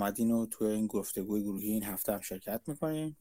که 0.00 0.04
اومدین 0.04 0.30
و 0.30 0.46
توی 0.46 0.68
این 0.68 0.86
گفتگوی 0.86 1.42
گروهی 1.42 1.68
این 1.68 1.82
هفته 1.82 2.12
هم 2.12 2.20
شرکت 2.20 2.60
می‌کنیم 2.66 3.16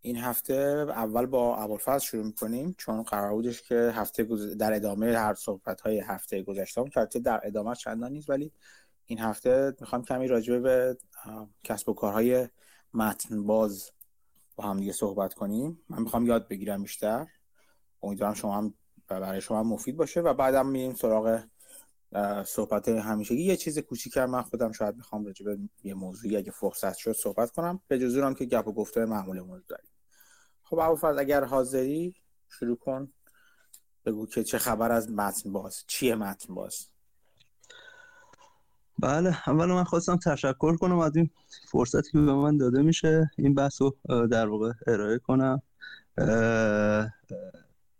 این 0.00 0.16
هفته 0.16 0.54
اول 0.88 1.26
با 1.26 1.56
ابوالفضل 1.56 1.98
شروع 1.98 2.24
می‌کنیم 2.24 2.74
چون 2.78 3.02
قرار 3.02 3.32
بودش 3.32 3.62
که 3.62 3.74
هفته 3.74 4.24
در 4.58 4.74
ادامه 4.74 5.18
هر 5.18 5.34
صحبت 5.34 5.80
های 5.80 5.98
هفته 6.00 6.42
گذشته 6.42 6.80
هم 6.80 6.88
در 7.24 7.40
ادامه 7.44 7.74
چندان 7.74 8.12
نیست 8.12 8.30
ولی 8.30 8.52
این 9.06 9.18
هفته 9.18 9.74
می‌خوام 9.80 10.04
کمی 10.04 10.28
راجبه 10.28 10.60
به 10.60 10.98
کسب 11.64 11.88
و 11.88 11.94
کارهای 11.94 12.48
متن 12.94 13.46
باز 13.46 13.90
با 14.56 14.64
هم 14.64 14.80
دیگه 14.80 14.92
صحبت 14.92 15.34
کنیم. 15.34 15.80
من 15.88 16.02
می‌خوام 16.02 16.26
یاد 16.26 16.48
بگیرم 16.48 16.82
بیشتر. 16.82 17.26
امیدوارم 18.02 18.34
شما 18.34 18.56
هم 18.56 18.74
برای 19.08 19.40
شما 19.40 19.60
هم 19.60 19.66
مفید 19.66 19.96
باشه 19.96 20.20
و 20.20 20.34
بعدم 20.34 20.66
میریم 20.66 20.94
سراغ 20.94 21.42
صحبت 22.46 22.88
همیشه 22.88 23.34
یه 23.34 23.56
چیز 23.56 23.78
کوچیک 23.78 24.18
من 24.18 24.42
خودم 24.42 24.72
شاید 24.72 24.96
می‌خوام 24.96 25.24
راجع 25.24 25.44
به 25.44 25.58
یه 25.84 25.94
موضوعی 25.94 26.36
اگه 26.36 26.50
فرصت 26.50 26.96
شد 26.96 27.12
صحبت 27.12 27.50
کنم. 27.50 27.80
به 27.88 27.98
هم 28.22 28.34
که 28.34 28.44
گپ 28.44 28.68
و 28.68 28.72
گفته 28.72 29.04
معمولمون 29.04 29.62
داریم. 29.68 29.90
خب 30.62 30.78
ابوالفضل 30.78 31.18
اگر 31.18 31.44
حاضری 31.44 32.14
شروع 32.48 32.76
کن. 32.76 33.12
بگو 34.04 34.26
که 34.26 34.44
چه 34.44 34.58
خبر 34.58 34.92
از 34.92 35.10
متن 35.10 35.52
باز؟ 35.52 35.84
چیه 35.86 36.14
متن 36.14 36.54
باز؟ 36.54 36.86
بله 38.98 39.48
اول 39.48 39.66
من 39.66 39.84
خواستم 39.84 40.16
تشکر 40.16 40.76
کنم 40.76 40.98
از 40.98 41.16
این 41.16 41.30
فرصتی 41.68 42.10
که 42.12 42.18
به 42.18 42.34
من 42.34 42.56
داده 42.56 42.82
میشه. 42.82 43.30
این 43.38 43.54
بحث 43.54 43.82
رو 43.82 43.96
در 44.26 44.48
واقع 44.48 44.72
ارائه 44.86 45.18
کنم. 45.18 45.62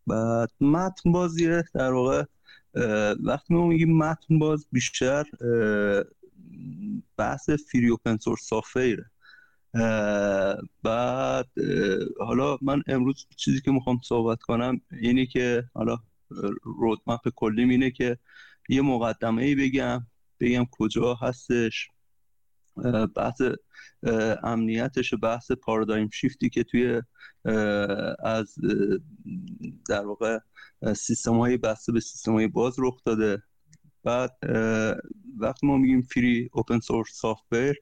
بعد 0.07 0.51
متن 0.61 1.13
بازیه. 1.13 1.65
در 1.75 1.93
واقع 1.93 2.25
وقتی 3.25 3.55
ما 3.55 3.67
میگیم 3.67 3.99
متن 3.99 4.39
باز 4.39 4.67
بیشتر 4.73 5.25
بحث 7.17 7.51
فری 7.51 7.89
اوپن 7.89 8.17
سورس 8.17 8.49
سافیره 8.49 9.11
بعد 10.83 11.47
حالا 12.21 12.59
من 12.63 12.83
امروز 12.87 13.27
چیزی 13.37 13.61
که 13.61 13.71
می‌خوام 13.71 14.01
صحبت 14.05 14.43
کنم 14.43 14.81
اینه 15.01 15.27
که 15.27 15.65
حالا 15.75 15.99
رودمپ 16.63 17.29
کلیم 17.37 17.69
اینه 17.69 17.91
که 17.91 18.19
یه 18.69 18.83
مقدمه 18.83 19.43
ای 19.43 19.55
بگم 19.55 20.07
بگم 20.41 20.67
کجا 20.71 21.15
هستش. 21.15 21.89
بحث 23.17 23.43
امنیتش 24.43 25.15
بحث 25.23 25.53
پارادایم 25.53 26.09
شیفتی 26.09 26.51
که 26.51 26.65
توی 26.65 27.03
از 28.25 28.55
در 29.89 30.07
واقع 30.07 30.39
سیستم 30.97 31.39
های 31.39 31.57
بسته 31.57 31.93
به 31.93 32.01
سیستم 32.01 32.33
های 32.33 32.47
باز 32.47 32.75
رخ 32.79 33.01
داده. 33.05 33.43
بعد 34.05 34.31
وقتی 35.39 35.67
ما 35.67 35.77
میگیم 35.77 36.03
فری 36.03 36.51
اوپن 36.53 36.81
سورس 36.81 37.09
سافتور 37.13 37.75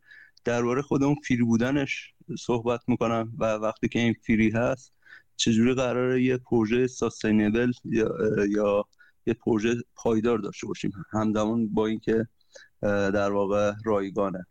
درباره 0.44 0.82
خودمون 0.82 1.16
فری 1.28 1.42
بودنش 1.42 2.14
صحبت 2.38 2.80
می‌کنم 2.86 3.32
و 3.38 3.44
وقتی 3.44 3.88
که 3.88 3.98
این 3.98 4.14
فری 4.26 4.50
هست 4.50 4.92
چجوری 5.36 5.74
قراره 5.74 6.22
یه 6.22 6.36
پروژه 6.36 6.86
ساستینبل 6.86 7.72
یا, 7.84 8.10
یا 8.50 8.84
یه 9.26 9.34
پروژه 9.34 9.74
پایدار 9.94 10.38
داشته 10.38 10.66
باشیم؟ 10.66 10.92
همزمان 11.10 11.68
با 11.68 11.86
اینکه 11.86 12.26
در 12.82 13.32
واقع 13.32 13.72
رایگانه. 13.84 14.46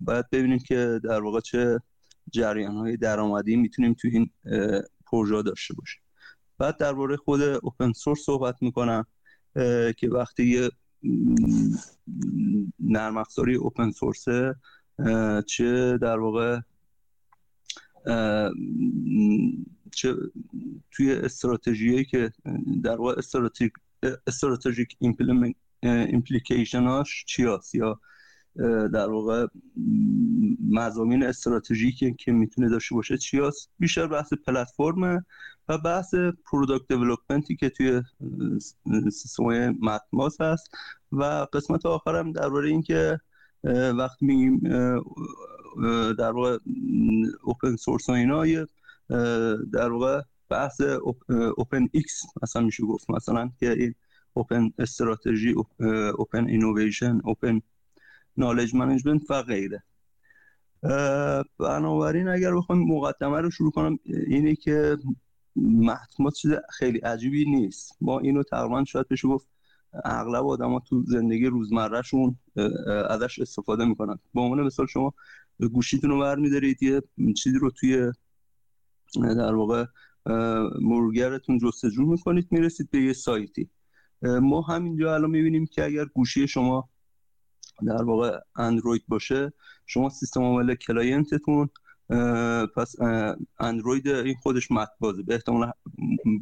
باید 0.00 0.30
ببینیم 0.32 0.58
که 0.58 1.00
در 1.04 1.20
واقع 1.20 1.40
چه 1.40 1.80
جریان 2.30 2.76
های 2.76 2.96
درآمدی 2.96 3.56
می‌تونیم 3.56 3.94
تو 3.94 4.08
این 4.08 4.30
پروژه 5.06 5.42
داشته 5.42 5.74
باشیم. 5.74 6.02
بعد 6.58 6.76
درباره 6.76 7.16
خود 7.16 7.40
اوپن 7.42 7.92
سورس 7.92 8.20
صحبت 8.20 8.56
می‌کنم 8.60 9.06
که 9.96 10.08
وقتی 10.10 10.44
یه 10.44 10.70
نرم 12.80 13.16
افزاری 13.16 13.54
اوپن 13.54 13.90
سورسه 13.90 14.54
چه 15.46 15.98
در 15.98 16.18
واقع 16.18 16.60
چه 19.92 20.14
توی 20.90 21.12
استراتژی 21.12 22.04
که 22.04 22.32
در 22.82 22.96
واقع 22.96 23.14
استراتژیک 24.26 24.96
هاش 26.74 27.24
چی 27.26 27.44
هست 27.44 27.74
یا 27.74 28.00
در 28.92 29.08
واقع 29.08 29.46
مضامین 30.70 31.22
استراتژیکی 31.22 32.14
که 32.14 32.32
می‌تونه 32.32 32.68
داشته 32.68 32.94
باشه 32.94 33.18
چی 33.18 33.38
هست 33.38 33.70
بیشتر 33.78 34.06
بحث 34.06 34.32
پلتفرم 34.32 35.26
و 35.68 35.78
بحث 35.78 36.14
product 36.50 36.88
development 36.88 37.50
ی 37.50 37.56
که 37.56 37.68
توی 37.68 38.02
سیستم 39.12 39.70
متماس 39.70 40.40
هست. 40.40 40.70
و 41.12 41.46
قسمت 41.52 41.86
آخرم 41.86 42.32
درباره 42.32 42.68
اینکه 42.68 43.20
وقتی 43.98 44.26
میگیم 44.26 44.58
در 46.18 46.30
واقع 46.30 46.58
open 47.42 47.76
source 47.76 48.08
و 48.08 48.12
اینا 48.12 48.44
در 49.72 49.92
واقع 49.92 50.22
بحث 50.48 50.80
open 51.56 51.88
X 51.92 52.22
مثلا 52.42 52.62
میشه 52.62 52.84
گفت. 52.84 53.10
مثلا 53.10 53.50
که 53.60 53.70
این 53.72 53.94
open 54.32 54.70
strategy 54.78 55.54
open 56.18 56.48
innovation 56.48 57.20
open 57.24 57.60
knowledge 58.38 58.74
management 58.74 59.30
و 59.30 59.42
غیره. 59.42 59.82
بنابراین 61.58 62.28
اگر 62.28 62.54
بخوایم 62.54 62.82
مقدمه 62.82 63.40
رو 63.40 63.50
شروع 63.50 63.70
کنم 63.70 63.98
اینه 64.26 64.54
که 64.54 64.96
محتمات 65.56 66.34
چیز 66.34 66.52
خیلی 66.70 66.98
عجیبی 66.98 67.44
نیست. 67.44 67.96
ما 68.00 68.18
اینو 68.18 68.42
تقریبا 68.42 68.84
شاید 68.84 69.08
بشه 69.08 69.28
گفت 69.28 69.46
اغلب 70.04 70.46
آدما 70.46 70.80
تو 70.80 71.02
زندگی 71.02 71.46
روزمرهشون 71.46 72.38
ازش 73.08 73.38
استفاده 73.38 73.84
می‌کنن. 73.84 74.18
به 74.34 74.40
عنوان 74.40 74.62
مثال 74.62 74.86
شما 74.86 75.14
گوشیتون 75.72 76.10
رو 76.10 76.20
برمیدارید 76.20 76.82
یه 76.82 77.02
چیزی 77.36 77.58
رو 77.58 77.70
توی 77.70 78.12
در 79.14 79.54
واقع 79.54 79.84
مرورگرتون 80.80 81.58
جستجو 81.58 82.06
می‌کنید 82.06 82.48
می‌رسید 82.50 82.90
به 82.90 82.98
یه 82.98 83.12
سایتی. 83.12 83.70
ما 84.22 84.60
همینجا 84.60 85.14
الان 85.14 85.30
می‌بینیم 85.30 85.66
که 85.66 85.84
اگر 85.84 86.04
گوشی 86.04 86.48
شما 86.48 86.88
در 87.86 88.02
واقع 88.02 88.38
اندروید 88.56 89.02
باشه. 89.08 89.52
شما 89.86 90.08
سیستم 90.08 90.42
عامل 90.42 90.74
client 90.74 91.37
تون 91.37 91.68
پس 92.76 92.94
اندروید 93.58 94.08
این 94.08 94.34
خودش 94.34 94.70
متن 94.70 94.88
بازه 95.00 95.22
به 95.22 95.34
احتمال 95.34 95.72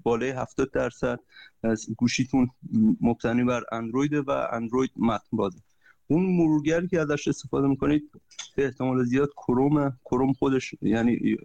بالای 0.02 0.30
70 0.30 0.70
درصد 0.70 1.20
گوشیتون 1.96 2.50
مبتنی 3.00 3.44
بر 3.44 3.64
اندروید 3.72 4.14
و 4.14 4.30
اندروید 4.52 4.90
متن 4.96 5.22
بازه 5.32 5.58
اون 6.06 6.26
مرورگری 6.26 6.88
که 6.88 7.00
ازش 7.00 7.28
استفاده 7.28 7.66
می‌کنید 7.66 8.10
به 8.56 8.64
احتمال 8.64 9.04
زیاد 9.04 9.30
کروم 9.36 9.98
کروم 10.04 10.32
خودش 10.32 10.74
یعنی 10.82 11.36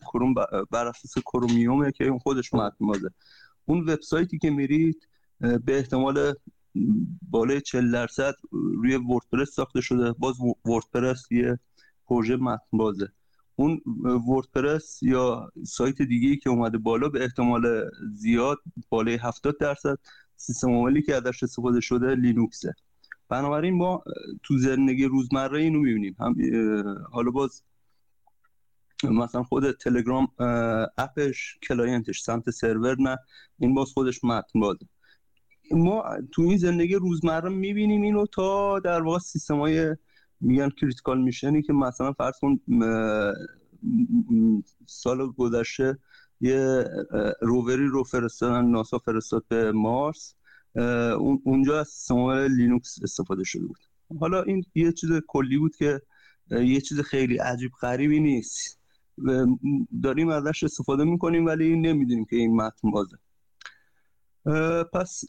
کروم 0.00 0.34
بر 0.70 0.86
اساس 0.86 1.18
کرومیومه 1.18 1.92
که 1.92 2.04
اون 2.04 2.18
خودش 2.18 2.54
متن 2.54 2.86
بازه 2.86 3.10
اون 3.66 3.80
وبسایتی 3.80 4.38
که 4.38 4.50
میرید 4.50 5.08
به 5.40 5.78
احتمال 5.78 6.34
بالای 7.30 7.60
40 7.60 7.92
درصد 7.92 8.34
روی 8.52 8.96
وردپرس 8.96 9.50
ساخته 9.50 9.80
شده. 9.80 10.12
باز 10.12 10.34
وردپرس 10.64 11.32
یه 11.32 11.58
پروژه 12.06 12.36
متن 12.36 12.78
بازه 12.78 13.12
اون 13.56 13.80
وردپرس 14.28 15.02
یا 15.02 15.52
سایت 15.66 16.02
دیگه 16.02 16.36
که 16.36 16.50
اومده 16.50 16.78
بالا 16.78 17.08
به 17.08 17.22
احتمال 17.22 17.90
زیاد 18.14 18.58
بالای 18.88 19.16
70 19.16 19.58
درصد 19.58 19.98
سیستم 20.36 20.70
عاملی 20.70 21.02
که 21.02 21.14
ازش 21.14 21.42
استفاده 21.42 21.80
شده 21.80 22.14
لینوکسه. 22.14 22.74
بنابراین 23.28 23.74
ما 23.74 24.04
تو 24.42 24.58
زندگی 24.58 25.04
روزمره 25.04 25.60
اینو 25.60 25.78
می‌بینیم. 25.78 26.16
هم 26.20 26.36
حالا 27.12 27.30
باز 27.30 27.62
مثلا 29.04 29.42
خود 29.42 29.70
تلگرام 29.72 30.28
app 30.98 31.34
ش 31.34 31.58
client 31.68 32.07
ش 32.07 32.20
سمت 32.20 32.50
سرور 32.50 32.96
نه. 33.00 33.18
این 33.58 33.74
باز 33.74 33.92
خودش 33.92 34.24
متن 34.24 34.60
بازه 34.60 34.86
ما 35.72 36.04
تو 36.32 36.42
این 36.42 36.56
زندگی 36.56 36.94
روزمره 36.94 37.48
می‌بینیم 37.48 38.02
اینو 38.02 38.26
تا 38.26 38.78
در 38.78 39.02
واقع 39.02 39.18
سیستم 39.18 39.60
های 39.60 39.96
میگن 40.40 40.68
critical 40.68 41.22
mission 41.22 41.57
ی 41.57 41.62
که 41.62 41.72
مثلا 41.72 42.12
فرض 42.12 42.34
کن 42.40 42.60
سال 44.86 45.32
گذشته 45.32 45.98
یه 46.40 46.84
رووری 47.40 47.86
رو 47.86 48.04
فرستادن 48.04 48.64
ناسا 48.64 48.98
فرستاد 48.98 49.44
به 49.48 49.72
Mars 49.72 50.34
اونجا 51.44 51.80
از 51.80 51.88
سیستم 51.88 52.30
لینوکس 52.30 52.98
استفاده 53.02 53.44
شده 53.44 53.66
بود. 53.66 53.78
حالا 54.20 54.42
این 54.42 54.64
یه 54.74 54.92
چیز 54.92 55.10
کلی 55.26 55.58
بود 55.58 55.76
که 55.76 56.00
یه 56.50 56.80
چیز 56.80 57.00
خیلی 57.00 57.36
عجیب 57.36 57.72
غریبی 57.80 58.20
نیست. 58.20 58.78
داریم 60.02 60.28
ازش 60.28 60.64
استفاده 60.64 61.04
می‌کنیم 61.04 61.46
ولی 61.46 61.76
نمی‌دونیم 61.76 62.24
که 62.24 62.36
این 62.36 62.56
متن 62.56 62.90
بازه 62.90 63.16
پس 64.92 65.24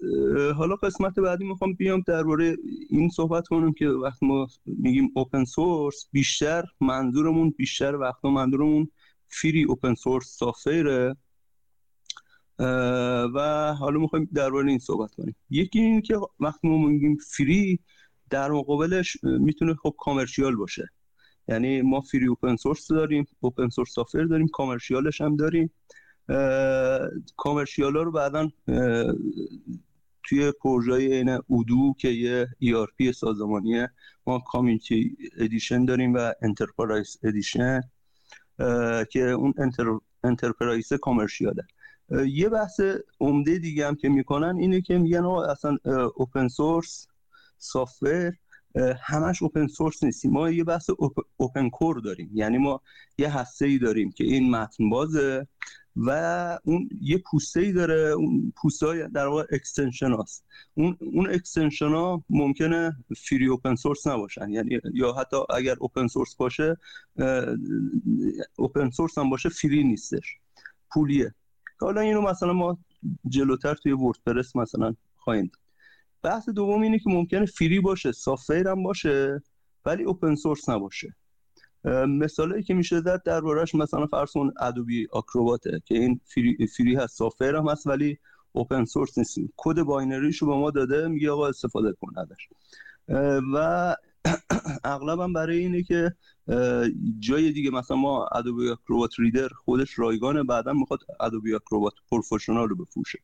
حالا 0.55 0.75
قسمت 0.75 1.19
بعدی 1.19 1.45
می‌خوام 1.45 1.73
بیام 1.73 2.03
درباره 2.07 2.57
این 2.89 3.09
صحبت 3.09 3.47
کنم 3.47 3.73
که 3.73 3.87
وقتی 3.89 4.25
ما 4.25 4.47
میگیم 4.65 5.11
اوپن 5.15 5.45
سورس 5.45 6.07
بیشتر 6.11 6.63
منظورمون 6.81 7.49
بیشتر 7.57 7.95
وقتا 7.95 8.29
منظورمون 8.29 8.91
فری 9.27 9.63
اوپن 9.63 9.95
سورس 9.95 10.37
سافتوره 10.37 11.15
و 13.35 13.73
حالا 13.79 13.99
می‌خوایم 13.99 14.29
درباره 14.33 14.69
این 14.69 14.79
صحبت 14.79 15.15
کنیم. 15.15 15.35
یکی 15.49 15.79
این 15.79 16.01
که 16.01 16.17
وقتی 16.39 16.67
ما 16.67 16.77
میگیم 16.87 17.17
فری 17.17 17.79
در 18.29 18.51
مقابلش 18.51 19.17
می‌تونه 19.23 19.73
خب 19.73 19.95
commercial 19.97 20.55
باشه. 20.55 20.89
یعنی 21.47 21.81
ما 21.81 22.01
free 22.01 22.27
open 22.27 22.55
source 22.55 22.87
داریم 22.87 23.27
open 23.39 23.69
source 23.69 23.93
software 23.93 24.23
داریم 24.23 24.47
commercial 24.47 25.09
ش 25.09 25.21
هم 25.21 25.35
داریم. 25.35 25.71
commercial 27.37 27.97
ها 27.97 28.03
رو 28.03 28.11
بعدا 28.11 28.49
توی 30.23 30.51
پروژه 30.51 30.93
این 30.93 31.39
Odoo 31.47 31.95
که 31.97 32.07
یه 32.07 32.47
ERP 32.63 33.11
سازمانیه 33.11 33.91
ما 34.27 34.39
community 34.39 35.17
edition 35.37 35.85
داریم 35.85 36.13
و 36.13 36.33
enterprise 36.41 37.17
edition 37.23 37.81
که 39.09 39.19
اون 39.19 39.53
enter... 39.57 39.99
enterprise 40.23 40.93
commercial 40.93 41.52
ه. 41.52 41.63
یه 42.27 42.49
بحث 42.49 42.81
عمده 43.19 43.57
دیگه 43.57 43.87
هم 43.87 43.95
که 43.95 44.09
می‌کنن 44.09 44.57
اینه 44.57 44.81
که 44.81 44.97
میگن 44.97 45.25
اصلا 45.25 45.77
open 46.15 46.47
source 46.47 47.07
software 47.57 48.33
همش 49.01 49.41
open 49.41 49.67
source 49.67 50.03
نیستیم. 50.03 50.31
ما 50.31 50.49
یه 50.49 50.63
بحث 50.63 50.89
open 51.37 51.69
core 51.69 51.99
داریم. 51.99 52.29
یعنی 52.33 52.57
ما 52.57 52.81
یه 53.17 53.37
هسته 53.37 53.65
ای 53.65 53.77
داریم 53.77 54.11
که 54.11 54.23
این 54.23 54.51
متن 54.51 54.89
بازه 54.89 55.47
و 55.95 56.59
اون 56.63 56.89
یه 57.01 57.17
پوسته 57.17 57.59
ای 57.59 57.71
داره. 57.71 57.99
اون 57.99 58.53
پوسته 58.61 58.85
های 58.85 59.07
در 59.07 59.27
واقع 59.27 59.45
extension 59.51 60.11
هاست. 60.11 60.45
اون 60.73 60.97
اون 60.99 61.29
extension 61.29 61.87
ها 61.87 62.23
ممکنه 62.29 62.95
free 63.17 63.47
open 63.47 63.75
source 63.75 64.07
نباشن. 64.07 64.49
یعنی 64.49 64.79
یا 64.93 65.13
حتی 65.13 65.37
اگر 65.49 65.75
open 65.79 66.07
source 66.07 66.35
باشه 66.35 66.77
open 68.55 68.89
source 68.89 69.17
هم 69.17 69.29
باشه 69.29 69.49
free 69.49 69.83
نیستش. 69.83 70.37
پولیه. 70.91 71.33
حالا 71.79 72.01
اینو 72.01 72.21
مثلا 72.21 72.53
ما 72.53 72.77
جلوتر 73.27 73.75
توی 73.75 73.91
وردپرس 73.91 74.55
مثلا 74.55 74.95
خواهیم 75.17 75.51
بحث 76.23 76.49
دوم 76.49 76.81
اینه 76.81 76.99
که 76.99 77.09
ممکنه 77.09 77.45
free 77.45 77.79
باشه 77.79 78.11
software 78.11 78.67
هم 78.67 78.83
باشه 78.83 79.41
ولی 79.85 80.03
open 80.03 80.35
source 80.35 80.69
نباشه. 80.69 81.15
مثالی 82.07 82.63
که 82.63 82.73
میشه 82.73 83.01
زد 83.01 83.23
دربارش 83.25 83.75
مثلا 83.75 84.05
فرض 84.07 84.31
کن 84.31 84.51
Adobe 84.59 85.07
Acrobat 85.11 85.73
ه 85.73 85.81
که 85.85 85.95
این 85.95 86.19
free, 86.25 86.67
free 86.77 86.95
هست 86.95 87.17
software 87.17 87.55
هم 87.55 87.67
هست 87.69 87.87
ولی 87.87 88.17
open 88.51 88.85
source 88.85 89.17
نیست. 89.17 89.39
کد 89.57 89.81
binary 89.81 90.24
شو 90.24 90.45
به 90.45 90.55
ما 90.55 90.71
داده 90.71 91.07
میگه 91.07 91.31
آقا 91.31 91.47
استفاده 91.47 91.93
کن 91.93 92.13
ازش. 92.17 92.47
و 93.53 93.95
اغلبا 94.83 95.27
برای 95.27 95.57
اینه 95.57 95.83
که 95.83 96.15
جای 97.19 97.51
دیگه 97.51 97.71
مثلا 97.71 97.97
ما 97.97 98.27
Adobe 98.27 98.69
Acrobat 98.69 99.19
Reader 99.19 99.47
خودش 99.47 99.99
رایگانه 99.99 100.43
بعدا 100.43 100.73
می‌خواد 100.73 100.99
Adobe 101.19 101.55
Acrobat 101.55 101.93
Professional 102.11 102.69
رو 102.69 102.75
بفروشه. 102.75 103.19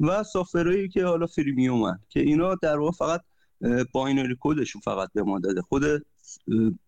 و 0.00 0.22
software 0.22 0.70
هایی 0.70 0.88
که 0.88 1.04
حالا 1.04 1.26
freemium 1.26 1.90
ن 1.90 1.98
که 2.08 2.20
اینا 2.20 2.54
در 2.54 2.78
واقع 2.78 2.92
فقط 2.92 3.20
binary 3.92 4.36
code 4.40 4.61
شون 4.61 4.82
فقط 4.82 5.10
به 5.14 5.22
ما 5.22 5.38
داده. 5.38 5.62
خود 5.62 5.82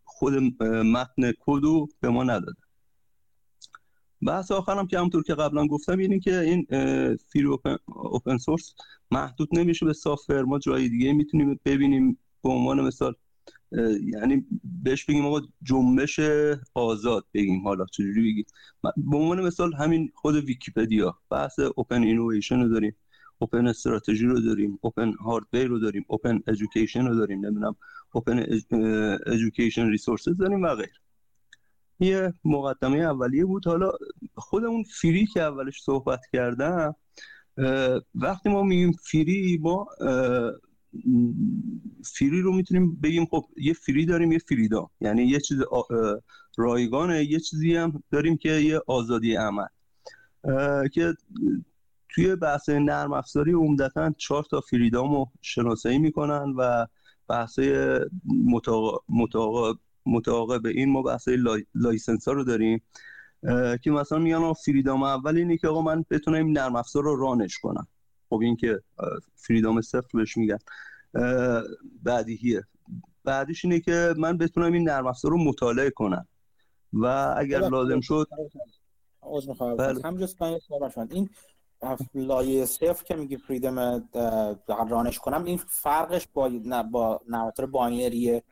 خود 0.05 0.35
متن 0.69 1.33
کدو 1.41 1.89
به 2.01 2.09
ما 2.09 2.25
نداده. 2.25 2.63
بحث 4.23 4.51
آخرم 4.51 4.87
که 4.87 4.99
همونطور 4.99 5.23
که 5.23 5.35
قبلا 5.35 5.67
گفتم 5.67 5.99
اینه 5.99 6.21
که 6.21 6.41
این 6.41 6.67
free 7.17 7.59
open 7.87 8.39
source 8.39 8.75
محدود 9.11 9.49
نمیشه 9.53 9.87
به 9.87 9.93
software 9.93 10.43
ما 10.43 10.59
جای 10.59 10.89
دیگه 10.89 11.13
می‌تونیم 11.13 11.61
ببینیم. 11.65 12.19
به 12.43 12.51
عنوان 12.51 12.81
مثال 12.81 13.15
یعنی 14.15 14.47
بهش 14.83 15.05
بگیم 15.05 15.27
آقا 15.27 15.41
جنبش 15.63 16.21
آزاد 16.75 17.25
بگیم. 17.35 17.63
حالا 17.65 17.87
چجوری 17.87 18.23
بگیم؟ 18.23 18.45
به 18.97 19.17
عنوان 19.17 19.41
مثال 19.41 19.75
همین 19.75 20.13
خود 20.15 20.35
ویکیپدیا 20.35 21.19
بحث 21.31 21.59
open 21.59 22.03
innovation 22.03 22.61
رو 22.61 22.69
داریم 22.69 22.97
open 23.39 23.67
strategy 23.67 24.27
رو 24.27 24.41
داریم 24.41 24.79
open 24.83 25.13
hardware 25.13 25.67
رو 25.67 25.79
داریم 25.79 26.05
open 26.09 26.41
education 26.47 27.07
رو 27.07 27.15
داریم 27.15 27.47
نمی‌دونم 27.47 27.77
open 28.13 28.47
education 29.27 29.89
resources 29.89 30.37
داریم 30.37 30.63
و 30.63 30.75
غیر 30.75 31.01
یه 32.01 32.35
مقدمه 32.45 32.99
اولیه 32.99 33.45
بود. 33.45 33.67
حالا 33.67 33.93
خودمون 34.35 34.83
free 34.83 35.27
که 35.27 35.43
اولش 35.43 35.83
صحبت 35.83 36.21
کردم 36.33 36.95
وقتی 38.15 38.49
ما 38.49 38.63
میگیم 38.63 38.93
free 38.93 39.59
ما 39.63 39.87
free 42.05 42.41
رو 42.41 42.53
می‌تونیم 42.53 42.95
بگیم 42.95 43.27
خب 43.27 43.45
یه 43.57 43.73
free 43.73 44.07
داریم 44.07 44.33
یه 44.33 44.39
freedom 44.39 44.91
یعنی 45.01 45.23
یه 45.23 45.41
چیز 45.41 45.59
رایگانه 46.57 47.25
یه 47.25 47.41
چیزی 47.41 47.77
هم 47.77 48.03
داریم 48.11 48.37
که 48.37 48.51
یه 48.51 48.81
آزادی 48.87 49.35
عمل. 49.35 49.67
که 50.93 51.15
توی 52.09 52.37
بحث 52.37 52.69
نرم 52.69 53.13
افزاری 53.13 53.53
عمدتا 53.53 54.11
چهار 54.17 54.45
تا 54.51 54.61
freedom 54.61 55.15
رو 55.15 55.31
شناسایی 55.43 55.99
می‌کنن 55.99 56.55
و 56.59 56.87
بحث 57.29 57.59
متعاقب 60.07 60.67
این 60.67 60.91
ما 60.91 61.03
بحث 61.03 61.29
li... 61.29 61.67
license 61.75 62.29
ها 62.29 62.35
رو 62.35 62.45
داریم. 62.45 62.83
که 63.83 63.91
مثلا 63.91 64.19
میگن 64.19 64.53
freedom 64.53 65.03
اول 65.03 65.37
اینه 65.37 65.57
که 65.57 65.69
آقا 65.69 65.83
من 65.83 66.05
بتونم 66.11 66.51
نرم 66.51 66.77
افزار 66.77 67.03
رو 67.03 67.17
run 67.17 67.42
ش 67.42 67.59
کنم. 67.59 67.87
خب 68.35 68.41
این 68.41 68.57
که 68.57 68.81
فریدام 69.35 69.81
صفر 69.81 70.09
بهش 70.15 70.37
میگن. 70.37 70.59
بعدیه 72.03 72.65
بعدیش 73.25 73.65
اینه 73.65 73.81
که 73.81 74.15
من 74.19 74.39
بتونم 74.39 74.73
این 74.73 74.89
نرم 74.89 75.07
افزار 75.07 75.33
رو 75.33 75.45
مطالعه 75.45 75.91
کنم. 75.91 76.27
و 76.93 77.35
اگر 77.39 77.59
لازم 77.59 78.01
شد 78.01 78.29
بله. 79.79 80.01
این 81.11 81.31
لایه 82.15 82.65
صفر 82.65 83.05
که 83.05 83.15
میگی 83.17 83.37
فریدم 83.37 84.09
رانش 84.89 85.19
کنم 85.19 85.45
این 85.45 85.61
فرقش 85.69 86.29
با 86.35 86.49
نه 86.49 86.83
با 86.83 87.21
نواتر 87.29 87.67
باینریه 87.67 88.43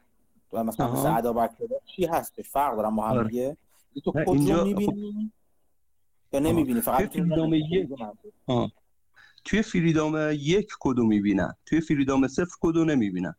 و 0.52 0.64
مثلا 0.64 0.92
مثل 0.92 1.16
اداب 1.16 1.50
چی 1.86 2.06
هستش؟ 2.06 2.50
فرق 2.50 2.76
دارم 2.76 2.96
با 2.96 3.02
هم 3.02 3.18
آره. 3.18 3.28
دیگه. 3.28 3.56
تو 4.04 4.12
کد 4.12 4.50
رو 4.50 4.64
می‌بینی؟ 4.64 5.32
یا 6.32 6.40
نمی‌بینی؟ 6.40 6.80
فقط 6.80 7.08
فریدام 7.08 7.54
یک 7.54 7.88
توی 9.44 9.62
فریدام 9.62 10.30
یک 10.32 10.68
کدو 10.80 11.06
می‌بینن. 11.06 11.54
توی 11.66 11.80
فریدام 11.80 12.28
صفر 12.28 12.56
کدو 12.60 12.84
نمی‌بینن. 12.84 13.34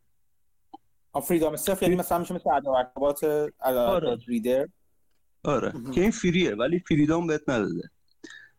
فریدام 1.23 1.55
صفر 1.55 1.83
یعنی 1.83 1.95
مثلا 1.95 2.19
میشه 2.19 2.33
مثل 2.33 2.49
اداب 2.49 3.89
آره. 3.89 4.17
ریدر. 4.27 4.67
آره. 5.43 5.73
که 5.93 6.01
این 6.01 6.11
فریه 6.11 6.55
ولی 6.55 6.79
فریدام 6.79 7.27
بهت 7.27 7.49
نداده. 7.49 7.89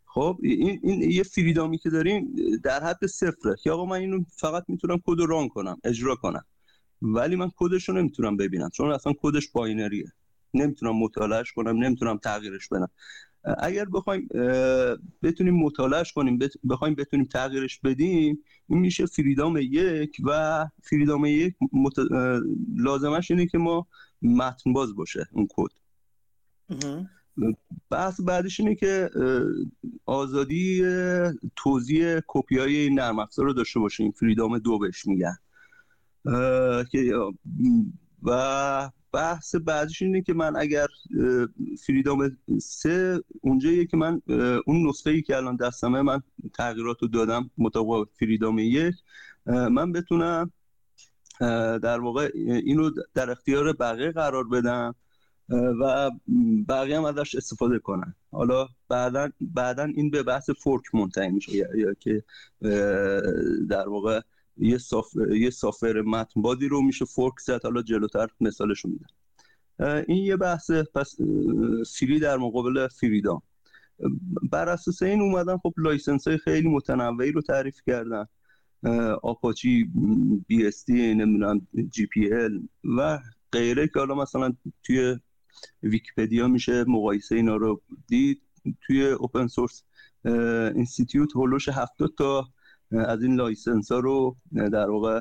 خب 0.06 0.38
این, 0.42 0.80
این 0.82 1.10
یه 1.10 1.22
فریدامی 1.22 1.78
که 1.78 1.90
داریم 1.90 2.34
در 2.64 2.84
حد 2.84 3.06
صفره. 3.06 3.56
که 3.62 3.70
آقا 3.70 3.84
من 3.84 3.96
اینو 3.96 4.24
فقط 4.36 4.64
می‌تونم 4.68 4.98
کد 5.06 5.18
رو 5.18 5.26
ران 5.26 5.48
کنم 5.48 5.80
اجرا 5.84 6.16
کنم. 6.16 6.44
ولی 7.02 7.36
من 7.36 7.50
کدش 7.56 7.88
رو 7.88 7.94
نمی‌تونم 7.94 8.36
ببینم 8.36 8.68
چون 8.68 8.90
اصلا 8.90 9.12
کدش 9.22 9.48
باینریه. 9.48 10.12
نمی‌تونم 10.54 10.96
مطالعهش 10.96 11.52
کنم 11.52 11.84
نمی‌تونم 11.84 12.18
تغییرش 12.18 12.68
بدم. 12.68 12.90
اگر 13.58 13.84
بخوایم 13.84 14.28
بتونیم 15.22 15.54
مطالعهش 15.54 16.12
کنیم 16.12 16.38
بخوایم 16.70 16.94
بتونیم 16.94 17.26
تغییرش 17.26 17.80
بدیم 17.80 18.38
این 18.68 18.78
میشه 18.78 19.06
فریدام 19.06 19.56
یک 19.56 20.16
و 20.24 20.66
فریدام 20.82 21.24
یک 21.24 21.54
مت... 21.72 21.94
لازمش 22.76 23.30
اینه 23.30 23.46
که 23.46 23.58
ما 23.58 23.86
متن 24.22 24.72
باز 24.72 24.96
باشه 24.96 25.28
اون 25.32 25.48
کد. 25.50 25.70
بحث 27.90 28.20
بعدش 28.20 28.60
اینه 28.60 28.74
که 28.74 29.10
آزادی 30.06 30.82
توضیح 31.56 32.20
کپی 32.26 32.58
های 32.58 32.90
نرم 32.90 33.18
افزار 33.18 33.46
رو 33.46 33.52
داشته 33.52 33.80
باشیم. 33.80 34.10
فریدام 34.10 34.58
دو 34.58 34.78
بهش 34.78 35.06
میگن. 35.06 35.36
و 38.22 38.90
بحث 39.14 39.54
بعدش 39.54 40.02
اینه 40.02 40.22
که 40.22 40.34
من 40.34 40.56
اگر 40.56 40.86
فریدام 41.86 42.38
سه 42.60 43.20
اونجاییه 43.40 43.86
که 43.86 43.96
من 43.96 44.22
اون 44.66 44.88
نسخه 44.88 45.10
ای 45.10 45.22
که 45.22 45.36
الان 45.36 45.56
دستمه 45.56 46.02
من 46.02 46.22
تغییرات 46.54 47.02
رو 47.02 47.08
دادم 47.08 47.50
مطابق 47.58 48.08
فریدام 48.18 48.58
یک 48.58 48.94
من 49.46 49.92
بتونم 49.92 50.52
در 51.82 52.00
واقع 52.00 52.30
اینو 52.34 52.90
در 53.14 53.30
اختیار 53.30 53.72
بقیه 53.72 54.12
قرار 54.12 54.44
بدم 54.48 54.94
و 55.80 56.10
بقیه 56.68 56.96
هم 56.98 57.04
ازش 57.04 57.34
استفاده 57.34 57.78
کنن. 57.78 58.14
حالا 58.30 58.68
بعدا 58.88 59.30
بعدا 59.40 59.84
این 59.84 60.10
به 60.10 60.22
بحث 60.22 60.50
فورک 60.50 60.94
منتهی 60.94 61.30
میشه 61.30 61.56
یا, 61.56 61.94
که 62.00 62.22
در 63.68 63.88
واقع 63.88 64.20
یه 64.58 64.78
soft... 64.78 65.06
یه 65.30 65.50
software 65.50 66.00
متن 66.00 66.42
بازی 66.42 66.68
رو 66.68 66.82
میشه 66.82 67.04
fork 67.04 67.34
زد 67.40 67.62
حالا 67.62 67.82
جلوتر 67.82 68.28
مثالشو 68.40 68.88
میدم 68.88 69.06
این 70.08 70.24
یه 70.24 70.36
بحث 70.36 70.70
پس 70.70 71.16
free 71.98 72.18
در 72.18 72.36
مقابل 72.36 72.88
freedom 72.88 73.42
بر 74.50 74.68
اساس 74.68 75.02
این 75.02 75.20
اومدن 75.20 75.56
خب 75.56 75.74
license 75.76 76.28
های 76.28 76.38
خیلی 76.38 76.68
متنوعی 76.68 77.32
رو 77.32 77.42
تعریف 77.42 77.80
کردن. 77.86 78.26
Apache 79.22 79.90
BSD 80.46 81.14
نمی‌دونم 81.14 81.66
GPL 81.90 82.68
و 82.98 83.18
غیره 83.52 83.88
که 83.88 83.98
حالا 83.98 84.14
مثلا 84.14 84.54
توی 84.82 85.16
ویکیپدیا 85.82 86.48
میشه 86.48 86.84
مقایسه 86.84 87.34
اینا 87.34 87.56
رو 87.56 87.82
دید. 88.06 88.40
توی 88.80 89.06
open 89.06 89.46
source 89.46 89.82
institute 90.74 91.36
حول 91.36 91.48
و 91.48 91.52
حوش 91.52 91.68
هفتاد 91.68 92.14
تا 92.18 92.48
از 92.98 93.22
این 93.22 93.34
license 93.34 93.92
ها 93.92 93.98
رو 93.98 94.36
در 94.52 94.90
واقع 94.90 95.20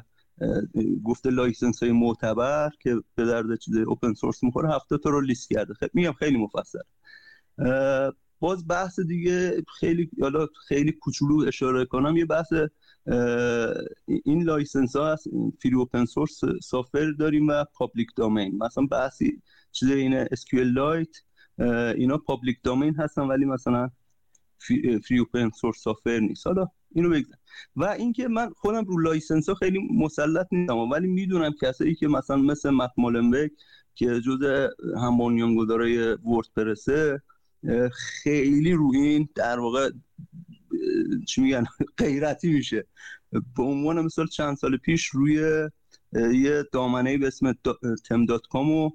گفته 1.03 1.29
license 1.29 1.83
های 1.83 1.91
معتبر 1.91 2.69
که 2.79 2.95
به 3.15 3.25
درد 3.25 3.59
چیز 3.59 3.77
open 3.77 4.13
source 4.13 4.43
می‌خوره 4.43 4.75
هفتاد 4.75 4.97
تا 4.97 5.09
رو 5.09 5.21
لیست 5.21 5.49
کرده. 5.49 5.73
خیلی 5.73 5.91
میگم 5.93 6.13
خیلی 6.13 6.37
مفصل. 6.37 6.79
باز 8.39 8.67
بحث 8.67 8.99
دیگه 8.99 9.63
خیلی 9.79 10.09
حالا 10.21 10.47
خیلی 10.67 10.91
کوچولو 10.91 11.47
اشاره 11.47 11.85
کنم 11.85 12.17
یه 12.17 12.25
بحث 12.25 12.53
این 14.23 14.43
license 14.43 14.95
ها 14.95 15.13
هست 15.13 15.27
free 15.63 15.75
open 15.75 16.05
source 16.05 16.41
software 16.63 17.11
داریم 17.11 17.47
و 17.47 17.65
public 17.73 18.07
domain 18.15 18.57
مثلا 18.57 18.85
بحثی 18.85 19.41
چیز 19.71 19.91
این 19.91 20.13
SQLite 20.13 21.17
اینا 21.95 22.17
public 22.17 22.57
domain 22.63 22.95
هستن 22.95 23.21
ولی 23.21 23.45
مثلا 23.45 23.89
free 25.07 25.19
open 25.19 25.49
source 25.49 25.77
software 25.83 26.19
نیست. 26.19 26.47
حالا 26.47 26.67
اینو 26.93 27.09
بگذارم 27.09 27.39
و 27.75 27.85
اینکه 27.85 28.27
من 28.27 28.49
خودم 28.49 28.85
رو 28.85 28.97
license 28.97 29.49
ها 29.49 29.55
خیلی 29.55 29.79
مسلط 29.93 30.47
نیستم 30.51 30.77
ولی 30.77 31.07
می‌دونم 31.07 31.51
کسایی 31.61 31.95
که 31.95 32.07
مثلا 32.07 32.37
مثل 32.37 32.69
Matt 32.69 32.91
که 33.95 34.21
جزء 34.21 34.67
هم 34.97 35.17
بنیانگذارای 35.17 36.13
وردپرسه 36.13 37.21
خیلی 37.91 38.73
رو 38.73 38.91
این 38.95 39.29
در 39.35 39.59
واقع 39.59 39.89
چی 41.27 41.41
میگن 41.41 41.63
غیرتی 41.97 42.53
میشه. 42.53 42.87
به 43.31 43.63
عنوان 43.63 44.01
مثال 44.01 44.27
چند 44.27 44.57
سال 44.57 44.77
پیش 44.77 45.05
روی 45.05 45.69
یه 46.33 46.63
دامنه 46.71 47.17
به 47.17 47.27
اسم 47.27 47.53
theme 48.05 48.25
dot 48.25 48.47
com 48.47 48.93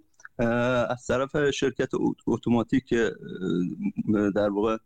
از 0.88 1.06
طرف 1.06 1.50
شرکت 1.50 1.90
اتوماتیک 2.26 2.94
در 4.34 4.48
واقع 4.48 4.76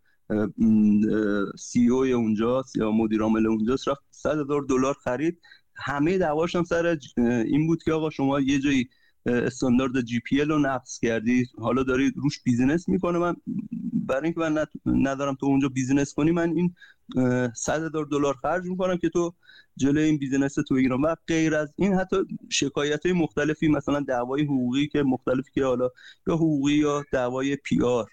CEO 1.59 2.05
اونجاست 2.05 2.77
یا 2.77 2.91
مدیر 2.91 3.23
عامل 3.23 3.47
اونجاست 3.47 3.89
رفت 3.89 4.01
100 4.11 4.39
هزار 4.39 4.63
دلار 4.63 4.95
خرید. 4.95 5.39
همه 5.77 6.19
دعواش 6.19 6.57
هم 6.57 6.65
سر 6.65 6.99
این 7.17 7.67
بود 7.67 7.83
که 7.83 7.93
آقا 7.93 8.11
شما 8.11 8.41
یه 8.41 8.59
جایی 8.59 8.89
استاندارد 9.27 10.01
GPL 10.01 10.49
رو 10.49 10.59
نقض 10.59 10.99
کردی. 10.99 11.47
حالا 11.59 11.83
داری 11.83 12.13
روش 12.17 12.43
business 12.43 12.89
می‌کنی 12.89 13.19
من 13.19 13.37
برای 13.93 14.23
اینکه 14.25 14.41
من 14.41 14.67
ندارم 14.87 15.35
تو 15.35 15.47
اونجا 15.47 15.69
business 15.69 16.15
کنی 16.15 16.31
من 16.31 16.53
این 16.57 16.75
100 17.55 17.83
هزار 17.83 18.05
دلار 18.05 18.35
خرج 18.43 18.65
می‌کنم 18.65 18.97
که 18.97 19.09
تو 19.09 19.35
جلوی 19.77 20.05
این 20.05 20.19
business 20.19 20.55
تو 20.55 20.75
بگیرم 20.75 21.03
و 21.03 21.15
غیر 21.27 21.55
از 21.55 21.75
این 21.77 21.95
حتی 21.95 22.17
شکایت 22.51 23.07
های 23.07 23.15
مختلفی 23.15 23.69
مثلا 23.69 24.01
دعوای 24.01 24.43
حقوقی 24.43 24.89
که 24.89 25.03
مختلفی 25.03 25.51
که 25.55 25.65
حالا 25.65 25.89
یا 26.27 26.35
حقوقی 26.35 26.75
یا 26.75 27.05
دعوای 27.13 27.57
PR 27.57 28.11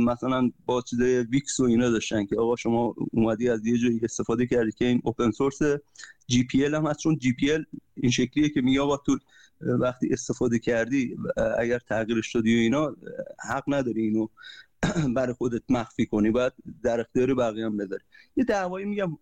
مثلا 0.00 0.50
با 0.66 0.82
چیزای 0.82 1.22
Wix 1.22 1.60
و 1.60 1.64
اینا 1.64 1.90
داشتن 1.90 2.26
که 2.26 2.36
آقا 2.36 2.56
شما 2.56 2.94
اومدی 3.12 3.48
از 3.48 3.66
یه 3.66 3.78
جایی 3.78 4.00
استفاده 4.02 4.46
کردی 4.46 4.72
که 4.72 4.84
این 4.84 5.00
open 5.04 5.30
source 5.30 5.58
GPL 6.26 6.74
هم 6.74 6.86
هست 6.86 6.98
چون 6.98 7.18
GPL 7.18 7.64
این 7.96 8.10
شکلیه 8.10 8.48
که 8.48 8.60
میگه 8.60 8.80
آقا 8.80 8.96
تو 8.96 9.18
وقتی 9.60 10.08
استفاده 10.12 10.58
کردی 10.58 11.16
اگر 11.58 11.78
تغییرش 11.78 12.34
دادی 12.34 12.56
و 12.56 12.58
اینا 12.58 12.96
حق 13.50 13.64
نداری 13.66 14.02
اینو 14.02 14.26
برای 15.16 15.34
خودت 15.34 15.62
مخفی 15.68 16.06
کنی 16.06 16.30
باید 16.30 16.52
در 16.82 17.00
اختیار 17.00 17.34
بقیه 17.34 17.66
هم 17.66 17.76
بذاری. 17.76 18.04
یه 18.36 18.44
دعوایی 18.44 18.86
میگم 18.86 19.18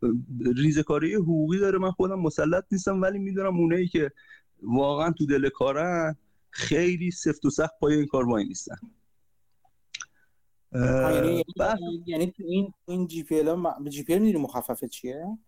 ریزکاری 0.56 1.14
حقوقی 1.14 1.58
داره 1.58 1.78
من 1.78 1.90
خودم 1.90 2.20
مسلط 2.20 2.64
نیستم 2.72 3.02
ولی 3.02 3.18
می‌دونم 3.18 3.56
اونایی 3.56 3.88
که 3.88 4.10
واقعا 4.62 5.12
تو 5.12 5.26
دل 5.26 5.48
کارن 5.48 6.16
خیلی 6.50 7.10
سفت 7.10 7.44
و 7.44 7.50
سخت 7.50 7.78
پای 7.80 7.94
این 7.94 8.06
کار 8.06 8.28
وایمیستن. 8.28 8.76
یعنی 10.72 11.44
یعنی 12.06 12.32
این 12.38 12.72
این 12.86 13.06
GPL 13.06 13.88
جی 13.88 14.04
پی 14.04 14.14
ال 14.14 14.36
مخففه 14.36 14.88
چیه؟ 14.88 15.38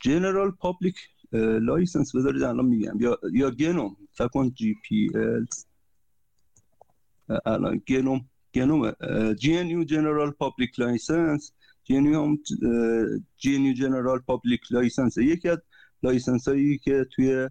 General 0.00 0.50
Public 0.50 0.96
License 1.32 2.16
بذارید 2.16 2.42
الان 2.42 2.66
میگم. 2.66 3.00
یا 3.00 3.18
یا 3.32 3.50
گنوم 3.50 3.96
فکر 4.12 4.28
کن 4.28 4.50
GPL. 4.50 5.46
الان 7.46 7.82
گنوم 7.88 8.20
گنوم 8.54 8.92
GNU 9.34 9.66
General 9.66 10.30
Public 10.30 10.80
License 10.80 11.52
جی 11.84 11.96
ان 11.96 12.04
یو 12.06 12.36
جی 13.36 13.56
ان 13.56 13.62
یو 13.62 13.74
جنرال 13.74 14.18
پابلیک 14.18 14.60
لایسنس 14.70 15.16
یکی 15.16 15.48
از 15.48 15.58
license 16.02 16.48
هایی 16.48 16.78
که 16.78 17.06
توی 17.12 17.48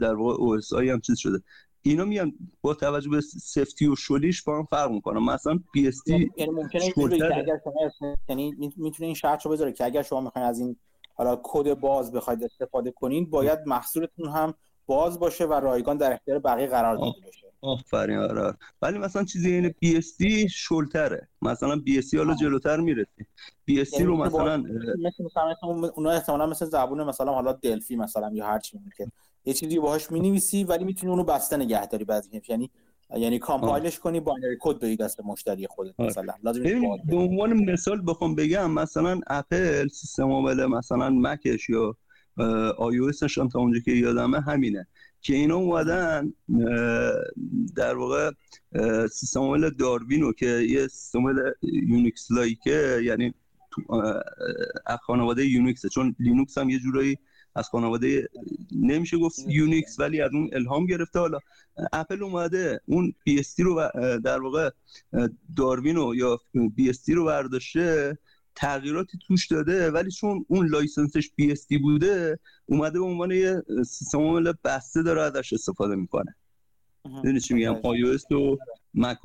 در 0.00 0.14
واقع 0.14 0.34
OSI 0.34 0.90
هم 0.90 1.00
چیز 1.00 1.18
شده. 1.18 1.38
اینا 1.82 2.04
میگم 2.04 2.32
با 2.62 2.74
توجه 2.74 3.10
به 3.10 3.20
سفتی 3.20 3.86
و 3.86 3.96
شلیش 3.96 4.42
با 4.42 4.58
هم 4.58 4.64
فرق 4.64 4.90
می‌کنه. 4.90 5.20
مثلا 5.20 5.60
BSD 5.72 6.30
یعنی 6.36 6.52
ممکنه 6.52 6.90
که 7.18 7.36
اگر 7.36 7.60
شما 7.64 8.16
یعنی 8.28 8.54
می‌تونه 8.76 9.06
این 9.06 9.14
شرط 9.14 9.46
رو 9.46 9.52
بذاره 9.52 9.72
که 9.72 9.84
اگر 9.84 10.02
شما 10.02 10.20
می‌خواین 10.20 10.48
از 10.48 10.60
این 10.60 10.76
حالا 11.14 11.40
کد 11.42 11.74
باز 11.74 12.12
بخواید 12.12 12.44
استفاده 12.44 12.90
کنین 12.90 13.30
باید 13.30 13.58
محصولتون 13.66 14.28
هم 14.28 14.54
باز 14.86 15.18
باشه 15.18 15.44
و 15.46 15.52
رایگان 15.52 15.96
در 15.96 16.12
اختیار 16.12 16.38
بقیه 16.38 16.66
قرار 16.66 16.96
داده 16.96 17.28
بشه. 17.28 17.46
آفرین 17.60 18.18
آره 18.18 18.54
ولی 18.82 18.98
مثلا 18.98 19.24
چیزی 19.24 19.52
این 19.52 19.68
BSD 19.68 20.48
شلتره. 20.48 21.28
مثلا 21.42 21.76
BSD 21.76 22.14
حالا 22.14 22.34
جلوتر 22.34 22.76
می‌رسی. 22.76 23.26
BSD 23.64 24.00
رو 24.00 24.16
مثلا 24.16 24.56
مثل 24.56 25.24
مثلا 25.24 25.54
اونا 25.96 26.10
احتمالاً 26.10 26.46
مثل 26.46 26.66
زبون 26.66 27.04
مثلا 27.04 27.32
حالا 27.32 27.52
دلفی 27.52 27.96
مثلا 27.96 28.30
یا 28.32 28.46
هر 28.46 28.58
چی 28.58 28.80
که 28.96 29.10
یه 29.48 29.54
چیزی 29.54 29.78
باهاش 29.78 30.10
می‌نویسی 30.10 30.64
ولی 30.64 30.84
می‌تونی 30.84 31.12
اونو 31.12 31.24
بسته 31.24 31.56
نگه 31.56 31.86
داری 31.86 32.04
بعضی 32.04 32.42
یعنی 32.48 32.70
یعنی 33.16 33.38
compile 33.38 33.85
ش 33.85 33.98
کنی 33.98 34.20
binary 34.20 34.56
کد 34.60 34.76
بدی 34.76 34.96
دست 34.96 35.20
مشتری 35.20 35.66
خودت 35.66 36.00
مثلا. 36.00 36.34
لازم 36.42 36.62
به 37.06 37.16
عنوان 37.16 37.70
مثال 37.72 38.02
بخوام 38.06 38.34
بگم 38.34 38.70
مثلا 38.70 39.20
اپل 39.26 39.88
سیستم 39.88 40.30
عامل 40.30 40.66
مثلا 40.66 41.10
مکش 41.10 41.68
یا 41.68 41.96
آی 42.78 42.98
او 42.98 43.10
هم 43.38 43.48
تا 43.48 43.58
اونجا 43.58 43.80
که 43.80 43.92
یادمه 43.92 44.40
همینه. 44.40 44.86
که 45.20 45.34
اینا 45.34 45.56
اومدن 45.56 46.32
در 47.76 47.96
واقع 47.96 48.30
سیستم 49.10 49.40
عامل 49.40 49.70
داروینو 49.70 50.32
که 50.32 50.46
یه 50.46 50.86
سیستم 50.86 51.18
عامل 51.18 51.52
Unix 51.62 52.30
like 52.30 52.86
ه 52.86 53.00
یعنی 53.04 53.34
خانواده 55.02 55.46
یونیکس 55.46 55.86
چون 55.86 56.16
لینوکس 56.18 56.58
هم 56.58 56.70
یه 56.70 56.78
جورایی 56.78 57.18
از 57.58 57.68
خانواده 57.68 58.28
نمیشه 58.72 59.18
گفت 59.18 59.38
یونیکس 59.48 60.00
ولی 60.00 60.20
از 60.20 60.30
اون 60.32 60.50
الهام 60.52 60.86
گرفته. 60.86 61.18
حالا 61.18 61.38
اپل 61.92 62.22
اومده 62.22 62.80
اون 62.86 63.14
BSD 63.24 63.42
رو 63.58 63.90
در 64.24 64.40
واقع 64.40 64.70
داروینو 65.56 66.14
یا 66.14 66.40
BSD 66.74 66.92
رو 67.08 67.24
برداشته 67.24 68.18
تغییراتی 68.54 69.18
توش 69.26 69.46
داده 69.46 69.90
ولی 69.90 70.10
چون 70.10 70.44
اون 70.48 70.66
license 70.66 71.16
ش 71.16 71.30
BSD 71.36 71.78
بوده 71.78 72.38
اومده 72.66 72.98
به 72.98 73.04
عنوان 73.04 73.30
یه 73.30 73.62
سیستم 73.86 74.18
عامل 74.18 74.52
بسته 74.64 75.02
داره 75.02 75.22
ازش 75.22 75.52
استفاده 75.52 75.94
می‌کنه. 75.94 76.34
می‌دونی 77.04 77.40
چی 77.40 77.54
میگم؟ 77.54 77.74
آی 77.82 78.02
او 78.02 78.36
و 78.38 78.56
مک 78.94 79.18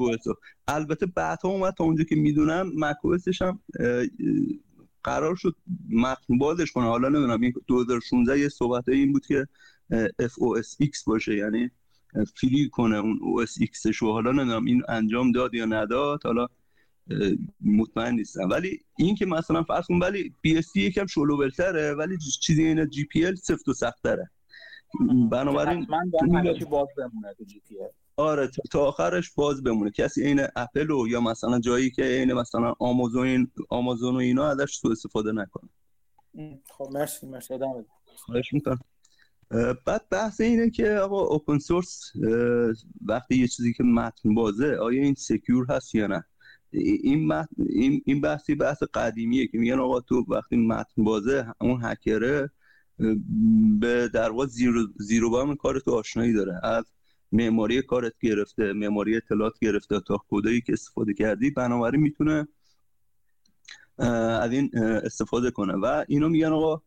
البته 0.67 1.05
بعدها 1.05 1.49
اومد 1.49 1.73
تا 1.73 1.83
اونجا 1.83 2.03
که 2.03 2.15
می‌دونم 2.15 2.71
مک 2.75 2.95
هم 3.41 3.59
قرار 5.03 5.35
شد 5.35 5.55
متن 5.89 6.37
بازش 6.37 6.71
کنه. 6.71 6.85
حالا 6.85 7.09
نمی‌دونم 7.09 7.51
2016 7.67 8.39
یه 8.39 8.49
صحبت 8.49 8.89
این 8.89 9.13
بود 9.13 9.25
که 9.25 9.47
FOSX 10.21 11.03
باشه 11.05 11.35
یعنی 11.35 11.71
free 12.13 12.69
کنه 12.69 12.97
اون 12.97 13.19
OS 13.19 13.49
X 13.49 13.91
شو 13.91 14.11
حالا 14.11 14.31
نمی‌دونم 14.31 14.65
این 14.65 14.83
انجام 14.89 15.31
داد 15.31 15.53
یا 15.53 15.65
نداد 15.65 16.23
حالا 16.23 16.47
مطمئن 17.61 18.15
نیستم. 18.15 18.49
ولی 18.49 18.79
این 18.97 19.15
که 19.15 19.25
مثلا 19.25 19.63
فرض 19.63 19.85
کن 19.85 19.99
ولی 19.99 20.33
BSD 20.41 20.75
یکم 20.75 21.05
شل 21.05 21.34
و 21.34 21.44
ول‌تره 21.44 21.93
ولی 21.93 22.17
چیزی 22.41 22.63
این 22.63 22.89
GPL 22.89 23.35
سفت 23.35 23.67
و 23.67 23.73
سخت‌تره 23.73 24.31
بنابراین 25.31 25.87
متن 25.89 26.11
باز 26.69 26.87
بمونه 26.97 27.35
GPL 27.47 27.89
آره 28.17 28.49
تا 28.71 28.85
آخرش 28.85 29.31
باز 29.31 29.63
بمونه. 29.63 29.91
کسی 29.91 30.23
عین 30.23 30.41
اپل 30.55 30.91
و 30.91 31.07
یا 31.07 31.21
مثلا 31.21 31.59
جایی 31.59 31.91
که 31.91 32.03
عین 32.03 32.33
مثلا 32.33 32.73
آمازون 32.79 33.51
آمازون 33.69 34.15
و 34.15 34.17
اینا 34.17 34.47
ازش 34.47 34.75
سوء 34.75 34.91
استفاده 34.91 35.31
نکنه. 35.31 35.69
خب 36.69 36.89
مرسی 36.93 37.27
مرسی. 37.27 37.53
خواهش 38.05 38.53
می‌کنم. 38.53 38.79
بعد 39.85 40.09
بحث 40.11 40.41
اینه 40.41 40.69
که 40.69 40.91
آقا 40.91 41.21
open 41.21 41.59
source 41.59 42.11
وقتی 43.05 43.35
یه 43.35 43.47
چیزی 43.47 43.73
که 43.73 43.83
متن 43.83 44.33
بازه 44.33 44.75
آیا 44.75 45.01
این 45.01 45.13
secure 45.13 45.65
هست 45.69 45.95
یا 45.95 46.07
نه؟ 46.07 46.23
این 46.71 47.33
این 47.57 48.01
این 48.05 48.21
بحثی 48.21 48.55
بحث 48.55 48.83
قدیمیه 48.93 49.47
که 49.47 49.57
میگن 49.57 49.79
آقا 49.79 49.99
تو 49.99 50.25
وقتی 50.27 50.55
متن 50.57 51.03
بازه 51.03 51.53
اون 51.61 51.79
هکره 51.83 52.49
به 53.79 54.09
در 54.13 54.29
واقع 54.29 54.45
زیر 54.45 54.87
و 54.99 55.07
زیر 55.07 55.29
و 55.29 55.38
بم 55.38 55.55
کار 55.55 55.79
تو 55.79 55.91
آشنایی 55.91 56.33
داره. 56.33 56.59
از 56.63 56.85
معماری 57.33 57.81
کارت 57.81 58.13
گرفته 58.21 58.73
معماری 58.73 59.15
اطلاعات 59.15 59.53
گرفته 59.61 59.99
تا 59.99 60.25
کدایی 60.29 60.61
که 60.61 60.73
استفاده 60.73 61.13
کردی 61.13 61.51
بنابراین 61.51 62.01
می‌تونه 62.01 62.47
از 63.97 64.51
این 64.51 64.71
استفاده 64.77 65.51
کنه. 65.51 65.73
و 65.73 66.05
اینو 66.07 66.29
میگن 66.29 66.51
آقا 66.51 66.81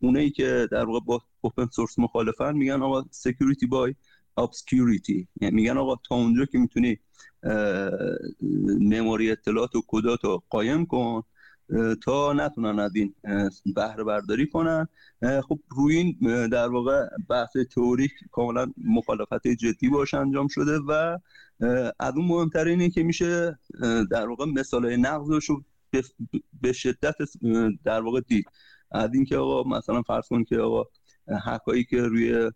اونایی 0.00 0.30
که 0.30 0.68
در 0.70 0.84
واقع 0.84 1.00
با 1.00 1.22
open 1.40 1.66
source 1.66 1.98
مخالفن 1.98 2.56
میگن 2.56 2.82
آقا 2.82 3.04
security 3.10 3.66
by 3.66 3.94
obscurity. 4.40 5.26
یعنی 5.40 5.54
میگن 5.54 5.76
آقا 5.76 5.96
تا 6.08 6.14
اونجا 6.14 6.44
که 6.44 6.58
می‌تونی 6.58 6.98
معماری 8.80 9.30
اطلاعات 9.30 9.76
و 9.76 9.82
کدات 9.86 10.24
رو 10.24 10.42
قایم 10.50 10.86
کن 10.86 11.22
تا 12.04 12.32
نتونن 12.32 12.78
از 12.78 12.96
این 12.96 13.14
بهره 13.76 14.04
برداری 14.04 14.46
کنن. 14.46 14.88
خب 15.48 15.60
روی 15.68 15.96
این 15.96 16.18
در 16.48 16.68
واقع 16.68 17.08
بحث 17.28 17.56
تئوریک 17.56 18.12
کاملا 18.32 18.72
مخالفت 18.84 19.48
جدی 19.48 19.88
باش 19.88 20.14
انجام 20.14 20.48
شده 20.48 20.78
و 20.78 21.18
از 22.00 22.14
اون 22.16 22.26
مهمتر 22.26 22.64
اینه 22.64 22.90
که 22.90 23.02
میشه 23.02 23.58
در 24.10 24.28
واقع 24.28 24.44
مثال 24.44 24.96
نقضش 24.96 25.44
رو 25.44 25.64
به 26.60 26.72
شدت 26.72 27.14
در 27.84 28.00
واقع 28.00 28.20
دید. 28.20 28.46
از 28.90 29.10
اینکه 29.14 29.36
آقا 29.36 29.68
مثلا 29.68 30.02
فرض 30.02 30.28
کن 30.28 30.44
که 30.44 30.58
آقا 30.58 30.84
هکایی 31.44 31.84
که 31.84 32.02
روی 32.02 32.50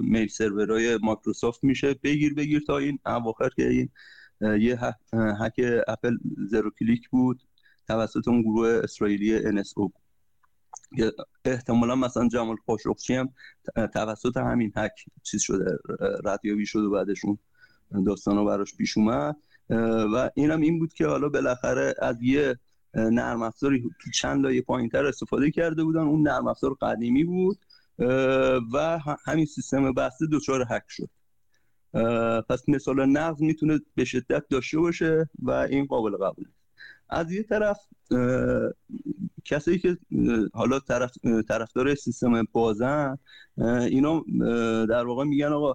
میل 0.00 0.28
سرورهای 0.28 0.98
مایکروسافت 1.02 1.64
میشه 1.64 1.94
بگیر 2.02 2.34
بگیر 2.34 2.62
تا 2.66 2.78
این 2.78 2.98
اواخر 3.06 3.48
که 3.48 3.68
این 3.68 3.88
یه 4.40 4.78
هک 5.12 5.60
اپل 5.88 6.16
زرو 6.48 6.70
کلیک 6.70 7.08
بود. 7.08 7.42
توسط 7.88 8.28
اون 8.28 8.42
گروه 8.42 8.80
اسرائیلی 8.84 9.62
NSO 9.62 9.90
احتمالا 11.44 11.96
مثلا 11.96 12.28
جمال 12.28 12.56
خاشقچی 12.66 13.14
هم 13.14 13.28
توسط 13.94 14.36
همین 14.36 14.72
هک 14.76 14.92
چیز 15.22 15.42
شده 15.42 15.78
ردیابی 16.24 16.66
شده 16.66 16.88
بعدشون 16.88 17.38
داستان 18.06 18.46
براش 18.46 18.74
پیش 18.74 18.96
اومد. 18.96 19.36
و 20.14 20.30
اینم 20.34 20.60
این 20.60 20.78
بود 20.78 20.94
که 20.94 21.06
حالا 21.06 21.28
بالاخره 21.28 21.94
از 22.02 22.16
یه 22.22 22.58
نرم 22.94 23.42
افزاری 23.42 23.90
تو 24.00 24.10
چند 24.10 24.42
لایه 24.42 24.62
پایینتر 24.62 25.06
استفاده 25.06 25.50
کرده 25.50 25.84
بودن. 25.84 26.00
اون 26.00 26.28
نرم 26.28 26.46
افزار 26.46 26.74
قدیمی 26.74 27.24
بود. 27.24 27.58
و 28.72 28.98
همین 29.26 29.46
سیستم 29.46 29.92
بسته 29.92 30.26
دچار 30.32 30.66
هک 30.70 30.84
شد. 30.88 31.08
پس 32.48 32.68
مثال 32.68 33.06
نقض 33.06 33.42
می‌تونه 33.42 33.80
به 33.94 34.04
شدت 34.04 34.48
داشته 34.48 34.78
باشه 34.78 35.28
و 35.42 35.50
این 35.50 35.86
قابل 35.86 36.16
قبوله. 36.16 36.48
از 37.08 37.32
یه 37.32 37.42
طرف 37.42 37.78
کسایی 39.44 39.78
که 39.78 39.98
حالا 40.52 40.80
طرف 40.80 41.10
طرفدار 41.48 41.94
سیستم 41.94 42.42
بازن 42.52 43.18
اینا 43.58 44.24
در 44.86 45.04
واقع 45.04 45.24
میگن 45.24 45.52
آقا 45.52 45.74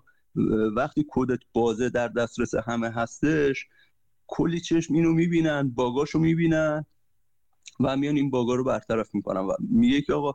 وقتی 0.75 1.05
کدت 1.09 1.39
بازه 1.53 1.89
در 1.89 2.07
دسترس 2.07 2.55
همه 2.55 2.89
هستش 2.89 3.67
کلی 4.27 4.59
چشم 4.59 4.93
اینو 4.93 5.13
می‌بینن 5.13 5.69
باگاشو 5.69 6.19
می‌بینن 6.19 6.85
و 7.83 7.97
میان 7.97 8.15
این 8.15 8.29
باگا 8.29 8.55
رو 8.55 8.63
برطرف 8.63 9.15
می‌کنن 9.15 9.39
و 9.39 9.51
میگه 9.59 10.01
که 10.01 10.13
آقا 10.13 10.33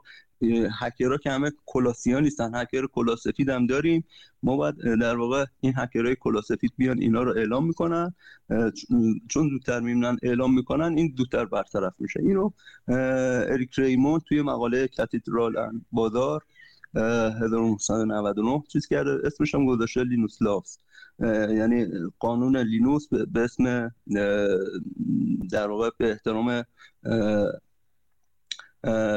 هکرها 0.80 1.16
که 1.16 1.30
همه 1.30 1.52
کلاسیان 1.66 2.22
نیستن 2.22 2.54
هکر 2.54 2.86
کلاسفید 2.86 3.48
هم 3.48 3.66
داریم. 3.66 4.04
ما 4.42 4.56
باید 4.56 4.74
در 5.00 5.16
واقع 5.16 5.44
این 5.60 5.72
هکرهای 5.76 6.16
کلاسفید 6.20 6.72
بیان 6.76 6.98
اینا 6.98 7.22
رو 7.22 7.36
اعلام 7.36 7.66
می‌کنن. 7.66 8.14
چون 9.28 9.48
زودتر 9.48 9.80
می‌بینن 9.80 10.16
اعلام 10.22 10.54
می‌کنن 10.54 10.98
این 10.98 11.14
زودتر 11.18 11.44
برطرف 11.44 11.92
میشه. 11.98 12.20
اینو 12.20 12.50
اریک 13.48 13.78
ریمون 13.78 14.20
توی 14.20 14.42
مقاله 14.42 14.88
کاتیدرال 14.88 15.80
بازار 15.92 16.44
1999 16.94 18.62
چیز 18.68 18.86
کرده. 18.86 19.18
اسمش 19.24 19.54
هم 19.54 19.66
گذاشته 19.66 20.04
لینوس 20.04 20.42
لاوس. 20.42 20.78
یعنی 21.20 21.86
قانون 22.18 22.56
لینوس 22.56 23.08
به 23.08 23.40
اسم 23.40 23.94
در 25.50 25.68
واقع 25.68 25.90
به 25.98 26.10
احترام 26.10 26.64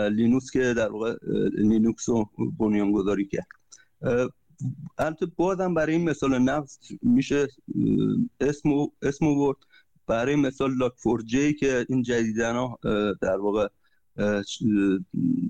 لینوس 0.10 0.52
که 0.52 0.74
در 0.74 0.92
واقع 0.92 1.16
لینوکس 1.58 2.10
رو 2.10 2.30
بنیانگذاری 2.60 3.28
کرد. 3.28 3.48
البته 4.98 5.26
بازم 5.26 5.74
برای 5.74 5.96
این 5.96 6.10
مثال 6.10 6.40
نقص 6.40 6.80
میشه 7.02 7.48
اسم 8.40 8.70
اسم 9.02 9.36
برد. 9.36 9.58
برای 10.08 10.36
مثال 10.36 10.78
Log4j 10.78 11.54
که 11.54 11.86
این 11.90 12.02
جدیدن 12.02 12.56
ها 12.56 12.80
در 13.22 13.38
واقع 13.38 13.68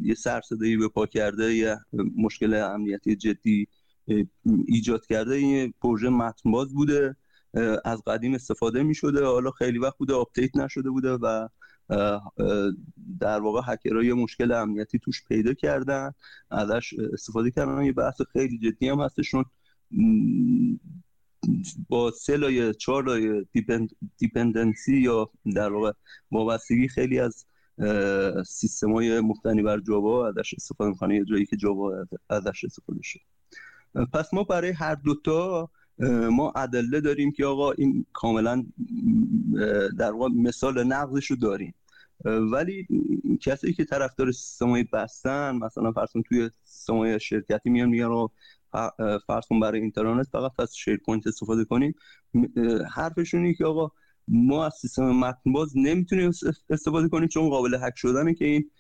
یه 0.02 0.16
سر 0.18 0.35
و 0.35 0.43
صدایی 0.43 0.78
به 0.78 0.88
پا 0.88 1.06
کرده 1.06 1.54
یه 1.54 1.78
مشکل 2.18 2.54
امنیتی 2.54 3.16
جدی 3.16 3.68
ایجاد 4.68 5.06
کرده 5.06 5.36
این 5.36 5.74
پروژه 5.82 6.10
متنباز 6.10 6.74
بوده 6.74 7.16
از 7.86 8.04
قدیم 8.08 8.34
استفاده 8.34 8.84
می 8.84 8.96
شده 8.96 9.26
حالا 9.26 9.52
خیلی 9.52 9.80
وقت 9.80 9.98
بوده 9.98 10.14
آپدیت 10.14 10.56
نشده 10.56 10.90
بوده 10.90 11.12
و 11.12 11.48
در 13.20 13.40
واقع 13.40 13.62
هکرها 13.74 14.04
یه 14.04 14.14
مشکل 14.14 14.52
امنیتی 14.52 15.00
توش 15.00 15.24
پیدا 15.28 15.54
کردن 15.54 16.12
ازش 16.52 16.94
استفاده 17.14 17.52
کردن. 17.52 17.86
یه 17.86 17.94
بحث 17.94 18.22
خیلی 18.34 18.58
جدی 18.58 18.90
هم 18.90 19.00
هستشون 19.00 19.46
با 21.90 22.12
سه 22.12 22.38
لایه 22.38 22.74
چهار 22.74 23.04
لایه 23.04 23.46
dependency 24.18 24.98
یا 24.98 25.30
در 25.56 25.74
واقع 25.74 25.92
وابستگی 26.32 26.88
خیلی 26.88 27.20
از 27.20 27.46
سیستم 28.48 28.94
های 28.94 29.20
مبتنی 29.20 29.62
بر 29.62 29.80
جاوا 29.80 30.28
ازش 30.28 30.54
استفاده 30.54 30.90
می‌کنه. 30.90 31.16
یه 31.16 31.26
جایی 31.26 31.46
که 31.46 31.58
جاوا 31.58 32.06
ازش 32.30 32.66
استفاده 32.66 33.00
شد 33.04 33.20
پس 34.14 34.34
ما 34.34 34.44
برای 34.44 34.72
هر 34.72 34.96
دوتا 34.96 35.70
ما 36.32 36.52
ادله 36.56 37.02
داریم 37.02 37.32
که 37.32 37.46
آقا 37.46 37.72
این 37.72 38.06
کاملا 38.14 38.66
در 39.98 40.12
واقع 40.12 40.30
مثال 40.36 40.84
نقضش 40.84 41.26
رو 41.26 41.36
داریم. 41.36 41.74
ولی 42.26 42.88
کسی 43.42 43.74
که 43.74 43.86
طرفدار 43.86 44.32
سیستمای 44.32 44.84
بستن 44.84 45.56
مثلا 45.56 45.92
فرض 45.92 46.10
توی 46.30 46.50
سیستمای 46.64 47.20
شرکتی 47.20 47.70
میان 47.70 47.90
میگن 47.90 48.28
فرض 49.28 49.44
برای 49.62 49.82
اینترانت 49.82 50.28
فقط 50.32 50.60
از 50.60 50.76
SharePoint 50.78 51.28
استفاده 51.28 51.66
کنیم. 51.66 51.96
حرفشون 52.92 53.54
که 53.54 53.66
آقا 53.66 53.92
ما 54.28 54.66
از 54.66 54.74
سیستم 54.82 55.12
متن 55.12 55.52
باز 55.52 55.78
نمی‌تونیم 55.78 56.32
استفاده 56.70 57.10
کنیم 57.10 57.28
چون 57.28 57.50
قابل 57.50 57.78
هک 57.82 57.94
شدنه 57.96 58.34
که 58.34 58.46
این. 58.46 58.72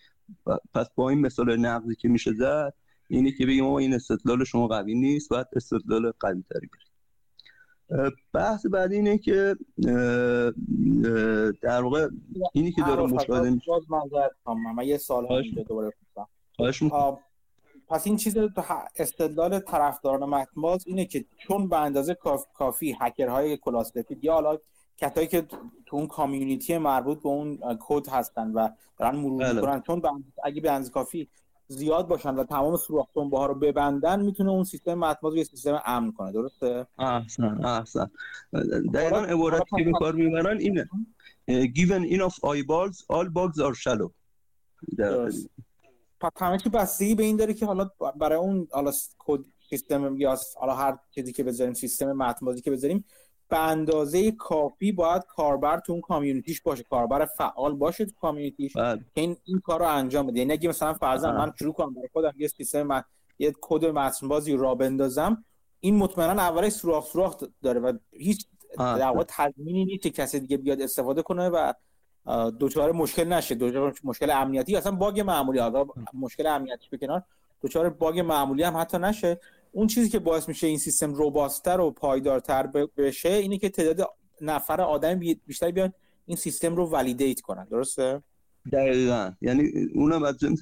پس 0.74 0.88
با 0.95 1.10
این 1.10 1.19
مثال 1.19 1.58
نقضی 1.58 1.95
که 1.95 2.08
میشه 2.08 2.34
زد 2.34 2.74
اینه 3.10 3.32
که 3.32 3.45
بگیم 3.45 3.65
این 3.65 3.93
استدلال 3.93 4.43
شما 4.43 4.67
قوی 4.67 4.95
نیست 4.95 5.30
باید 5.30 5.48
استدلال 5.56 6.12
قوی 6.19 6.43
تری 6.50 6.67
بریم. 6.67 6.89
بحث 8.34 8.65
بعد 8.65 8.91
اینه 8.91 9.17
که 9.17 9.56
در 11.62 11.82
واقع 11.82 12.08
اینی 12.54 12.72
که 12.72 12.82
داره 12.82 13.04
مشاهده 13.04 13.50
میشه 13.50 13.72
من 14.76 14.88
یه 14.88 14.98
سال 14.98 15.43
دوباره 15.67 15.93
پس 17.88 18.08
این 18.08 18.17
چیز 18.17 18.38
استدلال 18.95 19.60
طرفداران 19.60 20.30
متنباز 20.30 20.84
اینه 20.88 21.06
که 21.06 21.26
چون 21.38 21.69
به 21.69 21.80
اندازه 21.80 22.17
کافی 22.54 22.95
هکرهای 23.00 23.58
کلاسفید 23.58 24.24
یا 24.24 24.34
حالا 24.34 24.58
کتایی 24.98 25.28
که 25.28 25.41
تو 25.86 25.98
اون 25.98 26.08
کامیونیتی 26.08 26.78
مربوط 26.78 27.22
به 27.22 27.30
اون 27.30 27.60
کد 27.80 28.08
هستن 28.08 28.52
و 28.52 28.69
دارن 28.98 29.15
مرور 29.15 29.43
بله. 29.43 29.54
می‌کنن 29.54 29.82
چون 29.82 30.02
اگه 30.43 30.62
به 30.62 30.72
اندازه 30.72 30.91
کافی 30.91 31.30
زیاد 31.72 32.08
باشن 32.08 32.36
و 32.36 32.44
تمام 32.44 32.78
سوراخ 32.78 33.08
ها 33.16 33.46
رو 33.46 33.56
ببندن 33.56 34.22
می‌تونه 34.22 34.52
اون 34.52 34.64
سیستم 34.64 34.94
مطمئن 34.94 35.34
یه 35.34 35.44
سیستم 35.44 35.82
امن 35.86 36.12
کنه 36.12 36.32
درسته؟ 36.32 36.88
احسن 37.00 37.66
احسن. 37.66 38.12
دقیقا 38.94 39.18
عبارتی 39.18 39.76
که 39.78 39.84
به 39.84 39.92
کار 39.92 40.16
می‌برن 40.16 40.58
اینه. 40.60 40.90
given 41.50 42.04
enough 42.16 42.38
eyeballs 42.50 42.98
all 43.14 43.28
bugs 43.28 43.60
are 43.60 43.76
shallow. 43.84 44.12
پس 46.20 46.32
همه 46.38 46.58
چی 46.58 46.70
بستگی 46.70 47.16
به 47.16 47.24
این 47.24 47.38
داره 47.38 47.54
که 47.54 47.66
حالا 47.66 47.90
برای 48.16 48.38
اون 48.38 48.68
حالا 48.72 48.92
کد 49.18 49.40
سیستم 49.70 50.18
یا 50.18 50.38
حالا 50.60 50.76
هر 50.76 50.98
چیزی 51.12 51.34
که 51.34 51.44
بذاریم 51.44 51.74
سیستم 51.74 52.12
متن 52.12 52.56
که 52.56 52.72
بذاریم 52.72 53.06
به 53.50 53.60
اندازه 53.60 54.32
کافی 54.32 54.92
باید 54.92 55.24
کاربر 55.26 55.80
تو 55.80 55.92
اون 55.92 56.02
community 56.02 56.51
ش 56.51 56.62
باشه. 56.62 56.84
کاربر 56.84 57.26
فعال 57.26 57.76
باشه 57.76 58.06
تو 58.06 58.12
community 58.22 58.67
ش 58.67 58.78
بله. 58.78 58.98
که 59.16 59.22
این 59.22 59.38
این 59.44 59.60
کار 59.60 59.80
رو 59.80 59.88
انجام 59.88 60.28
بده. 60.28 60.40
یعنی 60.40 60.52
اگه 60.52 60.70
مثلا 60.70 60.94
فرضاً 60.94 61.32
من 61.32 61.54
شروع 61.60 61.74
کنم 61.74 61.94
برای 61.94 62.10
خودم 62.14 62.34
یه 62.38 62.48
سیستم 62.48 62.84
من 62.84 63.04
یه 63.40 63.54
کد 63.62 63.86
متن 63.86 64.28
بازی 64.28 64.58
راه 64.58 64.76
بندازم 64.76 65.46
این 65.80 65.96
مطمئنا 65.96 66.42
اولش 66.42 66.72
سوراخ 66.72 67.06
سوراخ 67.06 67.36
داره 67.62 67.80
و 67.80 67.94
هیچ 68.12 68.46
در 68.78 69.08
واقع 69.08 69.24
تضمینی 69.28 69.86
نیست 69.86 70.04
که 70.04 70.10
کسی 70.10 70.40
دیگه 70.40 70.58
بیاد 70.58 70.82
استفاده 70.82 71.22
کنه 71.22 71.50
و 71.50 71.74
دچار 72.52 72.92
مشکل 72.92 73.24
نشه. 73.24 73.56
دچار 73.56 73.96
مشکل 74.04 74.30
امنیتی. 74.30 74.76
اصلا 74.76 74.92
باگ 74.92 75.20
معمولی 75.20 75.60
حالا 75.60 75.86
مشکل 76.14 76.48
امنیتی 76.48 76.88
به 76.92 76.98
کنار. 76.98 77.24
دچار 77.62 77.89
bug 77.89 78.20
معمولی 78.20 78.64
هم 78.64 78.78
حتی 78.78 78.98
نشه. 78.98 79.40
اون 79.72 79.88
چیزی 79.88 80.10
که 80.10 80.20
باعث 80.20 80.48
میشه 80.48 80.68
این 80.68 80.78
سیستم 80.78 81.14
robust 81.13 81.63
تر 81.63 81.80
و 81.80 81.92
پایدارتر 81.92 82.68
بشه 82.98 83.30
اینه 83.30 83.58
که 83.58 83.70
تعداد 83.70 84.10
نفر 84.42 84.82
آدم 84.82 85.20
بیشتر 85.46 85.72
بیان 85.72 85.94
این 86.26 86.38
سیستم 86.38 86.76
رو 86.76 86.86
validate 86.86 87.42
کنن. 87.42 87.68
درسته؟ 87.72 88.22
دقیقا. 88.72 89.32
یعنی 89.42 89.72
اونم 89.94 90.24
از 90.24 90.38
جنس 90.38 90.62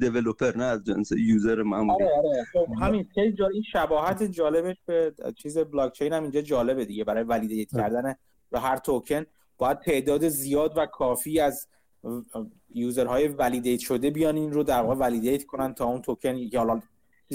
developer 0.00 0.56
نه 0.56 0.64
از 0.64 0.84
جنس 0.84 1.12
user 1.12 1.62
معمولی. 1.62 2.04
آره 2.04 2.12
آره. 2.16 2.44
خب 2.52 2.66
همین 2.80 3.08
این 3.16 3.62
شباهت 3.72 4.22
جالبش 4.22 4.76
به 4.86 5.14
چیز 5.36 5.58
بلاک 5.58 5.92
چین 5.92 6.12
هم 6.12 6.22
اینجا 6.22 6.40
جالبه 6.40 6.84
دیگه. 6.84 7.04
برای 7.04 7.24
validate 7.24 7.70
کردن 7.70 8.14
و 8.52 8.60
هر 8.60 8.76
توکن 8.76 9.24
باید 9.58 9.78
تعداد 9.78 10.28
زیاد 10.28 10.72
و 10.76 10.86
کافی 10.86 11.40
از 11.40 11.68
یوزرهای 12.74 13.28
ولیدیت 13.28 13.80
شده 13.80 14.10
بیان 14.10 14.36
این 14.36 14.52
رو 14.52 14.62
در 14.62 14.82
واقع 14.82 14.94
ولیدیت 14.94 15.44
کنن 15.44 15.74
تا 15.74 15.84
اون 15.84 16.02
توکن 16.02 16.36
یا 16.36 16.82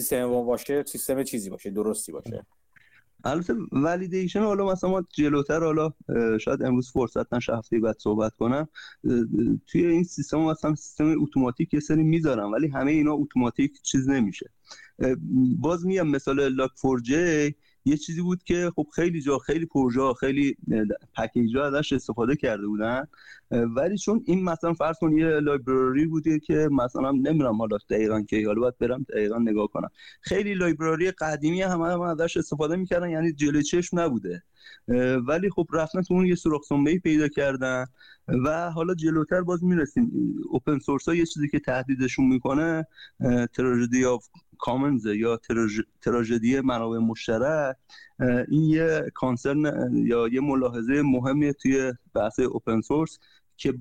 سیستم 0.01 0.31
باشه 0.31 0.83
سیستم 0.83 1.23
چیزی 1.23 1.49
باشه 1.49 1.69
درستی 1.69 2.11
باشه. 2.11 2.45
البته 3.23 3.53
ولیدیشن 3.71 4.39
حالا 4.39 4.65
مثلا 4.71 4.89
ما 4.89 5.05
جلوتر 5.13 5.59
حالا 5.63 5.93
شاید 6.39 6.63
امروز 6.63 6.91
فرصت 6.91 7.33
نشه 7.33 7.57
هفته 7.57 7.79
بعد 7.79 7.95
صحبت 7.99 8.35
کنم. 8.35 8.67
توی 9.67 9.85
این 9.85 10.03
سیستم 10.03 10.39
مثلا 10.39 10.75
سیستم 10.75 11.21
اتوماتیک 11.21 11.73
یه 11.73 11.79
سری 11.79 12.03
می‌ذارم 12.03 12.51
ولی 12.51 12.67
همه 12.67 12.91
اینا 12.91 13.13
اتوماتیک 13.13 13.81
چیز 13.81 14.09
نمیشه. 14.09 14.49
باز 15.59 15.85
میام 15.85 16.07
مثال 16.07 16.47
لاک 16.47 16.71
4 16.81 17.01
یه 17.87 17.97
چیزی 17.97 18.21
بود 18.21 18.43
که 18.43 18.71
خب 18.75 18.87
خیلی 18.95 19.21
جا 19.21 19.37
خیلی 19.37 19.65
پروژه 19.65 20.13
خیلی 20.19 20.57
package 21.17 21.57
ها 21.57 21.65
ازش 21.65 21.93
استفاده 21.93 22.35
کرده 22.35 22.67
بودن. 22.67 23.07
ولی 23.51 23.97
چون 23.97 24.23
این 24.25 24.43
مثلا 24.43 24.73
فرض 24.73 24.95
کن 24.99 25.17
یه 25.17 25.27
library 25.27 26.05
بوده 26.05 26.39
که 26.39 26.69
مثلا 26.71 27.11
نمی‌دونم 27.11 27.55
حالا 27.57 27.77
دقیقا 27.89 28.21
که 28.21 28.47
حالا 28.47 28.61
باید 28.61 28.77
برم 28.77 29.05
دقیقا 29.09 29.37
نگاه 29.37 29.67
کنم. 29.67 29.89
خیلی 30.21 30.53
library 30.53 31.11
قدیمی 31.11 31.61
هم, 31.61 31.81
هم 31.81 32.01
ازش 32.01 32.37
استفاده 32.37 32.75
می‌کردن 32.75 33.09
یعنی 33.09 33.33
جلوی 33.33 33.63
چشم 33.63 33.99
نبوده. 33.99 34.43
ولی 35.27 35.49
خب 35.49 35.67
رفتن 35.73 36.01
تو 36.01 36.13
اون 36.13 36.25
یه 36.25 36.35
سوراخ 36.35 36.61
پیدا 37.03 37.27
کردن 37.27 37.85
و 38.45 38.71
حالا 38.71 38.95
جلوتر 38.95 39.41
باز 39.41 39.63
می‌رسیم. 39.63 40.11
open 40.49 40.79
source 40.79 41.09
ها 41.09 41.15
یه 41.15 41.25
چیزی 41.25 41.47
که 41.47 41.59
تهدیدشون 41.59 42.25
می‌کنه 42.25 42.87
tragedy 43.53 44.05
of 44.05 44.27
commons 44.59 45.05
یا 45.05 45.39
تراژدی 46.01 46.61
منابع 46.61 46.97
مشترک 46.97 47.75
این 48.47 48.63
یه 48.63 49.11
کانسرن 49.13 49.91
یا 49.93 50.27
یه 50.27 50.41
ملاحظه 50.41 51.01
مهمی 51.01 51.53
توی 51.53 51.93
بحث 52.13 52.39
اوپن 52.39 52.81
سورس 52.81 53.19
که 53.57 53.73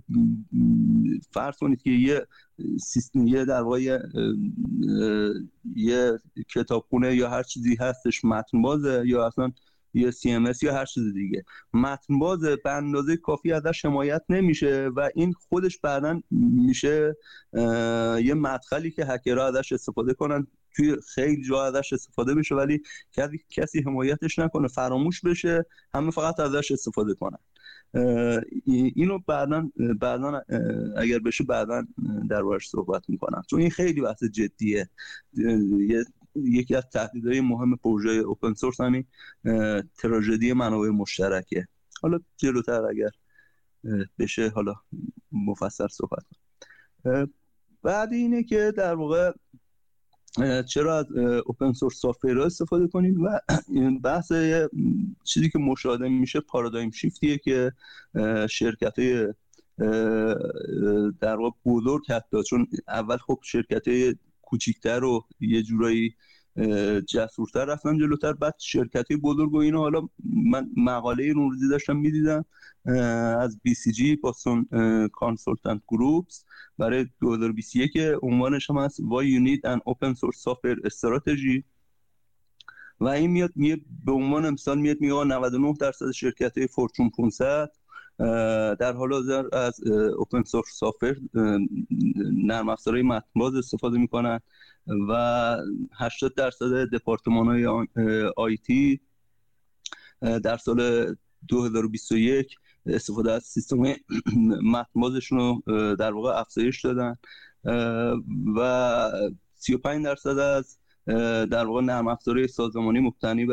فرض 1.31 1.57
کنید 1.57 1.83
که 1.83 1.91
یه 1.91 2.27
سیستم 2.81 3.27
یه 3.27 3.45
در 3.45 3.61
واقع 3.61 3.99
یه 5.77 6.19
کتابخونه 6.49 7.15
یا 7.15 7.31
هر 7.31 7.43
چیزی 7.43 7.77
هستش 7.81 8.25
متن 8.25 8.63
بازه 8.63 9.03
یا 9.07 9.27
اصلا 9.27 9.53
یا 9.95 10.11
CMS 10.11 10.63
یا 10.63 10.75
هر 10.75 10.85
چیز 10.85 11.13
دیگه. 11.15 11.45
متن 11.75 12.19
باز 12.19 12.41
به 12.41 12.71
اندازه 12.71 13.17
کافی 13.17 13.53
ازش 13.53 13.85
حمایت 13.85 14.23
نمیشه 14.29 14.91
و 14.97 15.11
این 15.15 15.33
خودش 15.33 15.79
بعدا 15.79 16.21
میشه 16.31 17.17
یه 18.25 18.35
مدخلی 18.35 18.91
که 18.91 19.05
هکرها 19.05 19.47
ازش 19.47 19.73
استفاده 19.73 20.15
کنن. 20.15 20.47
توی 20.77 20.97
خیلی 21.15 21.43
جا 21.43 21.65
ازش 21.65 21.93
استفاده 21.93 22.35
بشه 22.35 22.55
ولی 22.55 22.83
کسی 23.51 23.81
حمایتش 23.87 24.39
نکنه 24.39 24.69
فراموش 24.69 25.21
بشه 25.21 25.67
همه 25.95 26.11
فقط 26.11 26.41
ازش 26.41 26.71
استفاده 26.73 27.15
کنن. 27.15 27.39
اینو 28.67 29.19
بعدا 29.27 29.71
بعدا 30.01 30.43
اگر 30.97 31.19
بشه 31.19 31.45
بعدا 31.45 31.87
در 32.31 32.43
صحبت 32.63 33.11
می‌کنم. 33.11 33.43
چون 33.51 33.61
این 33.61 33.71
خیلی 33.71 34.01
بحث 34.01 34.25
جدیه. 34.25 34.89
یکی 36.45 36.75
از 36.75 36.85
تهدیدهای 36.93 37.41
مهم 37.41 37.77
پروژه 37.77 38.11
اوپن 38.11 38.55
سورس 38.55 38.81
همین 38.81 39.05
تراژدی 39.99 40.53
منابع 40.53 40.89
مشترکه. 40.89 41.69
حالا 42.03 42.21
جلوتر 42.37 42.85
اگر 42.85 43.11
بشه 44.19 44.49
حالا 44.49 44.75
مفصل 45.33 45.87
صحبت 45.89 46.25
کنم. 47.05 47.33
بعد 47.83 48.13
اینه 48.13 48.43
که 48.43 48.73
در 48.77 48.95
واقع 48.95 49.33
چرا 50.69 50.99
از 50.99 51.13
اوپن 51.47 51.73
سورس 51.73 52.01
سافت 52.01 52.25
استفاده 52.25 52.89
کنید 52.89 53.17
و 53.19 53.41
بحث 54.05 54.33
چیزی 55.25 55.51
که 55.51 55.59
مشاهده 55.59 56.09
میشه 56.09 56.41
پارادایم 56.41 56.91
شیفتیه 56.91 57.39
که 57.39 57.73
شرکت 58.51 58.99
های 58.99 59.35
در 61.21 61.37
واقع 61.37 61.57
بزرگ 61.67 62.03
حتی 62.11 62.43
چون 62.43 62.67
اول 62.89 63.17
خب 63.17 63.39
شرکت 63.43 63.89
کوچیکتر 64.47 65.05
و 65.05 65.25
یه 65.41 65.63
جورایی 65.63 66.15
جسورتر 67.09 67.65
رفتن 67.65 67.99
جلوتر. 67.99 68.33
بعد 68.33 68.55
شرکت 68.59 69.13
بزرگ 69.13 69.53
و 69.53 69.57
اینا 69.57 69.79
حالا 69.79 70.09
من 70.25 70.71
مقاله 70.77 71.33
روزی 71.33 71.69
داشتم 71.69 71.97
می‌دیدم 71.97 72.45
از 73.41 73.61
BCG 73.63 74.17
Boston 74.17 74.69
Consulting 75.13 75.83
Group 75.89 76.45
برای 76.79 77.07
2021 77.21 77.93
عنوانش 78.23 78.71
هم 78.71 78.79
هست 78.79 79.01
Why 79.01 79.25
You 79.25 79.47
Need 79.47 79.61
an 79.75 79.81
Open 79.93 80.15
Source 80.19 80.39
Software 80.45 80.91
Strategy. 80.91 81.63
و 83.01 83.09
این 83.09 83.31
میاد 83.31 83.53
میاد 83.55 83.81
به 84.05 84.13
عنوان 84.13 84.51
مثال 84.51 84.79
میاد 84.79 85.01
میگه 85.01 85.25
99 85.25 85.75
درصد 85.81 86.11
شرکت 86.11 86.59
های 86.59 86.67
Fortune 86.67 87.11
500 87.11 87.71
در 88.79 88.93
حال 88.93 89.13
حاضر 89.13 89.45
از 89.53 89.87
open 90.19 90.43
source 90.43 90.79
software 90.79 91.17
نرم 92.35 92.69
افزارهای 92.69 93.03
متن‌باز 93.03 93.55
استفاده 93.55 93.99
می‌کنن 93.99 94.41
و 95.09 95.57
80 95.99 96.35
درصد 96.35 96.85
دپارتمان 96.85 97.47
های 97.47 97.67
IT 98.37 99.01
در 100.21 100.57
سال 100.57 101.15
2021 101.49 102.57
استفاده 102.87 103.33
از 103.33 103.43
سیستم 103.43 103.77
متنبازشون 104.73 105.39
رو 105.39 105.63
در 105.95 106.13
واقع 106.13 106.41
افزایش 106.41 106.85
دادن 106.85 107.17
و 108.57 109.11
35 109.55 110.05
درصد 110.05 110.39
از 110.39 110.79
در 111.51 111.65
واقع 111.65 111.81
نرم 111.83 112.09
افزارهای 112.09 112.49
سازمانی 112.49 113.01
مبتنی 113.01 113.47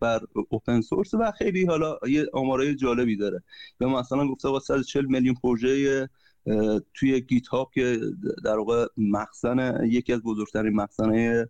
بر 0.00 0.20
اوپن 0.48 0.80
سورس 0.80 1.14
و 1.14 1.32
خیلی 1.38 1.64
حالا 1.64 1.98
یه 2.08 2.26
آمارای 2.32 2.74
جالبی 2.74 3.16
داره. 3.16 3.42
یا 3.80 3.88
مثلا 3.88 4.28
گفته 4.28 4.48
با 4.48 4.60
140 4.60 5.06
میلیون 5.06 5.34
پروژه 5.34 6.08
توی 6.94 7.20
گیت 7.20 7.46
هاب 7.46 7.70
که 7.74 8.00
در 8.44 8.56
واقع 8.56 8.86
مخزن 8.96 9.86
یکی 9.86 10.12
از 10.12 10.22
بزرگترین 10.22 10.72
مخزنه 10.72 11.48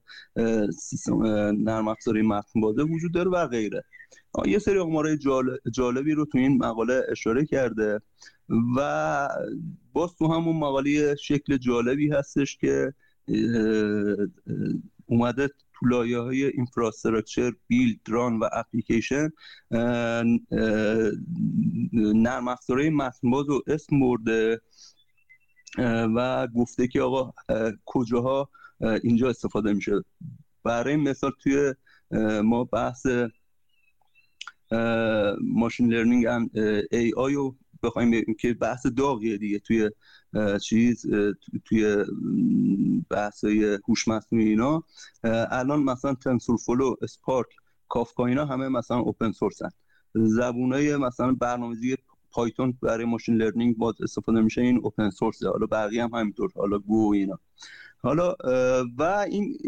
سیستم 0.78 1.22
نرم 1.52 1.88
افزاری 1.88 2.22
متن 2.22 2.60
بازه 2.60 2.82
وجود 2.82 3.14
داره 3.14 3.30
و 3.30 3.46
غیره. 3.46 3.84
یه 4.46 4.58
سری 4.58 4.78
آمارای 4.78 5.18
جالبی 5.72 6.12
رو 6.12 6.24
تو 6.24 6.38
این 6.38 6.58
مقاله 6.58 7.02
اشاره 7.08 7.44
کرده 7.44 8.00
و 8.76 9.28
باز 9.92 10.16
تو 10.16 10.26
همون 10.26 10.56
مقاله 10.56 11.14
شکل 11.14 11.56
جالبی 11.56 12.10
هستش 12.10 12.56
که 12.56 12.94
اومده 15.06 15.48
تو 15.48 15.86
لایه 15.86 16.18
های 16.18 16.44
اینفراستراکچر 16.44 17.52
بیلد 17.66 18.00
ران 18.08 18.38
و 18.38 18.48
اپلیکیشن 18.52 19.30
نرم 21.92 22.48
افزارهای 22.48 22.90
متنباز 22.90 23.48
و 23.48 23.62
اسم 23.66 24.00
برده 24.00 24.60
و 26.16 26.46
گفته 26.46 26.88
که 26.88 27.02
آقا 27.02 27.32
کجاها 27.84 28.50
اینجا 29.02 29.28
استفاده 29.28 29.72
میشه. 29.72 29.92
برای 30.64 30.96
مثال 30.96 31.32
توی 31.42 31.74
ما 32.42 32.64
بحث 32.64 33.06
machine 35.40 35.92
learning 35.92 36.26
AI 36.90 37.34
رو 37.34 37.56
بخوایم 37.86 38.34
که 38.40 38.54
بحث 38.54 38.86
داغیه 38.86 39.38
دیگه 39.38 39.58
توی 39.58 39.90
چیز 40.62 41.06
توی 41.64 42.04
بحث 43.10 43.44
هوش 43.88 44.08
مصنوعی 44.08 44.48
اینا. 44.48 44.84
الان 45.50 45.82
مثلا 45.82 46.14
TensorFlow 46.14 46.94
Spark 47.02 47.46
Kafka 47.88 48.26
اینا 48.26 48.44
همه 48.46 48.68
مثلا 48.68 48.96
open 48.96 49.32
source 49.32 49.63
ن 49.63 49.68
زبونای 50.14 50.96
مثلا 50.96 51.32
برنامه‌ریزی 51.32 51.96
Python 52.30 52.78
برای 52.82 53.04
machine 53.04 53.36
learning 53.36 53.76
باز 53.76 53.94
استفاده 54.02 54.40
میشه 54.40 54.60
این 54.60 54.80
open 54.82 55.10
source 55.10 55.43
ه 55.43 55.48
حالا 55.48 55.66
بقیه 55.66 56.04
هم 56.04 56.14
همینطور 56.14 56.50
حالا 56.56 56.78
Go 56.78 57.12
اینا. 57.12 57.38
حالا 58.02 58.34
و 58.98 59.02
این 59.02 59.58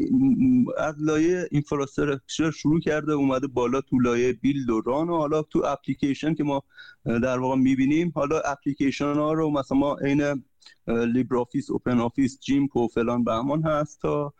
از 0.78 0.94
لایه 0.98 1.48
infrastructure 1.50 2.50
شروع 2.50 2.80
کرده 2.80 3.12
اومده 3.12 3.46
بالا 3.46 3.80
تو 3.80 3.98
لایه 3.98 4.32
build 4.33 4.70
و 4.70 4.80
run 4.81 5.09
و 5.08 5.16
حالا 5.16 5.42
تو 5.42 5.62
اپلیکیشن 5.64 6.34
که 6.34 6.44
ما 6.44 6.62
در 7.04 7.38
واقع 7.38 7.56
می‌بینیم. 7.56 8.12
حالا 8.14 8.40
اپلیکیشن 8.40 9.14
ها 9.14 9.32
رو 9.32 9.50
مثلا 9.50 9.78
ما 9.78 9.96
عین 9.96 10.44
LibreOffice 10.87 11.70
OpenOffice 11.70 12.40
GIMP 12.40 12.76
و 12.76 12.88
فلان 12.88 13.24
بهمان 13.24 13.62
هست 13.62 14.00
تا 14.00 14.34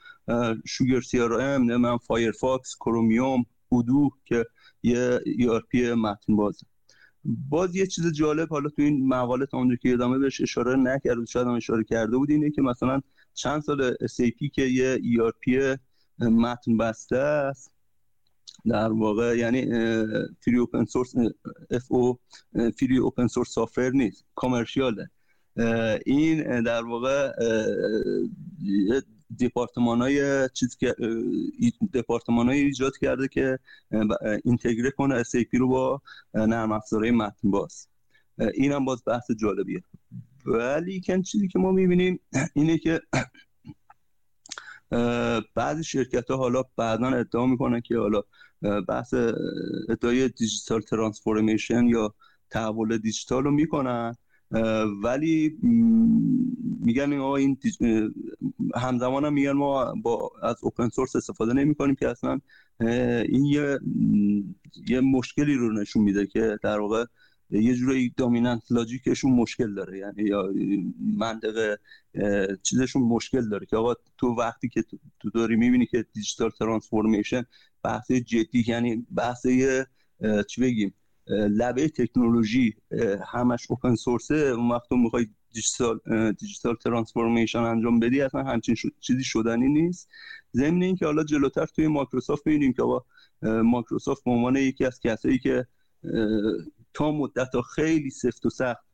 SugarCRM 0.67 1.77
من 1.77 1.97
Firefox 1.97 2.77
Chromium 2.77 3.45
Odoo 3.69 4.11
که 4.25 4.47
یه 4.83 5.21
ERP 5.27 5.93
متن 5.93 6.37
بازه. 6.37 6.67
باز 7.25 7.77
یه 7.77 7.87
چیز 7.87 8.13
جالب 8.13 8.49
حالا 8.49 8.69
تو 8.69 8.83
این 8.83 9.09
مقاله 9.09 9.47
تا 9.47 9.59
اونجا 9.59 9.77
که 9.77 9.93
ادامه 9.93 10.19
بهش 10.19 10.41
اشاره 10.41 10.77
نکرد 10.77 11.25
شاید 11.25 11.47
هم 11.47 11.55
اشاره 11.55 11.85
کرده 11.85 12.17
بود 12.17 12.31
اینه 12.31 12.51
که 12.51 12.63
مثلا 12.63 13.01
چند 13.35 13.63
سال 13.63 13.95
SAP 13.95 14.51
که 14.55 14.63
یه 14.63 14.99
ERP 14.99 15.79
متن 16.19 16.77
بسته 16.77 17.17
است. 17.17 17.73
در 18.67 18.93
واقع 18.93 19.37
یعنی 19.39 19.67
free 20.41 20.59
open 20.59 20.85
source 20.85 21.15
F 21.71 21.85
O 21.89 22.19
free 22.79 22.99
open 22.99 23.27
source 23.27 23.49
software 23.49 23.91
نیست 23.91 24.25
commercial 24.35 24.98
ه. 24.98 25.11
این 26.07 26.63
در 26.63 26.85
واقع 26.85 27.33
دپارتمان 29.41 30.01
های 30.03 30.49
چیز 30.55 30.77
که 30.77 30.95
دپارتمان 31.95 32.49
های 32.49 32.61
ایجاد 32.61 32.97
کرده 32.97 33.29
که 33.29 33.59
اینتگره 34.45 34.91
کنه 34.91 35.23
SAP 35.23 35.49
رو 35.53 35.69
با 35.69 36.03
نرم 36.35 36.73
افزارهای 36.73 37.11
متن 37.11 37.51
باز. 37.51 37.89
این 38.55 38.73
هم 38.73 38.85
باز 38.85 39.03
بحث 39.07 39.31
جالبیه. 39.31 39.83
ولی 40.53 41.01
کن 41.01 41.23
چیزی 41.23 41.49
که 41.49 41.59
ما 41.59 41.73
می‌بینیم 41.73 42.21
اینه 42.55 42.79
که 42.79 43.01
بعضی 45.55 45.85
شرکت 45.85 46.31
ها 46.31 46.37
حالا 46.37 46.63
بعدا 46.77 47.09
ادعا 47.09 47.47
می‌کنن 47.47 47.81
که 47.81 47.99
حالا 47.99 48.23
بحث 48.89 49.15
ادعای 49.89 50.29
دیجیتال 50.29 50.81
ترانسفورمیشن 50.81 51.87
یا 51.87 52.15
تحول 52.51 52.99
دیجیتال 52.99 53.45
رو 53.45 53.51
می‌کنن 53.51 54.17
ولی 55.05 55.59
میگن 56.81 57.13
این 57.13 57.59
این 57.79 58.15
همزمان 58.77 59.25
هم 59.25 59.33
میگن 59.33 59.53
ما 59.53 59.95
با 60.03 60.33
از 60.43 60.57
اوپن 60.63 60.89
سورس 60.89 61.17
استفاده 61.17 61.53
نمی 61.53 61.75
کنیم 61.75 61.95
که 61.95 62.09
اصلا 62.09 62.41
این 63.29 63.45
یه 63.45 63.79
یه 64.89 65.01
مشکلی 65.01 65.55
رو 65.55 65.73
نشون 65.73 66.03
میده 66.03 66.27
که 66.27 66.59
در 66.63 66.81
واقع 66.81 67.05
یه 67.51 67.75
جوری 67.75 68.15
دامیننت 68.17 68.63
لاجیکشون 68.71 69.33
مشکل 69.33 69.75
داره. 69.75 69.99
یعنی 69.99 70.23
یا 70.23 70.53
منطق 71.17 71.79
چیزشون 72.63 73.03
مشکل 73.03 73.49
داره 73.49 73.67
که 73.67 73.77
آقا 73.77 73.95
تو 74.19 74.27
وقتی 74.27 74.69
که 74.69 74.85
تو 75.21 75.31
داری 75.31 75.57
می‌بینی 75.57 75.87
که 75.87 76.07
دیجیتال 76.13 76.51
ترانسفورمیشن 76.51 77.45
بحث 77.83 78.13
جدی 78.13 78.65
یعنی 78.69 79.07
بحث 79.15 79.47
چی 80.49 80.61
بگیم 80.61 80.95
لبه 81.31 81.89
تکنولوژی 81.89 82.75
همش 83.33 83.67
اوپن 83.71 83.95
سورسه 83.95 84.35
اون 84.35 84.71
وقت 84.71 84.93
می‌خوای 84.93 85.27
digital 85.53 86.01
digital 86.33 86.75
transformation 86.75 87.59
انجام 87.59 88.01
بدی 88.01 88.21
اصلا 88.21 88.45
همچین 88.45 88.77
چیزی 89.01 89.25
شدنی 89.25 89.69
نیست. 89.69 90.09
ضمن 90.55 90.83
اینکه 90.83 91.07
حالا 91.07 91.25
جلوتر 91.25 91.67
توی 91.67 91.87
مایکروسافت 91.87 92.47
می‌بینیم 92.47 92.73
که 92.73 92.83
با 92.83 93.05
مایکروسافت 93.43 94.25
به 94.25 94.31
عنوان 94.31 94.57
یکی 94.57 94.85
از 94.85 95.01
کسایی 95.01 95.39
که 95.39 95.67
تا 96.99 97.11
مدت 97.13 97.55
ها 97.55 97.63
خیلی 97.63 98.11
سفت 98.11 98.47
و 98.47 98.51
سخت 98.51 98.85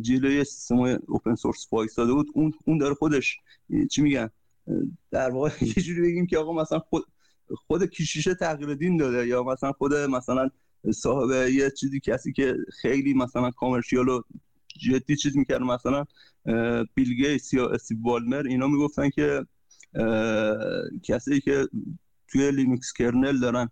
جلوی 0.00 0.44
سیستم 0.44 0.78
open 1.08 1.34
source 1.34 1.66
وایساده 1.72 2.12
بود. 2.12 2.26
اون 2.34 2.52
اون 2.64 2.78
داره 2.78 2.94
خودش 2.94 3.36
چی 3.90 4.02
میگن 4.02 4.30
در 5.10 5.30
واقع 5.30 5.50
یه 5.76 5.82
جوری 5.82 6.00
بگیم 6.02 6.26
که 6.26 6.38
آقا 6.38 6.52
مثلا 6.52 6.78
خود 6.78 7.04
خود 7.66 7.84
کشیشه 7.84 8.34
تغییر 8.34 8.74
دین 8.74 8.96
داده 8.96 9.26
یا 9.26 9.42
مثلا 9.42 9.72
خود 9.72 9.94
مثلا 9.94 10.50
صاحب 10.94 11.30
یه 11.50 11.70
چیزی 11.70 12.00
کسی 12.00 12.32
که 12.32 12.56
خیلی 12.80 13.14
مثلا 13.14 13.50
commercial 13.50 14.08
و 14.08 14.22
جدی 14.78 15.16
چیز 15.16 15.36
می‌کرد 15.36 15.62
مثلا 15.62 16.04
بیل 16.94 17.14
گیتس 17.14 17.54
یا 17.54 17.68
استیو 17.68 17.98
والمر 18.02 18.42
اینا 18.46 18.66
می‌گفتن 18.66 19.10
که 19.10 19.46
کسی 21.02 21.40
که 21.40 21.68
توی 22.28 22.50
Linux 22.50 22.92
kernel 22.92 23.40
دارن 23.40 23.68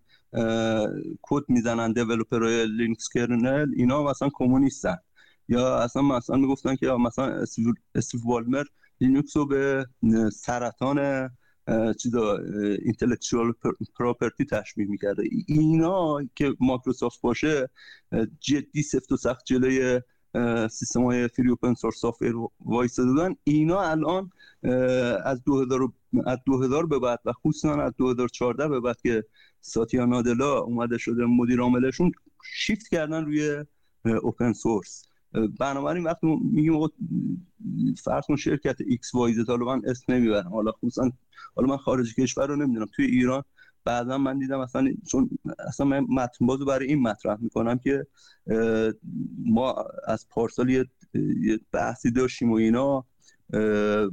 کد 1.23 1.43
می‌زنن 1.49 1.93
developer 1.93 2.67
های 2.67 2.79
Linux 2.79 3.09
kernel 3.15 3.73
اینا 3.77 4.03
مثلا 4.03 4.29
کمونیستن. 4.35 4.97
یا 5.49 5.79
اصلا 5.79 6.03
مثلا 6.03 6.37
می‌گفتن 6.37 6.77
که 6.77 6.87
مثلا 6.87 7.45
استیو 7.95 8.21
والمر 8.25 8.65
لینکس 9.01 9.37
رو 9.37 9.47
به 9.47 9.87
سرطان 10.33 11.31
چیزا 11.99 12.39
intellectual 12.83 13.53
property 13.99 14.45
تشبیه 14.45 14.87
می‌کرده. 14.87 15.23
اینا 15.47 16.25
که 16.35 16.55
مایکروسافت 16.61 17.21
باشه 17.21 17.71
جدی 18.41 18.83
سفت 18.83 19.13
و 19.13 19.17
سخت 19.17 19.45
جلوی 19.47 20.01
سیستم 20.71 21.05
های 21.05 21.29
free 21.29 21.49
open 21.49 21.75
source 21.75 21.97
software 21.97 22.33
وایساده 22.61 23.15
دادن 23.15 23.35
اینا 23.45 23.81
الان 23.81 24.31
از 25.25 25.45
2000 25.45 25.93
از 26.27 26.39
2000 26.47 26.87
به 26.87 26.99
بعد 26.99 27.21
و 27.25 27.33
خصوصا 27.33 27.75
از 27.75 27.93
2014 27.97 28.69
به 28.69 28.81
بعد 28.81 29.01
که 29.03 29.25
ساتیا 29.61 30.05
نادلا 30.05 30.59
اومده 30.59 30.99
شده 30.99 31.25
مدیر 31.25 31.61
عاملشون 31.61 32.13
شیفت 32.57 32.89
کردن 32.89 33.25
روی 33.25 33.65
open 34.23 34.53
source 34.53 35.03
بنابراین 35.61 36.05
وقتی 36.05 36.27
میگیم 36.53 36.89
فرض 38.05 38.25
کن 38.27 38.37
شرکت 38.37 38.77
X 38.87 39.15
Y 39.15 39.35
Z 39.35 39.49
حالا 39.49 39.65
من 39.67 39.83
اسم 39.87 40.13
نمی‌برم 40.13 40.49
حالا 40.49 40.73
خصوصا 40.73 41.11
حالا 41.57 41.69
من 41.69 41.77
خارج 41.77 42.15
کشور 42.15 42.47
رو 42.47 42.57
نمی‌دونم 42.57 42.87
توی 42.97 43.07
ایران 43.07 43.43
بعدا 43.85 44.19
من 44.19 44.39
دیدم 44.39 44.61
اصلا 44.61 44.95
چون 45.07 45.31
اصلا 45.59 45.87
من 45.87 46.07
متن 46.09 46.47
بازو 46.47 46.65
برای 46.65 46.87
این 46.87 47.03
مطرح 47.03 47.39
می‌کنم 47.41 47.79
که 47.79 48.07
ما 49.45 49.75
از 50.07 50.27
پارسال 50.29 50.71
یه 50.71 50.87
بحثی 51.73 52.11
داشتیم 52.11 52.53
و 52.53 52.55
اینا 52.55 53.05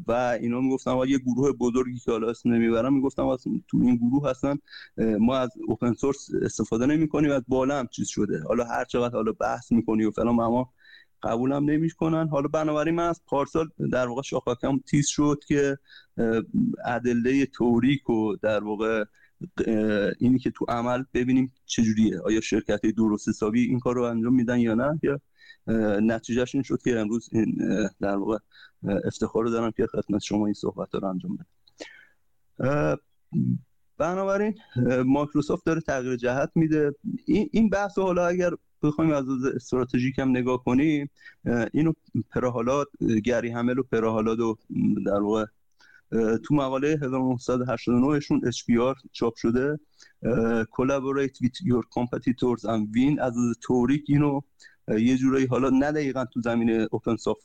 و 0.07 0.37
اینا 0.41 0.61
می‌گفتم 0.61 0.97
یه 1.07 1.17
گروه 1.17 1.51
بزرگی 1.51 1.99
که 1.99 2.11
حالا 2.11 2.29
اسم 2.29 2.49
نمی‌برم 2.49 2.93
می‌گفتم 2.93 3.37
تو 3.67 3.77
این 3.81 3.95
گروه 3.95 4.29
هستن 4.29 4.57
ما 4.97 5.37
از 5.37 5.49
اوپن 5.67 5.93
سورس 5.93 6.29
استفاده 6.41 6.85
نمی 6.85 7.07
کنیم 7.07 7.31
از 7.31 7.43
بالا 7.47 7.79
هم 7.79 7.87
چیز 7.87 8.07
شده. 8.07 8.43
حالا 8.43 8.63
هر 8.63 8.85
چقدر 8.85 9.15
حالا 9.15 9.31
بحث 9.31 9.71
می‌کنی 9.71 10.05
و 10.05 10.11
فلان 10.11 10.39
اما 10.39 10.73
قبولم 11.23 11.69
نمی‌کنن. 11.69 12.27
حالا 12.27 12.47
بنابراین 12.47 12.95
من 12.95 13.07
از 13.09 13.21
پارسال 13.27 13.69
در 13.91 14.07
واقع 14.07 14.21
شاخاکم 14.21 14.79
تیز 14.79 15.07
شد 15.07 15.39
که 15.47 15.77
ادله 16.85 17.45
توریک 17.45 18.09
و 18.09 18.35
در 18.35 18.63
واقع 18.63 19.03
اینی 20.19 20.39
که 20.39 20.51
تو 20.51 20.65
عمل 20.69 21.03
ببینیم 21.13 21.53
چجوریه. 21.65 22.19
آیا 22.19 22.41
شرکت 22.41 22.81
درست 22.85 23.29
حسابی 23.29 23.61
این 23.61 23.79
کار 23.79 23.95
رو 23.95 24.03
انجام 24.03 24.35
میدن 24.35 24.59
یا 24.59 24.75
نه؟ 24.75 24.99
یا 25.03 25.19
نتیجهش 25.99 26.55
این 26.55 26.63
شد 26.63 26.81
که 26.83 26.99
امروز 26.99 27.29
این 27.31 27.57
در 28.01 28.17
واقع 28.17 28.37
افتخار 28.83 29.43
رو 29.43 29.49
دارم 29.49 29.71
که 29.71 29.87
خدمت 29.87 30.21
شما 30.21 30.45
این 30.45 30.53
صحبت 30.53 30.95
رو 30.95 31.05
انجام 31.05 31.37
بدم. 31.37 32.97
بنابراین 33.97 34.55
مایکروسافت 35.05 35.65
داره 35.65 35.81
تغییر 35.81 36.15
جهت 36.15 36.51
میده. 36.55 36.95
این 37.51 37.69
بحث 37.69 37.97
حالا 37.97 38.27
اگر 38.27 38.51
بخوایم 38.83 39.11
از 39.11 39.25
استراتژیک 39.55 40.19
هم 40.19 40.29
نگاه 40.29 40.63
کنیم 40.63 41.09
اینو 41.73 41.93
پراهالات 42.29 42.87
گری 43.23 43.49
همل 43.49 43.79
و 43.79 43.83
پراهالات 43.83 44.39
و 44.39 44.57
در 45.05 45.19
واقع 45.19 45.45
تو 46.43 46.55
مقاله 46.55 46.99
1989 47.01 48.19
شون 48.19 48.41
HBR 48.51 49.09
چاپ 49.11 49.35
شده. 49.35 49.79
collaborate 50.77 51.35
with 51.43 51.57
your 51.69 51.83
competitors 51.97 52.61
and 52.63 52.83
win. 52.95 53.19
از 53.21 53.33
توریک 53.61 54.05
اینو 54.07 54.41
یه 54.87 55.17
جورایی 55.17 55.45
حالا 55.45 55.69
نه 55.69 55.91
دقیقا 55.91 56.25
تو 56.25 56.41
زمینه 56.41 56.87
اوپن 56.91 57.15
سافت 57.15 57.43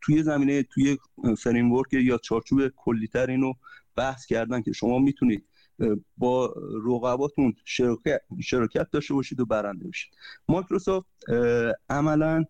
توی 0.00 0.22
زمینه 0.22 0.62
توی 0.62 0.98
فریم 1.38 1.72
یا 1.92 2.18
چارچوب 2.18 2.68
کلیتر 2.76 3.30
اینو 3.30 3.52
بحث 3.96 4.26
کردن 4.26 4.62
که 4.62 4.72
شما 4.72 4.98
می‌تونید 4.98 5.44
با 6.16 6.54
رقباتون 6.84 7.54
شرکت, 7.64 8.20
شرکت 8.42 8.90
داشته 8.90 9.14
باشید 9.14 9.40
و 9.40 9.46
برنده 9.46 9.88
بشید. 9.88 10.12
مایکروسافت 10.48 11.06
عملا 11.88 12.44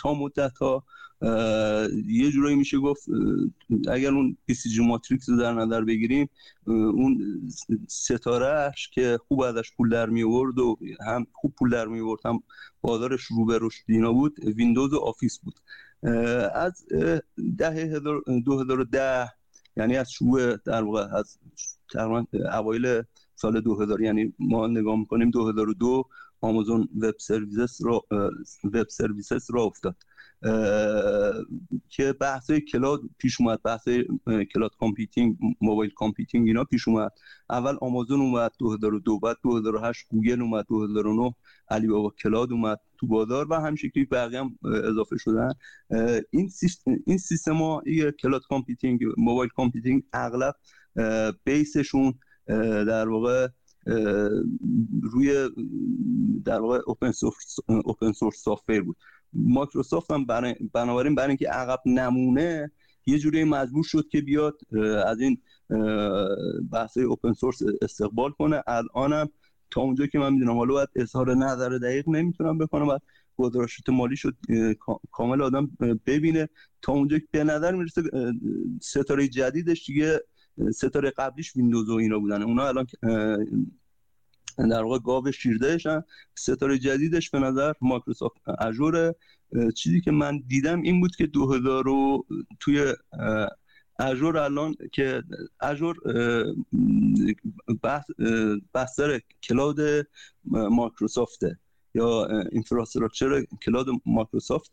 تا 0.00 0.14
مدت 0.14 0.58
ها 0.58 0.84
یه 2.06 2.30
جورایی 2.30 2.56
میشه 2.56 2.78
گفت 2.78 3.08
اگر 3.88 4.10
اون 4.14 4.36
BCG 4.74 4.86
matrix 4.86 5.28
رو 5.28 5.36
در 5.36 5.52
نظر 5.54 5.84
بگیریم 5.84 6.28
اون 6.66 7.40
ستارهش 7.88 8.90
که 8.92 9.18
خوب 9.28 9.40
ازش 9.40 9.72
پول 9.76 9.88
در 9.88 10.06
میاد 10.06 10.22
و 10.22 10.76
هم 11.06 11.26
خوب 11.32 11.54
پول 11.58 11.70
در 11.70 11.86
میاد 11.86 12.16
هم 12.24 12.42
بازارش 12.80 13.22
رو 13.22 13.44
به 13.44 13.58
رشد 13.60 13.84
و 13.86 13.95
اینا 13.95 14.12
بود 14.12 14.38
ویندوز 14.44 14.92
و 14.92 14.98
Office 14.98 15.38
بود. 15.38 15.60
از 16.54 16.86
دهه 17.58 18.00
2010 18.44 19.28
یعنی 19.76 19.96
از 19.96 20.12
شروع 20.12 20.56
در 20.56 20.82
واقع 20.82 21.16
از 21.16 21.38
اوایل 22.52 23.02
سال 23.34 23.60
2000 23.60 24.00
یعنی 24.00 24.32
ما 24.38 24.66
نگاه 24.66 24.96
می‌کنیم 24.96 25.30
2002 25.30 26.04
Amazon 26.40 26.88
Web 27.00 27.14
Services 27.18 27.84
را 27.84 28.04
Web 28.64 28.88
Services 28.88 29.50
راه 29.50 29.62
افتاد. 29.62 29.96
که 31.88 32.12
بحث 32.12 32.50
cloud 32.50 33.00
پیش 33.18 33.40
اومد 33.40 33.62
بحث 33.62 33.88
cloud 34.54 34.70
computing 34.80 35.36
mobile 35.60 35.90
computing 35.90 36.46
اینا 36.46 36.64
پیش 36.64 36.88
اومد. 36.88 37.12
اول 37.50 37.76
آمازون 37.80 38.20
اومد 38.20 38.52
2002 38.58 39.18
بعد 39.18 39.36
2008 39.42 40.06
گوگل 40.08 40.42
اومد 40.42 40.66
2009 40.68 41.34
Alibaba 41.68 42.10
Cloud 42.10 42.52
اومد 42.52 42.80
تو 42.98 43.06
بازار 43.06 43.46
و 43.50 43.54
همین 43.54 43.76
شکلی 43.76 44.04
بقیه 44.04 44.40
هم 44.40 44.58
اضافه 44.64 45.16
شدن. 45.18 45.52
این 46.30 46.48
سیستم 46.48 46.96
این 47.06 47.18
سیستم 47.18 47.56
ها 47.56 47.82
cloud 48.22 48.42
computing 48.48 49.00
mobile 49.16 49.50
computing 49.50 50.02
اغلب 50.12 50.54
base 51.44 51.79
شون 51.79 52.14
در 52.86 53.08
واقع 53.08 53.48
روی 55.02 55.48
در 56.44 56.60
واقع 56.60 56.80
open 56.86 57.12
source 57.12 57.56
open 57.68 58.12
source 58.12 58.42
software 58.42 58.80
بود. 58.80 58.96
مایکروسافت 59.34 60.10
هم 60.10 60.26
بنابراین 60.72 61.14
برای 61.14 61.28
اینکه 61.28 61.48
عقب 61.48 61.80
نمونه 61.86 62.72
یه 63.06 63.18
جوری 63.18 63.44
مجبور 63.44 63.84
شد 63.84 64.08
که 64.08 64.20
بیاد 64.20 64.60
از 65.06 65.20
این 65.20 65.38
بحث 66.72 66.98
open 66.98 67.32
source 67.32 67.62
استقبال 67.82 68.30
کنه. 68.30 68.62
الانم 68.66 69.28
تا 69.70 69.80
اونجا 69.80 70.06
که 70.06 70.18
من 70.18 70.32
می‌دونم 70.32 70.56
حالا 70.56 70.74
باید 70.74 70.88
اظهار 70.96 71.34
نظر 71.34 71.68
دقیق 71.68 72.08
نمی‌تونم 72.08 72.58
بکنم 72.58 72.88
بعد 72.88 73.02
گزارشات 73.36 73.88
مالی 73.88 74.16
شد 74.16 74.36
کامل 75.10 75.42
آدم 75.42 75.70
ببینه. 76.06 76.48
تا 76.82 76.92
اونجا 76.92 77.18
که 77.18 77.26
به 77.30 77.44
نظر 77.44 77.74
می‌رسه 77.74 78.02
ستاره 78.80 79.28
جدیدش 79.28 79.86
دیگه 79.86 80.20
ستاره 80.72 81.10
قبلیش 81.10 81.56
ویندوز 81.56 81.90
و 81.90 81.94
اینا 81.94 82.18
بودن. 82.18 82.42
اونا 82.42 82.68
الان 82.68 82.86
در 84.58 84.82
واقع 84.82 84.98
گاو 84.98 85.32
شیردهشن 85.32 86.04
ستاره 86.34 86.78
جدیدش 86.78 87.30
به 87.30 87.38
نظر 87.38 87.72
مایکروسافت 87.80 88.48
اجور 88.60 89.14
چیزی 89.74 90.00
که 90.00 90.10
من 90.10 90.42
دیدم 90.48 90.82
این 90.82 91.00
بود 91.00 91.16
که 91.16 91.26
2000 91.26 91.84
رو 91.84 92.26
توی 92.60 92.94
اجور 93.98 94.38
الان 94.38 94.74
که 94.92 95.22
اجور 95.60 95.96
بحث 98.72 99.00
cloud 99.42 99.78
مایکروسافته 100.44 101.58
یا 101.94 102.26
infrastructure 102.52 103.44
cloud 103.62 103.86
مایکروسافت 104.06 104.70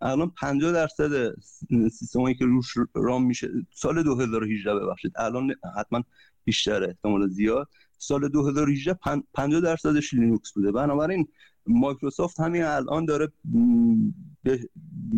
الان 0.00 0.30
50 0.30 0.72
درصد 0.72 1.40
سیستمایی 1.70 2.34
که 2.34 2.44
روش 2.44 2.74
run 2.94 3.26
میشه 3.26 3.48
سال 3.74 4.02
2018 4.02 4.74
ببخشید. 4.74 5.12
الان 5.16 5.54
حتما 5.76 6.02
بیشتره 6.44 6.86
احتمال 6.86 7.28
زیاد. 7.28 7.68
سال 7.98 8.28
2018 8.28 8.98
50 9.34 9.60
درصدش 9.60 10.14
لینوکس 10.14 10.52
بوده. 10.52 10.72
بنابراین 10.72 11.28
مایکروسافت 11.66 12.40
همین 12.40 12.62
الان 12.62 13.04
داره 13.04 13.28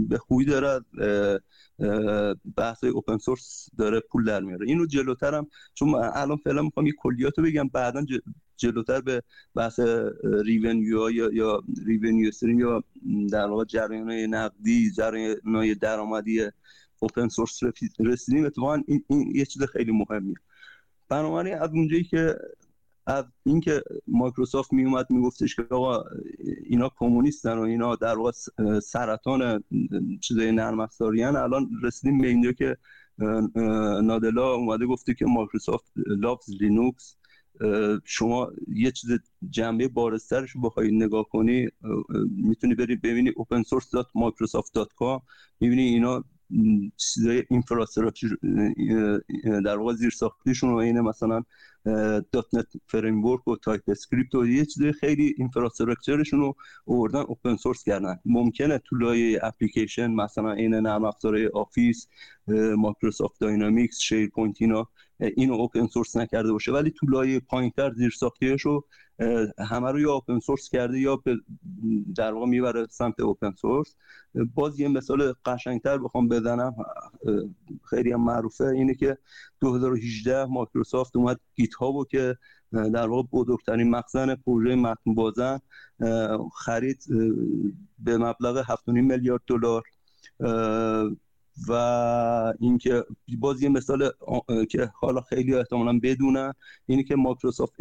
به, 0.09 0.19
خوبی 0.19 0.45
داره 0.45 0.81
بحث 2.57 2.85
open 2.85 3.18
source 3.18 3.68
داره 3.79 4.01
پول 4.01 4.25
در 4.25 4.41
میاره. 4.41 4.67
اینو 4.67 4.87
جلوتر 4.87 5.35
هم 5.35 5.47
چون 5.75 5.95
الان 5.95 6.37
فعلا 6.37 6.63
می‌خوام 6.63 6.87
یه 6.87 6.93
کلیاتو 6.99 7.43
بگم 7.43 7.69
بعدا 7.69 8.05
جلوتر 8.57 9.01
به 9.01 9.23
بحث 9.55 9.81
revenue 10.45 11.11
یا 11.11 11.33
یا 11.33 11.63
revenue 11.87 12.29
stream 12.29 12.61
یا 12.61 12.85
در 13.31 13.47
واقع 13.47 13.65
جریان 13.65 14.11
نقدی 14.11 14.91
جریان 14.91 15.75
درآمدی 15.81 16.49
open 16.99 17.29
source 17.29 17.61
رسیدیم. 18.01 18.45
اتفاقا 18.45 18.83
این, 18.87 19.05
این 19.09 19.37
یه 19.37 19.45
چیز 19.45 19.63
خیلی 19.63 19.93
مهمیه. 19.93 20.37
بنابراین 21.12 21.55
از 21.55 21.70
اونجایی 21.70 22.05
که 22.05 22.37
از 23.07 23.25
اینکه 23.44 23.83
مایکروسافت 24.07 24.72
می 24.72 24.85
اومد 24.85 25.07
میگفتش 25.11 25.57
که 25.57 25.62
آقا 25.70 26.05
اینا 26.64 26.90
کمونیستن 26.98 27.59
و 27.59 27.61
اینا 27.61 27.96
در 27.96 28.18
واقع 28.18 28.33
سرطان 28.81 29.64
چیزای 30.20 30.53
نرم 30.53 30.81
افزاریان 30.81 31.37
الان 31.37 31.70
رسیدیم 31.83 32.20
به 32.20 32.29
اینجا 32.29 32.53
که 32.53 32.77
نادلا 34.03 34.55
اومده 34.55 34.87
گفته 34.87 35.14
که 35.14 35.27
Microsoft 35.27 35.92
loves 35.97 36.51
Linux 36.61 37.16
شما 38.05 38.51
یه 38.75 38.90
چیز 38.90 39.11
جنبه 39.51 39.88
بارزترش 39.88 40.51
رو 40.51 40.61
بخوای 40.61 40.96
نگاه 40.96 41.29
کنی 41.29 41.68
می‌تونی 42.37 42.75
بری 42.75 42.96
ببینی 42.96 43.31
opensource.microsoft.com 43.31 45.20
می‌بینی 45.61 45.83
اینا 45.83 46.25
چیزای 46.97 47.45
infrastructure 47.51 48.29
در 49.65 49.77
واقع 49.77 49.93
زیر 49.95 50.11
ساختیشون 50.11 50.71
و 50.73 50.77
اینه 50.77 51.01
مثلا 51.01 51.43
.NET 52.33 52.66
Framework 52.87 53.49
و 53.49 53.57
TypeScript 53.57 54.35
و 54.35 54.47
یه 54.47 54.65
چیزای 54.65 54.93
خیلی 54.93 55.35
infrastructure 55.38 56.18
شون 56.18 56.40
رو 56.41 56.55
آوردن 56.87 57.21
open 57.21 57.57
source 57.57 57.85
کردن. 57.85 58.19
ممکنه 58.25 58.79
تو 58.79 58.97
لایه 58.97 59.41
اپلیکیشن 59.43 60.11
مثلا 60.11 60.53
این 60.53 60.75
نرم 60.75 61.05
افزار 61.05 61.37
Office 61.55 62.09
Microsoft 62.77 63.40
Dynamics 63.40 63.99
SharePoint 63.99 64.57
اینا 64.61 64.88
اینو 65.23 65.55
open 65.55 65.87
source 65.87 66.16
نکرده 66.17 66.53
باشه. 66.53 66.73
ولی 66.73 66.91
تو 66.91 67.07
لایه 67.07 67.41
پایینتر 67.41 67.93
زیر 67.93 68.11
ساختیش 68.11 68.63
رو 68.63 68.85
همه 69.59 69.91
رو 69.91 70.01
یا 70.01 70.13
open 70.12 70.38
source 70.38 70.68
کرده 70.69 70.99
یا 70.99 71.23
در 72.17 72.33
واقع 72.33 72.47
می‌بره 72.47 72.87
سمت 72.91 73.21
open 73.21 73.53
source 73.53 73.95
باز 74.55 74.81
یه 74.81 74.89
مثال 74.89 75.35
قشنگتر 75.45 75.99
بخوام 75.99 76.29
بزنم 76.29 76.75
خیلی 77.91 78.13
هم 78.13 78.25
معروفه 78.25 78.65
اینه 78.65 78.95
که 78.95 79.19
2018 79.61 80.45
مایکروسافت 80.45 81.17
اومد 81.17 81.41
GitHub 81.55 81.75
و 81.75 82.05
که 82.05 82.37
در 82.73 83.09
واقع 83.09 83.29
بزرگترین 83.33 83.91
مخزن 83.91 84.35
پروژه 84.35 84.75
متن 84.75 85.15
بازه 85.14 85.59
خرید 86.55 87.05
به 87.99 88.19
مبلغ 88.19 88.63
7.5 88.63 88.77
میلیارد 88.89 89.43
دلار. 89.47 89.83
و 91.69 91.73
اینکه 92.61 93.05
باز 93.38 93.62
یه 93.62 93.69
مثال 93.69 94.11
که 94.71 94.91
حالا 94.95 95.21
خیلی 95.21 95.55
احتمالا 95.55 95.99
بدونن 96.03 96.53
اینه 96.87 97.03
که 97.03 97.17
مایکروسافت 97.17 97.75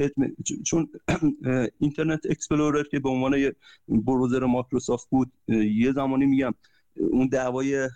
چون 0.66 0.90
Internet 1.80 2.20
Explorer 2.30 2.84
که 2.84 3.00
به 3.00 3.10
عنوان 3.10 3.34
یه 3.34 3.56
browser 3.88 4.46
مایکروسافت 4.46 5.10
بود 5.10 5.32
یه 5.48 5.92
زمانی 5.92 6.26
میگم 6.26 6.54
اون 6.96 7.28
دعوای 7.28 7.90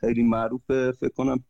خیلی 0.00 0.22
معروف 0.22 0.62
فکر 0.68 1.12
کنم 1.16 1.44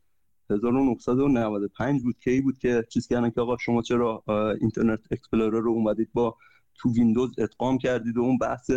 1995 0.50 2.02
بود 2.02 2.18
کی 2.24 2.40
بود 2.40 2.58
که 2.58 2.84
چیز 2.88 3.08
کردن 3.08 3.30
که 3.30 3.40
آقا 3.40 3.56
شما 3.56 3.82
چرا 3.82 4.24
Internet 4.60 5.00
Explorer 5.10 5.60
رو 5.60 5.70
اومدید 5.70 6.08
با 6.12 6.36
تو 6.78 6.92
ویندوز 6.92 7.30
ادغام 7.38 7.78
کردید 7.78 8.16
و 8.16 8.20
اون 8.20 8.38
بحث 8.38 8.70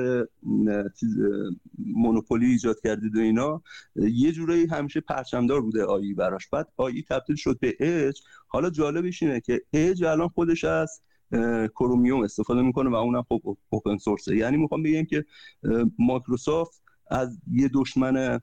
مونوپولی 1.77 2.45
ایجاد 2.45 2.81
کردید 2.83 3.15
و 3.15 3.19
اینا 3.19 3.61
یه 3.95 4.31
جورایی 4.31 4.65
همیشه 4.65 4.99
پرچمدار 4.99 5.61
بوده 5.61 5.83
آیی 5.83 6.13
براش. 6.13 6.47
بعد 6.47 6.67
آیی 6.77 7.05
تبدیل 7.09 7.35
شد 7.35 7.59
به 7.59 7.75
اج 7.79 8.21
حالا 8.47 8.69
جالبش 8.69 9.23
اینه 9.23 9.39
که 9.39 9.61
اج 9.73 10.03
الان 10.03 10.27
خودش 10.27 10.63
از 10.63 11.01
کرومیوم 11.75 12.23
استفاده 12.23 12.61
می‌کنه 12.61 12.89
و 12.89 12.95
اونم 12.95 13.23
خب 13.29 13.57
اوپن 13.69 13.97
سورسه 13.97 14.35
یعنی 14.35 14.57
می‌خوام 14.57 14.83
بگم 14.83 15.05
که 15.05 15.25
مایکروسافت 15.99 16.81
از 17.11 17.39
یه 17.51 17.69
دشمن 17.73 18.39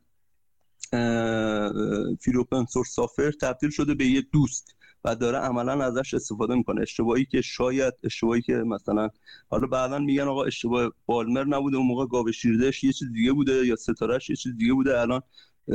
فری 2.21 2.37
اوپن 2.37 2.64
سورس 2.64 2.94
سافر 2.94 3.31
تبدیل 3.31 3.71
شده 3.71 3.94
به 3.94 4.07
یه 4.07 4.23
دوست. 4.33 4.78
و 5.05 5.17
داره 5.17 5.39
عملا 5.39 5.85
ازش 5.85 6.15
استفاده 6.15 6.55
می‌کنه. 6.55 6.83
اشتباهی 6.83 7.25
که 7.25 7.41
شاید 7.41 7.95
اشتباهی 8.03 8.43
که 8.43 8.53
مثلا 8.53 9.09
حالا 9.49 9.67
بعدا 9.67 9.99
میگن 9.99 10.23
آقا 10.23 10.45
اشتباه 10.45 10.93
بالمر 11.07 11.45
نبوده 11.45 11.77
اون 11.77 11.87
موقع 11.87 12.07
گاو 12.07 12.33
شیردش 12.33 12.85
یه 12.85 12.93
چیز 12.93 13.13
دیگه 13.13 13.33
بوده 13.33 13.67
یا 13.67 13.77
ستارهش 13.77 14.31
یه 14.31 14.37
چیز 14.37 14.57
دیگه 14.57 14.73
بوده 14.73 15.01
الان 15.01 15.23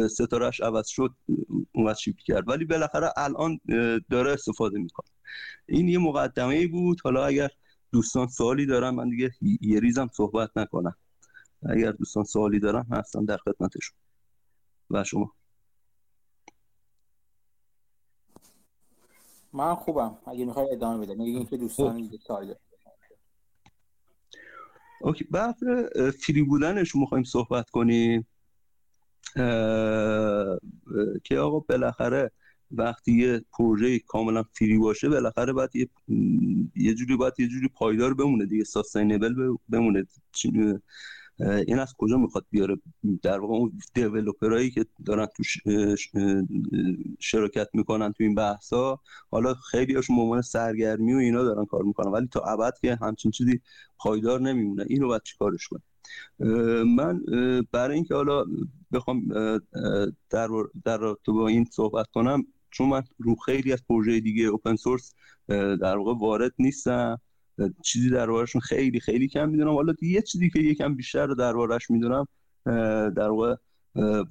ستارهش 0.10 0.62
عوض 0.62 0.88
شد 0.88 1.16
اومد 1.72 1.96
شیپ 1.96 2.18
کرد. 2.18 2.50
ولی 2.50 2.66
بالاخره 2.66 3.10
الان 3.18 3.60
داره 4.10 4.32
استفاده 4.32 4.80
می‌کنه. 4.80 5.10
این 5.66 5.88
یه 5.88 5.98
مقدمه 5.98 6.54
ای 6.54 6.68
بود. 6.68 7.02
حالا 7.04 7.26
اگر 7.26 7.50
دوستان 7.92 8.28
سوالی 8.28 8.66
دارن 8.66 8.90
من 8.90 9.10
دیگه 9.10 9.32
یه 9.62 9.80
ریزم 9.80 10.10
صحبت 10.14 10.50
نکنم. 10.56 10.96
اگر 11.70 11.92
دوستان 11.92 12.24
سوالی 12.24 12.60
دارن 12.60 12.86
هستم 12.92 13.26
در 13.26 13.38
خدمتشون. 13.38 13.98
و 14.90 15.04
شما. 15.04 15.32
من 19.54 19.76
خوبم. 19.76 20.18
اگه 20.28 20.46
می‌خوای 20.46 20.72
ادامه 20.72 21.06
بده. 21.06 21.16
میگه 21.16 21.38
اینکه 21.38 21.58
دوستان 21.58 21.98
دیگه 21.98 22.18
سوال 22.18 22.56
اوکی. 25.02 25.24
بحث 25.24 25.64
فری 26.26 26.44
بودنش 26.44 26.96
می‌خوایم 26.96 27.24
صحبت 27.24 27.70
کنیم. 27.70 28.28
که 31.24 31.38
آقا 31.40 31.60
بالاخره 31.60 32.32
وقتی 32.72 33.12
یه 33.12 33.46
پروژه 33.54 34.00
کاملا 34.00 34.44
فری 34.54 34.78
باشه 34.78 35.10
بالاخره 35.10 35.54
باید 35.54 35.76
یه, 35.76 35.90
یه 36.76 36.94
جوری 36.94 37.16
باید 37.16 37.34
یه 37.40 37.48
جوری 37.48 37.68
پایدار 37.68 38.14
بمونه 38.14 38.46
دیگه. 38.46 38.64
ساستینبل 38.64 39.56
بمونه. 39.70 40.06
این 41.40 41.80
از 41.80 41.94
کجا 41.98 42.18
می‌خواد 42.18 42.46
بیاره؟ 42.50 42.78
در 43.22 43.40
واقع 43.40 43.54
اون 43.54 43.80
دیولوپرایی 43.94 44.72
که 44.72 44.86
دارن 45.06 45.26
تو 45.26 45.44
شرکت 47.20 47.68
می‌کنن 47.74 48.14
تو 48.14 48.24
این 48.24 48.36
بحثا 48.36 49.00
حالا 49.32 49.54
خیلی 49.54 49.96
هاشون 49.96 50.20
عنوان 50.20 50.42
سرگرمی 50.42 51.14
و 51.14 51.18
اینا 51.18 51.44
دارن 51.44 51.66
کار 51.66 51.84
می‌کنن 51.84 52.12
ولی 52.12 52.28
تا 52.28 52.40
ابد 52.40 52.74
که 52.82 52.96
همچین 53.02 53.32
چیزی 53.32 53.62
پایدار 53.98 54.42
نمیمونه. 54.42 54.86
اینو 54.90 55.08
باید 55.08 55.24
چیکارش 55.24 55.68
کنیم؟ 55.68 55.84
من 56.96 57.22
برای 57.72 57.96
اینکه 57.96 58.16
حالا 58.16 58.46
بخوام 58.92 59.28
در 60.30 60.48
در 60.86 61.16
تو 61.24 61.34
با 61.34 61.48
این 61.48 61.66
صحبت 61.72 62.08
کنم 62.08 62.44
چون 62.72 62.90
من 62.90 63.04
رو 63.18 63.36
خیلی 63.36 63.74
از 63.74 63.84
پروژه 63.90 64.20
دیگه 64.20 64.46
اوپن 64.46 64.76
سورس 64.76 65.14
در 65.48 65.98
واقع 65.98 66.14
وارد 66.20 66.52
نیستم. 66.60 67.22
چیزی 67.84 68.10
دربارهشون 68.10 68.62
خیلی 68.62 69.00
خیلی 69.00 69.28
کم 69.28 69.50
می‌دونم. 69.50 69.74
حالا 69.74 69.94
یه 70.02 70.22
چیزی 70.22 70.50
که 70.50 70.60
یکم 70.60 70.96
بیشتر 70.96 71.28
دربارهش 71.28 71.90
می‌دونم 71.90 72.28
در 73.16 73.30
واقع 73.30 73.56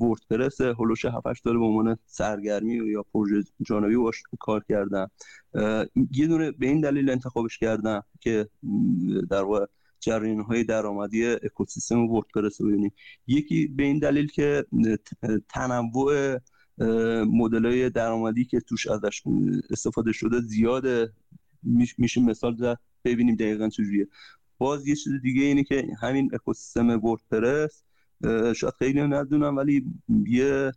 وردپرس 0.01 0.61
هلوش 0.61 1.05
7 1.05 1.45
داره 1.45 1.59
به 1.59 1.65
عنوان 1.65 1.97
سرگرمی 2.07 2.75
یا 2.75 3.03
پروژه 3.03 3.43
جانبی 3.67 3.97
باش 3.97 4.23
کار 4.41 4.65
کردم 4.69 5.11
یه 6.11 6.27
دونه 6.27 6.51
به 6.51 6.67
این 6.67 6.81
دلیل 6.81 7.11
انتخابش 7.11 7.59
کردم 7.59 8.03
که 8.21 8.49
در 9.31 9.43
واقع 9.43 9.67
جریان 10.01 10.41
های 10.41 10.65
درآمدی 10.65 11.27
اکوسیستم 11.27 12.07
وردپرس 12.07 12.61
رو 12.61 12.69
ببینیم. 12.69 12.93
یکی 13.27 13.67
به 13.67 13.83
این 13.83 13.99
دلیل 13.99 14.27
که 14.27 14.67
تنوع 15.49 16.39
مدل 17.25 17.67
های 17.67 17.91
درآمدی 17.91 18.45
که 18.45 18.61
توش 18.61 18.87
ازش 18.87 19.23
استفاده 19.71 20.13
شده 20.13 20.41
زیاده. 20.41 21.13
میشه 21.99 22.21
مثال 22.21 22.57
زد. 22.57 22.79
ببینیم 23.05 23.35
دقیقا 23.35 23.69
چجوریه 23.69 24.09
باز 24.59 24.87
یه 24.87 24.97
چیز 24.97 25.13
دیگه 25.23 25.43
اینه 25.43 25.65
که 25.65 25.87
همین 26.01 26.31
اکوسیستم 26.35 27.05
وردپرس 27.05 27.83
شاید 28.57 28.75
خیلی 28.79 29.01
ندونن 29.03 29.57
ولی 29.57 29.87
یه 30.27 30.73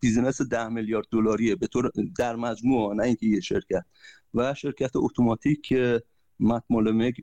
business 0.00 0.42
ده 0.42 0.68
میلیارد 0.68 1.06
دلاریه. 1.10 1.56
به 1.56 1.66
طور 1.66 1.90
در 2.18 2.36
مجموع 2.36 2.94
نه 2.94 3.02
اینکه 3.02 3.26
یه 3.26 3.40
شرکت. 3.40 3.84
و 4.34 4.54
شرکت 4.54 4.90
اتوماتیک 4.94 5.62
که 5.62 6.02
Matt 6.40 6.62
Mullenweg 6.70 7.20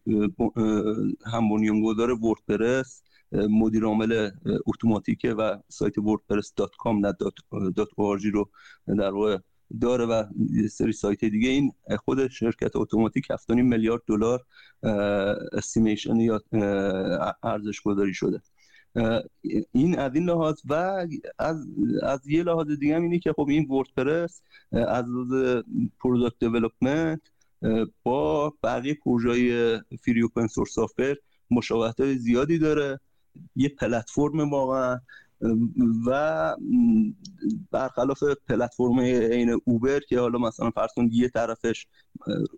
هم 1.26 1.50
بنیانگذار 1.50 2.12
وردپرس 2.12 3.04
مدیر 3.32 3.84
عامل 3.84 4.30
اتوماتیکه 4.66 5.34
و 5.34 5.58
سایت 5.68 5.94
wordpress.com 5.94 7.06
رو 8.34 8.50
در 8.88 9.12
واقع 9.12 9.38
داره 9.82 10.06
و 10.06 10.24
سری 10.70 10.92
سایت 10.92 11.26
دیگه. 11.26 11.50
این 11.50 11.74
خود 12.00 12.28
شرکت 12.28 12.76
اتوماتیک 12.76 13.28
7.5 13.32 13.50
میلیارد 13.50 14.02
دلار 14.08 14.46
estimation 15.54 16.16
یا 16.16 16.42
ارزش 17.44 17.82
گذاری 17.82 18.14
شده. 18.14 18.42
این 19.72 20.00
از 20.00 20.16
این 20.16 20.30
لحاظ 20.30 20.62
و 20.66 20.74
از, 21.40 21.68
از 22.04 22.28
یه 22.28 22.44
لحاظ 22.44 22.68
دیگه 22.68 22.96
هم 22.96 23.02
اینه 23.02 23.20
که 23.20 23.34
خب 23.34 23.48
این 23.50 23.68
وردپرس 23.68 24.42
از 24.72 25.06
لحاظ 25.08 25.64
product 26.00 26.36
development 26.40 27.22
با 28.04 28.54
بقیه 28.64 28.94
پروژه 28.94 29.34
فری 30.06 30.22
اوپن 30.22 30.48
سورس 30.48 30.76
مشابهت 31.52 32.14
زیادی 32.14 32.60
داره. 32.60 33.00
یه 33.56 33.70
پلتفرم 33.70 34.50
واقعا. 34.50 35.00
و 36.06 36.56
برخلاف 37.72 38.24
پلتفرم 38.48 39.00
عین 39.00 39.60
اوبر 39.66 40.00
که 40.00 40.20
حالا 40.20 40.40
مثلا 40.40 40.72
فرض 40.72 40.90
یه 41.12 41.30
طرفش 41.30 41.88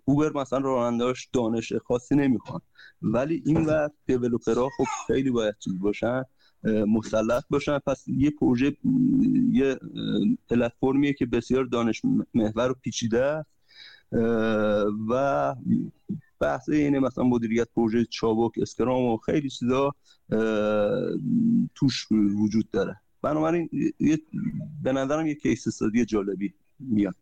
اوبر 0.05 0.31
مثلا 0.33 0.59
رانندهاش 0.59 1.29
دانش 1.33 1.73
خاصی 1.73 2.15
نمی‌خوان. 2.15 2.61
ولی 3.01 3.43
این 3.45 3.65
و 3.65 3.87
دیولپرها 4.05 4.69
خب 4.77 4.85
خیلی 5.07 5.31
باید 5.31 5.55
چیز 5.59 5.79
باشن 5.79 6.23
مسلط 6.63 7.43
باشن. 7.49 7.79
پس 7.79 8.07
یه 8.07 8.29
پروژه 8.29 8.77
یه 9.51 9.79
پلتفرمیه 10.49 11.13
که 11.13 11.25
بسیار 11.25 11.65
دانش 11.65 12.01
محور 12.33 12.71
و 12.71 12.73
پیچیده 12.73 13.45
و 15.09 15.55
بحث 16.39 16.69
اینه 16.69 16.99
مثلا 16.99 17.23
مدیریت 17.23 17.67
پروژه 17.75 18.05
چابک 18.05 18.51
Scrum 18.61 19.03
و 19.03 19.17
خیلی 19.17 19.49
چیزا 19.49 19.95
توش 21.75 22.07
وجود 22.11 22.69
داره. 22.71 23.01
بنابراین 23.21 23.69
به 24.83 24.91
نظرم 24.93 25.27
یه 25.27 25.35
case 25.35 25.67
study 25.67 26.05
جالبی 26.05 26.53
میاد. 26.79 27.15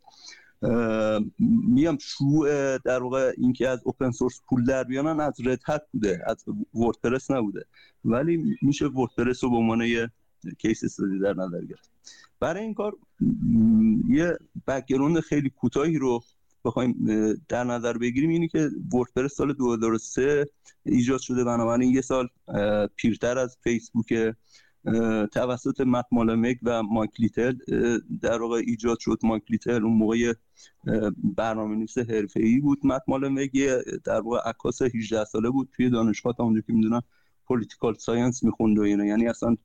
میام 1.68 1.98
شروع 1.98 2.78
در 2.78 3.04
واقع 3.04 3.34
اینکه 3.38 3.70
از 3.70 3.82
open 3.84 4.12
source 4.12 4.42
پول 4.50 4.64
در 4.64 4.84
بیارن 4.84 5.20
از 5.20 5.34
Red 5.46 5.68
Hat 5.68 5.90
بوده 5.94 6.24
از 6.26 6.46
وردپرس 6.74 7.32
نبوده. 7.32 7.66
ولی 8.06 8.58
میشه 8.62 8.88
وردپرس 8.88 9.44
رو 9.44 9.50
به 9.50 9.56
عنوان 9.56 9.82
یه 9.82 10.12
case 10.58 10.84
study 10.84 11.20
در 11.20 11.34
نظر 11.34 11.66
گرفت. 11.66 11.92
برای 12.40 12.64
این 12.64 12.74
کار 12.74 12.98
یه 14.10 14.38
background 14.68 15.20
خیلی 15.20 15.50
کوتاهی 15.50 15.98
رو 15.98 16.24
بخوایم 16.66 16.96
در 17.50 17.64
نظر 17.64 17.98
بگیریم 17.98 18.30
اینی 18.30 18.48
که 18.48 18.70
وردپرس 18.94 19.34
سال 19.34 19.54
2003 19.54 20.46
ایجاد 20.86 21.20
شده. 21.20 21.44
بنابراین 21.44 21.94
یه 21.94 22.02
سال 22.02 22.28
پیرتر 22.96 23.38
از 23.38 23.58
فیسبوک 23.64 24.14
توسط 25.32 25.82
Matt 25.82 26.06
Mullenweg 26.12 26.58
و 26.64 26.84
Mike 26.84 27.12
Little 27.20 27.54
در 28.22 28.42
واقع 28.42 28.62
ایجاد 28.68 29.00
شد. 29.00 29.20
Mike 29.24 29.44
Little 29.50 29.84
اون 29.84 29.98
موقع 29.98 30.34
برنامه 31.38 31.76
نویس 31.76 31.98
ای 32.36 32.60
بود. 32.60 32.86
Matt 32.86 33.02
Mullenweg 33.08 33.52
در 34.04 34.22
واقع 34.22 34.50
عکاس 34.50 34.82
18 34.82 35.26
ساله 35.26 35.50
بود 35.50 35.70
توی 35.76 35.90
دانشگاه 35.90 36.34
تا 36.38 36.44
اونجا 36.44 36.62
که 36.62 36.74
می‌دونم 36.74 37.02
political 37.48 37.94
science 37.94 38.44
می‌خوند 38.44 38.80
و 38.80 38.82
اینا. 38.82 39.06
یعنی 39.06 39.28
اصلا 39.28 39.56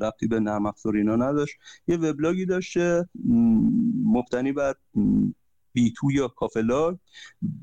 ربطی 0.00 0.26
به 0.26 0.40
نرم 0.40 0.66
افزار 0.66 0.96
اینا 0.96 1.16
نداشت. 1.16 1.56
یه 1.88 1.96
وبلاگی 1.96 2.46
داشته 2.46 3.08
مبتنی 4.04 4.52
بر 4.52 4.74
b2 5.78 6.10
یا 6.10 6.28
cafelog 6.28 6.96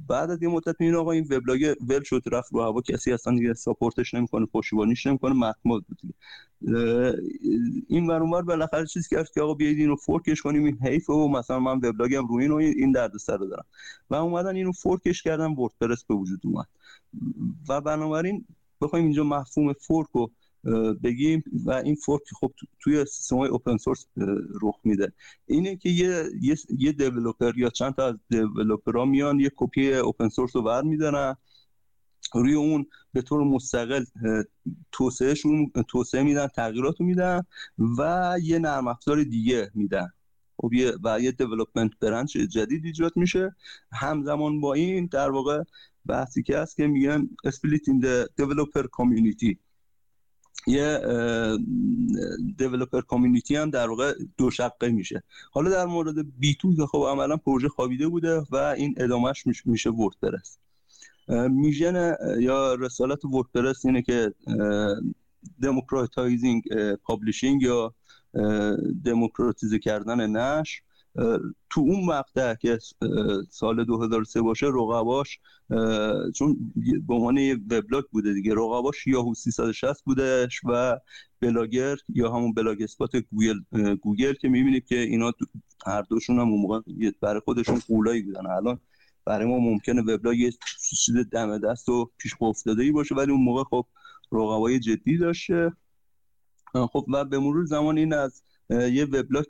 بعد 0.08 0.32
از 0.32 0.44
یه 0.44 0.50
مدت 0.50 0.76
این 0.80 0.96
آقا 0.96 1.12
این 1.12 1.24
وبلاگ 1.24 1.76
ول 1.90 2.04
شد 2.04 2.24
رفت 2.32 2.54
رو 2.54 2.62
هوا 2.62 2.82
کسی 2.82 3.14
اصلا 3.14 3.34
دیگه 3.34 3.54
support 3.54 4.00
ش 4.00 4.14
نمی‌کنه 4.14 4.46
پشتیبانیش 4.46 5.08
نمی‌کنه 5.08 5.34
مخمود 5.34 5.86
بود 5.88 6.02
این 7.88 8.08
ور 8.08 8.22
اونور 8.22 8.42
بالاخره 8.42 8.86
چیزی 8.86 9.10
کرد 9.10 9.30
که 9.32 9.42
آقا 9.42 9.54
بیاید 9.54 9.78
اینو 9.78 9.96
fork 9.96 10.26
ش 10.26 10.42
کنیم 10.42 10.66
این 10.66 10.78
حیف 10.82 11.10
و 11.10 11.28
مثلا 11.28 11.60
من 11.60 11.78
وبلاگم 11.78 12.28
رو 12.28 12.36
این 12.36 12.52
و 12.52 12.56
این 12.56 12.92
دردسر 12.92 13.38
رو 13.38 13.46
دارم. 13.46 13.66
و 14.10 14.16
اومدن 14.16 14.56
اینو 14.56 14.72
fork 14.72 15.06
ش 15.06 15.24
کردن 15.24 15.52
وردپرس 15.52 16.06
به 16.06 16.16
وجود 16.16 16.42
اومد. 16.44 16.68
و 17.70 17.82
بنابراین 17.82 18.46
بخوایم 18.82 19.06
اینجا 19.06 19.24
مفهوم 19.24 19.74
fork 19.74 20.08
رو 20.14 20.32
بگیم 21.04 21.44
و 21.66 21.72
این 21.72 21.96
fork 21.96 22.22
خب 22.40 22.52
توی 22.80 23.06
سیستم 23.06 23.38
های 23.38 23.50
open 23.50 23.78
source 23.78 24.06
رخ 24.62 24.76
میده. 24.84 25.14
اینه 25.46 25.76
که 25.76 25.90
یه 25.90 26.24
یه, 26.80 26.92
developer 26.92 27.58
یا 27.58 27.70
چند 27.70 27.96
تا 27.96 28.08
از 28.08 28.16
developer 28.30 28.98
ها 28.98 29.06
میان 29.06 29.40
یه 29.40 29.52
کپی 29.56 29.94
open 29.94 30.30
source 30.30 30.56
رو 30.56 30.62
ور 30.62 30.82
میدارن 30.82 31.36
روی 32.34 32.54
اون 32.54 32.86
به 33.14 33.22
طور 33.22 33.44
مستقل 33.44 34.06
توسعهشون 34.92 35.72
توسعه 35.88 36.24
میدن 36.24 36.48
تغییرات 36.48 37.02
میدن 37.02 37.42
و 37.98 38.34
یه 38.44 38.60
نرم 38.60 38.88
افزار 38.88 39.24
دیگه 39.24 39.72
میدن. 39.74 40.08
خب 40.58 40.74
یه 40.74 40.94
و 41.04 41.20
یه 41.20 41.32
development 41.32 41.92
branch 42.02 42.38
جدید 42.38 42.86
ایجاد 42.86 43.12
میشه. 43.16 43.56
همزمان 43.92 44.62
با 44.62 44.74
این 44.74 45.06
در 45.06 45.32
واقع 45.32 45.64
بحثی 46.06 46.44
که 46.44 46.58
هست 46.58 46.76
که 46.76 46.88
میگن 46.88 47.30
in 47.46 48.02
the 48.02 48.28
developer 48.42 48.84
community. 48.84 49.65
یه 50.68 51.02
developer 52.58 53.02
community 53.02 53.56
هم 53.56 53.70
در 53.70 53.90
واقع 53.90 54.14
دو 54.38 54.52
شقه 54.52 54.90
میشه. 54.90 55.24
حالا 55.52 55.70
در 55.70 55.86
مورد 55.86 56.40
b2 56.40 56.76
که 56.76 56.86
خب 56.86 57.06
عملا 57.10 57.38
پروژه 57.38 57.70
خوابیده 57.70 58.08
بوده 58.08 58.44
و 58.52 58.56
این 58.56 58.96
ادامهش 58.98 59.44
میشه 59.66 59.90
وردپرس 59.90 60.58
mission 61.50 62.16
یا 62.40 62.76
رسالت 62.76 63.26
وردپرس 63.26 63.86
اینه 63.86 64.02
که 64.02 64.34
democratizing 65.62 66.64
publishing 67.04 67.62
یا 67.62 67.94
دموکراتیزه 69.04 69.80
کردن 69.80 70.30
نشر 70.30 70.82
تو 71.70 71.82
اون 71.82 72.06
مقطع 72.06 72.56
که 72.56 72.80
سال 73.50 73.84
2003 73.86 74.42
باشه 74.42 74.66
رقباش 74.66 75.40
چون 76.36 76.74
به 77.08 77.14
عنوان 77.14 77.38
وبلاگ 77.52 78.04
بوده 78.12 78.34
دیگه 78.34 78.54
رقباش 78.54 79.08
یاهو 79.08 79.34
360 79.34 80.04
بودش 80.04 80.62
و 80.64 81.00
بلاگر 81.40 81.98
یا 82.10 82.32
همون 82.32 82.54
Blogspot 82.54 83.16
گوگل 83.16 83.60
گوگل 83.96 84.34
که 84.34 84.48
می‌بینید 84.48 84.86
که 84.86 85.00
اینا 85.00 85.32
هر 85.86 86.02
دوشون 86.02 86.40
هم 86.40 86.48
اون 86.48 86.62
موقع 86.62 86.82
برای 87.22 87.42
خودشون 87.46 87.82
غولایی 87.88 88.22
بودن. 88.22 88.48
الان 88.48 88.80
برای 89.26 89.48
ما 89.48 89.60
ممکنه 89.60 90.02
وبلاگ 90.02 90.40
یه 90.40 90.52
چیز 91.06 91.16
دم 91.32 91.58
دستی 91.58 91.90
و 91.90 92.12
پیش 92.18 92.30
پا 92.30 92.34
افتاده 92.42 92.84
ای 92.84 92.92
باشه 92.92 93.16
ولی 93.16 93.32
اون 93.32 93.44
موقع 93.44 93.64
خب 93.64 93.86
رقبای 94.32 94.80
جدی 94.80 95.18
داشته. 95.18 95.72
خب 96.74 97.06
و 97.14 97.26
به 97.26 97.40
مرور 97.40 97.66
زمان 97.66 97.98
این 97.98 98.14
از 98.14 98.44
یه 98.70 99.06
وبلاگ 99.06 99.46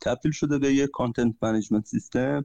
تبدیل 0.00 0.32
شده 0.32 0.58
به 0.58 0.74
یه 0.74 0.86
content 0.86 1.34
management 1.42 1.86
system 1.86 2.44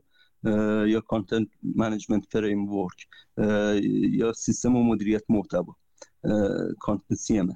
یا 0.88 1.02
content 1.02 1.48
management 1.76 2.26
framework 2.32 3.08
یا 4.12 4.34
سیستم 4.34 4.76
و 4.76 4.84
مدیریت 4.84 5.24
محتوا 5.30 5.76
content 6.80 7.18
CMS 7.18 7.50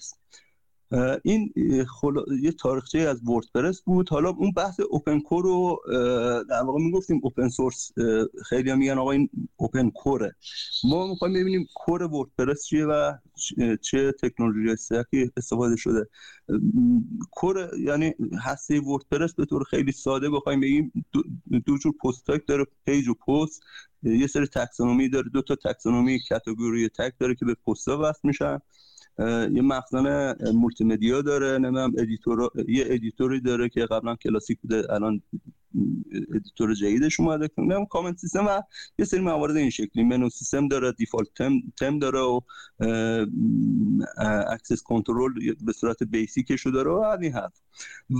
این 1.23 1.53
یه 2.41 2.51
تاریخچه 2.51 2.99
از 2.99 3.21
وردپرس 3.27 3.81
بود. 3.81 4.09
حالا 4.09 4.29
اون 4.29 4.51
بحث 4.51 4.79
open 4.89 5.19
core 5.19 5.43
رو 5.43 5.81
در 6.49 6.61
واقع 6.63 6.79
می‌گفتیم 6.79 7.19
open 7.23 7.49
source 7.49 7.91
خیلی 8.45 8.73
میگن 8.73 8.97
آقا 8.97 9.11
این 9.11 9.29
open 9.55 9.89
core 9.89 10.26
ه 10.26 10.35
ما 10.83 11.07
می‌خوایم 11.07 11.33
ببینیم 11.33 11.67
core 11.75 12.03
وردپرس 12.03 12.65
چیه 12.65 12.85
و 12.85 13.13
چه 13.81 14.11
technology 14.11 14.71
stack 14.71 15.21
ی 15.21 15.31
استفاده 15.37 15.75
شده. 15.75 16.07
core 17.31 17.69
یعنی 17.79 18.13
هسته 18.41 18.79
وردپرس 18.79 19.33
به 19.33 19.45
طور 19.45 19.63
خیلی 19.63 19.91
ساده 19.91 20.29
بخوایم 20.29 20.59
بگیم 20.61 20.91
دو, 21.11 21.23
دو 21.65 21.77
جور 21.77 21.93
پست 22.03 22.27
داره 22.47 22.65
page 22.85 23.07
و 23.07 23.13
پست 23.13 23.61
یه 24.03 24.27
سری 24.27 24.47
taxonomy 24.47 25.09
داره 25.09 25.29
دو 25.29 25.41
تا 25.41 25.55
taxonomy 25.55 26.19
category 26.29 26.89
tag 26.89 27.13
داره 27.19 27.35
که 27.35 27.45
به 27.45 27.53
پستا 27.53 27.99
وصل 28.01 28.19
میشن. 28.23 28.59
یه 29.19 29.61
مخزن 29.61 30.35
مولتی 30.51 30.99
داره 31.21 31.57
نمی‌دونم 31.57 31.93
editor 31.97 32.51
یه 32.67 32.85
editor 32.87 33.34
ی 33.34 33.41
داره 33.41 33.69
که 33.69 33.85
قبلا 33.85 34.15
classic 34.15 34.59
بوده 34.61 34.93
الان 34.93 35.21
editor 36.35 36.73
جدیدش 36.73 37.19
اومده. 37.19 37.49
نمی‌دونم 37.57 37.85
comment 37.85 38.17
system 38.17 38.45
و 38.45 38.61
یه 38.99 39.05
سری 39.05 39.19
موارد 39.19 39.55
این 39.55 39.69
شکلی. 39.69 40.03
menu 40.03 40.29
system 40.29 40.67
داره 40.67 40.91
default 40.91 41.27
theme, 41.35 41.53
theme 41.77 41.99
داره 41.99 42.19
و 42.19 42.41
access 44.47 44.81
control 44.81 45.53
به 45.65 45.73
صورت 45.73 46.03
basic 46.03 46.44
شو 46.45 46.69
داره 46.69 46.91
و 46.91 47.17
این 47.21 47.33
هست 47.33 47.63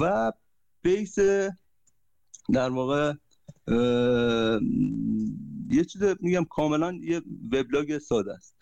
و 0.02 0.32
base 0.82 1.20
در 2.54 2.70
واقع 2.70 3.14
یه 5.70 5.86
چیز 5.86 6.03
میگم 6.20 6.43
کاملا 6.43 6.93
یه 6.93 7.22
وبلاگ 7.51 7.97
ساده 7.97 8.34
است. 8.34 8.55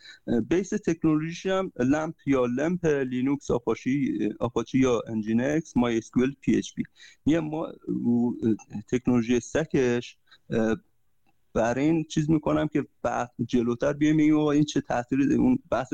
base 0.50 0.70
تکنولوژیش 0.70 1.46
هم 1.46 1.72
LAMP 1.80 2.16
یا 2.26 2.46
LEMP 2.46 2.86
لینوکس 2.86 3.52
Apache 3.52 4.30
Apache 4.40 4.80
یا 4.80 5.02
Nginx 5.08 5.78
MySQL 5.78 6.32
PHP. 6.42 6.84
یه 7.26 7.40
ما 7.40 7.68
technology 8.92 9.40
stack 9.40 9.95
ش 9.95 10.18
برای 11.54 11.86
این 11.86 12.04
چیز 12.04 12.30
می‌کنم 12.30 12.68
که 12.68 12.86
بعد 13.02 13.32
جلوتر 13.48 13.94
بیایم 13.94 14.18
این 14.18 14.34
این 14.34 14.64
چه 14.64 14.82
تاثیری 14.82 15.36
اون 15.36 15.60
بحث 15.72 15.94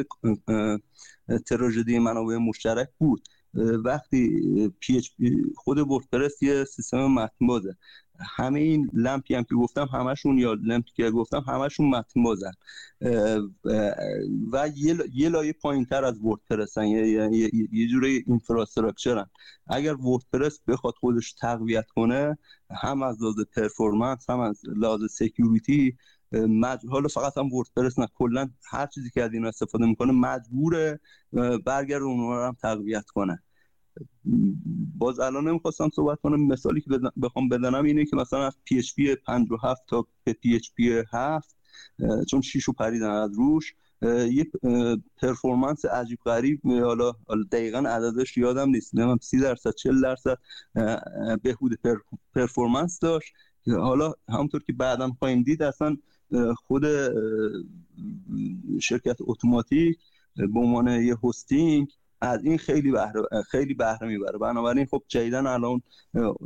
تراژدی 1.48 2.00
منابع 2.00 2.38
مشترک 2.38 2.90
بود. 2.98 3.28
وقتی 3.54 4.30
PH 4.80 5.10
خود 5.56 5.80
وردپرس 5.80 6.44
یه 6.44 6.64
سیستم 6.64 7.06
متن 7.06 7.48
بازه 7.48 7.76
همه 8.20 8.60
این 8.60 8.90
لمپی 8.94 9.36
هم 9.36 9.44
که 9.44 9.56
گفتم 9.56 9.86
همشون 9.86 10.38
یا 10.38 10.54
LAMP 10.54 10.84
ی 10.84 10.92
که 10.96 11.12
گفتم 11.12 11.44
همشون 11.48 11.90
متن 11.90 12.24
بازن 12.24 12.52
و 14.52 14.70
یه 15.14 15.30
لایه 15.30 15.54
پایین 15.54 15.86
تر 15.86 16.06
از 16.06 16.20
وردپرسن 16.20 16.86
یه, 16.86 17.08
یه, 17.08 17.52
یه 17.72 17.88
جوری 17.88 18.24
infrastructure 18.28 19.19
ن 19.19 19.26
اگر 19.68 19.94
وردپرس 19.94 20.60
بخواد 20.68 20.94
خودش 20.94 21.34
تقویت 21.34 21.86
کنه 21.90 22.38
هم 22.72 23.04
از 23.04 23.22
لحاظ 23.22 23.36
performance 23.56 24.30
هم 24.30 24.40
از 24.40 24.62
لحاظ 24.76 25.12
security 25.12 25.98
حالا 26.90 27.08
فقط 27.08 27.38
هم 27.38 27.54
وردپرس 27.54 28.00
نه 28.00 28.08
کلا 28.16 28.50
هر 28.70 28.88
چیزی 28.88 29.10
که 29.10 29.24
از 29.24 29.34
این 29.34 29.46
استفاده 29.46 29.86
می‌کنه 29.86 30.12
مجبوره 30.12 31.00
برگرد 31.66 32.02
اونها 32.02 32.48
هم 32.48 32.56
تقویت 32.62 33.06
کنه. 33.06 33.44
باز 34.98 35.20
الان 35.20 35.48
نمی‌خواستم 35.48 35.90
صحبت 35.96 36.20
کنم. 36.22 36.48
مثالی 36.48 36.82
که 36.82 36.90
بخوام 37.22 37.50
بزنم 37.50 37.84
اینه 37.84 38.06
که 38.06 38.16
مثلا 38.16 38.46
از 38.48 38.58
PHP 38.70 39.16
57 39.26 39.82
تا 39.88 40.08
PHP 40.30 41.06
7 41.14 41.56
چون 42.30 42.42
شیشو 42.42 42.72
پریدن 42.72 43.10
از 43.10 43.32
روش 43.36 43.74
یه 44.32 44.52
performance 45.18 45.86
عجیب 45.86 46.20
غریب 46.26 46.62
حالا 46.66 47.14
دقیقا 47.52 47.78
عددش 47.78 48.38
یادم 48.38 48.70
نیست 48.70 48.96
نمی‌دونم 48.96 49.18
30 49.22 49.40
درصد 49.40 49.76
40 49.76 50.02
درصد 50.02 50.38
بهبود 51.44 51.80
performance 52.36 53.00
داشت. 53.00 53.34
حالا 53.68 54.14
همونطور 54.30 54.64
که 54.64 54.74
بعدا 54.74 55.12
خواهیم 55.20 55.44
دید 55.44 55.64
اصلا 55.64 55.98
خود 56.56 56.84
شرکت 58.80 59.18
اتوماتیک 59.20 59.98
به 60.36 60.60
عنوان 60.60 60.88
یه 60.88 61.18
hosting 61.24 61.88
از 62.22 62.44
این 62.44 62.58
خیلی 62.58 62.92
بهره 62.92 63.22
خیلی 63.50 63.74
بهره 63.74 64.08
می‌بره. 64.08 64.38
بنابراین 64.38 64.86
خب 64.86 65.04
جدیدا 65.08 65.48
الان 65.48 65.82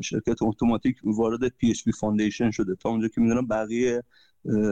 شرکت 0.03 0.41
اتوماتیک 0.41 0.97
وارد 1.03 1.47
PHP 1.47 1.69
Foundation 1.69 2.51
شده 2.51 2.75
تا 2.75 2.89
اونجا 2.89 3.07
که 3.07 3.21
می‌دونم 3.21 3.47
بقیه 3.47 4.03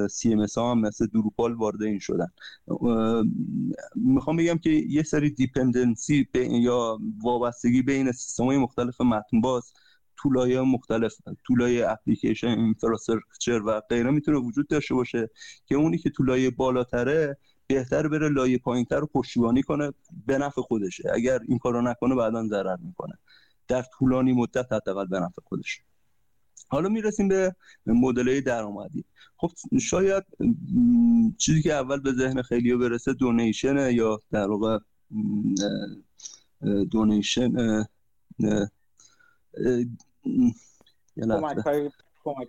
CMS 0.10 0.58
هم 0.58 0.80
مثل 0.80 1.08
دروپال 1.08 1.54
وارد 1.54 1.84
این 1.84 2.00
شدن. 2.00 2.28
می‌خوام 3.96 4.38
بگم 4.38 4.58
که 4.58 4.70
یه 4.70 5.04
سری 5.04 5.30
dependency 5.30 6.28
یا 6.50 7.00
وابستگی 7.24 7.82
بین 7.82 8.12
سیستم 8.12 8.44
های 8.44 8.58
مختلف 8.58 9.02
متن 9.02 9.42
باز 9.42 9.74
tool 10.24 10.49
های 10.49 10.62
مختلف 10.62 11.16
tool 11.48 11.82
های 11.82 11.92
application 11.92 12.48
infrastructure 12.48 13.62
و 13.66 13.82
غیره 13.90 14.12
می‌تونه 14.12 14.38
وجود 14.38 14.68
داشته 14.68 14.96
باشه 14.96 15.30
که 15.66 15.76
اونی 15.76 15.98
که 15.98 16.10
تو 16.10 16.26
لایه 16.26 16.50
بالاتره 16.50 17.38
بهتر 17.68 18.08
بره 18.08 18.30
لایه 18.30 18.58
پایینتر 18.58 19.00
رو 19.00 19.08
پشتیبانی 19.08 19.64
کنه 19.64 19.94
به 20.26 20.38
نفع 20.38 20.62
خودشه. 20.62 21.12
اگر 21.14 21.40
این 21.48 21.58
کارو 21.58 21.82
نکنه 21.82 22.16
بعدا 22.16 22.48
ضرر 22.48 22.78
می‌کنه. 22.78 23.14
در 23.68 23.82
طولانی 23.82 24.34
مدت 24.34 24.74
حداقل 24.74 25.06
به 25.06 25.20
نفع 25.20 25.42
خودش 25.46 25.82
حالا 26.68 26.90
می‌رسیم 26.90 27.28
به 27.28 27.56
مدل 27.86 28.42
درآمدی. 28.42 29.06
خب 29.38 29.52
شاید 29.82 30.24
چیزی 31.38 31.62
که 31.62 31.74
اول 31.74 32.00
به 32.00 32.14
ذهن 32.14 32.42
خیلی 32.42 32.76
برسه 32.76 33.14
دونیشن 33.14 33.92
یا 33.92 34.20
در 34.32 34.48
واقع 34.48 34.80
دونیشن 36.92 37.84
کمک 42.24 42.48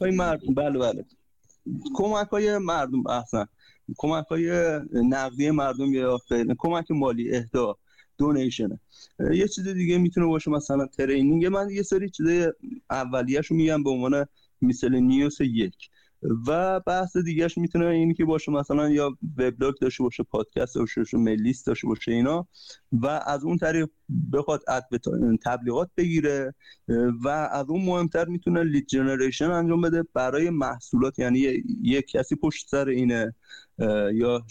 های 0.00 0.10
مردم. 0.10 0.54
بله 0.54 0.78
بله. 0.78 1.04
کمک 1.94 2.28
های 2.28 2.58
مردم 2.58 3.06
احسن. 3.06 3.46
کمک 3.98 4.26
های 4.26 4.78
نقدی 4.92 5.50
مردم 5.50 5.94
یا 5.94 6.18
خیلی 6.28 6.54
کمک 6.58 6.90
مالی 6.90 7.36
اهدا 7.36 7.76
دونیشنه. 8.18 8.80
یه 9.32 9.48
چیز 9.48 9.68
دیگه 9.68 9.98
می‌تونه 9.98 10.26
باشه 10.26 10.50
مثلا 10.50 10.86
ترینینگ. 10.86 11.46
من 11.46 11.70
یه 11.70 11.82
سری 11.82 12.10
چیزای 12.10 12.52
اولیه‌شو 12.90 13.54
میگم 13.54 13.82
به 13.82 13.90
عنوان 13.90 14.26
مثل 14.62 14.94
نیوس 14.94 15.40
یک. 15.40 15.90
و 16.46 16.80
بحث 16.80 17.16
دیگهش 17.16 17.58
می‌تونه 17.58 17.86
این 17.86 18.14
که 18.14 18.24
باشه 18.24 18.52
مثلا 18.52 18.90
یا 18.90 19.18
وبلاگ 19.38 19.74
داشته 19.80 20.02
باشه 20.02 20.22
پادکست 20.22 20.74
داشته 20.74 21.00
باشه 21.00 21.16
لیست 21.18 21.66
داشته 21.66 21.86
باشه 21.86 22.12
اینا. 22.12 22.46
و 22.92 23.06
از 23.06 23.44
اون 23.44 23.56
طریق 23.56 23.88
بخواد 24.32 24.62
تبلیغات 25.44 25.90
بگیره 25.96 26.54
و 27.24 27.28
از 27.28 27.66
اون 27.68 27.84
مهمتر 27.84 28.24
می‌تونه 28.24 28.62
لید 28.62 28.86
جنریشن 28.86 29.50
انجام 29.50 29.80
بده 29.80 30.04
برای 30.14 30.50
محصولات. 30.50 31.18
یعنی 31.18 31.64
یه 31.82 32.02
کسی 32.02 32.36
پشت 32.36 32.68
سر 32.68 32.88
اینه 32.88 33.34
یا 34.12 34.44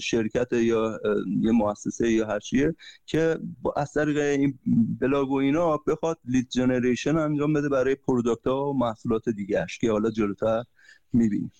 شرکت 0.00 0.52
یا 0.52 1.00
یه 1.40 1.50
مؤسسه 1.50 2.10
یا 2.10 2.26
هر 2.26 2.40
چیه 2.40 2.74
که 3.06 3.38
از 3.76 3.92
طریق 3.92 4.18
این 4.18 4.58
بلاگ 5.00 5.30
و 5.30 5.34
اینا 5.34 5.76
بخواد 5.76 6.18
lead 6.24 6.48
generation 6.48 7.16
انجام 7.16 7.52
بده 7.52 7.68
برای 7.68 7.94
product 7.94 8.46
ها 8.46 8.70
و 8.70 8.78
محصولات 8.78 9.28
دیگهش 9.28 9.78
که 9.78 9.90
حالا 9.90 10.10
جلوتر 10.10 10.64
می‌بینیم. 11.12 11.52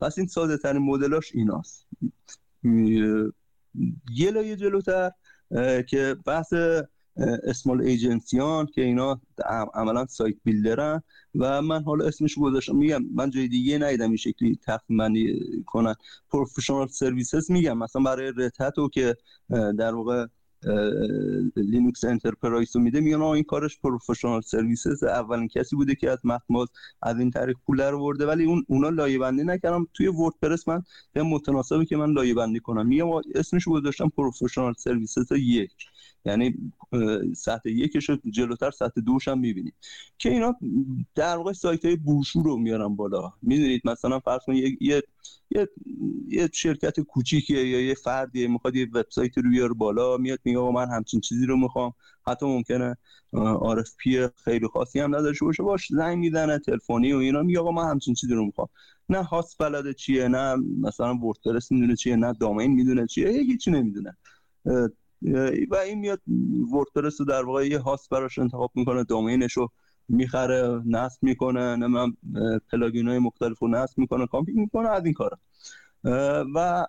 پس 0.00 0.18
این 0.18 0.26
ساده 0.26 0.56
ترین 0.56 0.82
مدلاش 0.82 1.34
ایناست. 1.34 1.86
یه 4.14 4.30
لایه 4.30 4.56
جلوتر. 4.56 5.10
که 5.88 6.16
بحث 6.26 6.52
small 7.44 7.82
agency 7.82 8.54
ان 8.54 8.66
که 8.66 8.82
اینا 8.82 9.20
عملا 9.74 10.06
site 10.06 10.36
builder 10.44 10.95
ن 10.95 11.02
و 11.34 11.62
من 11.62 11.82
حالا 11.82 12.06
اسمش 12.06 12.38
گذاشتم. 12.38 12.76
میگم 12.76 13.04
من 13.14 13.30
جای 13.30 13.48
دیگه 13.48 13.78
ندیدم 13.78 14.08
این 14.08 14.16
شکلی 14.16 14.58
تقسیم 14.62 14.98
کنن. 15.66 15.94
professional 16.30 16.86
services 16.86 17.50
میگم. 17.50 17.78
مثلا 17.78 18.02
برای 18.02 18.32
Red 18.36 18.62
Hat 18.62 18.88
که 18.88 19.16
در 19.78 19.94
واقع 19.94 20.26
لینوکس 21.56 22.04
enterprise 22.04 22.76
رو 22.76 22.82
میده 22.82 23.00
میگن 23.00 23.22
این 23.22 23.44
کارش 23.44 23.78
professional 23.80 24.40
services 24.40 24.95
ه 24.95 25.02
اولین 25.02 25.48
کسی 25.48 25.76
بوده 25.76 25.94
که 25.94 26.10
از 26.10 26.26
متن 26.26 26.51
باز 26.51 26.68
از 27.02 27.18
این 27.18 27.30
طریق 27.30 27.56
پول 27.66 27.80
رو 27.80 27.98
برده. 27.98 28.26
ولی 28.26 28.44
اون 28.44 28.64
اونا 28.68 28.88
لایه 28.88 29.18
بندی 29.18 29.44
نکردم 29.44 29.86
توی 29.94 30.08
وردپرس 30.08 30.68
من 30.68 30.82
به 31.12 31.22
متناسبی 31.22 31.86
که 31.86 31.96
من 31.96 32.12
لایه 32.12 32.34
بندی 32.34 32.60
کنم. 32.60 32.86
میگم 32.86 33.08
اسمش 33.34 33.68
گذاشتم 33.68 34.08
professional 34.08 34.74
services 34.78 35.32
یک. 35.32 35.72
یعنی 36.28 36.72
سطح 37.36 37.68
یکش 37.68 38.10
جلوتر 38.10 38.70
سطح 38.70 39.00
دوش 39.00 39.28
هم 39.28 39.38
می‌بینید 39.38 39.74
که 40.18 40.30
اینا 40.30 40.56
در 41.14 41.36
واقع 41.36 41.52
سایت 41.52 41.84
های 41.84 41.98
رو 42.34 42.56
میارن 42.56 42.96
بالا. 42.96 43.32
می‌دونید 43.42 43.82
مثلا 43.84 44.20
فرض 44.20 44.40
کنید 44.46 44.82
یه 44.82 45.02
یه 45.50 45.68
یه 46.28 46.50
شرکت 46.52 47.00
کوچیکه 47.00 47.54
یا 47.54 47.80
یه 47.80 47.94
فردی 47.94 48.46
می‌خواد 48.46 48.76
یه 48.76 48.86
وبسایت 48.94 49.38
رو 49.38 49.50
بیاره 49.50 49.74
بالا 49.74 50.16
میاد 50.16 50.38
میگه 50.44 50.58
من 50.58 50.88
همچین 50.90 51.20
چیزی 51.20 51.46
رو 51.46 51.56
می‌خوام. 51.56 51.92
حتی 52.26 52.46
ممکنه 52.46 52.96
آر 53.32 53.84
خیلی 54.44 54.66
خاصی 54.66 55.00
هم 55.00 55.16
نداشته 55.16 55.44
باشه 55.44 55.62
باش 55.62 55.88
زنگ 55.90 56.18
می‌زنه 56.18 56.58
تلفنی 56.58 57.12
و 57.12 57.16
اینا 57.16 57.42
میگه 57.42 57.60
آقا 57.60 57.70
من 57.70 57.90
همچین 57.90 58.14
چیزی 58.14 58.34
رو 58.34 58.46
می‌خوام. 58.46 58.68
نه 59.08 59.22
هاست 59.22 59.58
بلده 59.58 59.94
چیه 59.94 60.28
نه 60.28 60.56
مثلا 60.80 61.14
وردپرس 61.14 61.72
می‌دونه 61.72 61.96
چیه 61.96 62.16
نه 62.16 62.32
دامین 62.32 62.70
می‌دونه 62.70 63.06
چیه 63.06 63.28
هیچی 63.28 63.70
نمی‌دونه. 63.70 64.16
و 65.70 65.76
این 65.76 65.98
میاد 65.98 66.20
وردپرس 66.72 67.20
رو 67.20 67.26
در 67.26 67.44
واقع 67.44 67.66
یه 67.66 67.78
هاست 67.78 68.10
براش 68.10 68.38
انتخاب 68.38 68.70
می‌کنه 68.74 69.04
دامینش 69.04 69.52
رو 69.52 69.70
می‌خره 70.08 70.82
نصب 70.86 71.22
می‌کنه 71.22 71.76
نمی‌دونم 71.76 72.16
پلاگین 72.72 73.08
های 73.08 73.18
مختلف 73.18 73.58
رو 73.58 73.68
نصب 73.68 73.98
می‌کنه 73.98 74.26
کامپیوت 74.26 74.58
می‌کنه 74.58 74.88
از 74.88 75.04
این 75.04 75.14
کارا. 75.14 75.38
و 76.54 76.86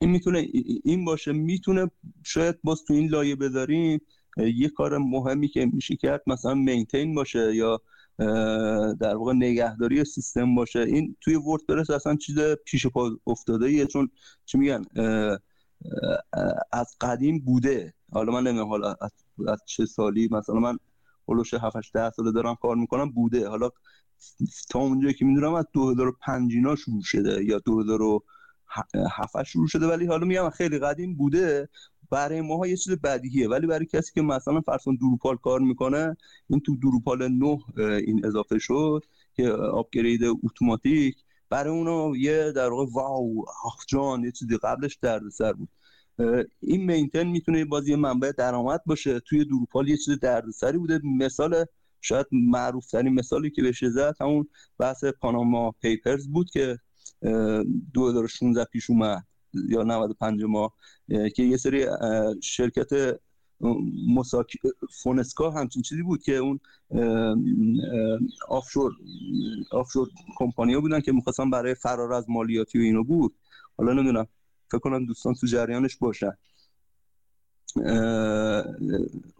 این 0.00 0.10
می‌تونه 0.10 0.48
این 0.84 1.04
باشه 1.04 1.32
می‌تونه 1.32 1.90
شاید 2.24 2.58
باز 2.64 2.84
تو 2.84 2.94
این 2.94 3.08
لایه 3.08 3.36
بذاریم 3.36 4.00
یه 4.36 4.68
کار 4.68 4.98
مهمی 4.98 5.48
که 5.48 5.66
میشه 5.66 5.96
کرد 5.96 6.22
مثلا 6.26 6.54
مینتین 6.54 7.14
باشه 7.14 7.54
یا 7.54 7.80
در 9.00 9.16
واقع 9.16 9.32
نگهداری 9.32 10.04
سیستم 10.04 10.54
باشه. 10.54 10.80
این 10.80 11.16
توی 11.20 11.34
وردپرس 11.34 11.90
اصلا 11.90 12.16
چیز 12.16 12.38
پیش 12.64 12.86
پا 12.86 13.10
افتاده 13.26 13.66
ایه 13.66 13.86
چون 13.86 14.10
چی 14.44 14.58
میگن 14.58 14.82
از 16.72 16.96
قدیم 17.00 17.38
بوده. 17.38 17.94
حالا 18.12 18.32
من 18.32 18.42
نمی‌دونم 18.42 18.68
حالا 18.68 18.94
از, 19.00 19.12
چه 19.66 19.86
سالی؟ 19.86 20.28
مثلا 20.30 20.54
من 20.54 20.78
هلوش 21.28 21.54
7 21.54 21.76
8 21.76 21.92
10 21.92 22.10
ساله 22.10 22.32
دارم 22.32 22.54
کار 22.54 22.76
می‌کنم 22.76 23.10
بوده. 23.10 23.48
حالا 23.48 23.70
تا 24.70 24.78
اونجایی 24.78 25.14
که 25.14 25.24
می‌دونم 25.24 25.54
از 25.54 25.64
2005 25.72 26.54
اینا 26.54 26.76
شروع 26.76 27.02
شده 27.02 27.44
یا 27.44 27.58
2007 27.58 29.42
شروع 29.42 29.66
شده 29.68 29.86
ولی 29.86 30.06
حالا 30.06 30.26
میگم 30.26 30.50
خیلی 30.50 30.78
قدیم 30.78 31.16
بوده. 31.16 31.68
برای 32.10 32.40
ماها 32.40 32.66
یه 32.66 32.76
چیز 32.76 32.92
بدیهیه. 32.92 33.48
ولی 33.48 33.66
برای 33.66 33.86
کسی 33.86 34.12
که 34.14 34.22
مثلا 34.22 34.60
فرسون 34.60 34.96
دروپال 34.96 35.36
کار 35.36 35.60
می‌کنه 35.60 36.16
این 36.50 36.60
تو 36.60 36.76
دروپال 36.76 37.28
9 37.28 37.58
این 37.78 38.26
اضافه 38.26 38.58
شد 38.58 39.04
که 39.34 39.50
آپگرید 39.52 40.20
اتوماتیک. 40.44 41.16
برای 41.52 41.70
اونو 41.78 42.16
یه 42.16 42.52
در 42.52 42.68
واقع 42.68 42.86
واو 42.92 43.44
آخ 43.64 43.84
جان 43.88 44.24
یه 44.24 44.32
چیزی 44.32 44.56
قبلش 44.56 44.98
دردسر 45.02 45.52
بود. 45.52 45.68
این 46.60 46.84
مینتن 46.86 47.26
می‌تونه 47.26 47.64
بازی 47.64 47.94
منبع 47.94 48.32
درآمد 48.38 48.80
باشه. 48.86 49.20
توی 49.20 49.44
دروپال 49.44 49.88
یه 49.88 49.96
چیز 49.96 50.18
دردسری 50.20 50.78
بوده. 50.78 51.00
مثال 51.04 51.64
شاید 52.00 52.26
معروف 52.32 52.86
ترین 52.86 53.14
مثالی 53.14 53.50
که 53.50 53.62
بشه 53.62 53.90
زد 53.90 54.16
همون 54.20 54.48
بحث 54.78 55.04
پاناما 55.04 55.70
پیپرز 55.70 56.28
بود 56.28 56.50
که 56.50 56.78
2016 57.94 58.64
پیش 58.64 58.90
اومد 58.90 59.24
یا 59.68 59.82
95 59.82 60.42
ماه 60.44 60.74
که 61.34 61.42
یه 61.42 61.56
سری 61.56 61.86
شرکت 62.42 63.20
مساک 64.08 64.56
فونسکا 65.02 65.50
همچین 65.50 65.82
چیزی 65.82 66.02
بود 66.02 66.22
که 66.22 66.36
اون 66.36 66.60
offshore 68.48 68.92
offshore 69.70 70.08
کمپانیا 70.36 70.80
بودن 70.80 71.00
که 71.00 71.12
می‌خواستن 71.12 71.50
برای 71.50 71.74
فرار 71.74 72.12
از 72.12 72.30
مالیاتی 72.30 72.78
و 72.78 72.82
اینو 72.82 73.04
بود. 73.04 73.34
حالا 73.78 73.92
نمی‌دونم. 73.92 74.26
فکر 74.70 74.78
کنم 74.78 75.06
دوستان 75.06 75.34
تو 75.34 75.46
جریانش 75.46 75.96
باشن. 75.96 76.32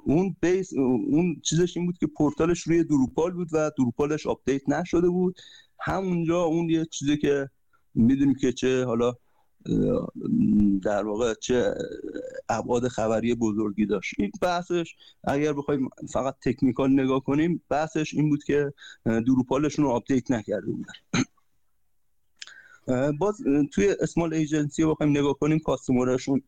اون 0.05 0.37
base 0.43 0.73
اون 0.73 1.41
چیزش 1.43 1.77
این 1.77 1.87
بود 1.87 1.99
که 1.99 2.07
پورتالش 2.07 2.61
روی 2.61 2.85
دروپال 2.85 3.33
بود 3.33 3.49
و 3.53 3.71
دروپالش 3.79 4.27
آپدیت 4.27 4.69
نشده 4.69 5.09
بود. 5.09 5.39
همونجا 5.81 6.43
اون 6.43 6.71
یه 6.71 6.85
چیزی 6.85 7.17
که 7.17 7.51
می‌دونیم 7.95 8.35
که 8.35 8.53
چه 8.53 8.85
حالا 8.85 9.15
در 10.83 11.05
واقع 11.05 11.35
چه 11.35 11.75
ابعاد 12.49 12.89
خبری 12.89 13.35
بزرگی 13.35 13.87
داشت. 13.87 14.15
این 14.19 14.31
بحثش 14.43 14.95
اگر 15.25 15.53
بخوایم 15.53 15.89
فقط 16.13 16.37
technical 16.41 16.91
نگاه 16.91 17.25
کنیم 17.25 17.63
بحثش 17.69 18.15
این 18.15 18.31
بود 18.31 18.45
که 18.45 18.73
دروپالشون 19.05 19.85
رو 19.85 19.91
آپدیت 19.91 20.31
نکرده 20.31 20.67
بودن. 20.73 20.93
باز 23.19 23.37
توی 23.73 23.95
small 24.01 24.35
agency 24.35 24.85
بخوایم 24.85 25.19
نگاه 25.19 25.35
کنیم 25.35 25.59
customer 25.59 26.15
شون 26.15 26.43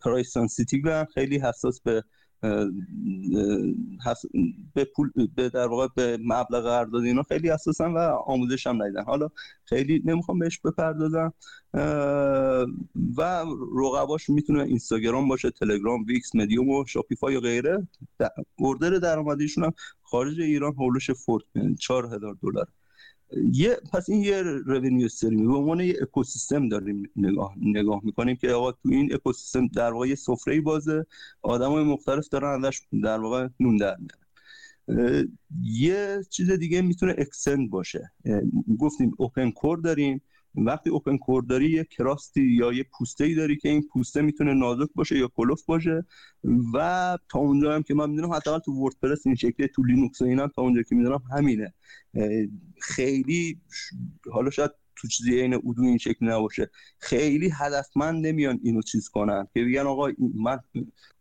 price 0.00 0.32
sensitive 0.32 1.04
خیلی 1.14 1.38
حساس 1.38 1.80
به 1.80 2.04
به 4.74 4.84
پول 4.96 5.10
به 5.34 5.48
در 5.48 5.66
واقع 5.66 5.88
به 5.96 6.18
مبلغ 6.24 6.62
قرارداد 6.62 7.02
اینا 7.02 7.22
خیلی 7.22 7.50
اساسا 7.50 7.92
و 7.94 7.98
آموزش 8.26 8.66
هم 8.66 8.82
ندیدن. 8.82 9.04
حالا 9.04 9.28
خیلی 9.64 10.02
نمی‌خوام 10.04 10.38
بهش 10.38 10.58
بپردازم. 10.58 11.32
و 13.16 13.44
رقباش 13.76 14.30
می‌تونه 14.30 14.62
اینستاگرام 14.62 15.28
باشه 15.28 15.50
تلگرام 15.50 16.04
Wix 16.04 16.34
Medium 16.34 16.68
و 16.68 16.84
Shopify 16.86 17.36
و 17.36 17.40
غیره. 17.40 17.88
order 18.56 18.90
درآمدیشون 18.90 19.64
هم 19.64 19.72
خارج 20.02 20.40
ایران 20.40 20.74
حول 20.74 20.88
و 20.88 20.92
حوش 20.92 21.10
4000 21.78 22.36
دلار. 22.42 22.66
یه 23.52 23.76
پس 23.92 24.10
این 24.10 24.22
یه 24.22 24.42
revenue 24.42 25.06
stream 25.06 25.46
به 25.46 25.56
عنوان 25.56 25.80
یه 25.80 25.98
اکوسیستم 26.02 26.68
داریم 26.68 27.10
نگاه 27.16 27.54
نگاه 27.60 28.00
می‌کنیم 28.04 28.36
که 28.36 28.50
آقا 28.50 28.72
تو 28.72 28.88
این 28.88 29.14
اکوسیستم 29.14 29.66
در 29.66 29.92
واقع 29.92 30.14
سفره 30.14 30.60
بازه. 30.60 31.06
آدمای 31.42 31.84
مختلف 31.84 32.28
دارن 32.28 32.64
ازش 32.64 32.80
در 33.02 33.20
واقع 33.20 33.48
نون 33.60 33.76
در 33.76 33.96
میارن. 33.96 35.38
یه 35.62 36.20
چیز 36.30 36.50
دیگه 36.50 36.82
می‌تونه 36.82 37.14
extend 37.18 37.70
باشه. 37.70 38.12
گفتیم 38.78 39.12
open 39.18 39.50
core 39.50 39.78
داریم. 39.78 40.20
وقتی 40.54 40.90
open 40.90 41.16
core 41.16 41.42
داری 41.42 41.70
یه 41.70 41.84
crust 41.84 42.32
ی 42.32 42.42
یا 42.42 42.72
یه 42.72 42.84
پوسته 42.98 43.24
ای 43.24 43.34
داری 43.34 43.56
که 43.56 43.68
این 43.68 43.88
پوسته 43.92 44.22
می‌تونه 44.22 44.54
نازک 44.54 44.88
باشه 44.94 45.18
یا 45.18 45.28
کلفت 45.28 45.64
باشه. 45.64 46.06
و 46.74 47.18
تا 47.28 47.38
اونجا 47.38 47.74
هم 47.74 47.82
که 47.82 47.94
من 47.94 48.10
می‌دونم 48.10 48.32
حداقل 48.32 48.58
تو 48.58 48.72
وردپرس 48.72 49.26
این 49.26 49.34
شکلی 49.34 49.68
تو 49.68 49.84
لینوکس 49.84 50.22
و 50.22 50.24
اینا 50.24 50.48
تا 50.48 50.62
اونجا 50.62 50.82
که 50.82 50.94
می‌دونم 50.94 51.22
همینه. 51.36 51.74
خیلی 52.80 53.60
حالا 54.32 54.50
شاید 54.50 54.70
تو 54.96 55.08
چیزی 55.08 55.40
عین 55.40 55.54
Odoo 55.54 55.82
این 55.82 55.98
شکل 55.98 56.26
نباشه. 56.26 56.70
خیلی 56.98 57.50
هدفمند 57.54 58.26
نمیان 58.26 58.60
اینو 58.62 58.82
چیز 58.82 59.08
کنن. 59.08 59.46
که 59.54 59.64
بگن 59.64 59.86
آقا 59.86 60.08
من 60.34 60.58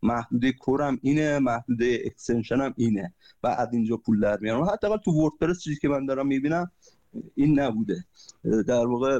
محدوده 0.02 0.52
core 0.52 0.90
م 0.90 1.00
اینه 1.02 1.40
محدوده 1.40 2.02
extension 2.06 2.67
م 2.67 2.74
اینه 2.78 3.14
و 3.44 3.48
از 3.48 3.68
اینجا 3.74 3.98
پول 3.98 4.20
در 4.20 4.38
میارم 4.40 4.64
حداقل 4.64 4.98
تو 4.98 5.12
وردپرس 5.12 5.62
چیزی 5.64 5.76
که 5.76 5.90
من 5.90 6.06
دارم 6.06 6.28
می‌بینم 6.28 6.72
این 7.36 7.60
نبوده. 7.60 8.06
در 8.68 8.86
واقع 8.86 9.20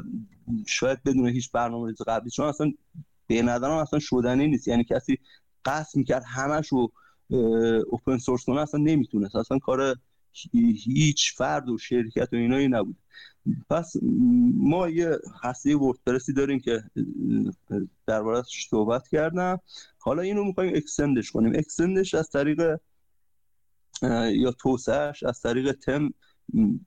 شاید 0.66 1.02
بدون 1.02 1.28
هیچ 1.28 1.50
برنامه 1.52 1.94
قبلی 2.06 2.30
چون 2.30 2.46
اصلا 2.46 2.72
به 3.26 3.42
نظرم 3.42 3.70
اصلا 3.70 3.98
شدنی 3.98 4.48
نیست. 4.48 4.68
یعنی 4.68 4.84
کسی 4.84 5.18
قصد 5.64 5.96
می‌کرد 5.96 6.24
همش 6.26 6.68
رو 6.68 6.92
اوپن 7.90 8.18
سورس 8.18 8.44
کنه 8.44 8.60
اصلا 8.60 8.80
نمی‌تونه 8.80 9.36
اصلا 9.36 9.58
کار 9.58 9.96
هیچ 10.84 11.34
فرد 11.36 11.68
و 11.68 11.78
شرکت 11.78 12.28
و 12.32 12.36
اینایی 12.36 12.68
نبود 12.68 12.96
پس 13.70 13.92
ما 14.54 14.88
یه 14.88 15.18
هسته 15.42 15.76
وردپرسی 15.76 16.32
داریم 16.32 16.60
که 16.60 16.82
در 18.06 18.42
صحبت 18.70 19.08
کردم. 19.08 19.60
حالا 19.98 20.22
اینو 20.22 20.44
می‌خوایم 20.44 20.76
extend 20.76 21.16
ش 21.16 21.30
کنیم. 21.30 21.52
extend 21.54 21.99
ش 21.99 22.14
از 22.14 22.30
طریق 22.30 22.78
یا 24.32 24.52
توسعهش 24.52 25.22
از 25.22 25.40
طریق 25.40 25.72
تم 25.72 26.10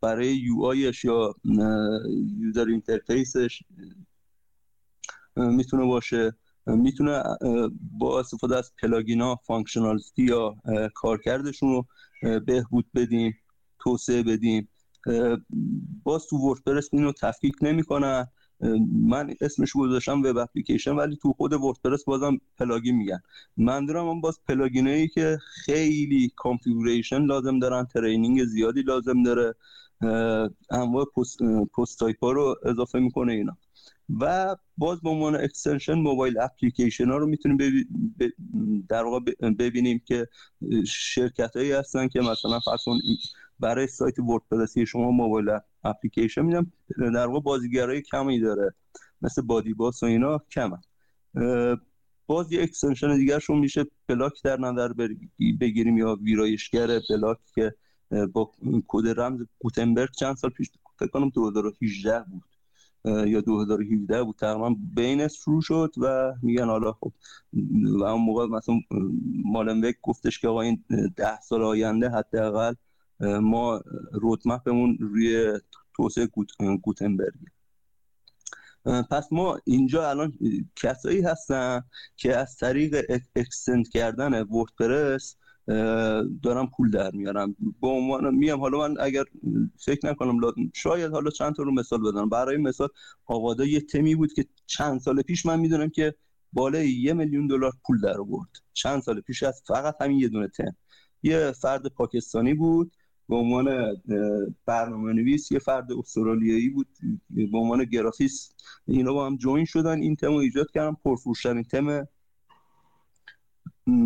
برای 0.02 0.36
UI 0.36 0.64
ش 0.64 1.06
یا 1.06 1.36
user 2.40 2.66
interface 2.68 3.46
ش 3.46 3.64
می‌تونه 5.36 5.86
باشه. 5.86 6.36
می‌تونه 6.68 7.24
با 7.98 8.20
استفاده 8.20 8.58
از 8.58 8.72
plugin 8.82 9.28
ا 9.28 9.36
functionality 9.36 10.24
یا 10.24 10.56
کارکردشون 10.96 11.72
رو 11.72 11.88
بهبود 12.40 12.86
بدیم 12.96 13.38
توسعه 13.80 14.24
بدیم. 14.24 14.70
باز 16.04 16.28
تو 16.28 16.38
وردپرس 16.38 16.90
اینو 16.92 17.12
تفکیک 17.12 17.56
نمی‌کنن. 17.62 18.28
من 18.92 19.34
اسمش 19.42 19.74
گذاشتم 19.74 20.22
web 20.24 20.38
application 20.38 20.92
ولی 20.92 21.16
تو 21.16 21.34
خود 21.34 21.54
وردپرس 21.54 22.04
بازم 22.04 22.38
plugin 22.58 22.96
میگن. 22.96 23.20
منظورم 23.58 24.06
من 24.06 24.22
باز 24.22 24.40
plugin 24.48 24.93
ایی 24.93 25.08
که 25.08 25.38
خیلی 25.66 26.32
configuration 26.36 27.26
لازم 27.26 27.60
دارن 27.60 27.86
training 27.86 28.46
زیادی 28.46 28.82
لازم 28.82 29.24
داره 29.24 29.56
انواع 30.72 31.06
پست, 31.06 31.44
post 31.78 32.00
type 32.00 32.24
ها 32.24 32.32
رو 32.32 32.56
اضافه 32.66 33.00
می‌کنه 33.00 33.34
اینا. 33.34 33.58
و 34.20 34.56
باز 34.78 35.02
به 35.02 35.10
عنوان 35.10 35.36
extension 35.36 35.94
mobile 35.94 36.40
application 36.40 37.10
ها 37.10 37.18
رو 37.18 37.28
می‌تونیم 37.28 37.58
در 38.90 39.04
واقع 39.04 39.20
ببینیم 39.60 40.02
که 40.06 40.28
شرکت 40.88 41.56
هایی 41.56 41.72
هستن 41.72 42.08
که 42.08 42.20
مثلا 42.20 42.60
فرض 42.60 42.82
برای 43.62 43.88
سایت 43.88 44.20
وردپرسی 44.20 44.86
شما 44.86 45.12
mobile 45.12 45.60
application 45.84 46.42
میدن. 46.42 46.72
در 46.98 47.28
واقع 47.28 47.40
بازیگرای 47.40 48.02
کمی 48.02 48.40
داره. 48.40 48.74
مثل 49.22 49.42
BuddyBoss 49.42 50.04
و 50.04 50.06
اینا 50.06 50.38
کمن. 50.52 50.82
باز 52.28 52.52
یه 52.52 52.64
extension 52.64 53.18
دیگرشون 53.18 53.60
میشه. 53.60 53.86
block 54.08 54.44
در 54.44 54.60
نظر 54.60 54.94
بگیریم 55.60 55.98
یا 55.98 56.18
ویرایشگر 56.22 57.00
block 57.10 57.38
که 57.56 57.74
با 58.34 58.52
کد 58.88 59.20
رمز 59.20 59.46
گوتنبرگ 59.60 60.10
چند 60.20 60.36
سال 60.36 60.50
پیش 60.50 60.70
فکر 61.00 61.10
کنم 61.10 61.30
2018 61.30 62.26
بود. 62.32 62.44
یا 63.06 63.42
2017 63.42 64.24
بود. 64.24 64.36
تقریبا 64.36 64.76
بین 64.96 65.28
شروع 65.28 65.62
شد 65.62 65.94
و 65.98 66.34
میگن 66.42 66.66
حالا 66.66 66.92
خب 66.92 67.14
و 68.00 68.04
اون 68.04 68.22
موقع 68.22 68.46
مثلا 68.46 68.76
Mullenweg 69.46 69.96
گفتش 70.02 70.40
که 70.40 70.48
آقا 70.48 70.62
این 70.62 70.84
ده 71.16 71.42
سال 71.42 71.64
آینده 71.64 72.10
حداقل 72.10 72.74
ما 73.22 73.82
رودمپمون 74.12 74.98
روی 75.00 75.60
توسعه 75.94 76.30
گوتنبرگ 76.82 77.34
پس 78.86 79.28
ما 79.32 79.60
اینجا 79.66 80.10
الان 80.10 80.34
کسایی 80.76 81.22
هستن 81.22 81.82
که 82.16 82.38
از 82.38 82.56
طریق 82.56 83.22
اکستند 83.36 83.90
کردن 83.90 84.42
وردپرس 84.42 85.36
دارم 86.44 86.72
پول 86.78 86.92
در 86.92 87.12
میارم. 87.12 87.56
به 87.82 87.88
عنوان 87.88 88.36
میام. 88.36 88.60
حالا 88.60 88.78
من 88.78 88.96
اگر 89.00 89.24
فکر 89.86 90.10
نکنم 90.10 90.40
شاید 90.74 91.12
حالا 91.12 91.30
چند 91.30 91.56
تا 91.56 91.64
رو 91.64 91.72
مثال 91.72 92.12
بدم. 92.12 92.30
برای 92.30 92.58
مثال 92.58 92.90
آوادا 93.26 93.66
یه 93.66 93.82
تمی 93.82 94.16
بود 94.16 94.34
که 94.34 94.46
چند 94.66 95.00
سال 95.00 95.22
پیش 95.22 95.46
من 95.46 95.60
می‌دونم 95.60 95.90
که 95.90 96.16
بالای 96.54 96.92
یه 96.92 97.14
میلیون 97.14 97.48
دلار 97.48 97.74
پول 97.86 98.02
در 98.02 98.18
آورد. 98.18 98.50
چند 98.74 99.02
سال 99.02 99.22
پیش 99.22 99.44
از 99.44 99.62
فقط 99.68 99.96
همین 100.02 100.20
یه 100.20 100.28
دونه 100.28 100.48
تم. 100.48 100.76
یه 101.24 101.52
فرد 101.52 101.88
پاکستانی 101.88 102.54
بود. 102.54 102.92
به 103.32 103.38
عنوان 103.38 103.96
برنامه 104.66 105.14
نویس 105.14 105.52
یه 105.52 105.60
فرد 105.60 105.92
استرالیایی 105.92 106.70
بود. 106.70 106.88
به 107.30 107.58
عنوان 107.58 107.84
گرافیست 107.84 108.54
اینا 108.88 109.14
با 109.14 109.26
هم 109.26 109.38
join 109.38 109.66
شدن. 109.66 110.02
این 110.02 110.16
تم 110.16 110.34
ایجاد 110.34 110.72
کردن. 110.72 110.98
پرفروشترین 111.04 111.64
تم 111.64 112.08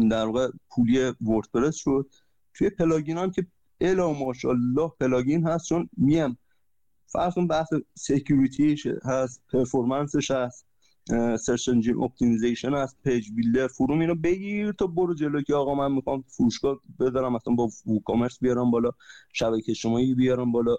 در 0.10 0.26
واقع 0.26 0.50
پولی 0.70 1.14
وردپرس 1.22 1.76
شد. 1.76 2.10
توی 2.54 2.70
plugin 2.70 3.18
هم 3.18 3.32
که 3.32 3.46
الا 3.82 4.14
ماشاءالله 4.14 4.92
plugin 5.00 5.48
هست 5.48 5.66
چمیدونم. 5.66 6.38
فرض 7.06 7.34
بحث 7.50 7.68
security 7.94 8.69
ش 8.69 8.88
هست 9.04 9.44
performance 9.52 10.20
ش 10.20 10.32
هست. 10.32 10.66
search 11.40 11.70
engine 11.70 12.04
optimization 12.04 12.74
هست 12.74 12.98
page 13.04 13.32
builder 13.32 13.68
form 13.68 14.00
اینو 14.00 14.16
بگیر 14.16 14.72
تا 14.72 14.88
برو 14.88 15.14
جلو 15.14 15.42
که 15.42 15.56
آقا 15.56 15.76
من 15.76 15.92
می‌خوام 15.92 16.24
فروشگاه 16.28 16.80
بذارم 17.00 17.34
مثلا 17.34 17.54
با 17.54 17.70
WooCommerce 17.86 18.40
بیارم 18.40 18.72
بالا 18.72 18.92
شبکه 19.34 19.74
شمایی 19.74 20.16
بیارم 20.16 20.52
بالا 20.52 20.76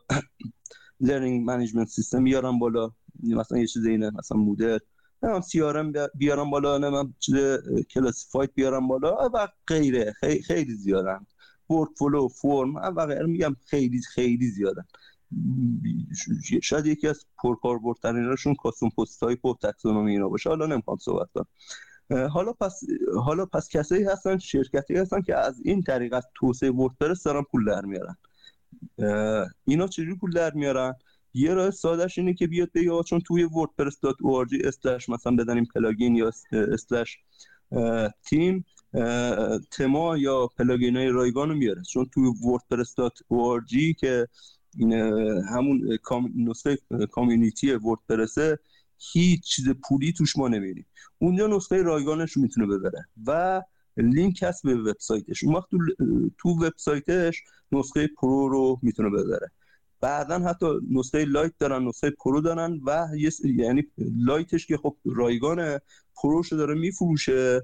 لرنینگ 1.00 1.44
منیجمنت 1.44 1.88
سیستم 1.88 2.24
بیارم 2.24 2.58
بالا 2.58 2.90
مثلا 3.22 3.58
یه 3.58 3.66
چیز 3.66 3.86
اینه 3.86 4.10
مثلا 4.10 4.38
مدل 4.38 4.78
نمیم 5.22 5.40
سی 5.40 5.62
بیارم 6.14 6.50
بالا 6.50 6.78
نمیم 6.78 7.16
چیز 7.18 7.34
کلاسیفاید 7.90 8.54
بیارم 8.54 8.88
بالا 8.88 9.30
و 9.34 9.48
غیره 9.66 10.12
خیلی, 10.20 10.42
خیلی 10.42 10.74
زیادن. 10.74 11.26
فلو 11.98 12.28
فرم 12.28 12.74
و 12.76 13.06
غیره 13.06 13.26
میگم 13.26 13.56
خیلی 13.64 14.00
خیلی 14.02 14.46
زیادن. 14.48 14.84
شاید 16.62 16.86
یکی 16.86 17.08
از 17.08 17.26
پرکاربردتریناشون 17.42 18.54
کاستوم 18.54 18.90
پست 18.90 19.20
تایپ 19.20 19.44
و 19.44 19.54
تکسونومی 19.62 20.12
اینا 20.12 20.28
باشه. 20.28 20.48
حالا 20.48 20.66
نمی‌خوام 20.66 20.96
صحبت 20.96 21.28
کنم. 21.34 21.46
حالا 22.28 22.52
پس 22.52 22.80
حالا 23.24 23.46
پس 23.46 23.68
کسایی 23.68 24.04
هستن 24.04 24.38
شرکتی 24.38 24.96
هستن 24.96 25.22
که 25.22 25.36
از 25.36 25.60
این 25.64 25.82
طریق 25.82 26.14
از 26.14 26.26
توسعه 26.34 26.70
وردپرس 26.70 27.22
دارن 27.22 27.42
پول 27.42 27.64
در 27.64 27.84
میارن. 27.84 28.16
اینا 29.64 29.86
چجوری 29.86 30.14
پول 30.14 30.30
در 30.30 30.54
میارن؟ 30.54 30.94
یه 31.34 31.54
راه 31.54 31.70
سادهش 31.70 32.18
اینه 32.18 32.34
که 32.34 32.46
بیاد 32.46 32.72
بگه 32.74 33.02
چون 33.02 33.20
توی 33.20 33.48
wordpress.org 33.48 34.66
slash 34.66 35.08
مثلا 35.08 35.36
نمیدونم 35.36 35.68
plugin 35.74 36.16
یا 36.16 36.30
slash 36.52 37.18
theme ، 38.24 38.64
theme 39.70 40.09
ا 40.09 40.16
یا 40.16 40.46
plugin 40.46 40.96
های 40.96 41.08
رایگان 41.08 41.48
رو 41.48 41.54
میاره. 41.54 41.82
چون 41.82 42.06
توی 42.14 42.30
wordpress.org 42.30 43.94
که 43.98 44.28
این 44.78 44.92
همون 45.42 45.98
نسخه 46.36 46.78
community 47.10 47.72
وردپرسه 47.72 48.58
هیچ 48.98 49.42
چیز 49.42 49.68
پولی 49.88 50.12
توش 50.12 50.36
ما 50.36 50.48
نمی‌بینیم 50.48 50.86
اونجا 51.18 51.46
نسخه 51.46 51.82
رایگانش 51.82 52.36
می‌تونه 52.36 52.66
ببره 52.66 53.08
و 53.26 53.62
لینک 53.96 54.42
هست 54.42 54.62
به 54.62 54.74
وبسایتش. 54.74 55.44
اون 55.44 55.54
وقت 55.54 55.68
تو, 56.38 56.48
وبسایتش 56.48 57.42
نسخه 57.72 58.06
pro 58.06 58.48
رو 58.48 58.78
می‌تونه 58.82 59.10
ببره. 59.10 59.50
بعدا 60.00 60.38
حتی 60.38 60.66
نسخه 60.90 61.24
lite 61.24 61.52
دارن 61.58 61.88
نسخه 61.88 62.10
pro 62.10 62.40
دارن 62.40 62.80
و 62.86 63.08
یعنی 63.44 63.84
lite 63.98 64.44
ش 64.44 64.66
که 64.66 64.76
خب 64.76 64.96
رایگانه 65.04 65.80
pro 66.22 66.40
ش 66.40 66.52
داره 66.52 66.74
میفروشه. 66.74 67.62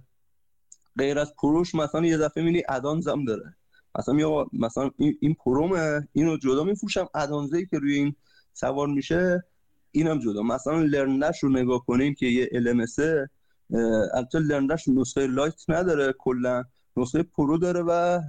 غیر 0.99 1.19
از 1.19 1.35
pro 1.43 1.62
ش 1.62 1.75
مثلا 1.75 2.07
یه 2.07 2.17
دفعه 2.17 2.45
می‌بینی 2.45 2.63
add-ons 2.69 3.09
هم 3.09 3.25
داره. 3.25 3.57
مثلا 3.99 4.15
یا 4.15 4.47
مثلا 4.53 4.91
این 4.99 5.35
pro 5.35 5.79
مه 5.79 6.09
اینو 6.13 6.37
جدا 6.37 6.65
میفروشم. 6.65 7.09
add-ons 7.15 7.60
ی 7.60 7.67
که 7.67 7.79
روی 7.79 7.95
این 7.95 8.15
سوار 8.53 8.89
میشه 8.89 9.45
اینم 9.91 10.19
جدا. 10.19 10.43
مثلا 10.43 10.83
LearnDash 10.83 11.43
رو 11.43 11.49
نگاه 11.49 11.87
کنیم 11.87 12.15
که 12.15 12.27
یه 12.27 12.47
LMS 12.47 13.29
البته 14.15 14.39
LearnDash 14.39 14.89
نسخه 14.89 15.27
lite 15.27 15.65
نداره 15.69 16.15
کلا. 16.19 16.65
نسخه 16.97 17.23
pro 17.23 17.59
داره 17.59 17.83
و 17.83 18.21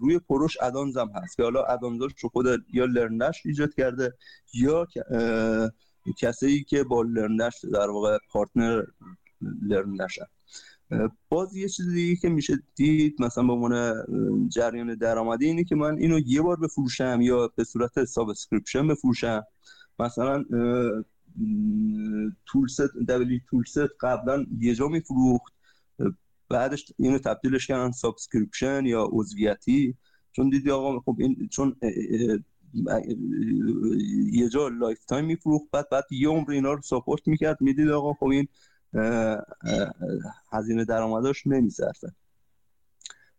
روی 0.00 0.18
pro 0.18 0.41
ش 0.41 0.56
add-ons 0.62 0.96
هم 0.96 1.10
هست 1.14 1.36
که 1.36 1.42
حالا 1.42 1.64
add-ons 1.64 2.01
اش 2.01 2.12
رو 2.20 2.28
خود 2.28 2.46
یا 2.72 2.84
LearnDash 2.84 3.42
ایجاد 3.44 3.74
کرده 3.74 4.14
یا 4.54 4.86
کسی 6.18 6.64
که 6.64 6.84
با 6.84 7.02
LearnDash 7.02 7.64
در 7.72 7.90
واقع 7.90 8.18
partner 8.30 8.82
LearnDash 9.62 10.18
باز 11.28 11.56
یه 11.56 11.68
چیز 11.68 11.88
دیگه 11.88 12.16
که 12.16 12.28
میشه 12.28 12.62
دید 12.74 13.22
مثلا 13.22 13.44
به 13.44 13.52
عنوان 13.52 13.94
جریان 14.48 14.94
درآمدی 14.94 15.46
اینه 15.46 15.64
که 15.64 15.74
من 15.74 15.98
اینو 15.98 16.18
یه 16.26 16.42
بار 16.42 16.56
بفروشم 16.56 17.18
یا 17.20 17.52
به 17.56 17.64
صورت 17.64 18.04
subscription 18.04 18.88
بفروشم. 18.88 19.42
مثلا 19.98 20.44
Toolset 22.46 22.80
WP 23.08 23.42
Toolset 23.50 23.78
قبلا 24.00 24.46
یه 24.60 24.74
جا 24.74 24.88
میفروخت. 24.88 25.52
بعدش 26.48 26.92
اینو 26.98 27.18
تبدیلش 27.18 27.66
کردن 27.66 27.90
subscription 27.90 28.86
یا 28.86 29.08
عضویتی. 29.12 29.94
چون 30.32 30.48
دیدی 30.50 30.70
آقا 30.70 31.00
خب 31.00 31.16
این 31.18 31.48
چون 31.50 31.76
یه 34.32 34.48
جا 34.48 34.68
lifetime 34.68 35.24
میفروخت 35.24 35.64
بعد 35.72 35.88
بعد 35.90 36.04
یه 36.10 36.28
عمر 36.28 36.50
اینا 36.50 36.72
رو 36.72 36.82
support 36.82 37.28
می‌کرد. 37.28 37.60
می‌دید 37.60 37.88
آقا 37.88 38.12
خب 38.12 38.26
این 38.26 38.48
هزینه 40.52 40.84
درآمداش 40.84 41.46
نمیصرفه 41.46 42.12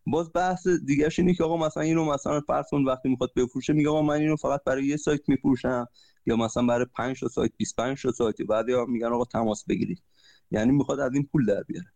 باز 0.06 0.30
بحث 0.34 0.68
دیگهش 0.68 1.18
اینه 1.18 1.34
که 1.34 1.44
آقا 1.44 1.56
مثلا 1.56 1.82
اینو 1.82 2.04
مثلا 2.04 2.40
فرض 2.40 2.66
کن 2.70 2.84
وقتی 2.84 3.08
می‌خواد 3.08 3.30
بفروشه 3.36 3.72
میگه 3.72 3.88
آقا 3.88 4.02
من 4.02 4.14
اینو 4.14 4.36
فقط 4.36 4.64
برای 4.64 4.86
یه 4.86 4.96
سایت 4.96 5.28
میفروشم 5.28 5.88
یا 6.26 6.36
مثلا 6.36 6.66
برای 6.66 6.86
5 6.94 7.20
تا 7.20 7.28
سایت 7.28 7.52
25 7.56 8.02
تا 8.02 8.12
سایت. 8.12 8.42
بعد 8.42 8.68
یا 8.68 8.84
میگن 8.84 9.06
آقا 9.06 9.24
تماس 9.24 9.64
بگیرید. 9.64 10.02
یعنی 10.50 10.72
می‌خواد 10.72 11.00
از 11.00 11.14
این 11.14 11.28
پول 11.32 11.46
در 11.46 11.62
بیاره. 11.62 11.92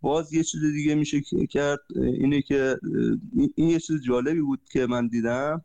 باز 0.00 0.32
یه 0.32 0.42
چیز 0.42 0.60
دیگه 0.60 0.94
میشه 0.94 1.20
کرد 1.50 1.78
اینه 1.94 2.42
که 2.42 2.78
این 3.56 3.68
یه 3.68 3.80
چیز 3.80 4.02
جالبی 4.02 4.40
بود 4.40 4.60
که 4.72 4.86
من 4.86 5.08
دیدم 5.08 5.64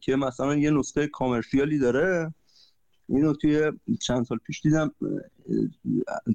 که 0.00 0.16
مثلا 0.16 0.56
یه 0.56 0.70
نسخه 0.70 1.06
commercial 1.06 1.71
ی 1.71 1.78
داره. 1.78 2.34
اینو 3.08 3.32
توی 3.32 3.72
چند 4.00 4.24
سال 4.24 4.38
پیش 4.38 4.60
دیدم 4.60 4.90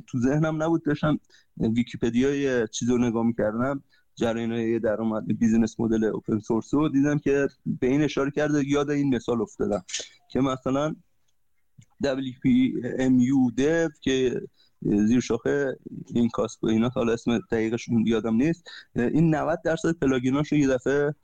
تو 0.08 0.20
ذهنم 0.20 0.64
نبود 0.64 0.84
داشتم 0.84 1.20
ویکیپدیای 1.58 2.68
چیز 2.68 2.90
رو 2.90 2.98
نگاه 2.98 3.26
می‌کردم. 3.26 3.84
جریان 4.16 4.78
درآمد 4.78 5.40
business 5.40 5.80
model 5.80 6.04
open 6.04 6.40
source 6.40 6.74
رو 6.74 6.90
دیدم 6.90 7.20
که 7.20 7.48
به 7.66 7.88
این 7.88 8.02
اشاره 8.02 8.32
کرده 8.32 8.68
یاد 8.68 8.90
این 8.90 9.16
مثال 9.16 9.42
افتادم 9.42 9.84
که 10.32 10.40
مثلا 10.40 10.96
WPMU 12.04 13.54
dev 13.58 14.00
که 14.02 14.42
زیر 14.82 15.20
شاخه 15.20 15.78
Incsub 16.14 16.64
و 16.64 16.68
اینا 16.68 16.90
حالا 16.90 17.14
اسم 17.14 17.40
دقیقش 17.52 17.90
یادم 18.06 18.36
نیست 18.36 18.64
این 18.96 19.36
90 19.36 19.62
درصد 19.64 19.92
plugin 19.92 20.35
اشو 20.35 20.56
یه 20.56 20.68
دفعه 20.68 21.16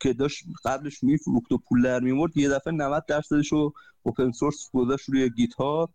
که 0.00 0.12
داشت 0.12 0.44
قبلش 0.64 1.02
میفروخت 1.02 1.52
و 1.52 1.58
پول 1.58 1.82
در 1.82 2.00
میورد 2.00 2.36
یه 2.36 2.48
دفعه 2.48 2.72
90 2.72 3.04
درصدش 3.06 3.52
رو 3.52 3.74
open 4.02 4.32
source 4.32 4.70
گذاشت 4.72 5.08
روی 5.08 5.30
GitHub 5.30 5.94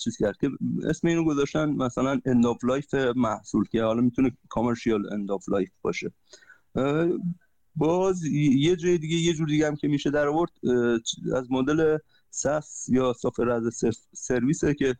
چیز 0.00 0.16
کرد 0.16 0.36
که 0.36 0.50
اسم 0.88 1.08
اینو 1.08 1.24
گذاشتن 1.24 1.70
مثلا 1.70 2.20
end 2.26 2.46
of 2.46 2.64
life 2.64 2.94
محصول 2.94 3.64
که 3.68 3.82
حالا 3.82 4.00
می‌تونه 4.00 4.32
commercial 4.48 5.12
end 5.12 5.30
of 5.30 5.48
life 5.48 5.70
باشه. 5.82 6.12
باز 7.76 8.24
یه 8.24 8.76
جای 8.76 8.98
دیگه 8.98 9.16
یه 9.16 9.32
جور 9.32 9.48
دیگه 9.48 9.66
هم 9.66 9.76
که 9.76 9.88
میشه 9.88 10.10
در 10.10 10.28
آورد 10.28 10.50
از 11.34 11.50
مدل 11.50 11.98
SaaS 12.30 12.88
یا 12.88 13.12
software 13.12 13.50
as 13.50 13.84
a 14.12 14.19
service 14.19 14.67
ه 14.67 14.74
که 14.74 14.96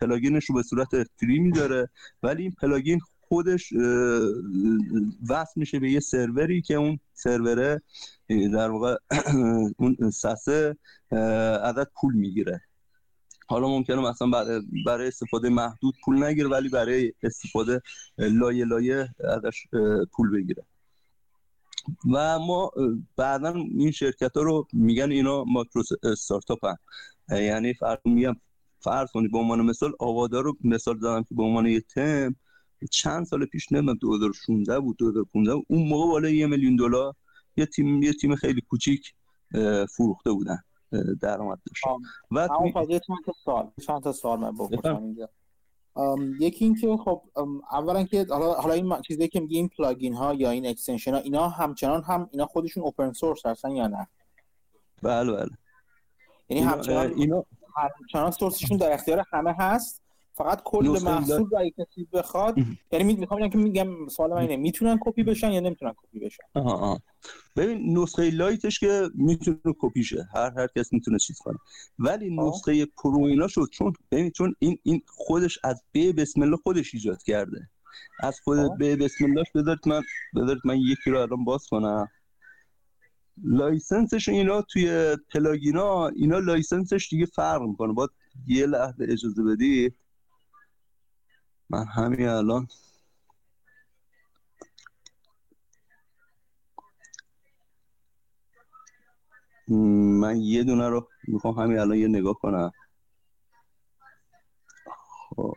plugin 0.00 0.33
ش 0.33 0.44
رو 0.44 0.54
به 0.54 0.62
صورت 0.62 0.88
free 1.20 1.38
میداره 1.38 1.90
ولی 2.22 2.42
این 2.42 2.52
plugin 2.52 3.00
خودش 3.28 3.72
وصل 5.28 5.52
میشه 5.56 5.78
به 5.78 5.90
یه 5.90 6.00
سروری 6.00 6.62
که 6.62 6.74
اون 6.74 6.98
سروره 7.12 7.82
در 8.28 8.70
واقع 8.70 8.96
اون 9.78 10.10
SaaS 10.10 10.76
ه 11.62 11.71
ازت 11.71 11.90
پول 12.00 12.14
می‌گیره. 12.14 12.60
حالا 13.46 13.68
ممکنه 13.68 13.96
مثلا 13.96 14.30
برای 14.86 15.08
استفاده 15.08 15.48
محدود 15.48 15.94
پول 16.04 16.24
نگیره 16.24 16.48
ولی 16.48 16.68
برای 16.68 17.12
استفاده 17.22 17.82
لایه 18.18 18.64
لایه 18.64 19.08
ازش 19.24 19.66
پول 20.12 20.30
بگیره. 20.30 20.64
و 22.12 22.38
ما 22.38 22.70
بعدا 23.16 23.54
این 23.54 23.90
شرکت 23.90 24.36
ها 24.36 24.42
رو 24.42 24.66
میگن 24.72 25.10
اینا 25.10 25.44
ماکرو 25.44 25.82
استارتاپ 26.02 26.64
هم 26.64 26.76
یعنی 27.30 27.74
فرض 27.74 27.98
میگم 28.04 28.36
فرض 28.80 29.08
کنید 29.12 29.32
به 29.32 29.38
عنوان 29.38 29.62
مثال 29.62 29.92
آوادا 29.98 30.40
رو 30.40 30.56
مثال 30.64 30.98
زدم 30.98 31.22
که 31.22 31.34
به 31.34 31.42
عنوان 31.42 31.66
یه 31.66 31.80
تم 31.80 32.36
چند 32.86 33.26
سال 33.26 33.46
پیش 33.46 33.72
نمی‌دونم 33.72 33.98
2016 33.98 34.80
بود 34.80 34.96
2015 34.96 35.54
بود. 35.54 35.66
اون 35.68 35.88
موقع 35.88 36.06
بالای 36.06 36.36
یه 36.36 36.46
میلیون 36.46 36.76
دلار 36.76 37.14
یه 37.56 37.66
تیم 37.66 38.02
یه 38.02 38.12
تیم 38.12 38.34
خیلی 38.34 38.60
کوچیک 38.60 39.14
فروخته 39.96 40.32
بودن 40.32 40.62
درآمد 41.20 41.58
داشت. 41.66 41.84
و 42.30 42.38
اما 42.38 42.86
چند 42.86 42.98
تا 43.26 43.32
سوال 43.44 43.70
چند 43.86 44.02
تا 44.02 44.12
سوال 44.12 44.40
من 44.40 44.52
بپرسم 44.52 44.96
اینجا. 44.96 45.28
یکی 46.40 46.64
اینکه 46.64 46.96
خب 46.96 47.22
اولا 47.70 48.04
که 48.04 48.26
حالا 48.30 48.54
حالا 48.54 48.74
این 48.74 49.00
چیزی 49.00 49.28
که 49.28 49.40
میگی 49.40 49.56
این 49.56 49.68
plugin 49.68 50.14
ها 50.14 50.34
یا 50.34 50.50
این 50.50 50.66
extension 50.66 51.14
ها 51.14 51.18
اینا 51.18 51.48
همچنان 51.48 52.02
هم 52.02 52.28
اینا 52.32 52.46
خودشون 52.46 52.82
open 52.82 53.12
source 53.12 53.46
هستن 53.46 53.70
یا 53.70 53.86
نه؟ 53.86 54.08
بله 55.02 55.32
بله. 55.32 55.50
یعنی 56.48 56.62
همچنان 56.62 57.12
اینا 57.12 57.44
همچنان 57.76 58.30
source 58.30 58.58
شون 58.58 58.76
در 58.78 58.92
اختیار 58.92 59.24
همه 59.30 59.54
هست؟ 59.58 60.02
فقط 60.38 60.60
کل 60.64 60.98
محصول 61.04 61.50
رو 61.50 61.58
اگه 61.58 61.70
کسی 61.70 62.08
بخواد 62.12 62.56
یعنی 62.92 63.14
می‌خوام 63.14 63.48
که 63.48 63.58
میگم 63.58 64.08
سوال 64.08 64.30
من 64.30 64.36
اینه 64.36 64.56
می‌تونن 64.56 64.98
کپی 65.00 65.22
بشن 65.22 65.52
یا 65.52 65.60
نمی‌تونن 65.60 65.92
کپی 65.96 66.18
بشن؟ 66.18 66.42
آها 66.54 66.72
آها. 66.72 67.00
ببین 67.56 67.98
نسخه 67.98 68.30
lite 68.30 68.62
ش 68.62 68.78
که 68.78 69.10
می‌تونه 69.14 69.58
کپی 69.78 70.04
شه. 70.04 70.28
هر 70.34 70.52
هر 70.56 70.66
کس 70.76 70.92
می‌تونه 70.92 71.18
چیز 71.18 71.38
کنه. 71.38 71.58
ولی 71.98 72.36
نسخه 72.36 72.86
pro 72.86 73.24
اینا 73.24 73.48
شد 73.48 73.68
چون 73.72 73.92
ببین 74.10 74.30
چون 74.30 74.54
این 74.58 74.78
این 74.82 75.02
خودش 75.06 75.58
از 75.64 75.82
به 75.92 76.12
بسم 76.12 76.42
الله 76.42 76.56
خودش 76.56 76.94
ایجاد 76.94 77.22
کرده. 77.22 77.68
از 78.20 78.40
خود 78.40 78.78
به 78.78 78.96
بسم 78.96 79.24
الله 79.24 79.44
بذارید 79.54 79.88
من 79.88 80.02
بذارید 80.36 80.62
من 80.64 80.76
یکی 80.76 81.10
رو 81.10 81.18
الان 81.18 81.44
باز 81.44 81.66
کنم. 81.66 82.08
license 83.44 84.09
ش 84.09 84.28
اینا 84.28 84.62
توی 84.62 85.16
plugin 85.32 85.97
ا 85.97 86.08
اینا 86.08 86.38
license 86.38 86.92
ش 86.92 87.08
دیگه 87.10 87.26
فرق 87.26 87.62
می‌کنه. 87.62 87.92
باید 87.92 88.10
یه 88.46 88.66
لحظه 88.66 89.06
اجازه 89.08 89.42
بدید. 89.42 89.94
من 91.70 91.84
همین 91.84 92.28
الان 92.28 92.68
من 100.20 100.36
یه 100.40 100.64
دونه 100.64 100.88
رو 100.88 101.08
می‌خوام 101.28 101.54
همین 101.54 101.78
الان 101.78 101.98
یه 101.98 102.08
نگاه 102.08 102.34
کنم. 102.34 102.72
خب. 105.36 105.54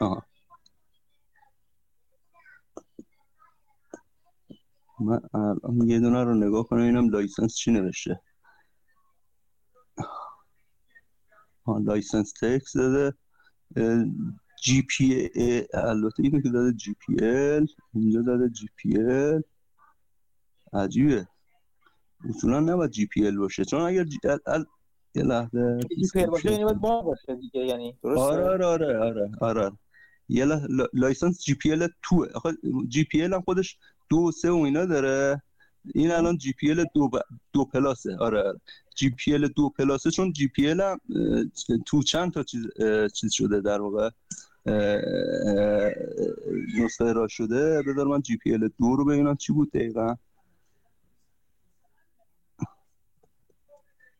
آها. 0.00 0.26
من 5.00 5.20
الان 5.34 5.88
یه 5.88 6.00
دونه 6.00 6.24
رو 6.24 6.34
نگاه 6.34 6.64
کنم 6.68 6.82
اینم 6.82 7.08
license 7.10 7.56
چی 7.56 7.72
نوشته؟ 7.72 8.20
license 11.84 12.32
text 12.32 12.76
داده. 12.76 13.16
GPL 14.62 15.30
البته 15.74 16.22
اینو 16.22 16.40
که 16.40 16.48
داده 16.48 16.72
GPL. 16.72 17.66
اینجا 17.94 18.22
داده 18.22 18.48
GPL. 18.48 19.42
عجیبه. 20.72 21.28
اصولا 22.28 22.60
نباید 22.60 22.90
GPL 22.90 23.36
باشه. 23.36 23.64
چون 23.64 23.80
اگر 23.80 24.04
جی... 24.04 24.18
ال... 24.24 24.38
ال... 24.46 24.64
یه 25.14 25.22
لحظه. 25.22 25.78
GPL 25.80 26.26
باشه 26.26 26.52
یعنی 26.52 26.64
باید 26.64 26.80
باز 26.80 27.02
باشه 27.02 27.36
دیگه 27.36 27.60
یعنی 27.60 27.98
درسته؟ 28.02 28.20
آره 28.20 28.44
آره 28.44 28.66
آره 28.66 28.98
آره 28.98 29.30
آره 29.40 29.72
یه 30.28 30.44
ل... 30.44 30.86
لایسنس 30.92 31.44
جی 31.44 31.54
پی 31.54 31.72
ال 31.72 31.88
تو 32.02 32.26
جی 32.88 33.04
پی 33.04 33.22
ال 33.22 33.34
هم 33.34 33.42
خودش 33.42 33.78
دو 34.10 34.32
سه 34.32 34.50
و 34.50 34.56
اینا 34.56 34.84
داره. 34.84 35.42
این 35.94 36.10
الان 36.10 36.36
GPL 36.38 36.84
دو, 36.94 37.08
ب... 37.08 37.12
دو 37.52 37.64
plus 37.64 37.99
ه. 37.99 38.16
آره, 38.16 38.42
آره. 38.42 38.60
GPL 38.94 39.48
دو 39.48 39.70
plus 39.78 40.04
ه 40.04 40.10
چون 40.10 40.32
GPL 40.32 40.80
هم 40.80 41.00
تو 41.86 42.02
چند 42.02 42.32
تا 42.32 42.42
چیز 42.42 42.66
چیز 43.14 43.32
شده 43.32 43.60
در 43.60 43.80
واقع؟ 43.80 44.10
نسخه 46.78 47.12
را 47.12 47.28
شده. 47.28 47.82
بذار 47.82 48.06
من 48.06 48.20
GPL 48.20 48.68
دو 48.78 48.96
رو 48.96 49.04
ببینم 49.04 49.36
چی 49.36 49.52
بود 49.52 49.70
دقیقا. 49.70 50.14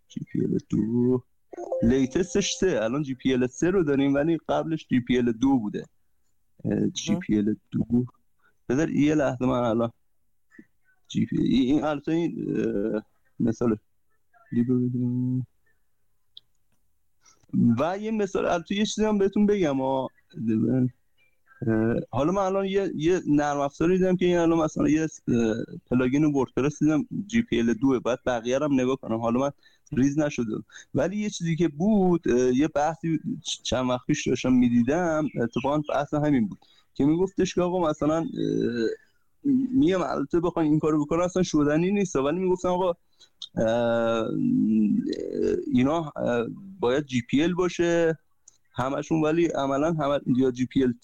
GPL 0.09 0.59
دو. 0.68 1.22
latest 1.82 2.36
ش 2.36 2.55
سه. 2.54 2.80
الان 2.82 3.02
GPL 3.03 3.47
سه 3.46 3.70
رو 3.70 3.84
داریم 3.84 4.14
ولی 4.14 4.38
قبلش 4.48 4.86
GPL 4.90 5.32
دو 5.32 5.58
بوده. 5.58 5.86
GPL 6.92 7.57
دو. 7.70 8.04
بذار 8.68 8.90
یه 8.90 9.14
لحظه 9.14 9.46
من 9.46 9.64
الان 9.64 9.90
GP 11.09 11.36
این 11.42 11.84
البته 11.84 12.12
این 12.12 13.02
مثال 13.40 13.76
و 17.78 17.98
یه 17.98 18.11
مثال 18.11 18.46
البته 18.46 18.74
یه 18.74 18.86
چیزی 18.86 19.04
هم 19.04 19.18
بهتون 19.18 19.46
بگم 19.46 19.76
حالا 22.11 22.32
من 22.32 22.42
الان 22.42 22.64
یه 22.64 22.92
یه 22.94 23.20
نرم 23.26 23.61
افزاری 23.61 23.98
دیدم 23.98 24.16
که 24.16 24.26
این 24.26 24.38
الان 24.38 24.59
مثلا 24.59 24.88
یه 24.88 25.09
plugin 25.90 26.24
WordPress 26.24 26.78
دیدم 26.82 27.07
GPL 27.26 27.74
2 27.74 28.00
بعد 28.00 28.18
بقیه 28.26 28.59
هم 28.59 28.80
نگاه 28.80 28.96
کنم. 28.96 29.16
حالا 29.16 29.40
من 29.40 29.50
ریز 29.92 30.18
نشدم. 30.18 30.57
ولی 30.94 31.16
یه 31.16 31.30
چیزی 31.30 31.57
که 31.57 31.68
بود 31.68 32.26
یه 32.54 32.68
بحثی 32.68 33.20
چند 33.62 33.90
وقت 33.90 34.07
پیش 34.07 34.28
داشتم 34.28 34.52
می‌دیدم 34.52 35.28
اتفاقا 35.42 35.82
بحث 35.88 36.14
همین 36.14 36.48
بود 36.48 36.59
که 36.94 37.04
میگفتش 37.04 37.54
که 37.54 37.62
آقا 37.62 37.90
مثلا 37.90 38.26
میام 39.72 40.03
البته 40.03 40.40
بخواین 40.40 40.70
این 40.70 40.80
کارو 40.80 41.05
بکنن 41.05 41.22
اصلا 41.22 41.42
شدنی 41.42 41.90
نیست. 41.90 42.16
ولی 42.16 42.38
می‌گفتن 42.38 42.68
آقا 42.68 42.92
اینا 45.72 46.12
باید 46.80 47.07
GPL 47.07 47.55
باشه 47.55 48.18
همشون 48.72 49.22
ولی 49.22 49.47
عملا 49.47 49.92
هم 49.92 50.20
یا 50.26 50.51
GPL 50.51 50.94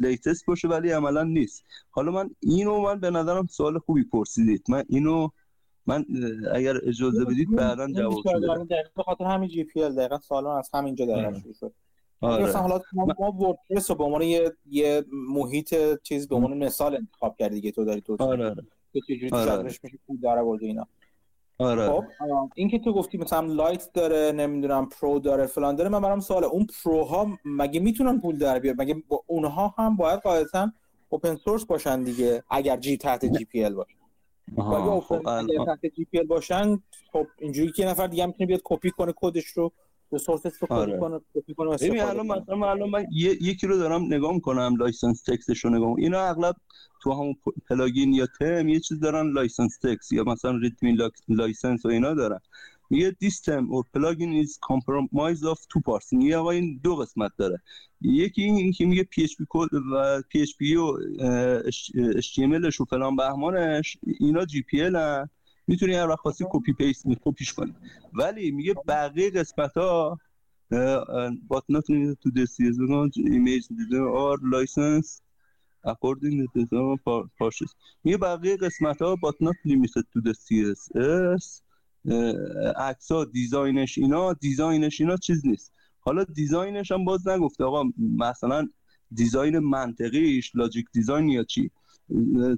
latest 0.00 0.46
باشه 0.46 0.68
ولی 0.68 0.90
عملا 0.90 1.22
نیست. 1.22 1.64
حالا 1.90 2.12
من 2.12 2.30
اینو 2.40 2.80
من 2.80 3.00
به 3.00 3.10
نظرم 3.10 3.46
سوال 3.46 3.78
خوبی 3.78 4.04
پرسیدید. 4.04 4.64
من 4.68 4.84
اینو 4.88 5.28
من 5.86 6.04
اگر 6.54 6.76
اجازه 6.82 7.24
بدید 7.24 7.56
بعدا 7.56 7.92
جواب 7.92 8.24
بدم 8.34 8.64
به 8.96 9.02
خاطر 9.02 9.24
همین 9.24 9.48
GPL 9.48 9.94
دقیقاً 9.94 10.18
سوالمون 10.18 10.58
از 10.58 10.70
همینجا 10.74 11.06
دقیقاً 11.06 11.40
شروع 11.40 11.54
شد. 11.60 11.72
آره. 12.20 12.44
مثلا 12.44 12.60
حالا 12.60 12.80
ما, 12.92 13.06
ما 13.18 13.32
WordPress 13.32 13.90
رو 13.90 13.96
به 13.96 14.04
عنوان 14.04 14.22
یه 14.22 14.52
یه 14.70 15.04
محیط 15.12 15.74
چیز 16.02 16.28
به 16.28 16.36
عنوان 16.36 16.58
مثال 16.58 16.96
انتخاب 16.96 17.36
کردی 17.36 17.54
دیگه 17.54 17.70
تو 17.70 17.84
داری 17.84 18.00
تو 18.00 18.16
آره. 18.20 18.50
آره. 18.50 18.66
که 18.92 19.00
چجوری 19.08 19.30
آره. 19.32 19.62
میشه 19.62 19.80
پول 20.06 20.16
داره 20.22 20.42
برده 20.42 20.66
اینا. 20.66 20.86
آره. 21.58 21.88
خب 21.88 22.04
این 22.54 22.68
که 22.68 22.78
تو 22.78 22.92
گفتی 22.92 23.18
مثلا 23.18 23.40
lite 23.40 23.92
داره 23.92 24.32
نمی‌دونم 24.32 24.88
pro 24.88 25.18
داره 25.18 25.46
فلان 25.46 25.76
داره 25.76 25.88
من 25.88 26.00
برام 26.00 26.20
سواله. 26.20 26.46
اون 26.46 26.66
pro 26.84 27.04
ها 27.04 27.38
مگه 27.44 27.80
می‌تونن 27.80 28.20
پول 28.20 28.38
در 28.38 28.58
بیار 28.58 28.74
مگه 28.78 29.02
اونها 29.26 29.74
هم 29.78 29.96
باید 29.96 30.20
قاعدتا 30.20 30.72
open 31.08 31.36
source 31.36 31.64
باشن 31.64 32.02
دیگه؟ 32.02 32.42
اگر 32.50 32.76
جی 32.76 32.96
تحت 32.96 33.24
GPL 33.24 33.74
باشه. 33.74 33.96
اگه 34.58 35.00
خب 35.00 35.28
اگر 35.28 35.64
تحت 35.64 35.86
GPL 35.86 36.26
باشن 36.26 36.82
خب 37.12 37.26
اینجوری 37.38 37.72
که 37.72 37.86
نفر 37.86 38.06
دیگه 38.06 38.26
می‌تونه 38.26 38.46
بیاد 38.46 38.60
کپی 38.64 38.90
کنه 38.90 39.14
کدش 39.16 39.46
رو. 39.46 39.72
resource 40.12 40.44
ش 40.44 40.52
رو 40.60 40.66
آره. 40.70 40.98
کنه 40.98 41.20
ببین 41.80 42.00
الان 42.00 42.26
مثلا 42.26 42.70
الان 42.70 42.90
من 42.90 43.06
یکی 43.12 43.66
رو 43.66 43.78
دارم 43.78 44.04
نگاه 44.04 44.34
می‌کنم 44.34 44.76
license 44.76 45.22
text 45.22 45.50
ش 45.50 45.64
رو 45.64 45.70
نگاه 45.70 45.94
اینا 45.98 46.20
اغلب 46.20 46.56
تو 47.02 47.12
همون 47.12 47.36
plugin 47.68 48.14
یا 48.14 48.26
تم 48.40 48.68
یه 48.68 48.80
چیز 48.80 49.00
دارن 49.00 49.32
license 49.32 49.78
text 49.78 50.12
یا 50.12 50.24
مثلا 50.24 50.56
readme 50.56 50.88
این 50.88 50.98
license 51.28 51.84
و 51.86 51.88
اینا 51.88 52.14
دارن. 52.14 52.40
میگه 52.90 53.16
this 53.24 53.34
theme 53.34 53.66
or 53.72 53.82
plugin 53.96 54.44
is 54.44 54.58
comprised 54.70 55.44
of 55.52 55.58
two 55.58 55.80
parts. 55.86 56.12
میگه 56.12 56.36
آقا 56.36 56.50
این 56.50 56.80
دو 56.82 56.96
قسمت 56.96 57.32
داره. 57.36 57.62
یکی 58.00 58.42
این 58.42 58.72
که 58.72 58.86
میگه 58.86 59.08
PHP 59.14 59.44
code 59.48 59.74
و 59.92 60.22
PHP 60.22 60.76
و 60.76 60.98
HTML 62.20 62.80
و 62.80 62.84
فلان 62.84 63.16
بهمانش 63.16 63.98
اینا 64.20 64.44
GPL 64.44 64.94
هن 64.94 65.28
می‌تونی 65.70 65.94
هر 65.94 66.08
وقت 66.08 66.18
خواستی 66.18 66.44
copy 66.50 66.72
paste 66.72 67.06
کپیش 67.24 67.52
کنی. 67.52 67.74
ولی 68.12 68.50
میگه 68.50 68.74
بقیه 68.88 69.30
قسمت 69.30 69.76
ها 69.76 70.18
but 71.52 71.64
not 71.74 71.84
limited 71.88 72.18
to 72.24 72.30
the 72.36 72.44
CSS 72.52 73.16
images 73.38 73.66
are 74.18 74.36
licensed 74.54 75.08
according 75.92 76.34
to 76.54 76.60
the 76.70 77.68
میگه 78.04 78.16
بقیه 78.16 78.56
قسمت 78.56 79.02
ها 79.02 79.16
but 79.16 79.36
not 79.46 79.56
limited 79.66 80.04
to 80.12 80.20
the 80.26 80.34
CSS 80.44 81.62
عکس 82.76 83.12
ها 83.12 83.24
design 83.24 83.80
ش 83.80 83.98
اینا 83.98 84.32
design 84.32 84.83
ش 84.83 85.00
اینا 85.00 85.16
چیز 85.16 85.46
نیست. 85.46 85.72
حالا 86.00 86.24
design 86.24 86.75
ش 86.75 86.92
هم 86.92 87.04
باز 87.04 87.28
نگفته. 87.28 87.64
آقا 87.64 87.90
مثلا 87.98 88.68
design 89.12 89.58
منطقیش 89.58 90.56
logic 90.56 90.86
design 90.92 91.28
یا 91.28 91.44
چی؟ 91.44 91.70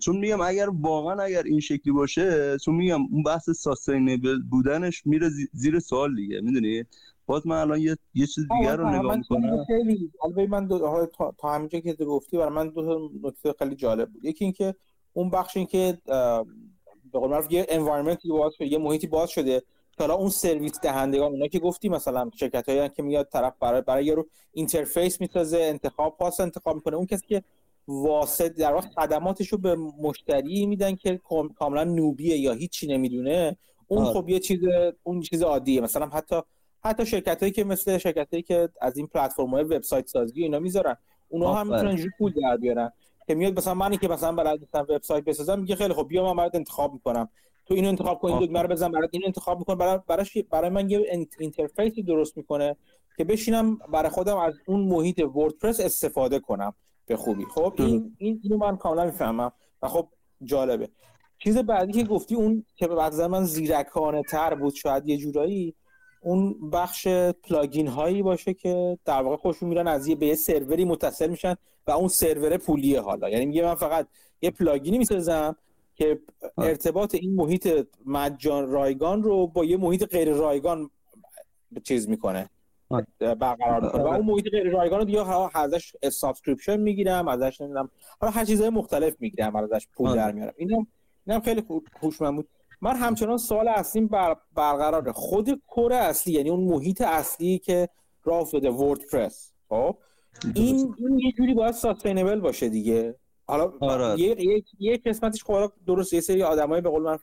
چون 0.00 0.16
میگم 0.16 0.40
اگر 0.40 0.68
واقعا 0.80 1.22
اگر 1.22 1.42
این 1.42 1.60
شکلی 1.60 1.92
باشه 1.92 2.56
چون 2.58 2.74
میگم 2.74 3.00
اون 3.10 3.22
بحث 3.22 3.50
sustainable 3.50 4.42
بودنش 4.50 5.06
میره 5.06 5.30
زیر 5.52 5.78
سوال 5.78 6.14
دیگه 6.14 6.40
می‌دونی؟ 6.40 6.84
باز 7.26 7.46
من 7.46 7.56
الان 7.56 7.80
یه, 7.80 7.96
یه 8.14 8.26
چیز 8.26 8.44
دیگر 8.58 8.76
رو 8.76 8.88
نگاه 8.88 9.16
می‌کنم. 9.16 9.64
خیلی 9.64 10.10
البته 10.24 10.46
من 10.46 10.66
دو 10.66 11.06
تا, 11.06 11.34
تا 11.38 11.54
همینجا 11.54 11.80
که 11.80 11.92
تو 11.92 12.04
گفتی 12.04 12.36
برای 12.36 12.54
من 12.54 12.68
دو 12.68 13.10
نکته 13.22 13.54
خیلی 13.58 13.74
جالب 13.74 14.08
بود. 14.08 14.24
یکی 14.24 14.44
اینکه 14.44 14.74
اون 15.12 15.30
بخش 15.30 15.56
این 15.56 15.66
که 15.66 15.98
به 17.12 17.18
قول 17.18 17.30
معروف 17.30 17.52
یه 17.52 17.66
environment 17.68 18.23
ی 18.23 18.28
باز 18.28 18.52
شده 18.54 18.66
یه 18.66 18.78
محیطی 18.78 19.06
باز 19.06 19.30
شده 19.30 19.62
حالا 19.98 20.14
اون 20.14 20.30
سرویس 20.30 20.80
دهندگان 20.80 21.32
اونا 21.32 21.46
که 21.46 21.58
گفتی 21.58 21.88
مثلا 21.88 22.30
شرکت 22.34 22.68
هایی 22.68 22.88
که 22.88 23.02
میاد 23.02 23.28
طرف 23.32 23.54
برای 23.60 23.82
برای 23.82 24.04
یارو 24.04 24.26
interface 24.52 25.20
می‌سازه 25.20 25.58
انتخاب 25.58 26.16
پاس 26.18 26.40
انتخاب 26.40 26.74
می‌کنه. 26.74 26.96
اون 26.96 27.06
کسی 27.06 27.26
که 27.26 27.42
واسط 27.88 28.52
در 28.52 28.72
واقع 28.72 28.88
خدماتش 28.88 29.48
رو 29.48 29.58
به 29.58 29.76
مشتری 29.76 30.66
میدن 30.66 30.94
که 30.94 31.20
کاملا 31.58 31.84
newbie 31.84 32.29
ه 32.29 32.36
یا 32.36 32.52
هیچی 32.52 32.86
نمی‌دونه. 32.86 33.56
اون 33.86 34.04
خب 34.04 34.28
یه 34.28 34.38
چیز 34.38 34.60
اون 35.02 35.20
چیز 35.20 35.42
عادیه. 35.42 35.80
مثلا 35.80 36.06
حتی 36.06 36.40
حتی 36.84 37.06
شرکت 37.06 37.40
هایی 37.40 37.52
که 37.52 37.64
مثل 37.64 37.98
شرکت 37.98 38.28
هایی 38.32 38.42
که 38.42 38.68
از 38.80 38.96
این 38.96 39.06
پلتفرم 39.06 39.48
های 39.48 39.64
وبسایت 39.64 40.06
سازی 40.06 40.42
اینا 40.42 40.58
می‌ذارن. 40.58 40.96
اونا 41.28 41.54
هم 41.54 41.66
می‌تونن 41.66 41.88
اینجوری 41.88 42.10
پول 42.18 42.32
در 42.32 42.56
بیارن 42.56 42.92
که 43.26 43.34
میاد 43.34 43.58
مثلا 43.58 43.74
منی 43.74 43.96
که 43.96 44.08
مثلا 44.08 44.32
بلد 44.32 44.60
نیستم 44.60 44.86
وبسایت 44.88 45.24
بسازم 45.24 45.60
میگه 45.60 45.76
خیلی 45.76 45.94
خب 45.94 46.08
بیا 46.08 46.24
من 46.24 46.36
برات 46.36 46.54
انتخاب 46.54 46.92
می‌کنم. 46.92 47.28
تو 47.66 47.74
اینو 47.74 47.88
انتخاب 47.88 48.18
کن 48.18 48.28
این 48.28 48.46
دکمه 48.46 48.62
رو 48.62 48.68
بزن 48.68 48.90
برات 48.90 49.10
اینو 49.12 49.26
انتخاب 49.26 49.58
می‌کنه 49.58 49.76
برای 49.76 49.98
براش 50.06 50.38
برای 50.50 50.70
من 50.70 50.90
یه 50.90 51.26
اینترفیسی 51.38 52.02
درست 52.02 52.36
می‌کنه 52.36 52.76
که 53.16 53.24
بشینم 53.24 53.76
برای 53.76 54.10
خودم 54.10 54.36
از 54.36 54.54
اون 54.66 54.80
محیط 54.80 55.18
وردپرس 55.34 55.80
استفاده 55.80 56.38
کنم. 56.38 56.74
به 57.06 57.16
خوبی. 57.16 57.44
خب 57.44 57.74
این 57.78 58.16
این 58.18 58.40
اینو 58.42 58.56
من 58.56 58.76
کاملا 58.76 59.04
می‌فهمم. 59.04 59.52
و 59.82 59.88
خب 59.88 60.08
جالبه. 60.42 60.88
چیز 61.38 61.58
بعدی 61.58 61.92
که 61.92 62.04
گفتی 62.04 62.34
اون 62.34 62.64
که 62.76 62.88
به 62.88 62.94
نظر 62.94 63.26
من 63.26 63.44
زیرکانه 63.44 64.22
تر 64.22 64.54
بود 64.54 64.74
شاید 64.74 65.08
یه 65.08 65.16
جورایی 65.16 65.74
اون 66.22 66.70
بخش 66.70 67.08
plugin 67.42 67.88
هایی 67.88 68.22
باشه 68.22 68.54
که 68.54 68.98
در 69.04 69.22
واقع 69.22 69.36
خودشون 69.36 69.68
میرن 69.68 69.88
از 69.88 70.06
یه 70.06 70.14
به 70.14 70.26
یه 70.26 70.34
سروری 70.34 70.84
متصل 70.84 71.30
میشن 71.30 71.54
و 71.86 71.90
اون 71.90 72.08
سرور 72.08 72.56
پولیه 72.56 73.00
حالا. 73.00 73.28
یعنی 73.28 73.46
میگه 73.46 73.62
من 73.62 73.74
فقط 73.74 74.08
یه 74.42 74.50
plugin 74.50 74.91
ی 74.91 74.98
می‌سازم 74.98 75.56
که 75.94 76.20
ارتباط 76.58 77.14
این 77.14 77.34
محیط 77.34 77.86
مجان 78.06 78.70
رایگان 78.70 79.22
رو 79.22 79.46
با 79.46 79.64
یه 79.64 79.76
محیط 79.76 80.04
غیر 80.04 80.32
رایگان 80.32 80.90
چیز 81.84 82.08
می‌کنه. 82.08 82.50
برقرار 83.20 83.80
می‌کنه 83.80 84.02
و 84.02 84.06
اون 84.06 84.26
محیط 84.26 84.48
غیر 84.50 84.70
رایگان 84.70 84.98
رو 84.98 85.04
دیگه 85.04 85.56
ازش 85.58 85.92
subscription 86.12 86.76
می‌گیرم 86.76 87.28
ازش 87.28 87.60
نمی‌دونم. 87.60 87.90
حالا 88.20 88.32
هر 88.32 88.44
چیزای 88.44 88.70
مختلف 88.70 89.16
می‌گیرم 89.18 89.56
ازش 89.56 89.86
پول 89.94 90.14
در 90.14 90.32
میارم 90.32 90.52
اینم 90.56 90.86
اینم 91.26 91.40
خیلی 91.40 91.64
خوشمن 92.00 92.36
بود 92.36 92.48
من 92.80 92.96
همچنان 92.96 93.36
سوال 93.36 93.68
اصلیم 93.68 94.06
بر 94.06 94.36
برقراره. 94.54 95.12
خود 95.12 95.62
کور 95.66 95.92
اصلی 95.92 96.32
یعنی 96.32 96.50
اون 96.50 96.64
محیط 96.64 97.00
اصلی 97.00 97.58
که 97.58 97.88
راه 98.24 98.40
افتاده 98.40 98.70
وردپرس 98.70 99.52
خب؟ 99.68 99.96
این 100.54 100.94
این 100.98 101.18
یه 101.18 101.32
جوری 101.32 101.54
باید 101.54 101.74
ساستینبل 101.74 102.40
باشه 102.40 102.68
دیگه. 102.68 103.14
حالا 103.46 103.72
آره. 103.80 104.20
یه 104.20 104.64
یه 104.78 104.96
قسمتش 105.06 105.44
خب 105.44 105.72
درست 105.86 106.12
یه 106.12 106.20
سری 106.20 106.42
آدمای 106.42 106.80
به 106.80 106.88
قول 106.88 107.02
معروف 107.02 107.22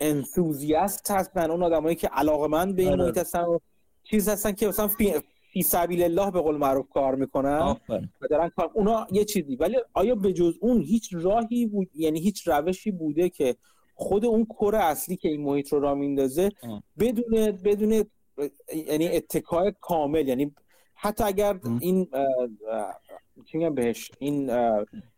انثوزیاست 0.00 1.10
هستن. 1.10 1.50
اون 1.50 1.62
آدمایی 1.62 1.96
که 1.96 2.08
علاقه 2.08 2.48
به 2.72 2.82
این 2.82 2.92
آره. 2.92 3.02
محیط 3.02 3.18
هستن 3.18 3.42
و 3.42 3.58
چیز 4.02 4.28
هستن 4.28 4.52
که 4.52 4.68
مثلا 4.68 4.88
فی, 4.88 5.14
فی 5.52 5.62
سبیل 5.62 6.02
الله 6.02 6.30
به 6.30 6.40
قول 6.40 6.56
معروف 6.56 6.88
کار 6.88 7.14
می‌کنن 7.14 7.76
و 8.20 8.28
دارن 8.30 8.48
کار 8.48 8.70
اونا 8.74 9.06
یه 9.12 9.24
چیزی 9.24 9.56
ولی 9.56 9.76
آیا 9.94 10.14
به 10.14 10.32
جز 10.32 10.54
اون 10.60 10.80
هیچ 10.80 11.08
راهی 11.12 11.66
بود 11.66 11.90
یعنی 11.94 12.20
هیچ 12.20 12.48
روشی 12.48 12.90
بوده 12.90 13.28
که 13.28 13.56
خود 13.94 14.24
اون 14.24 14.44
کور 14.44 14.76
اصلی 14.76 15.16
که 15.16 15.28
این 15.28 15.42
محیط 15.42 15.72
رو 15.72 15.80
را 15.80 15.94
میندازه 15.94 16.50
بدون 16.98 17.52
بدون 17.52 18.04
یعنی 18.86 19.08
اتکای 19.08 19.72
کامل؟ 19.80 20.28
یعنی 20.28 20.54
حتی 20.94 21.24
اگر 21.24 21.60
این 21.80 22.08
چی 23.44 23.70
بهش؟ 23.70 24.10
این 24.18 24.50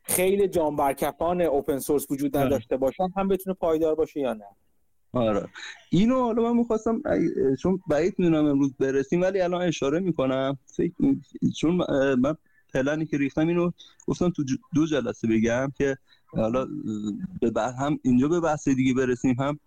خیلی 0.03 0.49
جان 0.49 0.77
برکفان 0.77 1.41
اوپن 1.41 1.79
سورس 1.79 2.11
وجود. 2.11 2.37
نداشته 2.37 2.77
باشن 2.77 3.09
هم 3.17 3.29
بتونه 3.29 3.55
پایدار 3.55 3.95
باشه 3.95 4.21
یا 4.21 4.33
نه؟ 4.33 4.45
آره. 5.15 5.49
اینو 5.91 6.21
حالا 6.21 6.43
من 6.43 6.59
می‌خواستم 6.59 7.03
چون 7.61 7.81
بعید 7.89 8.15
می‌دونم 8.19 8.45
امروز 8.45 8.75
برسیم 8.79 9.23
ولی 9.23 9.41
الان 9.41 9.63
اشاره 9.63 10.01
می‌کنم. 10.01 10.59
فکر 10.67 10.95
چون 11.61 11.75
من 12.15 12.37
پلنی 12.75 13.07
که 13.07 13.19
ریختم 13.19 13.49
اینو 13.49 13.71
گفتم 14.07 14.31
تو 14.31 14.45
دو 14.75 14.87
جلسه 14.87 15.29
بگم 15.29 15.73
که 15.79 15.97
حالا 16.27 16.67
به 17.41 17.63
هم 17.63 17.99
اینجا 18.03 18.29
به 18.29 18.41
بحث 18.41 18.69
دیگه 18.69 18.95
برسیم 18.95 19.37
هم 19.39 19.59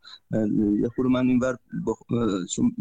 یه 0.81 0.89
خورده 0.95 1.11
من 1.11 1.27
اینور 1.27 1.57
چون 2.55 2.75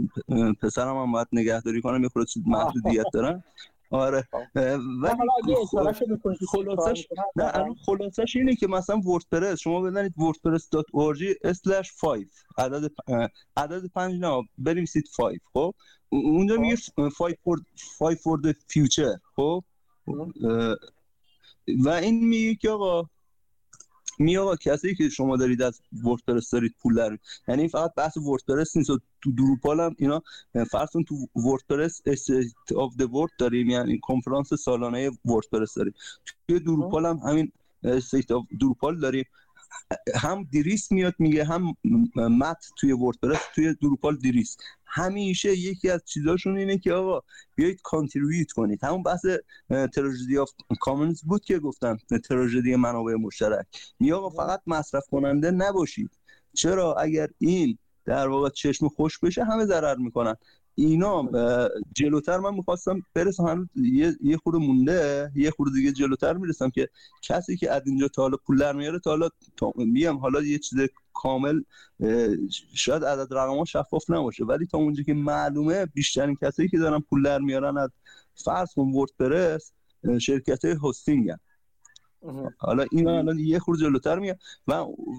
پسرم 0.63 0.97
هم 0.97 1.13
باید 1.13 1.29
نگهداری 1.33 1.83
کنم 1.83 2.03
یه 2.03 2.09
خورده 2.09 2.31
محدودیت 2.47 3.05
دارم. 3.13 3.45
آره. 3.91 4.29
ولی 4.55 5.55
خلاصش 6.49 7.07
نه 7.37 7.45
الان 7.55 7.75
خلاصش 7.75 8.37
اینه 8.37 8.55
که 8.55 8.67
مثلا 8.67 9.01
وردپرس 9.01 9.61
شما 9.61 9.81
بزنید 9.81 10.13
wordpress.org 10.13 11.53
slash 11.55 11.91
5 12.01 12.27
عدد 12.59 12.91
عدد 13.57 13.87
5 13.87 14.21
نه 14.21 14.49
بنویسید 14.59 15.05
5 15.19 15.39
خب؟ 15.53 15.75
اونجا 16.09 16.57
میگه 16.57 16.77
5 16.97 17.35
for 17.35 17.61
5 17.99 18.17
for 18.17 18.41
the 18.43 18.53
future 18.53 19.21
خب؟ 19.37 19.65
و 21.85 21.89
این 21.89 22.29
میگه 22.29 22.55
که 22.55 22.71
آقا 22.71 23.09
می 24.19 24.37
آقا 24.37 24.57
کسی 24.57 24.95
که 24.95 25.09
شما 25.09 25.37
دارید 25.37 25.63
از 25.63 25.81
وردپرس 26.05 26.51
دارید 26.51 26.75
پول 26.83 26.95
در 26.95 27.19
یعنی 27.49 27.69
فقط 27.69 27.95
بحث 27.95 28.17
وردپرس 28.17 28.77
نیست 28.77 28.91
تو 29.23 29.33
دروپال 29.33 29.81
هم 29.81 29.95
اینا 29.99 30.23
فرض 30.71 30.89
تو 31.09 31.15
وردپرس 31.37 32.01
اف 32.77 32.97
د 32.99 33.15
ورد 33.15 33.31
داریم 33.39 33.71
یعنی 33.71 33.99
کنفرانس 34.03 34.55
سالانه 34.55 35.11
وردپرس 35.25 35.75
داریم. 35.75 35.95
توی 36.49 36.61
دروپال 36.61 37.07
هم 37.07 37.17
همین 37.17 37.53
State 37.83 38.31
of 38.31 38.45
Drupal 38.61 39.01
داریم. 39.01 39.25
هم 40.15 40.45
دیریس 40.51 40.93
میاد 40.93 41.15
میگه 41.19 41.45
هم 41.45 41.77
مت 42.17 42.67
توی 42.79 42.93
وردپرس 42.93 43.39
توی 43.55 43.75
دروپال 43.75 44.17
دیریس. 44.17 44.57
همیشه 44.85 45.59
یکی 45.59 45.91
از 45.91 46.05
چیزاشون 46.05 46.59
اینه 46.59 46.79
که 46.79 46.93
آقا 46.93 47.23
بیایید 47.55 47.81
contribute 47.83 48.53
کنید. 48.53 48.85
همون 48.85 49.03
بحث 49.03 49.27
tragedy 49.69 50.39
of 50.39 50.51
commons 50.81 51.23
بود 51.23 51.45
که 51.45 51.59
گفتم 51.59 51.99
تراژدی 52.29 52.77
منابع 52.77 53.15
مشترک. 53.15 53.67
میگه 54.01 54.13
آقا 54.13 54.31
فقط 54.31 54.63
مصرف 54.67 55.07
کننده 55.11 55.51
نباشید. 55.51 56.11
چرا؟ 56.55 56.95
اگر 56.95 57.29
این 57.39 57.79
در 58.05 58.29
واقع 58.29 58.49
چشمه 58.49 58.89
خشک 58.89 59.19
بشه 59.19 59.45
همه 59.45 59.67
ضرر 59.67 59.97
می‌کنن. 59.97 60.35
اینا 60.79 61.29
جلوتر 61.95 62.39
من 62.39 62.55
می‌خواستم 62.55 63.03
برسم 63.15 63.47
هنوز 63.47 63.67
یه 63.77 64.17
یه 64.23 64.37
خورده 64.37 64.59
مونده 64.59 65.33
یه 65.35 65.51
خورده 65.51 65.73
دیگه 65.73 65.93
جلوتر 65.93 66.33
می‌رسم 66.33 66.71
که 66.71 66.89
کسی 67.23 67.57
که 67.57 67.71
از 67.71 67.83
اینجا 67.87 68.09
تا 68.09 68.23
حالا 68.23 68.37
پول 68.37 68.59
در 68.59 68.73
میاره 68.73 68.99
تا 68.99 69.11
حالا 69.11 69.29
میام 69.77 70.17
حالا 70.17 70.43
یه 70.43 70.59
چیز 70.59 70.79
کامل 71.15 71.63
شاید 72.75 73.05
عدد 73.05 73.35
رقم 73.35 73.65
شفاف 73.65 74.11
نباشه 74.11 74.45
ولی 74.45 74.67
تا 74.67 74.79
اونجا 74.79 75.03
که 75.03 75.15
معلومه 75.15 75.87
بیشترین 75.87 76.37
کسایی 76.43 76.69
که 76.69 76.79
دارن 76.79 77.01
پول 77.01 77.23
در 77.23 77.39
میارن 77.39 77.79
از 77.79 77.91
فرض 78.35 78.75
کن 78.75 78.93
وردپرس 78.93 79.73
شرکت 80.21 80.65
های 80.65 80.75
هاستینگ 80.75 81.33
حالا 82.59 82.85
این 82.93 83.09
الان 83.09 83.39
یه 83.39 83.59
خورده 83.59 83.83
جلوتر 83.83 84.19
میاد 84.19 84.39
و 84.69 84.73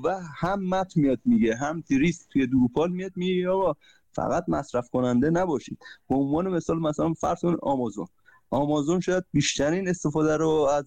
و 0.03 0.19
هم 0.35 0.63
مت 0.63 0.97
میاد 0.97 1.19
میگه 1.25 1.55
هم 1.55 1.81
تریست 1.81 2.29
توی 2.29 2.47
دروپال 2.47 2.91
میاد 2.91 3.11
میگه 3.15 3.49
آقا 3.49 3.73
فقط 4.17 4.43
مصرف 4.47 4.89
کننده 4.89 5.29
نباشید. 5.29 5.77
به 6.09 6.15
عنوان 6.15 6.47
مثال 6.47 6.79
مثلا 6.79 7.13
فرض 7.13 7.41
کن 7.41 7.57
آمازون. 7.61 8.07
آمازون 8.49 8.99
شاید 8.99 9.23
بیشترین 9.33 9.89
استفاده 9.89 10.37
رو 10.37 10.49
از 10.49 10.85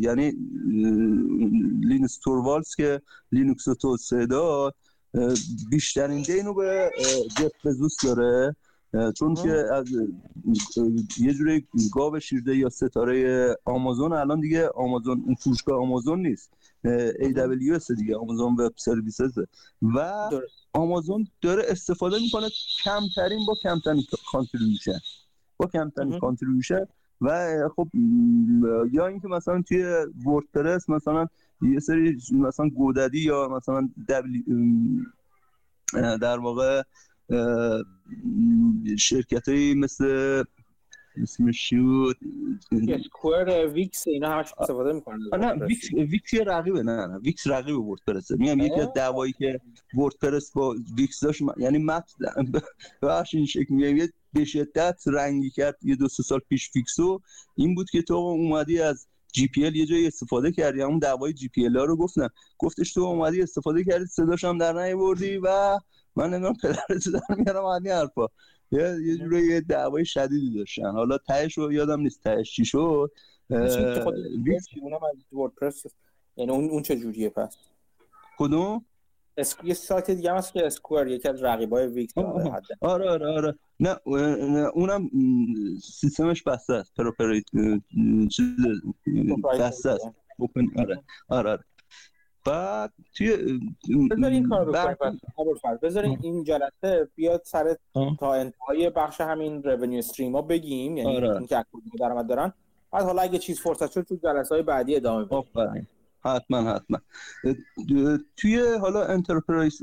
یعنی 0.00 0.30
لینوس 1.90 2.18
توروالز 2.18 2.74
که 2.74 3.00
لینوکس 3.32 3.64
توسعه 3.64 4.26
داد 4.26 4.74
بیشترین 5.70 6.22
دین 6.22 6.41
رو 6.41 6.54
به 6.54 6.90
جف 7.38 7.66
بزوس 7.66 7.96
داره 8.04 8.56
چون 9.14 9.34
که 9.34 9.50
از 9.50 9.86
یه 11.18 11.34
جوری 11.34 11.66
گاو 11.92 12.20
شیرده 12.20 12.56
یا 12.56 12.70
آمازون 13.64 14.12
الان 14.12 14.40
دیگه 14.40 14.68
آمازون 14.68 15.22
اون 15.26 15.34
فروشگاه 15.34 15.80
آمازون 15.80 16.22
نیست. 16.26 16.50
AWS 17.18 17.94
دیگه 17.96 18.16
Amazon 18.16 18.56
Web 18.58 18.72
Services 18.76 19.38
و 19.82 20.28
آمازون 20.72 21.26
داره 21.42 21.62
استفاده 21.68 22.18
می‌کنه 22.20 22.48
کمترین 22.84 23.46
با 23.46 23.54
کمترین 23.62 24.02
contribution 24.32 24.98
با 25.56 25.66
کمترین 25.66 26.18
contribution 26.18 26.86
و 27.20 27.58
خب 27.76 27.88
یا 28.92 29.06
اینکه 29.06 29.28
مثلا 29.28 29.62
توی 29.62 29.84
وردپرس 30.26 30.88
مثلا 30.88 31.26
یه 31.62 31.80
سری 31.80 32.18
مثلا 32.32 32.68
GoDaddy 32.68 33.20
یا 33.20 33.48
مثلا 33.48 33.88
Weebly 34.08 34.44
در 36.20 36.38
واقع 36.38 36.82
شرکت 38.98 39.48
مثل 39.76 40.44
اسمش 41.22 41.70
شد 41.70 42.16
Square 42.88 43.66
Wix 43.66 44.06
اینا 44.06 44.30
همش 44.30 44.52
استفاده 44.58 44.92
می‌کنن. 44.92 45.18
نه 45.32 45.64
Wix 45.64 45.92
ویکس 45.92 46.34
یه 46.34 46.44
رقیبه 46.44 46.82
نه 46.82 47.06
نه 47.06 47.18
ویکس 47.18 47.46
رقیب 47.46 47.78
وردپرسه. 47.78 48.36
میگم 48.36 48.60
یکی 48.60 48.80
از 48.80 48.88
دعوایی 48.94 49.32
که 49.32 49.60
وردپرس 49.94 50.52
با 50.52 50.76
Wix 50.96 51.20
داشت 51.20 51.42
یعنی 51.56 51.78
مت 51.78 52.12
بخش 53.02 53.34
این 53.34 53.46
شکل 53.46 53.74
میگم 53.74 53.96
یه 53.96 54.08
به 54.32 54.44
شدت 54.44 55.02
رنگی 55.06 55.50
کرد 55.50 55.76
یه 55.82 55.96
دو 55.96 56.08
سه 56.08 56.22
سال 56.22 56.40
پیش 56.48 56.70
فیکسو 56.70 57.20
این 57.54 57.74
بود 57.74 57.90
که 57.90 58.02
تو 58.02 58.14
اومدی 58.14 58.80
از 58.80 59.06
GPL 59.32 59.76
یه 59.76 59.86
جایی 59.86 60.06
استفاده 60.06 60.52
کردی. 60.52 60.80
همون 60.80 60.98
دعوای 60.98 61.32
GPL 61.32 61.76
ها 61.76 61.84
رو 61.84 61.96
گفتن 61.96 62.28
گفتش 62.58 62.92
تو 62.92 63.00
اومدی 63.00 63.42
استفاده 63.42 63.84
کردی 63.84 64.06
صداش 64.06 64.44
هم 64.44 64.58
در 64.58 64.72
نیاوردی 64.72 65.38
و 65.38 65.78
من 66.16 66.30
نمی‌دونم 66.30 66.54
پدرت 66.62 67.08
در 67.12 67.36
میارم 67.36 67.64
این 67.64 67.86
حرفا. 67.86 68.26
یه 68.72 68.96
یه 69.04 69.16
جوری 69.16 69.46
یه 69.46 69.60
دعوای 69.60 70.04
شدیدی 70.04 70.58
داشتن. 70.58 70.90
حالا 70.90 71.18
تهش 71.18 71.58
رو 71.58 71.72
یادم 71.72 72.00
نیست 72.00 72.22
تهش 72.22 72.52
چی 72.52 72.64
شد. 72.64 73.10
وردپرس 75.32 75.86
یعنی 76.36 76.50
اون 76.52 76.70
اون 76.70 76.82
چه 76.82 76.96
جوریه 76.96 77.28
پس؟ 77.30 77.56
کدوم؟ 78.38 78.84
یه 79.64 79.74
سایت 79.74 80.10
دیگه 80.10 80.32
هست 80.32 80.52
که 80.52 80.66
Square 80.66 81.06
یکی 81.06 81.28
از 81.28 81.42
رقیبای 81.42 81.86
Wix 81.86 82.18
آره 82.80 83.10
آره 83.10 83.26
آره. 83.26 83.58
نه 83.80 83.96
اونم 84.74 85.10
سیستمش 85.82 86.42
بسته 86.42 86.72
است. 86.74 86.94
proprietary 86.96 87.44
چیز 88.30 88.48
بسته 89.60 89.90
است. 89.90 90.08
open 90.38 90.66
آره 90.78 91.02
آره 91.28 91.50
آره. 91.50 91.64
بعد 92.46 92.92
توی 93.14 93.36
بذار 94.10 94.30
این 94.30 94.48
کار 94.48 94.70
بکنیم. 94.70 95.20
بذارین 95.82 96.18
این 96.22 96.44
جلسه 96.44 97.08
بیاد 97.14 97.42
سر 97.44 97.76
تا 98.20 98.34
انتهای 98.34 98.90
بخش 98.90 99.20
همین 99.20 99.62
revenue 99.62 99.98
stream 99.98 100.36
ها 100.36 100.42
بگیم 100.42 100.96
یعنی 100.96 101.16
آره. 101.16 101.36
اینکه 101.36 101.64
درآمد 102.00 102.26
دارن. 102.26 102.52
بعد 102.92 103.04
حالا 103.04 103.22
اگه 103.22 103.38
چیز 103.38 103.60
فرصت 103.60 103.90
شد 103.90 104.02
تو 104.02 104.16
جلسه 104.16 104.54
های 104.54 104.62
بعدی 104.62 104.96
ادامه 104.96 105.24
بدیم. 105.24 105.88
حتما 106.20 106.62
حتما. 106.62 106.98
توی 108.36 108.62
حالا 108.80 109.04
enterprise 109.04 109.82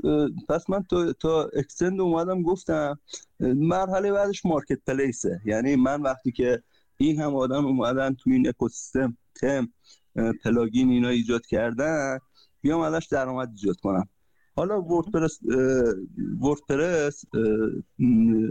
پس 0.49 0.69
من 0.69 0.83
تا, 0.83 1.13
تا 1.13 1.43
extend 1.43 2.01
اومدم 2.01 2.43
گفتم 2.43 2.99
مرحله 3.39 4.11
بعدش 4.11 4.45
marketplace 4.45 4.79
ه 4.87 5.41
یعنی 5.45 5.75
من 5.75 6.01
وقتی 6.01 6.31
که 6.31 6.63
این 6.97 7.21
همه 7.21 7.35
آدم 7.35 7.65
اومدن 7.65 8.13
توی 8.13 8.33
این 8.33 8.47
اکوسیستم 8.47 9.17
theme 9.41 9.67
plugin 10.43 10.89
اینا 10.89 11.09
ایجاد 11.09 11.45
کردن 11.45 12.19
بیام 12.63 12.79
ازش 12.81 13.07
درآمد 13.11 13.49
ایجاد 13.49 13.79
کنم. 13.79 14.09
حالا 14.55 14.81
وردپرس 14.81 15.39
وردپرس 16.41 17.25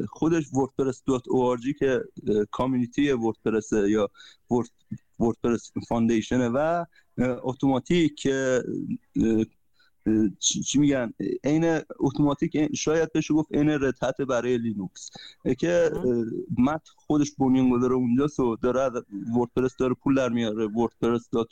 خودش 0.08 0.52
WordPress 0.52 1.02
dot 1.06 1.22
که 1.78 2.04
community 2.50 3.12
وردپرس 3.12 3.72
یا 3.72 4.10
WordPress 5.20 5.72
Foundation 5.88 6.43
ه 6.43 6.48
و 6.48 6.84
اتوماتیک 7.18 8.28
چی 10.38 10.78
میگن؟ 10.78 11.12
عین 11.44 11.80
اتوماتیک 11.98 12.76
شاید 12.76 13.12
بشه 13.12 13.34
گفت 13.34 13.54
عین 13.54 13.68
Red 13.68 13.94
Hat 13.94 14.20
برای 14.20 14.58
لینوکس. 14.58 15.10
که 15.58 15.90
مت 16.58 16.88
خودش 16.96 17.32
بنیانگذار 17.38 17.92
اونجاست 17.92 18.40
و 18.40 18.56
داره 18.56 19.02
وردپرس 19.36 19.76
داره 19.76 19.94
پول 19.94 20.14
در 20.14 20.28
میاره 20.28 20.66
WordPress 20.66 21.28
dot 21.30 21.48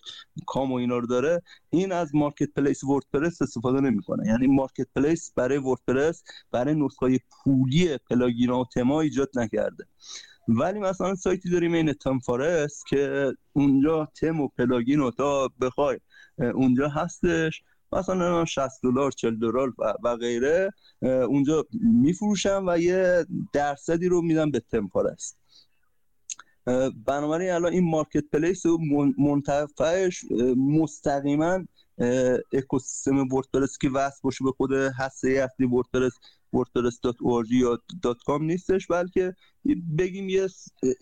com 0.47 0.73
و 0.73 0.75
اینا 0.75 0.99
رو 0.99 1.07
داره. 1.07 1.43
این 1.71 1.93
از 1.93 2.15
marketplace 2.15 2.85
وردپرس 2.85 3.43
استفاده 3.43 3.81
نمی‌کنه. 3.81 4.27
یعنی 4.27 4.47
marketplace 4.47 5.33
برای 5.37 5.59
وردپرس 5.59 6.23
برای 6.53 6.75
نسخه 6.75 7.19
پولی 7.31 7.99
plugin 8.11 8.51
و 8.51 8.65
تما 8.75 9.01
ایجاد 9.01 9.31
نکرده. 9.35 9.85
ولی 10.49 10.79
مثلا 10.79 11.15
سایتی 11.15 11.51
داریم 11.51 11.75
این 11.75 11.93
ThemeForest 11.93 12.87
که 12.87 13.33
اونجا 13.53 14.09
تم 14.15 14.41
و 14.41 14.49
plugin 14.49 15.01
و 15.01 15.11
تا 15.11 15.49
بخوای 15.61 15.99
اونجا 16.39 16.89
هستش. 16.89 17.63
مثلا 17.93 18.45
60 18.45 18.71
دلار 18.83 19.11
40 19.11 19.39
دلار 19.39 19.75
و 20.03 20.17
غیره 20.17 20.71
اونجا 21.03 21.67
میفروشن 21.73 22.69
و 22.69 22.79
یه 22.79 23.27
درصدی 23.53 24.09
رو 24.09 24.23
میدن 24.23 24.51
به 24.51 24.61
ThemeForest 24.61 25.39
بنابراین 27.07 27.51
الان 27.51 27.73
این 27.73 27.91
marketplace 27.91 28.67
و 28.67 28.79
منتفعش 29.19 30.25
مستقیما 30.57 31.65
اکوسیستم 32.53 33.33
وردپرس 33.33 33.79
که 33.79 33.91
وصل 33.91 34.21
باشه 34.23 34.45
به 34.45 34.53
خود 34.53 34.73
هسته 34.73 35.29
اصلی 35.29 35.67
وردپرس 35.67 36.13
wordpress.org 36.57 37.51
یا 37.51 37.79
.com 38.29 38.41
نیستش 38.41 38.87
بلکه 38.87 39.35
بگیم 39.99 40.29
یه 40.29 40.49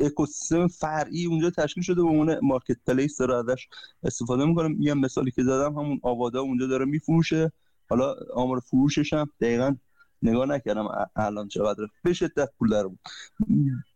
اکوسیستم 0.01 0.69
فرعی 0.69 1.27
اونجا 1.27 1.51
تشکیل 1.51 1.83
شده 1.83 2.03
به 2.03 2.09
عنوان 2.09 2.39
مارکت 2.43 2.77
پلیس 2.87 3.17
داره 3.17 3.37
ازش 3.37 3.69
استفاده 4.03 4.45
می‌کنه. 4.45 4.77
یه 4.81 4.95
مثالی 4.95 5.31
که 5.31 5.43
زدم 5.43 5.79
همون 5.79 6.01
آوادا 6.03 6.41
اونجا 6.41 6.67
داره 6.67 6.85
میفروشه. 6.85 7.53
حالا 7.91 8.15
آمار 8.35 8.61
فروشش 8.61 9.13
هم 9.13 9.31
دقیقا 9.41 9.77
نگاه 10.23 10.47
نکردم 10.47 10.89
الان 11.17 11.49
چقدر 11.49 11.87
به 12.03 12.13
شدت 12.13 12.49
پول 12.59 12.69
داره 12.69 12.89
بود 12.89 12.99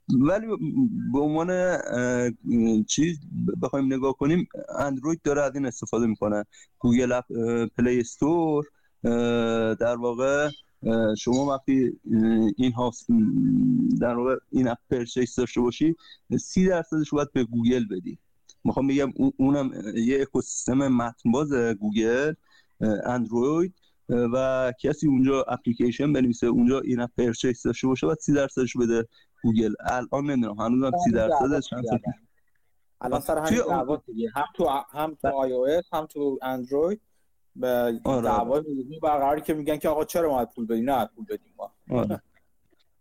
ولی 0.08 0.46
به 1.12 1.18
عنوان 1.18 1.78
چیز 2.84 3.20
بخوایم 3.62 3.92
نگاه 3.92 4.16
کنیم 4.16 4.48
اندروید 4.78 5.22
داره 5.24 5.42
از 5.42 5.54
این 5.54 5.66
استفاده 5.66 6.06
می‌کنه. 6.06 6.44
Google 6.78 7.20
Play 7.76 8.00
Store 8.00 8.66
در 9.74 9.96
واقع 9.96 10.50
شما 11.18 11.46
وقتی 11.46 12.00
این 12.56 12.72
هاست 12.72 13.06
در 14.00 14.14
واقع 14.14 14.36
in-app 14.50 14.78
purchase 14.90 15.36
داشته 15.36 15.60
باشی 15.60 15.96
سی 16.40 16.66
درصدش 16.66 17.10
باید 17.10 17.32
به 17.32 17.44
گوگل 17.44 17.84
بدی. 17.90 18.18
می‌خوام 18.64 18.86
بگم 18.86 19.12
اونم 19.36 19.70
یه 19.94 20.22
اکوسیستم 20.22 20.88
متن‌باز 20.88 21.52
گوگل 21.52 22.32
اندروید 23.04 23.74
و 24.08 24.72
کسی 24.80 25.06
اونجا 25.06 25.42
اپلیکیشن 25.42 26.12
بنویسه 26.12 26.46
اونجا 26.46 26.80
in-app 26.80 27.10
purchase 27.16 27.62
داشته 27.62 27.86
باشه 27.86 28.06
باید 28.06 28.18
سی 28.18 28.32
درصدش 28.32 28.76
بده 28.76 29.08
گوگل. 29.42 29.74
الان 29.80 30.30
نمی‌دونم 30.30 30.60
هنوزم 30.60 30.98
سی 31.04 31.10
درصدش 31.10 31.68
چند 31.70 31.84
الان 33.00 33.20
سر 33.20 33.38
همین 33.38 33.60
هم 34.34 34.44
تو 34.54 34.68
هم 34.92 35.14
تو 35.22 35.28
iOS 35.28 35.84
هم 35.92 36.06
تو 36.06 36.38
اندروید. 36.42 37.00
به 37.56 38.00
آره. 38.04 38.22
دعوای 38.22 38.62
برقراری 39.02 39.40
که 39.40 39.54
میگن 39.54 39.76
که 39.76 39.88
آقا 39.88 40.04
چرا 40.04 40.30
ما 40.30 40.44
پول 40.44 40.66
بدیم؟ 40.66 40.90
نه 40.90 41.06
پول 41.16 41.24
بدیم 41.24 41.54
ما. 41.56 41.72
آره. 41.90 42.22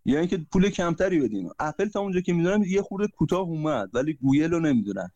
یعنی 0.05 0.27
که 0.27 0.37
پول 0.51 0.69
کمتری 0.69 1.19
بدیم. 1.19 1.49
اپل 1.59 1.85
تا 1.85 1.99
اونجا 1.99 2.21
که 2.21 2.33
می‌دونم 2.33 2.63
یه 2.63 2.81
خورده 2.81 3.07
کوتاه 3.07 3.41
اومد 3.41 3.89
ولی 3.93 4.13
گوگل 4.13 4.51
رو 4.51 4.59
نمی‌دونن. 4.59 5.11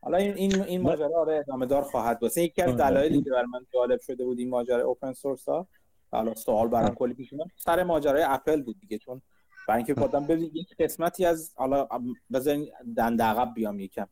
حالا 0.00 0.18
این 0.18 0.34
این 0.34 0.62
این 0.62 0.82
ماجرا 0.82 1.20
آره 1.20 1.36
ادامه 1.36 1.66
دار 1.66 1.82
خواهد 1.82 2.20
بود. 2.20 2.38
یکی 2.38 2.62
از 2.62 2.68
آره. 2.68 2.78
دلایلی 2.78 3.22
که 3.22 3.30
برای 3.30 3.46
من 3.52 3.66
جالب 3.74 4.00
شده 4.00 4.24
بود 4.24 4.38
این 4.38 4.50
ماجرا 4.50 4.84
open 4.84 5.12
source 5.12 5.48
ها. 5.48 5.68
حالا 6.10 6.34
سوال 6.34 6.68
برام 6.68 6.94
کلی 6.94 7.14
پیش 7.14 7.34
سر 7.56 7.82
ماجرای 7.82 8.22
اپل 8.22 8.62
بود 8.62 8.80
دیگه 8.80 8.98
چون 8.98 9.22
برای 9.68 9.78
اینکه 9.78 9.94
خودم 9.94 10.26
ببین 10.26 10.50
یک 10.54 10.76
قسمتی 10.78 11.24
از 11.24 11.52
حالا 11.56 11.88
بزنین 12.32 12.68
دند 12.96 13.22
عقب 13.22 13.54
بیام 13.54 13.80
یکم. 13.80 14.06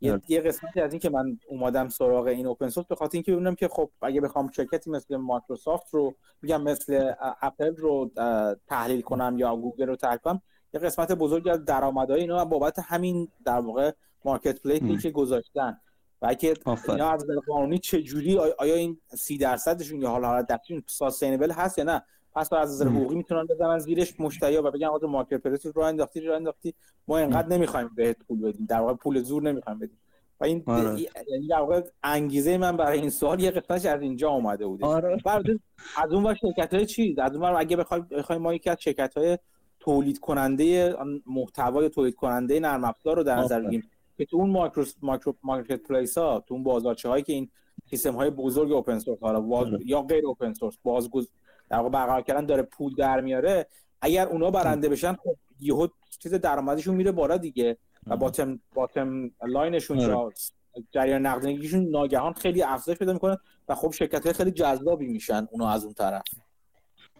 یه, 0.00 0.20
یه 0.28 0.40
قسمتی 0.40 0.80
از 0.80 0.92
این 0.92 1.00
که 1.00 1.10
من 1.10 1.38
اومدم 1.48 1.88
سراغ 1.88 2.26
این 2.26 2.46
open 2.46 2.68
source 2.68 2.86
به 2.86 2.94
خاطر 2.94 3.16
اینکه 3.16 3.32
ببینم 3.32 3.54
که 3.54 3.68
خب 3.68 3.90
اگه 4.02 4.20
بخوام 4.20 4.50
شرکتی 4.50 4.90
مثل 4.90 5.16
مایکروسافت 5.16 5.94
رو 5.94 6.14
میگم 6.42 6.62
مثل 6.62 7.12
اپل 7.42 7.76
رو 7.76 8.10
تحلیل 8.66 9.00
کنم 9.00 9.38
یا 9.38 9.56
گوگل 9.56 9.86
رو 9.86 9.96
تحلیل 9.96 10.18
کنم 10.18 10.42
یه 10.74 10.80
قسمت 10.80 11.12
بزرگی 11.12 11.50
از 11.50 11.64
درآمدهای 11.64 12.20
اینا 12.20 12.44
بابت 12.44 12.78
همین 12.78 13.28
در 13.44 13.58
واقع 13.58 13.92
marketplace 14.24 14.62
ی 14.62 14.96
که 14.96 15.10
گذاشتن. 15.10 15.80
و 16.22 16.26
اگه 16.26 16.54
اینا 16.88 17.10
از 17.10 17.26
قانونی 17.48 17.78
چه 17.78 18.02
جوری 18.02 18.38
آیا 18.38 18.74
این 18.74 19.00
سی 19.14 19.38
درصدشون 19.38 20.00
یا 20.00 20.08
حالا 20.08 20.28
حالت 20.28 20.46
دقیقشون 20.46 20.82
ساستینبل 20.86 21.50
هست 21.50 21.78
یا 21.78 21.84
نه؟ 21.84 22.02
پس 22.34 22.52
از 22.52 22.70
نظر 22.70 22.88
حقوقی 22.88 23.14
می‌تونن 23.14 23.46
بزنن 23.46 23.78
زیرش 23.78 24.20
مشتری 24.20 24.56
و 24.56 24.70
بگن 24.70 24.86
آقا 24.86 25.06
مارکت 25.06 25.34
پلیس 25.34 25.66
رو 25.66 25.82
انداختی 25.82 26.20
رو 26.20 26.34
انداختی 26.34 26.74
ما 27.08 27.18
اینقدر 27.18 27.48
نمی‌خوایم 27.48 27.90
بهت 27.96 28.16
پول 28.28 28.40
بدیم. 28.40 28.66
در 28.66 28.80
واقع 28.80 28.94
پول 28.94 29.22
زور 29.22 29.42
نمی‌خوایم 29.42 29.78
بدیم. 29.78 29.98
و 30.40 30.44
این 30.44 30.62
آره. 30.66 31.00
یعنی 31.00 31.46
در 31.48 31.60
واقع 31.60 31.82
انگیزه 32.02 32.58
من 32.58 32.76
برای 32.76 33.00
این 33.00 33.10
سوال 33.10 33.40
یه 33.40 33.50
قسمتش 33.50 33.86
از 33.86 34.02
اینجا 34.02 34.30
اومده 34.30 34.66
بوده. 34.66 34.86
آره. 34.86 35.18
از 35.96 36.12
اون 36.12 36.24
ور 36.24 36.34
شرکت 36.34 36.74
های 36.74 36.86
چی؟ 36.86 37.16
از 37.18 37.32
اون 37.32 37.42
ور 37.42 37.54
اگه 37.60 37.76
بخوایم 37.76 38.06
بخوایم 38.10 38.42
ما 38.42 38.54
یکی 38.54 38.70
از 38.70 38.76
شرکت 38.80 39.14
های 39.16 39.38
تولید 39.80 40.18
کننده 40.18 40.96
محتوای 41.26 41.88
تولید 41.88 42.14
کننده 42.14 42.60
نرم 42.60 42.84
افزار 42.84 43.16
رو 43.16 43.22
در 43.22 43.36
نظر 43.36 43.60
بگیریم 43.60 43.90
که 44.16 44.24
تو 44.24 44.36
اون 44.36 44.50
micro 44.50 44.84
micro 45.02 45.34
marketplace 45.42 46.18
ها 46.18 46.44
تو 46.46 46.54
اون 46.54 46.62
بازارچه 46.62 47.08
هایی 47.08 47.22
که 47.22 47.32
این 47.32 47.48
سیستم 47.90 48.14
های 48.14 48.30
بزرگ 48.30 48.72
open 48.72 48.98
source 48.98 49.20
ها 49.20 49.78
یا 49.84 50.02
غیر 50.02 50.26
open 50.26 50.52
source 50.52 50.74
بازگذار 50.82 51.28
در 51.70 51.76
واقع 51.76 51.88
برقرار 51.88 52.22
کردن 52.22 52.46
داره 52.46 52.62
پول 52.62 52.94
در 52.94 53.20
میاره 53.20 53.66
اگر 54.00 54.26
اونا 54.26 54.50
برنده 54.50 54.88
بشن 54.88 55.12
خب 55.12 55.36
یهو 55.60 55.88
چیز 56.18 56.34
درآمدشون 56.34 56.94
میره 56.94 57.12
بالا 57.12 57.36
دیگه 57.36 57.76
و 58.06 58.16
bottom 58.16 58.60
bottom 58.74 59.30
line 59.46 59.72
شون 59.72 59.98
یا 59.98 60.18
آره. 60.18 60.34
جریان 60.90 61.26
نقدینگیشون 61.26 61.88
ناگهان 61.90 62.32
خیلی 62.32 62.62
افزایش 62.62 62.98
پیدا 62.98 63.12
می‌کنه 63.12 63.38
و 63.68 63.74
خب 63.74 63.90
شرکت 63.90 64.32
خیلی 64.32 64.50
جذابی 64.50 65.06
میشن 65.06 65.48
اونا 65.50 65.70
از 65.70 65.84
اون 65.84 65.94
طرف. 65.94 66.22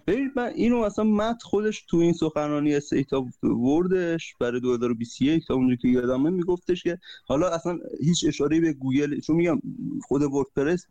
ببینید 0.09 0.33
من 0.37 0.53
اینو 0.55 0.87
مثلا 0.87 1.05
مت 1.05 1.43
خودش 1.43 1.85
تو 1.89 1.97
این 1.97 2.13
سخنرانی 2.13 2.75
State 2.75 3.13
of 3.13 3.45
the 3.45 3.75
Word 3.75 4.15
ش 4.15 4.35
برای 4.41 4.61
2021 4.61 5.47
تا 5.47 5.55
اونجا 5.55 5.75
که 5.75 5.89
یادمه 5.89 6.31
میگفتش 6.31 6.83
که 6.83 6.99
حالا 7.25 7.49
اصلا 7.49 7.79
هیچ 8.01 8.25
اشاره 8.29 8.61
به 8.61 8.73
گوگل 8.73 9.21
چون 9.21 9.37
میگم 9.37 9.61
خود 10.03 10.23
وردپرس 10.23 10.87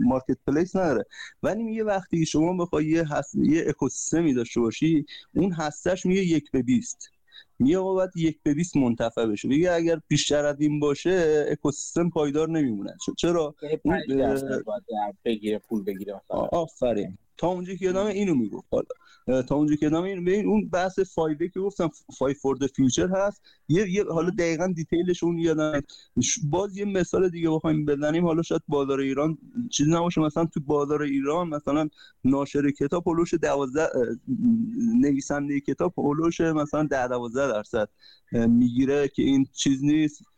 marketplace 0.00 0.76
نداره. 0.76 1.04
ولی 1.42 1.62
میگه 1.62 1.84
وقتی 1.84 2.26
شما 2.26 2.64
بخوای 2.64 2.86
یه 2.86 3.04
هست... 3.12 3.34
یه 3.34 3.64
اکوسیستمی 3.68 4.34
داشته 4.34 4.60
باشی 4.60 5.06
اون 5.34 5.52
هستش 5.52 6.06
میگه 6.06 6.24
یک 6.24 6.50
به 6.50 6.62
20 6.62 7.10
میگه 7.58 7.78
باید 7.78 8.10
یک 8.16 8.38
به 8.42 8.54
20 8.54 8.76
منتفع 8.76 9.26
بشه. 9.26 9.48
میگه 9.48 9.72
اگر 9.72 10.00
بیشتر 10.08 10.44
از 10.44 10.60
این 10.60 10.80
باشه 10.80 11.46
اکوسیستم 11.50 12.10
پایدار 12.10 12.48
نمیمونه. 12.48 12.96
چرا؟ 13.18 13.54
بگیره 15.24 15.58
پول 15.58 15.84
بگیره 15.84 16.20
آفرین. 16.28 17.18
تا 17.40 17.48
اونجا 17.48 17.74
که 17.74 17.84
یادم 17.84 18.06
اینو 18.06 18.34
می‌گفت 18.34 18.68
حالا. 18.72 19.42
تا 19.42 19.54
اونجا 19.54 19.74
که 19.74 19.86
یادم 19.86 20.02
اینو 20.02 20.22
ببین 20.22 20.46
اون 20.46 20.68
بحث 20.68 20.98
فایده 20.98 21.48
که 21.48 21.60
گفتم 21.60 21.90
Five 22.18 22.34
for 22.34 22.56
the 22.56 22.66
Future 22.66 23.08
هست. 23.08 23.42
یه, 23.68 23.90
یه 23.90 24.04
حالا 24.04 24.30
دقیقا 24.30 24.66
detail 24.66 25.10
ش 25.10 25.24
اون 25.24 25.38
یادم 25.38 25.82
باز 26.44 26.76
یه 26.76 26.84
مثال 26.84 27.28
دیگه 27.28 27.50
بخوایم 27.50 27.84
بزنیم. 27.84 28.26
حالا 28.26 28.42
شاید 28.42 28.62
بازار 28.68 29.00
ایران 29.00 29.38
چیزی 29.70 29.90
نباشه. 29.90 30.20
مثلا 30.20 30.44
تو 30.46 30.60
بازار 30.60 31.02
ایران 31.02 31.48
مثلا 31.48 31.88
ناشر 32.24 32.70
کتاب 32.70 33.08
هولوش 33.08 33.34
12 33.34 33.88
نویسنده 35.00 35.60
کتاب 35.60 35.94
هولوش 35.98 36.40
مثلا 36.40 36.82
10 36.82 37.08
12 37.08 37.52
درصد 37.52 37.88
می‌گیره 38.32 39.08
که 39.08 39.22
این 39.22 39.46
چیز 39.52 39.84
نیست. 39.84 40.29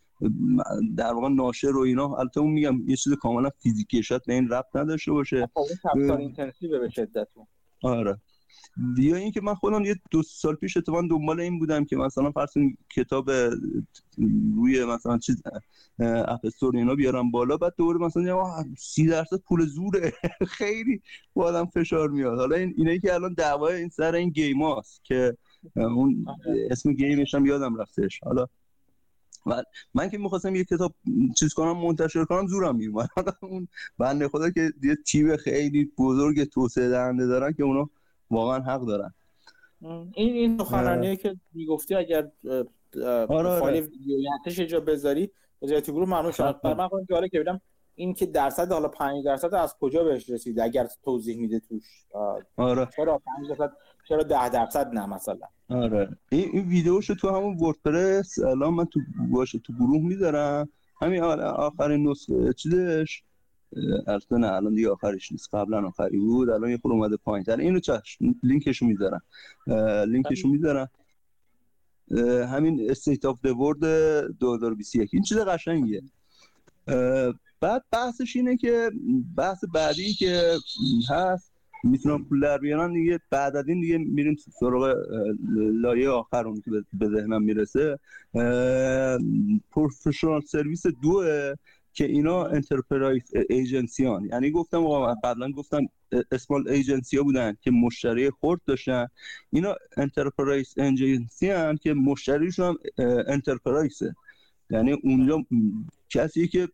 در 0.97 1.13
واقع 1.13 1.29
ناشر 1.29 1.77
و 1.77 1.81
اینا. 1.81 2.17
البته 2.17 2.41
اون 2.41 2.51
میگم 2.51 2.89
یه 2.89 2.97
چیز 2.97 3.13
کاملا 3.13 3.51
فیزیکی 3.63 4.03
شاید 4.03 4.23
به 4.27 4.35
این 4.35 4.49
ربط 4.49 4.77
نداشته 4.77 5.13
باشه. 5.13 5.49
خب، 5.55 5.65
اون 5.95 6.11
intensive 6.11 6.81
به 6.81 6.91
شدت 6.91 7.29
آره. 7.83 8.21
یا 8.99 9.17
اینکه 9.17 9.41
من 9.41 9.55
خودم 9.55 9.85
یه 9.85 9.97
دو 10.11 10.23
سال 10.23 10.55
پیش 10.55 10.77
اتفاقا 10.77 11.03
دنبال 11.03 11.41
این 11.41 11.59
بودم 11.59 11.85
که 11.85 11.97
مثلا 11.97 12.31
فرض 12.31 12.51
کتاب 12.97 13.31
روی 14.57 14.85
مثلا 14.85 15.19
چیز 15.19 15.43
App 15.99 16.41
Store 16.45 16.77
اینا 16.77 16.95
بیارم 16.95 17.31
بالا 17.31 17.57
بعد 17.57 17.75
دوباره 17.77 17.99
مثلا 17.99 18.65
سی 18.79 19.07
درصد 19.07 19.37
پول 19.37 19.67
زوره. 19.67 20.13
خیلی 20.59 21.03
با 21.35 21.45
آدم 21.45 21.65
فشار 21.65 22.09
میاد. 22.09 22.39
حالا 22.39 22.57
این 22.57 22.75
اینه 22.77 22.99
که 22.99 23.15
الان 23.15 23.35
دعوای 23.35 23.75
این 23.75 23.89
سر 23.89 24.15
این 24.15 24.31
game 24.31 24.63
هاست 24.63 25.05
که 25.05 25.37
اون 25.77 26.27
آره. 26.29 26.69
اسم 26.71 26.93
game 26.93 27.21
ش 27.21 27.35
هم 27.35 27.47
یادم 27.47 27.77
رفتش. 27.77 28.21
حالا 28.23 28.47
و 29.47 29.63
من 29.95 30.11
که 30.11 30.19
می‌خواستم 30.19 30.55
یه 30.55 30.65
کتاب 30.65 30.95
چیز 31.39 31.55
کنم 31.55 31.77
منتشر 31.77 32.25
کنم 32.25 32.47
زورم 32.47 32.77
میومد 32.77 33.09
اون 33.43 33.69
بنده 33.99 34.29
خدا 34.29 34.51
که 34.51 34.73
یه 34.83 34.97
تیم 35.07 35.37
خیلی 35.37 35.93
بزرگ 35.99 36.45
توسعه 36.45 36.89
دهنده 36.89 37.27
دارن 37.27 37.53
که 37.53 37.63
اونا 37.63 37.91
واقعا 38.31 38.61
حق 38.61 38.87
دارن. 38.87 39.15
این 39.83 40.13
این 40.15 40.59
سخنرانی 40.59 41.17
که 41.17 41.37
می‌گفتی 41.55 41.95
اگر 41.95 42.31
آره 43.29 43.59
فایل 43.59 43.63
آره. 43.63 43.81
ویدیویی 43.81 44.67
جا 44.67 44.81
بذاری 44.81 45.31
تو 45.61 45.93
گروه 45.93 46.09
ممنون 46.09 46.33
شد 46.33 46.61
من 46.65 46.89
خودم 46.89 47.05
جالب 47.11 47.31
که 47.31 47.41
ببینم 47.41 47.61
این 47.95 48.15
که 48.15 48.27
درصد 48.27 48.73
حالا 48.73 48.89
5 48.89 49.25
درصد 49.25 49.55
از 49.55 49.77
کجا 49.81 50.05
بهش 50.05 50.31
رسید؟ 50.31 50.61
اگر 50.61 50.89
توضیح 51.05 51.37
میده 51.37 51.61
توش. 51.61 52.07
آره. 52.57 52.89
چرا؟ 52.97 53.23
5 53.39 53.49
درصد 53.49 53.73
چرا 54.09 54.23
10 54.23 54.49
درصد 54.49 54.87
نه 54.95 55.07
مثلا؟ 55.07 55.47
آره. 55.69 56.17
این, 56.31 56.49
این 56.53 56.69
ویدیوشو 56.69 57.15
تو 57.15 57.29
همون 57.29 57.57
وردپرس 57.59 58.39
الان 58.39 58.75
من 58.75 58.85
تو 58.85 59.01
باشه 59.31 59.59
تو 59.59 59.73
گروه 59.73 60.03
می‌ذارم. 60.03 60.69
همین 61.03 61.23
آره 61.23 61.45
آخرین 61.45 62.09
نسخه. 62.09 62.53
چیزش؟ 62.53 63.23
البته 64.07 64.37
نه 64.37 64.53
الان 64.53 64.75
دیگه 64.75 64.91
آخرش 64.91 65.33
نیست. 65.33 65.55
قبلا 65.55 65.87
آخری 65.87 66.19
بود. 66.19 66.51
الان 66.51 66.71
یه 66.71 66.79
خود 66.79 66.93
اومده 66.93 67.17
پایین 67.17 67.45
تر. 67.45 67.57
اینو 67.57 67.81
چشم 67.81 68.35
لینکشو 68.43 68.87
می‌ذارم. 68.87 69.23
لینکشو 70.09 70.49
می‌ذارم. 70.49 70.91
همین 72.53 72.91
State 72.91 73.25
of 73.25 73.39
the 73.43 73.47
Word 73.47 73.85
2021 74.39 75.11
این 75.13 75.23
چیز 75.23 75.39
قشنگیه. 75.39 76.03
بعد 77.61 77.85
بحثش 77.93 78.37
اینه 78.37 78.57
که 78.57 78.91
بحث 79.37 79.65
بعدی 79.75 80.13
که 80.13 80.53
هست 81.11 81.52
می‌تونم 81.83 82.25
پول 82.25 82.41
در 82.41 82.59
بیارن 82.59 82.93
دیگه. 82.93 83.21
بعد 83.31 83.57
از 83.57 83.69
این 83.69 83.81
دیگه 83.81 83.99
میریم 83.99 84.37
سراغ 84.61 84.97
لایه 85.57 86.09
آخر 86.09 86.47
اون 86.47 86.61
که 86.61 86.71
به 86.93 87.09
ذهنم 87.09 87.43
می‌رسه. 87.43 87.99
professional 89.71 90.41
service 90.41 90.87
دوه 90.87 91.55
که 91.95 92.05
اینا 92.05 92.45
enterprise 92.45 93.23
agency 93.51 94.06
ان. 94.06 94.25
یعنی 94.25 94.51
گفتم 94.51 95.15
قبلا 95.25 95.53
گفتم 95.53 95.89
small 96.33 96.69
agency 96.69 97.17
ها 97.17 97.23
بودن 97.23 97.57
که 97.61 97.71
مشتری 97.71 98.31
خورد 98.31 98.61
داشتن. 98.67 99.07
اینا 99.51 99.75
enterprise 99.97 100.75
agency 100.79 101.53
که 101.83 101.95
مشتریشون 101.95 102.67
هم 102.67 102.77
enterprise 103.27 104.00
ه. 104.00 104.15
یعنی 104.73 104.93
اونجا 104.93 105.45
کسی 106.11 106.49
که 106.49 106.69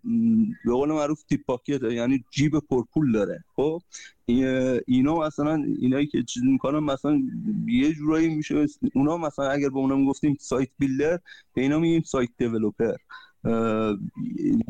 به 0.65 0.73
قول 0.73 0.89
معروف 0.89 1.23
deep 1.23 1.41
pocket 1.47 1.83
یعنی 1.83 2.25
جیب 2.31 2.59
پرپول 2.59 3.13
داره. 3.13 3.45
خب؟ 3.57 3.83
اینا 4.87 5.21
مثلا 5.21 5.55
اینایی 5.55 6.07
که 6.07 6.23
چیز 6.23 6.43
می‌کنن 6.45 6.79
مثلا 6.79 7.23
یه 7.67 7.93
جورایی 7.93 8.29
میشه 8.29 8.67
اونا 8.95 9.17
مثلا 9.17 9.51
اگر 9.51 9.69
به 9.69 9.77
اونا 9.77 9.97
می‌گفتیم 9.97 10.37
site 10.41 10.69
builder 10.79 11.19
به 11.55 11.63
اینا 11.63 11.79
میگیم 11.79 12.03
site 12.03 12.31
developer 12.39 12.97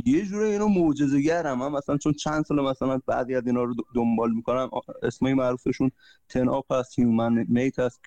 یه 0.05 0.25
جوری 0.25 0.51
اینا 0.51 0.69
معجزه‌گرن 0.69 1.63
هم 1.63 1.73
مثلا 1.73 1.97
چون 1.97 2.13
چند 2.13 2.45
سال 2.45 2.71
مثلا 2.71 3.01
بعضی 3.07 3.35
از 3.35 3.47
اینا 3.47 3.65
رو 3.65 3.75
دنبال 3.95 4.33
می‌کنم 4.33 4.71
اسمای 5.03 5.35
معروفشون 5.35 5.91
تن 6.29 6.49
آپ 6.49 6.73
هست 6.73 6.99
Human 6.99 7.47
Made 7.49 7.79
هست 7.79 8.01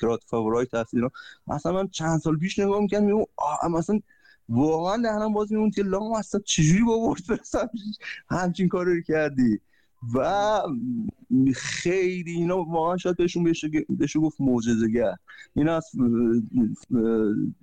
Crowd 0.00 0.24
Favorite 0.26 0.74
هست 0.74 0.94
اینا. 0.94 1.10
مثلا 1.46 1.72
من 1.72 1.88
چند 1.88 2.20
سال 2.20 2.38
پیش 2.38 2.58
نگاه 2.58 2.80
می‌کنم 2.80 3.24
مثلا 3.70 4.00
واقعا 4.48 5.02
دهنم 5.02 5.32
باز 5.32 5.52
میمون 5.52 5.70
که 5.70 5.82
لام 5.82 6.12
اصلا 6.12 6.40
چجوری 6.44 6.84
با 6.84 6.98
وردپرس 6.98 7.54
همچین 8.30 8.68
کاری 8.68 8.94
رو 8.94 9.00
کردی. 9.00 9.60
و 10.14 10.62
خیلی 11.54 12.30
اینا 12.30 12.62
واقعا 12.62 12.96
شاید 12.96 13.16
بهشون 13.16 13.52
بشه 14.00 14.20
گفت 14.20 14.40
معجزه‌گر. 14.40 15.14
اینا 15.54 15.76
از 15.76 15.90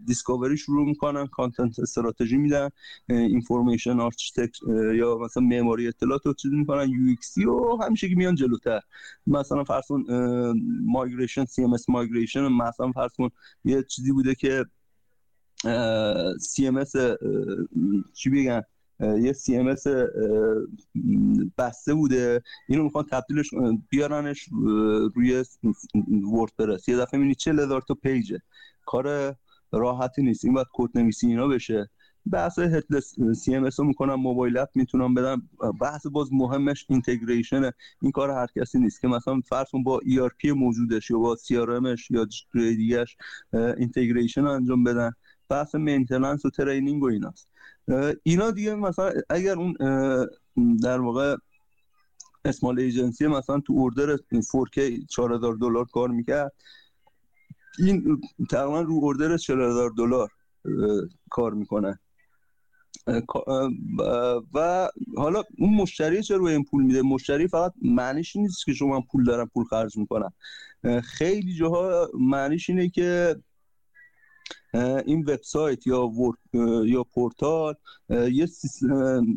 discovery 0.06 0.58
شروع 0.58 0.86
می‌کنن 0.86 1.28
content 1.28 1.80
strategy 1.80 2.38
میدن 2.38 2.70
information 3.10 4.00
architect 4.00 4.58
یا 4.96 5.18
مثلا 5.18 5.44
معماری 5.44 5.88
اطلاعات 5.88 6.26
رو 6.26 6.34
چیز 6.34 6.52
می‌کنن 6.52 6.90
UX 6.90 7.38
و 7.38 7.78
همیشه 7.84 8.10
که 8.10 8.16
میان 8.16 8.36
جلوتر. 8.36 8.80
مثلا 9.28 9.64
فرض 9.64 9.88
کن 9.88 10.04
migration 10.86 11.46
CMS 11.46 11.90
migration 11.90 12.48
مثلا 12.48 12.92
فرض 12.92 13.12
یه 13.66 13.84
چیزی 13.84 14.12
بوده 14.12 14.36
که 14.36 14.66
CMS 16.40 16.94
چی 18.14 18.30
بگن 18.30 18.62
یه 19.00 19.34
CMS 19.34 19.84
بسته 21.58 21.94
بوده. 21.94 22.44
اینو 22.70 22.84
می‌خوان 22.84 23.06
تبدیلش 23.12 23.50
بیارنش 23.90 24.50
روی 25.16 25.44
وردپرس. 26.34 26.90
یه 26.90 26.98
دفعه 26.98 27.20
می‌بینی 27.20 27.36
چه 27.36 27.52
هزار 27.52 27.82
تا 27.82 27.94
page 27.94 28.24
ه. 28.24 28.40
کار 28.86 29.36
راحتی 29.72 30.24
نیست. 30.24 30.46
این 30.46 30.54
باید 30.54 30.68
کد 30.74 30.90
نویسی 30.98 31.28
اینا 31.28 31.48
بشه. 31.48 31.90
بحث 32.32 32.60
headless 32.60 33.16
CMS 33.36 33.80
رو 33.80 33.86
می‌کنم 33.86 34.16
mobile 34.16 34.58
app 34.58 34.70
می‌تونم 34.76 35.14
بدم 35.14 35.50
بحث 35.82 36.08
باز 36.08 36.34
مهمش 36.34 36.86
integration 36.90 37.72
این 38.02 38.12
کار 38.12 38.30
هر 38.30 38.48
کسی 38.56 38.80
نیست 38.80 39.02
که 39.02 39.08
مثلا 39.08 39.42
فرض 39.50 39.68
با 39.86 40.00
ERP 40.06 40.52
موجودش 40.52 41.10
یا 41.10 41.18
با 41.18 41.36
CRM 41.36 41.72
ش 41.72 42.12
یا 42.12 42.28
integration 43.54 44.46
انجام 44.46 44.84
بدن. 44.84 45.12
بحث 45.50 45.76
maintenance 45.76 46.46
و 46.46 46.50
training 46.50 47.04
و 47.04 47.06
ایناست. 47.06 47.48
اینا 48.24 48.52
دیگه 48.52 48.76
مثلا 48.76 49.12
اگر 49.30 49.56
اون 49.58 49.74
در 50.84 51.00
واقع 51.00 51.36
small 52.46 52.80
agency 52.80 53.28
مثلا 53.28 53.60
تو 53.60 53.74
order 53.74 54.18
4K 54.18 55.06
4000 55.10 55.56
دلار 55.56 55.86
کار 55.86 56.10
می‌کرد 56.10 56.54
این 57.80 58.22
تقریبا 58.50 58.82
رو 58.82 58.94
order 58.94 59.38
40000 59.38 59.92
دلار 59.98 60.30
کار 61.30 61.54
می‌کنه. 61.54 62.00
و 64.54 64.90
حالا 65.18 65.44
اون 65.58 65.74
مشتری 65.76 66.24
چرا 66.24 66.48
این 66.48 66.64
پول 66.64 66.84
میده؟ 66.84 67.02
مشتری 67.02 67.48
فقط 67.48 67.74
معنیش 67.82 68.36
نیست 68.36 68.66
که 68.66 68.74
شما 68.74 69.02
پول 69.02 69.24
دارم 69.24 69.52
پول 69.54 69.66
خرج 69.66 69.98
می‌کنم 69.98 70.34
خیلی 71.04 71.56
جاها 71.56 72.10
معنیش 72.14 72.70
اینه 72.70 72.90
که 72.90 73.36
این 75.06 75.20
وبسایت 75.20 75.88
یا 75.88 76.08
ورد 76.08 76.38
یا 76.86 77.04
پورتال 77.04 77.76
یه 78.10 78.48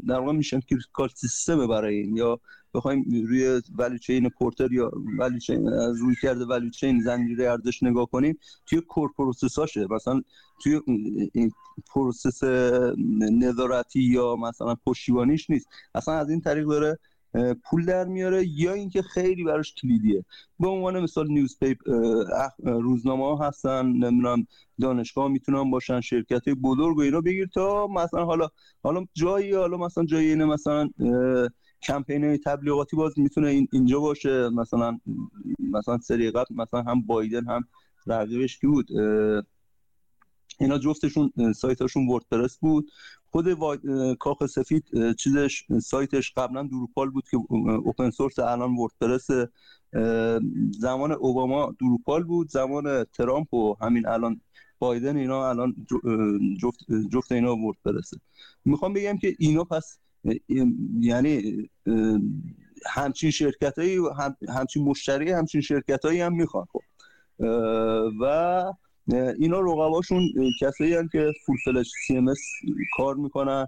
در 0.08 0.18
واقع 0.20 0.32
میشن 0.32 0.60
کار 0.92 1.08
سیستم 1.08 1.66
برای 1.66 1.96
این. 1.96 2.16
یا 2.16 2.40
بخوایم 2.74 3.04
روی 3.28 3.62
ولی 3.78 3.98
چین 3.98 4.28
پورتر 4.28 4.72
یا 4.72 4.92
ولی 5.18 5.40
چین 5.40 5.68
از 5.68 5.96
روی 6.00 6.14
کرده 6.22 6.44
ولی 6.44 6.70
چین 6.70 7.00
زنجیره 7.00 7.50
ارزش 7.50 7.82
نگاه 7.82 8.06
کنیم 8.06 8.38
توی 8.66 8.80
کور 8.80 9.10
هاشه. 9.58 9.86
مثلا 9.90 10.22
توی 10.62 10.80
این 11.32 11.52
پروسس 11.94 12.44
نظارتی 13.32 14.02
یا 14.02 14.36
مثلا 14.36 14.74
پشتیبانیش 14.86 15.50
نیست. 15.50 15.68
اصلا 15.94 16.14
از 16.14 16.30
این 16.30 16.40
طریق 16.40 16.66
داره 16.66 16.98
پول 17.64 17.84
در 17.84 18.04
میاره 18.04 18.44
یا 18.46 18.72
اینکه 18.72 19.02
خیلی 19.02 19.44
براش 19.44 19.74
کلیدیه. 19.74 20.24
به 20.60 20.68
عنوان 20.68 21.00
مثال 21.00 21.28
نیوز 21.28 21.58
پیپ 21.58 21.78
روزنامه 22.64 23.24
ها 23.24 23.48
هستن 23.48 23.86
نمی‌دونم 23.86 24.46
دانشگاه 24.80 25.28
می‌تونن 25.28 25.70
باشن 25.70 26.00
شرکت 26.00 26.48
بزرگ 26.48 26.96
و 26.96 27.00
اینا 27.00 27.20
بگیر 27.20 27.48
تا 27.54 27.86
مثلا 27.86 28.24
حالا 28.24 28.48
حالا 28.82 29.06
جایی 29.14 29.52
حالا 29.52 29.76
مثلا 29.76 30.04
جایی 30.04 30.28
اینه 30.28 30.44
مثلا 30.44 30.88
کمپین 31.82 32.36
تبلیغاتی 32.36 32.96
باز 32.96 33.18
می‌تونه 33.18 33.48
این 33.48 33.68
اینجا 33.72 34.00
باشه. 34.00 34.48
مثلا 34.48 34.98
مثلا 35.58 35.98
سری 35.98 36.30
قبل 36.30 36.54
مثلا 36.54 36.82
هم 36.82 37.02
بایدن 37.02 37.46
هم 37.46 37.64
رقیبش 38.06 38.58
کی 38.58 38.66
بود؟ 38.66 38.86
اینا 40.60 40.78
جفتشون 40.78 41.32
سایتشون 41.56 42.08
وردپرس 42.08 42.58
بود. 42.58 42.90
خود 43.36 43.48
کاخ 44.18 44.46
سفید 44.46 45.12
چیزش 45.12 45.64
سایتش 45.82 46.32
قبلا 46.36 46.62
دروپال 46.62 47.10
بود 47.10 47.24
که 47.30 47.36
اوپن 47.84 48.10
سورس 48.10 48.38
الان 48.38 48.76
وردپرس 48.76 49.26
زمان 50.80 51.12
اوباما 51.12 51.74
دروپال 51.80 52.24
بود. 52.24 52.50
زمان 52.50 53.04
ترامپ 53.04 53.54
و 53.54 53.76
همین 53.80 54.06
الان 54.08 54.40
بایدن 54.78 55.16
اینا 55.16 55.48
الان 55.48 55.86
جفت, 56.60 56.78
جفت 57.12 57.32
اینا 57.32 57.56
وردپرسه 57.56 58.16
می‌خوام 58.64 58.92
بگم 58.92 59.18
که 59.18 59.36
اینا 59.38 59.64
پس 59.64 59.98
یعنی 61.00 61.68
همچین 62.86 63.30
شرکت 63.30 63.78
هایی 63.78 63.98
همچین 64.48 64.84
مشتری 64.84 65.32
همچین 65.32 65.60
شرکت 65.60 66.04
هم 66.04 66.36
می‌خوان 66.36 66.66
خب. 66.72 66.82
و 68.20 68.72
اینا 69.12 69.60
رقباشون 69.60 70.20
کسایی 70.60 70.94
هم 70.94 71.08
که 71.08 71.32
full-fledged 71.46 71.90
CMS 72.06 72.34
کار 72.96 73.14
می‌کنن. 73.14 73.66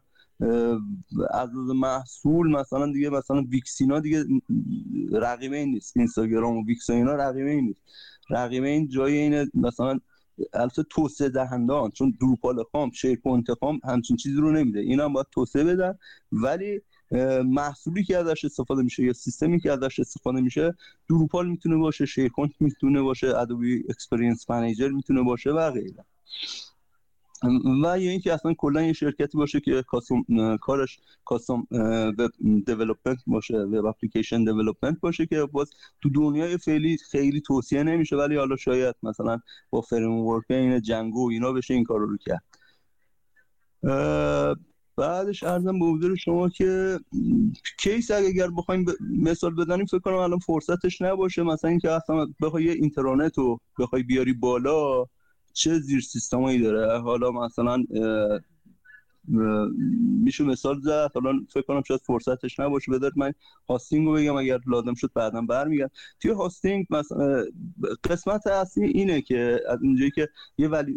از 1.30 1.50
محصول 1.54 2.50
مثلا 2.50 2.92
دیگه 2.92 3.10
مثلا 3.10 3.42
Wix 3.50 3.80
اینا 3.80 4.00
دیگه 4.00 4.24
رقیبه 5.12 5.56
این 5.56 5.70
نیست. 5.70 5.96
اینستاگرام 5.96 6.56
و 6.56 6.64
Wix 6.66 6.90
اینا 6.90 7.14
رقیبه 7.14 7.50
این 7.50 7.64
نیست. 7.64 7.82
رقیبه 8.30 8.68
این 8.68 8.88
جای 8.88 9.16
اینه 9.18 9.50
مثلا 9.54 10.00
البته 10.52 10.82
توسعه 10.82 11.28
دهندان 11.28 11.90
چون 11.90 12.14
Drupal 12.20 12.62
خام 12.72 12.90
SharePoint 12.90 13.54
خام 13.60 13.80
همچین 13.84 14.16
چیزی 14.16 14.36
رو 14.36 14.52
نمیده. 14.52 14.80
اینا 14.80 15.04
هم 15.04 15.12
باید 15.12 15.26
توسعه 15.32 15.64
بدن. 15.64 15.98
ولی 16.32 16.80
محصولی 17.44 18.04
که 18.04 18.18
ازش 18.18 18.44
استفاده 18.44 18.82
میشه 18.82 19.02
یا 19.02 19.12
سیستمی 19.12 19.60
که 19.60 19.72
ازش 19.72 20.00
استفاده 20.00 20.40
میشه 20.40 20.74
Drupal 21.08 21.48
می‌تونه 21.48 21.76
باشه 21.76 22.06
SharePoint 22.06 22.52
می‌تونه 22.60 23.02
باشه 23.02 23.38
Adobe 23.38 23.84
Experience 23.88 24.50
Manager 24.50 24.88
می‌تونه 24.88 25.22
باشه 25.22 25.50
و 25.50 25.70
غیره. 25.70 26.04
و 27.82 27.98
یا 28.00 28.10
اینکه 28.10 28.32
اصلا 28.34 28.54
کلا 28.54 28.82
یه 28.82 28.92
شرکتی 28.92 29.38
باشه 29.38 29.60
که 29.60 29.82
custom 29.82 30.24
کارش 30.60 30.98
custom 31.24 31.66
web 32.18 32.30
development 32.66 33.18
باشه 33.26 33.58
web 33.58 33.86
application 33.86 34.44
development 34.44 35.00
باشه 35.00 35.26
که 35.26 35.44
باز 35.44 35.70
تو 36.02 36.08
دنیای 36.10 36.58
فعلی 36.58 36.96
خیلی 37.10 37.40
توصیه 37.40 37.82
نمیشه 37.82 38.16
ولی 38.16 38.36
حالا 38.36 38.56
شاید 38.56 38.94
مثلا 39.02 39.40
با 39.70 39.80
framework 39.80 40.44
این 40.48 40.80
Django 40.80 41.30
اینا 41.30 41.52
بشه 41.52 41.74
این 41.74 41.84
کارو 41.84 42.06
رو 42.06 42.16
کرد. 42.16 42.44
بعدش 44.98 45.42
عرضم 45.42 45.78
به 45.78 45.84
حضور 45.84 46.16
شما 46.16 46.48
که 46.48 47.00
case 47.78 48.10
اگر 48.10 48.50
بخوایم 48.50 48.86
مثال 49.00 49.54
بزنیم 49.54 49.86
فکر 49.86 49.98
کنم 49.98 50.14
الان 50.14 50.38
فرصتش 50.38 51.02
نباشه. 51.02 51.42
مثلا 51.42 51.70
اینکه 51.70 51.90
اصلا 51.90 52.26
بخوای 52.42 52.70
intranet 52.70 53.38
رو 53.38 53.60
بخوای 53.78 54.02
بیاری 54.02 54.32
بالا 54.32 55.04
چه 55.52 55.78
زیر 55.78 56.00
سیستمایی 56.00 56.62
داره؟ 56.62 56.98
حالا 57.00 57.30
مثلا 57.30 57.84
میشه 60.24 60.44
مثال 60.44 60.80
زد. 60.80 61.10
حالا 61.14 61.40
فکر 61.52 61.62
کنم 61.62 61.82
شاید 61.82 62.00
فرصتش 62.00 62.60
نباشه. 62.60 62.92
بذارید 62.92 63.18
من 63.18 63.32
hosting 63.68 64.06
رو 64.06 64.12
بگم. 64.12 64.36
اگر 64.36 64.58
لازم 64.66 64.94
شد 64.94 65.10
بعدا 65.14 65.40
برمیگم 65.40 65.90
توی 66.20 66.30
hosting 66.30 66.86
مثلا 66.90 67.44
قسمت 68.04 68.46
اصلی 68.46 68.86
اینه 68.86 69.22
که 69.22 69.60
از 69.68 69.82
اینجایی 69.82 70.10
که 70.10 70.28
یه 70.58 70.68
ولی 70.68 70.94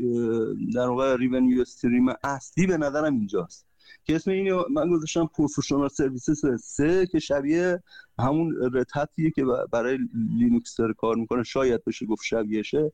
در 0.75 0.87
واقع 0.87 1.15
revenue 1.15 1.61
stream 1.61 2.05
اصلی 2.23 2.67
به 2.67 2.77
نظرم 2.77 3.13
اینجاست. 3.13 3.70
که 4.03 4.15
اسم 4.15 4.31
اینو 4.31 4.63
من 4.71 4.89
گذاشتم 4.89 5.25
professional 5.25 5.87
services 5.87 6.61
سه 6.63 7.07
که 7.07 7.19
شبیه 7.19 7.83
همون 8.19 8.55
Red 8.73 8.95
Hat 8.95 9.17
یه 9.17 9.31
که 9.31 9.45
برای 9.71 9.97
لینوکس 10.37 10.75
داره 10.75 10.93
کار 10.93 11.15
می‌کنه. 11.15 11.43
شاید 11.43 11.85
بشه 11.85 12.05
گفت 12.05 12.25
شبیهشه. 12.25 12.91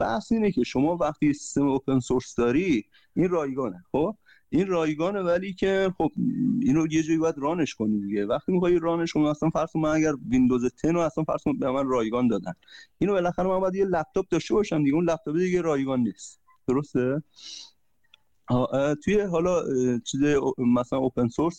بحث 0.00 0.32
اینه 0.32 0.52
که 0.52 0.62
شما 0.62 0.96
وقتی 0.96 1.32
سیستم 1.32 1.68
open 1.68 2.00
source 2.00 2.34
داری 2.34 2.84
این 3.14 3.28
رایگانه 3.28 3.84
خب؟ 3.92 4.16
این 4.50 4.66
رایگانه 4.66 5.20
ولی 5.20 5.52
که 5.52 5.94
خب 5.98 6.10
اینو 6.62 6.86
یه 6.90 7.02
جایی 7.02 7.18
باید 7.18 7.38
رانش 7.38 7.74
کنی 7.74 8.00
دیگه. 8.00 8.26
وقتی 8.26 8.52
می‌خوای 8.52 8.78
رانش 8.78 9.12
کنی 9.12 9.28
اصلا 9.28 9.50
فرض 9.50 9.76
من 9.76 9.90
اگر 9.90 10.12
ویندوز 10.30 10.72
10 10.82 10.92
رو 10.92 11.00
اصلا 11.00 11.24
فرض 11.24 11.42
به 11.58 11.70
من 11.70 11.86
رایگان 11.86 12.28
دادن. 12.28 12.52
اینو 12.98 13.12
بالاخره 13.12 13.48
من 13.48 13.60
باید 13.60 13.74
یه 13.74 13.84
لپتاپ 13.84 14.28
داشته 14.28 14.54
باشم 14.54 14.78
دیگه. 14.84 14.94
اون 14.94 15.04
لپتاپ 15.04 15.36
دیگه 15.36 15.60
رایگان 15.60 16.00
نیست. 16.00 16.40
درسته؟ 16.68 17.22
توی 19.04 19.20
حالا 19.20 19.62
چیز 19.98 20.20
مثلا 20.58 20.98
open 20.98 21.28
source 21.28 21.58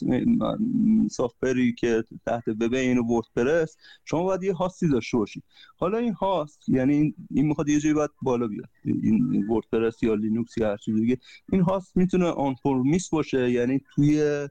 software 1.11 1.66
ی 1.66 1.73
که 1.73 2.03
تحت 2.25 2.47
وب 2.47 2.73
اینو 2.73 3.03
وردپرس 3.03 3.77
شما 4.05 4.23
باید 4.23 4.43
یه 4.43 4.53
host 4.53 4.82
ی 4.82 4.89
داشته 4.89 5.17
باشید 5.17 5.43
حالا 5.77 5.97
این 5.97 6.13
host 6.13 6.69
یعنی 6.69 7.15
این 7.31 7.47
می‌خواد 7.47 7.69
یه 7.69 7.79
جایی 7.79 7.93
باید 7.95 8.09
بالا 8.21 8.47
بیاد. 8.47 8.69
این 8.83 9.47
وردپرس 9.49 10.03
یا 10.03 10.13
لینوکس 10.13 10.57
یا 10.57 10.69
هر 10.69 10.77
چیز 10.77 10.95
دیگه. 10.95 11.17
این 11.51 11.61
host 11.61 11.97
می‌تونه 11.97 12.25
on-premise 12.25 13.09
باشه 13.09 13.51
یعنی 13.51 13.81
توی 13.95 14.47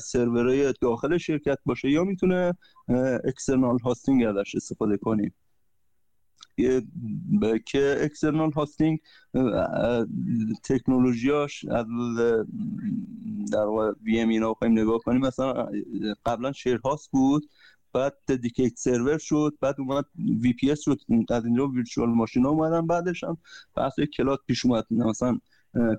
سرورهای 0.00 0.74
داخل 0.80 1.18
شرکت 1.18 1.58
باشه 1.66 1.90
یا 1.90 2.04
می‌تونه 2.04 2.54
external 3.24 3.78
hosting 3.78 4.24
ازش 4.24 4.54
استفاده 4.54 4.96
کنیم 4.96 5.34
که 7.66 7.96
external 8.00 8.52
hosting 8.52 8.98
تکنولوژیاش 10.64 11.64
از 11.64 11.86
در 13.52 13.64
واقع 13.64 13.92
VM 14.02 14.28
اینا 14.28 14.52
بخوایم 14.52 14.78
نگاه 14.78 14.98
کنیم 14.98 15.20
مثلا 15.20 15.68
قبلا 16.26 16.52
shared 16.52 16.80
host 16.84 17.10
بود 17.10 17.50
بعد 17.92 18.16
dedicated 18.28 18.72
server 18.76 19.18
شد 19.18 19.54
بعد 19.60 19.74
اومد 19.78 20.04
VPS 20.42 20.80
شد 20.80 21.00
از 21.30 21.44
اینجا 21.44 21.66
virtual 21.68 22.08
machine 22.08 22.44
ها 22.44 22.50
اومدن 22.50 22.86
بعدش 22.86 23.24
هم 23.24 23.36
بحث 23.74 24.00
cloud 24.00 24.38
پیش 24.46 24.66
اومد 24.66 24.86
مثلا 24.90 25.38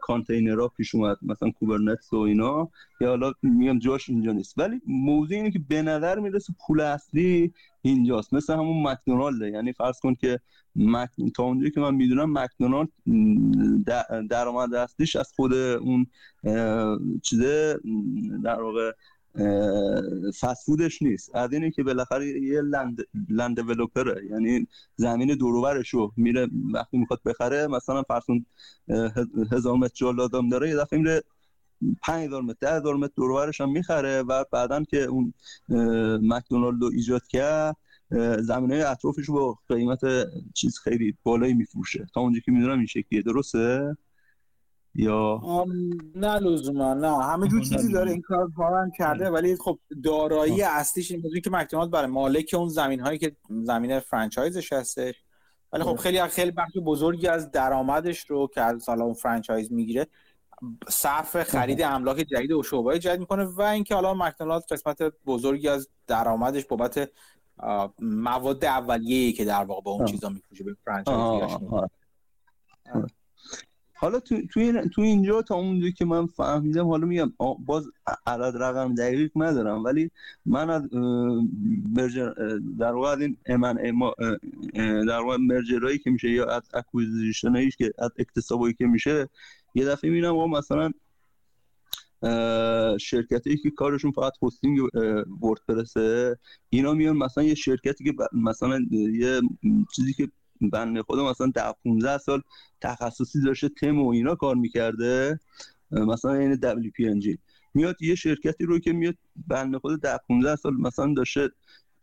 کانتینرها 0.01 0.67
پیش 0.67 0.95
اومد 0.95 1.17
مثلا 1.21 1.51
Kubernetes 1.51 2.14
و 2.13 2.17
اینا. 2.17 2.69
یا 3.01 3.09
حالا 3.09 3.33
میگم 3.41 3.79
جاش 3.79 4.09
اینجا 4.09 4.31
نیست. 4.31 4.57
ولی 4.57 4.81
موضوع 4.87 5.37
اینه 5.37 5.51
که 5.51 5.59
به 5.69 5.81
نظر 5.81 6.19
می‌رسه 6.19 6.53
پول 6.67 6.81
اصلی 6.81 7.53
اینجاست. 7.81 8.33
مثل 8.33 8.53
همون 8.53 8.87
مکدونالده. 8.87 9.49
یعنی 9.49 9.73
فرض 9.73 9.99
کن 9.99 10.15
که 10.15 10.39
مک... 10.75 11.09
تا 11.35 11.43
اونجایی 11.43 11.71
که 11.71 11.79
من 11.79 11.95
می‌دونم 11.95 12.37
مکدونالد 12.37 12.89
درآمد 14.29 14.73
اصلیش 14.73 15.15
از 15.15 15.31
خود 15.35 15.53
اون 15.53 16.07
چیزه 17.23 17.79
در 18.43 18.61
واقع 18.61 18.91
فسفودش 20.40 21.02
نیست. 21.02 21.36
از 21.36 21.53
اینه 21.53 21.72
که 21.72 21.84
بالاخره 21.84 22.41
یه 22.41 22.61
لند 22.61 23.02
لند 23.30 23.61
دیولپره 23.61 24.26
یعنی 24.26 24.68
زمین 24.95 25.36
دوروبرش 25.36 25.90
رو 25.90 26.14
میره 26.18 26.48
وقتی 26.74 26.98
می‌خواد 26.98 27.20
بخره 27.26 27.68
مثلا 27.68 28.03
فرسون 28.03 28.45
هزار 29.52 29.76
متر 29.78 29.94
جا 29.95 30.11
لازم 30.11 30.49
داره 30.49 30.70
یه 30.70 30.76
دفعه 30.76 30.99
میره 30.99 31.24
5000 32.02 32.41
متر 32.41 32.57
10000 32.61 32.95
متر 32.95 33.14
دوروبرش 33.16 33.61
هم 33.61 33.72
می‌خره 33.72 34.22
و 34.22 34.44
بعدا 34.52 34.84
که 34.84 35.03
اون 35.03 35.34
مکدونالد 36.22 36.82
رو 36.82 36.91
ایجاد 36.94 37.28
کرد 37.28 37.76
زمینه 38.40 38.76
اطرافش 38.76 39.30
با 39.30 39.57
قیمت 39.68 39.99
چیز 40.53 40.80
خیلی 40.80 41.18
بالایی 41.24 41.53
میفروشه. 41.53 42.07
تا 42.14 42.22
اونجا 42.22 42.40
که 42.40 42.52
می‌دونم 42.52 42.78
این 42.78 42.88
شکلیه. 42.88 43.22
درسته؟ 43.22 43.98
یا 44.99 45.41
نه 46.15 46.39
لزوما 46.39 46.93
نه. 46.93 47.23
همه 47.23 47.47
جور 47.47 47.61
چیزی 47.61 47.93
داره 47.93 48.11
این 48.11 48.21
کار 48.21 48.49
هم 48.59 48.91
کرده 48.97 49.30
ولی 49.30 49.55
خب 49.55 49.80
دارایی 50.03 50.61
اصلیش 50.61 51.11
این 51.11 51.41
که 51.43 51.49
مکدونالد 51.51 51.91
برای 51.91 52.07
مالک 52.07 52.55
اون 52.57 52.67
زمین 52.67 52.99
هایی 52.99 53.17
که 53.17 53.35
زمین 53.49 53.99
فرانچایزش 53.99 54.73
هسته 54.73 55.15
ولی 55.73 55.84
خب 55.84 55.95
خیلی 55.95 56.21
خیلی 56.21 56.51
بخش 56.51 56.77
بزرگی 56.85 57.27
از 57.27 57.51
درآمدش 57.51 58.19
رو 58.30 58.47
که 58.47 58.61
از 58.61 58.89
اون 58.89 59.13
فرانچایز 59.13 59.71
می‌گیره 59.71 60.07
صرف 60.88 61.43
خرید 61.43 61.81
املاک 61.81 62.17
جدید 62.17 62.51
و 62.51 62.63
شعبه 62.63 62.99
جدید 62.99 63.19
می‌کنه 63.19 63.43
و 63.43 63.61
اینکه 63.61 63.95
حالا 63.95 64.13
مکدونالد 64.13 64.63
قسمت 64.71 65.01
بزرگی 65.26 65.67
از 65.67 65.89
درآمدش 66.07 66.65
بابت 66.65 67.09
مواد 67.99 68.65
اولیه‌ای 68.65 69.34
که 69.34 69.45
در 69.45 69.63
واقع 69.63 69.81
با 69.81 69.91
اون 69.91 70.05
چیزا 70.05 70.30
میفروشه 70.30 70.63
به 70.63 70.76
فرانچایزیاش 70.85 71.51
حالا 73.99 74.19
تو, 74.19 74.47
تو, 74.47 74.88
تو 74.88 75.01
اینجا 75.01 75.41
تا 75.41 75.55
اونجایی 75.55 75.91
که 75.91 76.05
من 76.05 76.27
فهمیدم 76.27 76.88
حالا 76.88 77.07
میگم 77.07 77.34
باز 77.65 77.88
عدد 78.27 78.57
رقم 78.63 78.95
دقیق 78.95 79.31
ندارم 79.35 79.84
ولی 79.84 80.11
من 80.45 80.69
از 80.69 80.81
در 82.80 82.91
واقع 82.91 83.15
این 83.19 83.38
امن 83.45 83.77
اما 83.84 84.15
در 85.07 85.19
واقع 85.19 85.38
مرجرایی 85.38 85.97
که 85.97 86.11
میشه 86.11 86.30
یا 86.30 86.45
از 86.45 86.63
اکویزیشنایی 86.73 87.71
که 87.71 87.93
از 87.97 88.11
اکتسابایی 88.19 88.73
که 88.73 88.88
میشه 88.88 89.30
یه 89.76 89.85
دفعه 89.85 90.09
می‌بینم 90.09 90.35
و 90.35 90.47
مثلا 90.47 90.91
شرکتی 92.97 93.57
که 93.57 93.71
کارشون 93.71 94.11
فقط 94.11 94.34
هستینگ 94.43 94.80
وردپرسه 95.41 96.38
اینا 96.69 96.93
میان 96.93 97.17
مثلا 97.17 97.43
یه 97.43 97.55
شرکتی 97.55 98.03
که 98.03 98.13
مثلا 98.34 98.80
یه 98.91 99.41
چیزی 99.95 100.13
که 100.13 100.27
بنده 100.61 101.03
خودم 101.03 101.30
مثلا 101.30 101.48
ده 101.56 101.73
15 101.84 102.18
سال 102.18 102.41
تخصصی 102.81 103.41
داشته 103.41 103.69
تم 103.69 104.02
و 104.02 104.10
اینا 104.10 104.36
کار 104.36 104.56
می‌کرده. 104.56 105.40
مثلا 105.91 106.34
این 106.34 106.56
WPNG 106.56 107.38
میاد 107.73 108.02
یه 108.02 108.15
شرکتی 108.15 108.65
رو 108.65 108.80
که 108.80 108.94
میاد 108.94 109.15
بنده 109.48 109.80
خود 109.80 110.02
ده 110.02 110.18
15 110.27 110.56
سال 110.56 110.73
مثلا 110.73 111.14
داشته 111.14 111.49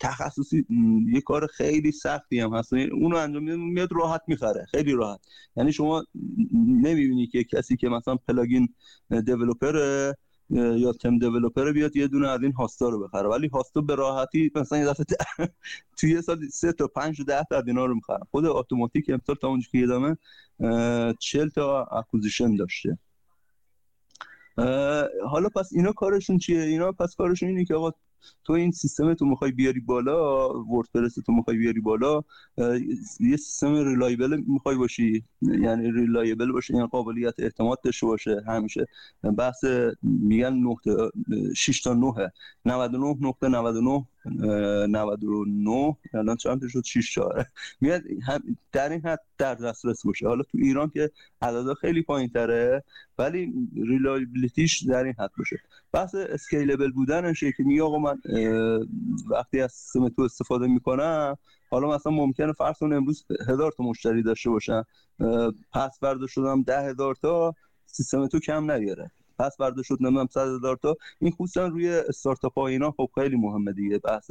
تخصصی 0.01 0.67
یه 1.13 1.21
کار 1.21 1.47
خیلی 1.47 1.93
سختی 1.93 2.41
هم 2.41 2.55
هست. 2.55 2.73
اونو 2.73 3.17
انجام 3.17 3.43
میده 3.43 3.57
میاد 3.57 3.89
راحت 3.93 4.23
می‌خره. 4.27 4.67
خیلی 4.71 4.93
راحت. 4.93 5.21
یعنی 5.57 5.73
شما 5.73 6.05
نمی‌بینی 6.55 7.27
که 7.27 7.45
کسی 7.45 7.77
که 7.77 7.89
مثلا 7.89 8.17
پلاگین 8.17 8.75
developer 9.27 10.13
یا 10.51 10.93
theme 10.93 11.19
developer 11.19 11.73
بیاد 11.73 11.97
یه 11.97 12.09
دونه 12.09 12.29
از 12.29 12.43
این 12.43 12.53
host 12.53 12.82
ا 12.82 12.89
رو 12.89 13.09
بخره. 13.09 13.29
ولی 13.29 13.49
host 13.49 13.74
ا 13.74 13.81
به 13.81 13.95
راحتی 13.95 14.51
مثلا 14.55 14.79
یه 14.79 14.87
دفعه 14.87 15.05
توی 15.99 16.11
یه 16.11 16.21
سال 16.21 16.49
سه 16.49 16.73
تا 16.73 16.87
پنج 16.87 17.19
تا 17.19 17.25
ده 17.25 17.45
تا 17.51 17.57
از 17.57 17.65
اینا 17.67 17.87
رو 17.87 17.95
می‌خرن. 17.95 18.23
خود 18.31 18.45
اتوماتیک 18.45 19.11
امسال 19.11 19.37
تا 19.37 19.49
اونجا 19.49 19.69
که 19.73 19.79
یادمه 19.79 20.17
40 21.19 21.49
تا 21.49 21.85
acquisition 21.85 22.57
داشته. 22.57 22.99
حالا 25.27 25.49
پس 25.57 25.71
اینا 25.73 25.93
کارشون 25.93 26.39
چیه؟ 26.39 26.61
اینا 26.61 26.93
پس 26.93 27.15
کارشون 27.15 27.49
اینه 27.49 27.65
که 27.65 27.75
آقا 27.75 27.93
تو 28.45 28.53
این 28.53 28.71
سیستم 28.71 29.15
تو 29.15 29.25
می‌خوای 29.25 29.53
بیاری 29.53 29.81
بالا 29.81 30.49
وردپرس 30.63 31.15
تو 31.15 31.33
می‌خوای 31.33 31.57
بیاری 31.57 31.81
بالا 31.81 32.23
یه 33.21 33.37
سیستم 33.37 33.75
reliable 33.75 34.43
می‌خوای 34.47 34.77
باشی 34.77 35.25
یعنی 35.43 35.93
reliable 35.93 36.53
باشه 36.53 36.75
یعنی 36.75 36.87
قابلیت 36.87 37.35
اعتماد 37.41 37.81
داشته 37.81 38.07
باشه 38.07 38.45
همیشه. 38.47 38.87
بحث 39.39 39.65
میگن 40.03 40.63
6 41.57 41.81
تا 41.81 41.95
9 41.95 42.33
99 42.65 43.17
نقطه 43.21 43.49
99 43.49 44.07
99 44.27 45.97
الان 46.15 46.37
چند 46.37 46.69
شد؟ 46.69 46.85
6 46.85 47.15
تا. 47.15 47.45
میاد 47.81 48.03
در 48.73 48.89
این 48.89 49.01
حد 49.01 49.21
در 49.39 49.55
دسترس 49.55 50.07
باشه. 50.07 50.27
حالا 50.27 50.43
تو 50.43 50.59
ایران 50.59 50.91
که 50.91 51.11
عددا 51.43 51.75
خیلی 51.75 52.03
پایین 52.03 52.29
تره 52.29 52.85
ولی 53.19 53.53
reliability 53.77 54.67
ش 54.67 54.83
در 54.83 55.05
این 55.05 55.15
حد 55.19 55.31
باشه. 55.39 55.61
بحث 55.93 56.15
scalable 56.15 56.93
بودنشه 56.93 57.53
که 57.53 57.63
میگه 57.63 57.83
آقا 57.83 57.99
من 57.99 58.19
وقتی 59.31 59.61
از 59.61 59.73
سیستم 59.73 60.09
تو 60.09 60.23
استفاده 60.23 60.67
می‌کنم 60.67 61.39
حالا 61.71 61.89
مثلا 61.89 62.13
ممکنه 62.13 62.53
فرض 62.53 62.79
کن 62.79 62.93
امروز 62.93 63.25
هزار 63.49 63.73
تا 63.73 63.85
مشتری 63.85 64.23
داشته 64.23 64.51
باشن 64.51 64.83
پس 65.73 65.99
فردا 66.03 66.27
شدم 66.27 66.63
ده 66.63 66.81
هزار 66.81 67.15
تا 67.15 67.55
سیستم 67.87 68.27
تو 68.27 68.39
کم 68.39 68.71
نگیره. 68.71 69.11
پس 69.39 69.57
فردا 69.57 69.83
شد 69.83 69.99
نمی‌دونم 70.01 70.29
صد 70.31 70.49
هزار 70.57 70.77
تا. 70.77 70.97
این 71.21 71.31
خصوصا 71.33 71.67
روی 71.67 71.89
استارتاپ 71.89 72.59
ها 72.59 72.67
اینا 72.67 72.91
خب 72.91 73.11
خیلی 73.15 73.37
مهمه 73.37 73.73
دیگه 73.73 73.99
بحث 73.99 74.31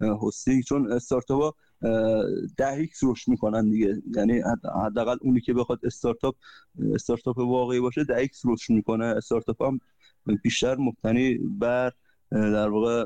هستی. 0.00 0.62
چون 0.62 0.92
استارتاپ 0.92 1.42
ها 1.42 1.54
ده 2.56 2.72
X 2.72 3.04
رشد 3.04 3.28
می‌کنن 3.30 3.70
دیگه. 3.70 4.02
یعنی 4.16 4.42
حداقل 4.84 5.16
اونی 5.20 5.40
که 5.40 5.54
بخواد 5.54 5.80
استارتاپ 5.84 6.36
استارتاپ 6.94 7.38
واقعی 7.38 7.80
باشه 7.80 8.04
ده 8.04 8.16
X 8.16 8.42
رشد 8.46 8.72
می‌کنه. 8.72 9.04
استارتاپ 9.04 9.62
هم 9.62 9.80
بیشتر 10.42 10.76
مبتنی 10.76 11.34
بر 11.38 11.92
در 12.32 12.68
واقع 12.68 13.04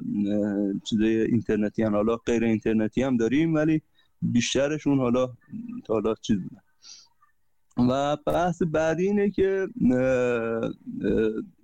چیزای 0.85 1.21
اینترنتی 1.21 1.83
هم 1.83 1.95
حالا 1.95 2.17
غیر 2.17 2.45
اینترنتی 2.45 3.03
هم 3.03 3.17
داریم 3.17 3.55
ولی 3.55 3.83
بیشترشون 4.23 4.99
حالا 4.99 5.33
حالا 5.89 6.15
چیز 6.15 6.37
بودن 6.37 6.63
و 7.79 8.17
بحث 8.27 8.63
بعدی 8.63 9.07
اینه 9.07 9.31
که 9.31 9.69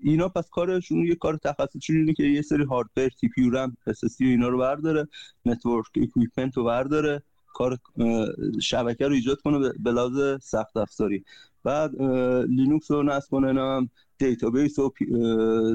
اینا 0.03 0.29
پس 0.29 0.49
کارشون 0.51 1.07
یه 1.07 1.15
کار 1.15 1.37
تخصصی 1.37 1.93
اینه 1.93 2.13
که 2.13 2.23
یه 2.23 2.43
سری 2.43 2.65
hardware 2.65 3.09
CPU 3.09 3.51
RAM 3.53 3.77
SSD 3.87 4.21
اینا 4.21 4.49
رو 4.49 4.59
برداره 4.59 5.09
network 5.47 5.87
equipment 5.97 6.57
رو 6.57 6.65
برداره 6.65 7.23
کار 7.55 7.79
شبکه 8.61 9.09
رو 9.09 9.15
ایجاد 9.15 9.41
کنه 9.41 9.73
به 9.79 9.93
لحاظ 9.93 10.43
سخت 10.43 10.77
افزاری. 10.77 11.25
بعد 11.65 12.03
لینوکس 12.49 12.91
رو 12.91 13.03
نصب 13.03 13.31
کنه 13.31 13.61
هم 13.61 13.89
database 14.19 14.79
و 14.79 14.93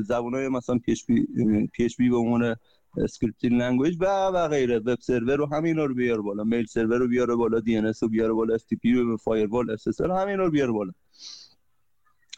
زبانای 0.06 0.50
مثلا 0.50 0.78
PHP 0.78 2.10
به 2.10 2.18
عنوان 2.18 2.56
scripting 2.98 3.54
language 3.54 3.98
و 4.00 4.06
و 4.06 4.48
غیره. 4.48 4.80
web 4.80 5.00
server 5.00 5.36
رو 5.36 5.46
همین 5.46 5.78
رو 5.78 5.94
بیاره 5.94 6.22
بالا. 6.22 6.44
mail 6.44 6.66
server 6.66 6.98
رو 6.98 7.08
بیاره 7.08 7.36
بالا. 7.36 7.60
DNS 7.60 8.04
رو 8.04 8.10
بیاره 8.10 8.34
بالا. 8.34 8.56
SFTP 8.56 8.94
رو 8.94 9.18
firewall 9.18 9.72
SSL 9.72 10.02
همین 10.02 10.38
رو 10.38 10.52
بیاره 10.52 10.72
بالا. 10.72 10.92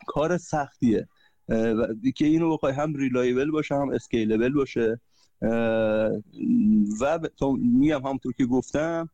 کار 0.08 0.38
سختیه. 0.38 1.08
که 2.16 2.26
اینو 2.26 2.54
بخوای 2.54 2.74
هم 2.74 2.94
reliable 2.94 3.52
باشه 3.52 3.76
هم 3.76 3.90
scalable 3.90 4.54
باشه. 4.54 5.02
و 7.02 7.20
میگم 7.58 8.02
همونطور 8.02 8.34
که 8.34 8.46
گفتم 8.46 9.10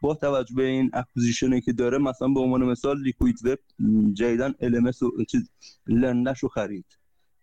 با 0.00 0.14
توجه 0.14 0.54
به 0.54 0.64
این 0.64 0.90
acquisition 0.92 1.54
ی 1.54 1.60
که 1.60 1.72
داره 1.72 1.98
مثلا 1.98 2.28
به 2.28 2.40
عنوان 2.40 2.64
مثال 2.64 3.02
Liquid 3.02 3.38
Web 3.44 3.58
جدیدن 4.14 4.52
LMS 4.52 5.02
و 5.02 5.24
چیز 5.24 5.50
لرنش 5.86 6.38
رو 6.38 6.48
خرید. 6.48 6.84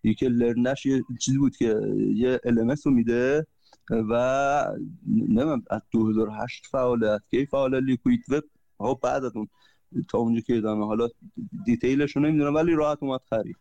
یکی 0.04 0.28
لرنش 0.28 0.86
یه 0.86 1.02
چیزی 1.20 1.38
بود 1.38 1.56
که 1.56 1.80
یه 2.14 2.40
LMS 2.46 2.82
رو 2.84 2.92
میده 2.92 3.46
و 3.90 4.66
نمیم 5.06 5.64
از 5.70 5.80
2008 5.90 6.66
فعاله 6.66 7.18
کی 7.30 7.46
فعاله؟ 7.46 7.80
لیکوید 7.80 8.24
وب 8.28 8.42
ها 8.80 8.94
بعد 8.94 9.24
از 9.24 9.36
اون 9.36 9.48
تا 10.08 10.18
اونجا 10.18 10.40
که 10.40 10.56
ادامه 10.56 10.86
حالا 10.86 11.08
دیتیلش 11.64 12.16
رو 12.16 12.22
نمی‌دونم 12.22 12.54
ولی 12.54 12.74
راحت 12.74 12.98
اومد 13.00 13.20
خرید. 13.30 13.56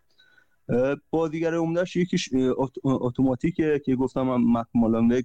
بازیگر 1.10 1.54
عمدهش 1.54 1.96
یکیش 1.96 2.30
اتوماتیکه 2.84 3.82
که 3.86 3.96
گفتم 3.96 4.30
هم 4.30 4.58
مکمالان 4.58 5.12
وگ 5.12 5.24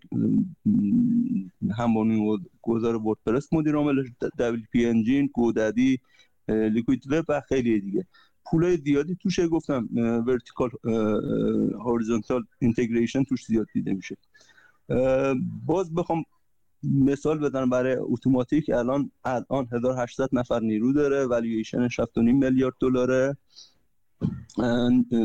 همون 1.76 2.38
گذار 2.62 2.96
وردپرس 2.96 3.52
مدیر 3.52 3.74
عاملش 3.74 4.06
دبل 4.38 4.60
پی 4.72 4.86
انجین 4.86 5.30
گوددی 5.34 6.00
Liquid 6.48 7.12
Web 7.12 7.24
و 7.28 7.40
خیلی 7.48 7.80
دیگه. 7.80 8.06
پولای 8.46 8.76
زیادی 8.76 9.16
توشه 9.22 9.48
گفتم 9.48 9.88
vertical 10.26 10.70
horizontal 11.74 12.44
integration 12.58 13.24
توش 13.24 13.44
زیاد 13.46 13.66
دیده 13.72 13.92
میشه. 13.92 14.16
باز 15.66 15.94
بخوام 15.94 16.24
مثال 16.82 17.38
بدن 17.38 17.70
برای 17.70 17.96
اتوماتیک 17.98 18.70
الان 18.70 19.10
الان 19.24 19.68
1800 19.72 20.28
نفر 20.32 20.60
نیرو 20.60 20.92
داره 20.92 21.26
ولیویشن 21.26 21.88
7.5 21.88 22.16
میلیارد 22.16 22.74
دلاره. 22.80 23.36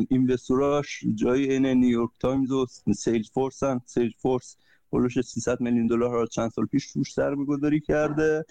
investor 0.09 0.85
اش 0.85 1.03
جای 1.15 1.51
این 1.51 1.65
نیویورک 1.65 2.09
تایمز 2.19 2.51
و 2.51 2.65
Salesforce 2.95 3.63
هم 3.63 3.81
Salesforce 3.85 4.57
بلوش 4.91 5.21
300 5.21 5.61
میلیون 5.61 5.87
دلار 5.87 6.11
را 6.11 6.25
چند 6.25 6.51
سال 6.51 6.65
پیش 6.65 6.93
توش 6.93 7.13
سرمایه‌گذاری 7.13 7.79
کرده. 7.79 8.45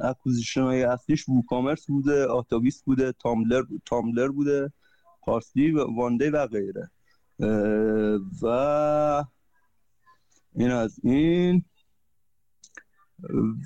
acquisition 0.00 0.62
های 0.62 0.82
اصلیش 0.82 1.28
WooCommerce 1.28 1.86
بوده 1.86 2.26
Atavist 2.26 2.82
بوده 2.82 3.12
Tumblr 3.12 3.62
Tumblr 3.86 4.28
بوده 4.28 4.72
Parse.ly 5.22 5.70
و 5.70 5.84
Day 5.96 6.13
One 6.13 6.30
و 6.30 6.46
غیره. 6.46 6.90
و 8.42 9.24
این 10.54 10.70
از 10.70 11.00
این. 11.02 11.64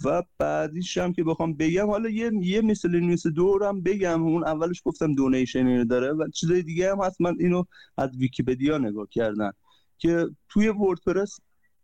و 0.05 0.23
بعدیش 0.39 0.99
هم 0.99 1.13
که 1.13 1.25
بخوام 1.25 1.55
بگم 1.55 1.87
حالا 1.87 2.09
یه 2.09 2.31
یه 2.43 2.61
مثل 2.61 3.31
دورم 3.31 3.83
بگم. 3.83 4.23
اون 4.23 4.45
اولش 4.45 4.83
گفتم 4.85 5.15
donation 5.15 5.85
داره 5.85 6.13
و 6.13 6.29
چیزای 6.29 6.63
دیگه 6.63 6.91
هم 6.93 7.03
هست. 7.03 7.21
من 7.21 7.37
اینو 7.41 7.65
از 7.97 8.17
ویکیپدیا 8.17 8.79
نگاه 8.79 9.07
کردم 9.11 9.53
که 10.03 10.27
توی 10.49 10.69
WordPress 10.69 11.39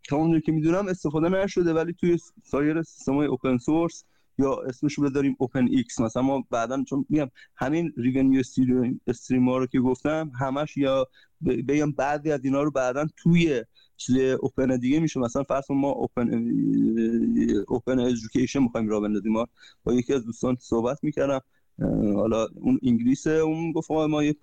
تا 0.09 0.15
اونجا 0.15 0.39
که 0.39 0.51
می‌دونم 0.51 0.87
استفاده 0.87 1.29
نشده 1.29 1.73
ولی 1.73 1.93
توی 1.93 2.17
سایر 2.43 2.83
های 3.07 3.27
open 3.27 3.57
source 3.57 4.03
یا 4.37 4.55
اسمش 4.55 4.93
رو 4.93 5.09
بذاریم 5.09 5.35
open 5.39 5.67
X 5.67 5.99
مثلا 5.99 6.21
ما 6.21 6.43
بعدا 6.49 6.83
چون 6.83 7.05
میگم 7.09 7.29
همین 7.55 7.93
revenue 7.97 8.43
stream 9.07 9.49
ها 9.49 9.57
رو 9.57 9.65
که 9.65 9.79
گفتم 9.79 10.31
همش 10.39 10.77
یا 10.77 11.07
بگم 11.67 11.91
بعضی 11.91 12.31
از 12.31 12.45
اینا 12.45 12.63
رو 12.63 12.71
بعدا 12.71 13.07
توی 13.17 13.63
چیز 13.97 14.15
open 14.17 14.77
دیگه 14.77 14.99
میشه. 14.99 15.19
مثلا 15.19 15.43
فرض 15.43 15.71
ما 15.71 15.89
open 15.89 16.51
open 17.67 17.99
education 17.99 18.59
می‌خوایم 18.59 18.89
را 18.89 18.99
بندازیم. 18.99 19.31
ما 19.31 19.47
با 19.83 19.93
یکی 19.93 20.13
از 20.13 20.25
دوستان 20.25 20.57
صحبت 20.59 20.97
می‌کردم. 21.03 21.39
حالا 22.15 22.47
اون 22.55 22.79
انگلیسه 22.83 23.29
اون 23.31 23.71
گفت 23.71 23.91
ما 23.91 24.23
یه 24.23 24.35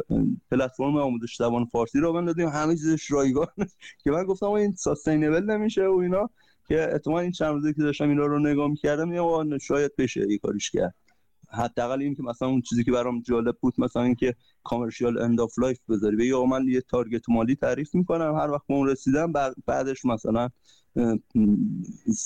پلتفرم 0.50 0.96
آموزش 0.96 1.36
زبان 1.36 1.64
فارسی 1.64 2.00
را 2.00 2.12
بندازیم 2.12 2.48
همه 2.48 2.76
چیزش 2.76 3.10
رایگان 3.10 3.46
که 4.04 4.10
من 4.10 4.24
گفتم 4.24 4.50
این 4.50 4.72
sustainable 4.72 5.44
نمیشه 5.44 5.86
و 5.86 5.96
اینا 5.96 6.30
که 6.68 6.92
احتمال 6.92 7.22
این 7.22 7.32
چند 7.32 7.54
روزه 7.54 7.72
که 7.72 7.82
داشتم 7.82 8.08
اینا 8.08 8.26
رو 8.26 8.38
نگاه 8.38 8.68
می‌کردم 8.68 9.12
یا 9.12 9.58
شاید 9.60 9.96
بشه 9.96 10.32
یه 10.32 10.38
کاریش 10.38 10.70
کرد. 10.70 10.94
حداقل 11.50 12.00
این 12.02 12.14
که 12.14 12.22
مثلا 12.22 12.48
اون 12.48 12.60
چیزی 12.60 12.84
که 12.84 12.92
برام 12.92 13.20
جالب 13.20 13.56
بود 13.60 13.74
مثلا 13.78 14.02
اینکه 14.02 14.34
commercial 14.64 15.18
end 15.18 15.40
of 15.40 15.58
life 15.58 15.78
بذاری. 15.88 16.16
بگی 16.16 16.32
من 16.32 16.68
یه 16.68 16.80
target 16.80 17.28
مالی 17.28 17.54
تعریف 17.54 17.94
می‌کنم 17.94 18.34
هر 18.36 18.50
وقت 18.50 18.64
اون 18.66 18.88
رسیدم 18.88 19.32
بعدش 19.66 20.04
مثلا 20.04 20.48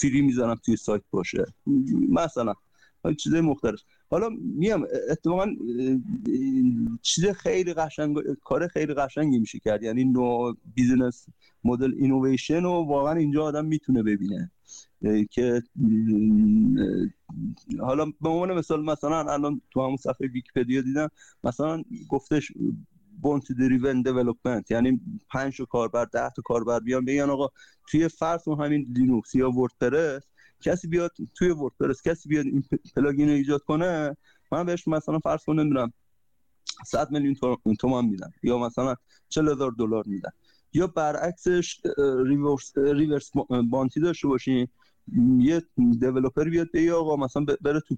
free 0.01 0.21
می‌زنم 0.23 0.55
توی 0.65 0.77
سایت 0.77 1.03
باشه. 1.11 1.45
مثلا 2.09 2.55
چیز 3.19 3.35
مختلف. 3.35 3.81
حالا 4.11 4.29
میام 4.29 4.87
اتفاقا 5.11 5.47
چیز 7.03 7.27
خیلی 7.27 7.75
قشنگ 7.75 8.17
کار 8.45 8.69
خیلی 8.69 8.95
قشنگی 8.95 9.39
میشه 9.39 9.59
کرد. 9.59 9.83
یعنی 9.83 10.05
new 10.05 10.53
business 10.75 11.27
model 11.65 11.95
innovation 11.99 12.65
و 12.65 12.71
واقعا 12.71 13.15
اینجا 13.15 13.45
آدم 13.45 13.65
می‌تونه 13.65 14.03
ببینه. 14.03 14.51
که 15.31 15.63
حالا 17.81 18.05
به 18.21 18.29
عنوان 18.29 18.53
مثال 18.59 18.85
مثلا 18.85 19.33
الان 19.33 19.61
تو 19.71 19.83
همون 19.83 19.97
صفحه 19.97 20.29
ویکیپدیا 20.29 20.81
دیدم 20.81 21.09
مثلا 21.45 21.83
گفتش 22.09 22.53
bounty 23.23 23.53
driven 23.53 24.03
development 24.03 24.71
یعنی 24.71 25.01
5 25.33 25.57
تا 25.57 25.65
کاربر 25.65 26.05
10 26.05 26.31
تا 26.37 26.43
کاربر 26.43 26.81
بیان 26.81 27.05
بگن 27.05 27.31
آقا 27.31 27.49
توی 27.91 28.09
فرض 28.09 28.49
همین 28.49 28.87
لینوکس 28.97 29.35
یا 29.35 29.51
WordPress 29.51 30.23
کسی 30.61 30.89
بیاد 30.89 31.11
توی 31.35 31.51
WordPress 31.51 32.03
کسی 32.03 32.29
بیاد 32.29 32.47
این 32.47 32.65
plugin 32.97 33.29
رو 33.29 33.35
ایجاد 33.35 33.61
کنه 33.63 34.17
من 34.53 34.67
بهش 34.67 34.89
مثلا 34.89 35.19
فرض 35.19 35.45
کنم 35.45 35.61
نمی‌دونم 35.61 35.93
100 36.87 37.11
میلیون 37.11 37.35
تومان 37.79 38.05
میدم 38.05 38.33
یا 38.43 38.59
مثلا 38.59 38.95
40 39.29 39.49
هزار 39.49 39.73
دلار 39.79 40.05
میدم. 40.07 40.33
یا 40.73 40.87
برعکسش 40.87 41.81
reverse 42.27 42.73
reverse 42.79 43.31
bounty 43.71 44.01
داشته 44.01 44.29
باشین 44.29 44.69
یه 45.39 45.63
developer 46.01 46.45
بیاد 46.45 46.69
بگه 46.75 46.93
آقا 46.93 47.17
مثلا 47.17 47.45
بره 47.61 47.81
تو 47.81 47.97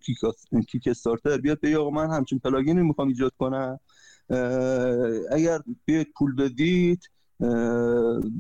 Kickstarter 0.69 1.37
بیاد 1.39 1.61
بگه 1.61 1.79
آقا 1.79 1.91
من 1.91 2.11
همچین 2.11 2.39
plugin 2.39 2.76
ی 2.76 2.83
می‌خوام 2.83 3.09
ایجاد 3.09 3.33
کنم. 3.39 3.81
اگر 5.31 5.61
بیاید 5.85 6.13
پول 6.17 6.37
بدید 6.37 7.11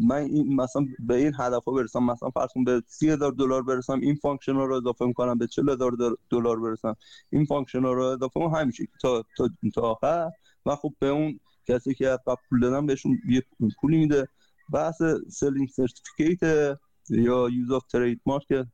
من 0.06 0.16
این 0.16 0.56
مثلا 0.56 0.86
به 0.98 1.14
این 1.14 1.32
هدف 1.38 1.64
ها 1.64 1.72
برسم 1.72 2.02
مثلا 2.02 2.30
فرض 2.30 2.48
به 2.66 2.82
سی 2.86 3.10
هزار 3.10 3.32
دلار 3.32 3.62
برسم 3.62 4.00
این 4.00 4.14
function 4.14 4.52
رو 4.52 4.74
اضافه 4.74 5.06
می‌کنم 5.06 5.38
به 5.38 5.46
چل 5.46 5.68
هزار 5.68 6.16
دلار 6.30 6.60
برسم 6.60 6.96
این 7.30 7.44
function 7.44 7.82
رو 7.82 8.02
اضافه 8.02 8.40
می‌کنم 8.40 8.60
همیشه 8.60 8.84
تا 9.00 9.24
تا 9.36 9.50
تا 9.74 9.80
آخر. 9.80 10.30
و 10.66 10.76
خب 10.76 10.94
به 10.98 11.08
اون 11.08 11.40
کسی 11.68 11.94
که 11.94 12.18
قبل 12.26 12.40
پول 12.48 12.60
دادم 12.60 12.86
بهشون 12.86 13.18
یه 13.28 13.42
پولی 13.80 13.98
میده. 13.98 14.28
بحث 14.72 15.02
selling 15.28 15.68
certificate 15.68 16.78
یا 17.10 17.48
use 17.48 17.70
of 17.70 17.86
trademark 17.86 18.66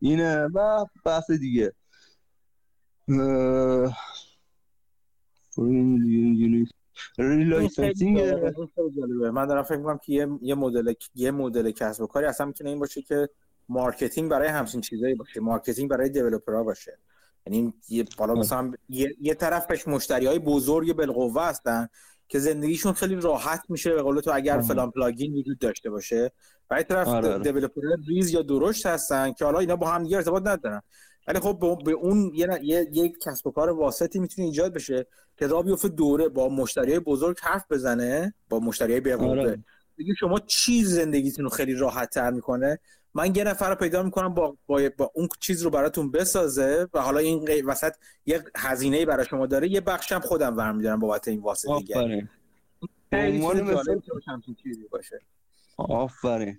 اینه. 0.00 0.48
و 0.54 0.84
بحث 1.04 1.30
دیگه. 1.30 1.72
relicensing 7.18 8.20
من 9.32 9.46
دارم 9.46 9.62
فکر 9.62 9.76
می‌کنم 9.76 9.98
که 9.98 10.12
یه 10.12 10.28
یه 10.42 10.54
مدل 10.54 10.94
یه 11.14 11.30
مدل 11.30 11.70
کسب 11.70 12.02
و 12.02 12.06
کاری 12.06 12.26
اصلا 12.26 12.46
می‌تونه 12.46 12.70
این 12.70 12.78
باشه 12.78 13.02
که 13.02 13.28
marketing 13.68 14.30
برای 14.30 14.48
همچین 14.48 14.80
چیزایی 14.80 15.14
باشه 15.14 15.40
marketing 15.40 15.90
برای 15.90 16.08
developer 16.08 16.58
ها 16.58 16.64
باشه. 16.64 16.98
یعنی 17.46 17.74
یه 17.88 18.04
بالا 18.18 18.34
مثلا 18.34 18.72
یه, 18.88 19.14
یه 19.20 19.34
طرف 19.34 19.88
مشتری 19.88 20.26
های 20.26 20.38
بزرگ 20.38 20.92
بالقوه 20.92 21.42
هستن 21.42 21.88
که 22.28 22.38
زندگیشون 22.38 22.92
خیلی 22.92 23.14
راحت 23.14 23.62
میشه 23.68 23.94
به 23.94 24.02
قول 24.02 24.20
تو 24.20 24.30
اگر 24.34 24.60
فلان 24.60 24.90
plugin 24.90 25.34
وجود 25.34 25.58
داشته 25.58 25.90
باشه. 25.90 26.32
برای 26.68 26.84
طرف 26.84 27.08
آره, 27.08 27.28
آره. 27.28 27.70
ریز 28.08 28.30
یا 28.30 28.42
درشت 28.42 28.86
هستن 28.86 29.32
که 29.32 29.44
حالا 29.44 29.58
اینا 29.58 29.76
با 29.76 29.88
هم 29.88 30.02
دیگه 30.02 30.16
ارتباط 30.16 30.46
ندارن. 30.46 30.82
ولی 31.26 31.38
خب 31.38 31.82
به 31.84 31.92
اون 31.92 32.30
یه 32.34 32.88
یک 32.92 33.18
کسب 33.22 33.46
و 33.46 33.50
کار 33.50 33.70
واسطی 33.70 34.18
می‌تونه 34.18 34.46
ایجاد 34.46 34.74
بشه 34.74 35.06
که 35.36 35.46
راه 35.46 35.62
بیفته 35.62 35.88
دوره 35.88 36.28
با 36.28 36.48
مشتری 36.48 36.98
بزرگ 36.98 37.38
حرف 37.42 37.64
بزنه 37.70 38.34
با 38.48 38.60
مشتری 38.60 39.00
بالقوه 39.00 39.28
آره. 39.28 39.64
دیگه 39.96 40.14
شما 40.14 40.38
چیز 40.38 40.94
زندگیتون 40.94 41.44
رو 41.44 41.50
خیلی 41.50 41.74
راحت 41.74 42.10
تر 42.10 42.30
می‌کنه؟ 42.30 42.78
من 43.14 43.36
یه 43.36 43.44
نفر 43.44 43.68
رو 43.70 43.74
پیدا 43.74 44.02
می‌کنم 44.02 44.34
با, 44.34 44.56
با, 44.66 44.90
با 44.96 45.10
اون 45.14 45.28
چیز 45.40 45.62
رو 45.62 45.70
براتون 45.70 46.10
بسازه 46.10 46.88
و 46.94 47.00
حالا 47.00 47.18
این 47.18 47.66
وسط 47.66 47.94
یه 48.26 48.44
هزینه 48.56 49.06
برای 49.06 49.26
شما 49.26 49.46
داره 49.46 49.68
یه 49.68 49.80
بخشم 49.80 50.20
خودم 50.20 50.56
برمیدارم 50.56 51.00
بابت 51.00 51.28
این 51.28 51.40
واسطه 51.40 51.72
باشه. 54.90 55.18
آفرین. 55.76 56.58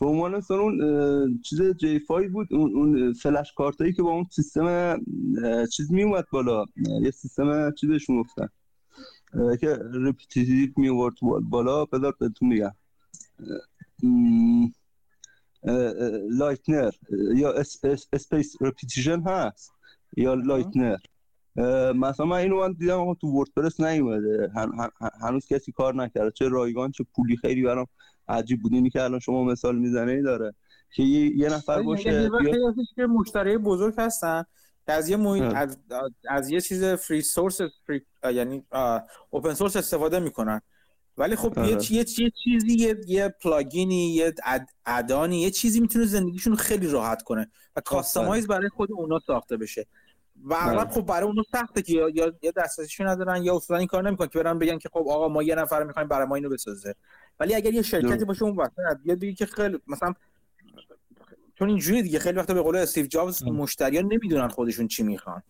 به 0.00 0.06
عنوان 0.06 0.36
مثلا 0.36 0.60
اون 0.60 1.40
چیز 1.42 1.62
جی 1.62 1.98
فای 1.98 2.28
بود 2.28 2.48
اون, 2.50 2.74
اون 2.74 3.12
فلش 3.12 3.52
کارت 3.52 3.80
هایی 3.80 3.92
که 3.92 4.02
با 4.02 4.10
اون 4.10 4.26
سیستم 4.30 5.00
چیز 5.72 5.92
می 5.92 6.02
اومد 6.02 6.24
بالا 6.32 6.64
یه 7.02 7.10
سیستم 7.10 7.70
چیزش 7.70 8.06
گفتن 8.08 8.48
که 9.60 9.78
repetition 9.92 10.70
می 10.76 10.88
آورد 10.88 11.14
بالا 11.42 11.84
بذار 11.84 12.14
بهتون 12.20 12.48
میگم 12.48 12.74
Leitner 16.30 16.90
یا 17.36 17.52
spaced 18.12 18.56
repetition 18.60 19.20
هست 19.20 19.72
یا 20.16 20.34
Leitner 20.34 20.96
مثلا 21.92 22.26
من 22.26 22.36
اینو 22.36 22.60
من 22.60 22.72
دیدم 22.72 23.14
تو 23.14 23.28
WordPress 23.28 23.80
نیومده 23.80 24.52
هنوز 25.20 25.46
کسی 25.46 25.72
کار 25.72 25.94
نکرده 25.94 26.30
چه 26.30 26.48
رایگان 26.48 26.90
چه 26.90 27.04
پولی 27.14 27.36
خیلی 27.36 27.62
برام 27.62 27.86
عجیب 28.28 28.62
بود. 28.62 28.72
اینی 28.72 28.90
که 28.90 29.02
الان 29.02 29.20
شما 29.20 29.44
مثال 29.44 29.76
می‌زنه 29.78 30.22
داره 30.22 30.54
که 30.94 31.02
یه, 31.02 31.48
نفر 31.48 31.82
باشه 31.82 32.30
که 32.96 33.06
مشتری 33.06 33.58
بزرگ 33.58 33.94
هستن. 33.98 34.44
از 34.86 35.08
یه 35.08 35.16
محیط 35.16 35.54
از, 35.54 35.78
از 36.28 36.50
یه 36.50 36.60
چیز 36.60 36.84
فری 36.84 37.22
سورس 37.22 37.60
فری 37.86 38.02
یعنی 38.32 38.64
اوپن 39.30 39.54
سورس 39.54 39.76
استفاده 39.76 40.18
می‌کنن. 40.18 40.60
ولی 41.18 41.36
خب 41.36 41.58
یه, 41.58 41.92
یه 41.92 42.04
چیزی 42.04 42.72
یه, 42.78 42.96
یه 43.06 43.34
پلاگینی 43.42 44.14
یه 44.14 44.34
ادانی 44.86 45.42
یه 45.42 45.50
چیزی 45.50 45.80
می‌تونه 45.80 46.04
زندگیشون 46.04 46.56
خیلی 46.56 46.88
راحت 46.88 47.22
کنه 47.22 47.50
و 47.76 47.80
کاستماایز 47.80 48.46
برای 48.46 48.68
خود 48.68 48.92
اونا 48.92 49.18
ساخته 49.26 49.56
بشه. 49.56 49.86
و 50.46 50.54
اغلب 50.54 50.90
خب 50.90 51.06
برای 51.06 51.28
اونو 51.28 51.42
سخته 51.52 51.82
که 51.82 51.92
یا 51.92 52.08
یا 52.42 52.50
دسترسیشو 52.56 53.04
ندارن 53.04 53.42
یا 53.42 53.56
اصلا 53.56 53.76
این 53.76 53.86
کار 53.86 54.08
نمی‌کنن 54.08 54.28
که 54.28 54.38
برن 54.38 54.58
بگن 54.58 54.78
که 54.78 54.88
خب 54.88 55.08
آقا 55.08 55.28
ما 55.28 55.42
یه 55.42 55.54
نفر 55.54 55.84
می‌خوایم 55.84 56.08
برای 56.08 56.26
ما 56.26 56.34
اینو 56.34 56.48
بسازه. 56.48 56.94
ولی 57.40 57.54
اگر 57.54 57.72
یه 57.72 57.82
شرکتی 57.82 58.24
باشه 58.24 58.42
اون 58.42 58.56
بیاد 59.04 59.18
بگه 59.18 59.32
که 59.32 59.46
خیلی 59.46 59.78
مثلا 59.86 60.14
چون 61.54 61.68
اینجوری 61.68 62.02
دیگه 62.02 62.18
خیلی 62.18 62.38
وقتا 62.38 62.54
به 62.54 62.62
قول 62.62 62.76
استیو 62.76 63.06
جابز 63.06 63.44
مشتریان 63.44 64.04
نمی‌دونن 64.04 64.48
خودشون 64.48 64.88
چی 64.88 65.02
می‌خوان. 65.02 65.42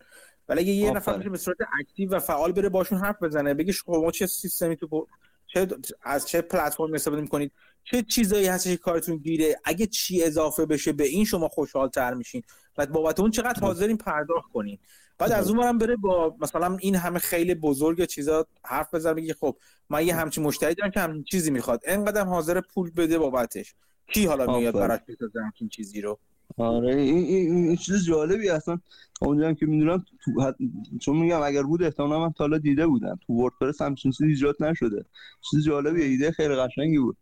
ولی 0.49 0.59
اگه 0.59 0.71
یه 0.71 0.91
نفر 0.91 1.17
به 1.17 1.37
صورت 1.37 1.57
اکتیو 1.79 2.15
و 2.15 2.19
فعال 2.19 2.51
بره 2.51 2.69
باشون 2.69 2.99
حرف 2.99 3.23
بزنه 3.23 3.53
بگه 3.53 3.73
خب 3.73 3.95
ما 3.95 4.11
چه 4.11 4.27
سیستمی 4.27 4.77
تو 4.77 5.07
چه 5.47 5.67
از 6.03 6.27
چه 6.27 6.41
پلتفرم 6.41 6.93
استفاده 6.93 7.21
می‌کنید؟ 7.21 7.51
چه 7.83 8.01
چیزایی 8.01 8.47
هستش 8.47 8.71
که 8.71 8.77
کارتون 8.77 9.17
گیره؟ 9.17 9.59
اگه 9.63 9.85
چی 9.85 10.23
اضافه 10.23 10.65
بشه 10.65 10.93
به 10.93 11.03
این 11.03 11.25
شما 11.25 11.47
خوشحال 11.47 11.89
تر 11.89 12.13
میشین. 12.13 12.41
و 12.77 12.85
بابت 12.85 13.19
اون 13.19 13.31
چقدر 13.31 13.59
حاضرین 13.59 13.97
پرداخت 13.97 14.51
کنین. 14.51 14.77
بعد 15.17 15.31
از 15.31 15.49
اون 15.49 15.77
بره 15.77 15.95
با 15.95 16.35
مثلا 16.39 16.77
این 16.81 16.95
همه 16.95 17.19
خیلی 17.19 17.55
بزرگ 17.55 18.05
چیزا 18.05 18.47
حرف 18.65 18.93
بزنه 18.93 19.13
بگه 19.13 19.33
خب 19.33 19.57
من 19.89 20.05
یه 20.05 20.15
همچین 20.15 20.43
مشتری 20.43 20.75
دارم 20.75 20.91
که 20.91 20.99
همچین 20.99 21.23
چیزی 21.23 21.51
می‌خواد. 21.51 21.83
اینقدر 21.87 22.25
حاضر 22.25 22.61
پول 22.61 22.91
بده 22.91 23.19
بابتش. 23.19 23.75
کی 24.13 24.25
حالا 24.25 24.57
میاد 24.57 24.73
براش 24.73 24.99
بسازه 25.07 25.39
همچین 25.39 25.69
چیزی 25.69 26.01
رو؟ 26.01 26.19
آره 26.57 26.95
این, 26.95 27.17
این, 27.17 27.75
چیز 27.75 28.05
جالبی 28.05 28.49
اصلا 28.49 28.79
اونجا 29.21 29.53
که 29.53 29.65
می‌دونم 29.65 30.05
تو 30.23 30.53
چون 31.01 31.17
میگم 31.17 31.41
اگر 31.41 31.63
بود 31.63 31.83
احتمالا 31.83 32.19
من 32.19 32.31
تا 32.31 32.43
حالا 32.43 32.57
دیده 32.57 32.87
بودم. 32.87 33.19
تو 33.27 33.33
وردپرس 33.33 33.81
همچین 33.81 34.11
چیزی 34.11 34.29
ایجاد 34.29 34.55
نشده. 34.59 35.05
چیز 35.51 35.65
جالبی 35.65 36.03
ایده 36.03 36.31
خیلی 36.31 36.55
قشنگی 36.55 36.99
بود. 36.99 37.17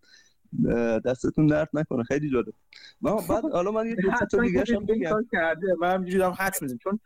دستتون 1.05 1.47
درد 1.47 1.69
نکنه 1.73 2.03
خیلی 2.03 2.29
جالب. 2.29 2.53
ما 3.01 3.15
بعد 3.29 3.43
حالا 3.51 3.71
من 3.71 3.87
یه 3.87 3.95
دو 3.95 4.11
تا 4.31 4.41
دیگه 4.41 4.63
هم 4.75 4.85
بگم. 4.85 5.25
کرده. 5.31 5.67
من 5.79 5.93
همینجوری 5.93 6.17
دارم 6.17 6.35
حدس 6.39 6.61
می‌زنم. 6.61 6.79
چون 6.83 6.99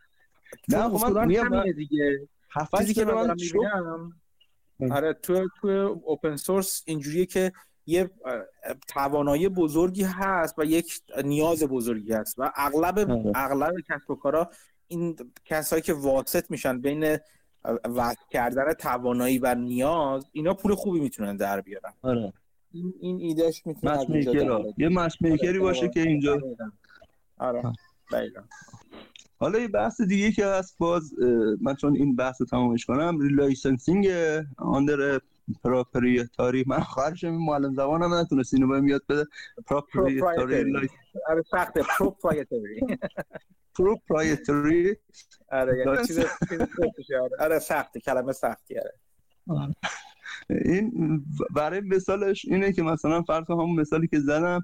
نه 0.68 0.88
خب 0.88 1.06
من 1.06 1.26
میگم 1.26 1.72
دیگه. 1.72 2.28
چیزی 2.78 2.94
که 2.94 3.04
من 3.04 3.34
می‌بینم. 3.34 4.12
آره 4.90 5.12
تو 5.12 5.48
تو 5.60 5.68
اوپن 6.04 6.36
سورس 6.36 6.82
اینجوریه 6.86 7.26
که 7.26 7.52
یه 7.90 8.10
توانایی 8.88 9.48
بزرگی 9.48 10.02
هست 10.02 10.54
و 10.58 10.64
یک 10.64 11.00
نیاز 11.24 11.62
بزرگی 11.62 12.12
هست 12.12 12.38
و 12.38 12.52
اغلب 12.56 12.98
آره. 12.98 13.32
اغلب 13.34 13.74
کسب 13.88 14.10
و 14.10 14.14
کارا 14.14 14.50
این 14.88 15.16
کسایی 15.44 15.82
که 15.82 15.94
واسط 15.94 16.50
میشن 16.50 16.80
بین 16.80 17.18
وقت 17.84 18.18
کردن 18.30 18.72
توانایی 18.72 19.38
و 19.38 19.54
نیاز 19.54 20.24
اینا 20.32 20.54
پول 20.54 20.74
خوبی 20.74 21.00
می‌تونن 21.00 21.36
در 21.36 21.60
بیارن. 21.60 21.92
آره. 22.02 22.32
این 22.72 22.94
این 23.00 23.20
ایدهش 23.20 23.62
می‌تونه 23.66 24.74
یه 24.78 24.88
میکری 25.20 25.58
باشه 25.58 25.88
که 25.88 26.00
اینجا 26.00 26.40
آره 27.38 27.62
حالا 29.38 29.58
یه 29.58 29.68
بحث 29.68 30.00
دیگه 30.00 30.32
که 30.32 30.46
هست 30.46 30.78
باز 30.78 31.14
من 31.60 31.74
چون 31.74 31.96
این 31.96 32.16
بحث 32.16 32.40
رو 32.40 32.46
تمامش 32.46 32.86
کنم 32.86 33.18
relicensing 33.20 34.08
under 34.56 35.20
proprietary. 35.64 36.64
من 36.66 36.80
خواهرش 36.80 37.24
این 37.24 37.34
معلم 37.34 37.74
زبانم 37.74 38.14
نتونست 38.14 38.54
اینو 38.54 38.68
بهم 38.68 38.88
یاد 38.88 39.02
بده. 39.08 39.24
proprietary 39.66 40.88
آره 41.28 41.42
سخته. 41.50 41.82
proprietary 41.98 42.80
proprietary 43.74 44.96
آره 45.52 45.78
یعنی 45.78 46.06
چیز 46.06 46.18
آره. 47.38 47.58
سخته. 47.58 48.00
کلمه 48.00 48.32
سختی 48.32 48.74
آره. 48.78 48.94
این 50.50 51.24
برای 51.54 51.80
مثالش 51.80 52.44
اینه 52.44 52.72
که 52.72 52.82
مثلا 52.82 53.22
فرض 53.22 53.44
همون 53.50 53.80
مثالی 53.80 54.08
که 54.08 54.20
زدم 54.20 54.60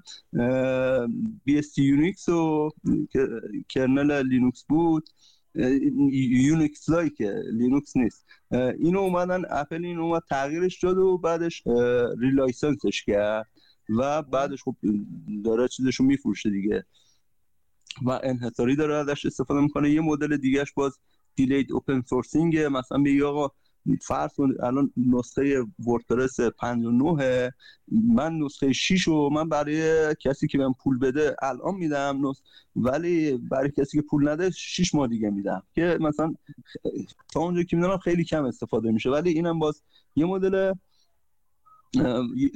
BSD 1.45 1.77
Unix 1.77 2.29
و 2.29 2.69
kernel 3.69 4.27
لینوکس 4.27 4.63
بود. 4.63 5.09
Unix 5.53 6.89
like 6.89 7.21
لینوکس 7.51 7.97
نیست. 7.97 8.25
اینو 8.51 8.99
اومدن 8.99 9.43
اپل 9.49 9.85
این 9.85 9.99
اومد 9.99 10.23
تغییرش 10.29 10.83
داد 10.83 10.97
و 10.97 11.17
بعدش 11.17 11.63
relicense 12.19 12.88
ش 12.88 13.03
کرد 13.03 13.47
و 13.89 14.21
بعدش 14.21 14.63
خب 14.63 14.75
داره 15.43 15.67
چیزشو 15.67 16.03
میفروشه 16.03 16.49
دیگه. 16.49 16.85
و 18.05 18.19
انحصاری 18.23 18.75
داره 18.75 18.95
ازش 18.95 19.25
استفاده 19.25 19.61
می‌کنه. 19.61 19.91
یه 19.91 20.01
مدل 20.01 20.37
دیگهش 20.37 20.71
باز 20.71 20.99
delayed 21.35 21.71
open 21.71 22.01
sourcing 22.09 22.57
مثلا 22.57 22.97
به 22.97 23.25
آقا 23.25 23.51
فرض 24.01 24.39
الان 24.39 24.93
نسخه 24.97 25.65
WordPress 25.79 26.39
59 26.39 27.51
من 27.91 28.39
نسخه 28.39 28.73
6 28.73 29.01
رو 29.01 29.29
من 29.29 29.49
برای 29.49 30.15
کسی 30.15 30.47
که 30.47 30.57
بهم 30.57 30.73
پول 30.73 30.99
بده 30.99 31.35
الان 31.41 31.75
میدم 31.75 32.21
ولی 32.75 33.37
برای 33.37 33.71
کسی 33.71 33.97
که 33.97 34.07
پول 34.09 34.29
نده 34.29 34.49
6 34.49 34.95
ماه 34.95 35.07
دیگه 35.07 35.29
میدم 35.29 35.63
که 35.75 35.97
مثلا 36.01 36.33
تا 37.33 37.39
اونجا 37.39 37.63
که 37.63 37.75
می‌دونم 37.75 37.97
خیلی 37.97 38.23
کم 38.23 38.45
استفاده 38.45 38.91
میشه. 38.91 39.09
ولی 39.09 39.29
اینم 39.29 39.59
باز 39.59 39.81
یه 40.15 40.25
مدل 40.25 40.73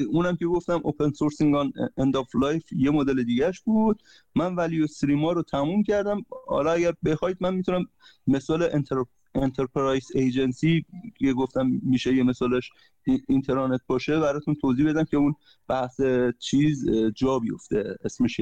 اونم 0.09 0.35
که 0.35 0.45
گفتم 0.45 0.81
open 0.83 1.11
sourcing 1.11 1.55
on 1.55 1.73
end 1.97 2.17
of 2.17 2.35
life 2.35 2.63
یه 2.71 2.91
مدل 2.91 3.23
دیگهش 3.23 3.59
بود. 3.59 4.01
من 4.35 4.55
revenue 4.55 4.83
stream 4.83 5.24
ا 5.24 5.31
رو 5.31 5.43
تموم 5.43 5.83
کردم. 5.83 6.25
حالا 6.47 6.71
اگر 6.71 6.93
بخواید 7.05 7.37
من 7.39 7.53
می‌تونم 7.53 7.85
مثال 8.27 8.63
enter 8.63 9.05
enterprise 9.35 10.07
agency 10.15 10.85
که 11.19 11.33
گفتم 11.33 11.79
میشه 11.83 12.15
یه 12.15 12.23
مثالش 12.23 12.69
intranet 13.27 13.81
باشه 13.87 14.19
براتون 14.19 14.55
توضیح 14.55 14.89
بدم 14.89 15.03
که 15.03 15.17
اون 15.17 15.35
بحث 15.67 16.01
چیز 16.39 16.89
جا 17.15 17.39
بیفته. 17.39 17.97
اسمش 18.03 18.41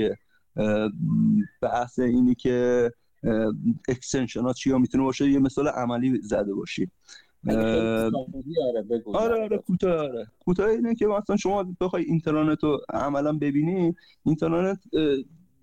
بحث 1.62 2.00
اینی 2.00 2.36
که 2.36 2.90
extension 3.90 4.42
ها 4.42 4.54
چیا 4.54 4.78
می‌تونه 4.78 5.04
باشه؟ 5.04 5.30
یه 5.30 5.40
مثال 5.40 5.68
عملی 5.68 6.22
زده 6.22 6.54
باشی. 6.54 6.88
آره 7.48 8.12
آره 9.14 9.44
آره 9.44 9.58
کوتاه 9.58 9.98
آره. 9.98 10.28
کوتاه 10.40 10.70
اینه 10.70 10.96
که 10.96 11.08
مثلا 11.08 11.38
شما 11.38 11.76
بخوای 11.82 12.04
intranet 12.04 12.64
رو 12.64 12.82
عملا 12.90 13.34
ببینی 13.34 13.96
intranet 14.26 14.80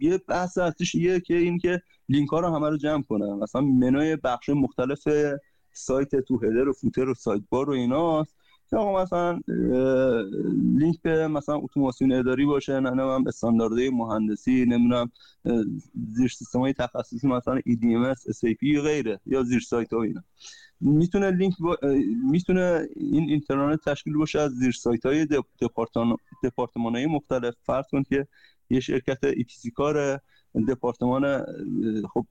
یه 0.01 0.19
بحث 0.19 0.59
هستش 0.59 0.95
یه 0.95 1.21
که 1.21 1.35
این 1.35 1.59
که 1.59 1.83
لینک 2.09 2.29
ها 2.29 2.41
رو 2.41 2.55
همه 2.57 2.69
رو 2.69 2.77
جمع 2.77 3.03
کنه 3.03 3.35
مثلا 3.35 3.61
منوی 3.61 4.17
بخش 4.17 4.49
مختلف 4.49 5.09
سایت 5.73 6.17
تو 6.17 6.37
header 6.37 6.69
و 6.69 6.73
footer 6.73 7.09
و 7.09 7.15
sidebar 7.15 7.71
و 7.71 7.73
ایناست 7.73 8.35
که 8.71 8.77
آقا 8.77 9.03
مثلا 9.03 9.41
لینک 10.79 11.03
به 11.03 11.29
مثلا 11.29 11.57
اتوماسیون 11.57 12.13
اداری 12.13 12.47
باشه 12.47 12.81
نه 12.81 12.91
هم 12.91 13.27
استانداردهای 13.27 13.91
مهندسی 13.91 14.65
نمی‌دونم 14.69 15.11
زیر 16.13 16.29
سیستم 16.29 16.61
های 16.61 16.73
تخصصی 16.73 17.29
مثلا 17.29 17.59
EDMS, 17.59 18.19
SAP 18.19 18.81
غیره 18.83 19.21
یا 19.27 19.43
زیر 19.43 19.61
سایت 19.61 19.93
ها 19.93 20.03
اینا. 20.03 20.23
می‌تونه 20.81 21.31
لینک 21.31 21.55
می‌تونه 22.31 22.89
این 22.97 23.29
اینترنت 23.29 23.81
تشکیل 23.85 24.17
باشه 24.17 24.41
از 24.41 24.53
زیر 24.53 24.73
سایت 24.73 25.07
های 25.07 25.27
دپارتمان 26.43 26.95
های 26.95 27.07
مختلف. 27.07 27.55
فرض 27.63 27.85
کن 27.91 28.03
که 28.03 28.27
یه 28.71 28.81
شرکت 28.81 29.19
کاره 29.75 30.21
دپارتمان 30.69 31.45
خب 32.15 32.27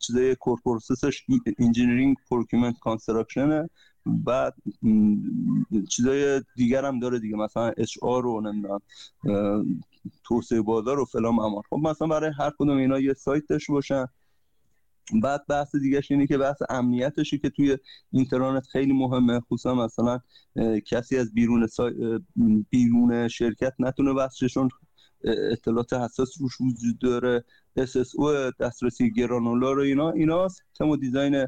چیزای 0.00 0.34
کورپورسسش 0.34 1.24
engineering 1.58 2.16
procurement 2.30 2.78
construction 2.78 3.63
ه 3.63 3.70
بعد 4.06 4.54
چیزای 5.88 6.42
دیگر 6.56 6.84
هم 6.84 7.00
داره 7.00 7.18
دیگه 7.18 7.36
مثلا 7.36 7.72
HR 7.76 8.22
رو 8.22 8.40
نمی‌دونم 8.40 8.80
توسعه 10.24 10.62
بازار 10.62 11.00
و 11.00 11.04
فلان 11.04 11.38
امان 11.38 11.62
خب 11.70 11.76
مثلا 11.76 12.08
برای 12.08 12.32
هر 12.38 12.50
کدوم 12.58 12.76
اینا 12.76 12.98
یه 12.98 13.14
سایت 13.14 13.42
داشته 13.48 13.72
باشن 13.72 14.06
بعد 15.22 15.46
بحث 15.48 15.76
دیگهش 15.76 16.10
اینه 16.10 16.26
که 16.26 16.38
بحث 16.38 16.62
امنیتشه 16.68 17.38
که 17.38 17.50
توی 17.50 17.78
اینترنت 18.12 18.66
خیلی 18.66 18.92
مهمه. 18.92 19.40
خصوصا 19.40 19.74
مثلا 19.74 20.20
کسی 20.86 21.16
از 21.16 21.34
بیرون 21.34 21.68
بیرون 22.70 23.28
شرکت 23.28 23.72
نتونه 23.78 24.12
بحثشون 24.12 24.68
اطلاعات 25.24 25.92
حساس 25.92 26.40
روش 26.40 26.60
وجود 26.60 26.98
داره. 26.98 27.44
SSO 27.78 28.52
دسترسی 28.60 29.12
granular 29.12 29.72
و 29.72 29.82
اینا 29.82 30.10
ایناست. 30.10 30.62
theme 30.74 30.96
design 30.96 31.46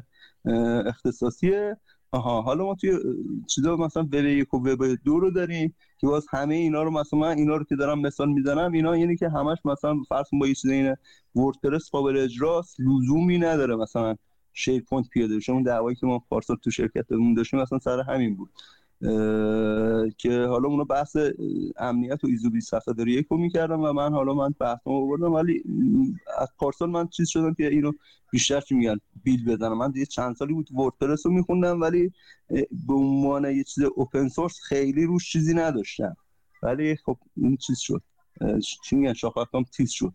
اختصاصیه. 0.85 1.77
آها 2.11 2.41
حالا 2.41 2.65
ما 2.65 2.75
توی 2.75 2.99
چیزا 3.47 3.75
مثلا 3.75 4.03
وب 4.03 4.13
یک 4.13 4.53
و 4.53 4.57
وب 4.57 4.95
دو 5.03 5.19
رو 5.19 5.31
داریم 5.31 5.75
که 5.97 6.07
باز 6.07 6.25
همه 6.29 6.55
اینا 6.55 6.83
رو 6.83 6.91
مثلا 6.91 7.19
من 7.19 7.37
اینا 7.37 7.55
رو 7.55 7.63
که 7.63 7.75
دارم 7.75 7.99
مثال 7.99 8.29
می‌زنم 8.29 8.71
اینا 8.71 8.97
یعنی 8.97 9.15
که 9.15 9.29
همش 9.29 9.57
مثلا 9.65 9.95
فرض 10.09 10.25
با 10.39 10.47
یه 10.47 10.53
چیز 10.53 10.71
اینه 10.71 10.97
وردپرس 11.35 11.89
قابل 11.89 12.17
اجراست 12.17 12.79
لزومی 12.79 13.37
نداره 13.37 13.75
مثلا 13.75 14.15
SharePoint 14.53 15.09
پیاده 15.09 15.35
بشه. 15.35 15.63
دعوایی 15.63 15.95
که 15.95 16.05
ما 16.05 16.19
پارسال 16.19 16.57
تو 16.63 16.71
شرکتمون 16.71 17.33
داشتیم 17.33 17.59
مثلا 17.59 17.79
سر 17.79 17.99
همین 17.99 18.35
بود. 18.35 18.49
که 20.17 20.45
حالا 20.49 20.69
اونا 20.69 20.83
بحث 20.83 21.17
امنیت 21.77 22.23
و 22.23 22.27
ایزو 22.27 22.49
20 22.49 22.71
داری 22.97 23.11
یک 23.11 23.27
رو 23.29 23.37
می‌کردم 23.37 23.79
و 23.79 23.93
من 23.93 24.13
حالا 24.13 24.33
من 24.33 24.55
بحثم 24.59 24.91
آوردم 24.91 25.33
ولی 25.33 25.63
از 26.39 26.47
پارسال 26.57 26.89
من 26.89 27.07
چیز 27.07 27.29
شدم 27.29 27.53
که 27.53 27.67
اینو 27.67 27.91
بیشتر 28.31 28.61
چی 28.61 28.75
میگن 28.75 28.97
بیل 29.23 29.45
بزنم. 29.45 29.77
من 29.77 29.91
دیگه 29.91 30.05
چند 30.05 30.35
سالی 30.35 30.53
بود 30.53 30.69
وردپرس 30.71 31.25
رو 31.25 31.31
میخوندم 31.31 31.81
ولی 31.81 32.11
به 32.87 32.93
عنوان 32.93 33.45
یه 33.45 33.63
چیز 33.63 33.83
open 33.83 34.27
source 34.27 34.59
خیلی 34.63 35.05
روش 35.05 35.31
چیزی 35.31 35.53
نداشتم. 35.53 36.17
ولی 36.63 36.95
خب 36.95 37.17
این 37.37 37.57
چیز 37.57 37.79
شد. 37.79 38.01
چی 38.83 38.95
میگن 38.95 39.13
شاخک 39.13 39.41
تیز 39.75 39.91
شد. 39.91 40.13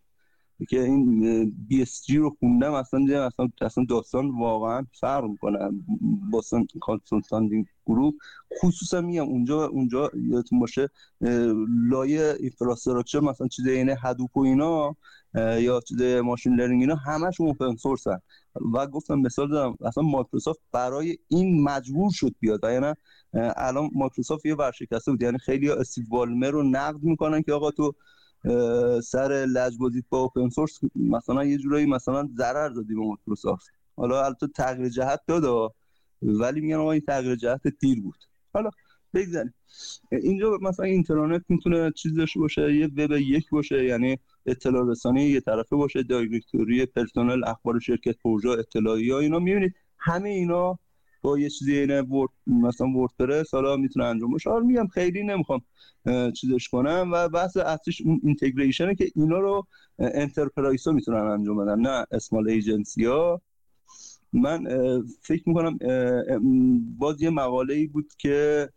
که 0.69 0.83
این 0.83 1.51
BCG 1.69 2.17
رو 2.17 2.37
خوندم 2.39 2.73
اصلا 2.73 3.27
اصلا 3.27 3.49
اصلا 3.61 3.85
داستان 3.89 4.31
واقعا 4.39 4.87
فرق 5.01 5.25
می‌کنه. 5.25 5.59
Boston 6.33 6.67
Consulting 6.81 7.67
Group. 7.87 8.13
خصوصا 8.63 9.01
میگم 9.01 9.25
اونجا 9.25 9.67
اونجا 9.67 10.11
یادتون 10.31 10.61
باشه 10.61 10.89
لایه 11.91 12.35
infrastructure 12.41 13.21
مثلا 13.21 13.49
چیز 13.49 13.67
اینه 13.67 13.97
Hadoop 14.03 14.37
و 14.37 14.41
اینا 14.41 14.97
یا 15.35 15.81
چیز 15.81 16.03
machine 16.03 16.55
learning 16.55 16.81
اینا 16.81 16.95
همش 16.95 17.41
open 17.41 17.77
source 17.77 18.07
و 18.75 18.87
گفتم 18.87 19.15
مثال 19.15 19.51
دادم 19.51 19.77
اصلا 19.87 20.05
مایکروسافت 20.05 20.61
برای 20.73 21.19
این 21.29 21.63
مجبور 21.63 22.11
شد 22.13 22.35
بیاد. 22.41 22.61
یعنی 22.65 22.95
الان 23.57 23.91
مایکروسافت 23.95 24.47
یه 24.47 24.55
ورشکسته 24.55 25.11
بود. 25.11 25.23
یعنی 25.23 25.39
خیلی 25.39 25.71
استیو 25.71 26.05
بالمر 26.11 26.51
رو 26.51 26.63
نقد 26.63 27.03
می‌کنن 27.03 27.43
که 27.43 27.53
آقا 27.53 27.71
تو 27.71 27.95
سر 29.03 29.47
لجبازیت 29.49 30.05
با 30.09 30.19
open 30.19 30.49
source 30.49 30.81
مثلا 30.97 31.45
یه 31.45 31.59
جورایی 31.59 31.87
مثلا 31.87 32.29
ضرر 32.37 32.69
دادی 32.69 32.95
به 32.95 33.01
مایکروسافت. 33.01 33.67
حالا 33.97 34.25
البته 34.25 34.47
تغییر 34.47 34.89
جهت 34.89 35.21
داد 35.27 35.75
ولی 36.23 36.61
میگن 36.61 36.77
آقا 36.77 36.93
این 36.93 37.01
تغییر 37.01 37.37
جهت 37.37 37.63
دیر 37.81 38.03
بود. 38.03 38.19
حالا 38.55 38.71
بگذاریم. 39.15 39.55
اینجا 40.13 40.59
مثلا 40.63 40.87
اینترنت 40.87 41.43
می‌تونه 41.49 41.93
چیز 41.93 42.15
داشته 42.15 42.41
باشه 42.41 42.75
یه 42.75 42.87
وب 42.87 43.11
یک 43.11 43.51
باشه 43.51 43.85
یعنی 43.85 44.19
اطلاع 44.47 44.91
رسانی 44.91 45.25
یه 45.25 45.41
طرفه 45.41 45.77
باشه 45.77 46.03
دایرکتوری 46.03 46.87
پرسنل 46.87 47.45
اخبار 47.45 47.81
شرکت 47.81 48.17
پروژه 48.25 48.49
اطلاعی 48.49 49.11
ها 49.11 49.19
اینا 49.19 49.39
می‌بینید. 49.39 49.75
همه 49.99 50.29
اینا 50.29 50.79
با 51.23 51.39
یه 51.39 51.51
چیزی 51.51 51.79
اینه 51.79 52.03
ورد 52.03 52.31
مثلا 52.47 52.89
وردپرس 52.89 53.55
حالا 53.55 53.77
می‌تونه 53.77 54.05
انجام 54.05 54.35
بشه 54.35 54.51
حالا 54.51 54.65
میگم 54.67 54.87
خیلی 54.87 55.23
نمی‌خوام 55.23 55.61
چیزش 56.35 56.69
کنم 56.69 57.11
و 57.13 57.29
بحث 57.29 57.57
اصلیش 57.57 58.01
اون 58.01 58.21
اینتگریشنه 58.25 58.95
که 58.95 59.11
اینا 59.15 59.39
رو 59.39 59.67
انترپرایز 59.99 60.87
ها 60.87 60.93
می‌تونن 60.93 61.19
انجام 61.19 61.57
بدن 61.57 61.81
نه 61.81 62.07
اسمال 62.11 62.49
ایجنسی 62.49 63.05
ها. 63.05 63.43
من 64.33 64.67
فکر 65.23 65.43
می‌کنم 65.47 65.79
باز 66.99 67.23
یه 67.23 67.31
مقاله 67.31 67.75
ای 67.75 67.87
بود 67.87 68.13
که 68.19 68.69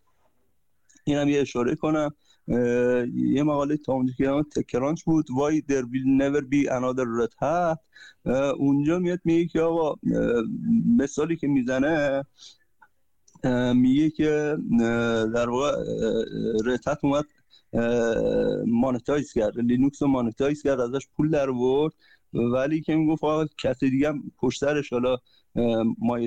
اینم 1.04 1.30
یه 1.30 1.42
اشاره 1.42 1.76
کنم. 1.76 2.12
یه 2.48 3.44
مقاله 3.44 3.78
تا 3.78 3.94
اونجا 3.94 4.14
که 4.18 4.62
تکرانچ 4.62 5.04
بود. 5.04 5.26
there 5.70 5.86
will 5.86 6.08
never 6.22 6.42
be 6.42 6.68
another 6.70 7.06
red 7.20 7.34
hat 7.42 7.80
اونجا 8.58 9.00
میاد 9.00 9.20
میگه 9.24 9.46
که 9.46 9.62
آقا 9.62 9.96
مثالی 10.98 11.36
که 11.36 11.48
می‌زنه 11.48 12.24
میگه 13.74 14.10
که 14.10 14.58
در 15.36 15.50
واقع 15.50 15.72
رتت 16.66 16.98
اومد 17.04 17.26
مانتایز 18.68 19.34
کرد. 19.34 19.60
لینوکس 19.60 20.02
رو 20.02 20.08
مانتایز 20.08 20.64
کرد 20.64 20.80
ازش 20.80 21.08
پول 21.16 21.30
در 21.30 21.50
ورد 21.50 21.94
ولی 22.34 22.82
که 22.82 22.96
می‌گفت 22.96 23.24
آقا 23.24 23.46
کسی 23.58 23.90
دیگه 23.90 24.10
هم 24.10 24.32
پشترش 24.38 24.94
حالا 24.94 25.18
مای 25.98 26.26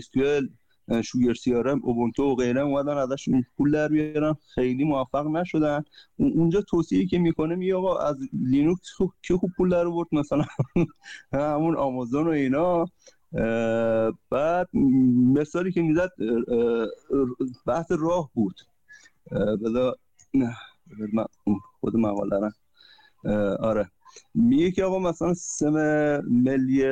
شوگر 1.05 1.35
سیارم 1.35 1.81
اوبونتو 1.83 2.23
و 2.23 2.35
غیره 2.35 2.61
اومدن 2.61 2.97
ازش 2.97 3.29
پول 3.57 3.71
در 3.71 3.89
بیارن. 3.89 4.35
خیلی 4.55 4.85
موفق 4.85 5.27
نشدن. 5.27 5.85
اونجا 6.17 6.61
توصیه 6.61 7.07
که 7.07 7.19
می‌کنه 7.19 7.55
میگه 7.55 7.75
آقا 7.75 7.99
از 7.99 8.17
لینوکس 8.33 8.91
خوب 8.97 9.13
که 9.23 9.35
خوب 9.37 9.51
پول 9.57 9.69
در 9.69 9.87
آورد؟ 9.87 10.09
مثلا 10.13 10.45
همون 11.33 11.77
آمازون 11.77 12.27
و 12.27 12.31
اینا. 12.31 12.85
بعد 14.31 14.69
مثالی 15.35 15.73
که 15.73 15.83
می‌زد 15.83 16.11
بحث 17.67 17.93
راه 17.93 18.31
بود. 18.35 18.57
بذار 19.33 19.97
خود 21.81 21.97
مقاله 21.97 22.51
آره. 23.61 23.91
میگه 24.35 24.71
که 24.71 24.85
آقا 24.85 24.99
مثلا 24.99 25.35
سیستم 25.35 25.73
ملی 26.21 26.83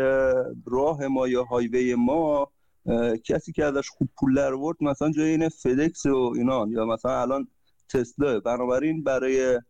راه 0.66 1.06
ما 1.06 1.28
یا 1.28 1.44
هایوی 1.44 1.94
ما 1.94 2.50
کسی 3.24 3.52
که 3.52 3.64
ازش 3.64 3.88
خوب 3.88 4.08
پول 4.16 4.34
در 4.34 4.54
ورد 4.54 4.76
مثلا 4.80 5.10
جای 5.10 5.30
این 5.30 5.48
فدکس 5.48 6.06
و 6.06 6.32
اینا 6.36 6.66
یا 6.68 6.86
مثلا 6.86 7.22
الان 7.22 7.48
تسلا. 7.88 8.40
بنابراین 8.40 9.04
برای 9.04 9.60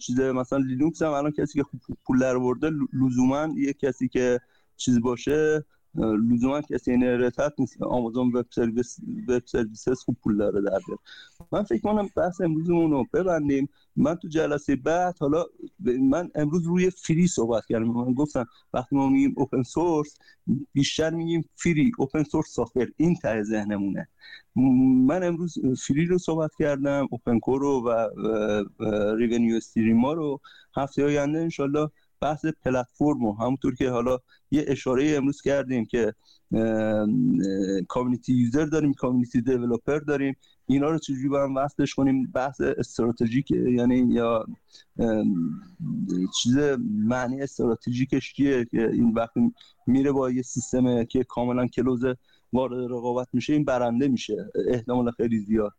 چیز 0.00 0.20
مثلا 0.20 0.58
لینوکس 0.58 1.02
هم 1.02 1.10
الان 1.10 1.32
کسی 1.32 1.58
که 1.58 1.62
خوب 1.62 1.98
پول 2.06 2.18
در 2.18 2.36
ورده 2.36 2.70
لزوما 2.92 3.48
یه 3.56 3.72
کسی 3.72 4.08
که 4.08 4.40
چیز 4.76 5.00
باشه 5.00 5.64
لزوما 5.94 6.60
کسی 6.60 6.90
این 6.90 7.02
Red 7.02 7.27
Hat 7.27 7.52
نیست 7.58 7.82
Amazon 7.82 8.32
Web 8.32 8.46
Service 8.50 8.98
وب 9.28 9.94
خوب 9.94 10.16
پول 10.22 10.36
داره 10.36 10.60
در 10.60 10.80
من 11.52 11.62
فکر 11.62 11.80
کنم 11.80 12.08
بحث 12.16 12.40
امروزمون 12.40 12.90
رو 12.90 13.06
ببندیم. 13.12 13.68
من 13.96 14.14
تو 14.14 14.28
جلسه 14.28 14.76
بعد 14.76 15.18
حالا 15.18 15.44
من 16.00 16.30
امروز 16.34 16.66
روی 16.66 16.90
free 16.90 17.26
صحبت 17.26 17.66
کردم. 17.66 17.84
من 17.84 18.14
گفتم 18.14 18.46
وقتی 18.74 18.96
ما 18.96 19.08
میگیم 19.08 19.34
open 19.36 19.62
source 19.62 20.18
بیشتر 20.72 21.10
میگیم 21.10 21.44
free 21.56 21.92
open 21.98 22.22
source 22.22 22.48
software 22.48 22.88
این 22.96 23.14
ته 23.14 23.42
ذهنمونه. 23.42 24.08
من 25.06 25.22
امروز 25.22 25.54
free 25.86 26.06
رو 26.06 26.18
صحبت 26.18 26.50
کردم 26.58 27.08
open 27.10 27.38
core 27.38 27.73
و 27.73 27.82
و 27.86 28.08
revenue 29.16 29.56
stream 29.56 30.04
ا 30.04 30.12
رو. 30.12 30.40
هفته 30.76 31.04
آینده 31.04 31.38
انشالله 31.38 31.90
بحث 32.20 32.46
پلتفرم 32.46 33.24
و 33.24 33.32
همونطور 33.32 33.74
که 33.74 33.90
حالا 33.90 34.18
یه 34.50 34.64
اشاره 34.68 35.14
امروز 35.16 35.42
کردیم 35.42 35.86
که 35.86 36.14
کامیونیتی 37.88 38.32
یوزر 38.32 38.64
داریم 38.64 38.94
کامیونیتی 38.94 39.40
دیولپر 39.40 39.98
داریم 39.98 40.36
اینا 40.66 40.90
رو 40.90 40.98
چجوری 40.98 41.28
با 41.28 41.42
هم 41.42 41.56
وصلش 41.56 41.94
کنیم؟ 41.94 42.30
بحث 42.34 42.60
استراتژیک 42.60 43.50
یعنی 43.50 44.14
یا 44.14 44.46
چیز 46.42 46.56
معنی 47.04 47.42
استراتژیکش 47.42 48.34
چیه 48.34 48.64
که 48.64 48.90
این 48.90 49.12
وقتی 49.12 49.54
میره 49.86 50.12
با 50.12 50.30
یه 50.30 50.42
سیستم 50.42 51.04
که 51.04 51.24
کاملا 51.24 51.66
کلوز 51.66 52.04
وارد 52.52 52.90
رقابت 52.90 53.28
میشه 53.32 53.52
این 53.52 53.64
برنده 53.64 54.08
میشه 54.08 54.50
احتمال 54.68 55.10
خیلی 55.10 55.38
زیاد. 55.38 55.72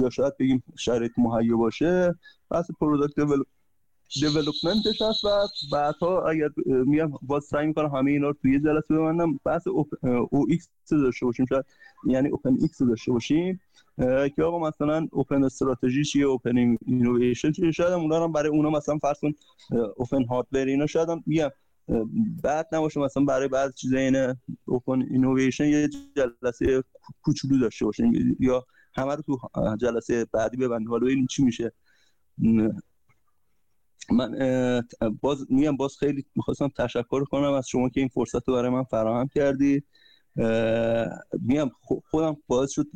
یا 0.00 0.10
شاید 0.10 0.36
بگیم 0.40 0.62
شرایط 0.78 1.12
مهیا 1.18 1.56
باشه. 1.56 2.14
بحث 2.50 2.70
product 2.80 3.18
development 4.20 4.89
ش 4.89 5.02
هست 5.02 5.24
و 5.24 5.28
بعدها 5.72 6.28
اگر 6.28 6.48
میگم 6.66 7.12
باز 7.22 7.44
سعی 7.44 7.66
می‌کنم 7.66 7.88
همه 7.96 8.10
اینا 8.10 8.28
رو 8.28 8.36
توی 8.42 8.60
جلسه 8.60 8.94
ببندم 8.94 9.40
بحث 9.44 9.66
OX 9.66 10.68
داشته 10.90 11.26
باشیم 11.26 11.46
شاید 11.46 11.64
یعنی 12.06 12.28
open 12.28 12.56
X 12.60 12.82
داشته 12.82 13.12
باشیم 13.12 13.60
که 14.36 14.42
آقا 14.42 14.68
مثلا 14.68 15.08
open 15.12 15.44
strategy 15.44 16.04
چیه 16.04 16.24
open 16.24 16.76
innovation 16.86 17.52
چیه؟ 17.52 17.70
شاید 17.70 17.92
اونا 17.92 18.24
هم 18.24 18.32
برای 18.32 18.48
اونا 18.48 18.70
مثلا 18.70 18.98
فرض 18.98 19.20
کن 19.20 19.32
open 19.96 20.24
hardware 20.24 20.66
اینا 20.66 20.86
شاید 20.86 21.08
هم 21.08 21.22
میگم 21.26 21.50
بعد 22.42 22.68
نباشه 22.72 23.00
مثلا 23.00 23.24
برای 23.24 23.48
بعض 23.48 23.74
چیزا 23.74 23.96
اینه 23.96 24.36
open 24.64 25.02
innovation 25.02 25.64
یه 25.64 25.88
جلسه 26.16 26.84
کوچولو 27.22 27.58
داشته 27.58 27.84
باشیم 27.84 28.36
یا 28.40 28.66
همه 28.96 29.14
رو 29.14 29.22
تو 29.22 29.38
جلسه 29.76 30.26
بعدی 30.32 30.56
ببندیم 30.56 30.88
حالا 30.88 31.06
این 31.06 31.26
چی 31.26 31.42
میشه. 31.44 31.72
من 34.10 34.82
باز 35.20 35.46
میگم 35.50 35.76
باز 35.76 35.96
خیلی 35.98 36.24
می‌خواستم 36.36 36.68
تشکر 36.68 37.24
کنم 37.24 37.52
از 37.52 37.68
شما 37.68 37.88
که 37.88 38.00
این 38.00 38.08
فرصت 38.08 38.48
رو 38.48 38.54
برای 38.54 38.70
من 38.70 38.84
فراهم 38.84 39.28
کردی. 39.28 39.82
میگم 41.40 41.70
خودم 42.10 42.36
باعث 42.46 42.70
شد 42.70 42.86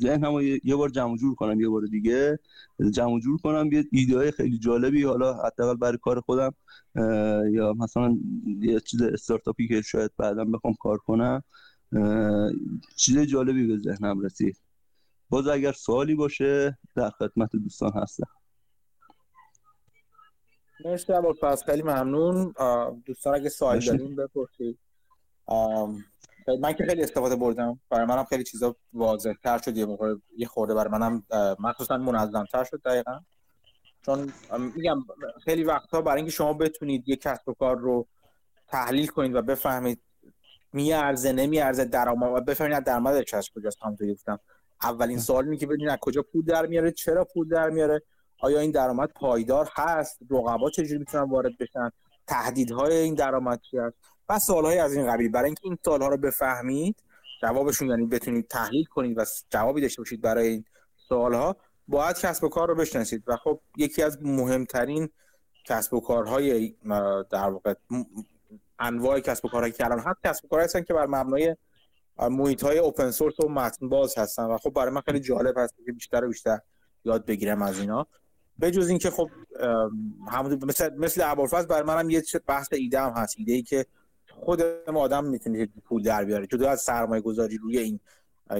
ذهنمو 0.00 0.42
یه 0.42 0.76
بار 0.76 0.88
جمع 0.88 1.16
جور 1.16 1.34
کنم 1.34 1.60
یه 1.60 1.68
بار 1.68 1.82
دیگه. 1.82 2.38
جمع 2.90 3.20
جور 3.20 3.38
کنم 3.38 3.72
یه 3.72 3.84
ایده 3.92 4.16
های 4.16 4.30
خیلی 4.30 4.58
جالبی 4.58 5.02
حالا 5.02 5.34
حداقل 5.34 5.76
برای 5.76 5.98
کار 6.02 6.20
خودم 6.20 6.54
یا 7.52 7.74
مثلا 7.78 8.18
یه 8.60 8.80
چیز 8.80 9.02
استارتاپی 9.02 9.68
که 9.68 9.82
شاید 9.82 10.10
بعدا 10.18 10.44
بخوام 10.44 10.74
کار 10.80 10.98
کنم 10.98 11.42
چیز 12.96 13.18
جالبی 13.18 13.66
به 13.66 13.78
ذهنم 13.78 14.20
رسید. 14.20 14.56
باز 15.30 15.46
اگر 15.46 15.72
سوالی 15.72 16.14
باشه 16.14 16.78
در 16.96 17.10
خدمت 17.10 17.56
دوستان 17.56 17.92
هستم. 17.94 18.41
مرسی 20.84 21.12
پس 21.42 21.64
خیلی 21.64 21.82
ممنون. 21.82 22.54
دوستان 23.06 23.34
اگه 23.34 23.48
سوال 23.48 23.78
دارین 23.78 24.16
بپرسید. 24.16 24.78
من 26.60 26.72
که 26.72 26.84
خیلی 26.84 27.02
استفاده 27.02 27.36
بردم. 27.36 27.80
برای 27.90 28.06
منم 28.06 28.24
خیلی 28.24 28.44
چیزا 28.44 28.76
واضح 28.92 29.32
تر 29.42 29.58
شد. 29.58 29.76
یه 29.76 29.84
موقع 29.84 30.14
یه 30.36 30.46
خورده 30.46 30.74
برای 30.74 30.90
منم 30.90 31.22
مخصوصا 31.58 31.96
منظم 31.96 32.44
تر 32.52 32.64
شد 32.64 32.82
دقیقا. 32.84 33.20
چون 34.06 34.32
میگم 34.76 34.98
خیلی 35.44 35.64
وقتها 35.64 36.02
برای 36.02 36.16
اینکه 36.16 36.32
شما 36.32 36.52
بتونید 36.52 37.08
یه 37.08 37.16
کسب 37.16 37.48
و 37.48 37.52
کار 37.52 37.78
رو 37.78 38.06
تحلیل 38.68 39.06
کنید 39.06 39.34
و 39.34 39.42
بفهمید 39.42 40.00
میارزه 40.72 41.32
نمیارزه 41.32 41.84
درآمد 41.84 42.32
و 42.36 42.40
بفهمید 42.40 42.84
درآمدش 42.84 43.34
از 43.34 43.48
کجاست. 43.54 43.78
همونطوری 43.82 44.14
گفتم. 44.14 44.38
اولین 44.82 45.18
سوال 45.18 45.44
اینه 45.44 45.56
که 45.56 45.66
ببینید 45.66 45.88
از 45.88 45.98
کجا 46.00 46.22
پول 46.22 46.44
در 46.44 46.66
میاره 46.66 46.90
چرا 46.90 47.24
پول 47.24 47.48
در 47.48 47.70
میاره؟ 47.70 48.02
آیا 48.42 48.60
این 48.60 48.70
درآمد 48.70 49.08
پایدار 49.08 49.68
هست؟ 49.72 50.18
رقبا 50.30 50.70
چجوری 50.70 50.98
می‌تونن 50.98 51.30
وارد 51.30 51.58
بشن؟ 51.58 51.90
تهدیدهای 52.26 52.96
این 52.96 53.14
درآمد 53.14 53.60
چی 53.60 53.78
هست؟ 53.78 53.96
و 54.28 54.38
سوالهای 54.38 54.78
از 54.78 54.94
این 54.94 55.06
قبیل. 55.06 55.30
برای 55.30 55.46
اینکه 55.46 55.60
این 55.64 55.78
سوالها 55.84 56.08
رو 56.08 56.16
بفهمید 56.16 56.96
جوابشون 57.42 57.88
یعنی 57.88 58.06
بتونید 58.06 58.48
تحلیل 58.48 58.84
کنید 58.84 59.18
و 59.18 59.24
جوابی 59.50 59.80
داشته 59.80 60.02
باشید 60.02 60.20
برای 60.20 60.48
این 60.48 60.64
سوالها 61.08 61.56
باید 61.88 62.18
کسب 62.18 62.44
و 62.44 62.48
کار 62.48 62.68
رو 62.68 62.74
بشناسید. 62.74 63.24
و 63.26 63.36
خب 63.36 63.60
یکی 63.76 64.02
از 64.02 64.18
مهمترین 64.22 65.08
کسب 65.64 65.94
و 65.94 66.00
کارهای 66.00 66.74
در 67.30 67.50
واقع 67.50 67.74
انواع 68.78 69.20
کسب 69.20 69.44
و 69.44 69.48
کارهایی 69.48 69.72
که 69.72 69.84
الان 69.84 69.98
هست 69.98 70.20
کسب 70.24 70.44
و 70.44 70.48
کارهایی 70.48 70.64
هستن 70.64 70.82
که 70.82 70.94
بر 70.94 71.06
مبنای 71.06 71.56
محیط 72.18 72.64
های 72.64 72.78
اوپن 72.78 73.10
سورس 73.10 73.40
و 73.40 73.48
متن 73.48 73.88
باز 73.88 74.18
هستن. 74.18 74.44
و 74.44 74.58
خب 74.58 74.70
برای 74.70 74.90
من 74.90 75.00
خیلی 75.00 75.20
جالب 75.20 75.58
هست 75.58 75.74
که 75.86 75.92
بیشتر 75.92 76.24
و 76.24 76.28
بیشتر 76.28 76.58
یاد 77.04 77.26
بگیرم 77.26 77.62
از 77.62 77.80
اینا. 77.80 78.06
به 78.62 78.70
جز 78.70 78.88
اینکه 78.88 79.10
خب 79.10 79.30
همون 80.28 80.64
مثل 80.64 80.94
مثل 80.94 81.22
ابوالفضل 81.24 81.66
برای 81.66 81.82
منم 81.82 82.10
یه 82.10 82.22
بحث 82.46 82.68
ایده 82.72 83.00
هم 83.00 83.12
هست 83.16 83.34
ایده 83.38 83.52
ای 83.52 83.62
که 83.62 83.86
خود 84.30 84.62
آدم 84.86 85.24
می‌تونه 85.24 85.68
پول 85.84 86.02
در 86.02 86.24
بیاره 86.24 86.46
جدا 86.46 86.70
از 86.70 86.80
سرمایه 86.80 87.22
گذاری 87.22 87.58
روی 87.58 87.78
این 87.78 88.00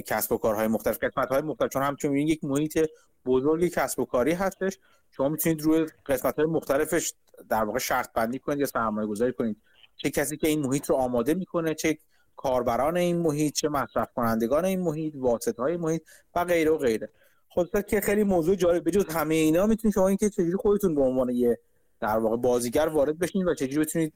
کسب 0.06 0.32
و 0.32 0.38
کارهای 0.38 0.66
مختلف 0.66 0.98
قسمت 0.98 1.28
های 1.28 1.42
مختلف 1.42 1.70
چون 1.70 1.82
همچنین 1.82 2.28
یک 2.28 2.44
محیط 2.44 2.88
بزرگی 3.26 3.70
کسب 3.70 4.00
و 4.00 4.04
کاری 4.04 4.32
هستش. 4.32 4.78
شما 5.10 5.28
می‌تونید 5.28 5.62
روی 5.62 5.86
قسمت 6.06 6.36
های 6.36 6.46
مختلفش 6.46 7.12
در 7.48 7.64
واقع 7.64 7.78
شرط 7.78 8.12
بندی 8.12 8.38
کنید 8.38 8.58
یا 8.58 8.66
سرمایه 8.66 9.06
گذاری 9.08 9.32
کنید. 9.32 9.56
چه 9.96 10.10
کسی 10.10 10.36
که 10.36 10.48
این 10.48 10.66
محیط 10.66 10.90
رو 10.90 10.96
آماده 10.96 11.34
می‌کنه 11.34 11.74
چه 11.74 11.98
کاربران 12.36 12.96
این 12.96 13.18
محیط 13.18 13.54
چه 13.54 13.68
مصرف 13.68 14.08
کنندگان 14.14 14.64
این 14.64 14.80
محیط 14.80 15.14
واسط 15.16 15.58
های 15.58 15.76
محیط 15.76 16.02
و 16.34 16.44
غیره 16.44 16.70
و 16.70 16.78
غیره. 16.78 17.08
خب 17.54 17.80
که 17.80 18.00
خیلی 18.00 18.24
موضوع 18.24 18.54
جالب 18.54 18.88
بجز 18.88 19.06
همه 19.06 19.34
اینا 19.34 19.66
می‌تونید 19.66 19.94
شما 19.94 20.08
اینکه 20.08 20.30
چجوری 20.30 20.56
خودتون 20.56 20.94
به 20.94 21.00
عنوان 21.02 21.30
یه 21.30 21.58
در 22.00 22.18
واقع 22.18 22.36
بازیگر 22.36 22.88
وارد 22.88 23.18
بشین 23.18 23.48
و 23.48 23.54
چجوری 23.54 23.78
بتونید 23.78 24.12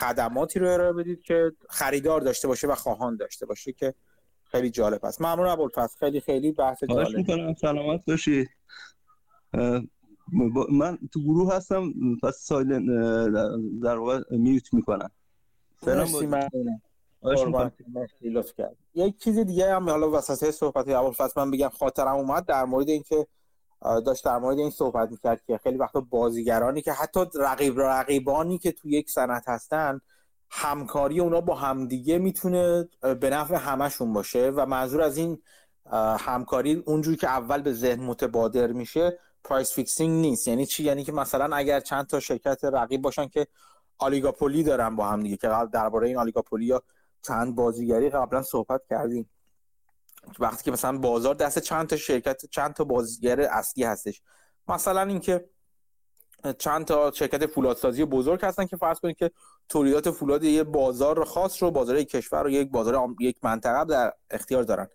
خدماتی 0.00 0.58
رو 0.58 0.68
ارائه 0.70 0.92
بدید 0.92 1.22
که 1.22 1.52
خریدار 1.70 2.20
داشته 2.20 2.48
باشه 2.48 2.68
و 2.68 2.74
خواهان 2.74 3.16
داشته 3.16 3.46
باشه 3.46 3.72
که 3.72 3.94
خیلی 4.44 4.70
جالب 4.70 5.04
است 5.04 5.20
ممنون 5.20 5.46
ابوالفضل. 5.46 5.98
خیلی 5.98 6.20
خیلی 6.20 6.52
بحث 6.52 6.84
جالب 6.84 7.16
می‌کنم. 7.16 7.54
سلامت 7.54 8.04
باشید 8.06 8.50
من 10.70 10.98
تو 11.12 11.20
گروه 11.20 11.54
هستم 11.54 11.92
پس 12.22 12.36
سایلن 12.36 12.86
در 13.80 13.96
واقع 13.96 14.20
میوت 14.30 14.74
می‌کنم. 14.74 15.10
مرسی 17.24 17.44
ممنونم 17.44 17.72
یک 18.94 19.18
چیز 19.18 19.38
دیگه 19.38 19.74
هم 19.74 19.90
حالا 19.90 20.10
وسط 20.10 20.50
صحبت 20.50 20.88
ابوالفضل 20.88 21.40
من 21.40 21.50
بگم 21.50 21.68
خاطرم 21.68 22.16
اومد 22.16 22.46
در 22.46 22.64
مورد 22.64 22.88
اینکه 22.88 23.26
داشت 24.06 24.24
در 24.24 24.38
مورد 24.38 24.58
این 24.58 24.70
صحبت 24.70 25.10
می‌کرد 25.10 25.42
که 25.46 25.58
خیلی 25.58 25.78
وقتا 25.78 26.00
بازیگرانی 26.00 26.82
که 26.82 26.92
حتی 26.92 27.20
رقیب 27.34 27.80
رقیبانی 27.80 28.58
که 28.58 28.72
توی 28.72 28.92
یک 28.92 29.10
سنت 29.10 29.44
هستن 29.46 30.00
همکاری 30.50 31.20
اونا 31.20 31.40
با 31.40 31.54
همدیگه 31.54 32.18
می‌تونه 32.18 32.88
به 33.20 33.30
نفع 33.30 33.54
همشون 33.54 34.12
باشه 34.12 34.50
و 34.50 34.66
منظور 34.66 35.02
از 35.02 35.16
این 35.16 35.42
همکاری 36.18 36.82
اونجوری 36.86 37.16
که 37.16 37.28
اول 37.28 37.62
به 37.62 37.72
ذهن 37.72 38.00
متبادر 38.00 38.72
میشه 38.72 39.18
price 39.44 39.74
fixing 39.74 40.20
نیست. 40.20 40.48
یعنی 40.48 40.66
چی؟ 40.66 40.84
یعنی 40.84 41.04
که 41.04 41.12
مثلا 41.12 41.56
اگر 41.56 41.80
چند 41.80 42.06
تا 42.06 42.20
شرکت 42.20 42.64
رقیب 42.64 43.02
باشن 43.02 43.28
که 43.28 43.46
oligopoly 43.98 44.62
دارن 44.62 44.96
با 44.96 45.06
هم 45.06 45.22
دیگه 45.22 45.36
که 45.36 45.48
درباره 45.72 46.08
این 46.08 46.16
oligopoly 46.16 46.64
یا 46.64 46.82
چند 47.26 47.54
بازیگری 47.54 48.10
قبلا 48.10 48.42
صحبت 48.42 48.80
کردیم. 48.90 49.30
وقتی 50.38 50.64
که 50.64 50.70
مثلا 50.70 50.98
بازار 50.98 51.34
دست 51.34 51.58
چند 51.58 51.86
تا 51.86 51.96
شرکت 51.96 52.46
چند 52.50 52.74
تا 52.74 52.84
بازیگر 52.84 53.40
اصلی 53.40 53.84
هستش. 53.84 54.22
مثلا 54.68 55.02
اینکه 55.02 55.48
چند 56.58 56.84
تا 56.84 57.10
شرکت 57.10 57.46
فولادسازی 57.46 58.04
بزرگ 58.04 58.44
هستن 58.44 58.66
که 58.66 58.76
فرض 58.76 59.00
کنید 59.00 59.16
که 59.16 59.30
تولیدات 59.68 60.10
فولاد 60.10 60.44
یه 60.44 60.64
بازار 60.64 61.24
خاص 61.24 61.62
رو 61.62 61.70
بازار 61.70 61.96
یک 61.96 62.08
کشور 62.08 62.46
و 62.46 62.50
یک 62.50 62.70
بازار 62.70 63.08
یک 63.20 63.36
منطقه 63.42 63.84
در 63.84 64.12
اختیار 64.30 64.62
دارن. 64.62 64.88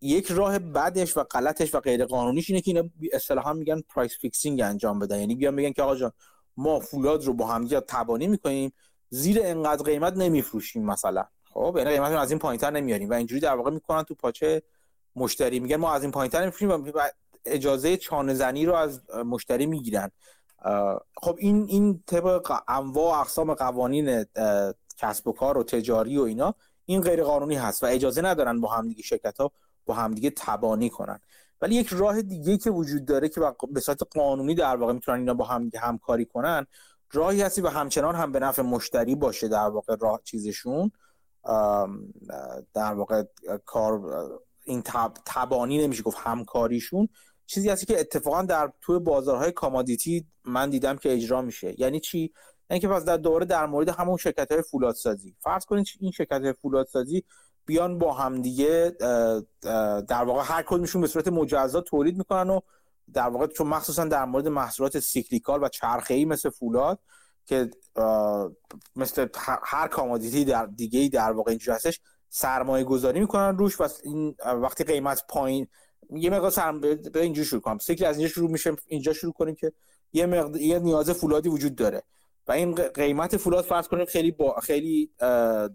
یک 0.00 0.30
راه 0.30 0.58
بدش 0.58 1.16
و 1.16 1.22
غلطش 1.22 1.74
و 1.74 1.80
غیر 1.80 2.04
قانونیش 2.04 2.50
اینه 2.50 2.62
که 2.62 2.70
اینا 2.70 2.88
اصطلاحا 3.12 3.52
میگن 3.52 3.80
price 3.80 4.18
fixing 4.20 4.60
انجام 4.60 4.98
بدن. 4.98 5.20
یعنی 5.20 5.34
بیان 5.34 5.54
میگن 5.54 5.72
که 5.72 5.82
آقا 5.82 5.96
جان 5.96 6.12
ما 6.56 6.80
فولاد 6.80 7.24
رو 7.24 7.34
با 7.34 7.46
هم 7.46 7.68
تبانی 7.68 8.26
می‌کنیم 8.26 8.72
زیر 9.10 9.40
انقدر 9.42 9.82
قیمت 9.82 10.16
نمیفروشیم 10.16 10.84
مثلا. 10.84 11.24
خب 11.54 11.74
یعنی 11.78 11.90
قیمت 11.90 12.12
از 12.12 12.30
این 12.30 12.38
پایینتر 12.38 12.70
نمیاریم 12.70 13.10
و 13.10 13.12
اینجوری 13.12 13.40
در 13.40 13.54
واقع 13.54 13.70
می‌کنن 13.70 14.02
تو 14.02 14.14
پاچه 14.14 14.62
مشتری. 15.16 15.60
میگن 15.60 15.76
ما 15.76 15.92
از 15.92 16.02
این 16.02 16.12
پایینتر 16.12 16.40
نمیفروشیم 16.40 16.70
و 16.70 17.00
اجازه 17.44 17.96
چانه 17.96 18.34
زنی 18.34 18.66
رو 18.66 18.74
از 18.74 19.10
مشتری 19.10 19.66
می‌گیرن. 19.66 20.10
خب 21.16 21.36
این 21.38 21.66
این 21.68 22.02
طبق 22.06 22.52
انواع 22.68 23.20
اقسام 23.20 23.54
قوانین 23.54 24.24
کسب 24.98 25.28
و 25.28 25.32
کار 25.32 25.58
و 25.58 25.64
تجاری 25.64 26.18
و 26.18 26.22
اینا 26.22 26.54
این 26.86 27.00
غیر 27.00 27.24
قانونی 27.24 27.56
هست 27.56 27.82
و 27.82 27.86
اجازه 27.86 28.22
ندارن 28.22 28.60
با 28.60 28.68
همدیگه 28.68 29.02
شرکت 29.02 29.40
ها 29.40 29.52
با 29.86 29.94
همدیگه 29.94 30.30
تبانی 30.36 30.90
کنن. 30.90 31.20
ولی 31.60 31.74
یک 31.74 31.88
راه 31.88 32.22
دیگه 32.22 32.58
که 32.58 32.70
وجود 32.70 33.04
داره 33.04 33.28
که 33.28 33.40
به 33.70 33.80
صورت 33.80 33.98
قانونی 34.16 34.54
در 34.54 34.76
واقع 34.76 34.92
می‌تونن 34.92 35.18
اینا 35.18 35.34
با 35.34 35.44
همدیگه 35.44 35.78
همکاری 35.78 36.24
کنن 36.24 36.66
راهی 37.12 37.42
هستی 37.42 37.60
و 37.60 37.68
همچنان 37.68 38.14
هم 38.14 38.32
به 38.32 38.40
نفع 38.40 38.62
مشتری 38.62 39.14
باشه 39.14 39.48
در 39.48 39.68
واقع 39.68 39.96
راه 40.00 40.20
چیزشون. 40.24 40.90
در 42.74 42.94
واقع 42.94 43.22
کار 43.66 44.00
این 44.64 44.82
تب... 44.82 45.12
تبانی 45.26 45.84
نمیشه 45.84 46.02
گفت 46.02 46.18
همکاریشون. 46.20 47.08
چیزی 47.46 47.70
هست 47.70 47.86
که 47.86 48.00
اتفاقا 48.00 48.42
در 48.42 48.72
توی 48.80 48.98
بازارهای 48.98 49.52
commodity 49.52 50.26
من 50.44 50.70
دیدم 50.70 50.96
که 50.96 51.12
اجرا 51.12 51.42
میشه. 51.42 51.80
یعنی 51.80 52.00
چی؟ 52.00 52.32
یعنی 52.70 52.80
که 52.80 52.88
پس 52.88 53.04
در 53.04 53.16
دوره 53.16 53.44
در 53.44 53.66
مورد 53.66 53.88
همون 53.88 54.16
شرکت 54.16 54.52
های 54.52 54.62
فولادسازی. 54.62 55.36
فرض 55.40 55.64
کنید 55.64 55.86
این 56.00 56.10
شرکت 56.10 56.42
های 56.42 56.52
فولادسازی 56.52 57.24
بیان 57.66 57.98
با 57.98 58.12
همدیگه 58.12 58.96
در 60.08 60.24
واقع 60.24 60.42
هر 60.44 60.62
کدومشون 60.62 61.00
به 61.00 61.06
صورت 61.06 61.28
مجزا 61.28 61.80
تولید 61.80 62.16
می‌کنن 62.16 62.50
و 62.50 62.60
در 63.12 63.28
واقع 63.28 63.46
چون 63.46 63.66
مخصوصا 63.66 64.04
در 64.04 64.24
مورد 64.24 64.48
محصولات 64.48 64.98
cyclical 64.98 65.62
و 65.62 65.68
چرخه‌ای 65.68 66.24
مثل 66.24 66.50
فولاد 66.50 66.98
که 67.46 67.70
مثل 68.96 69.28
هر 69.62 69.88
commodity 69.88 70.44
در 70.44 70.66
دیگه 70.66 71.08
در 71.08 71.32
واقع 71.32 71.50
اینجوری 71.50 71.74
هستش 71.74 72.00
سرمایه 72.28 72.84
گذاری 72.84 73.20
می‌کنن 73.20 73.58
روش 73.58 73.80
و 73.80 73.88
این 74.04 74.36
وقتی 74.44 74.84
قیمت 74.84 75.24
پایین 75.28 75.66
یه 76.10 76.30
مقدار 76.30 76.50
سرم 76.50 76.80
به 76.80 76.98
اینجا 77.14 77.44
شروع 77.44 77.60
کنم. 77.60 77.78
سیکل 77.78 78.04
از 78.04 78.18
اینجا 78.18 78.32
شروع 78.32 78.50
میشه 78.50 78.76
اینجا 78.86 79.12
شروع 79.12 79.32
کنیم 79.32 79.54
که 79.54 79.72
یه 80.12 80.26
مقدار 80.26 80.60
یه 80.60 80.78
نیاز 80.78 81.10
فولادی 81.10 81.48
وجود 81.48 81.74
داره. 81.74 82.02
و 82.48 82.52
این 82.52 82.74
قیمت 82.74 83.36
فولاد 83.36 83.64
فرض 83.64 83.88
کنیم 83.88 84.04
خیلی 84.04 84.30
با... 84.30 84.60
خیلی 84.60 85.10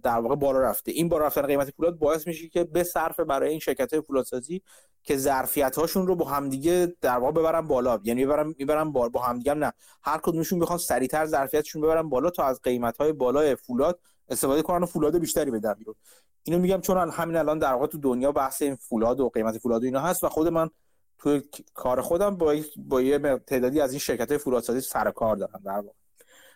در 0.04 0.20
واقع 0.20 0.36
بالا 0.36 0.60
رفته. 0.60 0.92
این 0.92 1.10
بالا 1.10 1.26
رفتن 1.26 1.42
قیمت 1.42 1.72
فولاد 1.72 2.00
باعث 2.00 2.28
میشه 2.28 2.48
که 2.48 2.64
به 2.64 2.84
صرفه 2.84 3.20
برای 3.20 3.50
این 3.50 3.60
شرکت 3.60 3.94
های 3.94 4.02
فولادسازی 4.02 4.62
که 5.04 5.18
ظرفیت 5.18 5.76
هاشون 5.76 6.08
رو 6.08 6.16
با 6.16 6.26
همدیگه 6.26 6.96
در 7.02 7.18
واقع 7.18 7.32
ببرن 7.32 7.62
بالا. 7.62 8.00
یعنی 8.04 8.22
می‌برن 8.22 8.54
می‌برن 8.58 8.92
با, 8.92 9.10
با 9.10 9.22
همدیگه 9.22 9.52
هم 9.52 9.64
نه. 9.64 9.74
هر 10.02 10.20
کدومشون 10.24 10.60
می‌خوان 10.60 10.80
سریعتر 10.80 11.26
ظرفیتشون 11.26 11.82
ببرن 11.82 12.10
بالا 12.10 12.30
تا 12.30 12.44
از 12.44 12.62
قیمت 12.62 12.98
های 12.98 13.14
بالای 13.14 13.56
فولاد 13.56 14.00
استفاده 14.30 14.62
کنن 14.62 14.84
و 14.84 14.86
فولاد 14.86 15.18
بیشتری 15.18 15.52
بدن 15.52 15.74
بیرون. 15.74 15.96
اینو 16.44 16.60
میگم 16.60 16.82
چون 16.82 17.10
همین 17.10 17.36
الان 17.36 17.60
در 17.60 17.74
واقع 17.74 17.88
تو 17.88 17.98
دنیا 17.98 18.32
بحث 18.32 18.62
این 18.62 18.76
فولاد 18.76 19.20
و 19.20 19.30
قیمت 19.30 19.58
فولاد 19.58 19.82
و 19.82 19.86
اینا 19.86 20.00
هست 20.00 20.24
و 20.24 20.30
خود 20.30 20.48
من 20.48 20.70
توی 21.18 21.44
کار 21.74 22.02
خودم 22.02 22.38
با 22.38 22.56
با 22.78 23.02
یه 23.02 23.20
تعدادی 23.48 23.82
از 23.82 23.92
این 23.92 24.00
شرکت 24.00 24.38
فولادسازی 24.38 24.82
سر 24.82 25.12
کار 25.12 25.36
دارم 25.36 25.62
در 25.66 25.72
واقع. 25.72 25.90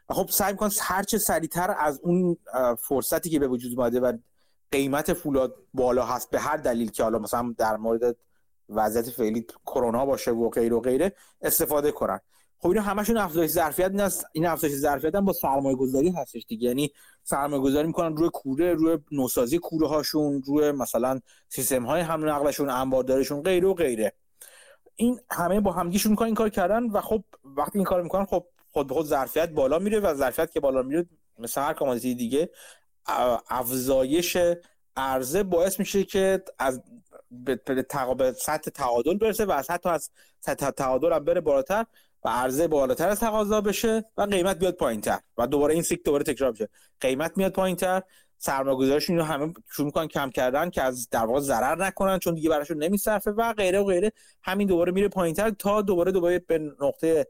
و 0.10 0.14
خب 0.14 0.30
سعی 0.30 0.52
می‌کنم 0.52 0.70
هر 0.82 1.04
چه 1.04 1.18
سریعتر 1.18 1.76
از 1.80 2.00
اون 2.04 2.38
فرصتی 2.80 3.30
که 3.30 3.40
به 3.40 3.48
وجود 3.48 3.80
اومده 3.80 4.00
و 4.00 4.18
قیمت 4.72 5.14
فولاد 5.14 5.56
بالا 5.74 6.06
هست 6.06 6.30
به 6.30 6.40
هر 6.40 6.58
دلیل 6.58 6.92
که 6.92 7.04
حالا 7.04 7.20
مثلا 7.20 7.56
در 7.58 7.78
مورد 7.78 8.16
وضعیت 8.70 9.10
فعلی 9.10 9.46
کرونا 9.66 10.06
باشه 10.06 10.32
و 10.32 10.50
غیر 10.50 10.74
و 10.74 10.82
غیره 10.82 11.16
استفاده 11.42 11.92
کنن. 11.92 12.20
خب 12.58 12.70
اینا 12.70 12.82
همشون 12.82 13.18
افزایش 13.18 13.52
ظرفیت 13.52 13.92
نیست. 13.92 14.26
این 14.34 14.46
افزایش 14.46 14.74
ظرفیت 14.74 15.16
هم 15.16 15.26
با 15.26 15.34
سرمایه 15.34 15.76
گذاری 15.76 16.10
هستش 16.10 16.46
دیگه. 16.48 16.68
یعنی 16.68 16.92
سرمایه 17.24 17.62
گذاری 17.62 17.88
می‌کنن 17.88 18.16
روی 18.16 18.30
کوره 18.34 18.74
روی 18.74 18.98
نوسازی 19.12 19.60
کوره 19.60 19.88
هاشون 19.88 20.44
روی 20.46 20.72
مثلا 20.72 21.20
سیستم 21.50 21.86
های 21.86 22.02
حمل 22.02 22.30
نقلشون 22.30 22.70
انباردارشون 22.70 23.42
غیره 23.42 23.68
و 23.68 23.74
غیره. 23.74 24.14
این 24.96 25.20
همه 25.32 25.60
با 25.60 25.72
همگیشون 25.72 26.12
می‌کنن 26.12 26.26
این 26.26 26.36
کار 26.36 26.50
کردن 26.50 26.84
و 26.84 27.02
خب 27.02 27.24
وقتی 27.44 27.78
این 27.78 27.86
کار 27.86 28.02
می‌کنن 28.02 28.26
خب 28.26 28.46
خود 28.74 28.88
به 28.88 28.94
خود 28.94 29.06
ظرفیت 29.06 29.50
بالا 29.50 29.80
میره 29.80 30.00
و 30.00 30.14
ظرفیت 30.14 30.52
که 30.52 30.60
بالا 30.60 30.82
میره 30.82 31.06
مثل 31.40 31.62
هر 31.62 31.74
کامادیتی 31.74 32.16
دیگه 32.16 32.50
افزایش 33.50 34.38
عرضه 34.96 35.44
باعث 35.44 35.80
میشه 35.80 36.04
که 36.04 36.44
از 36.60 36.82
به 38.18 38.34
سطح 38.38 38.72
تعادل 38.72 39.18
برسه 39.18 39.46
و 39.46 39.52
از 39.52 39.72
حتی 39.72 39.90
از 39.90 40.10
سطح 40.40 40.70
تعادل 40.70 41.14
هم 41.14 41.26
بره 41.26 41.42
بالاتر 41.42 41.86
و 42.24 42.30
عرضه 42.30 42.68
بالاتر 42.68 43.10
از 43.10 43.20
تقاضا 43.20 43.62
بشه 43.62 44.06
و 44.18 44.22
قیمت 44.22 44.60
بیاد 44.60 44.76
پایینتر 44.76 45.20
و 45.38 45.48
دوباره 45.48 45.74
این 45.74 45.84
سیک 45.84 46.04
دوباره 46.04 46.24
تکرار 46.24 46.52
بشه 46.52 46.70
قیمت 47.00 47.38
میاد 47.38 47.52
پایینتر 47.52 48.02
سرمایه‌گذارش 48.38 49.10
اینو 49.10 49.24
همه 49.24 49.54
شروع 49.72 49.86
می‌کنن 49.86 50.08
کم 50.08 50.30
کردن 50.30 50.70
که 50.70 50.82
از 50.82 51.10
در 51.10 51.26
واقع 51.26 51.40
ضرر 51.40 51.86
نکنن 51.86 52.20
چون 52.20 52.34
دیگه 52.34 52.50
براشون 52.50 52.84
نمیصرفه 52.84 53.32
و 53.32 53.54
غیره 53.54 53.80
و 53.80 53.86
غیره. 53.86 54.12
همین 54.44 54.68
دوباره 54.68 54.92
میره 54.92 55.08
پایینتر 55.08 55.50
تا 55.50 55.82
دوباره 55.82 56.12
دوباره 56.12 56.40
به 56.40 56.76
نقطه 56.82 57.28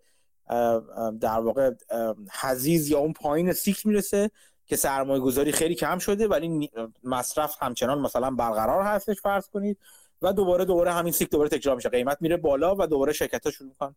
در 1.20 1.40
واقع 1.40 1.72
حزیز 2.42 2.90
یا 2.90 3.00
اون 3.00 3.14
پایین 3.14 3.54
سیک 3.54 3.86
می‌رسه 3.86 4.32
که 4.66 4.76
سرمایه 4.76 5.20
گذاری 5.20 5.52
خیلی 5.52 5.76
کم 5.76 5.98
شده 5.98 6.28
ولی 6.28 6.72
مصرف 7.04 7.56
همچنان 7.60 8.00
مثلا 8.00 8.32
برقرار 8.32 8.82
هستش 8.82 9.22
فرض 9.22 9.48
کنید. 9.48 9.78
و 10.22 10.34
دوباره 10.34 10.66
دوباره 10.66 10.92
همین 10.92 11.14
سیکل 11.14 11.30
دوباره 11.30 11.50
تکرار 11.50 11.76
میشه. 11.76 11.90
قیمت 11.90 12.18
میره 12.22 12.38
بالا 12.38 12.76
و 12.80 12.88
دوباره 12.88 13.14
شرکت 13.14 13.46
ها 13.46 13.52
شروع 13.52 13.70
می‌کنن 13.70 13.96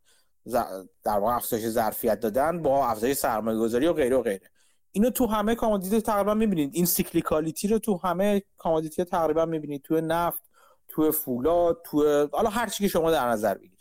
در 1.04 1.18
واقع 1.18 1.34
افزایش 1.34 1.66
ظرفیت 1.66 2.20
دادن 2.20 2.62
با 2.62 2.86
افزایش 2.86 3.16
سرمایه 3.16 3.58
گذاری 3.58 3.86
و 3.86 3.92
غیره 3.92 4.16
و 4.16 4.22
غیره. 4.22 4.50
اینو 4.92 5.10
تو 5.10 5.26
همه 5.26 5.54
commodity 5.54 6.00
تقریبا 6.00 6.34
می‌بینید. 6.34 6.70
این 6.74 6.86
cyclicality 6.86 7.68
رو 7.68 7.78
تو 7.78 8.00
همه 8.04 8.42
commodity 8.58 9.04
تقریبا 9.04 9.44
می‌بینید. 9.44 9.82
تو 9.82 10.00
نفت 10.00 10.42
تو 10.88 11.12
فولاد 11.12 11.82
تو 11.84 12.28
حالا 12.32 12.50
هر 12.50 12.68
چی 12.68 12.84
که 12.84 12.88
شما 12.88 13.10
در 13.10 13.28
نظر 13.28 13.54
بگیرید. 13.54 13.75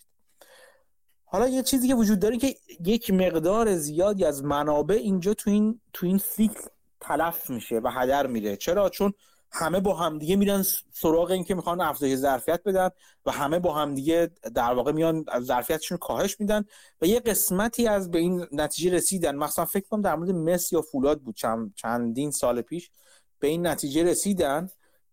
حالا 1.35 1.47
یه 1.47 1.63
چیزی 1.63 1.87
که 1.87 1.95
وجود 1.95 2.19
داره 2.19 2.37
که 2.37 2.55
یک 2.85 3.11
مقدار 3.11 3.75
زیادی 3.75 4.25
از 4.25 4.43
منابع 4.43 4.95
اینجا 4.95 5.33
تو 5.33 5.49
این 5.49 5.81
تو 5.93 6.05
این 6.05 6.17
سیکل 6.17 6.61
تلف 6.99 7.49
میشه 7.49 7.79
و 7.79 7.89
هدر 7.91 8.27
میره. 8.27 8.57
چرا؟ 8.57 8.89
چون 8.89 9.13
همه 9.51 9.79
با 9.79 9.95
همدیگه 9.95 10.35
میرن 10.35 10.65
سراغ 10.91 11.31
این 11.31 11.43
که 11.43 11.55
می‌خوان 11.55 11.81
افزایش 11.81 12.15
ظرفیت 12.15 12.61
بدن 12.65 12.89
و 13.25 13.31
همه 13.31 13.59
با 13.59 13.73
همدیگه 13.73 14.31
در 14.55 14.73
واقع 14.73 14.91
میان 14.91 15.25
ظرفیتشون 15.39 15.97
کاهش 15.97 16.39
میدن 16.39 16.65
و 17.01 17.05
یه 17.05 17.19
قسمتی 17.19 17.87
از 17.87 18.11
به 18.11 18.19
این 18.19 18.45
نتیجه 18.51 18.91
رسیدن. 18.91 19.35
مثلا 19.35 19.65
فکر 19.65 19.87
کنم 19.87 20.01
در 20.01 20.15
مورد 20.15 20.31
مس 20.31 20.73
یا 20.73 20.81
فولاد 20.81 21.21
بود. 21.21 21.35
چند 21.35 21.73
چندین 21.75 22.31
سال 22.31 22.61
پیش 22.61 22.91
به 23.39 23.47
این 23.47 23.67
نتیجه 23.67 24.03
رسیدن 24.03 24.69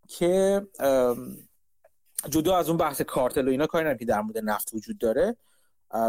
که 0.09 0.63
جدا 2.31 2.57
از 2.57 2.69
اون 2.69 2.77
بحث 2.77 3.03
کارتل 3.03 3.49
و 3.49 3.51
اینا 3.51 3.67
کاری 3.67 3.99
که 3.99 4.05
در 4.05 4.21
مورد 4.21 4.39
نفت 4.39 4.75
وجود 4.75 4.99
داره. 4.99 5.37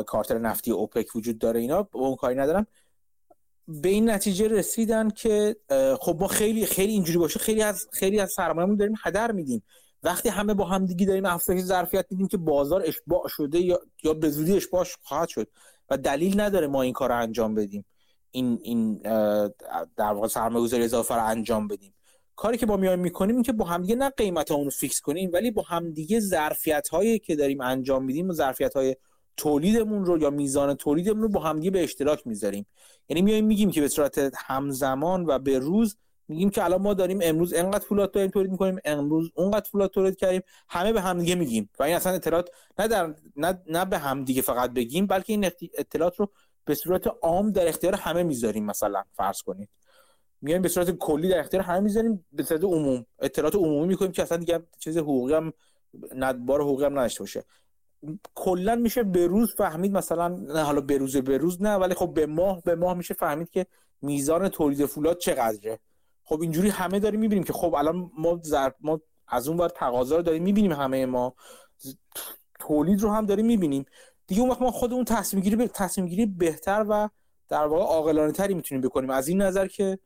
کارتل 0.08 0.38
نفتی 0.38 0.72
اوپک 0.72 1.16
وجود 1.16 1.38
داره 1.38 1.60
اینا. 1.60 1.90
اون 1.94 2.16
کاری 2.16 2.36
ندارم. 2.36 2.68
به 3.68 3.90
این 3.90 4.10
نتیجه 4.10 4.48
رسیدن 4.48 5.10
که 5.10 5.56
خب 6.00 6.18
ما 6.20 6.28
خیلی 6.28 6.66
خیلی 6.66 6.94
اینجوری 6.94 7.18
باشه. 7.18 7.40
خیلی 7.40 7.62
از 7.62 7.88
خیلی 7.92 8.20
از 8.20 8.32
سرمایه‌مون 8.32 8.76
داریم 8.76 8.96
هدر 9.04 9.32
میدیم. 9.32 9.64
وقتی 10.04 10.30
همه 10.30 10.54
با 10.54 10.66
هم 10.66 10.86
دیگه 10.86 11.06
داریم 11.06 11.26
افزایش 11.26 11.62
ظرفیت 11.62 12.06
میدیم 12.10 12.28
که 12.28 12.38
بازار 12.38 12.84
اشباع 12.86 13.28
شده 13.28 13.60
یا 13.60 13.80
یا 14.04 14.14
به 14.14 14.30
زودی 14.30 14.56
اشباع 14.56 14.86
خواهد 15.02 15.30
شد. 15.30 15.48
و 15.90 15.98
دلیل 15.98 16.42
نداره 16.42 16.68
ما 16.68 16.82
این 16.82 16.94
کار 16.94 17.10
رو 17.10 17.18
انجام 17.18 17.56
بدیم. 17.56 17.86
این 18.32 18.60
این 18.62 18.98
در 19.98 20.14
واقع 20.14 20.28
سرمایه‌گذاری 20.28 20.84
اضافه 20.84 21.16
رو 21.16 21.26
انجام 21.26 21.68
بدیم. 21.68 21.94
کاری 22.36 22.58
که 22.58 22.66
با 22.66 22.78
میایم 22.78 23.00
می‌کنیم 23.00 23.36
این 23.36 23.44
که 23.44 23.54
با 23.54 23.66
همدیگه 23.66 23.96
نه 23.96 24.10
قیمت 24.10 24.52
اون 24.52 24.66
رو 24.66 24.70
فیکس 24.70 25.02
کنیم 25.02 25.30
ولی 25.34 25.52
با 25.52 25.62
همدیگه 25.62 26.20
ظرفیت 26.20 26.88
هایی 26.90 27.20
که 27.20 27.36
داریم 27.36 27.62
انجام 27.62 28.06
میدیم 28.06 28.30
و 28.30 28.34
ظرفیت 28.34 28.74
های 28.74 28.96
تولیدمون 29.38 30.06
رو 30.06 30.22
یا 30.22 30.30
میزان 30.30 30.74
تولیدمون 30.74 31.22
رو 31.22 31.30
با 31.30 31.40
همدیگه 31.40 31.72
به 31.72 31.84
اشتراک 31.84 32.28
می‌ذاریم. 32.28 32.66
یعنی 33.10 33.22
میایم 33.22 33.46
میگیم 33.46 33.72
که 33.72 33.82
به 33.82 33.88
صورت 33.88 34.32
همزمان 34.36 35.26
و 35.26 35.40
به 35.40 35.60
روز 35.60 35.98
میگیم 36.28 36.50
که 36.50 36.64
الان 36.64 36.82
ما 36.82 36.94
داریم 36.94 37.20
امروز 37.22 37.54
انقدر 37.54 37.86
فولاد 37.86 38.12
داریم 38.12 38.30
تولید 38.30 38.52
می‌کنیم 38.52 38.80
امروز 38.86 39.32
اونقدر 39.36 39.70
فولاد 39.70 39.90
تولید 39.90 40.16
کردیم 40.16 40.42
همه 40.70 40.94
به 40.94 41.02
همدیگه 41.02 41.36
میگیم. 41.36 41.70
و 41.80 41.84
این 41.84 41.96
اصلا 41.96 42.14
اطلاعات 42.14 42.50
نه 42.80 42.88
در 42.88 43.16
نه, 43.36 43.62
نه 43.68 43.86
به 43.86 43.98
همدیگه 43.98 44.42
فقط 44.42 44.74
بگیم 44.74 45.08
بلکه 45.08 45.34
این 45.34 45.46
اطلاعات 45.78 46.20
رو 46.20 46.30
به 46.66 46.76
صورت 46.76 47.08
عام 47.22 47.52
در 47.52 47.68
اختیار 47.68 47.96
همه 47.96 48.24
می‌ذاریم 48.24 48.66
مثلا 48.66 49.04
فرض 49.14 49.42
کنید. 49.42 49.70
میایم 50.42 50.62
به 50.62 50.70
صورت 50.70 50.92
کلی 50.92 51.30
در 51.30 51.40
اختیار 51.40 51.64
همه 51.64 51.80
می‌ذاریم 51.80 52.26
به 52.32 52.44
صورت 52.44 52.64
عموم. 52.64 53.06
اطلاعات 53.20 53.56
عمومی 53.56 53.88
می‌کنیم 53.88 54.12
که 54.12 54.22
اصلا 54.24 54.38
دیگه 54.38 54.60
چیز 54.80 54.98
حقوقی 54.98 55.34
هم 55.34 55.54
بار 56.46 56.62
حقوقی 56.62 56.86
هم 56.86 57.00
نداشته 57.00 57.20
باشه. 57.20 57.44
کلا 58.36 58.76
میشه 58.76 59.04
به 59.04 59.28
روز 59.28 59.56
فهمید 59.56 59.92
مثلا 59.92 60.64
حالا 60.64 60.82
به 60.82 60.98
روز 60.98 61.18
به 61.18 61.38
روز 61.38 61.62
نه 61.62 61.76
ولی 61.76 61.94
خب 61.94 62.14
به 62.14 62.26
ماه 62.26 62.62
به 62.62 62.76
ماه 62.76 62.94
میشه 62.94 63.14
فهمید 63.14 63.50
که 63.50 63.66
میزان 64.02 64.50
تولید 64.50 64.86
فولاد 64.86 65.18
چقدره. 65.18 65.80
خب 66.24 66.42
اینجوری 66.42 66.70
همه 66.70 67.00
داریم 67.00 67.20
می‌بینیم 67.20 67.44
که 67.44 67.54
خب 67.54 67.76
الان 67.76 68.12
ما 68.18 68.40
ما 68.82 69.02
از 69.28 69.48
اون 69.48 69.58
ور 69.58 69.70
تقاضا 69.70 70.16
رو 70.16 70.22
داریم 70.22 70.44
می‌بینیم 70.44 70.72
همه 70.72 71.06
ما. 71.06 71.36
تولید 72.60 73.02
رو 73.02 73.12
هم 73.12 73.26
داریم 73.26 73.46
می‌بینیم. 73.46 73.86
دیگه 74.28 74.42
اون 74.42 74.50
وقت 74.50 74.62
ما 74.62 74.72
خودمون 74.72 75.06
تصمیم 75.06 75.44
گیری 75.44 75.68
تصمیم 75.68 76.08
گیری 76.08 76.26
بهتر 76.26 76.86
و 76.90 77.10
در 77.50 77.66
واقع 77.66 77.84
عاقلانه 77.84 78.32
تری 78.32 78.54
می‌تونیم 78.54 78.82
بکنیم. 78.82 79.10
از 79.10 79.28
این 79.28 79.42
نظر 79.42 79.68
که 79.68 80.00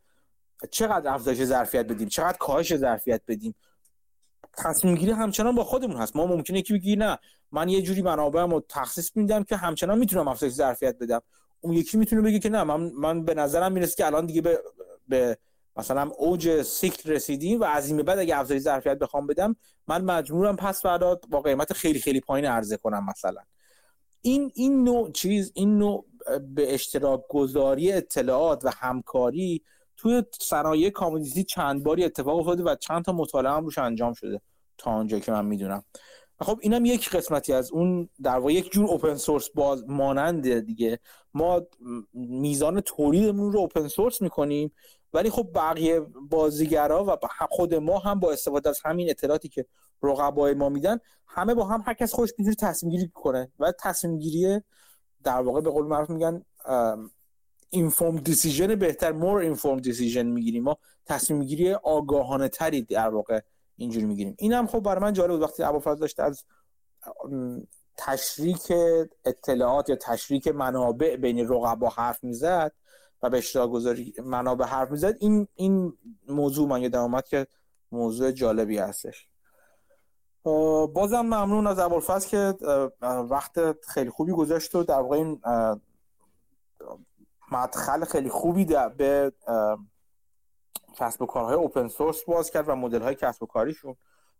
چقدر 0.71 1.13
افزایش 1.13 1.43
ظرفیت 1.43 1.85
بدیم؟ 1.87 2.07
چقدر 2.07 2.37
کاهش 2.37 2.75
ظرفیت 2.75 3.21
بدیم؟ 3.27 3.55
تصمیم 4.57 4.95
گیری 4.95 5.11
همچنان 5.11 5.55
با 5.55 5.63
خودمون 5.63 5.97
هست. 5.97 6.15
ما 6.15 6.25
ممکنه 6.25 6.59
یکی 6.59 6.73
بگی 6.73 6.95
نه 6.95 7.17
من 7.51 7.69
یه 7.69 7.81
جوری 7.81 8.01
منابعم 8.01 8.51
رو 8.51 8.65
تخصیص 8.69 9.11
میدم 9.15 9.43
که 9.43 9.55
همچنان 9.55 9.99
می‌تونم 9.99 10.27
افزایش 10.27 10.53
ظرفیت 10.53 10.95
بدم. 10.99 11.21
اون 11.61 11.73
یکی 11.73 11.97
می‌تونه 11.97 12.21
بگه 12.21 12.39
که 12.39 12.49
نه 12.49 12.63
من 12.63 12.81
من 12.81 13.25
به 13.25 13.33
نظرم 13.33 13.71
می‌رسه 13.71 13.95
که 13.95 14.05
الان 14.05 14.25
دیگه 14.25 14.41
به, 14.41 14.59
به 15.07 15.37
مثلا 15.75 16.11
اوج 16.17 16.61
سیکل 16.61 17.11
رسیدیم 17.11 17.61
و 17.61 17.63
از 17.63 17.87
این 17.87 17.97
بعد 17.97 18.19
اگه 18.19 18.39
افزایش 18.39 18.61
ظرفیت 18.61 18.99
بخوام 18.99 19.27
بدم 19.27 19.55
من 19.87 20.01
مجبورم 20.01 20.55
پس 20.55 20.81
فردا 20.81 21.19
با 21.29 21.41
قیمت 21.41 21.73
خیلی 21.73 21.99
خیلی 21.99 22.19
پایین 22.19 22.45
عرضه 22.45 22.77
کنم 22.77 23.05
مثلا. 23.09 23.41
این 24.21 24.51
این 24.55 24.83
نوع 24.83 25.11
چیز 25.11 25.51
این 25.55 25.77
نوع 25.77 26.05
به 26.55 26.73
اشتراک 26.73 27.21
گذاری 27.29 27.91
اطلاعات 27.91 28.65
و 28.65 28.69
همکاری 28.69 29.63
توی 29.97 30.23
صنایع 30.41 30.89
کامودیتی 30.89 31.43
چند 31.43 31.83
باری 31.83 32.03
اتفاق 32.03 32.39
افتاده 32.39 32.63
و 32.63 32.75
چند 32.75 33.03
تا 33.03 33.11
مطالعه 33.11 33.51
هم 33.51 33.63
روش 33.63 33.77
انجام 33.77 34.13
شده 34.13 34.41
تا 34.77 34.95
اونجایی 34.95 35.21
که 35.21 35.31
من 35.31 35.45
می‌دونم. 35.45 35.83
خب 36.41 36.59
اینم 36.61 36.85
یک 36.85 37.09
قسمتی 37.09 37.53
از 37.53 37.71
اون 37.71 38.09
در 38.23 38.39
واقع 38.39 38.53
یک 38.53 38.71
جور 38.71 38.85
اوپن 38.85 39.15
سورس 39.15 39.49
باز 39.49 39.83
ماننده 39.87 40.61
دیگه. 40.61 40.99
ما 41.33 41.61
میزان 42.13 42.81
تولیدمون 42.81 43.51
رو 43.51 43.59
اوپن 43.59 43.87
سورس 43.87 44.21
می‌کنیم 44.21 44.71
ولی 45.13 45.29
خب 45.29 45.49
بقیه 45.55 45.99
بازیگرا 46.29 47.05
و 47.05 47.17
خود 47.49 47.75
ما 47.75 47.99
هم 47.99 48.19
با 48.19 48.31
استفاده 48.31 48.69
از 48.69 48.79
همین 48.85 49.09
اطلاعاتی 49.09 49.49
که 49.49 49.65
رقبای 50.03 50.53
ما 50.53 50.69
میدن 50.69 50.99
همه 51.27 51.53
با 51.53 51.65
هم 51.65 51.83
هر 51.85 51.93
کس 51.93 52.13
خودش 52.13 52.33
می‌تونه 52.37 52.55
تصمیم 52.55 52.91
گیری 52.91 53.11
کنه. 53.13 53.51
و 53.59 53.73
تصمیم 53.79 54.17
گیری 54.17 54.61
در 55.23 55.41
واقع 55.41 55.61
به 55.61 55.69
قول 55.69 55.85
معروف 55.85 56.09
میگن 56.09 56.45
اینفورم 57.69 58.15
دیسیژن 58.15 58.75
بهتر 58.75 59.11
مور 59.11 59.39
اینفورم 59.39 59.79
دیسیژن 59.79 60.25
می‌گیریم. 60.25 60.63
ما 60.63 60.77
تصمیم 61.05 61.43
گیری 61.43 61.73
آگاهانه 61.73 62.47
تری 62.47 62.81
در 62.81 63.09
واقع 63.09 63.41
اینجوری 63.75 64.05
می‌گیریم. 64.05 64.35
این 64.39 64.53
هم 64.53 64.67
خب 64.67 64.79
برای 64.79 65.01
من 65.01 65.13
جالب 65.13 65.31
بود 65.31 65.41
وقتی 65.41 65.63
ابوالفضل 65.63 65.99
داشت 65.99 66.19
از 66.19 66.43
تشریک 67.97 68.73
اطلاعات 69.25 69.89
یا 69.89 69.95
تشریک 69.95 70.47
منابع 70.47 71.15
بین 71.15 71.49
رقبا 71.49 71.89
حرف 71.89 72.23
می‌زد 72.23 72.71
و 73.23 73.29
به 73.29 73.37
اشتراک 73.37 73.69
گذاری 73.69 74.13
منابع 74.23 74.65
حرف 74.65 74.91
می‌زد 74.91 75.15
این 75.19 75.47
این 75.55 75.93
موضوع 76.27 76.67
من 76.67 76.81
یادم 76.81 77.01
اومد 77.01 77.27
که 77.27 77.47
موضوع 77.91 78.31
جالبی 78.31 78.77
هستش. 78.77 79.27
بازم 80.93 81.21
ممنون 81.21 81.67
از 81.67 81.79
ابوالفضل 81.79 82.27
که 82.27 82.65
وقت 83.29 83.81
خیلی 83.81 84.09
خوبی 84.09 84.31
گذاشت 84.31 84.75
و 84.75 84.83
در 84.83 84.99
واقع 84.99 85.15
این 85.15 85.41
مدخل 87.51 88.05
خیلی 88.05 88.29
خوبی 88.29 88.65
به 88.97 89.33
کسب 90.95 91.21
و 91.21 91.25
کارهای 91.25 91.55
open 91.55 91.87
source 91.87 92.23
باز 92.23 92.51
کرد 92.51 92.69
و 92.69 92.75
مدل 92.75 93.01
های 93.01 93.15
کسب 93.15 93.43
و 93.43 93.45
کاریشون. 93.45 93.95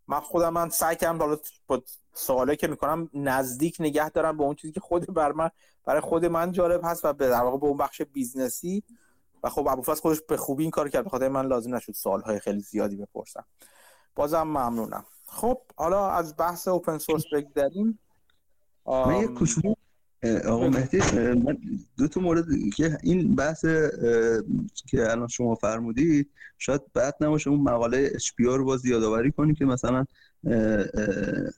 من 0.08 0.20
خودم 0.20 0.54
من 0.54 0.70
سعی 0.70 0.96
کردم 0.96 1.20
حالا 1.20 1.38
با 1.68 1.82
سوالی 2.14 2.56
که 2.56 2.68
می‌کنم 2.68 3.10
نزدیک 3.14 3.78
نگه 3.80 4.10
دارم 4.10 4.38
به 4.38 4.44
اون 4.44 4.56
چیزی 4.56 4.74
که 4.74 4.80
خود 4.80 5.14
بر 5.14 5.32
من 5.32 5.50
برای 5.86 6.02
خود 6.02 6.26
من 6.26 6.52
جالب 6.52 6.82
هست 6.84 7.06
و 7.06 7.14
به 7.14 7.30
در 7.30 7.42
واقع 7.42 7.58
به 7.58 7.66
اون 7.66 7.78
بخش 7.78 8.02
business 8.02 8.67
ی. 8.67 8.84
و 9.44 9.50
خب 9.50 9.68
ابوالفضل 9.68 10.02
خودش 10.02 10.22
به 10.22 10.38
خوبی 10.38 10.64
این 10.64 10.72
کار 10.72 10.90
کرد. 10.90 11.04
به 11.04 11.10
خاطر 11.10 11.28
من 11.28 11.46
لازم 11.46 11.76
نشد 11.76 11.94
سوالهای 11.94 12.40
خیلی 12.40 12.60
زیادی 12.60 12.96
بپرسم. 12.96 13.46
بازم 14.16 14.44
ممنونم. 14.44 15.06
خب 15.26 15.62
حالا 15.78 16.10
از 16.10 16.38
بحث 16.38 16.68
open 16.68 16.98
source 16.98 17.24
بگذریم. 17.34 18.00
من 18.86 19.16
یه 19.16 19.28
کوچولو 19.28 19.74
آقا 20.24 20.70
مهدی 20.70 20.98
من 21.18 21.58
دو 21.98 22.08
تا 22.08 22.22
مورد 22.22 22.46
که 22.76 22.98
این 23.04 23.36
بحث 23.36 23.66
که 24.88 25.12
الان 25.12 25.28
شما 25.28 25.56
فرمودید 25.56 26.30
شاید 26.58 26.82
بد 26.94 27.16
نباشه 27.22 27.50
اون 27.50 27.60
مقاله 27.60 28.12
HBR 28.16 28.32
رو 28.40 28.66
باز 28.66 28.86
یادآوری 28.86 29.32
کنی 29.32 29.54
که 29.54 29.66
مثلا 29.66 30.06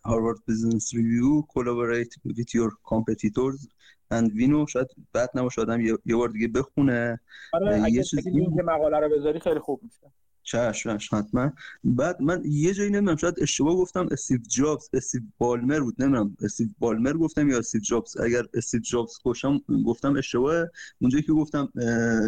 Harvard 0.05 0.37
Business 0.47 0.93
Review 0.93 1.41
collaborate 1.41 2.29
with 2.29 2.49
your 2.55 2.71
competitors 2.91 3.67
and 4.13 4.33
win 4.35 4.59
و 4.59 4.67
شاید 4.67 4.87
بد 5.13 5.29
نباشه 5.35 5.61
آدم 5.61 5.81
یه 5.81 6.15
بار 6.15 6.29
دیگه 6.29 6.47
بخونه. 6.47 7.19
آره 7.53 7.91
یه 7.91 8.03
چیزی 8.03 8.31
که 8.31 8.63
مقاله 8.63 8.99
رو 8.99 9.09
بذاری 9.09 9.39
خیلی 9.39 9.59
خوب 9.59 9.81
میشه. 9.83 10.11
چشم 10.49 10.97
حتما. 11.11 11.51
بعد 11.83 12.21
من 12.21 12.41
یه 12.45 12.73
جایی 12.73 12.89
نمی‌دونم 12.89 13.15
شاید 13.15 13.35
اشتباه 13.41 13.75
گفتم 13.75 14.07
استیو 14.11 14.39
جابز 14.47 14.89
استیو 14.93 15.21
بالمر 15.37 15.79
بود 15.79 16.03
نمی‌دونم. 16.03 16.37
استیو 16.41 16.67
بالمر 16.79 17.13
گفتم 17.13 17.49
یا 17.49 17.57
استیو 17.57 17.81
جابز؟ 17.81 18.17
اگر 18.17 18.43
استیو 18.53 18.81
جابز 18.81 19.13
گفتم 19.23 19.61
گفتم 19.85 20.15
اشتباه 20.17 20.65
اونجایی 21.01 21.23
که 21.23 21.33
گفتم 21.33 21.69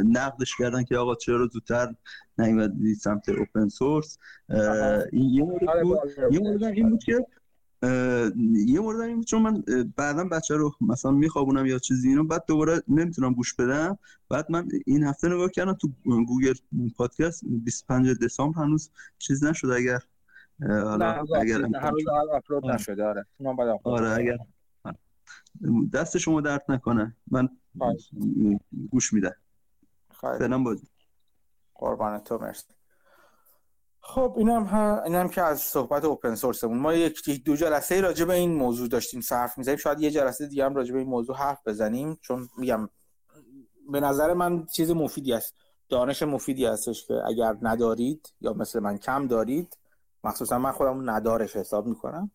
نقدش 0.06 0.56
کردن 0.58 0.84
که 0.84 0.98
آقا 0.98 1.16
چرا 1.16 1.48
زودتر 1.48 1.96
نیومدی 2.38 2.96
سمت 2.96 3.30
open 3.30 3.68
source 3.68 4.18
این 5.12 5.30
یه 5.30 5.44
مورد 5.44 5.70
آره، 5.70 5.84
بود. 5.84 5.98
یه 6.32 6.40
مورد 6.40 6.64
این 6.64 6.90
بود 6.90 7.04
که 7.04 7.26
یه 8.66 8.80
مورد 8.80 9.02
این 9.02 9.24
چون 9.24 9.42
من 9.42 9.64
بعدا 9.96 10.24
بچه 10.24 10.56
رو 10.56 10.76
مثلا 10.82 11.12
میخوابونم 11.12 11.66
یا 11.66 11.80
چیزی 11.80 12.10
اینو 12.10 12.24
بعد 12.24 12.44
دوباره 12.48 12.82
نمی‌تونم 12.88 13.34
گوش 13.34 13.54
بدم. 13.54 13.98
بعد 14.30 14.52
من 14.52 14.70
این 14.86 15.04
هفته 15.04 15.28
نگاه 15.28 15.50
کردم 15.50 15.74
تو 15.74 15.90
گوگل 16.06 16.54
پادکست 16.98 17.44
25 17.46 18.18
دسامبر 18.24 18.62
هنوز 18.62 18.90
چیز 19.20 19.44
نشد 19.44 19.70
اگر 19.70 20.00
حالا 20.62 21.26
اگر 21.36 21.62
آپلود 22.32 22.66
نشده 22.66 23.06
آره. 23.06 23.26
آره 23.84 24.10
اگر 24.10 24.38
دست 25.94 26.18
شما 26.18 26.42
درد 26.42 26.66
نکنه 26.70 27.16
من 27.32 27.50
گوش 28.92 29.14
میده 29.14 29.36
فعلا 30.22 30.64
بازی. 30.64 30.88
قربان 31.76 32.20
تو 32.20 32.38
مرسی. 32.38 32.74
خب 34.04 34.34
اینم 34.38 34.64
ها 34.64 35.04
اینم 35.04 35.30
که 35.30 35.42
از 35.42 35.62
صحبت 35.62 36.06
اوپن 36.06 36.36
سورسمون 36.36 36.78
ما 36.78 36.94
یک 36.94 37.44
دو 37.46 37.56
جلسه 37.56 38.02
راجع 38.02 38.26
به 38.26 38.34
این 38.34 38.56
موضوع 38.56 38.88
داشتیم 38.88 39.22
صرف 39.22 39.58
می‌زدیم 39.58 39.78
شاید 39.78 40.00
یه 40.00 40.12
جلسه 40.12 40.48
دیگه 40.48 40.66
هم 40.66 40.76
راجع 40.76 40.94
به 40.94 41.00
این 41.00 41.08
موضوع 41.08 41.36
حرف 41.36 41.68
بزنیم. 41.68 42.20
چون 42.22 42.48
میگم 42.58 42.90
به 43.92 44.00
نظر 44.00 44.34
من 44.34 44.66
چیز 44.66 44.92
مفیدی 44.92 45.34
است. 45.34 45.56
دانش 45.90 46.24
مفیدی 46.24 46.66
هستش 46.66 47.08
که 47.08 47.14
اگر 47.28 47.58
ندارید 47.62 48.34
یا 48.42 48.54
مثل 48.54 48.80
من 48.80 48.98
کم 48.98 49.28
دارید 49.28 49.78
مخصوصا 50.24 50.60
من 50.60 50.72
خودم 50.72 51.10
ندارش 51.10 51.56
حساب 51.56 51.86
می‌کنم 51.86 52.32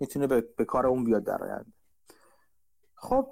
می‌تونه 0.00 0.26
به, 0.26 0.44
به 0.56 0.64
کار 0.64 0.86
اون 0.86 1.04
بیاد 1.04 1.24
در 1.24 1.42
آینده. 1.42 1.72
خب 2.94 3.26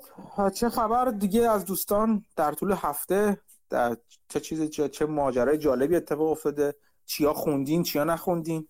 چه 0.54 0.68
خبر 0.68 1.04
دیگه 1.04 1.50
از 1.50 1.64
دوستان 1.64 2.24
در 2.36 2.52
طول 2.52 2.72
هفته؟ 2.72 3.40
در 3.70 3.96
چه 4.28 4.40
چیز 4.40 4.70
چه, 4.70 4.88
چه 4.88 5.06
ماجرای 5.06 5.58
جالبی 5.58 5.96
اتفاق 5.96 6.30
افتاده؟ 6.30 6.74
چیا 7.06 7.32
خوندین 7.32 7.82
چیا 7.82 8.04
نخوندین؟ 8.04 8.68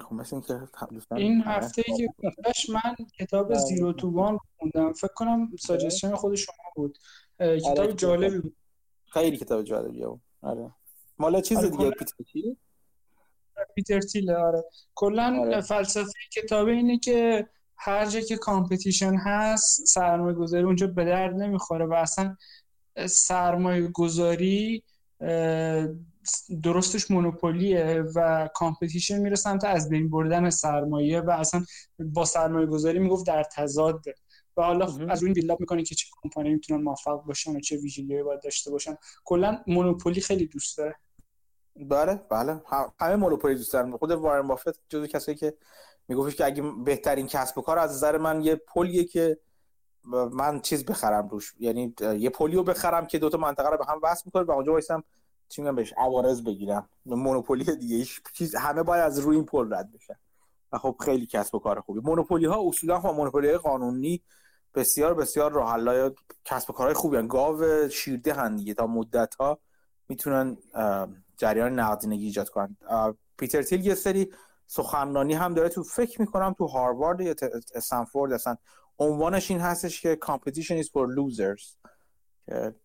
خب 0.00 0.12
مثل 0.12 0.40
که 0.40 0.60
این 1.16 1.42
هفته 1.42 1.82
که 1.82 2.08
گفتش 2.24 2.70
من 2.70 2.96
کتاب 3.18 3.46
آره. 3.46 3.58
زیرو 3.58 3.92
تو 3.92 4.10
وان 4.10 4.38
خوندم. 4.58 4.92
فکر 4.92 5.12
کنم 5.14 5.56
ساجستشن 5.60 6.14
خود 6.14 6.34
شما 6.34 6.54
بود. 6.76 6.98
کتاب 7.40 7.78
آره، 7.78 7.92
جالبی 7.92 8.38
بود. 8.38 8.56
خیلی 9.12 9.36
کتاب 9.36 9.62
جالبیه. 9.62 10.06
بود 10.06 10.20
آره. 10.42 10.70
مال 11.18 11.40
چیز 11.40 11.58
آره 11.58 11.68
دیگه 11.68 11.90
پیتر 11.90 12.14
پیتر 13.74 14.00
تیل 14.00 14.30
آره. 14.30 14.64
کلا. 14.94 15.60
فلسفه 15.60 16.12
کتاب 16.32 16.68
اینه 16.68 16.98
که 16.98 17.48
هر 17.76 18.06
جا 18.06 18.20
که 18.20 18.36
competition 18.36 19.14
هست 19.14 19.86
سرمایه 19.86 20.34
گذاری 20.34 20.64
اونجا 20.64 20.86
به 20.86 21.04
درد 21.04 21.34
نمی‌خوره 21.34 21.86
و 21.86 21.92
اصلا 21.92 22.36
سرمایه 23.08 23.88
گذاری 23.88 24.82
درستش 26.62 27.10
monopoly 27.10 27.94
ه 27.94 28.04
و 28.14 28.48
competition 28.54 29.18
میره 29.18 29.36
سمت 29.36 29.64
از 29.64 29.88
بین 29.88 30.10
بردن 30.10 30.50
سرمایه 30.50 31.20
و 31.20 31.30
اصلا 31.30 31.64
با 31.98 32.24
سرمایه 32.24 32.66
گذاری 32.66 32.98
می‌گفت 32.98 33.26
در 33.26 33.42
تضاد. 33.42 34.04
و 34.56 34.62
حالا 34.62 34.86
از 35.08 35.22
اون 35.22 35.32
build 35.32 35.52
up 35.52 35.60
می‌کنه 35.60 35.82
که 35.82 35.94
چه 35.94 36.06
کمپانی 36.22 36.50
می‌تونن 36.50 36.82
موفق 36.82 37.22
باشن 37.22 37.56
و 37.56 37.60
چه 37.60 37.76
ویژگی 37.76 38.22
باید 38.22 38.42
داشته 38.42 38.70
باشن. 38.70 38.96
کلا 39.24 39.58
monopoly 39.66 40.20
خیلی 40.20 40.46
دوست 40.46 40.78
داره. 40.78 40.94
بله. 41.76 42.14
بله 42.30 42.60
همه 43.00 43.16
monopoly 43.16 43.54
دوست 43.54 43.72
دارن. 43.72 43.96
خود 43.96 44.10
وارن 44.10 44.48
بافت 44.48 44.80
جزو 44.88 45.06
کسایی 45.06 45.38
که 45.38 45.54
میگفتش 46.08 46.36
که 46.36 46.44
اگه 46.44 46.62
بهترین 46.84 47.26
کسب 47.26 47.58
و 47.58 47.62
کار 47.62 47.78
از 47.78 47.90
نظر 47.90 48.18
من 48.18 48.42
یه 48.42 48.54
پلیه 48.54 49.04
که 49.04 49.38
من 50.32 50.60
چیز 50.60 50.84
بخرم 50.84 51.28
روش. 51.28 51.54
یعنی 51.58 51.94
یه 52.00 52.30
پلیو 52.30 52.62
بخرم 52.62 53.06
که 53.06 53.18
دوتا 53.18 53.38
منطقه 53.38 53.68
رو 53.68 53.76
به 53.76 53.84
هم 53.84 54.00
وصل 54.02 54.22
می‌کنه 54.26 54.42
و 54.42 54.50
اونجا 54.50 54.72
وایسم 54.72 55.04
چی 55.48 55.62
میگم 55.62 55.76
بهش 55.76 55.94
عوارض 55.96 56.42
بگیرم. 56.42 56.88
monopoly 57.06 57.76
دیگه 57.76 57.96
هیچ 57.96 58.20
چیز 58.32 58.54
همه 58.54 58.82
باید 58.82 59.02
از 59.02 59.18
روی 59.18 59.36
این 59.36 59.44
پل 59.44 59.74
رد 59.74 59.92
بشن. 59.92 60.16
و 60.72 60.78
خب 60.78 60.96
خیلی 61.00 61.26
کسب 61.26 61.54
و 61.54 61.58
کار 61.58 61.80
خوبی. 61.80 62.00
مونوپولی 62.00 62.46
ها 62.46 62.68
اصولا 62.68 63.00
خب 63.00 63.08
مونوپولی 63.08 63.56
قانونی 63.56 64.22
بسیار 64.74 65.14
بسیار 65.14 65.52
راه 65.52 66.10
کسب 66.44 66.70
و 66.70 66.72
کارهای 66.72 66.94
خوبی 66.94 67.16
هن. 67.16 67.26
گاو 67.26 67.88
شیرده 67.88 68.34
هن 68.34 68.56
دیگه. 68.56 68.74
تا 68.74 68.86
مدت 68.86 69.34
ها 69.34 69.58
می‌تونن 70.08 70.56
جریان 71.36 71.80
نقدینگی 71.80 72.24
ایجاد 72.24 72.48
کنن. 72.48 72.76
پیتر 73.38 73.62
تیل 73.62 73.86
یه 73.86 73.94
سری 73.94 74.32
سخنرانی 74.66 75.34
هم 75.34 75.54
داره 75.54 75.68
تو 75.68 75.82
فکر 75.82 76.20
می‌کنم 76.20 76.54
تو 76.58 76.66
هاروارد 76.66 77.20
یا 77.20 77.34
استنفورد 77.74 78.32
اصلا 78.32 78.56
عنوانش 79.00 79.50
این 79.50 79.60
هستش 79.60 80.00
که 80.00 80.18
competition 80.24 80.82
is 80.82 80.86
for 80.86 81.06
losers 81.16 81.76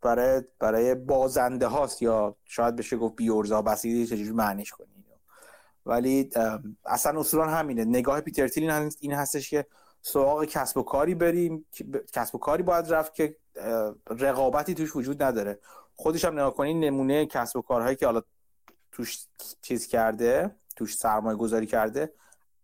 برای 0.02 0.44
برای 0.60 0.96
بازنده 0.96 1.68
هاست 1.68 2.02
یا 2.02 2.36
شاید 2.46 2.76
بشه 2.76 2.98
گفت 2.98 3.16
بیورزا 3.16 3.62
بسیاری 3.62 4.08
چجوری 4.08 4.32
معنیش 4.32 4.72
کنید 4.72 4.96
ولی 5.86 6.30
اصلا 6.86 7.20
اصولا 7.20 7.48
همینه. 7.48 7.86
نگاه 7.86 8.22
پیتر 8.22 8.48
تیل 8.48 8.90
این 9.00 9.14
هستش 9.14 9.50
که 9.50 9.66
سراغ 10.02 10.46
کسب 10.46 10.78
و 10.78 10.84
کاری 10.84 11.16
بریم 11.16 11.66
کسب 12.14 12.36
و 12.36 12.38
کاری 12.38 12.64
باید 12.64 12.94
رفت 12.94 13.14
که 13.14 13.38
رقابتی 14.10 14.74
توش 14.74 14.96
وجود 14.96 15.24
نداره. 15.24 15.60
خودش 15.96 16.26
هم 16.26 16.34
نگاه 16.34 16.54
کنید 16.54 16.86
نمونه 16.86 17.26
کسب 17.26 17.58
و 17.58 17.62
کارهایی 17.62 17.96
که 17.96 18.06
حالا 18.06 18.22
توش 18.92 19.18
چیز 19.62 19.88
کرده 19.88 20.56
توش 20.76 20.98
سرمایه 20.98 21.38
گذاری 21.38 21.66
کرده 21.66 22.14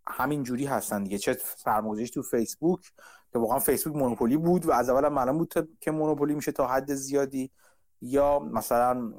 همین 0.07 0.43
جوری 0.43 0.65
هستن 0.65 1.03
دیگه. 1.03 1.17
چه 1.17 1.37
سرمایه‌گذاریش 1.57 2.11
تو 2.11 2.21
فیسبوک 2.21 2.91
که 3.33 3.39
واقعا 3.39 3.59
فیسبوک 3.59 3.95
مونوپولی 3.95 4.37
بود 4.37 4.65
و 4.65 4.71
از 4.71 4.89
اول 4.89 5.07
معلوم 5.07 5.37
بود 5.37 5.53
که 5.81 5.91
مونوپولی 5.91 6.35
میشه 6.35 6.51
تا 6.51 6.67
حد 6.67 6.93
زیادی. 6.93 7.51
یا 8.01 8.39
مثلا 8.39 9.13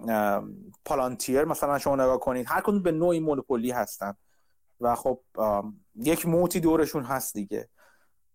پالانتیر 0.84 1.44
مثلا 1.44 1.78
شما 1.78 1.94
نگاه 1.94 2.20
کنید 2.20 2.46
هر 2.48 2.60
کدوم 2.60 2.82
به 2.82 2.92
نوعی 2.92 3.20
مونوپولی 3.20 3.70
هستن. 3.70 4.14
و 4.80 4.94
خب 4.94 5.20
یک 5.96 6.26
موتی 6.26 6.60
دورشون 6.60 7.04
هست 7.04 7.34
دیگه. 7.34 7.68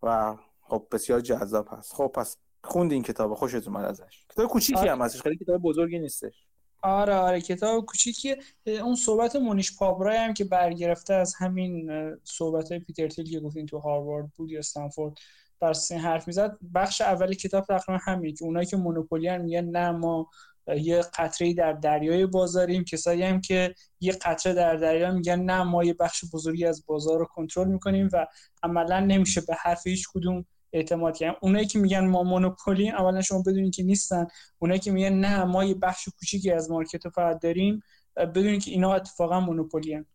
و 0.03 0.35
خب 0.61 0.87
بسیار 0.91 1.21
جذاب 1.21 1.67
هست. 1.71 1.93
خب 1.93 2.11
پس 2.15 2.37
خوندین 2.63 3.03
کتاب. 3.03 3.33
خوشتون 3.33 3.75
اومد 3.75 3.89
ازش. 3.89 4.25
کتاب 4.29 4.47
کوچیکی 4.47 4.79
آره. 4.79 4.91
هم 4.91 5.01
هستش. 5.01 5.21
خیلی 5.21 5.37
کتاب 5.37 5.61
بزرگی 5.61 5.99
نیستش. 5.99 6.47
آره 6.81 7.15
آره. 7.15 7.41
کتاب 7.41 7.85
کوچیکی 7.85 8.35
اون 8.65 8.95
صحبت 8.95 9.35
مونیش 9.35 9.77
پابرای 9.77 10.17
هم 10.17 10.33
که 10.33 10.45
برگرفته 10.45 11.13
از 11.13 11.35
همین 11.35 11.91
صحبت 12.23 12.71
های 12.71 12.79
پیتر 12.79 13.07
تیل 13.07 13.31
که 13.31 13.39
گفتین 13.39 13.65
تو 13.65 13.79
هاروارد 13.79 14.31
بود 14.35 14.51
یا 14.51 14.59
استنفورد 14.59 15.17
بر 15.59 15.73
حرف 16.01 16.27
می‌زد 16.27 16.57
بخش 16.75 17.01
اولی 17.01 17.35
کتاب 17.35 17.65
تقریبا 17.65 17.99
همین 18.03 18.35
که 18.35 18.45
اونایی 18.45 18.65
که 18.65 18.77
مونوپولی 18.77 19.37
میگن 19.37 19.65
نه 19.65 19.91
ما 19.91 20.29
یه 20.67 21.01
قطره 21.01 21.53
در 21.53 21.73
دریای 21.73 22.25
بازاریم. 22.25 22.83
کسایی 22.83 23.23
هم 23.23 23.41
که 23.41 23.75
یه 23.99 24.11
قطره 24.11 24.53
در 24.53 24.75
دریا 24.75 25.11
میگن 25.11 25.41
نه 25.41 25.63
ما 25.63 25.83
یه 25.83 25.93
بخش 25.93 26.23
بزرگی 26.33 26.65
از 26.65 26.85
بازار 26.85 27.19
رو 27.19 27.25
کنترل 27.25 27.67
می‌کنیم 27.67 28.09
و 28.13 28.27
عملا 28.63 28.99
نمیشه 28.99 29.41
به 29.41 29.55
حرف 29.61 29.87
هیچ 29.87 30.07
کدوم 30.13 30.45
اعتماد 30.73 31.17
کنیم 31.17 31.33
اونایی 31.41 31.65
که 31.65 31.79
میگن 31.79 32.05
ما 32.05 32.23
مونوپولی 32.23 32.89
اولا 32.89 33.21
شما 33.21 33.41
بدونید 33.41 33.75
که 33.75 33.83
نیستن. 33.83 34.27
اونایی 34.59 34.79
که 34.79 34.91
میگن 34.91 35.13
نه 35.13 35.43
ما 35.43 35.63
یه 35.63 35.75
بخش 35.75 36.09
کوچیکی 36.19 36.51
از 36.51 36.71
مارکت 36.71 37.05
رو 37.05 37.11
فقط 37.11 37.39
داریم 37.39 37.83
بدونید 38.17 38.63
که 38.63 38.71
اینا 38.71 38.93
اتفاقا 38.93 39.39
مونوپولی 39.39 40.05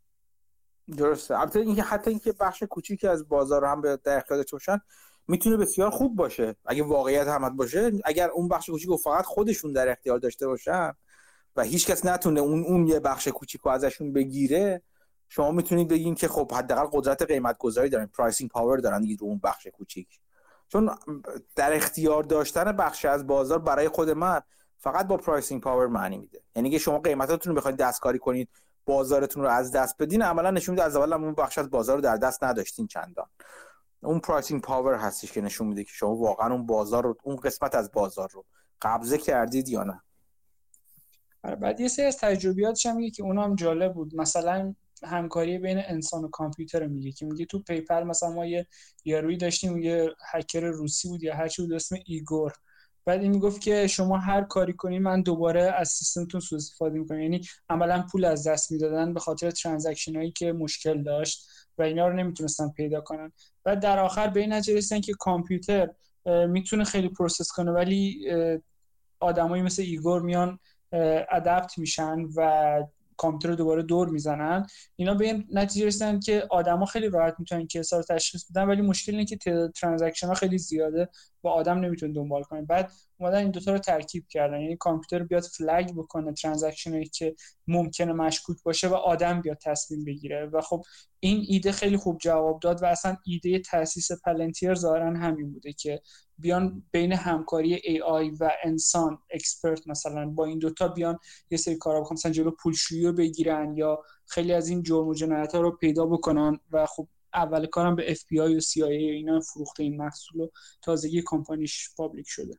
درسته. 0.96 1.38
البته 1.38 1.60
اینکه 1.60 1.82
حتی 1.82 2.10
اینکه 2.10 2.32
بخش 2.40 2.62
کوچیکی 2.62 3.06
از 3.06 3.28
بازار 3.28 3.64
هم 3.64 3.80
به 3.80 3.98
در 4.04 4.16
اختیارش 4.16 4.50
باشن 4.52 4.80
می‌تونه 5.28 5.56
بسیار 5.56 5.90
خوب 5.90 6.16
باشه. 6.16 6.56
اگه 6.66 6.82
واقعیت 6.82 7.26
همت 7.26 7.52
باشه 7.52 7.92
اگر 8.04 8.30
اون 8.30 8.48
بخش 8.48 8.70
کوچیک 8.70 8.90
فقط 9.04 9.24
خودشون 9.24 9.72
در 9.72 9.88
اختیار 9.88 10.18
داشته 10.18 10.46
باشن 10.46 10.92
و 11.56 11.62
هیچ 11.62 11.86
کس 11.86 12.04
نتونه 12.04 12.40
اون 12.40 12.64
اون 12.64 12.86
یه 12.86 13.00
بخش 13.00 13.28
کوچیک 13.28 13.66
ازشون 13.66 14.12
بگیره 14.12 14.82
شما 15.28 15.50
می‌تونید 15.50 15.88
بگین 15.88 16.14
که 16.14 16.28
خب 16.28 16.52
حداقل 16.52 16.86
قدرت 16.92 17.22
قیمت 17.22 17.58
گذاری 17.58 17.88
دارن 17.88 18.06
pricing 18.06 18.50
power 18.50 18.78
دارن 18.78 19.16
رو 19.20 19.26
اون 19.26 19.40
بخش 19.44 19.66
کوچیک. 19.66 20.08
چون 20.68 20.90
در 21.56 21.72
اختیار 21.72 22.22
داشتن 22.22 22.72
بخش 22.72 23.04
از 23.04 23.26
بازار 23.26 23.58
برای 23.58 23.88
خود 23.88 24.10
من 24.10 24.40
فقط 24.78 25.06
با 25.06 25.16
pricing 25.16 25.62
power 25.62 25.86
معنی 25.86 26.18
میده. 26.18 26.42
یعنی 26.56 26.70
که 26.70 26.78
شما 26.78 26.98
قیمتاتون 26.98 27.50
رو 27.52 27.56
بخواید 27.56 27.76
دستکاری 27.76 28.18
کنید 28.18 28.48
بازارتون 28.86 29.42
رو 29.42 29.48
از 29.48 29.72
دست 29.72 29.96
بدین 29.98 30.22
عملا 30.22 30.50
نشون 30.50 30.72
میده 30.72 30.84
از 30.84 30.96
اول 30.96 31.12
اون 31.12 31.34
بخش 31.34 31.58
از 31.58 31.70
بازار 31.70 31.96
رو 31.96 32.02
در 32.02 32.16
دست 32.16 32.44
نداشتین 32.44 32.86
چندان. 32.86 33.26
اون 34.02 34.20
pricing 34.20 34.60
power 34.60 34.94
هستش 34.94 35.32
که 35.32 35.40
نشون 35.40 35.66
میده 35.66 35.84
که 35.84 35.90
شما 35.94 36.16
واقعا 36.16 36.52
اون 36.52 36.66
بازار 36.66 37.04
رو 37.04 37.16
اون 37.22 37.36
قسمت 37.36 37.74
از 37.74 37.92
بازار 37.92 38.28
رو 38.32 38.44
قبضه 38.82 39.18
کردید 39.18 39.68
یا 39.68 39.84
نه. 39.84 40.02
آره، 41.44 41.56
بعد 41.56 41.80
یه 41.80 41.88
سری 41.88 42.06
از 42.06 42.18
تجربیاتش 42.18 42.86
هم 42.86 42.96
میگه 42.96 43.10
که 43.10 43.22
اونم 43.22 43.54
جالب 43.54 43.94
بود. 43.94 44.14
مثلا 44.16 44.74
همکاری 45.04 45.58
بین 45.58 45.78
انسان 45.78 46.24
و 46.24 46.28
کامپیوتر 46.28 46.86
میگه 46.86 47.12
که 47.12 47.26
میگه 47.26 47.44
تو 47.44 47.58
PayPal 47.58 48.02
مثلا 48.02 48.30
ما 48.30 48.46
یه 48.46 48.66
یارویی 49.04 49.36
داشتیم 49.36 49.78
یه 49.78 50.10
هکر 50.30 50.60
روسی 50.60 51.08
بود 51.08 51.22
یا 51.22 51.34
هر 51.34 51.48
چی 51.48 51.62
بود 51.62 51.72
اسم 51.72 51.96
ایگور. 52.06 52.52
بعد 53.04 53.20
این 53.20 53.30
می‌گفت 53.30 53.60
که 53.60 53.86
شما 53.86 54.18
هر 54.18 54.42
کاری 54.42 54.72
کنی 54.72 54.98
من 54.98 55.22
دوباره 55.22 55.62
از 55.62 55.88
سیستمتون 55.88 56.40
سوء 56.40 56.56
استفاده 56.56 56.98
می‌کنم. 56.98 57.20
یعنی 57.20 57.40
عملا 57.68 58.06
پول 58.12 58.24
از 58.24 58.46
دست 58.46 58.72
می‌دادن 58.72 59.14
به 59.14 59.20
خاطر 59.20 59.50
transaction 59.50 60.16
هایی 60.16 60.30
که 60.30 60.52
مشکل 60.52 61.02
داشت. 61.02 61.48
و 61.78 61.82
اینا 61.82 62.08
رو 62.08 62.16
نمی‌تونستن 62.16 62.68
پیدا 62.68 63.00
کنن. 63.00 63.32
بعد 63.64 63.80
در 63.80 63.98
آخر 63.98 64.28
به 64.28 64.40
این 64.40 64.52
نتیجه 64.52 64.78
رسیدن 64.78 65.00
که 65.00 65.12
کامپیوتر 65.18 65.90
می‌تونه 66.48 66.84
خیلی 66.84 67.08
process 67.08 67.48
کنه 67.52 67.70
ولی 67.70 68.26
آدمایی 69.20 69.62
مثل 69.62 69.82
ایگور 69.82 70.22
میان 70.22 70.58
adapt 71.30 71.78
میشن 71.78 72.18
و 72.36 72.82
کامپیوتر 73.16 73.48
رو 73.48 73.54
دوباره 73.54 73.82
دور 73.82 74.08
می‌زنن. 74.08 74.66
اینا 74.96 75.14
به 75.14 75.24
این 75.24 75.48
نتیجه 75.52 75.86
رسیدن 75.86 76.20
که 76.20 76.46
آدما 76.50 76.86
خیلی 76.86 77.08
راحت 77.08 77.34
می‌تونن 77.38 77.66
case 77.66 77.90
ا 77.90 77.96
رو 77.96 78.02
تشخیص 78.02 78.50
بدن 78.50 78.64
ولی 78.64 78.82
مشکل 78.82 79.12
اینه 79.12 79.24
که 79.24 79.36
تعداد 79.36 79.72
transaction 79.72 80.26
ها 80.26 80.34
خیلی 80.34 80.58
زیاده. 80.58 81.08
و 81.44 81.48
آدم 81.48 81.78
نمی‌تونه 81.78 82.12
دنبال 82.12 82.42
کنه 82.42 82.62
بعد 82.62 82.92
اومدن 83.20 83.38
این 83.38 83.50
دوتا 83.50 83.72
رو 83.72 83.78
ترکیب 83.78 84.26
کردن. 84.28 84.60
یعنی 84.60 84.76
کامپیوتر 84.76 85.24
بیاد 85.24 85.42
flag 85.42 85.94
بکنه 85.96 86.32
transaction 86.32 87.02
که 87.04 87.34
ممکنه 87.66 88.12
مشکوک 88.12 88.62
باشه 88.62 88.88
و 88.88 88.94
آدم 88.94 89.40
بیاد 89.40 89.58
تصمیم 89.58 90.04
بگیره. 90.04 90.46
و 90.46 90.60
خب 90.60 90.82
این 91.20 91.44
ایده 91.48 91.72
خیلی 91.72 91.96
خوب 91.96 92.18
جواب 92.18 92.60
داد 92.60 92.82
و 92.82 92.86
اصلا 92.86 93.16
ایده 93.24 93.58
تاسیس 93.58 94.12
پلنتیر 94.12 94.74
ظاهرا 94.74 95.18
همین 95.18 95.52
بوده 95.52 95.72
که 95.72 96.00
بیان 96.38 96.82
بین 96.90 97.12
همکاری 97.12 97.78
AI 97.78 98.36
و 98.40 98.50
انسان 98.64 99.18
expert 99.30 99.88
مثلا 99.88 100.26
با 100.26 100.44
این 100.44 100.58
دوتا 100.58 100.88
بیان 100.88 101.18
یه 101.50 101.58
سری 101.58 101.76
کارا 101.76 102.00
بکنن. 102.00 102.12
مثلا 102.14 102.32
جلو 102.32 102.50
پولشویی 102.50 103.06
رو 103.06 103.12
بگیرن 103.12 103.76
یا 103.76 104.02
خیلی 104.26 104.52
از 104.52 104.68
این 104.68 104.82
جرم 104.82 105.08
و 105.08 105.14
جنایت 105.14 105.54
ها 105.54 105.60
رو 105.60 105.70
پیدا 105.70 106.06
بکنن 106.06 106.58
و 106.72 106.86
خب 106.86 107.08
اول 107.34 107.66
کارم 107.66 107.96
به 107.96 108.14
FBI 108.14 108.56
و 108.56 108.60
CIA 108.60 108.82
اینا 108.86 109.40
فروخته 109.40 109.82
این 109.82 109.96
محصول 109.96 110.40
و 110.40 110.48
تازگی 110.82 111.22
کمپانیش 111.26 111.90
public 111.96 112.26
شده. 112.28 112.58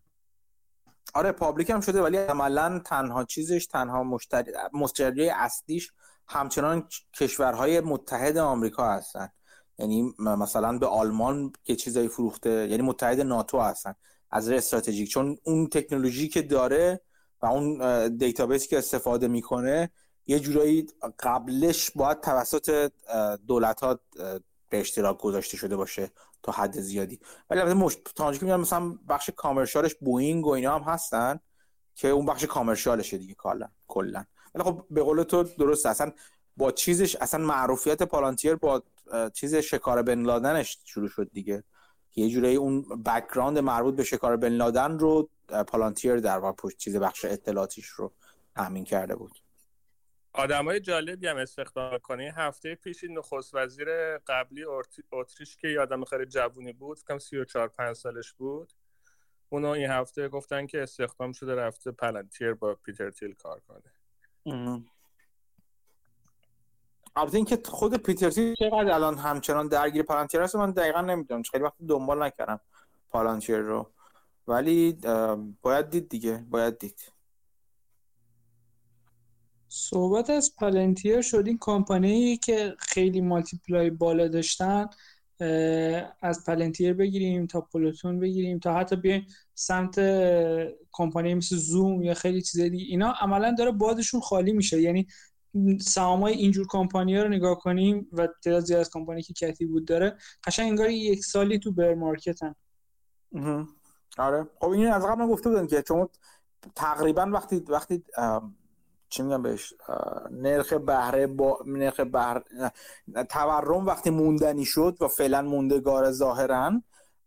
آره 1.13 1.31
public 1.31 1.69
هم 1.69 1.81
شده 1.81 2.01
ولی 2.01 2.17
عملا 2.17 2.81
تنها 2.85 3.23
چیزش 3.23 3.65
تنها 3.65 4.03
مشتری 4.03 4.51
مشتری 4.73 5.29
اصلیش 5.29 5.91
همچنان 6.27 6.89
کشورهای 7.19 7.79
متحد 7.79 8.37
آمریکا 8.37 8.91
هستن. 8.91 9.29
یعنی 9.77 10.13
مثلا 10.19 10.77
به 10.77 10.87
آلمان 10.87 11.53
که 11.63 11.75
چیزایی 11.75 12.07
فروخته 12.07 12.69
یعنی 12.69 12.83
متحد 12.83 13.19
ناتو 13.19 13.59
هستن. 13.59 13.95
از 14.31 14.49
استراتژیک 14.49 15.09
چون 15.09 15.37
اون 15.43 15.67
تکنولوژی 15.67 16.27
که 16.27 16.41
داره 16.41 17.01
و 17.41 17.45
اون 17.45 18.07
database 18.17 18.62
ی 18.62 18.67
که 18.67 18.77
استفاده 18.77 19.27
می‌کنه 19.27 19.91
یه 20.27 20.39
جورایی 20.39 20.87
قبلش 21.19 21.91
باید 21.95 22.19
توسط 22.19 22.91
دولت 23.47 23.81
ها 23.81 23.99
به 24.73 24.79
اشتراک 24.79 25.17
گذاشته 25.17 25.57
شده 25.57 25.75
باشه 25.75 26.11
تا 26.43 26.51
حد 26.51 26.79
زیادی. 26.79 27.19
ولی 27.49 27.59
البته 27.59 27.75
مش... 27.75 27.97
که 28.39 28.45
مثلا 28.45 28.97
بخش 29.09 29.29
commercial 29.35 29.85
ش 29.85 29.95
بوینگ 29.95 30.45
و 30.45 30.49
اینا 30.49 30.75
هم 30.75 30.81
هستن 30.81 31.39
که 31.95 32.07
اون 32.07 32.25
بخش 32.25 32.43
commercial 32.45 33.01
شه 33.01 33.17
دیگه 33.17 33.33
کلا 33.33 33.67
کلا. 33.87 34.25
ولی 34.55 34.63
خب 34.63 34.85
به 34.89 35.03
قول 35.03 35.23
تو 35.23 35.43
درست 35.43 35.85
اصلا 35.85 36.11
با 36.57 36.71
چیزش 36.71 37.15
اصلا 37.15 37.45
معروفیت 37.45 38.03
پالانتیر 38.03 38.55
با 38.55 38.83
چیز 39.33 39.55
شکار 39.55 40.01
بن 40.01 40.21
لادنش 40.21 40.77
شروع 40.85 41.07
شد 41.07 41.29
دیگه. 41.33 41.63
یه 42.15 42.29
جوری 42.29 42.55
اون 42.55 43.03
background 43.05 43.59
مربوط 43.59 43.95
به 43.95 44.03
شکار 44.03 44.37
بن 44.37 44.49
لادن 44.49 44.99
رو 44.99 45.29
پالانتیر 45.67 46.15
در 46.17 46.37
واقع 46.37 46.55
پشت 46.55 46.77
چیز 46.77 46.95
بخش 46.95 47.25
اطلاعاتیش 47.25 47.87
رو 47.87 48.11
تامین 48.55 48.83
کرده 48.83 49.15
بود. 49.15 49.42
های 50.35 50.79
جالبی 50.79 51.27
هم 51.27 51.37
استخدام 51.37 51.97
کنه 51.97 52.33
هفته 52.37 52.75
پیش 52.75 53.03
این 53.03 53.17
نخست 53.17 53.55
وزیر 53.55 54.17
قبلی 54.17 54.65
اتریش 55.11 55.57
که 55.57 55.67
یادم 55.67 56.05
خیلی 56.05 56.25
جوونی 56.25 56.73
بود 56.73 56.99
فکرم 56.99 57.19
34 57.19 57.67
5 57.67 57.95
سالش 57.95 58.33
بود 58.33 58.73
اونو 59.49 59.67
این 59.67 59.89
هفته 59.89 60.29
گفتن 60.29 60.65
که 60.65 60.83
استخدام 60.83 61.31
شده 61.31 61.55
رفته 61.55 61.91
پلنتیر 61.91 62.53
با 62.53 62.75
پیتر 62.75 63.09
تیل 63.09 63.33
کار 63.33 63.61
کنه. 63.67 63.93
البته 67.15 67.35
اینکه 67.35 67.59
خود 67.65 67.97
پیترسی 67.97 68.55
چقدر 68.59 68.91
الان 68.91 69.17
همچنان 69.17 69.67
درگیر 69.67 70.03
پالانتیر 70.03 70.41
هست 70.41 70.55
من 70.55 70.71
دقیقا 70.71 71.01
نمی‌دونم. 71.01 71.43
خیلی 71.43 71.63
وقت 71.63 71.73
دنبال 71.87 72.23
نکردم 72.23 72.59
پالانتیر 73.09 73.57
رو. 73.57 73.91
ولی 74.47 74.97
باید 75.61 75.89
دید 75.89 76.09
دیگه. 76.09 76.45
باید 76.49 76.77
دید. 76.77 77.12
صحبت 79.75 80.29
از 80.29 80.55
پالنتیر 80.55 81.21
شد. 81.21 81.43
این 81.47 81.57
کمپانی 81.61 82.37
که 82.37 82.75
خیلی 82.79 83.21
مالتیپلای 83.21 83.89
بالا 83.89 84.27
داشتن 84.27 84.87
از 86.21 86.43
پلنتیر 86.47 86.93
بگیریم 86.93 87.47
تا 87.47 87.61
پلوتون 87.61 88.19
بگیریم 88.19 88.59
تا 88.59 88.73
حتی 88.73 88.95
بیایم 88.95 89.27
سمت 89.53 89.99
کمپانی 90.91 91.33
مثل 91.33 91.55
زوم 91.55 92.03
یا 92.03 92.13
خیلی 92.13 92.41
چیز 92.41 92.61
دیگه. 92.61 92.85
اینا 92.85 93.13
عملا 93.21 93.55
داره 93.57 93.71
بادشون 93.71 94.21
خالی 94.21 94.53
میشه. 94.53 94.81
یعنی 94.81 95.07
های 95.97 96.33
اینجور 96.33 96.67
کمپانی 96.69 97.17
ها 97.17 97.23
رو 97.23 97.29
نگاه 97.29 97.59
کنیم 97.59 98.07
و 98.11 98.27
تعداد 98.43 98.71
از 98.71 98.89
کمپانی 98.89 99.21
که 99.21 99.33
کتی 99.33 99.65
بود 99.65 99.85
داره 99.85 100.17
قشنگ 100.43 100.69
انگار 100.69 100.89
یک 100.89 101.25
سالی 101.25 101.59
تو 101.59 101.71
بر 101.71 101.93
مارکتن. 101.93 102.55
آره. 104.17 104.47
خب 104.59 104.69
این 104.69 104.87
از 104.87 105.05
قبل 105.05 105.27
گفته 105.27 105.49
بودن 105.49 105.67
که 105.67 105.83
شما 105.87 106.09
تقریبا 106.75 107.25
وقتی 107.25 107.55
وقتی 107.55 108.03
چی 109.13 109.23
میگم 109.23 109.41
بهش؟ 109.41 109.73
نرخ 110.31 110.73
بهره 110.73 111.27
با 111.27 111.59
نرخ 111.65 111.99
بهره 111.99 112.43
تورم 113.29 113.85
وقتی 113.85 114.09
موندنی 114.09 114.65
شد 114.65 114.97
و 115.01 115.07
فعلا 115.07 115.41
موندگار 115.41 116.11
ظاهرا 116.11 116.81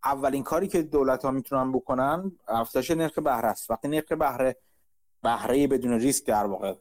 اولین 0.05 0.43
کاری 0.43 0.69
که 0.69 0.83
دولت 0.83 1.25
ها 1.25 1.31
می‌تونن 1.31 1.73
بکنن 1.73 2.33
افزایش 2.49 2.91
نرخ 2.91 3.19
بهره 3.19 3.47
است. 3.47 3.71
وقتی 3.71 3.89
نرخ 3.89 4.13
بهره 4.13 4.57
بهره 5.23 5.67
بدون 5.67 5.93
ریسک 5.93 6.27
در 6.27 6.47
واقع 6.47 6.75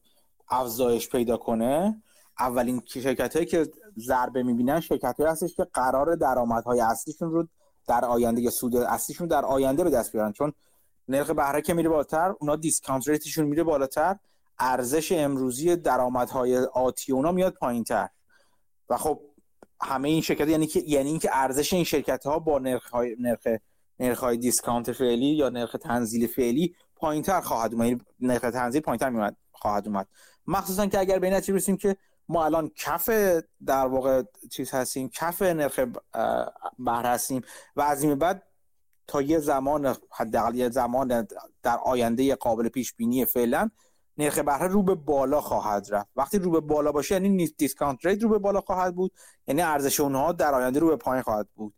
افزایش 0.49 1.09
پیدا 1.09 1.37
کنه 1.37 2.01
اولین 2.39 2.81
شرکت 2.85 3.35
هایی 3.35 3.45
که 3.45 3.71
ضربه 3.99 4.43
می‌بینن 4.43 4.79
شرکت 4.79 5.15
هایی 5.19 5.31
هستش 5.31 5.55
که 5.55 5.67
قرار 5.73 6.15
درآمدهای 6.15 6.79
اصلیشون 6.79 7.31
رو 7.31 7.47
در 7.87 8.05
آینده 8.05 8.41
یا 8.41 8.49
سود 8.49 8.75
اصلیشون 8.75 9.27
در 9.27 9.45
آینده 9.45 9.83
به 9.83 9.89
دست 9.89 10.11
بیارن. 10.11 10.31
چون 10.31 10.53
نرخ 11.07 11.29
بهره 11.29 11.61
که 11.61 11.73
میره 11.73 11.89
بالاتر 11.89 12.35
اونا 12.39 12.55
دیسکانت 12.55 13.07
ریتشون 13.07 13.45
میره 13.45 13.63
بالاتر. 13.63 14.15
ارزش 14.59 15.11
امروزی 15.11 15.75
درآمدهای 15.75 16.57
آتی 16.57 17.11
اونا 17.11 17.31
میاد 17.31 17.53
پایینتر. 17.53 18.09
و 18.89 18.97
خب 18.97 19.21
همه 19.81 20.09
این 20.09 20.21
شرکت 20.21 20.47
یعنی 20.47 20.67
که 20.67 20.83
یعنی 20.87 21.09
اینکه 21.09 21.29
ارزش 21.33 21.73
این 21.73 21.83
شرکت 21.83 22.25
ها 22.25 22.39
با 22.39 22.59
نرخ 22.59 22.89
های 22.89 23.15
نرخ 23.19 23.47
نرخ 23.99 24.19
های 24.19 24.37
discount 24.37 24.91
فعلی 24.91 25.25
یا 25.25 25.49
نرخ 25.49 25.75
تنزیل 25.81 26.27
فعلی 26.27 26.75
پایینتر 26.95 27.41
خواهد 27.41 27.73
اومد. 27.73 27.87
یعنی 27.87 28.01
نرخ 28.19 28.41
تنزیل 28.41 28.81
پایینتر 28.81 29.09
میاد 29.09 29.35
خواهد 29.51 29.87
اومد. 29.87 30.07
مخصوصا 30.47 30.85
که 30.85 30.99
اگر 30.99 31.19
به 31.19 31.29
نتیجه 31.29 31.53
برسیم 31.53 31.77
که 31.77 31.97
ما 32.29 32.45
الان 32.45 32.71
کف 32.75 33.09
در 33.65 33.85
واقع 33.85 34.23
چیز 34.51 34.71
هستیم 34.71 35.09
کف 35.09 35.41
نرخ 35.41 35.79
بهره 36.79 37.09
هستیم 37.09 37.41
و 37.75 37.81
از 37.81 38.03
این 38.03 38.15
بعد 38.15 38.43
تا 39.07 39.21
یه 39.21 39.39
زمان 39.39 39.95
حداقل 40.11 40.55
یه 40.55 40.69
زمان 40.69 41.27
در 41.63 41.77
آینده 41.77 42.35
قابل 42.35 42.69
پیش 42.69 42.93
بینی 42.93 43.25
فعلا 43.25 43.69
نرخ 44.17 44.39
بهره 44.39 44.67
رو 44.67 44.83
به 44.83 44.95
بالا 44.95 45.41
خواهد 45.41 45.87
رفت. 45.89 46.09
وقتی 46.15 46.39
رو 46.39 46.51
به 46.51 46.59
بالا 46.59 46.91
باشه 46.91 47.15
یعنی 47.15 47.47
discount 47.47 48.05
rate 48.05 48.23
رو 48.23 48.29
به 48.29 48.37
بالا 48.37 48.61
خواهد 48.61 48.95
بود 48.95 49.11
یعنی 49.47 49.61
ارزش 49.61 49.99
اونها 49.99 50.31
در 50.31 50.53
آینده 50.53 50.79
رو 50.79 50.87
به 50.87 50.95
پایین 50.95 51.23
خواهد 51.23 51.47
بود. 51.55 51.73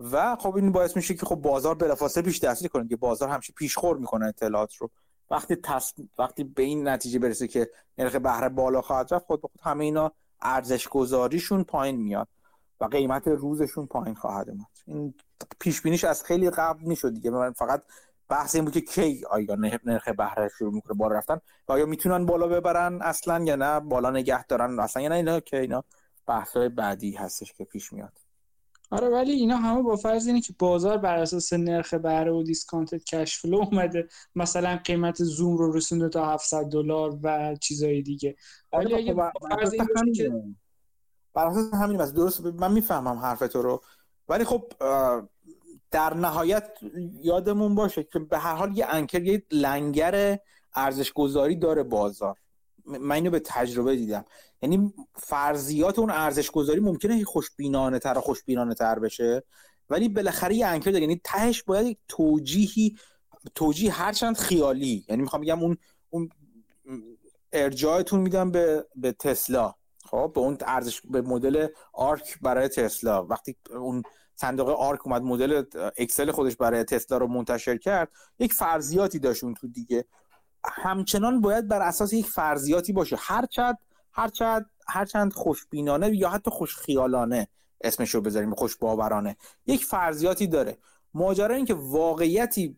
و 0.00 0.36
خب 0.36 0.56
این 0.56 0.72
باعث 0.72 0.96
میشه 0.96 1.14
که 1.14 1.26
خب 1.26 1.34
بازار 1.34 1.74
بلافاصله 1.74 2.24
پیش 2.24 2.40
دستی 2.40 2.68
کنه 2.68 2.88
که 2.88 2.96
بازار 2.96 3.28
همیشه 3.28 3.52
پیشخور 3.52 3.96
می‌کنه 3.96 4.26
اطلاعات 4.26 4.74
رو. 4.74 4.90
وقتی 5.30 5.56
تص... 5.56 5.94
وقتی 6.18 6.44
به 6.44 6.62
این 6.62 6.88
نتیجه 6.88 7.18
برسه 7.18 7.48
که 7.48 7.70
نرخ 7.98 8.14
بهره 8.14 8.48
بالا 8.48 8.82
خواهد 8.82 9.14
رفت 9.14 9.26
خود 9.26 9.42
به 9.42 9.48
خود 9.48 9.60
همه 9.62 9.84
اینا 9.84 10.12
ارزش 10.42 10.88
گذاریشون 10.88 11.64
پایین 11.64 11.96
میاد 11.96 12.28
و 12.80 12.84
قیمت 12.84 13.28
روزشون 13.28 13.86
پایین 13.86 14.14
خواهد 14.14 14.50
اومد. 14.50 14.66
این 14.86 15.14
پیش 15.60 15.80
بینیش 15.80 16.04
از 16.04 16.24
خیلی 16.24 16.50
قبل 16.50 16.82
می‌شد 16.84 17.14
دیگه. 17.14 17.30
من 17.30 17.52
فقط 17.52 17.82
بحث 18.28 18.54
این 18.54 18.64
بود 18.64 18.74
که 18.74 18.80
کی 18.80 19.24
آیا 19.30 19.54
نرخ 19.84 20.08
بهره 20.08 20.48
شروع 20.58 20.74
می‌کنه 20.74 20.96
بالا 20.96 21.14
رفتن 21.14 21.40
و 21.68 21.72
آیا 21.72 21.86
می‌تونن 21.86 22.26
بالا 22.26 22.48
ببرن 22.48 23.02
اصلا 23.02 23.44
یا 23.44 23.56
نه؟ 23.56 23.80
بالا 23.80 24.10
نگه 24.10 24.46
دارن 24.46 24.80
اصلا 24.80 25.02
یا 25.02 25.08
نه؟ 25.08 25.14
اینا 25.14 25.40
که 25.40 25.60
اینا 25.60 25.84
بحث‌های 26.26 26.68
بعدی 26.68 27.12
هستش 27.12 27.52
که 27.52 27.64
پیش 27.64 27.92
میاد. 27.92 28.18
آره 28.90 29.08
ولی 29.08 29.32
اینا 29.32 29.56
همه 29.56 29.82
با 29.82 29.96
فرض 29.96 30.26
اینه 30.26 30.40
که 30.40 30.54
بازار 30.58 30.98
بر 30.98 31.16
اساس 31.16 31.52
نرخ 31.52 31.94
بهره 31.94 32.32
و 32.32 32.42
discounted 32.42 33.04
cash 33.04 33.38
flow 33.38 33.56
اومده. 33.56 34.08
مثلا 34.34 34.80
قیمت 34.84 35.22
زوم 35.24 35.56
رو 35.56 35.72
رسونده 35.72 36.08
تا 36.08 36.32
700 36.32 36.64
دلار 36.64 37.18
و 37.22 37.56
چیزای 37.60 38.02
دیگه. 38.02 38.36
ولی 38.72 38.94
آره، 38.94 38.96
اگه 38.96 39.12
خب، 39.12 39.16
با 39.16 39.48
فرض 39.48 39.72
این 39.72 39.86
باشه 39.94 40.12
که 40.12 40.32
بر 41.34 41.46
اساس 41.46 41.74
همین 41.74 41.98
بس 41.98 42.12
درست 42.12 42.40
من 42.40 42.72
می‌فهمم 42.72 43.18
حرف 43.18 43.38
تو 43.38 43.62
رو. 43.62 43.82
ولی 44.28 44.44
خب 44.44 44.72
در 45.90 46.14
نهایت 46.14 46.70
یادمون 47.22 47.74
باشه 47.74 48.02
که 48.02 48.18
به 48.18 48.38
هر 48.38 48.54
حال 48.54 48.78
یه 48.78 48.86
anchor 48.86 49.22
یه 49.22 49.42
لنگر 49.50 50.38
ارزش 50.74 51.12
گذاری 51.12 51.56
داره 51.56 51.82
بازار. 51.82 52.36
من 52.84 53.14
اینو 53.14 53.30
به 53.30 53.40
تجربه 53.40 53.96
دیدم. 53.96 54.24
یعنی 54.62 54.94
فرضیات 55.14 55.98
اون 55.98 56.10
ارزش 56.10 56.50
گذاری 56.50 56.80
ممکنه 56.80 57.24
خوشبینانه 57.24 57.98
تر 57.98 58.18
و 58.18 58.20
خوشبینانه 58.20 58.74
تر 58.74 58.98
بشه 58.98 59.42
ولی 59.90 60.08
بالاخره 60.08 60.54
یه 60.54 60.66
anchor 60.66 60.90
داره. 60.90 61.02
یعنی 61.02 61.20
تهش 61.24 61.62
باید 61.62 61.86
یک 61.86 61.98
توجیهی 62.08 62.96
توجیه 63.54 63.92
هرچند 63.92 64.36
خیالی. 64.36 65.04
یعنی 65.08 65.22
می‌خوام 65.22 65.42
بگم 65.42 65.62
اون 65.62 65.76
اون 66.10 66.28
ارجاعتون 67.52 68.20
میدم 68.20 68.50
به 68.50 68.86
به 68.96 69.12
تسلا. 69.12 69.74
خب 70.04 70.32
به 70.34 70.40
اون 70.40 70.56
ارزش 70.60 71.00
به 71.10 71.22
مدل 71.22 71.66
آرک 71.92 72.38
برای 72.42 72.68
تسلا. 72.68 73.26
وقتی 73.26 73.56
اون 73.70 74.02
صندوق 74.40 74.68
آرک 74.68 75.06
اومد 75.06 75.22
مدل 75.22 75.62
اکسل 75.96 76.30
خودش 76.30 76.56
برای 76.56 76.84
تسلا 76.84 77.18
رو 77.18 77.26
منتشر 77.26 77.76
کرد. 77.76 78.10
یک 78.38 78.52
فرضیاتی 78.52 79.18
داشت 79.18 79.44
اون 79.44 79.54
تو 79.54 79.68
دیگه. 79.68 80.04
همچنان 80.64 81.40
باید 81.40 81.68
بر 81.68 81.82
اساس 81.82 82.12
یک 82.12 82.26
فرضیاتی 82.26 82.92
باشه. 82.92 83.16
هرچند 83.18 83.78
هرچند 84.12 84.70
هرچند 84.88 85.32
خوشبینانه 85.32 86.16
یا 86.16 86.28
حتی 86.28 86.50
خوشخیالانه 86.50 87.48
اسمش 87.80 88.14
رو 88.14 88.20
بذاریم 88.20 88.54
خوش 88.54 88.76
باورانه 88.76 89.36
یک 89.66 89.84
فرضیاتی 89.84 90.46
داره. 90.46 90.78
ماجرا 91.14 91.54
این 91.54 91.64
که 91.64 91.74
واقعیتی 91.74 92.76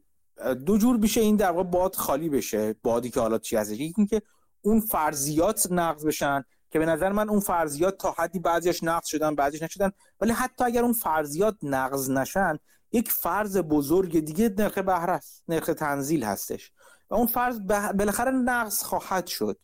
دو 0.67 0.79
جور 0.79 0.97
میشه 0.97 1.21
این 1.21 1.37
در 1.37 1.51
واقع 1.51 1.69
باد 1.71 1.95
خالی 1.95 2.29
بشه 2.29 2.75
بادی 2.83 3.11
که 3.11 3.21
حالا 3.21 3.39
چی 3.39 3.57
یکی 3.57 3.95
اینکه 3.97 4.23
اون 4.61 4.81
فرضیات 4.81 5.67
نقض 5.71 6.07
بشن 6.07 6.45
که 6.71 6.79
به 6.79 6.87
نظر 6.87 7.13
من 7.13 7.29
اون 7.29 7.41
فرضیات 7.41 7.99
تا 7.99 8.15
حدی 8.19 8.39
بعضیش 8.39 8.83
نقض 8.85 9.07
شدن 9.07 9.35
بعضیش 9.35 9.63
نشدن 9.63 9.91
ولی 10.21 10.33
حتی 10.33 10.65
اگر 10.65 10.83
اون 10.83 10.93
فرضیات 10.93 11.57
نقض 11.63 12.11
نشن 12.11 12.59
یک 12.93 13.11
فرض 13.13 13.59
بزرگ 13.59 14.21
دیگه 14.25 14.55
نرخ 14.59 14.79
بهره 14.79 15.13
است 15.13 15.45
نرخ 15.49 15.67
تنزیل 15.67 16.25
هستش. 16.25 16.73
و 17.11 17.15
اون 17.15 17.27
فرض 17.27 17.61
بالاخره 17.99 18.31
نقض 18.31 18.83
خواهد 18.83 19.27
شد. 19.27 19.59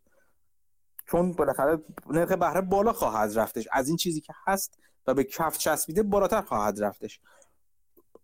چون 1.06 1.32
بالاخره 1.32 1.78
نرخ 2.06 2.32
بهره 2.32 2.60
بالا 2.60 2.92
خواهد 2.92 3.38
رفتش. 3.38 3.68
از 3.72 3.88
این 3.88 3.96
چیزی 3.96 4.20
که 4.20 4.32
هست 4.46 4.78
و 5.06 5.14
به 5.14 5.24
کف 5.24 5.58
چسبیده 5.58 6.02
بالاتر 6.02 6.42
خواهد 6.42 6.84
رفتش. 6.84 7.20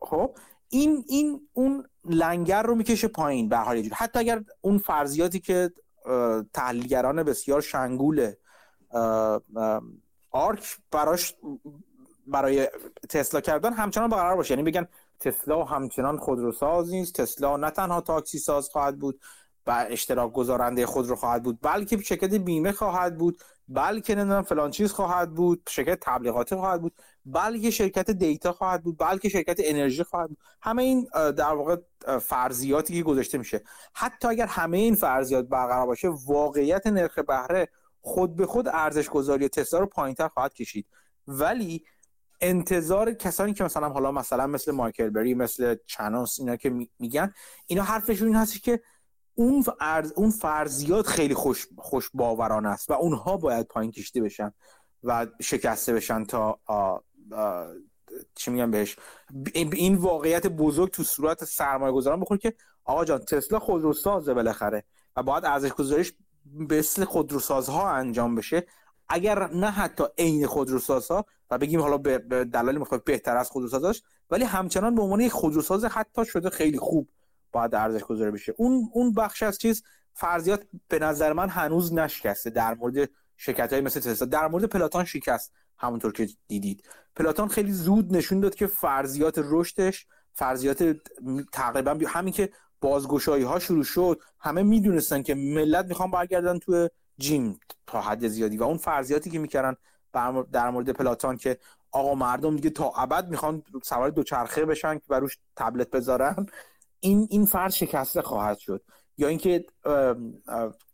خب؟ 0.00 0.36
این 0.68 1.04
این 1.08 1.48
اون 1.52 1.86
لنگر 2.04 2.62
رو 2.62 2.74
می‌کشه 2.74 3.08
پایین 3.08 3.48
به 3.48 3.56
حال. 3.56 3.88
حتی 3.92 4.18
اگر 4.18 4.44
اون 4.60 4.78
فرضیاتی 4.78 5.40
که 5.40 5.72
تحلیلگران 6.52 7.22
بسیار 7.22 7.60
شنگول 7.60 8.20
اه، 8.20 8.26
اه، 8.26 8.32
آرک 10.30 10.78
براش 10.90 11.34
برای 12.26 12.68
تسلا 13.08 13.40
کردن 13.40 13.72
همچنان 13.72 14.10
برقرار 14.10 14.36
باشه. 14.36 14.54
یعنی 14.54 14.70
بگن 14.70 14.88
تسلا 15.20 15.64
همچنان 15.64 16.18
خودروساز 16.18 16.90
نیست. 16.90 17.14
تسلا 17.14 17.56
نه 17.56 17.70
تنها 17.70 18.00
تاکسی 18.00 18.38
ساز 18.38 18.68
خواهد 18.68 18.98
بود 18.98 19.20
و 19.66 19.86
اشتراک 19.90 20.32
گذارنده 20.32 20.86
خودرو 20.86 21.16
خواهد 21.16 21.42
بود 21.42 21.58
بلکه 21.62 21.98
شرکت 21.98 22.34
بیمه 22.34 22.72
خواهد 22.72 23.18
بود 23.18 23.42
بلکه 23.68 24.14
نمی‌دونم 24.14 24.42
فلان 24.42 24.70
چیز 24.70 24.92
خواهد 24.92 25.34
بود 25.34 25.62
شرکت 25.68 25.98
تبلیغاتی 26.00 26.56
خواهد 26.56 26.82
بود 26.82 26.92
بلکه 27.26 27.70
شرکت 27.70 28.10
دیتا 28.10 28.52
خواهد 28.52 28.82
بود 28.82 28.98
بلکه 28.98 29.28
شرکت 29.28 29.60
انرژی 29.64 30.04
خواهد 30.04 30.28
بود. 30.28 30.38
همه 30.62 30.82
این 30.82 31.08
در 31.14 31.52
واقع 31.52 31.76
فرضیاتی 32.18 32.94
که 32.94 33.02
گذاشته 33.02 33.38
میشه. 33.38 33.62
حتی 33.94 34.28
اگر 34.28 34.46
همه 34.46 34.78
این 34.78 34.94
فرضیات 34.94 35.44
برقرار 35.44 35.86
باشه 35.86 36.08
واقعیت 36.26 36.86
نرخ 36.86 37.18
بهره 37.18 37.68
خود 38.02 38.36
به 38.36 38.46
خود 38.46 38.68
ارزش 38.68 39.08
گذاری 39.08 39.48
تسلا 39.48 39.80
رو 39.80 39.86
پایینتر 39.86 40.28
خواهد 40.28 40.54
کشید. 40.54 40.86
ولی 41.26 41.84
انتظار 42.40 43.12
کسانی 43.12 43.54
که 43.54 43.64
مثلا 43.64 43.88
حالا 43.88 44.12
مثلا 44.12 44.46
مثل 44.46 44.72
مایکل 44.72 45.10
بری 45.10 45.34
مثل 45.34 45.76
چنوس 45.86 46.40
اینا 46.40 46.56
که 46.56 46.70
می- 46.70 46.90
میگن 46.98 47.32
اینا 47.66 47.82
حرفشون 47.82 48.28
این 48.28 48.36
هست 48.36 48.62
که 48.62 48.80
اون 49.34 49.64
ارز 49.80 50.12
اون 50.12 50.30
فرضیات 50.30 51.06
خیلی 51.06 51.34
خوش 51.34 51.66
خوش 51.76 52.10
باورانه 52.14 52.68
است 52.68 52.90
و 52.90 52.92
اونها 52.92 53.36
باید 53.36 53.66
پایین 53.66 53.92
کشیده 53.92 54.20
بشن 54.20 54.52
و 55.02 55.26
شکسته 55.42 55.92
بشن 55.92 56.24
تا 56.24 56.60
آ، 56.66 56.98
آ، 57.32 57.66
چی 58.34 58.50
میگم 58.50 58.70
بهش؟ 58.70 58.96
این 59.54 59.94
واقعیت 59.94 60.46
بزرگ 60.46 60.90
تو 60.90 61.02
صورت 61.02 61.44
سرمایه 61.44 61.92
گذاران 61.92 62.20
بخور 62.20 62.38
که 62.38 62.54
آقا 62.84 63.04
جان 63.04 63.18
تسلا 63.18 63.58
خودروسازه 63.58 64.34
بالاخره 64.34 64.84
و 65.16 65.22
باید 65.22 65.44
ارزش 65.44 65.72
گذاریش 65.72 66.12
مثل 66.54 67.04
خودروسازها 67.04 67.90
انجام 67.90 68.34
بشه. 68.34 68.66
اگر 69.08 69.50
نه 69.50 69.70
حتی 69.70 70.04
عین 70.18 70.46
خودروسازها 70.46 71.26
و 71.50 71.58
بگیم 71.58 71.80
حالا 71.80 71.98
به 71.98 72.18
دلایل 72.44 72.78
مختلف 72.78 73.02
بهتر 73.02 73.36
از 73.36 73.50
خودروسازاش 73.50 74.02
ولی 74.30 74.44
همچنان 74.44 74.94
به 74.94 75.02
عنوان 75.02 75.20
یک 75.20 75.32
خودروساز 75.32 75.84
حتی 75.84 76.24
شده 76.24 76.50
خیلی 76.50 76.78
خوب 76.78 77.08
باید 77.52 77.74
ارزش 77.74 78.02
گذاری 78.04 78.30
بشه. 78.30 78.54
اون 78.56 78.90
اون 78.92 79.12
بخش 79.12 79.42
از 79.42 79.58
چیز 79.58 79.82
فرضیات 80.14 80.66
به 80.88 80.98
نظر 80.98 81.32
من 81.32 81.48
هنوز 81.48 81.92
نشکسته 81.94 82.50
در 82.50 82.74
مورد 82.74 83.10
شرکت 83.36 83.72
های 83.72 83.82
مثل 83.82 84.00
تسلا. 84.00 84.28
در 84.28 84.48
مورد 84.48 84.64
پلاتان 84.64 85.04
شکست 85.04 85.52
همونطور 85.78 86.12
که 86.12 86.28
دیدید. 86.48 86.84
پلاتان 87.16 87.48
خیلی 87.48 87.72
زود 87.72 88.16
نشون 88.16 88.40
داد 88.40 88.54
که 88.54 88.66
فرضیات 88.66 89.40
رشدش 89.44 90.06
فرضیات 90.32 90.96
تقریبا 91.52 91.98
همین 92.06 92.32
که 92.32 92.50
بازگشایی 92.82 93.44
ها 93.44 93.58
شروع 93.58 93.84
شد. 93.84 94.20
همه 94.40 94.62
می‌دونستن 94.62 95.22
که 95.22 95.34
ملت 95.34 95.86
می‌خوان 95.86 96.10
برگردن 96.10 96.58
تو 96.58 96.88
جیم 97.18 97.60
تا 97.86 98.00
حد 98.00 98.28
زیادی 98.28 98.56
و 98.56 98.62
اون 98.62 98.76
فرضیاتی 98.76 99.30
که 99.30 99.38
می‌کردن 99.38 99.76
در 100.52 100.70
مورد 100.70 100.90
پلاتان 100.90 101.36
که 101.36 101.58
آقا 101.92 102.14
مردم 102.14 102.56
دیگه 102.56 102.70
تا 102.70 102.92
ابد 102.96 103.28
می‌خوان 103.28 103.62
سوار 103.82 104.10
دوچرخه 104.10 104.64
بشن 104.64 104.94
که 104.94 105.04
بروش 105.08 105.38
تبلت 105.56 105.90
بذارن. 105.90 106.46
این 107.00 107.26
این 107.30 107.44
فرض 107.44 107.74
شکسته 107.74 108.22
خواهد 108.22 108.58
شد. 108.58 108.82
یا 109.18 109.28
اینکه 109.28 109.64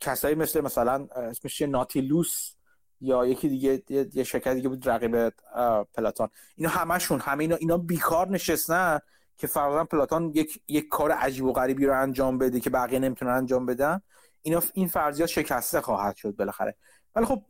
کسایی 0.00 0.34
مثل 0.34 0.60
مثلا 0.60 1.08
اسمش؟ 1.16 1.62
ناتیلوس 1.62 2.54
یا 3.00 3.26
یکی 3.26 3.48
دیگه 3.48 3.82
یه- 3.88 4.24
شرکت 4.24 4.54
دیگه 4.54 4.68
بود 4.68 4.88
رقیب 4.88 5.14
اه، 5.54 5.84
پلاتون 5.94 6.28
اینا 6.56 6.70
همشون 6.70 7.20
همه 7.20 7.44
اینا 7.44 7.56
اینا 7.56 7.78
بیکار 7.78 8.28
نشستن. 8.28 8.98
که 9.38 9.46
فرضاً 9.46 9.84
پلاتون 9.84 10.32
یک 10.34 10.62
یک 10.68 10.88
کار 10.88 11.12
عجیب 11.12 11.44
و 11.44 11.52
غریبی 11.52 11.86
رو 11.86 12.02
انجام 12.02 12.38
بده 12.38 12.60
که 12.60 12.70
بقیه 12.70 12.98
نمی‌تونن 12.98 13.30
انجام 13.30 13.66
بدن 13.66 14.00
اینا 14.42 14.62
این 14.74 14.88
فرضیات 14.88 15.28
شکسته 15.28 15.80
خواهد 15.80 16.16
شد 16.16 16.36
بالاخره. 16.36 16.76
ولی 17.14 17.26
خب 17.26 17.42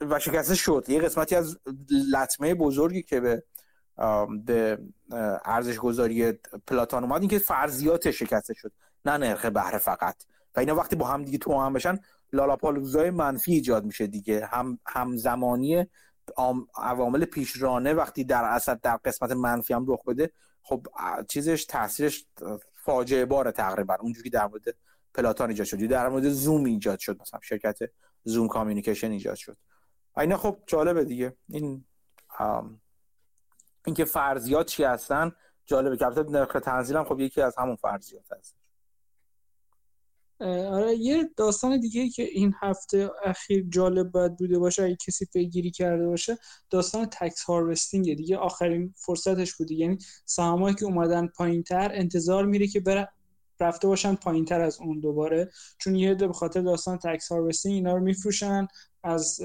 و 0.00 0.18
شکسته 0.18 0.54
شد. 0.54 0.84
یه 0.88 1.00
قسمتی 1.00 1.36
از 1.36 1.58
لطمه 2.12 2.54
بزرگی 2.54 3.02
که 3.02 3.20
به 3.20 3.44
به 4.44 4.78
ارزش 5.44 5.76
گذاری 5.76 6.32
پلاتون 6.66 7.04
اومد 7.04 7.20
این 7.20 7.30
که 7.30 7.38
فرضیات 7.38 8.10
شکسته 8.10 8.54
شد 8.54 8.72
نه 9.04 9.16
نرخ 9.16 9.44
بهره 9.44 9.78
فقط. 9.78 10.16
و 10.56 10.60
اینا 10.60 10.74
وقتی 10.74 10.96
با 10.96 11.06
هم 11.06 11.24
دیگه 11.24 11.38
تو 11.38 11.60
هم 11.60 11.72
بشن 11.72 11.98
لالاپالوزای 12.32 13.10
منفی 13.10 13.52
ایجاد 13.52 13.84
میشه 13.84 14.06
دیگه. 14.06 14.46
هم 14.46 14.78
همزمانی 14.86 15.86
عوامل 16.76 17.24
پیشرانه 17.24 17.94
وقتی 17.94 18.24
در 18.24 18.44
اثر 18.44 18.74
در 18.74 18.96
قسمت 18.96 19.32
منفی 19.32 19.74
هم 19.74 19.84
رخ 19.88 20.04
بده 20.04 20.32
خب 20.64 20.86
چیزش 21.28 21.64
تاثیرش 21.64 22.26
فاجعه 22.74 23.24
باره 23.24 23.52
تقریبا. 23.52 23.96
اونجوری 24.00 24.30
در 24.30 24.46
مورد 24.46 24.62
پلاتون 25.14 25.50
ایجاد 25.50 25.66
شد. 25.66 25.86
در 25.86 26.08
مورد 26.08 26.28
زوم 26.28 26.64
ایجاد 26.64 26.98
شد. 26.98 27.20
مثلا 27.20 27.40
شرکت 27.42 27.78
زوم 28.24 28.48
کامیونیکیشن 28.48 29.10
ایجاد 29.10 29.36
شد. 29.36 29.56
اینا 30.16 30.36
خب 30.36 30.58
جالبه 30.66 31.04
دیگه. 31.04 31.36
این 31.48 31.84
اینکه 33.86 34.04
فرضیات 34.04 34.66
چی 34.66 34.84
هستن 34.84 35.32
جالبه 35.64 35.96
که 35.96 36.06
البته 36.06 36.30
نرخ 36.30 36.52
تنزیل 36.52 36.96
هم 36.96 37.04
خب 37.04 37.20
یکی 37.20 37.40
از 37.42 37.56
همون 37.58 37.76
فرضیات 37.76 38.32
هست. 38.32 38.56
آره 40.40 40.94
یه 40.98 41.30
داستان 41.36 41.80
دیگه 41.80 42.08
که 42.08 42.22
این 42.22 42.54
هفته 42.62 43.10
اخیر 43.24 43.66
جالب 43.68 44.10
باید 44.10 44.36
بوده 44.36 44.58
باشه 44.58 44.82
اگه 44.82 44.96
کسی 44.96 45.26
پیگیری 45.26 45.70
کرده 45.70 46.06
باشه 46.06 46.38
داستان 46.70 47.06
tax 47.06 47.42
harvesting 47.42 48.14
دیگه. 48.14 48.36
آخرین 48.36 48.94
فرصتش 48.96 49.54
بوده. 49.54 49.74
یعنی 49.74 49.98
سهامایی 50.24 50.74
که 50.74 50.84
اومدن 50.84 51.26
پایینتر 51.26 51.90
انتظار 51.94 52.46
میره 52.46 52.66
که 52.66 52.80
بره 52.80 53.08
رفته 53.60 53.88
باشن 53.88 54.14
پایینتر 54.14 54.60
از 54.60 54.78
اون 54.80 55.00
دوباره. 55.00 55.50
چون 55.78 55.94
یه 55.94 56.14
به 56.14 56.32
خاطر 56.32 56.60
داستان 56.60 56.98
tax 56.98 57.32
harvesting 57.32 57.74
اینا 57.74 57.96
رو 57.96 58.02
میفروشن 58.02 58.66
از 59.02 59.40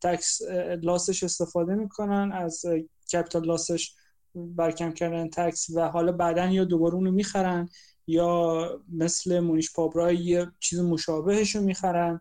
tax 0.00 0.40
loss 0.82 1.09
ش 1.09 1.22
استفاده 1.22 1.74
می‌کنن 1.74 2.32
از 2.32 2.62
capital 3.12 3.46
loss 3.46 3.78
ش 3.78 3.94
برا 4.34 4.57
کم 4.57 4.92
کردن 4.92 5.30
tax 5.30 5.66
و 5.74 5.88
حالا 5.88 6.12
بعدا 6.12 6.46
یا 6.46 6.64
دوباره 6.64 6.94
اونو 6.94 7.10
می‌خرن. 7.10 7.68
یا 8.06 8.80
مثل 8.92 9.40
مونیش 9.40 9.72
پابرای 9.72 10.16
یه 10.16 10.46
چیز 10.58 10.80
مشابهش 10.80 11.56
رو 11.56 11.62
می‌خرن. 11.62 12.20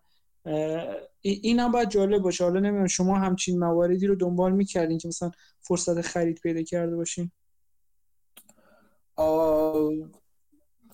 این 1.21 1.59
هم 1.59 1.71
باید 1.71 1.89
جالب 1.89 2.21
باشه. 2.21 2.43
حالا 2.43 2.59
نمی‌دونم 2.59 2.87
شما 2.87 3.15
همچین 3.15 3.59
مواردی 3.59 4.07
رو 4.07 4.15
دنبال 4.15 4.51
می‌کردین 4.51 4.97
که 4.97 5.07
مثلا 5.07 5.31
فرصت 5.61 6.01
خرید 6.01 6.39
پیدا 6.39 6.63
کرده 6.63 6.95
باشین؟ 6.95 7.31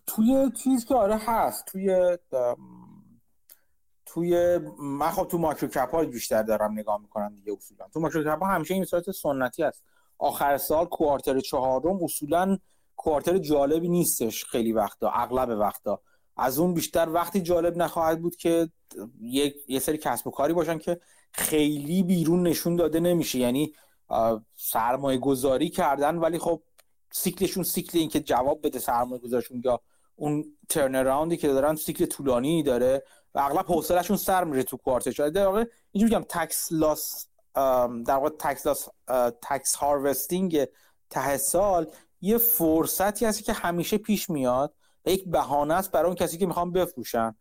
توی 0.07 0.51
چیز 0.63 0.85
که 0.85 0.95
آره 0.95 1.17
هست. 1.17 1.65
توی 1.65 2.17
توی 4.05 4.59
من 4.79 5.11
خب 5.11 5.27
تو 5.27 5.37
ماکرو 5.37 5.69
کپ 5.69 5.91
ها 5.91 6.05
بیشتر 6.05 6.43
دارم 6.43 6.71
نگاه 6.71 7.01
می‌کنم 7.01 7.35
دیگه 7.35 7.53
اصولا. 7.53 7.87
تو 7.93 7.99
ماکرو 7.99 8.23
کپ 8.23 8.43
ها 8.43 8.47
همیشه 8.47 8.73
این 8.73 8.85
صورت 8.85 9.11
سنتی 9.11 9.63
است. 9.63 9.83
آخر 10.17 10.57
سال 10.57 10.85
کوارتر 10.85 11.39
چهارم 11.39 12.03
اصولا 12.03 12.57
کوارتر 12.95 13.37
جالبی 13.37 13.89
نیستش 13.89 14.45
خیلی 14.45 14.71
وقتا 14.71 15.09
اغلب 15.09 15.49
وقتا. 15.49 16.01
از 16.37 16.59
اون 16.59 16.73
بیشتر 16.73 17.09
وقتی 17.09 17.41
جالب 17.41 17.77
نخواهد 17.77 18.21
بود 18.21 18.35
که 18.35 18.69
یک 19.21 19.55
یه 19.67 19.79
سری 19.79 19.97
کسب 19.97 20.27
و 20.27 20.31
کاری 20.31 20.53
باشن 20.53 20.77
که 20.77 20.99
خیلی 21.31 22.03
بیرون 22.03 22.47
نشون 22.47 22.75
داده 22.75 22.99
نمیشه. 22.99 23.39
یعنی 23.39 23.73
سرمایه 24.55 25.17
گذاری 25.17 25.69
کردن 25.69 26.17
ولی 26.17 26.39
خب 26.39 26.61
سیکلشون 27.11 27.63
سیکل 27.63 27.97
این 27.97 28.09
که 28.09 28.19
جواب 28.19 28.67
بده 28.67 28.79
سرمایه 28.79 29.21
گذارشون 29.21 29.61
یا 29.65 29.81
اون 30.15 30.57
ترن 30.69 31.35
که 31.35 31.47
دارن 31.47 31.75
سیکل 31.75 32.05
طولانی 32.05 32.63
داره 32.63 33.03
و 33.35 33.39
اغلب 33.39 33.65
حوصلهشون 33.65 34.17
سر 34.17 34.43
میره 34.43 34.63
تو 34.63 34.77
کوارتر. 34.77 35.11
شده 35.11 35.29
در 35.29 35.45
واقع 35.45 35.65
اینجوری 35.91 36.15
میگم 36.15 36.25
تکس 36.29 36.67
لاس 36.71 37.27
در 38.05 38.15
واقع 38.15 38.29
تکس 38.29 38.65
لاس 38.65 38.87
تکس 39.41 39.75
هاروستینگ 39.75 40.65
ته 41.09 41.37
سال 41.37 41.87
یه 42.25 42.37
فرصتی 42.37 43.25
هست 43.25 43.43
که 43.43 43.53
همیشه 43.53 43.97
پیش 43.97 44.29
میاد 44.29 44.73
و 45.05 45.09
یک 45.09 45.29
بهانه 45.29 45.73
است 45.73 45.91
برای 45.91 46.05
اون 46.05 46.15
کسی 46.15 46.37
که 46.37 46.45
می‌خوان 46.45 46.71
بفروشن 46.71 47.35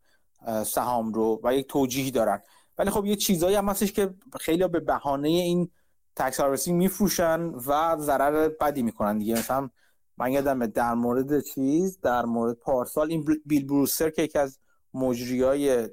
سهام 0.67 1.13
رو 1.13 1.41
و 1.45 1.55
یک 1.55 1.69
توجیهی 1.69 2.11
دارن. 2.11 2.43
ولی 2.79 2.91
خب 2.91 3.05
یه 3.05 3.17
چیزایی 3.17 3.57
هم 3.57 3.69
هستش 3.69 3.93
که 3.93 4.15
خیلی 4.41 4.69
به 4.69 4.81
بهانه 4.81 5.29
این 5.29 5.71
تکس 6.17 6.69
میفروشن 6.69 7.41
و 7.41 7.97
ضرر 7.99 8.49
بدی 8.49 8.83
می‌کنن 8.83 9.19
دیگه. 9.19 9.35
مثلا 9.35 9.71
من 10.19 10.33
یادم 10.33 10.67
در 10.67 10.95
مورد 10.95 11.41
چیز 11.41 12.01
در 12.01 12.25
مورد 12.25 12.57
پارسال 12.57 13.11
این 13.11 13.25
بیل 13.47 13.67
بروسر 13.67 14.11
که 14.11 14.23
یکی 14.23 14.39
از 14.39 14.59
مجری 14.95 15.89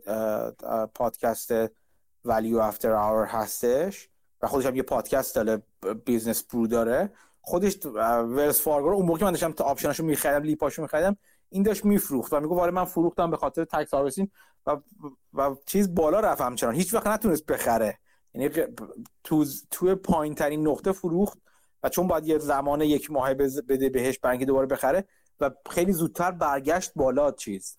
پادکست 0.93 1.53
Value 2.25 2.57
After 2.57 2.91
Hours 2.91 3.25
هستش 3.25 4.09
و 4.41 4.47
خودش 4.47 4.65
هم 4.65 4.75
یه 4.75 4.83
پادکست 4.83 5.35
داره 5.35 5.63
Business 6.05 6.43
Brew 6.43 6.67
داره. 6.67 7.11
خودش 7.41 7.85
ولز 7.85 8.61
فارگو 8.61 8.89
رو 8.89 8.95
اون 8.95 9.05
موقع 9.05 9.25
من 9.25 9.31
داشتم 9.31 9.51
تا 9.51 9.63
option 9.63 9.90
اشو 9.90 10.03
میخریدم 10.03 10.43
LEAP 10.43 10.65
اشو 10.65 10.81
میخریدم 10.81 11.17
این 11.49 11.63
داشت 11.63 11.85
میفروخت 11.85 12.33
و 12.33 12.39
میگه 12.39 12.55
وارد 12.55 12.73
من 12.73 12.85
فروختم 12.85 13.31
به 13.31 13.37
خاطر 13.37 13.65
tax 13.65 13.93
harvesting 13.93 14.29
و 14.65 14.77
و 15.33 15.55
چیز 15.65 15.95
بالا 15.95 16.19
رفت 16.19 16.41
همچنان. 16.41 16.75
هیچ 16.75 16.93
وقت 16.93 17.07
نتونست 17.07 17.45
بخره. 17.45 17.97
یعنی 18.33 18.49
تو 19.23 19.45
تو 19.71 19.95
پایین 19.95 20.35
ترین 20.35 20.67
نقطه 20.67 20.91
فروخت 20.91 21.37
و 21.83 21.89
چون 21.89 22.07
باید 22.07 22.27
یه 22.27 22.37
زمان 22.37 22.81
یک 22.81 23.11
ماه 23.11 23.33
بده 23.33 23.89
بهش 23.89 24.19
اینکه 24.25 24.45
دوباره 24.45 24.67
بخره 24.67 25.05
و 25.39 25.51
خیلی 25.69 25.93
زودتر 25.93 26.31
برگشت 26.31 26.91
بالا 26.95 27.31
چیز 27.31 27.77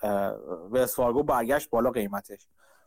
وستفارگو 0.70 1.22
برگشت 1.22 1.70
بالا 1.70 1.90
قیمتش. 1.90 2.46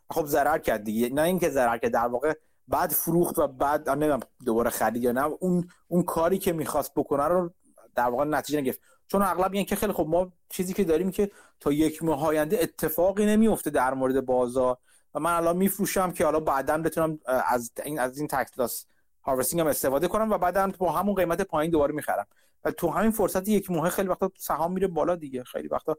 خب 0.10 0.26
ضرر 0.26 0.58
کرد 0.58 0.84
دیگه. 0.84 1.10
نه 1.10 1.22
اینکه 1.22 1.50
ضرر 1.50 1.78
کرد 1.78 1.92
در 1.92 2.08
واقع 2.08 2.34
بعد 2.68 2.92
فروخت 2.92 3.40
و 3.40 3.48
بعد 3.48 3.90
نمی‌دونم 3.90 4.20
دوباره 4.46 4.70
خرید 4.70 5.04
یا 5.04 5.12
نه 5.12 5.24
اون 5.24 5.68
اون 5.88 6.04
کاری 6.04 6.38
که 6.38 6.54
می‌خواست 6.54 6.94
بکنه 6.96 7.24
رو 7.24 7.54
در 7.96 8.10
واقع 8.10 8.24
نتیجه 8.24 8.62
نگرفت. 8.62 8.80
چون 9.08 9.22
اغلب 9.22 9.54
یعنی 9.54 9.66
که 9.66 9.76
خیلی 9.76 9.94
خب 9.94 10.06
ما 10.10 10.32
چیزی 10.50 10.74
که 10.74 10.84
داریم 10.84 11.12
که 11.12 11.32
تا 11.60 11.72
یک 11.72 12.04
ماه 12.04 12.26
آینده 12.26 12.60
اتفاقی 12.62 13.26
نمیفته 13.26 13.70
در 13.70 13.94
مورد 13.94 14.26
بازار. 14.26 14.78
و 15.14 15.20
من 15.20 15.34
الان 15.34 15.58
میفروشم 15.58 16.12
که 16.12 16.26
حالا 16.26 16.40
بعدا 16.40 16.78
بتونم 16.78 17.20
از 17.26 17.72
این 17.86 18.00
از 18.00 18.18
این 18.18 18.28
تکس 18.28 18.86
هاروستینگ 19.24 19.62
هم 19.62 19.68
استفاده 19.68 20.08
کنم 20.08 20.32
و 20.32 20.38
بعدا 20.38 20.72
با 20.80 20.92
همون 20.92 21.16
قیمت 21.16 21.42
پایین 21.42 21.72
دوباره 21.72 21.94
می‌خرم. 21.94 22.28
و 22.64 22.72
تو 22.72 22.90
همین 22.90 23.12
فرصت 23.12 23.48
یک 23.48 23.72
ماه 23.72 23.90
خیلی 23.90 24.08
وقتا 24.08 24.32
سهام 24.38 24.72
میره 24.72 24.88
بالا 24.88 25.16
دیگه. 25.16 25.44
خیلی 25.44 25.68
وقتا 25.68 25.98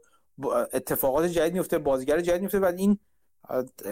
اتفاقات 0.73 1.25
جدید 1.25 1.53
میفته 1.53 1.77
بازیگر 1.77 2.21
جدید 2.21 2.41
میفته 2.41 2.59
و 2.59 2.65
این 2.77 2.99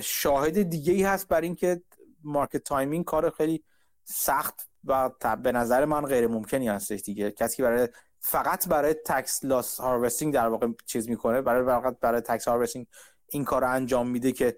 شاهد 0.02 0.61
دیگه 0.61 0.93
ای 0.93 1.03
هست 1.03 1.27
بر 1.27 1.41
اینکه 1.41 1.81
market 2.26 2.64
timing 2.64 3.06
کار 3.06 3.30
خیلی 3.30 3.64
سخت 4.03 4.69
و 4.84 5.10
به 5.43 5.52
نظر 5.52 5.85
من 5.85 6.06
غیر 6.06 6.27
ممکنی 6.27 6.68
هستش 6.68 7.02
دیگه. 7.02 7.31
کسی 7.31 7.64
برای 7.64 7.88
فقط 8.19 8.68
برای 8.68 8.93
tax 8.94 9.45
loss 9.45 9.80
harvesting 9.80 10.34
در 10.34 10.47
واقع 10.47 10.68
چیز 10.85 11.10
می‌کنه 11.10 11.41
برای 11.41 11.65
فقط 11.65 11.99
برای 11.99 12.22
tax 12.22 12.48
harvesting 12.48 12.88
این 13.30 13.43
کار 13.43 13.61
رو 13.61 13.72
انجام 13.72 14.10
میده 14.10 14.31
که 14.31 14.57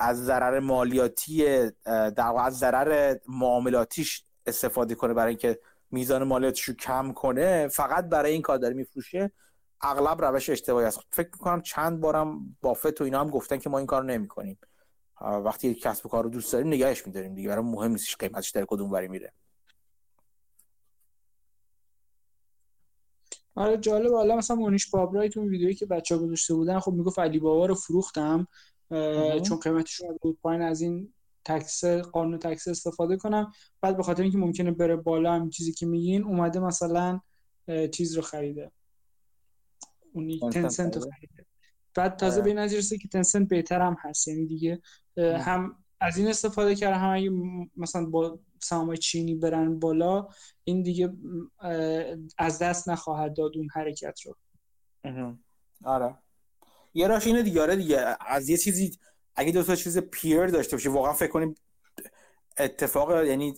از 0.00 0.24
ضرر 0.24 0.58
مالیاتی 0.58 1.70
در 1.84 2.12
واقع 2.18 2.44
از 2.44 2.58
ضرر 2.58 3.16
معاملاتیش 3.28 4.24
استفاده 4.46 4.94
کنه 4.94 5.14
برای 5.14 5.28
اینکه 5.28 5.60
میزان 5.90 6.24
مالیاتش 6.24 6.62
رو 6.62 6.74
کم 6.74 7.12
کنه 7.12 7.68
فقط 7.68 8.04
برای 8.08 8.32
این 8.32 8.42
کار 8.42 8.58
داره 8.58 8.74
میفروشه. 8.74 9.32
اغلب 9.80 10.24
روش 10.24 10.50
اشتباهی 10.50 10.86
است. 10.86 11.00
فکر 11.10 11.28
می‌کنم 11.32 11.62
چند 11.62 12.00
بارم 12.00 12.56
بافت 12.60 13.00
و 13.00 13.04
اینا 13.04 13.20
هم 13.20 13.30
گفتن 13.30 13.58
که 13.58 13.70
ما 13.70 13.78
این 13.78 13.86
کار 13.86 14.04
نمی‌کنیم. 14.04 14.58
وقتی 15.24 15.68
یک 15.68 15.80
کسب 15.80 16.06
و 16.06 16.08
کار 16.08 16.24
رو 16.24 16.30
دوست 16.30 16.52
داریم 16.52 16.68
نگهش 16.68 17.06
میداریم 17.06 17.34
دیگه. 17.34 17.48
برای 17.48 17.64
مهم 17.64 17.90
نیستش 17.90 18.16
قیمتش 18.16 18.50
در 18.50 18.64
کدوم 18.68 18.92
وری 18.92 19.08
میره. 19.08 19.32
آره 23.54 23.76
جالب. 23.76 24.12
حالا 24.12 24.36
مثلا 24.36 24.56
مونیش 24.56 24.90
بابرای 24.90 25.28
تو 25.28 25.48
ویدیویی 25.48 25.74
که 25.74 25.86
بچه 25.86 26.16
ها 26.16 26.22
گذاشته 26.22 26.54
بودن 26.54 26.78
خب 26.78 26.92
می‌گفت 26.92 27.18
علی 27.18 27.38
بابا 27.38 27.66
رو 27.66 27.74
فروختم 27.74 28.46
چون 29.44 29.58
قیمتش 29.62 30.02
بود 30.22 30.38
پایین 30.42 30.62
از 30.62 30.80
این 30.80 31.14
تکس 31.44 31.84
قانون 31.84 32.38
تکس 32.38 32.68
استفاده 32.68 33.16
کنم. 33.16 33.52
بعد 33.80 33.96
به 33.96 34.02
خاطر 34.02 34.22
اینکه 34.22 34.38
ممکنه 34.38 34.70
بره 34.70 34.96
بالا 34.96 35.32
هم 35.32 35.50
چیزی 35.50 35.72
که 35.72 35.86
میگین 35.86 36.24
اومده 36.24 36.60
مثلا 36.60 37.20
چیز 37.92 38.16
رو 38.16 38.22
خریده. 38.22 38.72
اونی 40.12 40.40
تنسنت 40.52 40.96
رو 40.96 41.10
خریده. 41.10 41.43
بعد 41.94 42.16
تازه 42.16 42.42
به 42.42 42.54
نظر 42.54 42.76
رسید 42.76 43.02
که 43.02 43.08
تنسنت 43.08 43.48
بهتر 43.48 43.80
هم 43.80 43.96
هست. 44.00 44.28
یعنی 44.28 44.46
دیگه 44.46 44.82
هم 45.16 45.76
از 46.00 46.16
این 46.16 46.28
استفاده 46.28 46.74
کرده 46.74 46.96
هم 46.96 47.10
اگه 47.10 47.30
مثلا 47.76 48.06
با 48.06 48.38
سهام 48.62 48.96
چینی 48.96 49.34
برن 49.34 49.78
بالا 49.78 50.28
این 50.64 50.82
دیگه 50.82 51.12
از 52.38 52.58
دست 52.58 52.88
نخواهد 52.88 53.36
داد 53.36 53.56
اون 53.56 53.68
حرکت 53.74 54.20
رو. 54.24 54.36
آره. 55.84 56.14
یه 56.94 57.06
راش 57.06 57.26
اینه 57.26 57.42
دیگه. 57.42 57.62
آره 57.62 57.76
دیگه. 57.76 58.16
از 58.26 58.48
یه 58.48 58.56
چیزی 58.56 58.98
اگه 59.36 59.52
دو 59.52 59.62
تا 59.62 59.76
چیز 59.76 59.98
پیر 59.98 60.46
داشته 60.46 60.76
باشه 60.76 60.90
واقعا 60.90 61.12
فکر 61.12 61.30
کنیم 61.30 61.54
اتفاق 62.58 63.24
یعنی 63.24 63.54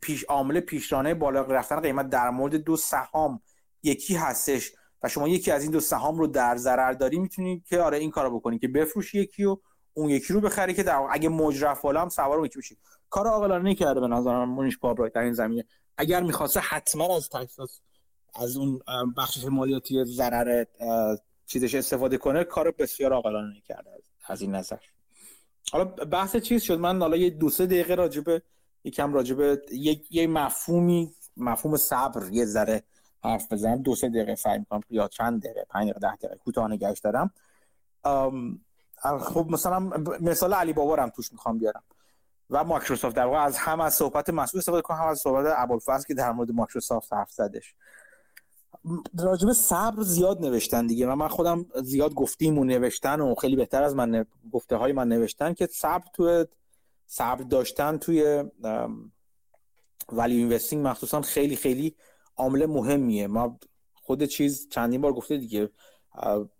پیش 0.00 0.24
عامل 0.24 0.60
پیشرانه 0.60 1.14
بالا 1.14 1.42
رفتن 1.42 1.80
قیمت 1.80 2.08
در 2.08 2.30
مورد 2.30 2.54
دو 2.54 2.76
سهام 2.76 3.42
یکی 3.82 4.14
هستش. 4.14 4.72
و 5.02 5.08
شما 5.08 5.28
یکی 5.28 5.50
از 5.50 5.62
این 5.62 5.72
دو 5.72 5.80
سهام 5.80 6.18
رو 6.18 6.26
در 6.26 6.56
ضرر 6.56 6.92
داری 6.92 7.18
می‌تونید 7.18 7.64
که 7.64 7.80
آره 7.80 7.98
این 7.98 8.10
کارو 8.10 8.38
بکنی 8.38 8.58
که 8.58 8.68
بفروشی 8.68 9.20
یکی 9.20 9.44
و 9.44 9.56
اون 9.94 10.10
یکی 10.10 10.32
رو 10.32 10.40
بخری 10.40 10.74
که 10.74 10.82
در 10.82 11.02
اگه 11.10 11.28
موج 11.28 11.64
بالا 11.82 12.02
هم 12.02 12.08
سوار 12.08 12.46
یکی 12.46 12.58
بشی. 12.58 12.76
کار 13.10 13.26
عاقلانه 13.26 13.74
کرده 13.74 14.00
به 14.00 14.06
نظر 14.06 14.32
من 14.32 14.44
مونیش 14.44 14.78
پابرای 14.78 15.10
در 15.10 15.20
این 15.20 15.32
زمینه. 15.32 15.64
اگر 15.96 16.22
می‌خواسته 16.22 16.60
حتما 16.60 17.16
از 17.16 17.28
تکساس 17.28 17.80
از 18.34 18.56
اون 18.56 18.80
بخش 19.16 19.44
مالیاتی 19.44 20.04
ضرر 20.04 20.64
چیزش 21.46 21.74
استفاده 21.74 22.18
کنه 22.18 22.44
کار 22.44 22.70
بسیار 22.70 23.12
عاقلانه 23.12 23.62
کرده 23.68 23.90
از 24.26 24.42
این 24.42 24.54
نظر. 24.54 24.76
حالا 25.72 25.84
بحث 25.84 26.36
چیز 26.36 26.62
شد. 26.62 26.78
من 26.78 27.00
حالا 27.00 27.16
یه 27.16 27.30
دو 27.30 27.48
سه 27.48 27.66
دقیقه 27.66 27.94
راجبه 27.94 28.42
یکم 28.84 29.14
راجبه 29.14 29.62
یه, 29.72 30.00
یه 30.10 30.26
مفهومی 30.26 31.14
مفهوم 31.36 31.76
صبر 31.76 32.28
یه 32.32 32.44
ذره 32.44 32.82
حرف 33.26 33.52
بزنم. 33.52 33.82
دو 33.82 33.94
سه 33.94 34.08
دقیقه 34.08 34.34
سعی 34.34 34.58
می‌کنم 34.58 34.80
یا 34.90 35.08
چند 35.08 35.42
دقیقه 35.42 35.66
پنج 35.70 35.90
دقیقه 35.90 36.00
ده 36.00 36.16
دقیقه 36.16 36.36
کوتاه 36.36 36.68
نگهش 36.68 36.98
دارم. 36.98 37.30
خب 39.20 39.46
مثلا 39.50 39.80
مثال 40.20 40.54
علی 40.54 40.72
بابا 40.72 40.96
هم 40.96 41.10
توش 41.10 41.32
می‌خوام 41.32 41.58
بیارم. 41.58 41.82
و 42.50 42.64
مایکروسافت 42.64 43.16
در 43.16 43.26
واقع 43.26 43.38
از 43.38 43.56
هم 43.56 43.80
از 43.80 43.94
صحبت 43.94 44.30
مسئول 44.30 44.58
استفاده 44.58 44.82
کنم 44.82 44.96
هم 44.96 45.06
از 45.06 45.18
صحبت 45.18 45.54
ابوالفضل 45.56 46.04
که 46.06 46.14
در 46.14 46.32
مورد 46.32 46.50
مایکروسافت 46.50 47.12
حرف 47.12 47.32
زدش. 47.32 47.74
راجب 49.18 49.52
صبر 49.52 50.02
زیاد 50.02 50.40
نوشتن 50.40 50.86
دیگه. 50.86 51.06
و 51.06 51.14
من 51.14 51.28
خودم 51.28 51.66
زیاد 51.82 52.14
گفتیم 52.14 52.58
و 52.58 52.64
نوشتن 52.64 53.20
و 53.20 53.34
خیلی 53.34 53.56
بهتر 53.56 53.82
از 53.82 53.94
من 53.94 54.26
گفته 54.52 54.76
های 54.76 54.92
من 54.92 55.08
نوشتن 55.08 55.54
که 55.54 55.66
صبر 55.66 56.04
تو 56.12 56.44
صبر 57.06 57.42
داشتن 57.42 57.96
توی 57.96 58.44
ولی 60.12 60.36
اینوستینگ 60.36 60.86
مخصوصا 60.86 61.20
خیلی 61.20 61.56
خیلی 61.56 61.96
عامل 62.36 62.66
مهمیه. 62.66 63.26
ما 63.26 63.58
خود 63.94 64.24
چیز 64.24 64.68
چندین 64.68 65.00
بار 65.00 65.12
گفته 65.12 65.36
دیگه 65.36 65.70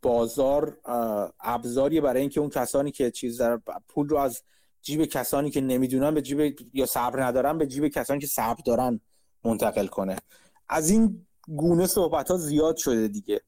بازار 0.03 0.79
ابزاریه 1.41 2.01
برای 2.01 2.21
اینکه 2.21 2.41
اون 2.41 2.51
کسانی 2.51 2.91
که 2.91 3.11
چیز 3.11 3.41
در 3.41 3.61
پول 3.89 4.09
رو 4.09 4.17
از 4.17 4.43
جیب 4.83 5.05
کسانی 5.05 5.51
که 5.51 5.61
نمی‌دونن 5.61 6.15
به 6.15 6.23
جیب 6.23 6.57
یا 6.73 6.87
صبر 6.87 7.23
ندارن 7.23 7.59
به 7.59 7.67
جیب 7.67 7.89
کسانی 7.89 8.21
که 8.21 8.27
صبر 8.27 8.61
دارن 8.67 9.01
منتقل 9.45 9.87
کنه. 9.87 10.17
از 10.69 10.91
این 10.91 11.27
گونه 11.49 11.87
صحبت 11.87 12.31
ها 12.31 12.37
زیاد 12.37 12.77
شده 12.77 13.09
دیگه. 13.09 13.41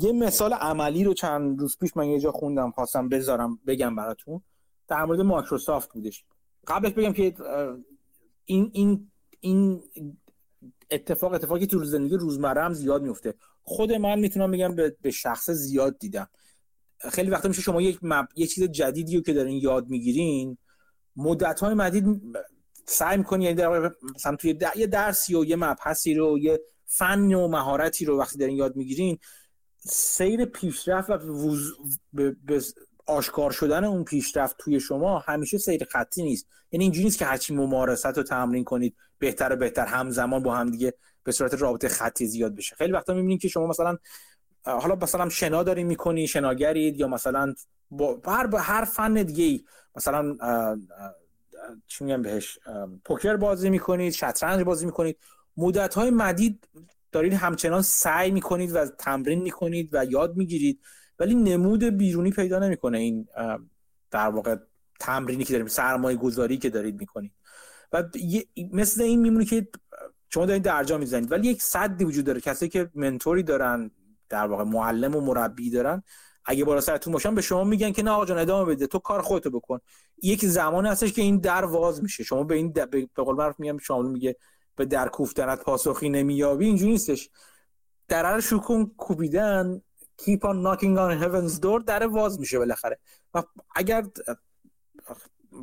یه 0.00 0.12
مثال 0.12 0.52
عملی 0.52 1.04
رو 1.04 1.14
چند 1.14 1.60
روز 1.60 1.78
پیش 1.78 1.96
من 1.96 2.06
یه 2.06 2.20
جا 2.20 2.32
خوندم 2.32 2.70
خواستم 2.70 3.08
بذارم 3.08 3.60
بگم 3.66 3.96
براتون. 3.96 4.42
در 4.88 5.04
مورد 5.04 5.20
مایکروسافت 5.20 5.92
بودش. 5.92 6.24
قبلش 6.66 6.92
بگم 6.92 7.12
که 7.12 7.34
این 8.44 8.70
این 8.72 9.10
این 9.40 9.82
اتفاق 10.92 11.32
اتفاقی 11.32 11.66
تو 11.66 11.84
زندگی 11.84 12.16
روزمره 12.16 12.62
هم 12.62 12.74
زیاد 12.74 13.02
میفته. 13.02 13.34
خود 13.62 13.92
من 13.92 14.18
می‌تونم 14.18 14.50
بگم 14.50 14.76
به 15.02 15.10
شخص 15.10 15.50
زیاد 15.50 15.98
دیدم. 15.98 16.28
خیلی 17.10 17.30
وقتا 17.30 17.48
میشه 17.48 17.62
شما 17.62 17.82
یک 17.82 17.98
مب... 18.02 18.28
یه 18.36 18.46
چیز 18.46 18.64
جدیدی 18.64 19.16
رو 19.16 19.22
که 19.22 19.32
دارین 19.32 19.56
یاد 19.62 19.88
می‌گیرین 19.88 20.58
مدت 21.16 21.60
های 21.60 21.74
مدید 21.74 22.22
سعی 22.86 23.18
می‌کنی 23.18 23.44
یعنی 23.44 23.56
در 23.56 23.92
مثلا 24.14 24.36
توی 24.36 24.58
یه 24.76 24.86
درسی 24.86 25.34
و 25.34 25.44
یه 25.44 25.56
مبحثی 25.56 26.14
رو 26.14 26.38
یه 26.38 26.60
فن 26.86 27.32
و 27.32 27.48
مهارتی 27.48 28.04
رو 28.04 28.18
وقتی 28.18 28.38
دارین 28.38 28.56
یاد 28.56 28.76
می‌گیرین 28.76 29.18
سیر 29.78 30.44
پیشرفت 30.44 31.10
و 31.10 31.14
وز... 31.14 31.72
به... 32.12 32.36
به 32.44 32.62
آشکار 33.06 33.50
شدن 33.50 33.84
اون 33.84 34.04
پیشرفت 34.04 34.56
توی 34.58 34.80
شما 34.80 35.18
همیشه 35.18 35.58
سیر 35.58 35.84
خطی 35.84 36.22
نیست. 36.22 36.46
یعنی 36.72 36.84
اینجوری 36.84 37.04
نیست 37.04 37.18
که 37.18 37.24
هرچی 37.24 37.54
ممارست 37.54 38.06
رو 38.06 38.22
تمرین 38.22 38.64
کنید. 38.64 38.96
بهتر 39.22 39.52
و 39.52 39.56
بهتر 39.56 39.86
همزمان 39.86 40.42
با 40.42 40.54
هم 40.54 40.70
دیگه 40.70 40.94
به 41.24 41.32
صورت 41.32 41.54
رابطه 41.54 41.88
خطی 41.88 42.26
زیاد 42.26 42.54
بشه. 42.54 42.76
خیلی 42.76 42.92
وقتا 42.92 43.14
می‌بینید 43.14 43.40
که 43.40 43.48
شما 43.48 43.66
مثلا 43.66 43.98
حالا 44.64 44.94
مثلا 44.94 45.28
شنا 45.28 45.62
داری 45.62 45.84
می‌کنی 45.84 46.28
شناگرید 46.28 47.00
یا 47.00 47.08
مثلا 47.08 47.54
با 47.90 48.20
هر 48.26 48.56
هر 48.56 48.84
فن 48.84 49.14
دیگه 49.14 49.44
ای 49.44 49.64
مثلا 49.96 50.36
چی 51.86 52.04
میگم 52.04 52.22
بهش؟ 52.22 52.58
پوکر 53.04 53.36
بازی 53.36 53.70
می‌کنید 53.70 54.12
شطرنج 54.12 54.62
بازی 54.62 54.86
می‌کنید. 54.86 55.18
مدت 55.56 55.94
های 55.94 56.10
مدید 56.10 56.68
دارید 57.12 57.32
همچنان 57.32 57.82
سعی 57.82 58.30
می‌کنید 58.30 58.74
و 58.74 58.86
تمرین 58.86 59.42
می‌کنید 59.42 59.88
و 59.92 60.04
یاد 60.04 60.36
می‌گیرید 60.36 60.80
ولی 61.18 61.34
نمود 61.34 61.84
بیرونی 61.84 62.30
پیدا 62.30 62.58
نمی‌کنه 62.58 62.98
این 62.98 63.28
در 64.10 64.28
واقع 64.28 64.56
تمرینی 65.00 65.44
که 65.44 65.52
داریم 65.52 65.66
سرمایه 65.66 66.16
گذاری 66.16 66.58
که 66.58 66.70
دارید 66.70 67.00
می‌کنید. 67.00 67.32
و 67.92 68.04
مثل 68.72 69.02
این 69.02 69.20
میمونه 69.20 69.44
که 69.44 69.68
شما 70.28 70.46
دارید 70.46 70.62
درجا 70.62 70.98
می‌زنید. 70.98 71.32
ولی 71.32 71.48
یک 71.48 71.62
صدی 71.62 72.04
وجود 72.04 72.24
داره. 72.24 72.40
کسی 72.40 72.68
که 72.68 72.90
منتوری 72.94 73.42
دارن 73.42 73.90
در 74.28 74.46
واقع 74.46 74.64
معلم 74.64 75.16
و 75.16 75.20
مربی 75.20 75.70
دارن 75.70 76.02
اگه 76.44 76.64
بالا 76.64 76.80
سرتون 76.80 77.12
باشن 77.12 77.34
به 77.34 77.42
شما 77.42 77.64
میگن 77.64 77.92
که 77.92 78.02
نه 78.02 78.10
آقا 78.10 78.24
جان 78.26 78.38
ادامه 78.38 78.74
بده. 78.74 78.86
تو 78.86 78.98
کار 78.98 79.22
خودتو 79.22 79.50
بکن. 79.50 79.78
یک 80.22 80.44
زمانی 80.44 80.88
هستش 80.88 81.12
که 81.12 81.22
این 81.22 81.38
در 81.38 81.64
واز 81.64 82.02
میشه. 82.02 82.24
شما 82.24 82.44
به 82.44 82.54
این 82.54 82.72
به 82.72 83.08
قول 83.16 83.36
معروف 83.36 83.60
میگم 83.60 83.78
شامل 83.78 84.10
میگه 84.10 84.36
به 84.76 84.84
در 84.84 85.08
کوفتنت 85.08 85.62
پاسخی 85.62 86.08
نمییابی. 86.08 86.66
اینجوری 86.66 86.92
نیستش. 86.92 87.30
در 88.08 88.36
رو 88.36 88.58
کن 88.58 88.84
کوبیدن 88.96 89.82
keep 90.22 90.42
on 90.42 90.56
knocking 90.64 90.96
on 90.96 91.22
heaven's 91.22 91.60
door 91.60 91.84
در 91.86 92.06
واز 92.06 92.40
میشه 92.40 92.58
بالاخره. 92.58 92.98
و 93.34 93.42
اگر 93.74 94.04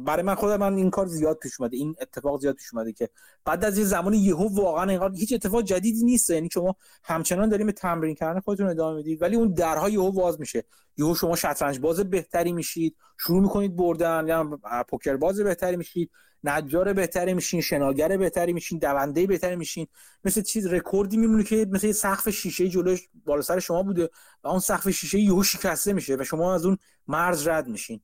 برای 0.06 0.24
من 0.24 0.36
خودم 0.36 0.58
من 0.58 0.74
این 0.74 0.90
کار 0.90 1.06
زیاد 1.06 1.38
پیش 1.38 1.60
اومده 1.60 1.78
این 1.78 1.96
اتفاق 2.02 2.42
زیاد 2.42 2.56
پیش 2.56 2.74
اومده 2.74 2.94
که 2.94 3.10
بعد 3.46 3.66
از 3.66 3.78
یه 3.78 3.84
زمانی 3.84 4.18
یهو 4.18 4.48
واقعا 4.56 4.90
اینقدر 4.90 5.16
هیچ 5.16 5.34
اتفاق 5.34 5.62
جدیدی 5.62 6.06
نیست. 6.06 6.30
یعنی 6.30 6.50
شما 6.54 6.76
همچنان 7.04 7.50
داریم 7.50 7.72
تمرین 7.72 8.16
کردن 8.16 8.40
خودتون 8.40 8.68
ادامه 8.68 8.98
می‌دید 8.98 9.22
ولی 9.22 9.36
اون 9.36 9.54
درها 9.54 9.90
یهو 9.90 10.12
باز 10.12 10.40
میشه. 10.40 10.64
یهو 10.98 11.16
شما 11.16 11.36
شطرنج 11.36 11.80
باز 11.80 12.00
بهتری 12.00 12.52
میشید 12.52 12.96
شروع 13.18 13.42
می‌کنید 13.42 13.76
بردن 13.76 14.28
یا 14.28 14.60
پوکر 14.90 15.16
باز 15.16 15.40
بهتری 15.40 15.78
میشید 15.78 16.12
نجار 16.44 16.94
بهتری 16.94 17.34
میشین 17.34 17.62
شناگر 17.62 18.18
بهتری 18.18 18.54
میشین 18.54 18.80
دونده 18.80 19.28
بهتری 19.28 19.56
میشین. 19.56 19.88
مثل 20.24 20.42
چیز 20.42 20.68
رکوردی 20.68 21.18
میمونه 21.18 21.44
که 21.44 21.68
مثل 21.70 21.92
سقف 21.92 22.30
شیشه 22.30 22.68
جلوش 22.68 23.10
بالا 23.26 23.42
سر 23.42 23.60
شما 23.60 23.84
بوده 23.84 24.10
و 24.44 24.48
اون 24.48 24.60
سقف 24.60 24.90
شیشه 24.90 25.20
یهو 25.20 25.44
شکسته 25.44 25.94
میشه 25.94 26.16
و 26.16 26.24
شما 26.24 26.54
از 26.54 26.66
اون 26.66 26.78
مرز 27.08 27.48
رد 27.48 27.68
میشین. 27.68 28.02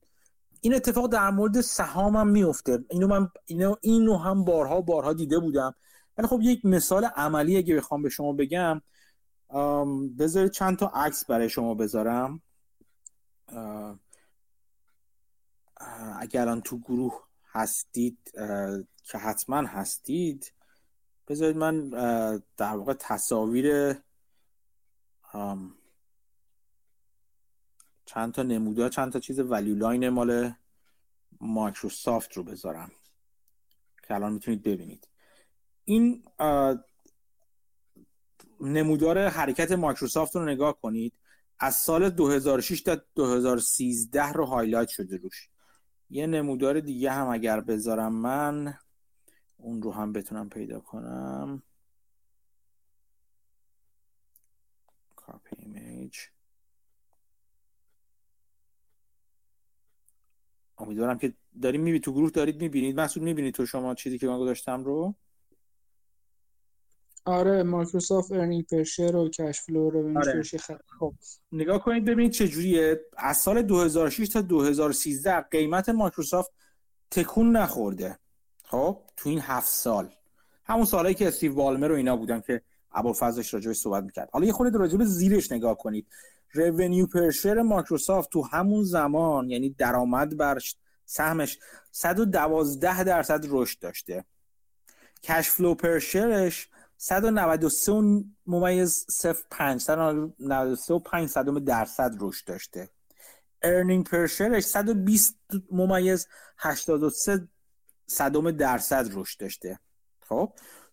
این 0.66 0.74
اتفاق 0.74 1.06
در 1.06 1.30
مورد 1.30 1.60
سهام 1.60 2.16
هم 2.16 2.28
میفته 2.28 2.84
اینو 2.90 3.06
من 3.06 3.30
اینو 3.44 3.74
اینو 3.80 4.16
هم 4.16 4.44
بارها 4.44 4.80
بارها 4.80 5.12
دیده 5.12 5.38
بودم. 5.38 5.74
ولی 6.18 6.26
خب 6.26 6.40
یک 6.42 6.64
مثال 6.64 7.04
عملی 7.04 7.56
اگه 7.56 7.76
بخوام 7.76 8.02
به 8.02 8.08
شما 8.08 8.32
بگم. 8.32 8.82
بذارید 10.18 10.52
چند 10.52 10.78
تا 10.78 10.86
عکس 10.86 11.24
برای 11.24 11.48
شما 11.48 11.74
بذارم. 11.74 12.42
اگر 16.20 16.40
الان 16.40 16.60
تو 16.60 16.78
گروه 16.78 17.22
هستید 17.52 18.18
که 19.04 19.18
حتما 19.18 19.56
هستید 19.56 20.52
بذارید 21.28 21.56
من 21.56 21.88
در 22.56 22.76
واقع 22.76 22.94
تصاویر 22.98 23.96
چند 28.06 28.32
تا 28.32 28.42
نمودار 28.42 28.88
چند 28.88 29.12
تا 29.12 29.20
چیز 29.20 29.40
ولیو 29.40 29.74
لاین 29.74 30.08
مال 30.08 30.52
مایکروسافت 31.40 32.32
رو 32.32 32.42
بذارم 32.42 32.92
که 34.02 34.14
الان 34.14 34.32
می‌تونید 34.32 34.62
ببینید. 34.62 35.08
این 35.84 36.24
نمودار 38.60 39.28
حرکت 39.28 39.72
مایکروسافت 39.72 40.36
رو 40.36 40.44
نگاه 40.44 40.80
کنید 40.80 41.12
از 41.58 41.74
سال 41.76 42.10
2006 42.10 42.80
تا 42.80 43.00
2013 43.14 44.32
رو 44.32 44.44
highlight 44.44 44.88
شده 44.88 45.16
روش. 45.16 45.48
یه 46.10 46.26
نمودار 46.26 46.80
دیگه 46.80 47.12
هم 47.12 47.28
اگر 47.28 47.60
بذارم 47.60 48.12
من 48.12 48.78
اون 49.56 49.82
رو 49.82 49.92
هم 49.92 50.12
بتونم 50.12 50.48
پیدا 50.48 50.80
کنم. 50.80 51.62
copy 55.16 55.56
image 55.58 56.16
امیدوارم 60.78 61.18
که 61.18 61.34
داریم 61.62 61.80
می‌بینید 61.80 62.02
تو 62.02 62.12
گروه 62.12 62.30
دارید 62.30 62.60
می‌بینید. 62.62 62.96
مسعود 62.96 63.22
می‌بینید 63.22 63.54
تو 63.54 63.66
شما 63.66 63.94
چیزی 63.94 64.18
که 64.18 64.26
من 64.28 64.38
گذاشتم 64.38 64.84
رو؟ 64.84 65.14
آره 67.24 67.62
مایکروسافت 67.62 68.32
earning 68.32 68.66
per 68.66 68.82
share 68.82 69.16
و 69.16 69.28
cash 69.28 69.60
flow 69.60 69.90
رو 69.90 70.18
آره. 70.18 70.42
خب. 70.98 71.14
نگاه 71.52 71.82
کنید 71.82 72.04
ببینید 72.04 72.32
چه 72.32 72.48
جوریه. 72.48 73.00
از 73.16 73.36
سال 73.36 73.62
2006 73.62 74.28
تا 74.28 74.40
2013 74.40 75.40
قیمت 75.40 75.88
مایکروسافت 75.88 76.50
تکون 77.10 77.56
نخورده. 77.56 78.18
خب 78.64 78.98
تو 79.16 79.28
این 79.28 79.40
هفت 79.40 79.68
سال. 79.68 80.10
همون 80.64 80.84
سالایی 80.84 81.14
که 81.14 81.28
استیو 81.28 81.54
بالمر 81.54 81.92
و 81.92 81.94
اینا 81.94 82.16
بودن 82.16 82.40
که 82.40 82.62
ابوالفضلش 82.92 83.54
راجعش 83.54 83.76
صحبت 83.76 84.04
می‌کرد. 84.04 84.30
حالا 84.32 84.46
یه 84.46 84.52
خورده 84.52 84.78
راجع 84.78 84.96
به 84.98 85.04
زیرش 85.04 85.52
نگاه 85.52 85.78
کنید. 85.78 86.06
revenue 86.52 87.06
per 87.06 87.62
مایکروسافت 87.62 88.30
تو 88.30 88.42
همون 88.42 88.84
زمان 88.84 89.50
یعنی 89.50 89.70
درآمد 89.70 90.36
بر 90.36 90.58
سهمش 91.04 91.58
112 91.90 93.04
درصد 93.04 93.44
رشد 93.48 93.78
داشته. 93.78 94.24
cash 95.22 95.50
flow 95.50 95.74
per 95.74 95.98
193 96.98 98.24
ممیز 98.46 99.06
05 99.50 99.80
193 99.80 100.94
و 100.94 100.98
5 100.98 101.28
صدم 101.28 101.58
درصد 101.58 102.16
رشد 102.20 102.46
داشته. 102.46 102.90
earning 103.62 104.06
per 104.06 104.26
120 104.60 105.36
ممیز 105.70 106.28
83 106.58 107.48
صدم 108.06 108.50
درصد 108.50 109.08
رشد 109.12 109.40
داشته. 109.40 109.78
خب 110.20 110.52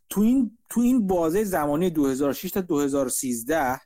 تو 0.10 0.22
این 0.22 0.58
تو 0.70 0.82
این 0.82 1.08
بازه 1.08 1.44
زمانی 1.44 1.90
2006 1.90 2.52
تا 2.52 2.62
2013 2.62 3.82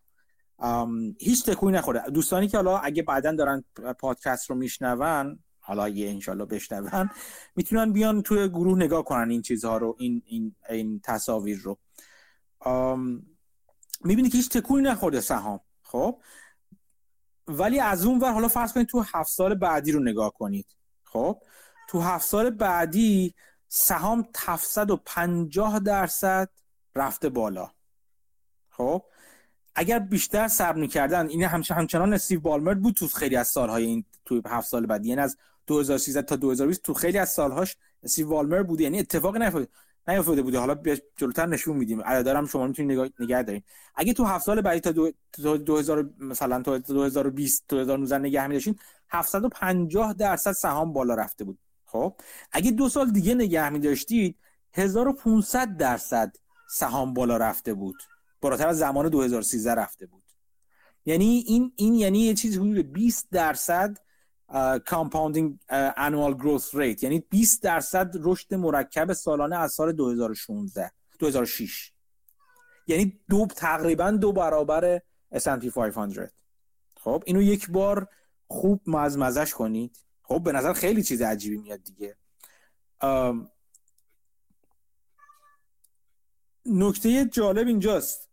هیچ 1.20 1.46
تکونی 1.46 1.78
نخورده 1.78 2.10
دوستانی 2.10 2.48
که 2.48 2.58
حالا 2.58 2.78
اگه 2.78 3.04
بعدا 3.04 3.32
دارن 3.32 3.64
پادکست 4.00 4.50
رو 4.50 4.56
میشنون 4.56 5.40
حالا 5.60 5.90
یه 5.90 6.10
انشالله 6.10 6.46
بشنون 6.46 7.10
می‌تونن 7.56 7.94
بیان 7.94 8.22
توی 8.22 8.50
گروه 8.50 8.78
نگاه 8.78 9.04
کنن 9.04 9.30
این 9.30 9.42
چیزها 9.42 9.78
رو 9.78 9.96
این 10.00 10.22
این 10.26 10.56
این 10.70 11.00
تصاویر 11.04 11.60
رو. 11.60 11.78
می‌بینی 14.04 14.30
که 14.30 14.38
هیچ 14.38 14.50
تکونی 14.50 14.82
نخورده 14.82 15.22
سهام 15.22 15.60
خب؟ 15.84 16.22
ولی 17.48 17.80
از 17.80 18.06
اون 18.06 18.20
ور 18.20 18.32
حالا 18.32 18.48
فرض 18.48 18.74
کنید 18.74 18.88
تو 18.88 19.02
هفت 19.02 19.30
سال 19.32 19.56
بعدی 19.56 19.92
رو 19.92 20.04
نگاه 20.04 20.34
کنید 20.34 20.68
خب؟ 21.04 21.42
تو 21.90 22.02
هفت 22.02 22.26
سال 22.26 22.50
بعدی 22.50 23.36
سهام 23.68 24.30
750 24.38 25.80
درصد 25.80 26.50
رفته 26.96 27.30
بالا 27.30 27.72
خب؟ 28.70 29.04
اگر 29.80 29.99
بیشتر 29.99 30.48
صبر 30.48 30.80
می‌کردن 30.80 31.28
این 31.28 31.44
همچ... 31.44 31.72
همچنان 31.72 32.14
استیو 32.14 32.40
بالمر 32.40 32.74
بود 32.74 32.95
تو 32.95 33.08
خیلی 33.08 33.36
از 33.36 33.48
سالهای 33.48 33.86
این 33.86 34.06
تو 34.26 34.41
هفت 34.45 34.68
سال 34.68 34.86
بعد. 34.86 35.06
یعنی 35.06 35.22
از 35.22 35.38
2013 35.68 36.22
تا 36.22 36.36
2020 36.36 36.82
تو 36.82 36.94
خیلی 36.94 37.18
از 37.18 37.30
سالهاش 37.30 37.76
استیو 38.04 38.28
بالمر 38.28 38.64
بوده. 38.64 38.84
یعنی 38.84 38.99
اتفاقی 38.99 39.40
نیفتاده 39.40 39.68
نیفتاده 40.08 40.41
بوده. 40.41 40.60
حالا 40.60 40.76
جلوتر 41.16 41.45
نشون 41.45 41.78
میدیم. 41.78 42.02
عددارم 42.02 42.45
شما 42.45 42.68
می‌تونید 42.68 42.91
نگاه 42.91 43.10
نگه 43.20 43.44
دارین 43.44 43.64
اگه 43.95 44.14
تو 44.14 44.24
هفت 44.24 44.45
سال 44.45 44.62
بعدی 44.62 44.80
تا 44.80 44.91
دو... 44.91 45.58
2000 45.58 46.10
مثلا 46.20 46.62
تا 46.62 46.78
2020 46.78 47.64
تا 47.68 47.76
2019 47.76 48.18
نگه 48.18 48.48
می‌داشتین 48.48 48.76
750 49.10 50.14
درصد 50.14 50.52
سهام 50.52 50.94
بالا 50.94 51.16
رفته 51.16 51.44
بود. 51.44 51.60
خب؟ 51.86 52.14
اگه 52.52 52.72
دو 52.72 52.90
سال 52.90 53.12
دیگه 53.12 53.36
نگه 53.36 53.70
می‌داشتید 53.70 54.38
1500 54.74 55.78
درصد 55.78 56.36
سهام 56.70 57.14
بالا 57.14 57.38
رفته 57.38 57.74
بود. 57.74 58.04
بالاتر 58.41 58.68
از 58.68 58.77
زمان 58.77 59.09
2013 59.09 59.76
رفته 59.76 60.05
بود. 60.05 60.23
یعنی 61.05 61.43
این 61.47 61.73
این 61.76 61.93
یعنی 61.93 62.19
یه 62.19 62.34
چیزی 62.34 62.57
حدود 62.57 62.93
20 62.93 63.27
درصد 63.31 63.97
compounding 64.86 65.60
annual 65.98 66.34
growth 66.34 66.76
rate 66.76 67.03
یعنی 67.03 67.19
20 67.19 67.64
درصد 67.64 68.11
رشد 68.19 68.53
مرکب 68.53 69.14
سالانه 69.14 69.55
از 69.57 69.72
سال 69.72 69.91
2016 69.91 70.91
2006 71.19 71.91
یعنی 72.88 73.19
دو 73.30 73.47
تقریبا 73.55 74.11
دو 74.11 74.31
برابر 74.31 75.01
S&P 75.34 75.65
500 75.68 76.31
خب 76.99 77.23
اینو 77.26 77.41
یک 77.41 77.69
بار 77.69 78.07
خوب 78.47 78.81
مزمزش 78.88 79.53
کنید. 79.53 80.03
خب 80.23 80.43
به 80.43 80.51
نظر 80.51 80.73
خیلی 80.73 81.03
چیز 81.03 81.22
عجیبی 81.22 81.57
میاد 81.57 81.84
دیگه. 81.84 82.15
نکته 86.69 87.26
جالب 87.26 87.68
اینجاست. 87.68 88.30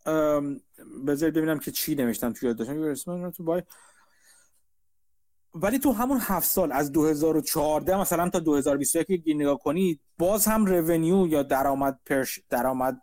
بذارید 1.06 1.34
ببینم 1.34 1.58
که 1.58 1.70
چی 1.70 1.94
نوشتم 1.94 2.32
توی 2.32 2.48
یاد 2.48 2.56
داشتم 2.56 3.30
تو 3.30 3.44
بای. 3.44 3.62
ولی 5.54 5.78
تو 5.78 5.92
همون 5.92 6.18
هفت 6.20 6.46
سال 6.46 6.72
از 6.72 6.92
2014 6.92 8.00
مثلا 8.00 8.28
تا 8.28 8.38
2021 8.38 9.24
که 9.24 9.34
نگاه 9.34 9.58
کنید 9.58 10.00
باز 10.18 10.46
هم 10.46 10.66
رونیو 10.66 11.26
یا 11.26 11.42
درآمد 11.42 12.00
پرش 12.06 12.40
درآمد 12.50 13.00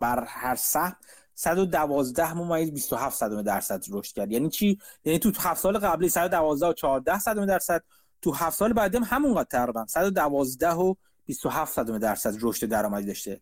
بر 0.00 0.24
هر 0.24 0.54
سهم 0.54 0.96
112 1.34 2.34
ممیز 2.34 2.72
27 2.72 3.16
صدم 3.16 3.42
درصد 3.42 3.84
رشد 3.90 4.14
کرد. 4.14 4.32
یعنی 4.32 4.48
چی؟ 4.48 4.78
یعنی 5.04 5.18
تو 5.18 5.32
هفت 5.38 5.60
سال 5.60 5.78
قبلی 5.78 6.08
112 6.08 6.66
و 6.66 6.72
14 6.72 7.18
صدم 7.18 7.46
درصد 7.46 7.84
تو 8.22 8.32
هفت 8.32 8.58
سال 8.58 8.72
بعدی 8.72 8.96
هم 8.96 9.04
همونقدر 9.04 9.48
تقریبا 9.50 9.86
112 9.86 10.70
و 10.70 10.94
27 11.26 11.74
صدم 11.74 11.98
درصد 11.98 12.36
رشد 12.42 12.66
درآمدی 12.66 13.06
داشته. 13.06 13.40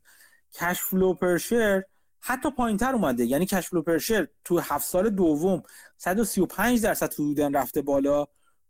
cash 0.55 0.81
flow 0.81 1.15
per 1.15 1.39
share 1.39 1.83
حتی 2.21 2.51
پایینتر 2.51 2.93
اومده. 2.93 3.25
یعنی 3.25 3.47
cash 3.47 3.69
flow 3.69 3.83
per 3.83 3.99
share 3.99 4.29
تو 4.45 4.59
هفت 4.59 4.89
سال 4.89 5.11
دوم 5.11 5.63
135 5.97 6.83
درصد 6.83 7.13
حدودا 7.13 7.49
رفته 7.49 7.83
بالا. 7.83 8.27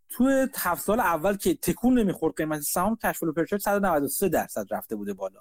تو 0.08 0.48
هفت 0.56 0.84
سال 0.84 1.00
اول 1.00 1.36
که 1.36 1.54
تکون 1.54 1.98
نمی‌خورد 1.98 2.34
قیمت 2.36 2.60
سهام 2.60 2.96
cash 2.96 3.18
flow 3.18 3.32
per 3.32 3.44
share 3.44 3.58
193 3.58 4.28
درصد 4.28 4.66
رفته 4.70 4.96
بوده 4.96 5.14
بالا. 5.14 5.40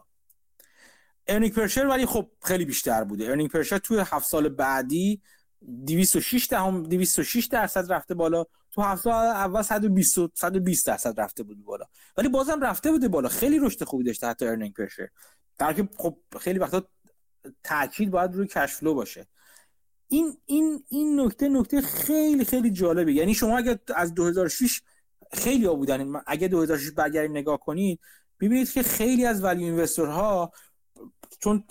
earning 1.28 1.54
per 1.54 1.66
share 1.66 1.86
ولی 1.88 2.06
خب 2.06 2.30
خیلی 2.44 2.66
بیشتر 2.66 3.04
بوده. 3.04 3.30
earning 3.30 3.50
per 3.50 3.60
share 3.60 3.78
توی 3.78 4.00
هفت 4.00 4.28
سال 4.28 4.50
بعدی 4.50 5.22
206 5.88 6.48
دهم 6.48 6.84
206 6.84 7.46
درصد 7.46 7.92
رفته 7.92 8.14
بالا. 8.14 8.46
تو 8.72 8.82
هفت 8.82 9.04
سال 9.04 9.14
اول 9.14 9.62
120 9.62 10.20
120 10.34 10.88
درصد 10.88 11.20
رفته 11.20 11.44
بود 11.44 11.66
بالا. 11.66 11.86
ولی 12.18 12.30
بازم 12.30 12.62
رفته 12.62 12.92
بوده 12.92 13.08
بالا. 13.08 13.30
خیلی 13.30 13.60
رشد 13.60 13.84
خوبی 13.84 14.04
داشته 14.04 14.28
حتی 14.28 14.48
earning 14.48 14.74
per 14.74 14.86
share 14.87 15.08
در 15.58 15.74
که 15.74 15.90
خب 15.98 16.18
خیلی 16.40 16.60
وقتا 16.60 16.84
تاکید 17.64 18.12
باید 18.12 18.34
روی 18.34 18.48
cash 18.48 18.74
flow 18.74 18.94
باشه. 18.94 19.28
این 20.08 20.38
این 20.46 20.84
این 20.90 21.20
نکته 21.22 21.50
نکته 21.50 21.82
خیلی 21.82 22.46
خیلی 22.46 22.72
جالبه. 22.72 23.14
یعنی 23.14 23.34
شما 23.34 23.58
اگر 23.58 23.80
از 23.96 24.14
2006 24.14 24.82
خیلی 25.34 25.66
ها 25.66 25.76
بودن 25.76 26.22
اگه 26.28 26.48
2006 26.48 26.92
برگردیم 26.92 27.32
نگاه 27.32 27.60
کنید 27.60 28.00
ببینید 28.40 28.72
که 28.72 28.84
خیلی 28.84 29.26
از 29.26 29.44
ولی 29.44 29.86
ها 29.98 30.52
چون 31.40 31.64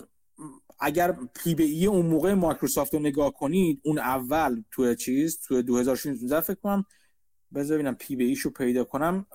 اگر 0.79 1.11
P/E 1.11 1.85
اون 1.85 2.05
موقع 2.05 2.33
مایکروسافت 2.33 2.93
رو 2.93 2.99
نگاه 2.99 3.33
کنید 3.33 3.81
اون 3.83 3.99
اول 3.99 4.63
تو 4.71 4.95
چیز 4.95 5.39
تو 5.39 5.61
2016 5.61 6.41
فکر 6.41 6.59
کنم 6.63 6.85
بذار 7.55 7.77
ببینم 7.77 7.95
P/E 7.95 8.15
شو 8.15 8.49
پیدا 8.49 8.83
کنم 8.83 9.25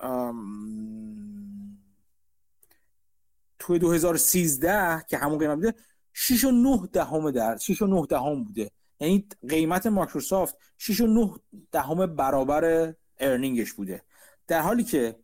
تو 3.61 3.77
2013 3.77 5.05
که 5.07 5.17
همون 5.17 5.37
قیمت 5.37 5.55
بوده 5.55 5.73
6 6.13 6.43
و 6.43 6.51
9 6.51 6.87
دهم 6.93 7.31
در 7.31 7.57
6 7.57 7.81
و 7.81 7.87
9 7.87 8.05
دهم 8.05 8.43
بوده. 8.43 8.71
یعنی 8.99 9.27
قیمت 9.49 9.87
مایکروسافت 9.87 10.57
6 10.77 11.01
و 11.01 11.07
9 11.07 11.33
دهم 11.71 12.15
برابر 12.15 12.93
earning 13.19 13.61
ش 13.61 13.73
بوده. 13.73 14.01
در 14.47 14.61
حالی 14.61 14.83
که 14.83 15.19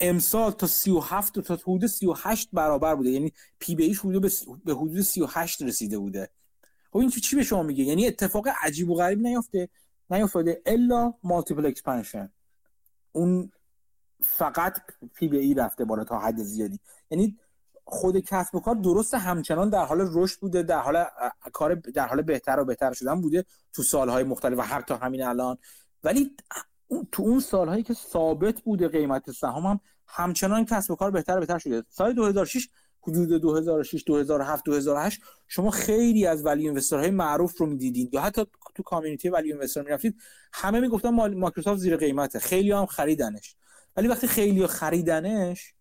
امسال 0.00 0.52
تا 0.52 0.66
37 0.66 1.40
تا 1.40 1.54
حدود 1.54 1.86
38 1.86 2.48
برابر 2.52 2.94
بوده. 2.94 3.10
یعنی 3.10 3.32
P 3.58 3.74
به 3.74 3.84
E 3.84 3.89
ش 3.89 3.98
حدود 3.98 4.32
به 4.64 4.74
حدود 4.74 5.00
38 5.00 5.62
رسیده 5.62 5.98
بوده. 5.98 6.30
خب 6.92 6.98
این 6.98 7.10
چی 7.10 7.36
به 7.36 7.42
شما 7.42 7.62
میگه؟ 7.62 7.84
یعنی 7.84 8.06
اتفاق 8.06 8.48
عجیب 8.62 8.90
و 8.90 8.94
غریب 8.94 9.18
نیافته 9.18 9.68
نیافتاده 10.10 10.62
الا 10.66 11.14
multiple 11.22 11.66
expansion 11.66 12.32
اون 13.12 13.52
فقط 14.22 14.80
P 15.14 15.28
به 15.28 15.38
E 15.38 15.54
رفته 15.54 15.84
بالا 15.84 16.04
تا 16.04 16.18
حد 16.18 16.42
زیادی. 16.42 16.80
یعنی 17.10 17.38
خود 17.84 18.18
کسب 18.18 18.54
و 18.54 18.60
کار 18.60 18.74
درست 18.74 19.14
همچنان 19.14 19.70
در 19.70 19.84
حال 19.84 20.08
رشد 20.12 20.40
بوده 20.40 20.62
در 20.62 20.80
حال 20.80 21.04
کار 21.52 21.74
در 21.74 22.06
حال 22.06 22.22
بهتر 22.22 22.60
و 22.60 22.64
بهتر 22.64 22.92
شدن 22.92 23.20
بوده 23.20 23.44
تو 23.72 23.82
سالهای 23.82 24.24
مختلف 24.24 24.58
و 24.58 24.62
حتی 24.62 24.94
همین 24.94 25.22
الان. 25.22 25.58
ولی 26.04 26.36
تو 27.12 27.22
اون 27.22 27.40
سالهایی 27.40 27.82
که 27.82 27.94
ثابت 27.94 28.60
بوده 28.60 28.88
قیمت 28.88 29.30
سهام 29.30 29.66
هم 29.66 29.80
همچنان 30.06 30.64
کسب 30.64 30.90
و 30.90 30.96
کار 30.96 31.10
بهتر 31.10 31.36
و 31.36 31.40
بهتر 31.40 31.58
شده. 31.58 31.84
سال 31.88 32.12
2006 32.12 32.68
حدود 33.02 33.40
2006 33.40 34.04
2007 34.06 34.64
2008 34.64 35.20
شما 35.48 35.70
خیلی 35.70 36.26
از 36.26 36.46
ولی 36.46 36.62
اینوسترهای 36.62 37.10
معروف 37.10 37.58
رو 37.58 37.66
می‌دیدین. 37.66 38.10
یا 38.12 38.20
حتی 38.20 38.46
تو 38.74 38.82
کامیونیتی 38.82 39.28
ولی 39.28 39.52
اینوستر 39.52 39.82
می‌رفتید 39.82 40.16
همه 40.52 40.80
می‌گفتن 40.80 41.10
مایکروسافت 41.10 41.80
زیر 41.80 41.96
قیمته. 41.96 42.38
خیلی 42.38 42.72
هم 42.72 42.86
خریدنش. 42.86 43.56
ولی 44.00 44.08
وقتی 44.08 44.26
خیلی 44.26 44.66
خریدنش 44.66 45.74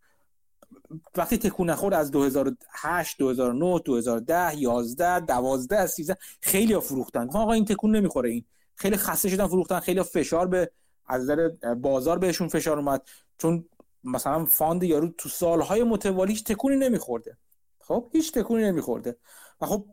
وقتی 1.16 1.38
تکون 1.38 1.70
نخورد 1.70 1.94
از 1.94 2.12
2008 2.12 3.18
2009 3.20 3.80
2010 3.80 4.56
11 4.56 5.20
12 5.20 5.86
13 5.86 6.18
خیلی 6.42 6.74
ها 6.74 6.80
فروختن. 6.80 7.30
آقا 7.30 7.54
این 7.54 7.66
تکون 7.66 7.96
نمی‌خوره 7.96 8.30
این. 8.30 8.46
خیلی 8.76 8.98
خسته 8.98 9.30
شدن 9.30 9.48
فروختن. 9.48 9.80
خیلی 9.80 10.04
فشار 10.04 10.48
به 10.48 10.72
از 11.08 11.22
نظر 11.22 11.50
بازار 11.76 12.20
بهشون 12.20 12.48
فشار 12.48 12.80
اومد. 12.80 13.08
چون 13.38 13.66
مثلا 14.04 14.46
fund 14.46 14.84
یارو 14.84 15.10
تو 15.18 15.30
سالهای 15.30 15.84
متوالی 15.84 16.34
هیچ 16.34 16.44
تکونی 16.44 16.76
نمیخورده. 16.76 17.38
خب 17.80 18.10
هیچ 18.14 18.34
تکونی 18.34 18.64
نمیخورده. 18.64 19.18
و 19.62 19.66
خب 19.66 19.86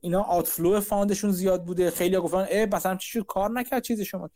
اینا 0.00 0.22
outflow 0.22 0.80
fund 0.80 1.06
شون 1.06 1.32
زیاد 1.32 1.64
بوده. 1.64 1.90
خیلی 1.90 2.14
ها 2.14 2.22
گفتن 2.22 2.46
اه 2.50 2.66
مثلا 2.66 2.96
چی 2.96 3.08
شد؟ 3.08 3.26
کار 3.26 3.50
نکرد 3.50 3.82
چیز 3.82 4.00
شما. 4.00 4.30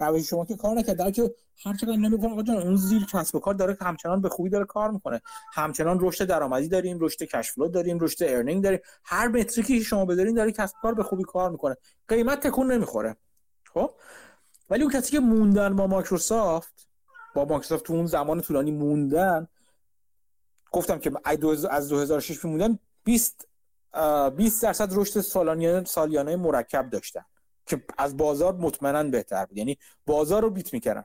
روش 0.00 0.30
شما 0.30 0.44
که 0.44 0.56
کار 0.56 0.76
نکرد. 0.76 0.96
در 0.96 1.10
که 1.10 1.34
هر 1.64 1.74
چقدر 1.74 1.96
نمی‌کنه 1.96 2.32
آقا 2.32 2.52
اون 2.52 2.76
زیر 2.76 3.06
کسب 3.06 3.34
و 3.34 3.40
کار 3.40 3.54
داره 3.54 3.76
همچنان 3.80 4.20
به 4.20 4.28
خوبی 4.28 4.50
داره 4.50 4.64
کار 4.64 4.90
می‌کنه. 4.90 5.20
همچنان 5.52 5.98
رشد 6.00 6.24
درآمدی 6.24 6.68
داریم 6.68 6.98
رشد 7.00 7.22
cash 7.22 7.52
flow 7.52 7.68
داریم 7.68 7.98
رشد 8.00 8.24
earning 8.24 8.64
داریم. 8.64 8.80
هر 9.04 9.28
metric 9.28 9.76
ی 9.76 9.84
شما 9.84 10.04
بذارین 10.04 10.34
داره 10.34 10.52
کسب 10.52 10.76
کار 10.82 10.94
به 10.94 11.02
خوبی 11.02 11.24
کار 11.24 11.50
می‌کنه. 11.50 11.76
قیمت 12.08 12.46
تکون 12.46 12.72
نمی‌خوره. 12.72 13.16
خب؟ 13.74 13.90
ولی 14.70 14.82
اون 14.82 14.92
کسی 14.92 15.12
که 15.12 15.20
موندن 15.20 15.76
با 15.76 15.86
مایکروسافت 15.86 16.88
با 17.34 17.44
مایکروسافت 17.44 17.84
تو 17.84 17.92
اون 17.92 18.06
زمان 18.06 18.40
طولانی 18.40 18.70
موندن 18.70 19.48
گفتم 20.72 20.98
که 20.98 21.12
از 21.70 21.88
2006 21.88 22.44
موندن 22.44 22.78
20 23.04 23.48
20 24.36 24.62
درصد 24.62 24.88
رشد 24.92 25.20
سالانه 25.20 25.84
سالیانه 25.84 26.36
مرکب 26.36 26.90
داشتن. 26.90 27.24
که 27.68 27.84
از 27.98 28.16
بازار 28.16 28.56
مطمئنا 28.56 29.02
بهتر 29.02 29.46
بود. 29.46 29.58
یعنی 29.58 29.78
بازار 30.06 30.42
رو 30.42 30.50
بیت 30.50 30.72
می‌کردن. 30.72 31.04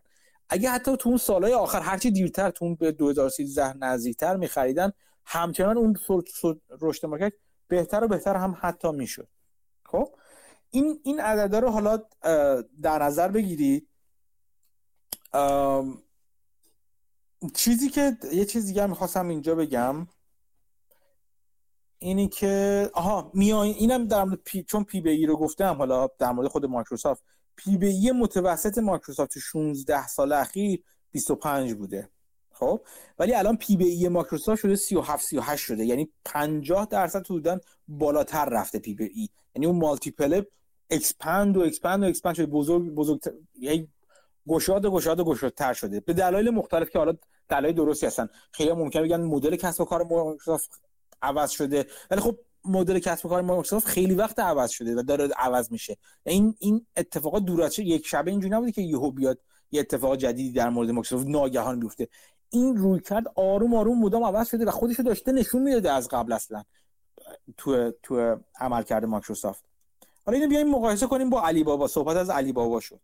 اگه 0.49 0.69
حتی 0.69 0.97
تو 0.97 1.09
اون 1.09 1.17
سالهای 1.17 1.53
آخر 1.53 1.81
هرچی 1.81 2.11
دیرتر 2.11 2.49
تو 2.49 2.65
اون 2.65 2.75
به 2.75 2.91
2013 2.91 3.77
نزدیکتر 3.77 4.35
میخریدن 4.35 4.91
همچنان 5.25 5.77
اون 5.77 5.97
رشد 6.81 7.05
مرکب 7.05 7.33
بهتر 7.67 8.03
و 8.03 8.07
بهتر 8.07 8.35
هم 8.35 8.57
حتی 8.59 8.91
می‌شد. 8.91 9.27
خب؟ 9.85 10.15
این 10.69 10.99
این 11.03 11.19
عددا 11.19 11.59
رو 11.59 11.69
حالا 11.69 12.03
در 12.81 13.03
نظر 13.03 13.27
بگیرید 13.27 13.87
چیزی 17.55 17.89
که 17.89 18.17
یه 18.31 18.45
چیز 18.45 18.65
دیگه 18.65 18.85
می‌خواستم 18.85 19.27
اینجا 19.27 19.55
بگم. 19.55 20.07
اینی 22.03 22.27
که 22.27 22.89
آها 22.93 23.31
میای 23.33 23.71
اینم 23.71 24.07
در 24.07 24.23
مورد 24.23 24.39
P... 24.45 24.63
چون 24.63 24.83
P 24.83 25.01
به 25.01 25.09
E 25.09 25.25
رو 25.25 25.37
گفتم 25.37 25.75
حالا 25.75 26.09
در 26.19 26.31
مورد 26.31 26.47
خود 26.47 26.65
مایکروسافت. 26.65 27.23
P 27.55 27.77
به 27.77 27.87
E 27.87 28.11
متوسط 28.11 28.77
مایکروسافت 28.77 29.39
16 29.39 30.07
سال 30.07 30.31
اخیر 30.31 30.83
25 31.11 31.73
بوده. 31.73 32.09
خب؟ 32.51 32.81
ولی 33.19 33.33
الان 33.33 33.57
P 33.57 33.77
به 33.77 33.85
E 33.85 34.07
مایکروسافت 34.07 34.61
شده 34.61 34.75
37 34.75 35.25
38 35.25 35.65
شده. 35.65 35.85
یعنی 35.85 36.09
50 36.25 36.87
درصد 36.91 37.25
حدودا 37.25 37.59
بالاتر 37.87 38.45
رفته 38.45 38.79
P 38.79 38.93
به 38.93 39.03
E 39.03 39.29
یعنی 39.55 39.65
اون 39.65 39.75
multiple 39.75 40.41
expand 40.89 41.57
و 41.57 41.61
expand 41.61 42.03
و 42.03 42.07
expand 42.07 42.35
شده. 42.35 42.45
بزرگ 42.45 42.93
بزرگ 42.93 43.19
یعنی 43.59 43.87
گشاد 44.47 44.85
و 44.85 44.91
گشاد 44.91 45.21
گشادتر 45.21 45.73
شده. 45.73 45.99
به 45.99 46.13
دلایل 46.13 46.49
مختلف 46.49 46.89
که 46.89 46.99
حالا 46.99 47.13
دلایل 47.49 47.75
درستی 47.75 48.05
هستن. 48.05 48.27
خیلی 48.51 48.71
ممکنه 48.71 49.01
بگن 49.01 49.21
مدل 49.21 49.55
کسب 49.55 49.81
و 49.81 49.85
کار 49.85 50.03
مایکروسافت 50.03 50.81
عوض 51.23 51.51
شده. 51.51 51.87
ولی 52.11 52.21
خب 52.21 52.37
مدل 52.65 52.99
کسب 52.99 53.29
کار 53.29 53.41
مایکروسافت 53.41 53.87
خیلی 53.87 54.15
وقت 54.15 54.39
عوض 54.39 54.69
شده 54.69 54.95
و 54.95 55.03
داره 55.03 55.29
عوض 55.37 55.71
میشه. 55.71 55.97
این 56.23 56.55
این 56.59 56.85
اتفاقات 56.97 57.43
دورچه 57.43 57.83
یک 57.83 58.07
شبه 58.07 58.31
اینجوری 58.31 58.53
نبوده 58.53 58.71
که 58.71 58.81
یهو 58.81 59.11
بیاد 59.11 59.39
یه 59.71 59.79
اتفاق 59.79 60.15
جدیدی 60.15 60.51
در 60.51 60.69
مورد 60.69 60.89
مایکروسافت 60.89 61.27
ناگهان 61.27 61.79
بیفته. 61.79 62.07
این 62.49 62.77
رویکرد 62.77 63.25
آروم 63.35 63.75
آروم 63.75 63.99
مدام 63.99 64.23
عوض 64.23 64.49
شده 64.49 64.65
و 64.65 64.71
خودش 64.71 64.99
داشته 64.99 65.31
نشون 65.31 65.61
می‌داده 65.61 65.91
از 65.91 66.07
قبل 66.07 66.33
اصلا 66.33 66.63
تو 67.57 67.91
تو 68.03 68.37
عملکرد 68.59 69.05
مایکروسافت. 69.05 69.63
حالا 70.25 70.37
اینو 70.37 70.49
بیایم 70.49 70.69
مقایسه 70.69 71.07
کنیم 71.07 71.29
با 71.29 71.47
علی 71.47 71.63
بابا 71.63 71.87
صحبت 71.87 72.17
از 72.17 72.29
علی 72.29 72.51
بابا 72.51 72.79
شد 72.79 72.99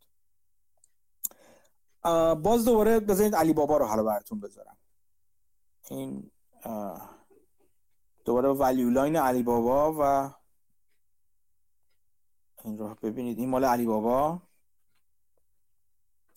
باز 2.43 2.65
دوباره 2.65 2.99
بذارید 2.99 3.35
علی 3.35 3.53
بابا 3.53 3.77
رو 3.77 3.85
حالا 3.85 4.03
براتون 4.03 4.39
بذارم. 4.39 4.77
این 5.89 6.31
دوباره 8.29 8.49
Value 8.49 8.89
Line 8.89 9.15
علی 9.15 9.43
بابا 9.43 9.93
و 9.99 10.33
این 12.63 12.77
رو 12.77 12.95
ببینید. 12.95 13.39
این 13.39 13.49
مال 13.49 13.65
علی 13.65 13.85
بابا. 13.85 14.41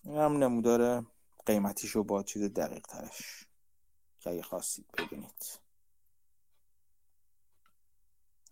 این 0.04 0.16
هم 0.16 0.36
نمودار 0.36 1.06
قیمتیشو 1.46 2.02
با 2.02 2.22
چیز 2.22 2.42
دقیق 2.42 2.86
ترش. 2.86 3.46
که 4.20 4.30
اگه 4.30 4.42
خواستید 4.42 4.86
ببینید. 4.98 5.60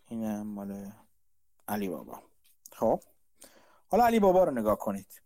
این 0.08 0.24
هم 0.24 0.46
مال 0.46 0.92
علی 1.68 1.88
بابا. 1.88 2.22
خب. 2.72 3.02
حالا 3.88 4.06
علی 4.06 4.20
بابا 4.20 4.44
رو 4.44 4.50
نگاه 4.50 4.78
کنید. 4.78 5.22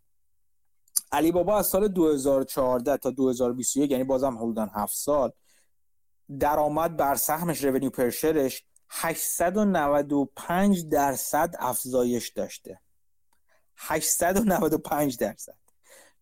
علی 1.11 1.31
بابا 1.31 1.57
از 1.57 1.67
سال 1.67 1.87
2014 1.87 2.97
تا 2.97 3.11
2021 3.11 3.91
یعنی 3.91 4.03
بازم 4.03 4.37
حدودا 4.37 4.65
7 4.65 4.95
سال 4.95 5.31
درآمد 6.39 6.97
بر 6.97 7.15
سهمش 7.15 7.63
رونیو 7.63 7.89
پرشرش 7.89 8.63
895 8.89 10.87
درصد 10.87 11.55
افزایش 11.59 12.29
داشته. 12.29 12.81
895 13.77 15.17
درصد. 15.17 15.57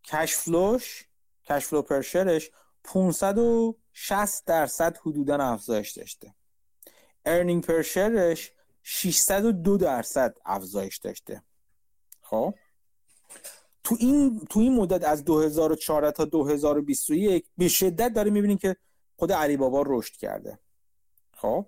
cash 0.03 0.35
flow 0.35 0.83
ش 0.83 1.07
cash 1.45 1.65
flow 1.65 1.81
per 1.81 2.02
share 2.02 2.37
ش 2.37 2.51
560 2.83 4.45
درصد 4.45 4.97
حدودا 4.97 5.35
افزایش 5.35 5.91
داشته. 5.91 6.35
earning 7.25 7.63
per 7.63 7.90
share 7.90 8.34
ش 8.34 8.51
602 8.83 9.77
درصد 9.77 10.37
افزایش 10.45 10.97
داشته. 10.97 11.43
خب؟ 12.21 12.53
تو 13.83 13.97
این 13.99 14.45
تو 14.49 14.59
این 14.59 14.75
مدت 14.75 15.03
از 15.03 15.23
2014 15.25 16.11
تا 16.11 16.25
2021 16.25 17.45
به 17.57 17.67
شدت 17.67 18.13
داره 18.13 18.31
می‌بینیم 18.31 18.57
که 18.57 18.75
خود 19.15 19.31
علی 19.31 19.57
بابا 19.57 19.83
رشد 19.87 20.13
کرده. 20.13 20.59
خب؟ 21.33 21.65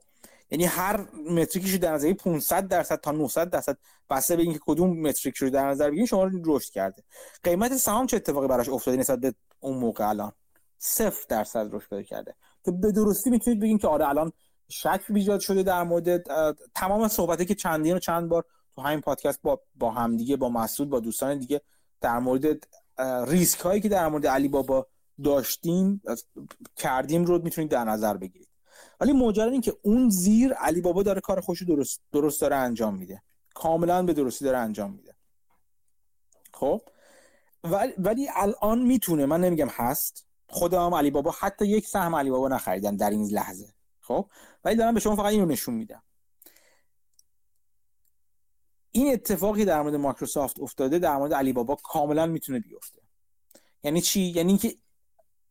یعنی 0.51 0.65
هر 0.65 1.07
متریکش 1.29 1.73
در 1.73 1.93
نظر 1.93 2.13
500 2.13 2.67
درصد 2.67 2.99
تا 2.99 3.11
900 3.11 3.49
درصد 3.49 3.77
بسته 4.09 4.35
به 4.35 4.41
اینکه 4.41 4.59
کدوم 4.61 5.01
متریک 5.01 5.37
رو 5.37 5.49
در 5.49 5.69
نظر 5.69 5.87
بگیرین 5.89 6.05
شما 6.05 6.29
رشد 6.45 6.71
کرده. 6.71 7.03
قیمت 7.43 7.77
سهام 7.77 8.05
چه 8.05 8.17
اتفاقی 8.17 8.47
براش 8.47 8.69
افتاده 8.69 8.97
نسبت 8.97 9.19
به 9.19 9.33
اون 9.59 9.77
موقع 9.77 10.09
الان؟ 10.09 10.31
صفر 10.77 11.25
درصد 11.29 11.69
رشد 11.71 11.89
پیدا 11.89 12.03
کرده. 12.03 12.35
تو 12.65 12.71
به 12.71 12.91
درستی 12.91 13.29
می‌تونید 13.29 13.59
بگین 13.59 13.77
که 13.77 13.87
آره 13.87 14.09
الان 14.09 14.31
شک 14.69 15.01
ایجاد 15.09 15.39
شده 15.39 15.63
در 15.63 15.83
مورد 15.83 16.23
تمام 16.75 17.07
صحبتی 17.07 17.45
که 17.45 17.55
چندین 17.55 17.95
و 17.95 17.99
چند 17.99 18.29
بار 18.29 18.43
تو 18.75 18.81
همین 18.81 19.01
پادکست 19.01 19.41
با 19.41 19.61
با 19.75 19.91
همدیگه 19.91 20.37
با 20.37 20.49
مسعود 20.49 20.89
با 20.89 20.99
دوستان 20.99 21.39
دیگه 21.39 21.61
در 22.01 22.19
مورد 22.19 22.67
ریسک 23.27 23.59
هایی 23.59 23.81
که 23.81 23.89
در 23.89 24.07
مورد 24.07 24.27
علی 24.27 24.47
بابا 24.47 24.87
داشتیم 25.23 26.01
کردیم 26.75 27.25
رو 27.25 27.41
می‌تونید 27.43 27.71
در 27.71 27.83
نظر 27.83 28.17
بگیرید. 28.17 28.49
ولی 28.99 29.13
ماجرا 29.13 29.51
این 29.51 29.61
که 29.61 29.77
اون 29.81 30.09
زیر 30.09 30.53
علی 30.53 30.81
بابا 30.81 31.03
داره 31.03 31.21
کار 31.21 31.41
خوش 31.41 31.63
درست 31.63 32.01
درست 32.11 32.41
داره 32.41 32.55
انجام 32.55 32.95
میده. 32.97 33.21
کاملا 33.53 34.03
به 34.03 34.13
درستی 34.13 34.45
داره 34.45 34.57
انجام 34.57 34.91
میده. 34.91 35.15
خب؟ 36.53 36.81
ولی, 37.97 38.29
الان 38.35 38.81
می‌تونه 38.81 39.25
من 39.25 39.41
نمیگم 39.41 39.67
هست. 39.69 40.25
خودم 40.49 40.93
علی 40.93 41.11
بابا 41.11 41.35
حتی 41.39 41.65
یک 41.65 41.87
سهم 41.87 42.15
علی 42.15 42.29
بابا 42.29 42.47
نخریدم 42.47 42.97
در 42.97 43.09
این 43.09 43.29
لحظه. 43.29 43.73
خب؟ 44.01 44.29
ولی 44.63 44.75
دارم 44.75 44.93
به 44.93 44.99
شما 44.99 45.15
فقط 45.15 45.25
اینو 45.25 45.45
نشون 45.45 45.73
میدم. 45.73 46.03
این 48.91 49.13
اتفاقی 49.13 49.65
در 49.65 49.81
مورد 49.81 49.95
مایکروسافت 49.95 50.59
افتاده 50.59 50.99
در 50.99 51.17
مورد 51.17 51.33
علی 51.33 51.53
بابا 51.53 51.75
کاملا 51.75 52.25
می‌تونه 52.25 52.59
بیفته. 52.59 53.01
یعنی 53.83 54.01
چی؟ 54.01 54.21
یعنی 54.21 54.49
اینکه 54.49 54.75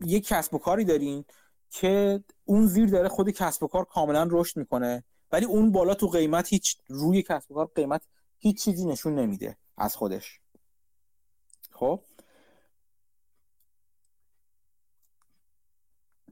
یک 0.01 0.27
کسب 0.27 0.55
و 0.55 0.59
کاری 0.59 0.85
دارین 0.85 1.25
که 1.71 2.25
اون 2.45 2.67
زیر 2.67 2.89
داره 2.89 3.09
خود 3.09 3.31
کسب 3.31 3.63
و 3.63 3.67
کار 3.67 3.85
کاملا 3.85 4.29
رشد 4.31 4.57
می‌کنه 4.57 5.05
ولی 5.33 5.45
اون 5.45 5.73
بالا 5.73 5.95
تو 5.95 6.09
قیمت 6.09 6.49
هیچ 6.49 6.77
روی 6.89 7.23
کسب 7.23 7.51
و 7.51 7.55
کار 7.55 7.71
قیمت 7.75 8.03
هیچ 8.39 8.65
چیزی 8.65 8.87
نشون 8.87 9.15
نمیده 9.15 9.57
از 9.77 9.97
خودش. 9.97 10.41
خب؟ 11.71 12.01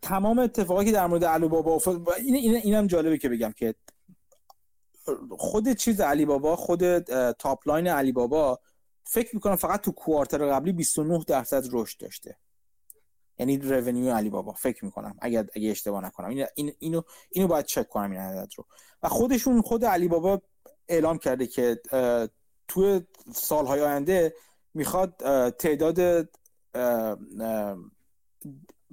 تمام 0.03 0.39
اتفاقی 0.39 0.85
که 0.85 0.93
در 0.93 1.07
مورد 1.07 1.25
علی 1.25 1.49
بابا 1.49 1.75
افتاد 1.75 2.11
این 2.11 2.35
این 2.35 2.57
اینم 2.57 2.87
جالبه 2.87 3.19
که 3.19 3.29
بگم 3.29 3.53
که 3.53 3.75
خود 5.31 5.73
چیز 5.73 6.01
علی 6.01 6.25
بابا 6.25 6.57
خود 6.57 6.99
top 7.33 7.69
line 7.69 7.89
علی 7.89 8.13
بابا 8.13 8.61
فکر 9.05 9.35
می‌کنم 9.35 9.57
فقط 9.57 9.81
تو 9.81 9.93
quarter 9.93 10.51
قبلی 10.51 10.73
29 10.73 11.25
درصد 11.27 11.65
رشد 11.73 12.01
داشته. 12.01 12.37
یعنی 13.39 13.59
revenue 13.59 14.15
علی 14.15 14.31
بابا 14.31 14.53
فکر 14.53 14.85
می‌کنم. 14.85 15.17
اگر 15.21 15.47
اگه 15.55 15.71
اشتباه 15.71 16.05
نکنم. 16.05 16.47
این 16.55 16.73
اینو 16.79 17.03
اینو 17.31 17.49
باید 17.49 17.65
چک 17.65 17.89
کنم 17.89 18.11
این 18.11 18.21
عدد 18.21 18.53
رو. 18.57 18.67
و 19.03 19.09
خودشون 19.09 19.63
خود 19.63 19.85
علی 19.85 20.09
بابا 20.09 20.43
اعلام 20.89 21.19
کرده 21.19 21.47
که 21.47 21.81
تو 22.69 23.01
سالهای 23.35 23.81
آینده 23.81 24.35
می‌خواد 24.75 25.17
تعداد 25.51 26.29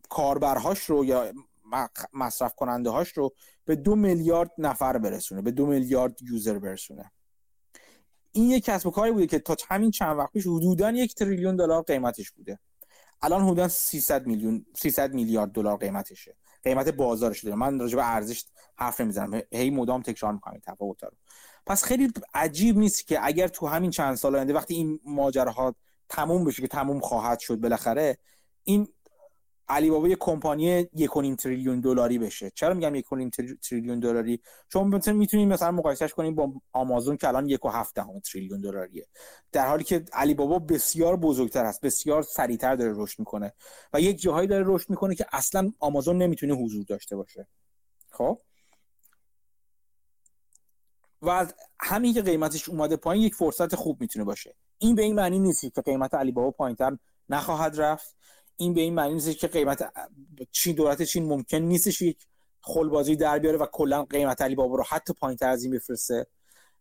کاربرهاش 0.10 0.80
رو 0.80 1.06
یا 1.06 1.34
مصرف 2.14 2.56
کننده 2.56 2.90
هاش 2.90 3.10
رو 3.10 3.34
به 3.66 3.76
دو 3.76 3.96
میلیارد 3.96 4.52
نفر 4.58 4.98
برسونه. 4.98 5.42
به 5.42 5.52
دو 5.52 5.66
میلیارد 5.66 6.22
یوزر 6.22 6.60
برسونه. 6.60 7.12
این 8.32 8.50
یک 8.50 8.66
کسب 8.66 8.88
و 8.88 8.92
کاری 8.92 9.12
بوده 9.12 9.28
که 9.28 9.40
تا 9.40 9.56
همین 9.68 9.92
چند 9.92 10.18
وقت 10.18 10.32
پیش 10.32 10.48
حدودا 10.48 10.92
یک 10.92 11.16
تریلیون 11.16 11.56
دلار 11.56 11.84
قیمتش 11.84 12.32
بوده. 12.32 12.60
الان 13.22 13.44
حدودا 13.44 13.68
300 13.68 14.28
میلیون 14.28 14.66
300 14.76 15.14
میلیارد 15.14 15.52
دلار 15.52 15.78
قیمتشه. 15.78 16.36
قیمت 16.64 16.90
بازارش 16.90 17.44
داره. 17.44 17.56
من 17.56 17.80
راجع 17.80 17.96
به 17.96 18.10
ارزش 18.10 18.46
حرف 18.78 19.02
نمی‌زنم. 19.02 19.42
هی 19.52 19.70
مدام 19.70 20.02
تکرار 20.02 20.34
می‌کنم 20.34 20.54
این 20.54 20.62
تفاوت 20.66 21.04
رو. 21.04 21.12
پس 21.66 21.84
خیلی 21.84 22.12
عجیب 22.34 22.78
نیست 22.78 23.08
که 23.08 23.20
اگر 23.26 23.48
تو 23.48 23.68
همین 23.68 23.92
چند 23.92 24.16
سال 24.16 24.36
آینده 24.36 24.54
وقتی 24.54 24.74
این 24.74 25.00
ماجراها 25.06 25.76
تموم 26.10 26.46
بشه 26.46 26.62
که 26.62 26.68
تموم 26.68 27.00
خواهد 27.00 27.40
شد 27.40 27.56
بالاخره 27.56 28.18
این 28.64 28.88
علی 29.70 29.90
بابا 29.90 30.08
یه 30.08 30.16
کمپانی 30.20 30.88
یک 30.96 31.12
تریلیون 31.40 31.80
دلاری 31.80 32.18
بشه. 32.18 32.52
چرا 32.56 32.74
میگم 32.74 32.96
یک 32.96 33.06
تریلیون 33.62 34.00
دلاری؟ 34.00 34.42
چون 34.70 34.88
مثلا 34.88 35.14
می‌تونید 35.14 35.48
مثلا 35.48 35.72
مقایسهش 35.72 36.14
کنیم 36.14 36.36
با 36.36 36.54
آمازون 36.74 37.18
که 37.18 37.28
الان 37.28 37.50
یک 37.50 37.66
و 37.66 37.70
هفت 37.70 38.00
تریلیون 38.32 38.62
دلاریه. 38.62 39.08
در 39.52 39.68
حالی 39.68 39.84
که 39.84 40.06
علی 40.14 40.34
بابا 40.34 40.60
بسیار 40.60 41.16
بزرگتر 41.16 41.66
است 41.66 41.82
بسیار 41.82 42.22
سریعتر 42.22 42.76
داره 42.76 42.94
رشد 42.96 43.20
می‌کنه 43.20 43.54
و 43.94 44.02
یک 44.02 44.22
جاهایی 44.22 44.48
داره 44.48 44.64
رشد 44.68 44.90
می‌کنه 44.90 45.16
که 45.16 45.26
اصلا 45.32 45.72
آمازون 45.80 46.18
نمی‌تونه 46.18 46.54
حضور 46.54 46.84
داشته 46.84 47.16
باشه. 47.16 47.48
خب؟ 48.12 48.42
و 51.22 51.48
همین 51.80 52.14
که 52.14 52.22
قیمتش 52.22 52.70
اومده 52.70 52.96
پایین 52.96 53.24
یک 53.24 53.36
فرصت 53.36 53.76
خوب 53.76 54.02
می‌تونه 54.02 54.26
باشه. 54.26 54.56
این 54.78 54.96
به 54.96 55.02
این 55.02 55.16
معنی 55.16 55.40
نیست 55.40 55.74
که 55.74 55.82
قیمت 55.82 56.14
علی 56.14 56.32
بابا 56.32 56.52
پایینتر 56.52 56.98
نخواهد 57.30 57.82
رفت. 57.82 58.19
این 58.60 58.74
به 58.74 58.82
این 58.82 58.94
معنی 58.94 59.14
نیست 59.14 59.38
که 59.38 59.48
قیمت 59.48 59.92
چین 60.52 60.76
دولت 60.76 61.02
چین 61.02 61.26
ممکن 61.26 61.58
نیستش 61.58 62.02
یک 62.02 62.26
خلبازی 62.62 63.16
در 63.16 63.40
بیاره 63.40 63.58
و 63.58 63.66
کلا 63.66 64.04
قیمت 64.04 64.42
علی 64.42 64.56
بابا 64.56 64.76
رو 64.76 64.84
حتی 64.90 65.14
پایین 65.14 65.38
تر 65.38 65.50
از 65.50 65.64
این 65.64 65.72
بفرسته. 65.74 66.28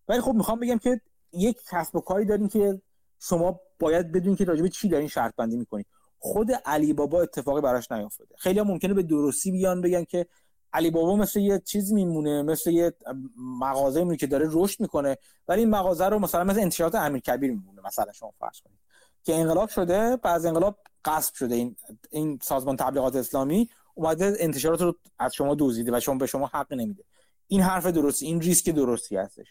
ولی 0.09 0.21
خب 0.21 0.33
می‌خوام 0.33 0.61
بگم 0.61 0.79
که 0.79 1.01
یک 1.33 1.57
کسب 1.71 1.97
و 1.97 2.01
کاری 2.01 2.25
داریم 2.25 2.49
که 2.49 2.83
شما 3.21 3.61
باید 3.79 4.13
بدون 4.13 4.37
که 4.37 4.45
راجبه 4.45 4.69
چی 4.69 4.89
دارین 4.89 5.09
شرط 5.09 5.37
بندی 5.37 5.57
می‌کنید 5.57 5.87
خود 6.19 6.53
علی 6.53 6.93
بابا 6.93 7.23
اتفاقی 7.23 7.61
براش 7.61 7.93
نیافتاده. 7.93 8.35
خیلی 8.39 8.61
ممکنه 8.61 8.95
به 8.95 9.03
درستی 9.03 9.51
بیان 9.51 9.81
بگن 9.81 10.05
که 10.05 10.27
علی 10.73 10.91
بابا 10.91 11.17
مثل 11.17 11.41
یه 11.41 11.59
چیز 11.59 11.93
میمونه 11.93 12.43
مثل 12.43 12.71
یه 12.71 12.95
مغازه 13.37 13.99
میمونه 14.01 14.17
که 14.17 14.27
داره 14.27 14.49
رشد 14.51 14.81
می‌کنه 14.81 15.17
ولی 15.49 15.61
این 15.61 15.71
مغازه 15.71 16.07
رو 16.07 16.19
مثلا 16.19 16.45
مثل 16.45 16.61
انتشارات 16.61 16.95
امیر 16.95 17.23
کبیر 17.23 17.51
میمونه 17.51 17.83
مثلا 17.85 18.13
شما 18.13 18.33
فرض 18.39 18.61
کنید. 18.61 18.79
که 19.25 19.35
انقلاب 19.35 19.69
شده 19.69 20.17
بعد 20.17 20.47
انقلاب 20.47 20.79
غصب 21.05 21.35
شده. 21.35 21.55
این 21.55 21.77
این 22.11 22.39
سازمان 22.43 22.77
تبلیغات 22.77 23.17
اسلامی 23.17 23.69
اومده 23.95 24.37
انتشارات 24.39 24.83
رو 24.83 24.95
از 25.19 25.35
شما 25.35 25.57
دزدیده 25.59 25.97
و 25.97 26.01
شما 26.01 26.15
به 26.15 26.27
شما 26.27 26.47
حق 26.47 26.73
نمیده. 26.73 27.05
این 27.47 27.61
حرف 27.61 27.87
درستی 27.87 28.27
این 28.27 28.41
ریسک 28.41 28.71
درستی 28.71 29.17
هستش. 29.17 29.47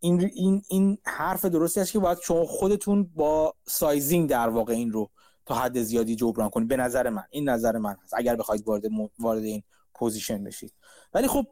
این 0.00 0.30
این 0.34 0.62
این 0.68 0.98
حرف 1.04 1.44
درستی 1.44 1.80
هست 1.80 1.92
که 1.92 1.98
باید 1.98 2.18
شما 2.18 2.44
خودتون 2.44 3.10
با 3.14 3.54
sizing 3.66 4.30
در 4.30 4.48
واقع 4.48 4.72
این 4.72 4.92
رو 4.92 5.10
تا 5.46 5.54
حد 5.54 5.82
زیادی 5.82 6.16
جبران 6.16 6.50
کنید. 6.50 6.68
به 6.68 6.76
نظر 6.76 7.08
من 7.08 7.24
این 7.30 7.48
نظر 7.48 7.78
من 7.78 7.96
هست. 8.02 8.14
اگر 8.16 8.36
بخواید 8.36 8.68
وارد 8.68 8.82
وارد 9.18 9.44
این 9.44 9.62
position 9.94 10.44
بشید. 10.44 10.72
ولی 11.14 11.28
خب 11.28 11.46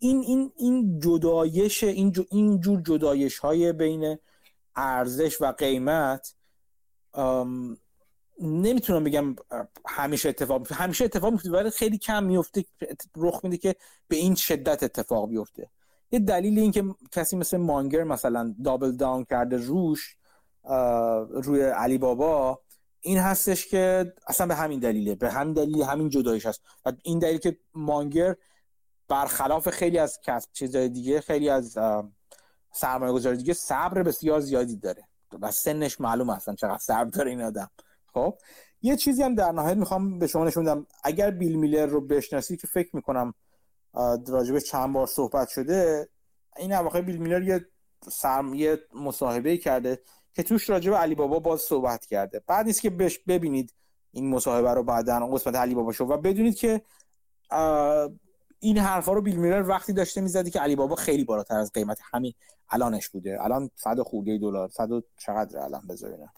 این 0.00 0.20
این 0.20 0.52
این 0.56 1.00
جدایش 1.00 1.84
این 1.84 2.12
جو 2.12 2.24
این 2.30 2.60
جور 2.60 2.80
جدایش 2.80 3.38
های 3.38 3.72
بین 3.72 4.18
ارزش 4.76 5.40
و 5.40 5.52
قیمت 5.52 6.34
نمی‌تونم 8.40 9.04
بگم 9.04 9.36
همیشه 9.86 10.28
اتفاق 10.28 10.58
میفته. 10.58 10.74
همیشه 10.74 11.04
اتفاق 11.04 11.32
میفته 11.32 11.50
ولی 11.50 11.70
خیلی 11.70 11.98
کم 11.98 12.24
میفته 12.24 12.64
رخ 13.16 13.40
میده 13.44 13.56
که 13.56 13.76
به 14.08 14.16
این 14.16 14.34
شدت 14.34 14.82
اتفاق 14.82 15.28
بیفته. 15.28 15.70
یه 16.12 16.18
دلیل 16.18 16.58
این 16.58 16.72
که 16.72 16.84
کسی 17.12 17.36
مثل 17.36 17.56
مانگر 17.56 18.04
مثلا 18.04 18.54
دابل 18.64 18.92
داون 18.92 19.24
کرده 19.24 19.56
روش 19.56 20.16
روی 21.30 21.62
علی 21.62 21.98
بابا 21.98 22.60
این 23.00 23.18
هستش 23.18 23.66
که 23.66 24.12
اصلا 24.26 24.46
به 24.46 24.54
همین 24.54 24.80
دلیله 24.80 25.14
به 25.14 25.30
همین 25.30 25.52
دلیل 25.52 25.82
همین 25.82 26.08
جدایش 26.08 26.46
هست. 26.46 26.62
و 26.84 26.92
این 27.02 27.18
دلیل 27.18 27.38
که 27.38 27.58
مانگر 27.74 28.36
برخلاف 29.08 29.70
خیلی 29.70 29.98
از 29.98 30.20
کسب 30.24 30.50
چیزهای 30.52 30.88
دیگه 30.88 31.20
خیلی 31.20 31.48
از 31.48 31.78
سرمایه 32.72 33.12
گذاری 33.12 33.36
دیگه 33.36 33.52
صبر 33.52 34.02
بسیار 34.02 34.40
زیادی 34.40 34.76
داره. 34.76 35.08
و 35.42 35.50
سنش 35.50 36.00
معلوم 36.00 36.30
هستن 36.30 36.54
چقدر 36.54 36.78
صبر 36.78 37.04
داره 37.04 37.30
این 37.30 37.42
آدم. 37.42 37.70
خب؟ 38.14 38.38
یه 38.82 38.96
چیزی 38.96 39.22
هم 39.22 39.34
در 39.34 39.52
نهایت 39.52 39.76
می‌خوام 39.76 40.18
به 40.18 40.26
شما 40.26 40.44
نشون 40.44 40.64
بدم. 40.64 40.86
اگر 41.04 41.30
بیل 41.30 41.56
میلر 41.56 41.86
رو 41.86 42.00
بشناسی 42.00 42.56
که 42.56 42.66
فکر 42.66 42.96
می‌کنم 42.96 43.34
راجبش 44.28 44.62
چند 44.62 44.92
بار 44.92 45.06
صحبت 45.06 45.48
شده 45.48 46.08
این 46.56 46.72
اواخر 46.72 47.00
بیل 47.00 47.16
میلر 47.16 47.42
یه 47.42 47.66
سرم 48.10 48.54
یه 48.54 48.78
مصاحبه 48.94 49.56
کرده 49.56 50.02
که 50.34 50.42
توش 50.42 50.70
راجب 50.70 50.94
علی 50.94 51.14
بابا 51.14 51.38
باز 51.38 51.60
صحبت 51.60 52.06
کرده. 52.06 52.42
بعد 52.46 52.66
نیست 52.66 52.80
که 52.80 52.90
بش 52.90 53.18
ببینید 53.18 53.74
این 54.10 54.30
مصاحبه 54.30 54.74
رو 54.74 54.82
بعدا 54.82 55.26
قسمت 55.26 55.54
علی 55.54 55.74
بابا 55.74 55.92
شو 55.92 56.04
و 56.04 56.16
بدونید 56.16 56.56
که 56.56 56.82
این 58.60 58.78
حرفا 58.78 59.12
رو 59.12 59.22
بیل 59.22 59.36
میلر 59.36 59.68
وقتی 59.68 59.92
داشته 59.92 60.20
می‌زدی 60.20 60.50
که 60.50 60.60
علی 60.60 60.76
بابا 60.76 60.96
خیلی 60.96 61.24
بالاتر 61.24 61.58
از 61.58 61.72
قیمت 61.72 61.98
همین 62.12 62.34
الانش 62.70 63.08
بوده. 63.08 63.38
الان 63.44 63.70
100 63.76 64.00
خورده 64.00 64.38
دلار 64.38 64.68
100 64.68 64.88
چقدر 65.18 65.58
الان 65.58 65.86
بذارین 65.86 66.28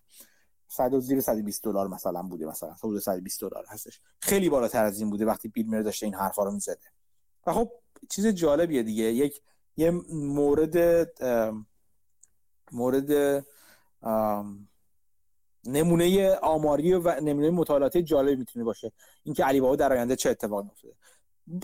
100 0.69 0.99
زیر 0.99 1.21
120 1.21 1.65
دلار 1.65 1.89
مثلا 1.89 2.23
بوده 2.23 2.47
مثلا. 2.47 2.73
حدود 2.73 2.99
120 2.99 3.41
دلار 3.41 3.65
هستش. 3.69 4.01
خیلی 4.21 4.49
بالاتر 4.49 4.85
از 4.85 5.01
این 5.01 5.11
بوده 5.11 5.25
وقتی 5.25 5.49
بیل 5.49 5.67
میلر 5.67 5.83
داشته 5.83 6.07
این 6.07 6.15
حرفا 6.15 6.45
رو 6.45 6.51
می‌زده. 6.51 6.87
و 7.47 7.53
خب 7.53 7.73
چیز 8.11 8.27
جالبیه 8.27 8.83
دیگه. 8.83 9.05
یک 9.05 9.43
یه 9.77 9.91
مورد 10.11 10.77
مورد 12.73 13.45
نمونه 15.65 16.35
آماری 16.35 16.95
و 16.95 17.21
نمونه 17.21 17.51
مطالعات 17.51 17.99
جالب 17.99 18.39
می‌تونه 18.39 18.65
باشه. 18.65 18.93
اینکه 19.23 19.45
علی 19.45 19.61
بابا 19.61 19.77
در 19.77 19.93
آینده 19.93 20.17
چه 20.17 20.31
اتفاقی 20.31 20.63
میفته 20.63 20.89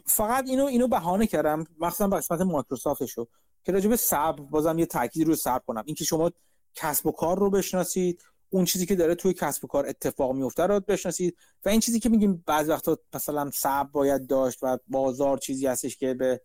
فقط 0.06 0.48
اینو 0.48 0.64
اینو 0.64 0.88
بهانه 0.88 1.26
کردم 1.26 1.66
مخصوصا 1.78 2.08
به 2.08 2.16
قسمت 2.16 2.40
مایکروسافتشو 2.40 3.26
که 3.64 3.72
راجع 3.72 3.88
به 3.88 3.96
صبر 3.96 4.42
بازم 4.42 4.78
یه 4.78 4.86
تاکید 4.86 5.26
رو 5.28 5.34
صبر 5.34 5.62
کنم. 5.66 5.82
اینکه 5.86 6.04
شما 6.04 6.30
کسب 6.74 7.06
و 7.06 7.12
کار 7.12 7.38
رو 7.38 7.50
بشناسید 7.50 8.22
اون 8.50 8.64
چیزی 8.64 8.86
که 8.86 8.96
داره 8.96 9.14
توی 9.14 9.34
کسب 9.34 9.64
و 9.64 9.68
کار 9.68 9.86
اتفاق 9.86 10.32
میفته 10.32 10.62
رو 10.62 10.80
بشناسید. 10.80 11.36
و 11.64 11.68
این 11.68 11.80
چیزی 11.80 12.00
که 12.00 12.08
میگیم 12.08 12.44
بعض 12.46 12.68
وقتا 12.68 12.98
مثلا 13.14 13.50
صبر 13.54 13.88
باید 13.92 14.26
داشت 14.26 14.58
و 14.62 14.78
بازار 14.88 15.38
چیزی 15.38 15.66
هستش 15.66 15.96
که 15.96 16.14
به 16.14 16.40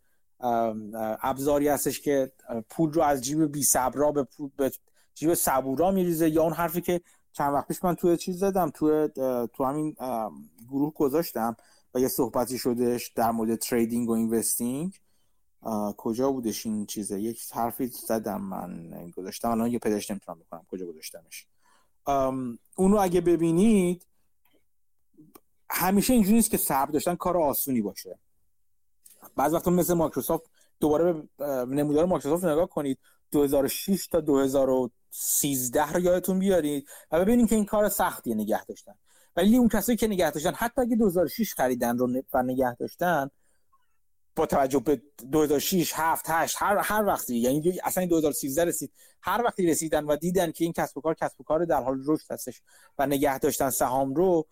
ابزاری 1.22 1.68
هستش 1.68 2.02
که 2.02 2.32
پول 2.70 2.94
رو 2.94 3.02
از 3.02 3.22
جیب 3.22 3.52
بی 3.52 3.64
صبرا 3.64 4.12
به, 4.12 4.28
به 4.58 4.72
جیب 5.14 5.34
صبورا 5.34 5.92
میریزه 5.92 6.30
یا 6.30 6.44
اون 6.44 6.54
حرفی 6.54 6.82
که 6.82 7.02
چند 7.32 7.54
وقت 7.54 7.68
پیش 7.68 7.84
من 7.84 7.96
توی 7.96 8.18
چیز 8.18 8.40
زدم 8.40 8.70
توی 8.70 9.10
تو 9.54 9.64
همین 9.64 9.96
گروه 10.70 10.94
گذاشتم. 10.94 11.56
و 11.94 12.00
یه 12.00 12.08
صحبتی 12.08 12.58
شدش 12.58 13.08
در 13.16 13.32
مورد 13.32 13.56
trading 13.56 14.10
و 14.10 14.12
investing 14.12 15.00
کجا 15.98 16.32
بودش 16.32 16.66
این 16.66 16.86
چیزه؟ 16.86 17.22
یک 17.22 17.42
حرفی 17.52 17.88
زدم 17.88 18.42
من 18.42 19.10
گذاشتم 19.18 19.52
الان 19.52 19.72
یه 19.72 19.80
پیداش 19.80 20.12
نمی‌تونم 20.12 20.40
بکنم. 20.40 20.66
کجا 20.72 20.86
گذاشتمش؟ 20.86 21.46
اونو 22.76 22.98
اگه 22.98 23.22
ببینید 23.22 24.06
همیشه 25.70 26.14
اینجوری 26.14 26.36
نیست 26.36 26.52
که 26.52 26.58
صبر 26.58 26.92
داشتن 26.92 27.16
کار 27.16 27.38
آسونی 27.38 27.82
باشه. 27.82 28.20
بعض 29.36 29.54
وقتا 29.54 29.72
مثل 29.72 29.94
مایکروسافت 29.94 30.50
دوباره 30.80 31.14
به 31.38 31.66
نمودار 31.66 32.06
مایکروسافت 32.06 32.46
نگاه 32.46 32.70
کنید. 32.70 33.00
2006 33.32 34.08
تا 34.08 34.20
2013 34.22 35.92
رو 35.92 36.00
یادتون 36.00 36.40
بیارید 36.40 36.88
و 37.12 37.20
ببینید 37.20 37.50
که 37.50 37.56
این 37.56 37.66
کار 37.66 37.90
سختیه 37.90 38.36
نگه 38.36 38.66
داشتن. 38.66 38.96
ولی 39.36 39.58
اون 39.58 39.68
کسایی 39.68 39.98
که 39.98 40.08
نگه 40.08 40.32
داشتن 40.32 40.54
حتی 40.54 40.82
اگه 40.82 40.96
2006 40.96 41.54
خریدن 41.54 41.98
رو 41.98 42.22
و 42.34 42.44
نگه 42.44 42.76
داشتن 42.76 43.30
با 44.36 44.46
توجه 44.46 44.80
به 44.80 45.02
2006 45.32 45.94
7 45.96 46.26
8 46.30 46.56
هر 46.60 46.78
هر 46.78 47.06
وقتی 47.06 47.38
یعنی 47.38 47.80
اصلا 47.84 48.06
2013 48.06 48.66
رسید. 48.66 48.92
هر 49.22 49.42
وقتی 49.46 49.68
رسیدن 49.68 50.04
و 50.04 50.16
دیدن 50.16 50.52
که 50.52 50.64
این 50.64 50.74
کسب 50.74 50.98
و 50.98 51.02
کار 51.02 51.14
کسب 51.14 51.42
و 51.42 51.44
کار 51.44 51.66
در 51.66 51.84
حال 51.84 52.02
رشد 52.06 52.32
هستش 52.32 52.62
و 52.98 53.08
نگه 53.08 53.40
داشتن 53.40 53.70
سهام 53.70 54.14
رو 54.14 54.48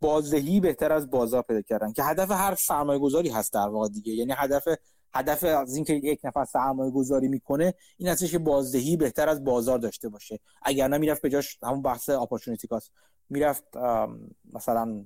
بازدهی 0.00 0.60
بهتر 0.60 0.92
از 0.92 1.10
بازار 1.10 1.42
پیدا 1.42 1.62
کردن 1.62 1.92
که 1.92 2.02
هدف 2.02 2.30
هر 2.30 2.54
سرمایه 2.54 2.98
گذاری 2.98 3.28
هست 3.28 3.52
در 3.52 3.68
واقع 3.68 3.88
دیگه. 3.88 4.12
یعنی 4.12 4.32
هدف 4.36 4.68
هدف 5.14 5.44
از 5.44 5.76
اینکه 5.76 5.94
یک 5.94 6.20
نفر 6.24 6.44
سرمایه 6.44 6.90
گذاری 6.90 7.28
می‌کنه 7.28 7.74
این 7.96 8.08
هستش 8.08 8.30
که 8.30 8.38
بازدهی 8.38 8.96
بهتر 8.96 9.28
از 9.28 9.44
بازار 9.44 9.78
داشته 9.78 10.08
باشه. 10.08 10.38
اگر 10.62 10.88
نه 10.88 10.98
می‌رفت 10.98 11.22
به 11.22 11.30
جاش 11.30 11.58
همون 11.62 11.82
بحث 11.82 12.08
اپورتونتی 12.08 12.68
کاست 12.68 12.90
می‌رفت 13.32 13.76
مثلا 14.52 15.04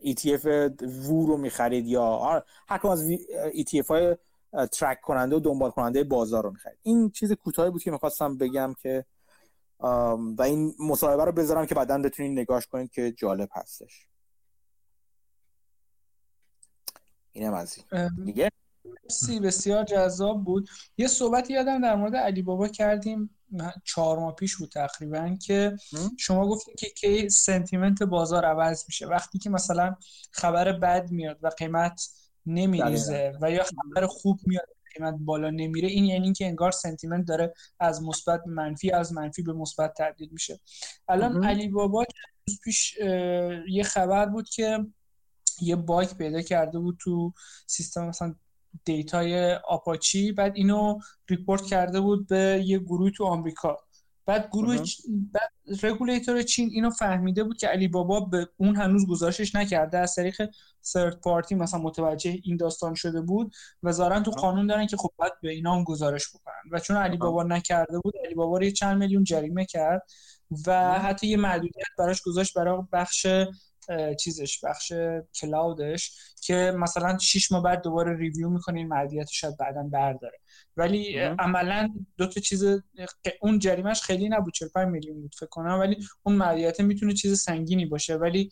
ETF 0.00 0.46
وو 0.82 1.26
رو 1.26 1.36
می‌خرید 1.36 1.86
یا 1.86 2.42
هر 2.66 2.86
از 2.86 3.10
ETF 3.52 3.86
های 3.86 4.16
ترک 4.72 5.00
کننده 5.00 5.36
و 5.36 5.40
دنبال 5.40 5.70
کننده 5.70 6.04
بازار 6.04 6.42
رو 6.44 6.50
می‌خرید. 6.50 6.78
این 6.82 7.10
چیز 7.10 7.32
کوتاهی 7.32 7.70
بود 7.70 7.82
که 7.82 7.90
می‌خواستم 7.90 8.36
بگم 8.36 8.74
که 8.82 9.04
و 9.80 10.42
این 10.42 10.74
مصاحبه 10.78 11.24
رو 11.24 11.32
بذارم 11.32 11.66
که 11.66 11.74
بعدا 11.74 11.98
بتونید 11.98 12.38
نگاش 12.38 12.66
کنید 12.66 12.90
که 12.90 13.12
جالب 13.12 13.48
هستش. 13.52 14.06
اینم 17.32 17.54
از 17.54 17.78
این. 17.92 18.24
دیگه؟ 18.24 18.50
بسیار 19.42 19.84
جذاب 19.84 20.44
بود. 20.44 20.68
یه 20.96 21.06
صحبت 21.06 21.50
یادم 21.50 21.82
در 21.82 21.96
مورد 21.96 22.16
علی 22.16 22.42
بابا 22.42 22.68
کردیم 22.68 23.30
چهار 23.84 24.18
ماه 24.18 24.34
پیش 24.34 24.56
بود 24.56 24.68
تقریبا 24.68 25.36
که 25.42 25.76
شما 26.18 26.48
گفتید 26.48 26.74
که 26.74 26.88
کی 26.88 27.28
سنتیمنت 27.28 28.02
بازار 28.02 28.44
عوض 28.44 28.84
میشه. 28.88 29.06
وقتی 29.06 29.38
که 29.38 29.50
مثلا 29.50 29.96
خبر 30.30 30.72
بد 30.72 31.10
میاد 31.10 31.38
و 31.42 31.48
قیمت 31.48 32.08
نمیریزه 32.46 33.38
و 33.40 33.50
یا 33.50 33.64
خبر 33.64 34.06
خوب 34.06 34.40
میاد 34.46 34.68
قیمت 34.94 35.14
بالا 35.20 35.50
نمیره 35.50 35.88
این 35.88 36.04
یعنی 36.04 36.32
که 36.32 36.46
انگار 36.46 36.70
سنتیمنت 36.70 37.26
داره 37.26 37.54
از 37.80 38.02
مثبت 38.02 38.44
به 38.44 38.50
منفی 38.50 38.90
از 38.90 39.12
منفی 39.12 39.42
به 39.42 39.52
مثبت 39.52 39.94
تبدیل 39.98 40.28
میشه. 40.32 40.60
الان 41.08 41.44
علی 41.44 41.68
بابا 41.68 42.04
پیش 42.64 42.98
یه 43.68 43.82
خبر 43.82 44.26
بود 44.26 44.48
که 44.48 44.86
یه 45.60 45.76
باگ 45.76 46.08
پیدا 46.12 46.40
کرده 46.40 46.78
بود 46.78 46.96
تو 47.00 47.32
سیستم 47.66 48.08
مثلا 48.08 48.34
data 48.84 49.54
ی 49.54 49.65
Apache 49.65 50.32
بعد 50.32 50.52
اینو 50.56 50.98
report 51.28 51.62
کرده 51.62 52.00
بود 52.00 52.26
به 52.26 52.62
یه 52.66 52.78
گروه 52.78 53.10
تو 53.10 53.24
آمریکا. 53.24 53.76
بعد 54.26 54.48
گروه 54.52 54.76
بعد 55.08 55.50
رگولیتور 55.82 56.42
چین 56.42 56.70
اینو 56.72 56.90
فهمیده 56.90 57.44
بود 57.44 57.56
که 57.56 57.66
علی 57.66 57.88
بابا 57.88 58.20
به 58.20 58.48
اون 58.56 58.76
هنوز 58.76 59.06
گزارشش 59.06 59.54
نکرده. 59.54 59.98
از 59.98 60.14
طریق 60.14 60.50
third 60.80 61.20
party 61.20 61.54
مثلا 61.54 61.80
متوجه 61.80 62.38
این 62.44 62.56
داستان 62.56 62.94
شده 62.94 63.20
بود. 63.20 63.54
و 63.82 63.92
ظاهرا 63.92 64.20
تو 64.20 64.30
قانون 64.30 64.66
دارن 64.66 64.86
که 64.86 64.96
خب 64.96 65.10
باید 65.16 65.32
به 65.42 65.50
اینا 65.50 65.74
هم 65.74 65.84
گزارش 65.84 66.28
بکنن. 66.28 66.54
و 66.72 66.78
چون 66.78 66.96
علی 66.96 67.16
بابا 67.16 67.42
نکرده 67.42 67.98
بود 67.98 68.14
علی 68.24 68.34
بابا 68.34 68.58
رو 68.58 68.70
چند 68.70 68.98
میلیون 68.98 69.24
جریمه 69.24 69.64
کرد 69.64 70.02
و 70.66 70.98
حتی 70.98 71.26
یه 71.26 71.36
محدودیت 71.36 71.86
براش 71.98 72.22
گذاشت 72.22 72.54
برای 72.54 72.82
بخش 72.92 73.26
چیزش 74.20 74.64
بخش 74.64 74.92
کلاودش 75.40 76.12
که 76.40 76.74
مثلا 76.76 77.18
6 77.18 77.52
ماه 77.52 77.62
بعد 77.62 77.82
دوباره 77.82 78.16
ریویو 78.16 78.48
می‌کنه 78.48 78.78
این 78.78 78.88
محدودیت 78.88 79.28
شاید 79.28 79.56
بعدا 79.56 79.82
برداره. 79.82 80.38
ولی 80.76 81.18
عملا 81.18 81.94
دو 82.16 82.26
تا 82.26 82.40
چیز 82.40 82.64
اون 83.40 83.58
جریمش 83.58 84.02
خیلی 84.02 84.28
نبود 84.28 84.52
45 84.52 84.88
میلیون 84.88 85.20
بود 85.20 85.34
فکر 85.34 85.48
کنم 85.48 85.78
ولی 85.80 85.96
اون 86.22 86.36
محدودیت 86.36 86.80
می‌تونه 86.80 87.14
چیز 87.14 87.40
سنگینی 87.40 87.86
باشه. 87.86 88.16
ولی 88.16 88.50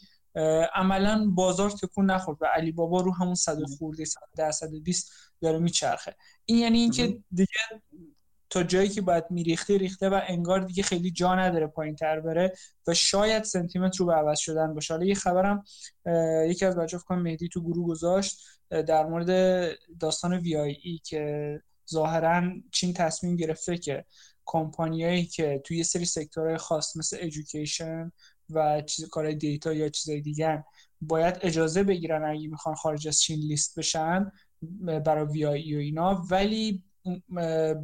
عملا 0.75 1.31
بازار 1.35 1.71
تکون 1.71 2.11
نخورد 2.11 2.39
و 2.41 2.47
علی 2.47 2.73
بابا 2.73 3.01
رو 3.01 3.15
همون 3.15 3.35
100 3.35 3.63
خورده 3.79 4.05
100 4.05 4.51
120 4.51 5.13
داره 5.41 5.59
میچرخه. 5.59 6.17
این 6.45 6.59
یعنی 6.59 6.79
اینکه 6.79 7.19
دیگه 7.31 7.49
تا 8.55 8.63
جایی 8.63 8.89
که 8.89 9.01
باید 9.01 9.25
میریخته 9.31 9.79
ریخته 9.79 10.09
و 10.09 10.21
انگار 10.27 10.61
دیگه 10.61 10.83
خیلی 10.83 11.11
جا 11.11 11.35
نداره 11.35 11.67
پایین 11.67 11.97
تر 11.97 12.21
بره 12.21 12.53
و 12.87 12.95
شاید 12.95 13.45
sentiment 13.45 13.97
رو 13.97 14.07
به 14.07 14.15
عوض 14.15 14.39
شدن 14.39 14.75
باشه. 14.75 14.95
حالا 14.95 15.07
یه 15.07 15.15
خبرم 15.15 15.65
یکی 16.49 16.65
از 16.65 16.77
بچه‌ها 16.77 17.03
فکر 17.03 17.15
مهدی 17.15 17.49
تو 17.49 17.61
گروه 17.61 17.87
گذاشت 17.87 18.41
در 18.71 19.07
مورد 19.07 19.71
داستان 20.01 20.35
VIE 20.35 21.01
که 21.05 21.61
ظاهرا 21.91 22.43
چین 22.73 22.93
تصمیم 22.93 23.37
گرفته 23.37 23.79
که 23.79 24.05
کمپانیایی 24.45 25.27
که 25.27 25.63
توی 25.65 25.77
یه 25.77 25.83
سری 25.83 26.05
sector 26.05 26.44
های 26.44 26.57
خاص 26.57 26.97
مثل 26.97 27.17
education 27.21 28.13
و 28.51 28.83
چیز 28.83 29.09
کارهای 29.09 29.35
data 29.35 29.73
یا 29.73 29.89
چیزای 29.89 30.21
دیگه 30.21 30.65
باید 31.01 31.39
اجازه 31.41 31.83
بگیرن 31.83 32.25
اگه 32.25 32.49
می‌خوان 32.49 32.75
خارج 32.75 33.09
از 33.09 33.21
چین 33.21 33.39
لیست 33.39 33.79
بشن 33.79 34.33
برای 35.05 35.27
وی 35.27 35.47
آی 35.47 35.75
و 35.75 35.79
اینا. 35.79 36.23
ولی 36.31 36.83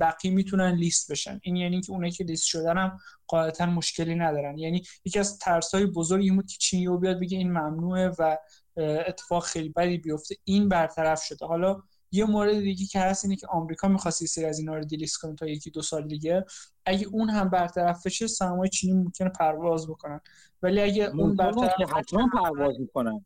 بقیه 0.00 0.30
می‌تونن 0.30 0.74
لیست 0.74 1.12
بشن. 1.12 1.40
این 1.42 1.56
یعنی 1.56 1.80
که 1.80 1.92
اونایی 1.92 2.12
که 2.12 2.24
لیست 2.24 2.44
شدن 2.44 2.78
هم 2.78 2.98
قاعدتا 3.26 3.66
مشکلی 3.66 4.14
ندارن. 4.14 4.58
یعنی 4.58 4.82
یکی 5.04 5.18
از 5.18 5.38
ترس 5.38 5.74
های 5.74 5.86
بزرگ 5.86 6.22
این 6.22 6.36
بود 6.36 6.46
که 6.46 6.56
چین 6.58 6.80
یو 6.80 6.98
بیاد 6.98 7.20
بگه 7.20 7.38
این 7.38 7.50
ممنوعه 7.50 8.08
و 8.18 8.36
اتفاق 8.76 9.44
خیلی 9.44 9.68
بدی 9.68 9.98
بیفته. 9.98 10.36
این 10.44 10.68
برطرف 10.68 11.22
شده. 11.22 11.46
حالا 11.46 11.82
یه 12.12 12.24
مورد 12.24 12.60
دیگه 12.60 12.86
که 12.86 13.00
هست 13.00 13.24
اینه 13.24 13.36
که 13.36 13.46
آمریکا 13.46 13.88
می‌خواست 13.88 14.24
سری 14.24 14.44
از 14.44 14.58
اینا 14.58 14.76
رو 14.76 14.84
دیلیست 14.84 15.16
کنه 15.16 15.34
تا 15.34 15.46
یکی 15.46 15.70
دو 15.70 15.82
سال 15.82 16.08
دیگه. 16.08 16.44
اگه 16.86 17.06
اون 17.06 17.30
هم 17.30 17.48
برطرف 17.48 18.06
بشه 18.06 18.26
سرمایه 18.26 18.70
چینی 18.70 18.92
ممکنه 18.92 19.28
پرواز 19.28 19.88
بکنن. 19.88 20.20
ولی 20.62 20.80
اگه 20.80 21.04
اون 21.04 21.36
برطرف 21.36 21.92
حتما 21.96 22.28
پرواز 22.34 22.80
می‌کنن. 22.80 23.24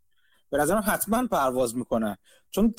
به 0.51 0.59
نظرم 0.59 0.83
حتما 0.87 1.27
پرواز 1.27 1.77
می‌کنن. 1.77 2.17
چون 2.51 2.75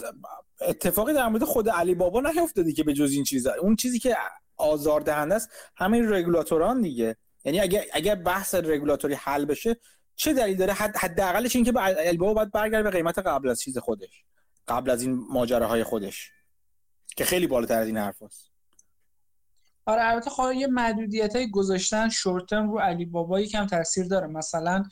اتفاقی 0.62 1.14
در 1.14 1.28
مورد 1.28 1.44
خود 1.44 1.70
علی 1.70 1.96
بابا 1.96 2.22
نیفتاده 2.22 2.74
که 2.74 2.84
به 2.84 2.94
جز 2.94 3.12
این 3.12 3.24
چیزا. 3.24 3.54
اون 3.62 3.76
چیزی 3.76 4.00
که 4.00 4.18
آزاردهنده 4.58 5.36
است 5.36 5.50
همین 5.76 6.14
رگولاتوران 6.14 6.82
دیگه. 6.82 7.16
یعنی 7.46 7.60
اگر 7.60 7.84
اگر 7.94 8.16
بحث 8.16 8.56
رگولاتوری 8.56 9.14
حل 9.14 9.46
بشه 9.46 9.78
چه 10.16 10.34
دلیل 10.34 10.58
داره؟ 10.58 10.74
حد 10.74 10.98
حداقلش 10.98 11.56
این 11.56 11.66
که 11.66 11.72
علی 11.72 12.18
بابا 12.18 12.34
باید 12.34 12.52
برگرده 12.52 12.84
به 12.84 12.90
قیمت 12.90 13.20
قبل 13.20 13.50
از 13.50 13.62
چیز 13.62 13.78
خودش. 13.78 14.24
قبل 14.68 14.90
از 14.90 15.02
این 15.02 15.26
ماجراهای 15.30 15.84
خودش. 15.84 16.32
که 17.16 17.26
خیلی 17.26 17.48
بالاتر 17.48 17.80
از 17.80 17.88
این 17.88 17.98
حرف 17.98 18.22
هست. 18.24 18.52
آره 19.86 20.02
البته 20.04 20.30
خب 20.30 20.52
یه 20.56 20.68
محدودیت 20.68 21.36
های 21.36 21.52
گذاشتن 21.52 22.10
شورت 22.10 22.54
رو 22.54 22.80
علی 22.80 23.06
بابا 23.06 23.40
یکم 23.40 23.66
تاثیر 23.66 24.08
داره. 24.08 24.28
مثلا 24.28 24.84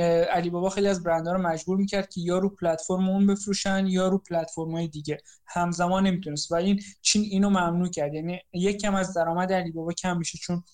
علی 0.00 0.50
بابا 0.50 0.70
خیلی 0.70 0.88
از 0.88 1.02
برندها 1.02 1.32
رو 1.32 1.42
مجبور 1.42 1.76
می‌کرد 1.76 2.08
که 2.08 2.20
یا 2.20 2.38
رو 2.38 2.48
پلتفرم 2.48 3.08
اون 3.08 3.26
بفروشن 3.26 3.86
یا 3.86 4.08
رو 4.08 4.18
پلتفرم 4.18 4.70
های 4.70 4.88
دیگه. 4.88 5.18
همزمان 5.46 6.06
نمی‌تونست. 6.06 6.52
و 6.52 6.54
این 6.54 6.80
چین 7.02 7.22
اینو 7.22 7.50
ممنوع 7.50 7.88
کرد. 7.88 8.14
یعنی 8.14 8.38
یک 8.52 8.80
کم 8.80 8.94
از 8.94 9.14
درآمد 9.14 9.52
علی 9.52 9.72
بابا 9.72 9.92
کم 9.92 10.18
میشه 10.18 10.38
چون 10.38 10.64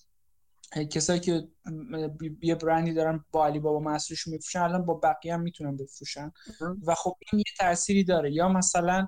کسایی 0.91 1.21
که 1.21 1.49
یه 2.43 2.55
برندی 2.55 2.95
دارن 2.95 3.25
با 3.31 3.47
علی 3.47 3.59
بابا 3.59 3.81
محصولش 3.81 4.27
میفروشن 4.27 4.61
الان 4.61 4.87
با 4.87 4.95
بقیه 4.95 5.35
هم 5.35 5.41
می‌تونن 5.41 5.77
بفروشن. 5.77 6.33
و 6.87 6.95
خب 6.95 7.17
این 7.33 7.39
یه 7.39 7.53
تأثیری 7.59 8.05
داره. 8.05 8.33
یا 8.33 8.49
مثلا 8.49 9.07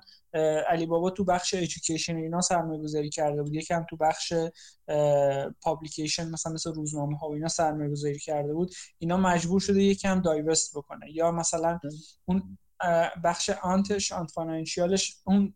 علی 0.67 0.85
بابا 0.85 1.09
تو 1.09 1.23
بخش 1.23 1.53
ایژوکیشن 1.53 2.15
اینا 2.15 2.41
سرمایه 2.41 2.81
گذاری 2.81 3.09
کرده 3.09 3.43
بود. 3.43 3.53
یکم 3.53 3.85
تو 3.89 3.97
بخش 3.97 4.33
پابلیکیشن 5.61 6.29
مثلا 6.29 6.53
مثل 6.53 6.73
روزنامه 6.73 7.17
ها 7.17 7.29
و 7.29 7.33
اینا 7.33 7.47
سرمایه 7.47 7.89
گذاری 7.89 8.19
کرده 8.19 8.53
بود. 8.53 8.73
اینا 8.97 9.17
مجبور 9.17 9.59
شده 9.59 9.83
یکم 9.83 10.21
دایورست 10.21 10.77
بکنه. 10.77 11.11
یا 11.11 11.31
مثلا 11.31 11.79
اون 12.25 12.57
بخش 13.23 13.49
آنتش 13.49 14.11
آنت 14.11 14.31
فاینانشیالش 14.31 15.17
اون 15.23 15.53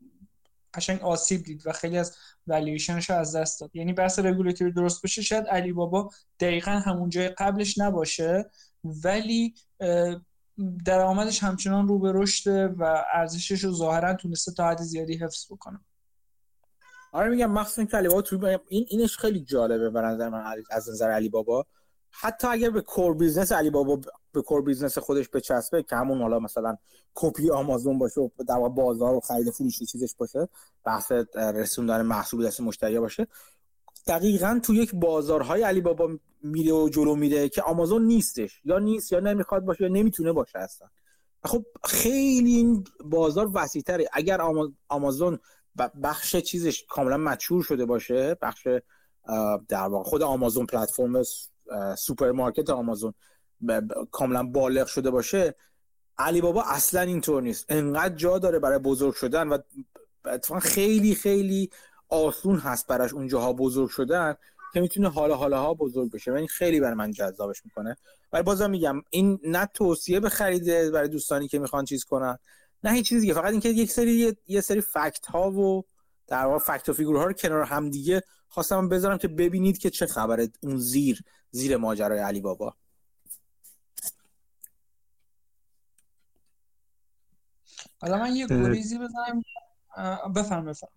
قشنگ 0.75 1.01
آسیب 1.01 1.43
دید 1.43 1.67
و 1.67 1.71
خیلی 1.71 1.97
از 1.97 2.17
والیویشنش 2.47 3.09
رو 3.09 3.15
از 3.15 3.35
دست 3.35 3.61
داد. 3.61 3.75
یعنی 3.75 3.93
بحث 3.93 4.19
رگولاتوری 4.19 4.71
درست 4.71 5.01
بشه 5.03 5.21
شاید 5.21 5.47
علی 5.47 5.73
بابا 5.73 6.09
دقیقا 6.39 6.71
همون 6.71 7.09
جای 7.09 7.29
قبلش 7.29 7.77
نباشه 7.77 8.49
ولی 8.83 9.55
درآمدش 10.85 11.43
همچنان 11.43 11.87
رو 11.87 11.99
به 11.99 12.11
رشد 12.15 12.73
و 12.79 13.05
ارزشش 13.13 13.63
رو 13.63 13.71
ظاهرا 13.71 14.13
تونسته 14.13 14.51
تا 14.51 14.69
حد 14.69 14.81
زیادی 14.81 15.17
حفظ 15.17 15.51
بکنه. 15.51 15.79
آره 17.11 17.29
میگم 17.29 17.51
مخصوصا 17.51 17.85
که 17.85 17.97
علی 17.97 18.07
بابا 18.07 18.21
تو 18.21 18.57
این 18.67 18.85
اینش 18.89 19.17
خیلی 19.17 19.39
جالبه 19.39 19.89
به 19.89 20.01
نظر 20.01 20.29
من 20.29 20.43
از 20.71 20.89
نظر 20.89 21.11
علی 21.11 21.29
بابا 21.29 21.65
حتی 22.19 22.47
اگر 22.47 22.69
به 22.69 22.81
core 22.81 23.13
business 23.13 23.51
علی 23.51 23.69
بابا 23.69 24.01
به 24.31 24.41
core 24.41 24.61
business 24.61 24.97
خودش 24.97 25.29
بچسبه 25.29 25.83
که 25.83 25.95
همون 25.95 26.21
حالا 26.21 26.39
مثلا 26.39 26.77
کپی 27.15 27.49
آمازون 27.51 27.99
باشه 27.99 28.21
و 28.21 28.29
در 28.47 28.59
بازار 28.59 29.15
و 29.15 29.19
خرید 29.19 29.49
فروش 29.49 29.79
چیزش 29.79 30.15
باشه 30.15 30.49
بحث 30.83 31.11
رسوندن 31.35 32.01
محصول 32.01 32.47
دست 32.47 32.61
مشتری 32.61 32.99
باشه 32.99 33.27
دقیقا 34.07 34.59
تو 34.63 34.73
یک 34.73 34.95
بازارهای 34.95 35.63
علی 35.63 35.81
بابا 35.81 36.17
میره 36.43 36.73
و 36.73 36.89
جلو 36.89 37.15
میره 37.15 37.49
که 37.49 37.61
آمازون 37.61 38.05
نیستش 38.05 38.61
یا 38.65 38.79
نیست 38.79 39.11
یا 39.11 39.19
نمی‌خواد 39.19 39.65
باشه 39.65 39.83
یا 39.83 39.89
نمی‌تونه 39.89 40.31
باشه 40.31 40.59
اصلا. 40.59 40.87
خب 41.43 41.65
خیلی 41.83 42.55
این 42.55 42.83
بازار 43.05 43.51
وسیعتره. 43.53 44.05
اگر 44.13 44.41
آمازون 44.89 45.39
بخش 46.03 46.35
چیزش 46.35 46.85
کاملا 46.89 47.17
mature 47.17 47.63
شده 47.63 47.85
باشه 47.85 48.37
بخش 48.41 48.67
در 49.67 49.87
واقع 49.87 50.09
خود 50.09 50.21
آمازون 50.21 50.65
پلتفرم 50.65 51.23
سوپرمارکت 51.97 52.69
آمازون 52.69 53.13
کاملا 54.11 54.43
بالغ 54.43 54.87
شده 54.87 55.11
باشه 55.11 55.55
علی 56.17 56.41
بابا 56.41 56.63
اصلا 56.63 57.01
اینطور 57.01 57.41
نیست. 57.41 57.65
انقدر 57.69 58.15
جا 58.15 58.39
داره 58.39 58.59
برای 58.59 58.79
بزرگ 58.79 59.13
شدن 59.13 59.47
و 59.47 59.57
اتفاقا 60.25 60.59
خیلی 60.59 61.15
خیلی 61.15 61.69
آسون 62.09 62.57
هست 62.57 62.87
براش 62.87 63.13
اونجاها 63.13 63.53
بزرگ 63.53 63.89
شدن 63.89 64.35
که 64.73 64.81
می‌تونه 64.81 65.09
حالا 65.09 65.35
حالا 65.35 65.61
ها 65.61 65.73
بزرگ 65.73 66.11
بشه. 66.11 66.31
و 66.31 66.35
این 66.35 66.47
خیلی 66.47 66.79
برای 66.79 66.93
من 66.93 67.11
جذابش 67.11 67.65
می‌کنه. 67.65 67.97
ولی 68.33 68.43
بازم 68.43 68.69
میگم 68.69 69.01
این 69.09 69.39
نه 69.43 69.69
توصیه 69.73 70.19
به 70.19 70.29
خریده 70.29 70.91
برای 70.91 71.07
دوستانی 71.07 71.47
که 71.47 71.59
می‌خوان 71.59 71.85
چیز 71.85 72.03
کنن 72.03 72.37
نه 72.83 72.91
هیچ 72.91 73.09
چیزی 73.09 73.33
فقط 73.33 73.51
اینکه 73.51 73.69
یک 73.69 73.91
سری 73.91 74.37
یه 74.47 74.61
سری 74.61 74.81
فکت 74.81 75.25
ها 75.25 75.51
و 75.51 75.83
در 76.27 76.45
واقع 76.45 76.57
فکت 76.57 76.89
و 76.89 76.93
فیگورها 76.93 77.25
رو 77.25 77.33
کنار 77.33 77.63
هم 77.63 77.89
دیگه 77.89 78.21
خواستم 78.55 78.89
بذارم 78.89 79.17
که 79.17 79.27
ببینید 79.27 79.77
که 79.77 79.89
چه 79.89 80.05
خبره 80.05 80.49
اون 80.63 80.77
زیر 80.77 81.23
زیر 81.51 81.77
ماجرای 81.77 82.19
علی 82.19 82.41
بابا. 82.41 82.75
حالا 88.01 88.17
من 88.17 88.35
یه 88.35 88.47
گریزی 88.47 88.99
بزنم. 88.99 89.43
بفرم 90.35 90.65
بفرم. 90.65 90.89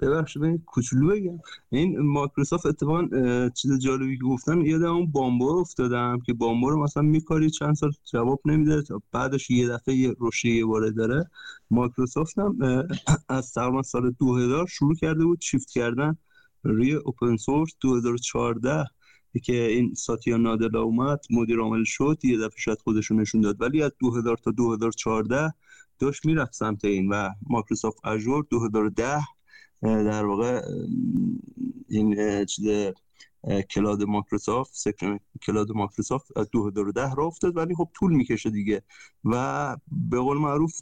ببخشید 0.00 0.42
این 0.44 0.58
کوچولو 0.66 1.08
بگم. 1.10 1.38
این 1.70 1.98
مایکروسافت 1.98 2.66
اتفاقا 2.66 3.08
چیز 3.48 3.78
جالبی 3.78 4.18
که 4.18 4.24
گفتم 4.24 4.60
یادم 4.60 4.94
اون 4.96 5.12
بامبو 5.12 5.48
افتادم 5.48 6.18
که 6.26 6.32
بامبو 6.34 6.70
رو 6.70 6.82
مثلا 6.82 7.02
میکاری 7.02 7.50
چند 7.50 7.74
سال 7.74 7.92
جواب 8.12 8.40
نمیده 8.44 8.82
تا 8.82 9.02
بعدش 9.12 9.50
یه 9.50 9.68
دفعه 9.68 9.94
یه 9.94 10.14
رشد 10.20 10.46
یه 10.46 10.64
باره 10.64 10.90
داره. 10.90 11.30
مایکروسافت 11.70 12.38
هم 12.38 12.58
از 13.28 13.52
تقریبا 13.52 13.82
سال 13.82 14.10
2000 14.10 14.66
شروع 14.66 14.94
کرده 14.94 15.24
بود 15.24 15.40
شیفت 15.40 15.70
کردن 15.70 16.16
روی 16.62 16.94
open 16.94 17.36
source 17.36 17.70
2014 17.80 18.84
که 19.42 19.52
این 19.52 19.94
ساتیا 19.94 20.36
نادلا 20.36 20.82
اومد 20.82 21.20
مدیر 21.30 21.58
عامل 21.58 21.84
شد 21.84 22.18
یه 22.24 22.38
دفعه 22.38 22.58
شاید 22.58 22.78
خودشون 22.78 23.20
نشون 23.20 23.40
داد. 23.40 23.62
ولی 23.62 23.82
از 23.82 23.92
2000 24.00 24.36
تا 24.36 24.50
2014 24.50 25.52
داشت 25.98 26.26
می‌رفت 26.26 26.52
سمت 26.52 26.84
این 26.84 27.08
و 27.08 27.30
مایکروسافت 27.50 28.06
Azure 28.06 28.46
2010 28.50 29.20
در 29.82 30.24
واقع 30.24 30.62
این 31.88 32.44
چیز 32.44 32.92
cloud 33.70 34.02
مایکروسافت 34.02 34.72
section 34.74 35.18
cloud 35.42 35.72
مایکروسافت 35.72 36.38
از 36.38 36.50
2010 36.50 37.14
را 37.14 37.26
افتاد 37.26 37.56
ولی 37.56 37.74
خب 37.74 37.88
طول 37.94 38.12
می‌کشه 38.12 38.50
دیگه. 38.50 38.82
و 39.24 39.76
به 40.10 40.18
قول 40.18 40.38
معروف 40.38 40.80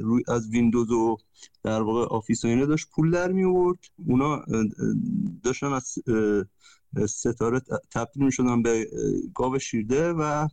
روی 0.00 0.22
از 0.28 0.48
ویندوز 0.48 0.90
و 0.90 1.16
در 1.62 1.82
واقع 1.82 2.04
آفیس 2.04 2.44
و 2.44 2.48
اینه 2.48 2.66
داشت 2.66 2.90
پول 2.90 3.10
در 3.10 3.32
می 3.32 3.44
آورد 3.44 3.78
اونا 4.06 4.44
داشتن 5.42 5.72
از 5.72 5.94
ستاره 7.08 7.60
تبدیل 7.90 8.24
می‌شدن 8.24 8.62
به 8.62 8.90
گاو 9.34 9.58
شیرده 9.58 10.12
و 10.12 10.48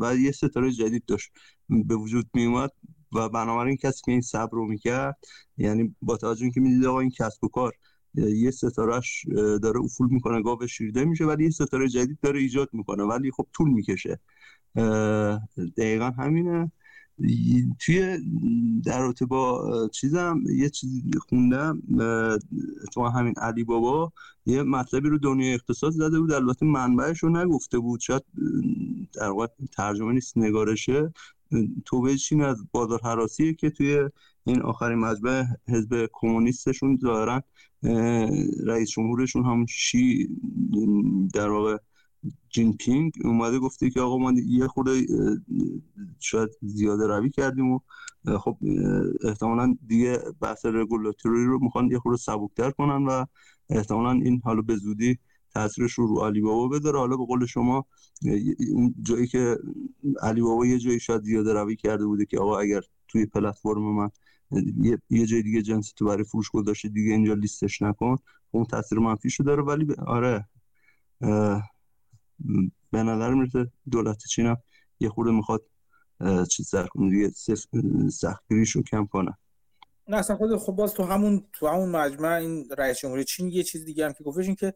و 0.00 0.16
یه 0.16 0.32
ستاره 0.32 0.72
جدید 0.72 1.04
داشت. 1.06 1.30
به 1.68 1.96
وجود 1.96 2.26
می 2.34 2.44
اومد 2.44 2.70
و 3.12 3.28
بنابراین 3.28 3.76
کسی 3.76 4.02
که 4.04 4.12
این 4.12 4.20
صبر 4.20 4.50
رو 4.52 4.66
می‌کرد 4.66 5.18
یعنی 5.58 5.94
با 6.02 6.16
توجه 6.16 6.42
اینکه 6.42 6.60
می‌دید 6.60 6.86
آقا 6.86 7.00
این 7.00 7.10
کسب 7.10 7.44
و 7.44 7.48
کار 7.48 7.72
یه 8.14 8.50
ستارهش 8.50 9.26
داره 9.62 9.80
افول 9.80 10.08
می‌کنه 10.10 10.42
گاو 10.42 10.66
شیرده 10.66 11.04
میشه 11.04 11.24
ولی 11.24 11.44
یه 11.44 11.50
ستاره 11.50 11.88
جدید 11.88 12.18
داره 12.22 12.40
ایجاد 12.40 12.68
می‌کنه 12.72 13.02
ولی 13.02 13.30
خب 13.30 13.46
طول 13.52 13.70
می‌کشه. 13.70 14.20
دقیقا 15.76 16.10
همینه. 16.10 16.72
توی 17.78 18.18
در 18.84 19.00
رابطه 19.00 19.26
با 19.26 19.88
چیزم 19.92 20.42
یه 20.56 20.70
چیزی 20.70 21.02
خوندم 21.28 21.82
تو 22.92 23.04
همین 23.08 23.34
علی 23.36 23.64
بابا 23.64 24.12
یه 24.46 24.62
مطلبی 24.62 25.08
رو 25.08 25.18
دنیای 25.18 25.54
اقتصاد 25.54 25.92
زده 25.92 26.20
بود 26.20 26.32
البته 26.32 26.66
منبعش 26.66 27.18
رو 27.18 27.28
نگفته 27.28 27.78
بود. 27.78 28.00
شاید 28.00 28.22
در 29.14 29.28
واقع 29.28 29.46
ترجمه 29.72 30.12
نیست 30.12 30.38
نگارشه. 30.38 31.12
توبه 31.84 32.16
چین 32.16 32.42
از 32.42 32.66
بازار 32.72 33.00
حراسیه 33.04 33.54
که 33.54 33.70
توی 33.70 34.10
این 34.44 34.62
آخرین 34.62 34.98
مجمع 34.98 35.44
حزب 35.68 36.08
کمونیستشون 36.12 36.96
دارن 36.96 37.42
رئیس 38.66 38.90
جمهورشون 38.90 39.44
هم 39.44 39.66
شی 39.66 40.28
در 41.34 41.48
واقع 41.48 41.76
جین 42.48 42.76
پینگ 42.76 43.12
اومده 43.24 43.58
گفته 43.58 43.90
که 43.90 44.00
آقا 44.00 44.18
ما 44.18 44.32
یه 44.46 44.66
خورده 44.66 45.06
شاید 46.20 46.50
زیاده 46.62 47.06
روی 47.06 47.30
کردیم 47.30 47.72
و 47.72 47.80
خب 48.38 48.58
احتمالا 49.24 49.76
دیگه 49.86 50.18
بحث 50.40 50.66
رگولاتوری 50.66 51.44
رو 51.44 51.58
می‌خوان 51.62 51.90
یه 51.90 51.98
خورده 51.98 52.18
سبکتر 52.18 52.70
کنن 52.70 53.06
و 53.06 53.24
احتمالا 53.70 54.10
این 54.10 54.40
حالا 54.44 54.62
به 54.62 54.76
زودی 54.76 55.18
تاثیرش 55.54 55.92
رو 55.92 56.06
رو 56.06 56.20
علی 56.20 56.40
بابا 56.40 56.68
بذاره. 56.68 56.98
حالا 56.98 57.16
به 57.16 57.24
قول 57.24 57.46
شما 57.46 57.86
اون 58.72 58.94
جایی 59.02 59.26
که 59.26 59.58
علی 60.22 60.40
بابا 60.40 60.66
یه 60.66 60.78
جایی 60.78 61.00
شاید 61.00 61.22
زیاده 61.22 61.52
روی 61.52 61.76
کرده 61.76 62.06
بوده 62.06 62.24
که 62.24 62.38
آقا 62.38 62.58
اگر 62.58 62.80
توی 63.08 63.26
پلتفرم 63.26 63.96
من 63.96 64.10
یه 65.10 65.26
جای 65.26 65.42
دیگه 65.42 65.62
جنس 65.62 65.92
تو 65.92 66.04
برای 66.04 66.24
فروش 66.24 66.50
گذاشته 66.50 66.88
دیگه 66.88 67.12
اینجا 67.12 67.34
لیستش 67.34 67.82
نکن 67.82 68.16
اون 68.50 68.64
تاثیر 68.64 68.98
منفی 68.98 69.30
شده 69.30 69.44
داره. 69.44 69.62
ولی 69.62 69.94
آره 70.06 70.48
به 72.90 73.02
نظر 73.02 73.34
می‌رسه 73.34 73.72
دولت 73.90 74.18
چین 74.26 74.46
هم 74.46 74.56
یه 75.00 75.08
خورده 75.08 75.32
می‌خواد 75.32 75.62
چیز 76.50 76.74
دیگه 77.10 77.30
سختگیریش 78.10 78.70
رو 78.70 78.82
کم 78.82 79.06
کنن 79.06 79.34
نه 80.08 80.16
اصلا 80.16 80.36
خود 80.36 80.56
خب 80.56 80.72
باز 80.72 80.94
تو 80.94 81.02
همون 81.02 81.44
تو 81.52 81.68
همون 81.68 81.88
مجمع 81.88 82.28
این 82.28 82.68
رئیس 82.78 82.98
جمهوری 82.98 83.24
چین 83.24 83.48
یه 83.48 83.62
چیز 83.62 83.84
دیگه 83.84 84.06
هم 84.06 84.12
که 84.12 84.24
گفتش 84.24 84.46
این 84.46 84.54
که 84.54 84.74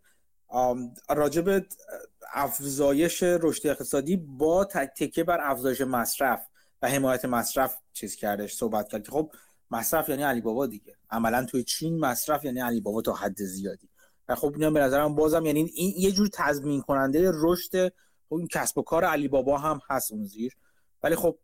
راجب 1.08 1.64
افزایش 2.34 3.22
رشد 3.22 3.66
اقتصادی 3.66 4.16
با 4.16 4.64
تکیه 4.64 5.24
بر 5.24 5.38
افزایش 5.50 5.80
مصرف 5.80 6.46
و 6.82 6.88
حمایت 6.88 7.24
مصرف 7.24 7.76
چیز 7.92 8.16
کردش 8.16 8.54
صحبت 8.54 8.88
کرد 8.88 9.08
خب 9.08 9.32
مصرف 9.70 10.08
یعنی 10.08 10.22
علی 10.22 10.40
بابا 10.40 10.66
دیگه. 10.66 10.96
عملا 11.10 11.44
توی 11.44 11.64
چین 11.64 12.00
مصرف 12.00 12.44
یعنی 12.44 12.60
علی 12.60 12.80
بابا 12.80 13.02
تا 13.02 13.12
حد 13.12 13.42
زیادی. 13.42 13.88
و 14.28 14.34
خب 14.34 14.52
اینا 14.54 14.70
به 14.70 14.80
نظرم 14.80 15.14
بازم 15.14 15.46
یعنی 15.46 15.70
این 15.74 15.94
یه 15.96 16.12
جور 16.12 16.28
تضمین 16.32 16.80
کننده 16.80 17.30
رشد 17.34 17.92
اون 18.28 18.46
کسب 18.46 18.78
و 18.78 18.82
کار 18.82 19.04
علی 19.04 19.28
بابا 19.28 19.58
هم 19.58 19.80
هست 19.90 20.12
اون 20.12 20.24
زیر. 20.24 20.56
ولی 21.02 21.16
خب 21.16 21.38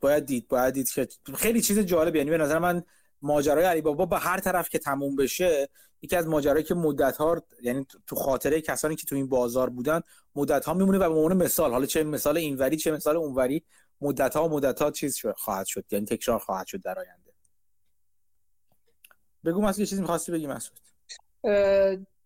باید 0.00 0.24
دید 0.24 0.48
باید 0.48 0.74
دید 0.74 0.90
که 0.90 1.08
خیلی 1.34 1.60
چیز 1.60 1.78
جالب 1.78 2.16
یعنی 2.16 2.30
به 2.30 2.38
نظر 2.38 2.58
من 2.58 2.82
ماجرای 3.22 3.64
علی 3.64 3.80
بابا 3.80 4.06
به 4.06 4.18
هر 4.18 4.40
طرف 4.40 4.68
که 4.68 4.78
تموم 4.78 5.16
بشه 5.16 5.68
یکی 6.02 6.16
از 6.16 6.26
ماجرایی 6.26 6.64
که 6.64 6.74
مدت 6.74 7.16
ها 7.16 7.42
یعنی 7.62 7.86
تو 8.06 8.16
خاطره 8.16 8.60
کسانی 8.60 8.96
که 8.96 9.06
تو 9.06 9.14
این 9.14 9.28
بازار 9.28 9.70
بودن 9.70 10.00
مدت 10.34 10.64
ها 10.64 10.74
میمونه 10.74 10.98
و 10.98 11.08
به 11.08 11.14
عنوان 11.14 11.36
مثال 11.36 11.70
حالا 11.70 11.86
چه 11.86 12.04
مثال 12.04 12.36
اینوری 12.36 12.76
چه 12.76 12.92
مثال 12.92 13.16
اونوری 13.16 13.64
مدت 14.00 14.36
ها 14.36 14.48
مدت 14.48 14.82
ها 14.82 14.90
چیز 14.90 15.26
خواهد 15.36 15.66
شد 15.66 15.84
یعنی 15.90 16.06
تکرار 16.06 16.38
خواهد 16.38 16.66
شد 16.66 16.82
در 16.82 16.98
آینده. 16.98 17.32
بگو 19.44 19.60
مسعود 19.60 19.80
یه 19.80 19.86
چیزی 19.86 20.00
می‌خواستی 20.00 20.32
بگی 20.32 20.46
مسعود؟ 20.46 20.80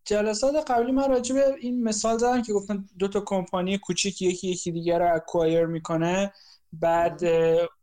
جلسات 0.05 0.71
قبلی 0.71 0.93
من 0.93 1.11
راجع 1.11 1.35
به 1.35 1.55
این 1.61 1.83
مثال 1.83 2.19
زدم 2.19 2.43
که 2.43 2.53
گفتن 2.53 2.89
دو 2.99 3.09
تا 3.09 3.21
کمپانی 3.21 3.79
کوچیک 3.79 4.23
یکی 4.23 4.49
یکی 4.49 4.73
دیگر 4.73 4.99
رو 4.99 5.15
acquire 5.15 5.67
می‌کنه. 5.67 6.33
بعد 6.73 7.25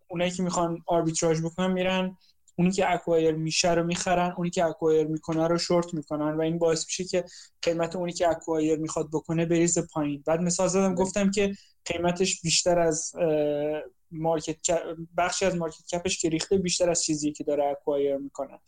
اونایی 0.07 0.31
که 0.31 0.43
می‌خوان 0.43 0.83
آربیتراژ 0.85 1.41
بکنن 1.41 1.71
میرن 1.71 2.17
اونی 2.55 2.71
که 2.71 2.91
acquire 2.93 3.35
میشه 3.35 3.73
رو 3.73 3.83
می‌خرن 3.83 4.33
اونی 4.37 4.49
که 4.49 4.65
acquire 4.65 5.07
می‌کنه 5.07 5.47
رو 5.47 5.57
شورت 5.57 5.93
می‌کنن 5.93 6.37
و 6.37 6.41
این 6.41 6.57
باعث 6.57 6.85
میشه 6.85 7.03
که 7.03 7.25
قیمت 7.61 7.95
اونی 7.95 8.13
که 8.13 8.29
acquire 8.29 8.79
می‌خواد 8.79 9.09
بکنه 9.13 9.45
بریزه 9.45 9.81
پایین. 9.81 10.23
بعد 10.25 10.39
مثال 10.39 10.67
زدم 10.67 10.95
گفتم 10.95 11.31
که 11.31 11.53
قیمتش 11.85 12.41
بیشتر 12.41 12.79
از 12.79 13.11
مارکت 14.11 14.57
بخشی 15.17 15.45
از 15.45 15.55
مارکت 15.55 15.85
کپش 15.91 16.21
که 16.21 16.29
ریخته 16.29 16.57
بیشتر 16.57 16.89
از 16.89 17.03
چیزی 17.03 17.31
که 17.31 17.43
داره 17.43 17.63
اکوایر 17.63 18.17
می‌کنه. 18.17 18.59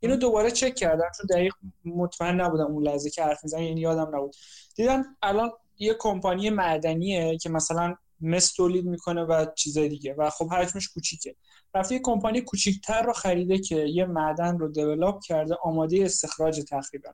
اینو 0.00 0.16
دوباره 0.16 0.50
چک 0.50 0.74
کردم 0.74 1.10
چون 1.16 1.26
دقیق 1.30 1.54
مطمئن 1.84 2.40
نبودم 2.40 2.66
اون 2.66 2.82
لحظه 2.82 3.10
که 3.10 3.22
حرف 3.22 3.44
می‌زنم 3.44 3.62
یعنی 3.62 3.80
یادم 3.80 4.16
نبود. 4.16 4.36
دیدم 4.76 5.04
الان 5.22 5.50
یه 5.78 5.94
کمپانی 5.98 6.50
معدنیه 6.50 7.38
که 7.38 7.50
مثلا 7.50 7.94
مس 8.20 8.52
تولید 8.52 8.84
می‌کنه 8.84 9.22
و 9.22 9.46
چیزای 9.54 9.88
دیگه. 9.88 10.14
و 10.18 10.30
خب 10.30 10.52
حجمش 10.52 10.88
کوچیکه. 10.88 11.36
رفته 11.74 11.94
یه 11.94 12.00
کمپانی 12.04 12.40
کوچیکتر 12.40 13.02
رو 13.02 13.12
خریده 13.12 13.58
که 13.58 13.76
یه 13.76 14.04
معدن 14.04 14.58
رو 14.58 14.68
دیولپ 14.68 15.20
کرده 15.22 15.54
آماده 15.62 16.04
استخراج 16.04 16.60
تقریبا. 16.60 17.10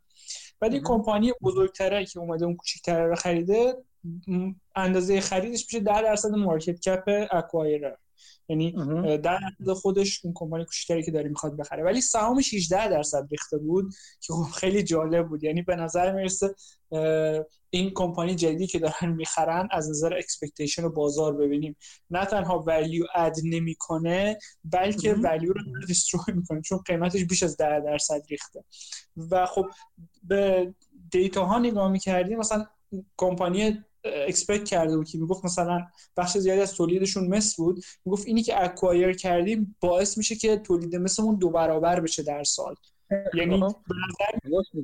بعد 0.60 0.74
یه 0.74 0.80
کمپانی 0.84 1.32
بزرگتره 1.42 2.04
که 2.04 2.18
اومده 2.18 2.44
اون 2.44 2.56
کوچیکتر 2.56 3.04
رو 3.04 3.14
خریده 3.14 3.76
اندازه 4.76 5.20
خریدش 5.20 5.64
میشه 5.64 5.80
10 5.80 6.02
درصد 6.02 6.30
market 6.30 6.80
cap 6.80 7.28
acquirer. 7.30 7.94
یعنی 8.48 8.72
در 9.18 9.40
خودش 9.74 10.20
اون 10.24 10.34
کمپانی 10.36 10.64
کوچیکتری 10.64 11.02
که 11.02 11.10
داره 11.10 11.28
می‌خواد 11.28 11.56
بخره. 11.56 11.84
ولی 11.84 12.00
سهامش 12.00 12.54
18 12.54 12.88
درصد 12.88 13.26
ریخته 13.30 13.58
بود 13.58 13.94
که 14.20 14.32
خب 14.32 14.42
خیلی 14.42 14.82
جالب 14.82 15.28
بود. 15.28 15.44
یعنی 15.44 15.62
به 15.62 15.76
نظر 15.76 16.12
می‌رسه 16.12 16.54
این 17.70 17.90
کمپانی 17.94 18.34
جدیدی 18.34 18.66
که 18.66 18.78
دارن 18.78 19.12
می‌خرن 19.12 19.68
از 19.70 19.90
نظر 19.90 20.14
expectation 20.14 20.84
و 20.84 20.90
بازار 20.90 21.36
ببینیم. 21.36 21.76
نه 22.10 22.24
تنها 22.24 22.64
value 22.66 23.04
add 23.14 23.36
نمی‌کنه 23.44 24.38
بلکه 24.64 25.14
value 25.14 25.52
رو 25.52 25.86
destroy 25.86 26.34
می‌کنه 26.34 26.60
چون 26.60 26.78
قیمتش 26.78 27.24
بیش 27.24 27.42
از 27.42 27.56
10 27.56 27.80
درصد 27.80 28.22
ریخته. 28.30 28.64
و 29.30 29.46
خب 29.46 29.66
به 30.22 30.74
data 31.10 31.44
ها 31.44 31.58
نگاه 31.58 31.90
می‌کردیم 31.90 32.38
مثلا 32.38 32.66
کمپانی 33.16 33.84
expect 34.04 34.64
کرده 34.64 34.96
بود 34.96 35.08
که 35.08 35.18
می‌گفت 35.18 35.44
مثلا 35.44 35.86
بخش 36.16 36.38
زیادی 36.38 36.60
از 36.60 36.74
تولیدشون 36.74 37.28
مس 37.28 37.56
بود 37.56 37.84
می‌گفت 38.04 38.26
اینی 38.26 38.42
که 38.42 38.64
acquire 38.64 39.12
کردیم 39.12 39.76
باعث 39.80 40.18
میشه 40.18 40.36
که 40.36 40.56
تولید 40.56 40.96
مثلمون 40.96 41.36
دو 41.36 41.50
برابر 41.50 42.00
بشه 42.00 42.22
در 42.22 42.44
سال. 42.44 42.74
یعنی 43.34 43.64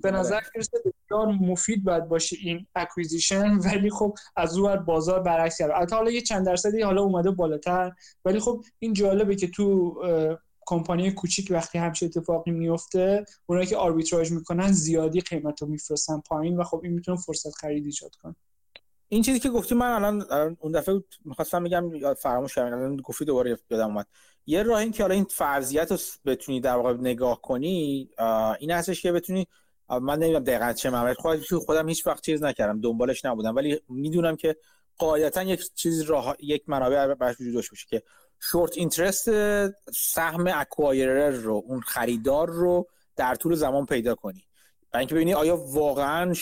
به 0.02 0.10
نظر 0.10 0.40
می‌رسه 0.54 0.78
بسیار 0.78 1.26
مفید 1.26 1.84
باید 1.84 2.08
باشه 2.08 2.36
این 2.40 2.66
acquisition 2.74 3.58
ولی 3.58 3.90
خب 3.90 4.14
از 4.36 4.58
اون 4.58 4.76
بازار 4.76 5.20
برعکس 5.20 5.58
کرده. 5.58 5.76
البته 5.76 5.96
حالا 5.96 6.10
یه 6.10 6.20
چند 6.20 6.46
درصدی 6.46 6.82
حالا 6.82 7.02
اومده 7.02 7.30
بالاتر 7.30 7.92
ولی 8.24 8.40
خب 8.40 8.64
این 8.78 8.92
جالبه 8.92 9.36
که 9.36 9.48
تو 9.48 9.94
کمپانی 10.66 11.12
کوچیک 11.12 11.48
وقتی 11.50 11.78
همچین 11.78 12.08
اتفاقی 12.08 12.50
میفته 12.50 13.24
اونایی 13.46 13.66
که 13.66 13.76
آربیتراژ 13.76 14.32
می‌کنن 14.32 14.72
زیادی 14.72 15.20
قیمت 15.20 15.62
رو 15.62 15.68
میفرستن 15.68 16.20
پایین 16.20 16.56
و 16.56 16.64
خب 16.64 16.80
این 16.84 16.92
می‌تونه 16.92 17.18
فرصت 17.18 17.54
خرید 17.54 17.84
ایجاد 17.84 18.14
کنه. 18.14 18.36
این 19.12 19.22
چیزی 19.22 19.40
که 19.40 19.50
گفتی 19.50 19.74
من 19.74 19.90
الان 19.90 20.26
اون 20.60 20.72
دفعه 20.72 21.04
می‌خواستم 21.24 21.64
بگم 21.64 22.14
فراموش 22.14 22.54
کردم 22.54 22.78
الان 22.78 22.96
گفتی 22.96 23.24
دوباره 23.24 23.58
یادم 23.70 23.86
اومد. 23.86 24.06
یه 24.46 24.62
راه 24.62 24.78
این 24.78 24.92
که 24.92 25.02
حالا 25.02 25.14
این 25.14 25.24
فرضیت 25.24 25.92
رو 25.92 25.98
بتونی 26.24 26.60
در 26.60 26.76
واقع 26.76 26.92
نگاه 26.92 27.40
کنی 27.40 28.08
این 28.58 28.70
هستش 28.70 29.02
که 29.02 29.12
بتونی 29.12 29.46
من 29.88 30.18
نمی‌دونم 30.18 30.44
دقیقا 30.44 30.72
چه 30.72 30.90
معنی 30.90 31.14
خودم 31.66 31.88
هیچ 31.88 32.06
وقت 32.06 32.24
چیز 32.24 32.42
نکردم 32.42 32.80
دنبالش 32.80 33.24
نبودم 33.24 33.56
ولی 33.56 33.80
می‌دونم 33.88 34.36
که 34.36 34.56
قاعدتا 34.98 35.42
یک 35.42 35.74
چیز 35.74 36.02
راه 36.02 36.36
یک 36.40 36.62
منابع 36.66 37.14
براش 37.14 37.40
وجود 37.40 37.54
داشته 37.54 37.70
باشه 37.70 37.86
که 37.88 38.02
شورت 38.40 38.78
اینترست 38.78 39.30
سهم 39.90 40.46
اکوایرر 40.54 41.30
رو 41.30 41.62
اون 41.66 41.80
خریدار 41.80 42.50
رو 42.50 42.88
در 43.16 43.34
طول 43.34 43.54
زمان 43.54 43.86
پیدا 43.86 44.14
کنی. 44.14 44.44
و 44.94 44.96
اینکه 44.96 45.14
ببینی 45.14 45.34
آیا 45.34 45.56
واقعا 45.56 46.34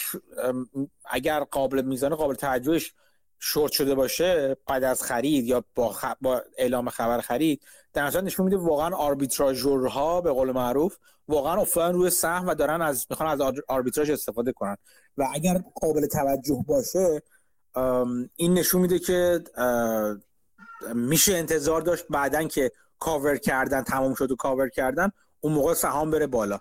اگر 1.05 1.41
قابل 1.41 1.83
میزان 1.83 2.15
قابل 2.15 2.35
توجهش 2.35 2.95
شورت 3.39 3.73
شده 3.73 3.95
باشه 3.95 4.57
بعد 4.67 4.85
از 4.85 5.03
خرید 5.03 5.45
یا 5.45 5.65
با, 5.75 5.97
با 6.21 6.43
اعلام 6.59 6.91
خبر 6.91 7.21
خرید 7.21 7.63
در 7.93 8.07
نظر 8.07 8.21
نشون 8.21 8.45
میده 8.45 8.57
واقعا 8.57 8.97
آربیتراژورها 8.97 10.21
به 10.21 10.33
قول 10.33 10.53
معروف 10.53 10.97
واقعا 11.29 11.61
افتادن 11.61 11.95
روی 11.95 12.11
سهم 12.11 12.49
و 12.49 12.55
دارن 12.55 12.83
از 12.83 13.07
می‌خوان 13.11 13.29
از 13.29 13.41
آربیتراژ 13.69 14.11
استفاده 14.11 14.53
کنن. 14.53 14.77
و 15.17 15.29
اگر 15.33 15.63
قابل 15.81 16.07
توجه 16.07 16.65
باشه 16.67 17.23
این 18.37 18.55
نشون 18.55 18.81
میده 18.81 18.99
که 18.99 19.45
میشه 20.95 21.37
انتظار 21.37 21.81
داشت 21.81 22.05
بعدا 22.11 22.45
که 22.45 22.73
کاور 22.99 23.37
کردن 23.37 23.83
تمام 23.83 24.15
شد 24.15 24.31
و 24.31 24.37
کاور 24.37 24.69
کردن 24.69 25.11
اون 25.41 25.53
موقع 25.53 25.75
سهام 25.75 26.11
بره 26.11 26.27
بالا. 26.27 26.61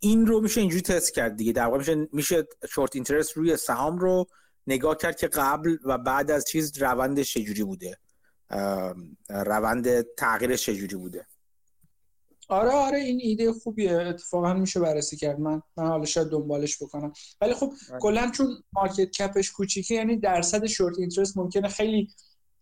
این 0.00 0.26
رو 0.26 0.40
میشه 0.40 0.60
اینجوری 0.60 0.82
تست 0.82 1.14
کرد 1.14 1.36
دیگه. 1.36 1.52
در 1.52 1.66
واقع 1.66 1.78
میشه 1.78 2.08
میشه 2.12 2.46
short 2.70 2.96
interest 2.96 3.32
روی 3.32 3.56
سهام 3.56 3.98
رو 3.98 4.26
نگاه 4.66 4.96
کرد 4.96 5.16
که 5.16 5.28
قبل 5.28 5.76
و 5.84 5.98
بعد 5.98 6.30
از 6.30 6.44
چیز 6.44 6.82
روندش 6.82 7.34
چجوری 7.34 7.64
بوده. 7.64 7.98
روند 9.28 10.14
تغییرش 10.16 10.66
چجوری 10.66 10.96
بوده. 10.96 11.26
آره 12.48 12.70
آره 12.70 12.98
این 12.98 13.20
ایده 13.22 13.52
خوبیه. 13.52 13.92
اتفاقا 13.92 14.54
میشه 14.54 14.80
بررسی 14.80 15.16
کرد. 15.16 15.40
من 15.40 15.62
من 15.76 15.86
حالا 15.86 16.04
شاید 16.04 16.28
دنبالش 16.28 16.82
بکنم. 16.82 17.12
ولی 17.40 17.54
خب 17.54 17.72
آره. 17.90 18.00
کلا 18.00 18.30
چون 18.30 18.62
market 18.72 19.10
cap 19.10 19.35
ش 19.35 19.52
کوچیکه 19.52 19.94
یعنی 19.94 20.16
درصد 20.16 20.66
short 20.66 20.98
interest 20.98 21.38
ممکنه 21.38 21.68
خیلی 21.68 22.10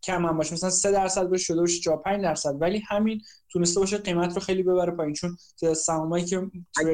کم 0.06 0.26
هم 0.26 0.36
باشه. 0.36 0.52
مثلا 0.52 0.70
3 0.70 0.92
درصد 0.92 1.26
باشه 1.26 1.44
شده 1.44 1.60
باشه 1.60 1.80
جا 1.80 1.96
5 1.96 2.22
درصد. 2.22 2.54
ولی 2.60 2.82
همین 2.88 3.22
تونسته 3.48 3.80
باشه 3.80 3.98
قیمت 3.98 4.34
رو 4.34 4.40
خیلی 4.40 4.62
ببره 4.62 4.92
پایین. 4.92 5.14
چون 5.14 5.36
سهامایی 5.76 6.24
که 6.24 6.50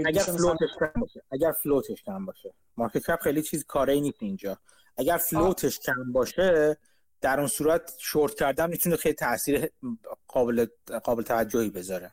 اگر 0.07 0.23
float 0.23 0.57
ش 0.57 0.71
کم 0.81 1.01
باشه. 1.01 1.23
اگر 1.33 1.53
float 1.63 1.91
ش 1.91 2.03
کم 2.03 2.27
باشه. 2.27 2.55
market 2.77 3.07
cap 3.07 3.21
خیلی 3.21 3.43
چیز 3.43 3.65
کاری 3.65 4.01
نیست 4.01 4.23
اینجا. 4.23 4.59
اگر 4.97 5.17
float 5.17 5.61
ش 5.61 5.79
کم 5.79 6.13
باشه 6.13 6.77
در 7.21 7.39
اون 7.39 7.49
صورت 7.49 7.95
شورت 7.99 8.35
کردن 8.35 8.71
می‌تونه 8.71 8.97
خیلی 8.97 9.15
تاثیر 9.15 9.71
قابل 10.29 10.67
قابل 11.05 11.23
توجهی 11.23 11.71
بذاره. 11.71 12.13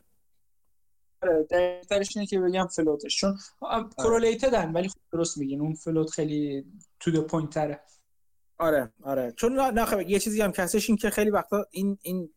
آره، 1.23 1.43
دقیقترش 1.43 2.17
اینه 2.17 2.27
که 2.27 2.39
بگم 2.39 2.67
float 2.67 3.03
ش 3.03 3.17
چون 3.17 3.37
correlated 3.97 4.55
ن 4.55 4.61
آره. 4.61 4.71
ولی 4.71 4.87
خب 4.87 4.99
درست 5.11 5.37
میگین. 5.37 5.61
اون 5.61 5.73
float 5.73 6.09
خیلی 6.09 6.65
to 6.99 7.11
the 7.11 7.21
point 7.21 7.53
تره 7.53 7.81
آره 8.59 8.93
آره. 9.03 9.33
چون 9.37 9.59
نه 9.59 9.85
خب 9.85 10.01
یه 10.01 10.19
چیزی 10.19 10.41
هم 10.41 10.51
هستش 10.51 10.89
این 10.89 10.97
که 10.97 11.09
خیلی 11.09 11.29
وقتا 11.29 11.65
این 11.71 11.97
این 12.01 12.29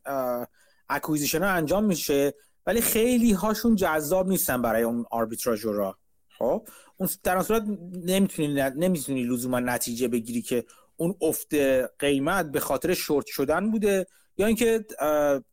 acquisition 0.88 1.42
ها 1.42 1.48
انجام 1.50 1.84
میشه 1.84 2.34
ولی 2.66 2.80
خیلی 2.80 3.32
هاشون 3.32 3.76
جذاب 3.76 4.28
نیستن 4.28 4.62
برای 4.62 4.82
اون 4.82 5.04
arbitrageur 5.10 5.91
ا 5.91 5.98
خب؟ 6.38 6.68
اون 6.96 7.08
در 7.22 7.42
صورت 7.42 7.62
نمی‌تونی 8.04 8.48
نمی‌تونی 8.76 9.24
لزوما 9.24 9.60
نتیجه 9.60 10.08
بگیری 10.08 10.42
که 10.42 10.64
اون 10.96 11.14
افت 11.20 11.54
قیمت 11.98 12.50
به 12.50 12.60
خاطر 12.60 12.94
شورت 12.94 13.26
شدن 13.26 13.70
بوده 13.70 14.06
یا 14.36 14.46
اینکه 14.46 14.84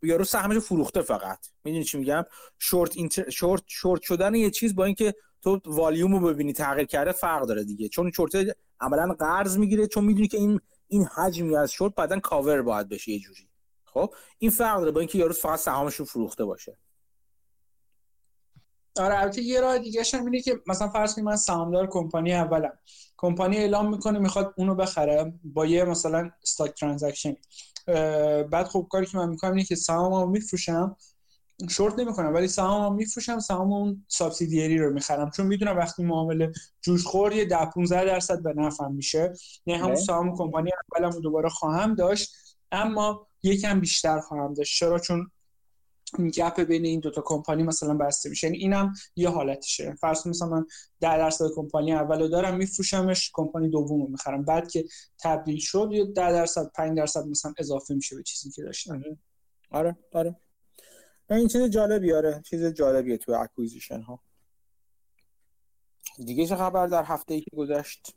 یارو 0.03 0.23
سهمش 0.23 0.57
فروخته 0.57 1.01
فقط. 1.01 1.39
می‌دونی 1.63 1.83
چی 1.83 1.97
میگم؟ 1.97 2.23
short 2.59 2.97
inter... 2.97 3.29
short 3.29 3.63
short 3.67 4.01
شدن 4.01 4.35
یه 4.35 4.49
چیز 4.49 4.75
با 4.75 4.85
اینکه 4.85 5.13
تو 5.41 5.61
والیوم 5.65 6.15
رو 6.15 6.33
ببینی 6.33 6.53
تغییر 6.53 6.87
کرده 6.87 7.11
فرق 7.11 7.45
داره 7.45 7.63
دیگه. 7.63 7.87
چون 7.87 8.11
شورت 8.11 8.57
عملا 8.81 9.13
قرض 9.13 9.57
می‌گیره 9.57 9.87
چون 9.87 10.05
می‌دونی 10.05 10.27
که 10.27 10.37
این 10.37 10.59
این 10.87 11.05
حجمی 11.05 11.55
از 11.55 11.71
شورت 11.71 11.95
بعدا 11.95 12.19
کاور 12.19 12.61
باید 12.61 12.89
بشه 12.89 13.11
یه 13.11 13.19
جوری. 13.19 13.49
خب؟ 13.85 14.13
این 14.37 14.51
فرق 14.51 14.79
داره 14.79 14.91
با 14.91 14.99
اینکه 14.99 15.17
یارو 15.17 15.33
فقط 15.33 15.59
سهامشون 15.59 16.05
فروخته 16.05 16.45
باشه. 16.45 16.77
آره 18.99 19.19
البته 19.19 19.41
یه 19.41 19.61
راه 19.61 19.79
دیگه 19.79 20.03
هم 20.13 20.25
اینه 20.25 20.41
که 20.41 20.61
مثلا 20.67 20.89
فرض 20.89 21.15
کنید 21.15 21.25
من 21.25 21.35
سهامدار 21.35 21.87
کمپانی 21.87 22.33
اولم. 22.33 22.79
کمپانی 23.17 23.57
اعلام 23.57 23.89
می‌کنه 23.89 24.19
می‌خواد 24.19 24.53
اونو 24.57 24.75
بخره 24.75 25.33
با 25.43 25.65
یه 25.65 25.83
مثلا 25.83 26.31
stock 26.43 26.79
transaction 26.79 27.35
بعد 28.51 28.67
خب 28.67 28.87
کاری 28.89 29.05
که 29.05 29.17
من 29.17 29.29
می‌کنم 29.29 29.51
اینه 29.51 29.63
که 29.63 29.75
سهاممو 29.75 30.25
میفروشم 30.25 30.97
شورت 31.69 31.99
نمی‌کنم 31.99 32.33
ولی 32.33 32.47
سهاممو 32.47 32.95
میفروشم 32.95 33.39
سهام 33.39 33.73
اون 33.73 34.05
سابسیدیری 34.07 34.77
رو 34.77 34.93
می‌خرم. 34.93 35.29
چون 35.29 35.45
می‌دونم 35.45 35.77
وقتی 35.77 36.03
معامله 36.03 36.51
جوش 36.81 37.03
خور 37.03 37.33
یه 37.33 37.45
10 37.45 37.65
15 37.65 38.05
درصد 38.05 38.43
به 38.43 38.53
نفعم 38.53 38.93
میشه. 38.95 39.33
یعنی 39.65 39.81
همون 39.81 39.95
سهام 39.95 40.37
کمپانی 40.37 40.71
اولم 40.91 41.11
رو 41.11 41.21
دوباره 41.21 41.49
خواهم 41.49 41.95
داشت. 41.95 42.35
اما 42.71 43.27
یکم 43.43 43.79
بیشتر 43.79 44.19
خواهم 44.19 44.53
داشت. 44.53 44.79
چرا؟ 44.79 44.99
چون 44.99 45.31
گپ 46.33 46.59
بین 46.63 46.85
این 46.85 46.99
دوتا 46.99 47.21
کمپانی 47.25 47.63
مثلا 47.63 47.93
بسته 47.93 48.29
میشه. 48.29 48.47
یعنی 48.47 48.57
اینم 48.57 48.93
یه 49.15 49.29
حالتشه. 49.29 49.95
فرض 50.01 50.27
مثلا 50.27 50.47
من 50.49 50.65
10 50.99 51.17
درصد 51.17 51.45
کمپانی 51.55 51.93
اولو 51.93 52.27
دارم 52.27 52.57
میفروشمش 52.57 53.31
کمپانی 53.33 53.69
دومو 53.69 54.07
می‌خرم. 54.07 54.45
بعد 54.45 54.71
که 54.71 54.85
تبدیل 55.19 55.59
شد 55.59 55.89
یه 55.91 56.05
10 56.05 56.13
درصد 56.31 56.71
5 56.75 56.97
درصد 56.97 57.27
مثلا 57.27 57.53
اضافه 57.57 57.93
میشه 57.93 58.15
به 58.15 58.23
چیزی 58.23 58.51
که 58.51 58.61
داشتم. 58.61 59.01
آره. 59.71 59.97
آره. 60.11 60.35
این 61.35 61.47
چیز 61.47 61.61
جالبی 61.61 62.13
آره 62.13 62.41
چیز 62.49 62.65
جالبیه 62.65 63.17
تو 63.17 63.31
acquisition 63.31 64.01
ها 64.01 64.19
دیگه 66.25 66.45
چه 66.45 66.55
خبر 66.55 66.87
در 66.87 67.03
هفته 67.03 67.33
ای 67.33 67.41
که 67.41 67.55
گذشت؟ 67.55 68.15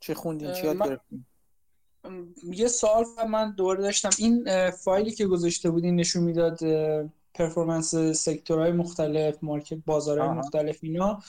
چه 0.00 0.14
خوندین؟ 0.14 0.52
چی 0.52 0.66
یاد 0.66 0.78
گرفتین؟ 0.78 1.26
یه 2.42 2.68
سوال 2.68 3.04
من 3.28 3.54
دوباره 3.54 3.82
داشتم. 3.82 4.10
این 4.18 4.70
فایلی 4.70 5.10
که 5.10 5.26
گذاشته 5.26 5.70
بودین 5.70 5.96
نشون 5.96 6.22
می‌داد 6.22 6.58
performance 7.34 7.94
sector 7.94 8.52
های 8.52 8.72
مختلف 8.72 9.38
market 9.42 9.78
بازارهای 9.86 10.28
مختلف 10.28 10.78
اینا 10.82 11.22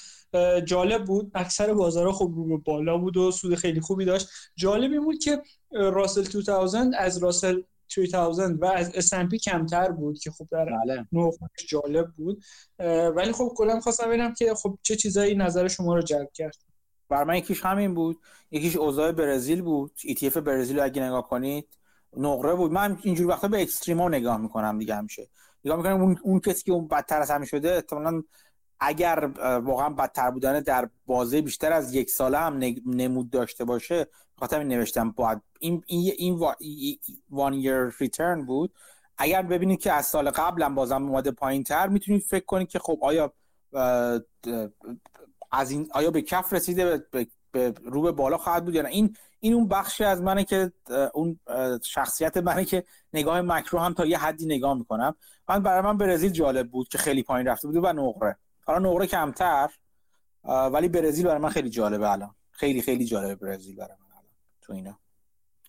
جالب 0.66 1.06
بود. 1.06 1.32
اکثر 1.35 1.74
بازارها 1.74 2.11
خب 2.11 2.32
رو 2.35 2.58
بالا 2.58 2.98
بود 2.98 3.18
و 3.18 3.32
سود 3.32 3.56
خیلی 3.56 3.82
خوبی 3.82 4.06
داشت. 4.06 4.30
جالب 4.56 4.92
این 4.92 5.03
بود 5.03 5.19
که 5.19 5.42
راسل 5.72 6.24
2000 6.24 6.85
از 6.98 7.18
راسل 7.18 7.61
3000 7.94 8.53
و 8.53 8.66
از 8.66 8.92
S&P 9.10 9.36
کمتر 9.36 9.92
بود 9.92 10.20
که 10.20 10.32
خب 10.32 10.48
در 10.52 10.66
بله. 10.66 11.08
جالب 11.70 12.08
بود. 12.18 12.44
ولی 13.16 13.32
خب 13.32 13.53
کلا 13.56 13.80
خواستم 13.80 14.08
ببینم 14.08 14.34
که 14.34 14.53
خب 14.53 14.78
چه 14.82 14.95
چیزایی 14.95 15.36
نظر 15.36 15.68
شما 15.68 15.95
رو 15.95 16.02
جلب 16.02 16.32
کرد. 16.34 16.56
بر 17.10 17.24
من 17.24 17.36
یکیش 17.36 17.66
همین 17.66 17.94
بود. 17.94 18.20
یکیش 18.52 18.76
اوضاع 18.76 19.11
برزیل 19.11 19.61
بود. 19.61 19.92
ETF 20.00 20.38
برزیل 20.38 20.80
رو 20.80 20.86
اگه 20.86 21.03
نگاه 21.03 21.30
کنید 21.30 21.68
نقره 22.18 22.53
بود. 22.53 22.72
من 22.72 22.98
اینجور 23.03 23.28
وقتا 23.28 23.48
به 23.48 23.61
اکستریما 23.61 24.10
نگاه 24.10 24.38
می‌کنم 24.38 24.80
دیگه 24.80 24.95
همیشه. 24.95 25.30
نگاه 25.66 25.78
می‌کنم 25.78 26.02
اون, 26.02 26.18
اون 26.24 26.40
کسی 26.40 26.64
که 26.64 26.72
اون 26.72 26.88
بدتر 26.88 27.22
از 27.22 27.32
همین 27.32 27.45
شده 27.45 27.76
احتمالاً 27.76 28.24
اگر 28.84 29.30
واقعا 29.64 29.90
بدتر 29.90 30.32
بودن 30.32 30.60
در 30.60 30.90
بازه 31.06 31.42
بیشتر 31.42 31.74
از 31.74 31.95
یک 31.95 32.10
ساله 32.10 32.38
هم 32.38 32.60
نمود 32.86 33.30
داشته 33.30 33.66
باشه 33.66 34.08
خاطر 34.42 34.60
این 34.60 34.68
نوشتم 34.68 35.11
باید 35.11 35.42
این 35.60 35.84
این 35.88 36.14
این 36.18 36.40
وان 37.30 37.53
یر 37.53 37.94
ریترن 38.00 38.45
بود. 38.45 38.74
اگر 39.18 39.42
ببینید 39.42 39.80
که 39.80 39.94
از 39.94 40.06
سال 40.06 40.30
قبل 40.30 40.64
هم 40.64 40.76
بازم 40.76 41.03
اومده 41.03 41.32
پایین 41.32 41.64
تر 41.64 41.88
می‌تونید 41.88 42.22
فکر 42.22 42.45
کنید 42.45 42.70
که 42.70 42.80
خب 42.80 43.00
آیا 43.02 43.34
از 45.52 45.72
این 45.72 45.90
آیا 45.92 46.11
به 46.11 46.22
کف 46.22 46.53
رسیده 46.53 47.06
به, 47.11 47.74
رو 47.84 48.02
به 48.02 48.11
بالا 48.11 48.38
خواهد 48.38 48.66
بود 48.66 48.76
یا 48.76 48.82
نه. 48.82 48.90
این 48.90 49.16
این 49.40 49.53
اون 49.53 49.68
بخشی 49.68 50.03
از 50.03 50.22
منه 50.22 50.44
که 50.44 50.72
اون 51.14 51.40
شخصیت 51.84 52.38
منه 52.38 52.66
که 52.66 52.84
نگاه 53.14 53.42
مکرو 53.42 53.80
هم 53.80 53.94
تا 53.94 54.06
یه 54.06 54.18
حدی 54.18 54.45
نگاه 54.45 54.74
می‌کنم. 54.74 55.16
من 55.50 55.64
برای 55.64 55.82
من 55.82 55.98
برزیل 55.98 56.32
جالب 56.32 56.72
بود 56.72 56.88
که 56.88 56.98
خیلی 56.98 57.24
پایین 57.24 57.48
رفته 57.48 57.68
بود 57.68 57.76
و 57.78 57.94
نقره. 57.94 58.38
حالا 58.66 58.90
نقره 58.90 59.08
کمتر 59.08 59.70
ولی 60.44 60.88
برزیل 60.88 61.26
برای 61.26 61.42
من 61.42 61.50
خیلی 61.50 61.70
جالبه 61.70 62.11
الان. 62.11 62.36
خیلی 62.52 62.82
خیلی 62.82 63.06
جالبه 63.06 63.36
برزیل 63.36 63.76
برای 63.76 63.95
من. 64.00 64.11
تو 64.62 64.74
اینا. 64.74 65.00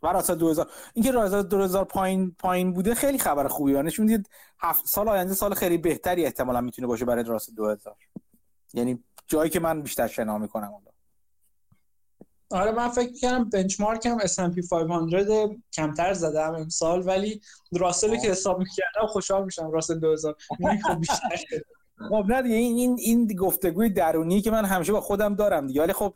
و 0.02 0.06
راستا 0.06 0.34
2000 0.34 0.70
اینکه 0.94 1.12
راستا 1.12 1.42
2000 1.42 1.84
پایین 1.84 2.36
پایین 2.38 2.72
بوده 2.72 2.94
خیلی 2.94 3.18
خبر 3.18 3.48
خوبی 3.48 3.72
نشون 3.72 4.06
می‌دید 4.06 4.30
هفت 4.60 4.86
سال 4.86 5.08
آینده 5.08 5.34
سال 5.34 5.54
خیلی 5.54 5.78
بهتری 5.78 6.24
احتمالا 6.24 6.60
می‌تونه 6.60 6.88
باشه 6.88 7.04
برای 7.04 7.24
راستا 7.24 7.52
2000 7.56 7.96
یعنی 8.74 9.04
جایی 9.26 9.50
که 9.50 9.60
من 9.60 9.82
بیشتر 9.82 10.06
شنا 10.06 10.38
می‌کنم 10.38 10.68
اون 10.72 10.82
آره 12.52 12.72
من 12.72 12.88
فکر 12.88 13.12
کردم 13.12 13.44
بنچمارکم 13.44 14.18
S&P 14.18 14.68
500 14.70 15.50
کمتر 15.72 16.12
زدم 16.12 16.54
امسال 16.54 17.06
ولی 17.06 17.40
راسل 17.72 18.16
که 18.16 18.30
حساب 18.30 18.58
می‌کردم 18.58 19.06
خوشحال 19.06 19.44
میشم 19.44 19.70
راسل 19.70 19.98
2000 19.98 20.36
خب 20.84 20.98
بیشتر 20.98 21.62
خب 22.08 22.24
نه 22.28 22.42
دیگه 22.42 22.54
این 22.54 22.76
این 22.76 22.96
این 22.98 23.36
گفتگوی 23.36 23.90
درونی 23.90 24.40
که 24.40 24.50
من 24.50 24.64
همیشه 24.64 24.92
با 24.92 25.00
خودم 25.00 25.34
دارم 25.34 25.66
دیگه. 25.66 25.82
ولی 25.82 25.92
خب 25.92 26.14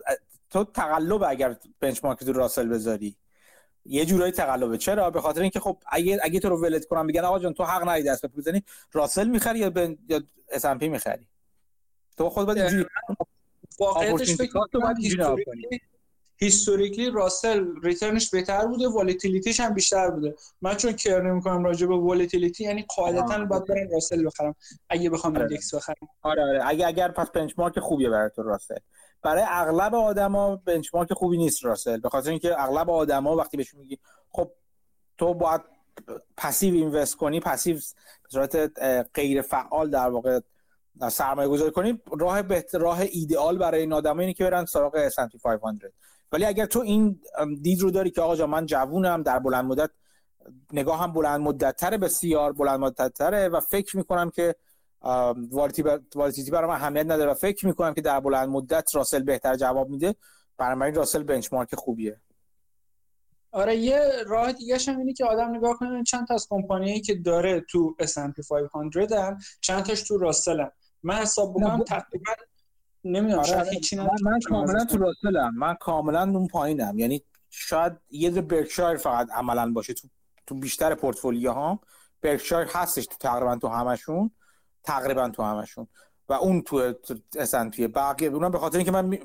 تو 0.57 0.65
تقلب 0.65 1.23
اگر 1.23 1.57
benchmark 1.81 2.25
تو 2.25 2.33
راسل 2.33 2.69
بذاری. 2.69 3.17
یه 3.85 4.05
جورایی 4.05 4.33
تقلبه. 4.33 4.79
چرا؟ 4.79 5.11
به 5.11 5.21
خاطر 5.21 5.41
اینکه 5.41 5.61
خب 5.61 5.83
اگه 5.93 6.19
اگه 6.23 6.41
تو 6.41 6.49
رو 6.49 6.63
ولت 6.63 6.85
کنم 6.85 7.07
میگن 7.07 7.21
آقا 7.21 7.39
جان 7.39 7.55
تو 7.55 7.65
حق 7.65 7.83
نداری 7.83 8.03
دست 8.03 8.27
بزنی. 8.27 8.65
راسل 8.93 9.29
می‌خری 9.29 9.59
یا 9.59 9.71
ben... 9.71 9.99
یا 10.09 10.21
S&P 10.49 10.89
می‌خری؟ 10.89 11.29
تو 12.17 12.31
خود 12.31 12.47
باید 12.47 12.59
اینجوری 12.59 12.87
واقعیتش 13.79 14.35
فکر 14.37 14.61
historically 16.39 17.11
راسل 17.11 17.65
return 17.83 18.19
ش 18.19 18.31
بهتر 18.31 18.67
بوده 18.67 18.89
volatility 18.89 19.49
ش 19.49 19.61
هم 19.61 19.75
بیشتر 19.75 20.11
بوده. 20.11 20.35
من 20.63 20.77
چون 20.77 20.93
care 20.93 21.21
نمی‌کنم 21.21 21.65
راجع 21.65 21.87
به 21.87 21.97
volatility 21.97 22.65
یعنی 22.65 22.87
قاعدتا 22.97 23.45
باید 23.45 23.65
برم 23.65 23.89
راسل 23.93 24.27
بخرم. 24.27 24.55
اگه 24.89 25.11
بخوام 25.11 25.37
index 25.37 25.75
بخرم. 25.75 25.97
آره 26.23 26.43
آره. 26.43 26.67
اگه 26.67 26.87
اگر 26.87 27.09
پس 27.09 27.31
benchmark 27.31 27.79
خوبیه 27.79 28.11
برای 28.11 28.31
تو 28.37 28.43
راسل. 28.43 28.79
برای 29.27 29.45
اغلب 29.49 29.95
آدما 29.95 30.57
benchmark 30.57 31.13
خوبی 31.13 31.37
نیست 31.37 31.65
راسل. 31.65 32.01
به 32.01 32.09
خاطر 32.09 32.31
اینکه 32.31 32.63
اغلب 32.63 32.91
آدما 32.91 33.37
وقتی 33.37 33.57
بهشون 33.57 33.81
میگی 33.81 33.99
خب 34.31 34.51
تو 35.19 35.35
باید 35.35 35.61
passive 36.37 36.75
invest 36.75 37.17
کنی 37.17 37.41
passive 37.41 37.77
به 38.23 38.29
صورت 38.29 38.57
غیر 39.15 39.43
فعال 39.43 39.91
در 39.91 40.09
واقع 40.09 40.41
سرمایه 41.11 41.49
گذاری 41.49 41.71
کنی 41.71 42.03
راه 42.19 42.43
بهتر 42.43 42.79
راه 42.79 43.01
ایدئال 43.01 43.59
برای 43.59 43.81
این 43.81 43.93
آدما 43.93 44.21
اینه 44.21 44.33
که 44.33 44.45
برن 44.45 44.65
سراغ 44.65 45.09
S&P 45.09 45.41
500 45.43 45.93
ولی 46.33 46.45
اگر 46.45 46.67
تو 46.67 46.81
این 46.81 47.21
دید 47.63 47.81
رو 47.81 47.91
داری 47.91 48.11
که 48.11 48.21
آقا 48.23 48.37
جان 48.37 48.51
من 48.51 48.67
جوونم 48.67 49.23
در 49.23 49.39
بلند 49.39 49.65
مدت 49.65 49.91
نگاه 50.73 51.03
هم 51.03 51.13
بلند 51.13 51.41
مدت 51.41 51.77
تره 51.77 51.99
بسیار 51.99 52.53
بلند 52.53 52.81
مدت 52.81 53.13
تره 53.13 53.49
و 53.49 53.61
فکر 53.61 53.97
می‌کنم 53.97 54.31
که 54.31 54.55
والتیتی 56.15 56.51
برای 56.51 56.69
من 56.69 56.75
اهمیت 56.75 57.05
نداره. 57.05 57.31
و 57.31 57.35
فکر 57.35 57.67
می‌کنم 57.67 57.95
که 57.95 58.01
در 58.01 58.21
بلند 58.21 58.49
مدت 58.49 58.95
راسل 58.95 59.23
بهتر 59.23 59.57
جواب 59.57 59.89
میده. 59.89 60.15
برای 60.59 60.93
راسل 60.93 61.23
بنچمارک 61.23 61.75
خوبیه. 61.75 62.21
آره 63.53 63.77
یه 63.77 64.11
راه 64.27 64.53
دیگه 64.53 64.79
هم 64.89 64.99
اینه 64.99 65.13
که 65.13 65.25
آدم 65.25 65.57
نگاه 65.57 65.79
کنه 65.79 66.03
چند 66.03 66.27
تا 66.27 66.35
از 66.35 66.47
کمپانیایی 66.51 67.01
که 67.01 67.15
داره 67.15 67.61
تو 67.61 67.97
S&P 68.03 68.49
500 68.73 69.13
هم 69.13 69.39
چند 69.61 69.83
تاش 69.83 70.03
تو 70.03 70.19
راسل 70.19 70.61
هم. 70.61 70.71
من 71.03 71.15
حساب 71.15 71.55
بکنم 71.55 71.83
تقریبا 71.83 72.33
نمی‌دونم 73.05 73.39
آره 73.39 73.65
من, 73.97 74.07
من 74.23 74.41
کاملا 74.41 74.85
تو 74.85 74.99
راسلم 74.99 75.55
من 75.57 75.75
کاملا 75.75 76.23
اون 76.23 76.47
پایینم. 76.47 76.99
یعنی 76.99 77.23
شاید 77.51 77.93
یه 78.11 78.31
دو 78.31 78.43
برکشایر 78.43 78.97
فقط 78.97 79.31
عملا 79.33 79.73
باشه 79.73 79.95
تو 79.95 80.09
تو 80.47 80.55
بیشتر 80.55 80.95
پورتفولیو 80.95 81.53
ها 81.53 81.81
برکشایر 82.23 82.69
هستش 82.71 83.07
تو 83.07 83.17
تقریبا 83.21 83.57
تو 83.57 83.69
همشون 83.69 84.31
تقریبا 84.87 85.29
تو 85.29 85.43
همشون. 85.43 85.87
و 86.29 86.33
اون 86.33 86.63
تو 86.63 86.93
S&P 87.37 87.87
بقیه 87.87 88.29
اونم 88.29 88.51
به 88.51 88.59
خاطر 88.59 88.79
اینکه 88.79 88.93
من 88.93 89.19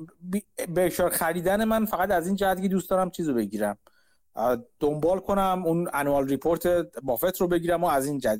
برکشایر 0.69 1.09
خریدن 1.09 1.63
من 1.63 1.85
فقط 1.85 2.11
از 2.11 2.27
این 2.27 2.35
جهت 2.35 2.61
که 2.61 2.67
دوست 2.67 2.89
دارم 2.89 3.09
چیزو 3.09 3.33
بگیرم. 3.33 3.77
دنبال 4.79 5.19
کنم 5.19 5.63
اون 5.65 5.89
annual 5.93 6.27
report 6.27 6.67
بافت 7.03 7.41
رو 7.41 7.47
بگیرم 7.47 7.83
و 7.83 7.87
از 7.87 8.05
این 8.05 8.19
جهت 8.19 8.39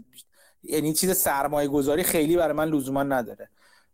یعنی 0.64 0.94
چیز 0.94 1.18
سرمایه 1.18 1.68
گذاری 1.68 2.04
خیلی 2.04 2.38
برای 2.38 2.54
من 2.54 2.68
لزوما 2.68 3.04
نداره. 3.04 3.50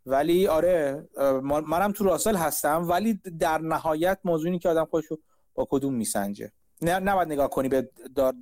ولی 0.06 0.48
آره 0.48 1.08
منم 1.44 1.92
تو 1.92 2.04
راسل 2.04 2.36
هستم 2.36 2.90
ولی 2.90 3.22
در 3.40 3.58
نهایت 3.58 4.20
موضوعی 4.24 4.60
که 4.60 4.70
آدم 4.70 4.86
خودشو 4.86 5.18
با 5.54 5.68
کدوم 5.70 5.94
میسنجه. 5.94 6.52
نه 6.82 7.00
نباید 7.00 7.28
نگاه 7.28 7.50
کنی 7.50 7.70
به 7.70 7.90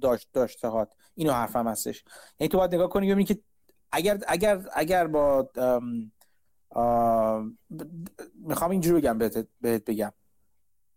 داشت 0.02 0.30
داشته 0.34 0.68
هات 0.68 0.94
اینو 1.16 1.32
حرفم 1.32 1.68
هستش. 1.68 2.04
یعنی 2.40 2.50
تو 2.50 2.58
باید 2.58 2.76
نگاه 2.76 2.90
کنی 2.90 3.12
ببینی 3.12 3.26
که 3.26 3.40
اگر 3.96 4.20
اگر 4.28 4.62
اگر 4.74 5.08
با 5.08 5.50
می‌خوام 8.36 8.72
اینجوری 8.72 9.02
بگم 9.02 9.18
بهت 9.18 9.48
بگم. 9.62 10.14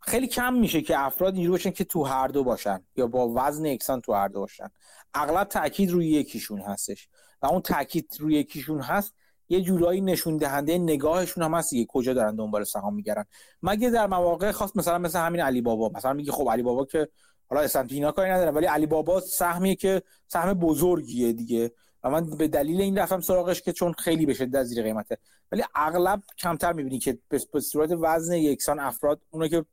خیلی 0.00 0.26
کم 0.26 0.54
میشه 0.54 0.80
که 0.80 1.04
افراد 1.06 1.34
اینجوری 1.34 1.52
باشن 1.52 1.70
که 1.70 1.84
تو 1.84 2.04
هر 2.04 2.28
دو 2.28 2.44
باشن 2.44 2.80
یا 2.96 3.06
با 3.06 3.32
وزن 3.36 3.64
یکسان 3.64 4.00
تو 4.00 4.12
هر 4.12 4.28
دو 4.28 4.40
باشن. 4.40 4.68
اغلب 5.14 5.48
تاکید 5.48 5.90
روی 5.90 6.06
یکیشون 6.06 6.60
هستش 6.60 7.08
و 7.42 7.46
اون 7.46 7.60
تاکید 7.60 8.16
روی 8.20 8.34
یکیشون 8.34 8.80
هست 8.80 9.14
یه 9.48 9.60
جورایی 9.60 10.00
نشون 10.00 10.36
دهنده 10.36 10.78
نگاهشون 10.78 11.44
هم 11.44 11.54
هست 11.54 11.74
کجا 11.88 12.14
دارن 12.14 12.36
دنبال 12.36 12.64
سهام 12.64 12.94
میگردن 12.94 13.24
مگه 13.62 13.90
در 13.90 14.06
مواقع 14.06 14.52
خاص 14.52 14.76
مثلا 14.76 14.98
مثل 14.98 15.18
همین 15.18 15.40
علی 15.40 15.60
بابا 15.60 15.90
مثلا 15.94 16.12
میگه 16.12 16.32
خب 16.32 16.50
علی 16.50 16.62
بابا 16.62 16.84
که 16.84 17.08
حالا 17.50 17.62
اسنپی 17.62 17.94
اینا 17.94 18.12
کاری 18.12 18.30
ندارم 18.30 18.54
ولی 18.54 18.66
علی 18.66 18.86
بابا 18.86 19.20
سهمیه 19.20 19.74
که 19.74 20.02
سهم 20.26 20.54
بزرگیه 20.54 21.32
دیگه. 21.32 21.72
و 22.02 22.10
من 22.10 22.30
به 22.30 22.48
دلیل 22.48 22.80
این 22.80 22.98
رفتم 22.98 23.20
سراغش 23.20 23.62
که 23.62 23.72
چون 23.72 23.92
خیلی 23.92 24.26
به 24.26 24.34
شدت 24.34 24.64
زیر 24.64 24.82
قیمته. 24.82 25.18
ولی 25.52 25.64
اغلب 25.74 26.22
کمتر 26.38 26.72
می‌بینی 26.72 26.98
که 26.98 27.18
به 27.28 27.60
صورت 27.60 27.90
وزن 28.00 28.34
یکسان 28.34 28.80
افراد 28.80 29.20
اونو 29.30 29.48
که 29.48 29.64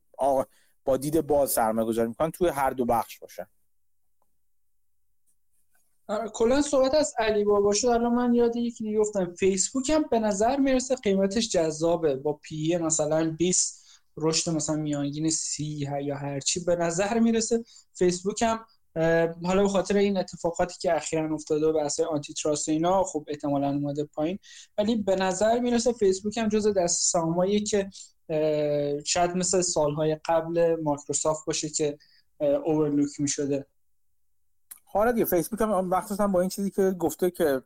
با 0.84 0.96
دید 0.96 1.20
باز 1.20 1.50
سرمایه 1.50 1.88
گذاری 1.88 2.08
می‌کنن 2.08 2.30
توی 2.30 2.48
هر 2.48 2.70
دو 2.70 2.84
بخش 2.84 3.18
باشن 3.18 3.46
آره، 6.08 6.28
کلا 6.28 6.62
صحبت 6.62 6.94
از 6.94 7.14
علی 7.18 7.44
بابا 7.44 7.72
شد. 7.72 7.86
الان 7.86 8.14
من 8.14 8.34
یاد 8.34 8.56
یکی 8.56 8.84
دیگه 8.84 8.98
گفتم. 8.98 9.34
فیسبوک 9.34 9.90
هم 9.90 10.02
به 10.10 10.18
نظر 10.18 10.56
می‌رسه 10.56 10.94
قیمتش 10.94 11.48
جذابه. 11.48 12.16
با 12.16 12.32
P/E 12.32 12.76
مثلا 12.76 13.30
20 13.38 13.86
رشد 14.16 14.50
مثلا 14.50 14.76
میانگین 14.76 15.30
سی 15.30 15.88
یا 16.02 16.16
هرچی 16.16 16.64
به 16.64 16.76
نظر 16.76 17.18
می‌رسه. 17.18 17.64
فیسبوک 17.92 18.42
هم 18.42 18.64
حالا 19.44 19.62
به 19.62 19.68
خاطر 19.68 19.96
این 19.96 20.16
اتفاقاتی 20.16 20.78
که 20.80 20.96
اخیرا 20.96 21.34
افتاده 21.34 21.66
و 21.66 21.72
بحث 21.72 22.00
antitrust 22.00 22.68
اینا 22.68 23.04
خب 23.04 23.24
احتمالا 23.28 23.68
اومده 23.68 24.04
پایین. 24.04 24.38
ولی 24.78 24.96
به 24.96 25.16
نظر 25.16 25.58
می‌رسه 25.58 25.92
فیسبوک 25.92 26.38
هم 26.38 26.48
جز 26.48 26.74
دسته 26.76 27.12
سهامایی 27.12 27.60
که 27.60 27.90
شاید 29.04 29.30
مثل 29.30 29.60
سالهای 29.60 30.16
قبل 30.24 30.76
مایکروسافت 30.82 31.46
باشه 31.46 31.68
که 31.68 31.98
اوورلوک 32.40 33.20
می‌شده. 33.20 33.66
حالا 34.84 35.12
دیگه 35.12 35.24
فیسبوک 35.24 35.60
هم 35.60 35.88
مخصوصا 35.88 36.28
با 36.28 36.40
این 36.40 36.50
چیزی 36.50 36.70
که 36.70 36.90
گفته 36.90 37.30
که 37.30 37.62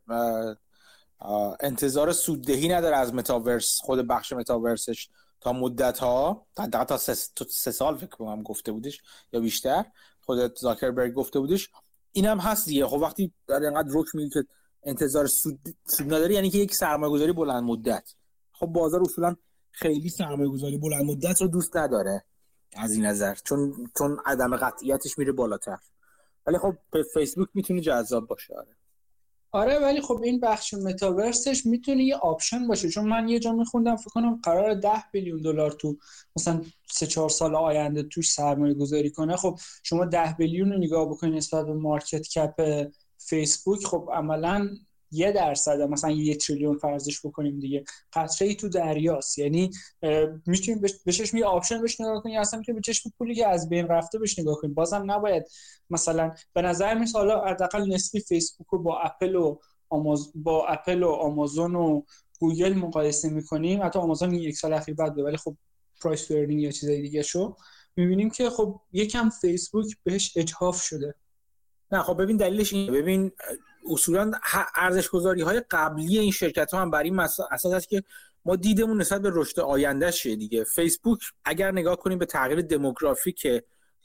انتظار 1.60 2.12
سوددهی 2.12 2.68
نداره 2.68 2.96
از 2.96 3.14
متاورس 3.14 3.78
خود 3.80 4.06
بخش 4.06 4.32
متاورسش 4.32 5.08
تا 5.40 5.52
مدت 5.52 5.98
ها 5.98 6.46
تا 6.56 6.84
تا 6.84 6.96
سه, 6.96 7.70
سال 7.70 7.96
فکر 7.96 8.06
کنم 8.06 8.42
گفته 8.42 8.72
بودش 8.72 9.00
یا 9.32 9.40
بیشتر. 9.40 9.84
خود 10.30 10.58
زاکربرگ 10.58 11.12
گفته 11.14 11.40
بودش 11.40 11.70
اینم 12.12 12.38
هست 12.38 12.66
دیگه. 12.66 12.86
خب 12.86 12.96
وقتی 12.96 13.32
در 13.46 13.62
اینقدر 13.62 13.88
رک 13.94 14.14
میگی 14.14 14.30
که 14.30 14.44
انتظار 14.82 15.26
سود, 15.26 15.58
سود 15.84 16.06
نداری 16.06 16.34
یعنی 16.34 16.50
که 16.50 16.58
یک 16.58 16.74
سرمایه 16.74 17.12
گذاری 17.12 17.32
بلند 17.32 17.62
مدت. 17.62 18.14
خب 18.52 18.66
بازار 18.66 19.00
اصولا 19.00 19.36
خیلی 19.70 20.08
سرمایه 20.08 20.50
گذاری 20.50 20.78
بلند 20.78 21.04
مدت 21.04 21.40
رو 21.40 21.48
دوست 21.48 21.76
نداره 21.76 22.24
از 22.76 22.92
این 22.92 23.06
نظر 23.06 23.34
چون 23.34 23.90
چون 23.98 24.20
عدم 24.26 24.56
قطعیتش 24.56 25.18
میره 25.18 25.32
بالاتر. 25.32 25.78
ولی 26.46 26.58
خب 26.58 26.74
فیسبوک 27.14 27.48
می‌تونه 27.54 27.80
جذاب 27.80 28.26
باشه 28.26 28.54
آره. 28.54 28.76
آره 29.52 29.78
ولی 29.78 30.00
خب 30.00 30.20
این 30.24 30.40
بخش 30.40 30.74
متاورسش 30.74 31.66
می‌تونه 31.66 32.04
یه 32.04 32.16
option 32.16 32.66
باشه. 32.68 32.88
چون 32.88 33.08
من 33.08 33.28
یه 33.28 33.38
جا 33.38 33.52
میخوندم 33.52 33.96
فکر 33.96 34.10
کنم 34.10 34.40
قراره 34.42 34.74
10 34.74 34.90
billion 35.12 35.42
دلار 35.42 35.70
تو 35.70 35.96
مثلا 36.36 36.62
سه 36.90 37.06
چهار 37.06 37.28
سال 37.28 37.54
آینده 37.54 38.02
توش 38.02 38.32
سرمایه 38.32 38.74
گذاری 38.74 39.10
کنه. 39.10 39.36
خب 39.36 39.58
شما 39.82 40.04
10 40.04 40.34
billion 40.38 40.72
رو 40.72 40.78
نگاه 40.78 41.06
بکنید 41.10 41.34
نسبت 41.34 41.66
به 41.66 41.74
market 41.74 42.28
cap 42.28 42.86
فیسبوک 43.18 43.86
خب 43.86 44.08
عملا 44.12 44.68
یه 45.12 45.32
درصد 45.32 45.80
مثلا 45.80 46.10
یه 46.10 46.36
تریلیون 46.36 46.78
فرضش 46.78 47.26
بکنیم 47.26 47.60
دیگه. 47.60 47.84
قطره 48.12 48.48
ای 48.48 48.54
تو 48.54 48.68
دریاست. 48.68 49.38
یعنی 49.38 49.70
می‌تونیم 50.46 50.80
به 51.04 51.12
چشم 51.12 51.36
یه 51.36 51.44
option 51.44 51.80
بهش 51.80 52.00
نگاه 52.00 52.22
کنیم. 52.22 52.40
اصلا 52.40 52.58
می‌تونیم 52.58 52.80
به 52.80 52.92
چشم 52.92 53.12
پولی 53.18 53.34
که 53.34 53.46
از 53.46 53.68
بین 53.68 53.88
رفته 53.88 54.18
بهش 54.18 54.38
نگاه 54.38 54.56
کنیم. 54.60 54.74
بازم 54.74 55.10
نباید 55.10 55.48
مثلا 55.90 56.34
به 56.52 56.62
نظر 56.62 56.94
میاد 56.94 57.08
حالا 57.14 57.44
حداقل 57.44 57.92
نسبی 57.92 58.20
فیسبوک 58.20 58.66
رو 58.70 58.82
با 58.82 58.98
اپل 58.98 59.34
و 59.34 59.58
آماز... 59.88 60.32
با 60.34 60.66
اپل 60.66 61.02
و 61.02 61.08
آمازون 61.08 61.74
و 61.74 62.02
گوگل 62.38 62.74
مقایسه 62.74 63.28
می‌کنیم. 63.28 63.82
حتی 63.82 63.98
آمازون 63.98 64.34
یک 64.34 64.56
سال 64.56 64.72
اخیر 64.72 64.94
بعد 64.94 65.18
ولی 65.18 65.36
خب 65.36 65.56
price 66.02 66.30
یا 66.30 66.70
چیزای 66.70 67.02
دیگه 67.02 67.22
شو. 67.22 67.56
می‌بینیم 67.96 68.30
که 68.30 68.50
خب 68.50 68.80
یکم 68.92 69.28
فیسبوک 69.28 69.96
بهش 70.04 70.36
اجحاف 70.36 70.82
شده. 70.82 71.14
نه 71.92 72.02
خب 72.02 72.22
ببین 72.22 72.36
دلیلش 72.36 72.72
اینه. 72.72 72.92
ببین 72.92 73.32
اصولا 73.90 74.30
ارزش 74.74 75.08
گذاری 75.08 75.42
های 75.42 75.62
قبلی 75.70 76.18
این 76.18 76.30
شرکت 76.30 76.74
ها 76.74 76.80
هم 76.80 76.90
بر 76.90 77.02
این 77.02 77.20
اساس 77.20 77.66
هست 77.66 77.88
که 77.88 78.02
ما 78.44 78.56
دیدمون 78.56 79.00
نسبت 79.00 79.22
به 79.22 79.30
رشد 79.34 79.60
آینده 79.60 80.10
شه 80.10 80.36
دیگه. 80.36 80.64
فیسبوک 80.64 81.20
اگر 81.44 81.72
نگاه 81.72 81.96
کنیم 81.96 82.18
به 82.18 82.26
تغییر 82.26 82.60
دموگرافیک 82.60 83.46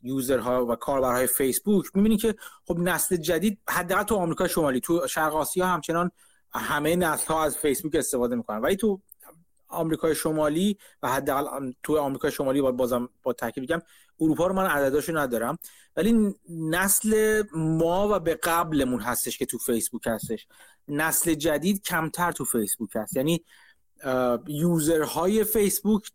یوزرها 0.04 0.66
و 0.66 0.76
کاربرهای 0.76 1.28
فیسبوک 1.28 1.86
می‌بینید 1.94 2.20
که 2.20 2.36
خب 2.68 2.80
نسل 2.80 3.16
جدید 3.16 3.60
حداقل 3.70 4.04
تو 4.04 4.16
آمریکا 4.16 4.48
شمالی 4.48 4.80
تو 4.80 5.08
شرق 5.08 5.36
آسیا 5.36 5.68
همچنان 5.68 6.12
همه 6.54 6.96
نسل 6.96 7.28
ها 7.28 7.44
از 7.44 7.58
فیسبوک 7.58 7.96
استفاده 7.96 8.36
می‌کنن. 8.36 8.58
ولی 8.58 8.76
تو 8.76 9.02
آمریکای 9.68 10.16
شمالی 10.16 10.78
و 11.04 11.10
حداقل 11.10 11.72
تو 11.84 11.98
آمریکای 11.98 12.32
شمالی 12.32 12.62
بازم 12.62 13.10
با 13.24 13.34
تاکید 13.34 13.62
میگم 13.62 13.82
اروپا 14.20 14.48
رو 14.48 14.54
من 14.54 14.66
عدداشو 14.66 15.18
ندارم 15.18 15.58
ولی 15.96 16.36
نسل 16.50 17.44
ما 17.56 18.16
و 18.16 18.20
به 18.20 18.36
قبلمون 18.36 19.02
هستش 19.02 19.38
که 19.38 19.46
تو 19.46 19.58
فیسبوک 19.58 20.08
هستش. 20.08 20.48
نسل 20.88 21.34
جدید 21.34 21.84
کمتر 21.84 22.32
تو 22.32 22.46
فیسبوک 22.46 22.90
هست. 22.96 23.16
یعنی 23.16 23.44
یوزرهای 24.48 25.44
فیسبوک 25.44 26.12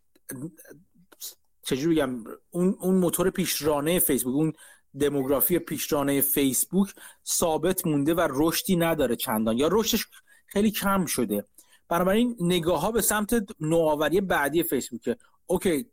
چجوری 1.62 1.94
بگم 1.94 2.24
اون 2.50 2.76
اون 2.80 2.94
موتور 2.94 3.30
پیشرانه 3.30 3.98
فیسبوک 3.98 4.34
اون 4.34 4.52
دموگرافی 5.00 5.58
پیشرانه 5.58 6.20
فیسبوک 6.20 6.94
ثابت 7.26 7.86
مونده 7.86 8.14
و 8.14 8.28
رشدی 8.30 8.76
نداره 8.76 9.16
چندان. 9.16 9.58
یا 9.58 9.68
رشدش 9.72 10.06
خیلی 10.46 10.70
کم 10.70 11.06
شده. 11.06 11.44
بنابراین 11.90 12.36
نگاه 12.40 12.80
ها 12.80 12.92
به 12.92 13.00
سمت 13.00 13.46
نوآوری 13.60 14.20
بعدی 14.20 14.62
فیسبوکه 14.62 15.16
اوکی 15.46 15.86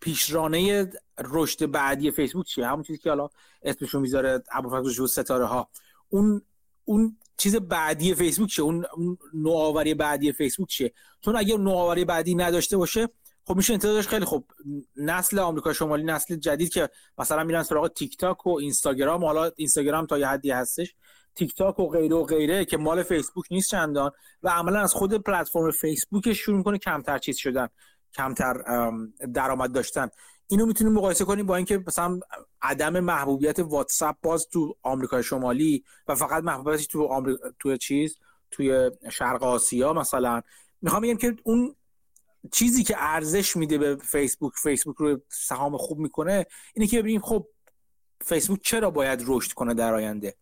پیشرانه 0.00 0.90
رشد 1.24 1.70
بعدی 1.70 2.10
فیسبوک 2.10 2.46
چیه؟ 2.46 2.66
همون 2.66 2.82
چیزی 2.82 2.98
که 2.98 3.08
حالا 3.08 3.28
اسمشو 3.62 4.00
می‌ذاره 4.00 4.42
ابوالفضل 4.52 5.06
ستاره 5.06 5.44
ها 5.44 5.68
اون 6.08 6.42
اون 6.84 7.16
چیز 7.36 7.56
بعدی 7.56 8.14
فیسبوک 8.14 8.48
چیه؟ 8.48 8.64
اون, 8.64 8.86
نوآوری 9.34 9.94
بعدی 9.94 10.32
فیسبوک 10.32 10.68
چیه؟ 10.68 10.92
چون 11.20 11.36
اگر 11.36 11.56
نوآوری 11.56 12.04
بعدی 12.04 12.34
نداشته 12.34 12.76
باشه 12.76 13.08
خب 13.44 13.56
میشه 13.56 13.72
انتظارش 13.72 14.08
خیلی 14.08 14.24
خب 14.24 14.44
نسل 14.96 15.38
آمریکا 15.38 15.72
شمالی 15.72 16.02
نسل 16.02 16.36
جدید 16.36 16.68
که 16.68 16.90
مثلا 17.18 17.44
میرن 17.44 17.62
سراغ 17.62 17.88
تیک 17.88 18.16
تاک 18.16 18.46
و 18.46 18.58
اینستاگرام 18.58 19.24
حالا 19.24 19.50
اینستاگرام 19.56 20.06
تا 20.06 20.18
یه 20.18 20.26
حدی 20.26 20.50
هستش. 20.50 20.94
تیک 21.36 21.54
تاک 21.54 21.78
و 21.78 21.88
غیره 21.88 22.16
و 22.16 22.24
غیره 22.24 22.64
که 22.64 22.76
مال 22.76 23.02
فیسبوک 23.02 23.44
نیست 23.50 23.70
چندان 23.70 24.10
و 24.42 24.48
عملا 24.48 24.80
از 24.80 24.94
خود 24.94 25.14
پلتفرم 25.14 25.70
فیسبوک 25.70 26.32
شروع 26.32 26.56
می‌کنه 26.56 26.78
کمتر 26.78 27.18
چیز 27.18 27.36
شدن 27.36 27.68
کمتر 28.14 28.52
درآمد 29.34 29.72
داشتن. 29.72 30.08
اینو 30.48 30.66
می‌تونیم 30.66 30.92
مقایسه 30.92 31.24
کنیم 31.24 31.46
با 31.46 31.56
اینکه 31.56 31.84
مثلا 31.86 32.20
عدم 32.62 33.00
محبوبیت 33.00 33.58
واتساپ 33.58 34.16
باز 34.22 34.48
تو 34.48 34.76
آمریکای 34.82 35.22
شمالی 35.22 35.84
و 36.08 36.14
فقط 36.14 36.44
محبوبیتش 36.44 36.86
تو 36.86 37.04
آمریکا 37.04 37.48
تو 37.58 37.76
چیز 37.76 38.18
توی 38.50 38.90
شرق 39.12 39.42
آسیا 39.42 39.92
مثلا. 39.92 40.42
می‌خوام 40.82 41.02
بگم 41.02 41.16
که 41.16 41.36
اون 41.44 41.74
چیزی 42.52 42.84
که 42.84 42.94
ارزش 42.98 43.56
میده 43.56 43.78
به 43.78 43.96
فیسبوک 43.96 44.52
فیسبوک 44.62 44.96
رو 44.96 45.20
سهام 45.28 45.76
خوب 45.76 45.98
می‌کنه 45.98 46.46
اینه 46.74 46.86
که 46.86 46.98
ببینیم 46.98 47.20
خب 47.20 47.48
فیسبوک 48.24 48.60
چرا 48.62 48.90
باید 48.90 49.24
رشد 49.26 49.52
کنه 49.52 49.74
در 49.74 49.94
آینده؟ 49.94 50.34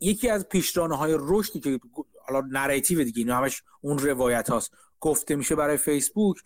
یکی 0.00 0.28
از 0.28 0.48
پیشرانه 0.48 0.96
های 0.96 1.16
رشدی 1.18 1.60
که 1.60 1.80
حالا 2.26 2.46
نریتیو 2.50 3.04
دیگه 3.04 3.18
اینو 3.18 3.34
همش 3.34 3.62
اون 3.80 3.98
روایت 3.98 4.50
هاست. 4.50 4.72
گفته 5.00 5.36
میشه 5.36 5.54
برای 5.54 5.76
فیسبوک 5.76 6.36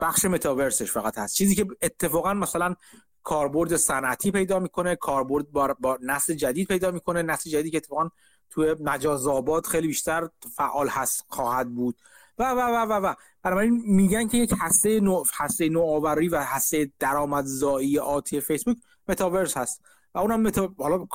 بخش 0.00 0.24
متاورسش 0.24 0.90
فقط 0.92 1.18
هست. 1.18 1.34
چیزی 1.34 1.54
که 1.54 1.66
اتفاقا 1.82 2.34
مثلا 2.34 2.74
کاربرد 3.22 3.76
صنعتی 3.76 4.30
پیدا 4.30 4.58
می‌کنه 4.58 4.96
کاربرد 4.96 5.50
با, 5.50 5.76
با 5.80 5.98
نسل 6.02 6.34
جدید 6.34 6.68
پیدا 6.68 6.90
می‌کنه 6.90 7.22
نسل 7.22 7.50
جدید 7.50 7.72
که 7.72 7.76
اتفاقا 7.76 8.08
توی 8.50 8.76
مجاز 8.80 9.26
آباد 9.26 9.66
خیلی 9.66 9.86
بیشتر 9.86 10.28
فعال 10.56 10.88
هست 10.88 11.24
خواهد 11.28 11.74
بود. 11.74 11.96
و 12.38 12.50
و 12.50 12.60
و 12.60 12.86
و 12.86 13.06
و. 13.06 13.14
بنابراین 13.42 13.82
میگن 13.86 14.28
که 14.28 14.38
یک 14.38 14.54
هسته 14.60 15.00
نو 15.00 15.24
هسته 15.38 15.68
نوآوری 15.68 16.28
و 16.28 16.40
هسته 16.40 16.92
درآمدزایی 16.98 17.98
آتی 17.98 18.40
فیسبوک 18.40 18.76
متاورس 19.08 19.56
هست. 19.56 19.82
و 20.14 20.18
اونم 20.18 20.40
متا... 20.40 20.74
حالا 20.78 21.06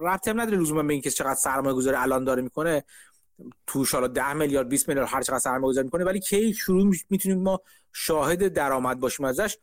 ربطی 0.00 0.30
هم 0.30 0.40
نداره 0.40 0.58
لزوما 0.58 0.82
به 0.82 0.92
اینکه 0.92 1.10
چقدر 1.10 1.34
سرمایه 1.34 1.74
گذاری 1.74 1.96
الان 1.96 2.24
داره 2.24 2.42
می‌کنه. 2.42 2.84
توش 3.66 3.94
حالا 3.94 4.06
10 4.06 4.32
میلیارد 4.32 4.68
20 4.68 4.88
میلیارد 4.88 5.08
هر 5.08 5.22
چقدر 5.22 5.38
سرمایه 5.38 5.72
گذاری 5.72 5.84
می‌کنه 5.84 6.04
ولی 6.04 6.20
کی 6.20 6.54
شروع 6.54 6.94
می‌تونیم 7.10 7.42
ما 7.42 7.60
شاهد 7.92 8.48
درآمد 8.48 9.00
باشیم 9.00 9.26
ازش. 9.26 9.56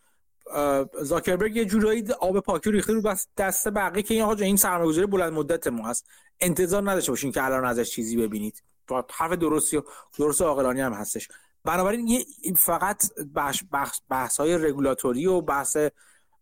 زاکربرگ 1.02 1.56
یه 1.56 1.66
جورایی 1.66 2.12
آب 2.20 2.40
پاکی 2.40 2.72
ریخته 2.72 2.94
رو 2.94 3.02
بس 3.02 3.28
دست 3.38 3.68
بقیه 3.68 4.04
که 4.04 4.14
این 4.14 4.24
آقا 4.24 4.34
این 4.34 4.56
سرمایه‌گذاری 4.56 5.08
بلند 5.08 5.34
مدت 5.34 5.68
ما 5.68 5.88
هست. 5.88 6.08
انتظار 6.40 6.92
نداشته 6.92 7.12
باشین 7.12 7.32
که 7.32 7.44
الان 7.44 7.66
ازش 7.66 7.90
چیزی 7.90 8.18
ببینید. 8.18 8.64
حرف 9.12 9.32
درستی 9.32 9.78
و 9.78 9.84
درست 10.18 10.42
عاقلانه 10.42 10.84
هم 10.84 10.94
هستش. 10.94 11.28
بنابراین 11.64 12.08
یه 12.08 12.26
فقط 12.58 13.04
بحث, 13.36 13.64
بحث, 14.10 14.38
های 14.38 14.58
رگولاتوری 14.58 15.26
و 15.26 15.42
بحث 15.42 15.78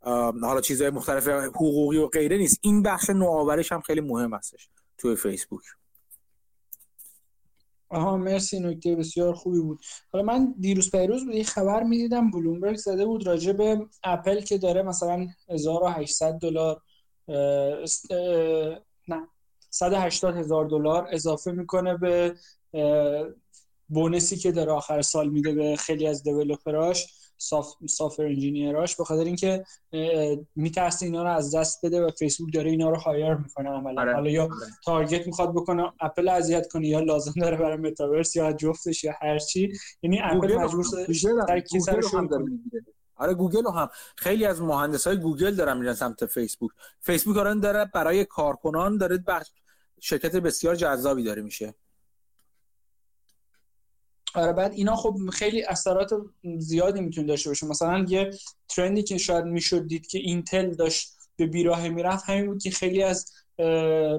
حالا 0.05 0.61
چیزهای 0.61 0.89
مختلف 0.89 1.27
حقوقی 1.27 1.97
و 1.97 2.07
غیره 2.07 2.37
نیست. 2.37 2.59
این 2.61 2.83
بخش 2.83 3.09
نوآورش 3.09 3.71
هم 3.71 3.81
خیلی 3.81 4.01
مهم 4.01 4.33
هستش 4.33 4.69
توی 4.97 5.15
فیسبوک. 5.15 5.63
آها 7.89 8.17
مرسی 8.17 8.59
نکته 8.59 8.95
بسیار 8.95 9.33
خوبی 9.33 9.59
بود. 9.59 9.79
حالا 10.13 10.25
من 10.25 10.55
دیروز 10.59 10.91
پیروز 10.91 11.25
بود 11.25 11.35
یه 11.35 11.43
خبر 11.43 11.83
می‌دیدم 11.83 12.31
بلومبرگ 12.31 12.75
زده 12.75 13.05
بود 13.05 13.27
راجع 13.27 13.51
به 13.51 13.87
اپل 14.03 14.41
که 14.41 14.57
داره 14.57 14.81
مثلا 14.83 15.27
1800 15.49 16.33
دلار 16.33 16.81
نه 19.07 19.27
180 19.69 20.35
هزار 20.35 20.65
دلار 20.65 21.07
اضافه 21.11 21.51
می‌کنه 21.51 21.97
به 21.97 22.35
bonus 23.87 24.29
ی 24.29 24.37
که 24.37 24.51
در 24.51 24.69
آخر 24.69 25.01
سال 25.01 25.29
میده 25.29 25.53
به 25.53 25.75
خیلی 25.75 26.07
از 26.07 26.23
developer 26.23 27.06
اش 27.06 27.24
software 27.87 28.23
engineer 28.25 28.81
اش 28.81 28.95
به 28.95 29.03
خاطر 29.03 29.23
اینکه 29.23 29.63
میترسه 30.55 31.05
اینا 31.05 31.23
رو 31.23 31.29
از 31.29 31.55
دست 31.55 31.85
بده 31.85 32.05
و 32.05 32.09
فیسبوک 32.19 32.53
داره 32.53 32.71
اینا 32.71 32.89
رو 32.89 32.95
hire 32.95 33.33
می‌کنه 33.33 33.69
عملا. 33.69 34.01
آره. 34.01 34.13
حالا 34.13 34.29
یا 34.29 34.43
آره. 34.43 34.53
target 34.85 35.27
می‌خواد 35.27 35.51
بکنه 35.51 35.93
اپل 35.99 36.29
اذیت 36.29 36.67
کنه 36.67 36.87
یا 36.87 36.99
لازم 36.99 37.33
داره 37.41 37.57
برای 37.57 37.77
متاورس 37.77 38.35
یا 38.35 38.53
جفتش 38.53 39.03
یا 39.03 39.13
هر 39.21 39.39
چی. 39.39 39.71
یعنی 40.03 40.19
اپل 40.23 40.55
مجبور 40.55 40.83
شده 40.83 41.05
آره 43.15 43.33
گوگل 43.33 43.63
رو 43.63 43.71
هم. 43.71 43.89
خیلی 44.17 44.45
از 44.45 44.61
مهندس 44.61 45.07
های 45.07 45.17
گوگل 45.17 45.55
دارن 45.55 45.77
میرن 45.77 45.93
سمت 45.93 46.25
فیسبوک. 46.25 46.71
فیسبوک 46.99 47.35
دارن 47.35 47.59
داره 47.59 47.91
برای 47.93 48.25
کارکنان 48.25 48.97
داره 48.97 49.17
بخش 49.17 49.51
شرکت 49.99 50.35
بسیار 50.35 50.75
جذابی 50.75 51.23
داره 51.23 51.41
میشه. 51.41 51.73
آره 54.35 54.53
بعد 54.53 54.73
اینا 54.73 54.95
خب 54.95 55.15
خیلی 55.33 55.63
اثرات 55.63 56.09
زیادی 56.57 57.01
می‌تونه 57.01 57.27
داشته 57.27 57.49
باشه. 57.49 57.67
مثلا 57.67 58.05
یه 58.07 58.31
trend 58.69 58.98
ی 58.98 59.03
که 59.03 59.17
شاید 59.17 59.45
می‌شد 59.45 59.87
دید 59.87 60.07
که 60.07 60.17
اینتل 60.19 60.73
داشت 60.73 61.15
به 61.35 61.45
بیراه 61.45 61.89
می‌رفت 61.89 62.29
همین 62.29 62.45
بود 62.45 62.63
که 62.63 62.71
خیلی 62.71 63.03
از 63.03 63.31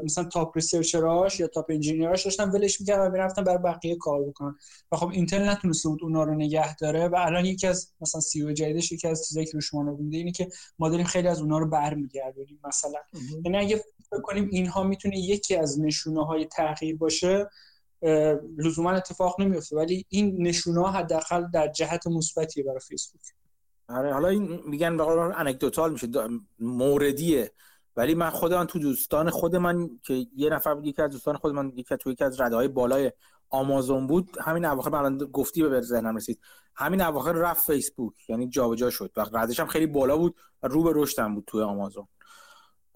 مثلا 0.04 0.24
top 0.24 0.56
researcher 0.56 1.26
اش 1.26 1.40
یا 1.40 1.46
top 1.46 1.66
engineer 1.70 2.14
اش 2.14 2.24
داشتن 2.24 2.50
ولش 2.50 2.80
می‌کردن 2.80 3.06
و 3.06 3.10
می‌رفتن 3.10 3.44
برای 3.44 3.58
بقیه 3.58 3.96
کار 3.96 4.22
بکنن. 4.22 4.56
و 4.92 4.96
خب 4.96 5.08
اینتل 5.08 5.48
نتونسته 5.48 5.88
بود 5.88 6.02
اونا 6.02 6.24
رو 6.24 6.34
نگه 6.34 6.76
داره 6.76 7.08
و 7.08 7.16
الان 7.18 7.44
یکی 7.44 7.66
از 7.66 7.92
مثلا 8.00 8.20
CEO 8.20 8.52
جدیدش 8.52 8.92
یکی 8.92 9.08
از 9.08 9.28
چیزایی 9.28 9.46
که 9.46 9.52
روش 9.52 9.74
ما 9.74 9.98
اینه 10.12 10.32
که 10.32 10.48
ما 10.78 10.88
داریم 10.88 11.06
خیلی 11.06 11.28
از 11.28 11.40
اونا 11.40 11.58
رو 11.58 11.68
برمیگردونیم 11.68 12.60
مثلا. 12.64 13.00
یعنی 13.44 13.58
اگه 13.58 13.84
فکر 14.10 14.20
کنیم 14.20 14.48
اینها 14.52 14.82
می‌تونه 14.82 15.18
یکی 15.18 15.56
از 15.56 15.80
نشونه 15.80 16.26
های 16.26 16.44
تغییر 16.44 16.96
باشه 16.96 17.48
لزوما 18.58 18.90
اتفاق 18.90 19.40
نمیفته 19.40 19.76
ولی 19.76 20.06
این 20.08 20.46
نشونه 20.46 20.80
ها 20.80 20.90
حداقل 20.90 21.46
در 21.50 21.68
جهت 21.68 22.06
مثبتیه 22.06 22.64
برای 22.64 22.80
فیسبوک. 22.80 23.22
آره 23.88 24.12
حالا 24.12 24.28
این 24.28 24.60
میگن 24.66 24.96
به 24.96 25.04
قول 25.04 25.32
انکدوتال 25.36 25.92
میشه 25.92 26.08
موردیه. 26.58 27.52
ولی 27.96 28.14
من 28.14 28.30
خودم 28.30 28.64
تو 28.64 28.78
دوستان 28.78 29.30
خود 29.30 29.56
من 29.56 29.90
که 30.02 30.26
یه 30.36 30.50
نفر 30.50 30.76
یکی 30.82 31.02
از 31.02 31.10
دوستان 31.10 31.36
خود 31.36 31.52
من 31.52 31.72
یکی 31.76 31.96
تو 31.96 32.10
یکی 32.10 32.24
از 32.24 32.40
رده 32.40 32.56
های 32.56 32.68
بالای 32.68 33.12
آمازون 33.50 34.06
بود 34.06 34.36
همین 34.40 34.64
اواخر 34.64 34.90
من 34.90 35.18
گفتی 35.18 35.62
به 35.62 35.80
ذهنم 35.80 36.16
رسید. 36.16 36.40
همین 36.74 37.02
اواخر 37.02 37.32
رفت 37.32 37.72
فیسبوک 37.72 38.30
یعنی 38.30 38.48
جابجا 38.48 38.90
شد. 38.90 39.10
و 39.16 39.26
ردش 39.32 39.60
هم 39.60 39.66
خیلی 39.66 39.86
بالا 39.86 40.16
بود 40.16 40.36
و 40.62 40.68
رو 40.68 40.82
به 40.82 40.92
رشدم 40.94 41.34
بود 41.34 41.44
توی 41.46 41.62
آمازون. 41.62 42.08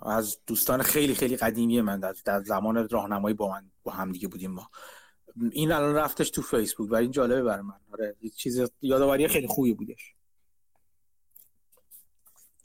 از 0.03 0.39
دوستان 0.47 0.83
خیلی 0.83 1.15
خیلی 1.15 1.37
قدیمی 1.37 1.81
من 1.81 2.01
در, 2.01 2.15
در 2.25 2.43
زمان 2.43 2.89
راهنمایی 2.89 3.35
با 3.35 3.49
من 3.49 3.71
با 3.83 3.93
هم 3.93 4.13
دیگه 4.13 4.29
بودیم 4.29 4.51
ما. 4.51 4.71
این 5.53 5.73
الان 5.73 5.95
رفتش 5.95 6.31
تو 6.31 6.43
فیسبوک 6.43 6.93
و 6.93 6.95
این 6.95 7.11
جالبه 7.11 7.43
برای 7.43 7.63
من. 7.63 7.81
آره 7.93 8.17
چیز 8.37 8.71
یادآوری 8.83 9.29
خیلی 9.29 9.47
خوبی 9.47 9.75
بودش. 9.75 10.15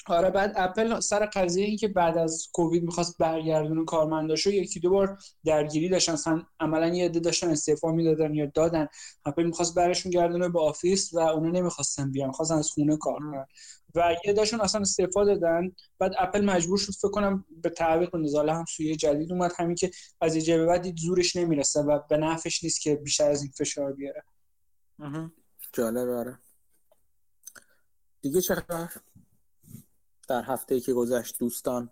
آره 0.07 0.29
بعد 0.29 0.53
اپل 0.55 0.99
سر 0.99 1.25
قضیه 1.25 1.65
این 1.65 1.77
که 1.77 1.87
بعد 1.87 2.17
از 2.17 2.47
کووید 2.53 2.83
می‌خواست 2.83 3.17
برگردونه 3.17 3.85
کارمنداشو 3.85 4.49
یکی 4.49 4.79
دو 4.79 4.89
بار 4.89 5.17
درگیری 5.45 5.89
داشتن. 5.89 6.13
اصلا 6.13 6.43
عملا 6.59 6.87
یه 6.87 7.05
عده 7.05 7.19
داشتن 7.19 7.49
استعفا 7.49 7.91
می‌دادن 7.91 8.33
یا 8.33 8.45
دادن. 8.45 8.87
اپل 9.25 9.43
می‌خواست 9.43 9.75
برشون 9.75 10.11
گردونه 10.11 10.49
به 10.49 10.59
office 10.59 11.13
و 11.13 11.19
اونا 11.19 11.49
نمی‌خواستن 11.49 12.11
بیان 12.11 12.31
خواستن 12.31 12.55
از 12.55 12.71
خونه 12.71 12.97
کار 12.97 13.19
کنن. 13.19 13.45
و 13.95 14.15
یه 14.25 14.33
عده‌شون 14.33 14.61
اصلا 14.61 14.81
استعفا 14.81 15.25
دادن. 15.25 15.71
بعد 15.99 16.11
اپل 16.19 16.45
مجبور 16.45 16.77
شد 16.77 16.93
فکر 16.93 17.11
کنم 17.11 17.45
به 17.61 17.69
تعویق 17.69 18.15
بندازه 18.15 18.53
هم 18.53 18.65
سویه 18.65 18.95
جدید 18.95 19.31
اومد. 19.31 19.51
همین 19.57 19.75
که 19.75 19.91
از 20.21 20.35
یه 20.35 20.41
جا 20.41 20.49
به 20.49 20.65
بعد 20.65 20.95
زورش 20.95 21.35
نمی‌رسه 21.35 21.79
و 21.79 21.99
به 22.09 22.17
نفعش 22.17 22.63
نیست 22.63 22.81
که 22.81 22.95
بیشتر 22.95 23.31
از 23.31 23.41
این 23.41 23.51
فشار 23.51 23.93
بیاره. 23.93 24.23
جالب 25.73 26.09
آره. 26.09 26.39
دیگه 28.21 28.41
چه 28.41 28.55
در 30.29 30.41
هفته 30.41 30.79
که 30.79 30.93
گذشت 30.93 31.39
دوستان؟ 31.39 31.89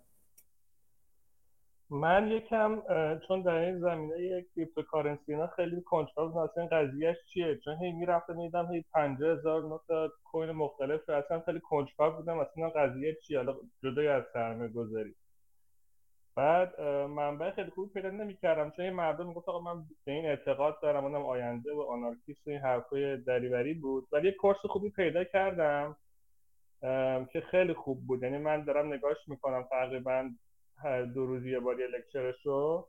من 1.90 2.28
یکم 2.28 2.82
چون 3.28 3.42
در 3.42 3.54
این 3.54 3.80
زمینه 3.80 4.46
cryptocurrency 4.56 5.32
اینا 5.32 5.46
خیلی 5.46 5.82
کنجکاو 5.82 6.38
اصلا 6.38 6.66
قضیهش 6.66 7.16
چیه؟ 7.32 7.60
چون 7.64 7.76
هی 7.76 7.92
می‌رفتم 7.92 8.36
می‌دیدم 8.36 8.72
هی 8.72 8.84
50 8.92 9.38
هزار 9.38 9.62
نوع 9.62 10.12
coin 10.24 10.50
مختلف 10.50 11.08
اصلا 11.08 11.40
خیلی 11.40 11.60
کنجکاو 11.60 12.12
بودم 12.12 12.38
اصلا 12.38 12.70
قضیه 12.70 13.16
چیه؟ 13.26 13.38
حالا 13.38 13.56
جدای 13.82 14.08
از 14.08 14.22
سرمایه 14.32 14.72
گذاری. 14.72 15.14
بعد 16.36 16.80
منبع 17.06 17.50
خیلی 17.50 17.70
خوب 17.70 17.92
پیدا 17.92 18.10
نمی‌کردم 18.10 18.70
چون 18.70 18.84
این 18.84 18.94
مردم 18.94 19.26
می‌گفت 19.26 19.48
آقا 19.48 19.60
من 19.60 19.84
به 20.04 20.12
این 20.12 20.26
اعتقاد 20.26 20.80
دارم 20.82 21.04
اونم 21.04 21.26
آینده 21.26 21.74
و 21.74 21.80
آنارکیست 21.80 22.46
و 22.46 22.50
این 22.50 22.60
حرفای 22.60 23.16
دریوری 23.16 23.74
بود. 23.74 24.08
ولی 24.12 24.26
یه 24.28 24.34
کورس 24.34 24.58
خوبی 24.58 24.90
پیدا 24.90 25.24
کردم. 25.24 25.96
که 27.32 27.40
خیلی 27.50 27.74
خوب 27.74 28.06
بود. 28.06 28.22
یعنی 28.22 28.38
من 28.38 28.64
دارم 28.64 28.92
نگاش 28.92 29.16
می‌کنم 29.26 29.62
تقریبا 29.70 30.30
دو 31.14 31.26
روزی 31.26 31.50
یه 31.50 31.60
بار 31.60 31.80
یه 31.80 31.86
لکچرشو 31.86 32.88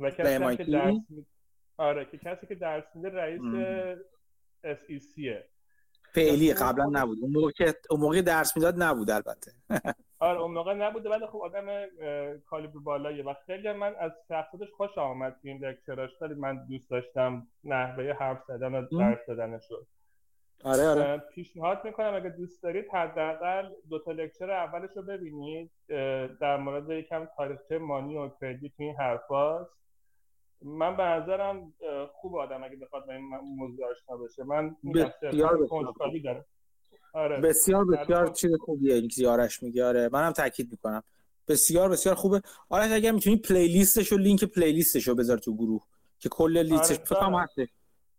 و 0.00 0.10
کسی 0.10 0.56
که 0.56 0.64
درس 0.64 0.94
می... 1.08 1.26
آره 1.76 2.04
که 2.04 2.18
کسی 2.18 2.46
که 2.46 2.54
درس 2.54 2.84
میده 2.94 3.08
رئیس 3.08 3.42
SEC 4.64 5.20
فعلی 6.14 6.54
قبلا 6.54 6.84
نبود. 6.92 7.18
اون 7.22 7.32
موقع 7.32 7.50
که 7.50 7.74
اون 7.90 8.00
موقع 8.00 8.22
درس 8.22 8.56
می‌داد 8.56 8.82
نبود 8.82 9.10
البته. 9.10 9.52
آره 10.18 10.40
اون 10.40 10.50
موقع 10.50 10.74
نبوده 10.74 11.10
ولی 11.10 11.26
خب 11.26 11.38
آدم 11.38 11.86
کالیبر 12.46 12.78
بالاییه 12.78 13.24
و 13.24 13.34
خیلی 13.46 13.72
من 13.72 13.94
از 14.00 14.12
شخصیتش 14.28 14.68
خوش 14.76 14.98
آمد 14.98 15.36
این 15.42 15.64
لکچرش 15.64 16.10
خیلی 16.18 16.34
من 16.34 16.66
دوست 16.66 16.90
داشتم 16.90 17.46
نحوه 17.64 18.12
حرف 18.12 18.44
زدن 18.48 18.74
و 18.74 18.86
درس 18.98 19.18
دادنش 19.28 19.62
شد 19.68 19.86
آره 20.64 20.88
آره. 20.88 21.22
پیشنهاد 21.34 21.80
می‌کنم 21.84 22.14
اگه 22.14 22.28
دوست 22.28 22.62
دارید 22.62 22.84
حداقل 22.92 23.68
دو 23.90 23.98
تا 23.98 24.12
لکچر 24.12 24.50
اولش 24.50 24.90
رو 24.96 25.02
ببینید 25.02 25.70
در 26.40 26.56
مورد 26.56 26.90
یکم 26.90 27.28
تاریخچه 27.36 27.78
مانی 27.78 28.16
و 28.16 28.30
کردیت 28.40 28.72
این 28.76 28.94
حرفاست. 28.96 29.70
من 30.62 30.96
به 30.96 31.02
نظرم 31.02 31.72
خوب 32.12 32.36
آدم 32.36 32.64
اگه 32.64 32.76
بخواد 32.76 33.06
به 33.06 33.14
این 33.14 33.24
موضوع 33.56 33.90
آشنا 33.90 34.16
بشه. 34.16 34.44
من 34.44 34.76
بسیار 34.94 35.62
بسیار 35.62 36.44
آره. 37.12 37.40
بسیار 37.40 37.84
بسیار 37.84 38.26
چیز 38.26 38.50
خوبیه 38.60 38.94
این 38.94 39.08
زیارش 39.08 39.62
میگه. 39.62 39.84
آره 39.84 40.08
منم 40.12 40.32
تاکید 40.32 40.70
می‌کنم. 40.70 41.02
بسیار 41.48 41.88
بسیار 41.88 42.14
خوبه. 42.14 42.42
آره 42.68 42.92
اگر 42.92 43.12
می‌تونی 43.12 43.36
پلیلیستش 43.36 44.12
و 44.12 44.16
لینک 44.16 44.44
پلیلیستش 44.44 45.08
رو 45.08 45.14
بذار 45.14 45.38
تو 45.38 45.54
گروه 45.54 45.82
که 46.18 46.28
کل 46.28 46.58
لیستش 46.58 46.96
آره 46.96 47.04
فکرم 47.04 47.34
هست 47.34 47.54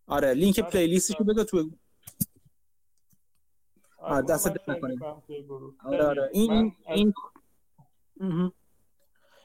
آره. 0.07 0.33
لینک 0.33 0.59
آره 0.59 0.69
پلیلیستش 0.69 1.15
رو 1.19 1.25
بذار 1.25 1.43
تو 1.43 1.69
آره 4.01 4.25
دست 4.25 4.51
آره 5.85 6.05
آره. 6.05 6.29
این 6.33 6.75
این 6.87 7.13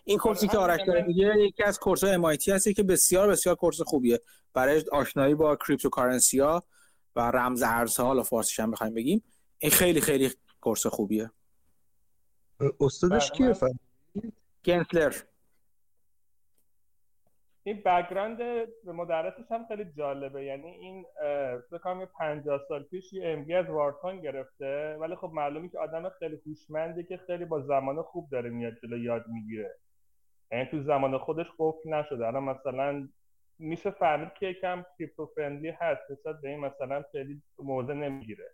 این 0.05 0.19
course 0.19 0.44
ی 0.44 0.49
که 0.49 0.59
آرش 0.59 0.81
داره 0.87 1.03
میگه 1.03 1.35
یکی 1.39 1.63
از 1.63 1.79
course 1.79 2.05
های 2.05 2.37
MIT 2.37 2.49
هستش 2.49 2.75
که 2.75 2.83
بسیار 2.83 3.29
بسیار 3.29 3.55
course 3.55 3.81
خوبیه. 3.83 4.21
برای 4.55 4.85
آشنایی 4.93 5.35
با 5.35 5.57
cryptocurrency 5.57 6.39
ها 6.39 6.65
و 7.17 7.21
رمز 7.21 7.63
ارزها 7.63 8.07
حالا 8.07 8.23
فارسیش 8.23 8.61
هم 8.61 8.71
بخوایم 8.71 8.95
بگیم 8.95 9.25
این 9.59 9.71
خیلی 9.71 10.01
خیلی 10.01 10.31
course 10.61 10.87
خوبیه. 10.87 11.31
استادش 12.81 13.31
کیه 13.31 13.55
گنسلر 14.65 15.15
این 17.67 17.83
background 17.85 18.43
مدرسش 18.85 19.51
هم 19.51 19.67
خیلی 19.67 19.85
جالبه. 19.85 20.45
یعنی 20.45 20.69
این 20.69 21.05
فکر 21.71 22.07
50 22.19 22.61
سال 22.69 22.83
پیش 22.83 23.13
یه 23.13 23.29
MBA 23.29 23.65
از 23.65 23.71
وارتون 23.71 24.21
گرفته 24.21 24.97
ولی 25.01 25.17
خب 25.17 25.31
معلومه 25.35 25.69
که 25.69 25.79
آدم 25.79 26.09
خیلی 26.09 26.41
هوشمندی 26.47 27.05
که 27.05 27.17
خیلی 27.17 27.45
با 27.45 27.61
زمان 27.61 28.03
خوب 28.03 28.29
داره 28.31 28.51
میاد 28.51 28.73
جلو 28.83 28.99
یاد 28.99 29.25
می‌گیره. 29.29 29.75
یعنی 30.53 30.65
تو 30.65 30.83
زمان 30.83 31.19
خودش 31.19 31.47
قفل 31.59 31.95
نشده. 31.95 32.27
الان 32.27 32.43
مثلا 32.43 33.09
میشه 33.59 33.91
فهمید 33.91 34.33
که 34.33 34.47
یکم 34.47 34.85
کریپتو 34.99 35.27
فرندلی 35.27 35.71
هست 35.71 36.11
نسبت 36.11 36.41
به 36.41 36.49
این 36.49 36.61
مثلا 36.61 37.05
خیلی 37.13 37.43
موضع 37.59 37.93
نمی‌گیره. 37.93 38.51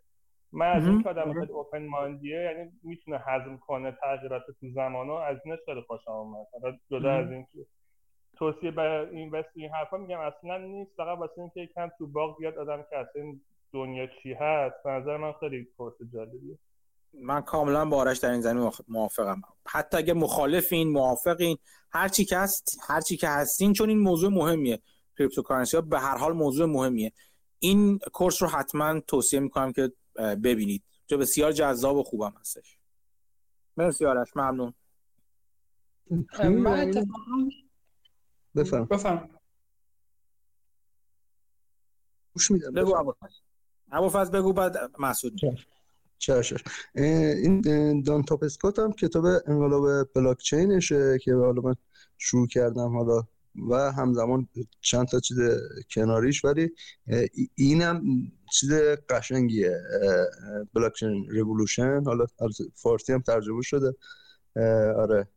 من 0.52 0.70
از 0.70 0.86
این 0.86 1.02
که 1.02 1.08
آدم 1.08 1.32
خیلی 1.32 1.52
اوپن 1.52 1.86
ماندیه 1.86 2.40
یعنی 2.40 2.70
می‌تونه 2.82 3.18
هضم 3.26 3.56
کنه 3.56 3.96
تغییرات 4.00 4.42
تو 4.60 4.68
زمان 4.74 5.10
از 5.10 5.38
اینش 5.44 5.58
خیلی 5.64 5.80
خوش 5.80 6.08
آمد 6.08 6.46
جدا 6.90 7.12
از 7.12 7.30
این 7.30 7.46
توصیه 8.42 8.70
به 8.70 9.08
این 9.12 9.30
وست 9.30 9.48
این 9.54 9.70
حرفا 9.70 9.96
میگم 9.96 10.20
اصلا 10.20 10.58
نیست. 10.58 10.90
فقط 10.96 11.18
واسه 11.18 11.38
اینکه 11.38 11.60
یکم 11.60 11.90
تو 11.98 12.06
باغ 12.06 12.38
بیاد 12.38 12.58
آدم 12.58 12.84
که 12.90 12.98
اصلا 12.98 13.36
دنیا 13.72 14.06
چی 14.22 14.32
هست. 14.32 14.74
به 14.84 14.90
نظر 14.90 15.16
من 15.16 15.32
خیلی 15.40 15.68
کورس 15.76 15.94
جالبیه. 16.12 16.58
من 17.12 17.40
کاملا 17.40 17.84
با 17.84 17.96
آرش 17.96 18.18
در 18.18 18.30
این 18.30 18.40
زمینه 18.40 18.70
موافقم. 18.88 19.42
حتی 19.66 19.96
اگه 19.96 20.14
مخالفین 20.14 20.88
موافقین 20.88 21.58
هر 21.92 22.08
چی 22.08 22.24
که 22.24 22.36
هست 22.36 22.78
هر 22.88 23.00
چی 23.00 23.16
که 23.16 23.28
هستین 23.28 23.72
چون 23.72 23.88
این 23.88 23.98
موضوع 23.98 24.30
مهمیه. 24.30 24.78
cryptocurrency 25.18 25.76
ها 25.76 25.80
به 25.80 25.98
هر 25.98 26.16
حال 26.16 26.32
موضوع 26.32 26.66
مهمیه. 26.66 27.12
این 27.58 27.98
course 27.98 28.42
رو 28.42 28.48
حتما 28.48 29.00
توصیه 29.00 29.40
می‌کنم 29.40 29.72
که 29.72 29.92
ببینید. 30.44 30.82
چون 31.06 31.18
بسیار 31.18 31.52
جذاب 31.52 31.96
و 31.96 32.02
خوبم 32.02 32.34
هستش. 32.40 32.78
مرسی 33.76 34.06
آرش 34.06 34.36
ممنون. 34.36 34.74
من 36.38 36.92
بفهم 38.56 38.84
بفهم 38.84 39.28
گوش 42.34 42.50
میدم 42.50 42.72
بگو 42.72 43.14
ابوالفضل 43.92 44.38
بگو 44.38 44.52
بعد 44.52 44.76
مسعود. 44.98 45.40
چشش 46.18 46.64
این 46.94 48.02
دان 48.02 48.22
تاپ 48.22 48.42
اسکات 48.42 48.78
هم 48.78 48.92
کتاب 48.92 49.24
انقلاب 49.24 50.12
بلاکچینشه 50.14 51.18
که 51.18 51.34
حالا 51.34 51.62
من 51.62 51.74
شروع 52.18 52.46
کردم 52.46 52.96
حالا 52.96 53.22
و 53.70 53.92
همزمان 53.92 54.48
چند 54.80 55.06
تا 55.06 55.20
چیز 55.20 55.38
کناریش 55.90 56.44
ولی 56.44 56.70
اینم 57.54 58.02
چیز 58.52 58.72
قشنگیه 59.08 59.80
بلاکچین 60.74 61.26
ریولوشن. 61.30 62.04
حالا 62.04 62.26
فارسی 62.74 63.12
هم 63.12 63.20
ترجمه 63.20 63.62
شده. 63.62 63.94
آره. 64.96 65.28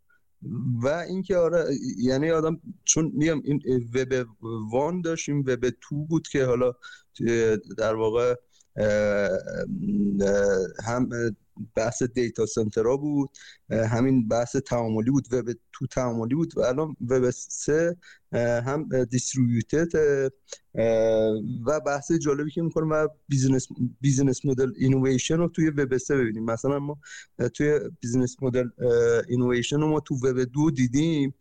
و 0.84 0.88
اینکه 0.88 1.38
آره 1.38 1.66
یعنی 1.98 2.32
آدم 2.32 2.60
چون 2.84 3.12
میگم 3.14 3.42
این 3.44 3.62
Web 3.94 4.28
One 4.72 5.02
داشت 5.02 5.30
این 5.30 5.40
Web 5.40 5.70
Two 5.82 6.06
بود 6.06 6.28
که 6.28 6.46
حالا 6.46 6.74
در 7.78 7.96
واقع 7.96 8.36
هم 10.84 11.10
بحث 11.76 12.04
data 12.04 12.46
center 12.46 12.90
ها 12.90 12.98
بود. 12.98 13.30
همین 13.70 14.28
بحث 14.28 14.56
تعاملی 14.56 15.12
بود 15.12 15.34
Web 15.34 15.46
Two 15.74 15.88
تعاملی 15.88 16.36
بود 16.36 16.58
و 16.58 16.62
الان 16.62 16.96
وب 17.10 17.30
سه 17.30 17.96
هم 18.34 19.04
distributed 19.04 19.88
و 21.66 21.80
بحث 21.86 22.12
جالبی 22.12 22.52
که 22.52 22.62
می‌کنم 22.62 22.90
و 22.92 23.08
business 23.28 23.68
business 24.02 24.46
model 24.46 24.72
innovation 24.78 25.38
رو 25.38 25.48
توی 25.48 25.70
وب 25.70 25.98
سه 25.98 26.16
ببینیم. 26.16 26.46
مثلا 26.46 26.80
ما 26.80 27.00
توی 27.54 27.80
business 28.02 28.36
model 28.42 28.70
اینویشن 29.30 29.80
رو 29.80 29.88
ما 29.88 30.00
تو 30.00 30.16
وب 30.16 30.40
دو 30.40 30.72
دیدیم 30.72 31.34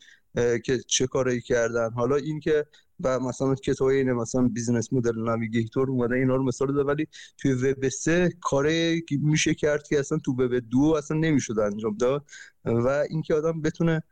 که 0.65 0.79
چه 0.87 1.07
کاری 1.07 1.41
کردن. 1.41 1.91
حالا 1.91 2.17
این 2.17 2.41
که 2.41 2.67
و 3.01 3.21
مثلا 3.21 3.55
کتاب 3.55 3.89
اینه 3.89 4.13
مثلا 4.13 4.49
Business 4.49 4.93
Model 4.93 5.19
Navigator 5.19 5.91
اومده 5.91 6.15
اینا 6.15 6.37
رو 6.37 6.45
مثال 6.45 6.75
ده 6.75 6.83
ولی 6.83 7.07
توی 7.39 7.53
وب 7.53 7.89
3 7.89 8.31
کاری 8.41 9.05
میشه 9.11 9.55
کرد 9.55 9.89
که 9.89 9.99
اصلا 9.99 10.19
تو 10.19 10.33
وب 10.33 10.59
2 10.59 10.95
اصلا 10.99 11.17
نمی‌شد 11.17 11.59
انجام 11.59 11.97
داد. 11.97 12.25
و 12.65 12.89
اینکه 13.11 13.35
آدم 13.35 13.63
بتونه 13.63 14.03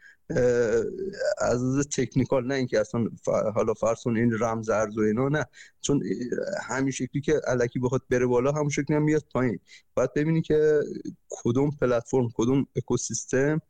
از 1.39 1.63
از 1.63 1.89
technical 1.89 2.47
نه 2.47 2.55
اینکه 2.55 2.81
اصلا 2.81 3.07
حالا 3.55 3.75
فرسون 3.75 4.17
این 4.17 4.33
رمز 4.41 4.71
ارز 4.71 4.99
و 4.99 5.01
اینا 5.01 5.29
نه. 5.29 5.47
چون 5.81 6.03
همین 6.69 6.91
شکلی 6.91 7.21
که 7.23 7.41
الکی 7.47 7.79
بخواد 7.79 8.03
بره 8.11 8.27
بالا 8.27 8.53
همون 8.53 8.69
شکلی 8.69 8.97
هم 8.97 9.03
میاد 9.03 9.25
پایین. 9.33 9.59
باید 9.95 10.15
ببینی 10.15 10.43
که 10.43 10.81
کدوم 11.31 11.71
پلتفرم 11.81 12.29
کدوم 12.35 12.67
اکوسیستم 12.77 13.61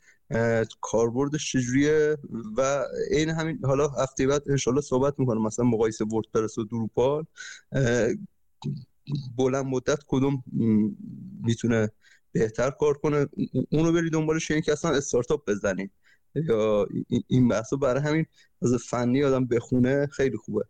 کاربردش 0.81 1.52
چجوریه؟ 1.52 2.17
و 2.57 2.85
این 3.11 3.31
همین 3.31 3.59
حالا 3.65 3.89
هفته 3.89 4.27
بعد 4.27 4.43
انشالله 4.51 4.81
صحبت 4.81 5.19
می‌کنم. 5.19 5.43
مثلا 5.43 5.65
مقایسه 5.65 6.05
وردپرس 6.05 6.59
و 6.59 6.65
دروپال. 6.65 7.25
بلند 9.36 9.67
مدت 9.67 9.99
کدوم 10.07 10.44
می‌تونه 11.43 11.91
بهتر 12.33 12.70
کار 12.70 12.99
کنه؟ 12.99 13.27
اونو 13.73 13.93
بری 13.93 14.11
دنبالش 14.11 14.51
یعنی 14.51 14.62
که 14.62 14.73
اصلا 14.73 14.91
استارتاپ 14.91 15.51
بزنی. 15.51 15.91
یا 16.35 16.86
این 17.27 17.49
بحثو 17.49 17.77
برای 17.77 18.02
همین 18.02 18.27
از 18.62 18.75
فنی 18.75 19.25
آدم 19.25 19.47
بخونه 19.47 20.07
خیلی 20.07 20.36
خوبه. 20.36 20.65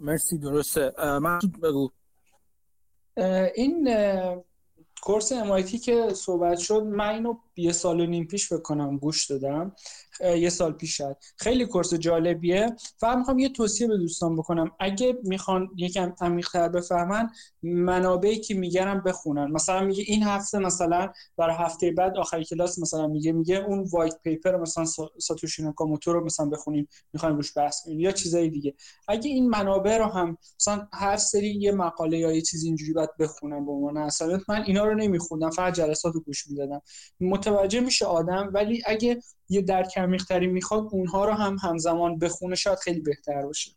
مرسی 0.00 0.38
درسته. 0.38 0.92
من 1.22 1.38
بگو. 1.62 1.90
این 3.54 3.88
کورس 5.02 5.32
MIT 5.32 5.80
که 5.80 6.08
صحبت 6.14 6.58
شد 6.58 6.82
من 6.82 7.08
اینو 7.08 7.34
یه 7.56 7.72
سال 7.72 8.00
و 8.00 8.06
نیم 8.06 8.26
پیش 8.26 8.52
بکنم 8.52 8.96
گوش 8.98 9.26
دادم. 9.26 9.72
یه 10.36 10.48
سال 10.48 10.72
پیش 10.72 10.96
شد 10.96 11.16
خیلی 11.36 11.66
کورس 11.66 11.94
جالبیه. 11.94 12.76
و 13.02 13.16
می‌خوام 13.16 13.38
یه 13.38 13.48
توصیه 13.48 13.86
به 13.86 13.96
دوستان 13.98 14.36
بکنم. 14.36 14.70
اگه 14.80 15.18
می‌خوان 15.24 15.68
یکم 15.76 16.12
عمیق‌تر 16.20 16.68
بفهمن 16.68 17.30
منابعی 17.62 18.40
که 18.40 18.54
میگرم 18.54 19.02
بخونن. 19.02 19.50
مثلا 19.50 19.80
میگه 19.80 20.04
این 20.06 20.22
هفته 20.22 20.58
مثلا 20.58 21.12
برای 21.36 21.56
هفته 21.58 21.90
بعد 21.90 22.16
آخری 22.16 22.44
کلاس 22.44 22.78
مثلا 22.78 23.06
میگه 23.06 23.32
میگه 23.32 23.56
اون 23.56 23.88
وایت 23.92 24.14
پیپر 24.22 24.56
مثلا 24.56 24.84
ساتوشی 25.18 25.62
ناکاموتو 25.62 26.12
رو 26.12 26.24
مثلا 26.24 26.46
بخونیم. 26.46 26.88
می‌خوایم 27.12 27.36
روش 27.36 27.56
بحث 27.56 27.84
کنیم. 27.84 28.00
یا 28.00 28.12
چیزای 28.12 28.48
دیگه. 28.48 28.74
اگه 29.08 29.30
این 29.30 29.48
منابع 29.48 29.98
رو 29.98 30.04
هم 30.04 30.38
مثلا 30.60 30.88
هر 30.92 31.16
سری 31.16 31.48
یه 31.48 31.72
مقاله 31.72 32.18
یا 32.18 32.32
یه 32.32 32.42
چیز 32.42 32.64
اینجوری 32.64 32.92
باید 32.92 33.16
بخونم 33.18 33.66
به 33.66 33.72
عنوان 33.72 34.08
من 34.48 34.62
اینا 34.66 34.84
رو 34.88 34.94
نمیخوندم 34.94 35.50
فقط 35.50 35.74
جلسات 35.74 36.14
رو 36.14 36.20
گوش 36.20 36.46
می‌دادم. 36.46 36.82
متوجه 37.20 37.80
میشه 37.80 38.06
آدم 38.06 38.50
ولی 38.54 38.82
اگه 38.86 39.20
یه 39.48 39.62
درک 39.62 39.98
عمیق‌تری 39.98 40.46
می‌خواد 40.46 40.88
اونها 40.90 41.24
رو 41.24 41.32
هم 41.32 41.56
همزمان 41.62 42.18
بخونه 42.18 42.54
شاید 42.54 42.78
خیلی 42.78 43.00
بهتر 43.00 43.42
باشه. 43.42 43.70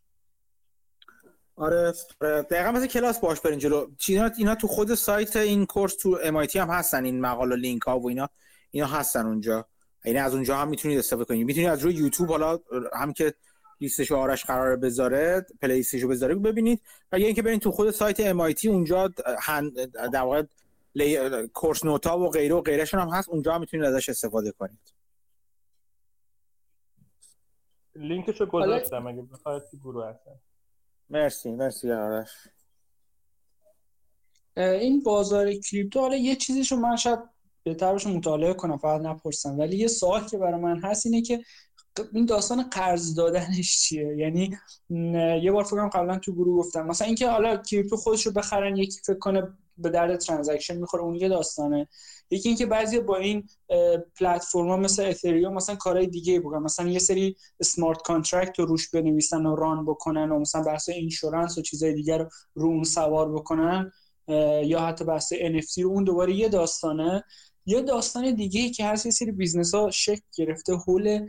آره. 1.56 1.92
دقیقا 2.22 2.72
مثل 2.72 2.86
کلاس 2.86 3.18
باش 3.18 3.40
برین 3.40 3.58
جلو. 3.58 3.90
اینا, 4.08 4.30
اینا 4.38 4.54
تو 4.54 4.66
خود 4.66 4.94
سایت 4.94 5.36
این 5.36 5.66
کورس 5.66 5.96
تو 5.96 6.18
MIT 6.18 6.56
هم 6.56 6.68
هستن 6.70 7.04
این 7.04 7.20
مقاله 7.20 7.56
لینک 7.56 7.82
ها 7.82 7.98
و 7.98 8.08
اینا. 8.08 8.28
اینا 8.70 8.86
هستن 8.86 9.26
اونجا. 9.26 9.66
یعنی 10.04 10.18
از 10.18 10.34
اونجا 10.34 10.56
هم 10.56 10.68
می‌تونید 10.68 10.98
استفاده 10.98 11.24
کنید. 11.24 11.46
می‌تونید 11.46 11.68
از 11.68 11.80
روی 11.80 11.94
یوتیوب 11.94 12.30
حالا 12.30 12.58
هم 12.94 13.12
که 13.12 13.34
لیستش 13.80 14.12
آرش 14.12 14.44
قرار 14.44 14.76
بذاره 14.76 15.46
پلیلیستش 15.62 16.02
رو 16.02 16.08
بذاره 16.08 16.34
ببینید. 16.34 16.80
و 17.12 17.18
یا 17.18 17.26
اینکه 17.26 17.42
برین 17.42 17.60
تو 17.60 17.72
خود 17.72 17.90
سایت 17.90 18.32
MIT 18.32 18.64
اونجا 18.64 19.10
در 20.12 20.20
واقع 20.20 20.42
کورس 21.52 21.84
نوتا 21.84 22.18
و 22.18 22.30
غیره 22.30 22.54
و 22.54 22.60
غیرشون 22.60 23.00
هم 23.00 23.08
هست. 23.08 23.28
اونجا 23.28 23.54
هم 23.54 23.60
می‌تونید 23.60 23.86
ازش 23.86 24.08
استفاده 24.08 24.52
کنید. 24.52 24.94
لینکشو 27.94 28.46
گذاشتم. 28.46 29.06
اگه 29.06 29.22
بخواید 29.22 29.62
تو 29.70 29.76
گروه 29.76 30.06
هستن 30.06 30.40
مرسی 31.10 31.50
مرسی 31.50 31.92
آرش. 31.92 32.28
این 34.56 35.02
بازار 35.02 35.52
crypto 35.52 36.00
حالا 36.00 36.16
یه 36.16 36.36
چیزیشو 36.36 36.76
من 36.76 36.96
شاید 36.96 37.18
بهتر 37.64 37.92
باشه 37.92 38.10
مطالعه 38.10 38.54
کنم 38.54 38.78
فقط 38.78 39.00
نپرسم. 39.00 39.58
ولی 39.58 39.76
یه 39.76 39.88
سوال 39.88 40.26
که 40.26 40.38
برای 40.38 40.60
من 40.60 40.80
هست 40.84 41.06
اینه 41.06 41.22
که 41.22 41.44
این 42.12 42.26
داستان 42.26 42.62
قرض 42.62 43.14
دادنش 43.14 43.80
چیه؟ 43.80 44.16
یعنی 44.16 44.58
یه 45.42 45.52
بار 45.52 45.64
فکرم 45.64 45.88
قبلا 45.88 46.18
تو 46.18 46.32
گروه 46.32 46.58
گفتم. 46.58 46.86
مثلا 46.86 47.06
اینکه 47.06 47.28
حالا 47.28 47.56
crypto 47.56 47.96
خودش 47.96 48.26
رو 48.26 48.32
بخرن 48.32 48.76
یکی 48.76 49.00
فکر 49.04 49.18
کنه 49.18 49.58
به 49.78 49.90
درد 49.90 50.16
transaction 50.16 50.76
می‌خوره. 50.76 51.02
اون 51.02 51.14
یه 51.14 51.28
داستانه. 51.28 51.88
یکی 52.30 52.48
اینکه 52.48 52.66
بعضی 52.66 53.00
با 53.00 53.16
این 53.16 53.48
پلتفرما 54.18 54.76
مثل 54.76 55.04
اتریوم 55.04 55.54
مثلا 55.54 55.76
کارهای 55.76 56.06
دیگه 56.06 56.40
بکنن. 56.40 56.62
مثلا 56.62 56.88
یه 56.88 56.98
سری 56.98 57.36
smart 57.60 58.02
contract 58.02 58.58
رو 58.58 58.64
روش 58.66 58.90
بنویسن 58.90 59.46
و 59.46 59.56
run 59.56 59.84
بکنن 59.84 60.32
و 60.32 60.38
مثلا 60.38 60.62
بحث 60.62 60.88
insurance 60.88 61.58
و 61.58 61.62
چیزای 61.62 61.94
دیگر 61.94 62.18
رو 62.18 62.28
رو 62.54 62.68
اون 62.68 62.84
سوار 62.84 63.32
بکنن 63.32 63.92
یا 64.64 64.80
حتی 64.80 65.04
بحث 65.04 65.32
NFT 65.32 65.78
رو. 65.78 65.90
اون 65.90 66.04
دوباره 66.04 66.34
یه 66.34 66.48
داستانه. 66.48 67.24
یه 67.66 67.82
داستان 67.82 68.34
دیگه 68.34 68.60
ای 68.60 68.70
که 68.70 68.86
هست 68.86 69.06
یه 69.06 69.12
سری 69.12 69.32
business 69.32 69.74
ها 69.74 69.90
شکل 69.90 70.22
گرفته 70.36 70.74
حول 70.74 71.26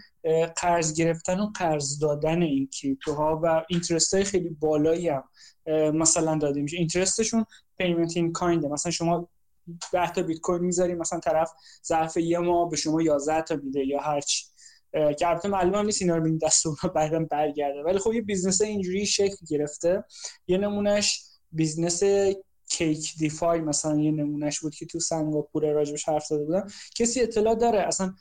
قرض 0.55 0.93
گرفتن 0.93 1.39
و 1.39 1.45
قرض 1.55 1.99
دادن 1.99 2.41
این 2.41 2.67
crypto 2.67 3.29
ها 3.29 3.39
و 3.43 3.63
interest 3.69 4.13
های 4.13 4.23
خیلی 4.23 4.49
بالایی 4.49 5.09
هم 5.09 5.23
مثلا 5.93 6.37
داده 6.37 6.61
میشه. 6.61 6.77
interest 6.77 7.23
شون 7.23 7.45
payment 7.77 8.17
in 8.17 8.31
kind 8.31 8.60
ه 8.60 8.67
مثلا 8.67 8.91
شما 8.91 9.29
10 9.93 10.11
تا 10.11 10.21
بیت 10.21 10.39
کوین 10.39 10.61
می‌ذاری 10.61 10.95
مثلا 10.95 11.19
طرف 11.19 11.51
ظرف 11.87 12.17
یه 12.17 12.39
ماه 12.39 12.69
به 12.69 12.75
شما 12.77 13.01
11 13.01 13.41
تا 13.41 13.55
میده 13.55 13.85
یا 13.85 14.01
هر 14.01 14.21
چی. 14.21 14.45
که 14.93 15.27
البته 15.27 15.49
معلومه 15.49 15.83
نیست 15.83 16.01
اینا 16.01 16.17
رو 16.17 16.37
دست 16.37 16.65
اونا 16.65 16.93
بعدا 16.95 17.25
برگرده. 17.31 17.83
ولی 17.83 17.99
خب 17.99 18.13
یه 18.13 18.21
business 18.21 18.61
اینجوری 18.61 19.05
شکل 19.05 19.45
گرفته. 19.49 20.03
یه 20.47 20.57
نمونهش 20.57 21.23
business 21.51 22.03
Cake 22.73 23.13
DeFi 23.19 23.61
مثلا 23.61 23.99
یه 23.99 24.11
نمونهش 24.11 24.59
بود 24.59 24.75
که 24.75 24.85
تو 24.85 24.99
سنگاپور 24.99 25.71
راجبش 25.71 26.09
حرف 26.09 26.25
زده 26.25 26.45
بودم. 26.45 26.67
کسی 26.95 27.21
اطلاع 27.21 27.55
داره 27.55 27.79
اصلا 27.79 28.13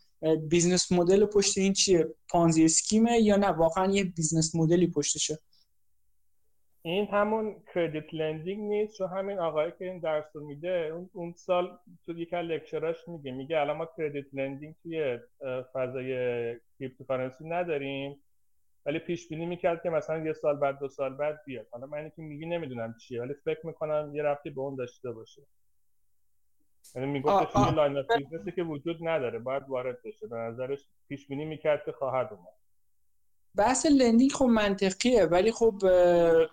business 0.49 0.93
model 0.93 1.27
پشت 1.27 1.59
این 1.59 1.73
چیه؟ 1.73 2.15
Ponzi 2.29 2.65
scheme 2.65 3.11
ه 3.11 3.19
یا 3.19 3.37
نه؟ 3.37 3.49
واقعا 3.49 3.93
یه 3.93 4.05
business 4.05 4.55
model 4.55 4.81
ی 4.81 4.87
پشتشه. 4.87 5.39
این 6.85 7.07
همون 7.07 7.57
credit 7.75 8.15
lending 8.15 8.71
نیست 8.71 8.99
چون 8.99 9.09
همین 9.09 9.39
آقایی 9.39 9.73
که 9.79 9.85
این 9.85 10.01
درس 10.01 10.25
رو 10.35 10.47
میده 10.47 10.93
اون, 11.13 11.35
سال 11.37 11.79
تو 12.07 12.19
یک 12.19 12.35
lecture 12.35 12.83
اش 12.83 12.97
میگه 13.07 13.33
میگه 13.33 13.59
الان 13.59 13.77
ما 13.77 13.89
credit 13.97 14.27
lending 14.33 14.75
توی 14.83 15.19
فضای 15.73 16.15
cryptocurrency 16.79 17.49
نداریم. 17.49 18.17
ولی 18.87 18.99
پیش 18.99 19.29
بینی 19.29 19.47
می‌کرد 19.47 19.83
که 19.83 19.91
مثلا 19.91 20.19
یه 20.19 20.33
سال 20.33 20.57
بعد 20.57 20.79
دو 20.79 20.89
سال 20.89 21.15
بعد 21.15 21.41
بیاد. 21.47 21.67
حالا 21.71 21.87
من 21.87 22.11
که 22.11 22.23
میگی 22.23 22.47
نمی‌دونم 22.47 22.95
چیه 23.01 23.23
ولی 23.23 23.35
فکر 23.35 23.67
می‌کنم 23.67 24.11
یه 24.15 24.23
ربطی 24.23 24.51
به 24.51 24.61
اون 24.61 24.77
داشته 24.77 25.13
باشه. 25.13 25.43
یعنی 26.95 27.13
میگفتش 27.13 27.57
یه 27.57 27.75
line 27.75 27.97
of 27.97 28.07
که 28.57 28.63
وجود 28.63 29.09
نداره 29.09 29.39
باید 29.39 29.63
وارد 29.69 30.03
بشه. 30.05 30.27
به 30.27 30.37
نظرش 30.37 30.87
پیش 31.09 31.29
بینی 31.29 31.45
می‌کرد 31.45 31.85
که 31.85 31.93
خواهد 31.93 32.33
اومد. 32.33 32.62
بحث 33.57 33.87
lending 33.87 34.33
خب 34.33 34.45
منطقیه 34.45 35.25
ولی 35.25 35.53
خب 35.53 35.75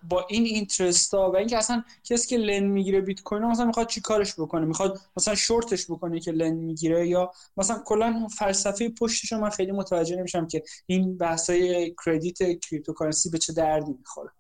با 0.04 0.26
این 0.30 0.44
interest 0.44 1.14
ها 1.14 1.32
و 1.32 1.38
اینکه 1.38 1.58
اصلا 1.58 1.84
کسی 2.04 2.28
که 2.28 2.38
lend 2.38 2.72
می‌گیره 2.72 3.02
بیت 3.02 3.22
کوین 3.22 3.44
مثلا 3.44 3.66
می‌خواد 3.66 3.88
چی 3.88 4.02
کارش 4.02 4.34
بکنه؟ 4.34 4.66
می‌خواد 4.66 4.98
مثلا 5.18 5.36
شورتش 5.36 5.92
بکنه 5.92 6.20
که 6.20 6.32
lend 6.32 6.58
می‌گیره 6.58 7.08
یا 7.08 7.32
مثلا 7.58 7.82
کلا 7.86 8.28
فلسفه 8.38 8.90
پشتش 8.90 9.34
من 9.34 9.50
خیلی 9.50 9.72
متوجه 9.72 10.16
نمیشم 10.16 10.48
که 10.48 10.64
این 10.86 11.18
بحثای 11.18 11.96
کردیت 12.06 12.38
کریپتوکارنسی 12.60 13.30
به 13.30 13.38
چه 13.38 13.54
دردی 13.54 13.92
می‌خوره. 13.92 14.32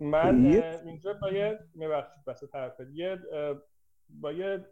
من 0.00 0.44
اینجا 0.86 1.12
با 1.12 1.30
یه 1.30 1.58
میبخشید 1.74 2.24
بس 2.26 2.40
طرف 2.52 2.72
یه 2.94 3.18
با 4.08 4.32
یه 4.32 4.64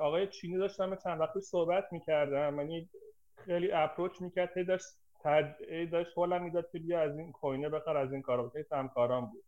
آقای 0.00 0.26
چینی 0.26 0.58
داشتم 0.58 0.96
چند 0.96 1.20
وقتی 1.20 1.40
صحبت 1.40 1.84
می‌کردم. 1.92 2.60
یعنی 2.60 2.90
خیلی 3.36 3.72
اپروچ 3.72 4.20
می‌کرد 4.20 4.66
داشت 4.68 4.84
تد... 5.24 5.56
داشت 5.90 6.18
حالا 6.18 6.38
می‌داد 6.38 6.70
که 6.70 6.78
بیا 6.78 7.00
از 7.00 7.18
این 7.18 7.32
کوینه 7.32 7.68
بخر 7.68 7.96
از 7.96 8.12
این 8.12 8.22
کارا 8.22 8.42
بود 8.42 8.66
همکاران 8.72 9.26
بود. 9.26 9.44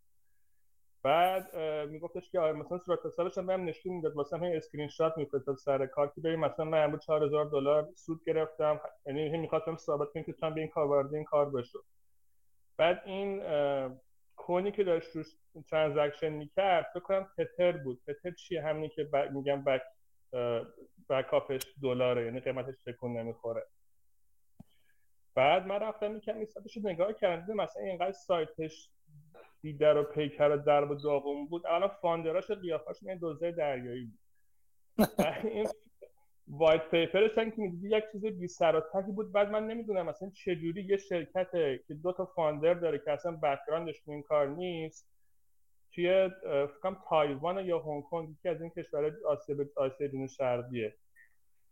بعد 1.02 1.56
میگفتش 1.88 2.30
که 2.30 2.40
آره 2.40 2.52
مثلا 2.52 2.78
صورت 2.78 3.06
حسابش 3.06 3.38
هم 3.38 3.46
بهم 3.46 3.64
نشون 3.64 3.92
می‌داد. 3.92 4.16
واسه 4.16 4.36
همین 4.36 4.56
اسکرین 4.56 4.88
شات 4.88 5.18
میفرستاد 5.18 5.56
سر 5.56 5.86
کار 5.86 6.12
که 6.14 6.20
ببین 6.20 6.40
مثلا 6.40 6.64
من 6.64 6.84
امروز 6.84 7.00
4000 7.06 7.44
دلار 7.44 7.88
سود 7.96 8.24
گرفتم. 8.26 8.80
یعنی 9.06 9.38
می‌خواستم 9.38 9.76
ثابت 9.76 10.08
کنم 10.14 10.22
که 10.22 10.32
چند 10.32 10.54
به 10.54 10.60
این 10.60 10.70
کار 10.70 10.86
وارد 10.86 11.14
این 11.14 11.24
کار 11.24 11.50
بشه 11.50 11.78
بعد 12.76 13.02
این 13.04 13.42
کونی 14.36 14.72
که 14.72 14.84
داشت 14.84 15.16
روش 15.16 15.26
ترانزکشن 15.70 16.28
می‌کرد 16.28 16.86
فکر 16.94 17.02
کنم 17.02 17.28
تتر 17.38 17.72
بود. 17.72 18.02
تتر 18.06 18.30
چیه؟ 18.30 18.62
همینی 18.62 18.88
که 18.88 19.08
میگم 19.32 19.64
بک 19.64 19.82
بکاپش 21.08 21.62
دلاره 21.82 22.24
یعنی 22.24 22.40
قیمتش 22.40 22.74
تکون 22.86 23.16
نمی‌خوره. 23.16 23.66
بعد 25.34 25.66
من 25.66 25.80
رفتم 25.80 26.10
می‌کنم 26.10 26.36
این 26.36 26.46
سایتش 26.46 26.76
نگاه 26.76 27.12
کردم 27.12 27.54
مثلا 27.54 27.82
اینقدر 27.82 28.12
سایتش 28.12 28.90
دیدر 29.62 29.96
و 29.96 30.02
پیکر 30.02 30.50
و 30.50 30.56
درب 30.56 30.90
و 30.90 30.94
داغون 30.94 31.46
بود. 31.46 31.66
الان 31.66 31.88
فاندراش 31.88 32.50
و 32.50 32.54
قیافاش 32.54 32.96
این 33.02 33.18
دوزه 33.18 33.52
دریایی 33.52 34.04
بود. 34.04 34.18
این 35.44 35.68
white 36.48 36.90
paper 36.90 37.22
ش 37.22 37.34
که 37.34 37.52
می‌دیدی 37.56 37.96
یک 37.96 38.04
چیز 38.12 38.26
بی 38.26 38.48
سر 38.48 38.76
و 38.76 38.80
بود. 39.12 39.32
بعد 39.32 39.50
من 39.50 39.66
نمی‌دونم 39.66 40.06
مثلا 40.06 40.30
چجوری 40.30 40.82
یه 40.82 40.96
شرکت 40.96 41.50
که 41.88 41.94
دو 42.02 42.12
تا 42.12 42.24
founder 42.24 42.74
داره 42.74 42.98
که 42.98 43.10
اصلا 43.10 43.32
background 43.42 43.92
ش 43.92 44.02
این 44.06 44.22
کار 44.22 44.46
نیست 44.48 45.08
توی 45.94 46.30
فکرم 46.78 47.02
تایوان 47.08 47.66
یا 47.66 47.78
هنگ 47.78 48.02
کنگ 48.02 48.30
یکی 48.30 48.48
از 48.48 48.60
این 48.60 48.70
کشورهای 48.70 49.12
آسیا 49.26 49.56
آسیا 49.76 50.26
شرقیه. 50.26 50.94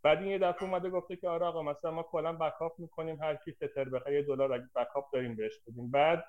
بعد 0.03 0.17
این 0.19 0.27
یه 0.27 0.37
دفعه 0.37 0.63
اومده 0.63 0.89
گفته 0.89 1.15
که 1.15 1.29
آره 1.29 1.45
آقا 1.45 1.63
مثلا 1.63 1.91
ما 1.91 2.03
کلا 2.03 2.33
backup 2.33 2.79
می‌کنیم 2.79 3.21
هر 3.21 3.35
کی 3.35 3.51
تتر 3.51 3.89
بخره 3.89 4.13
یه 4.13 4.21
دلار 4.23 4.53
اگه 4.53 4.69
backup 4.75 5.13
داریم 5.13 5.35
بهش 5.35 5.59
بدیم. 5.67 5.91
بعد 5.91 6.23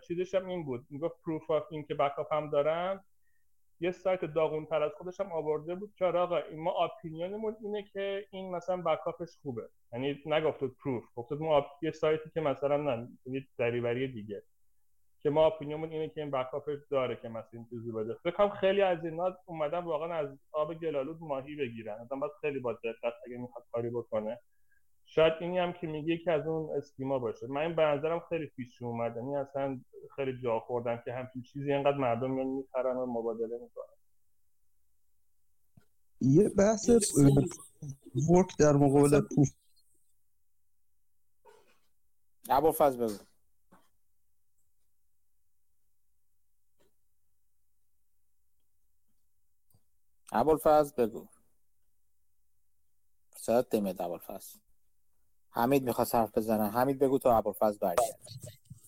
چیزش 0.00 0.34
هم 0.34 0.46
این 0.46 0.64
بود. 0.64 0.86
می‌گفت 0.90 1.22
proof 1.24 1.50
of 1.50 1.64
این 1.70 1.84
که 1.84 1.94
backup 1.94 2.32
هم 2.32 2.50
دارن. 2.50 3.04
یه 3.80 3.90
سایت 3.90 4.24
داغون 4.24 4.66
تر 4.66 4.82
از 4.82 4.92
خودش 4.98 5.20
هم 5.20 5.32
آورده 5.32 5.74
بود 5.74 5.94
که 5.96 6.04
آره 6.04 6.18
آقا 6.18 6.40
ما 6.56 6.84
اپینیونمون 6.84 7.56
اینه 7.62 7.82
که 7.82 8.26
این 8.30 8.56
مثلا 8.56 8.76
بکاپش 8.76 9.28
خوبه. 9.42 9.68
یعنی 9.92 10.22
نگفت 10.26 10.64
پروف 10.64 11.04
گفت 11.14 11.32
ما 11.32 11.66
یه 11.82 11.90
سایتی 11.90 12.30
که 12.30 12.40
مثلا 12.40 12.76
نه 12.76 13.08
دریوری 13.58 14.08
دیگه. 14.08 14.42
که 15.22 15.30
ما 15.30 15.46
اپینیون 15.46 15.84
اینه 15.84 16.08
که 16.08 16.20
این 16.20 16.30
بکاپ 16.30 16.70
داره 16.90 17.16
که 17.16 17.28
مثلا 17.28 17.50
این 17.52 17.66
چیزی 17.70 17.92
بده. 17.92 18.14
فکر 18.14 18.48
خیلی 18.48 18.82
از 18.82 19.04
اینا 19.04 19.36
اومدن 19.44 19.78
واقعا 19.78 20.14
از 20.14 20.38
آب 20.52 20.74
گلالود 20.74 21.18
ماهی 21.20 21.56
بگیرن. 21.56 22.00
آدم 22.00 22.20
باید 22.20 22.32
خیلی 22.40 22.58
با 22.58 22.72
دقت 22.72 23.14
اگه 23.26 23.36
می‌خواد 23.36 23.64
کاری 23.72 23.90
بکنه. 23.90 24.40
شاید 25.04 25.32
اینی 25.40 25.58
هم 25.58 25.72
که 25.72 25.86
میگه 25.86 26.18
که 26.18 26.32
از 26.32 26.46
اون 26.46 26.76
اسکیما 26.76 27.18
باشه. 27.18 27.46
من 27.46 27.60
این 27.60 27.76
به 27.76 27.82
نظرم 27.82 28.20
خیلی 28.28 28.46
پیش 28.46 28.82
اومد. 28.82 29.16
یعنی 29.16 29.36
اصلا 29.36 29.80
خیلی 30.16 30.42
جا 30.42 30.60
خوردن 30.60 31.02
که 31.04 31.12
همچین 31.12 31.42
چیزی 31.42 31.72
اینقدر 31.72 31.96
مردم 31.96 32.30
میان 32.30 32.46
می‌خرن 32.46 32.96
و 32.96 33.06
مبادله 33.06 33.58
می‌کنن. 33.62 33.94
یه 36.20 36.48
بحث 36.48 36.90
ورک 38.30 38.56
در 38.58 38.72
مقابل 38.72 39.20
پوف 39.20 39.48
ابوالفضل 42.50 43.04
بگو. 43.06 43.14
ابوالفضل 50.32 51.06
بگو. 51.06 51.26
صدات 53.36 53.74
نمیاد 53.74 54.02
ابوالفضل؟ 54.02 54.58
حمید 55.50 55.82
می‌خواست 55.82 56.14
حرف 56.14 56.38
بزنه. 56.38 56.70
حمید 56.70 56.98
بگو 56.98 57.18
تا 57.18 57.38
ابوالفضل 57.38 57.78
برگرد 57.78 58.18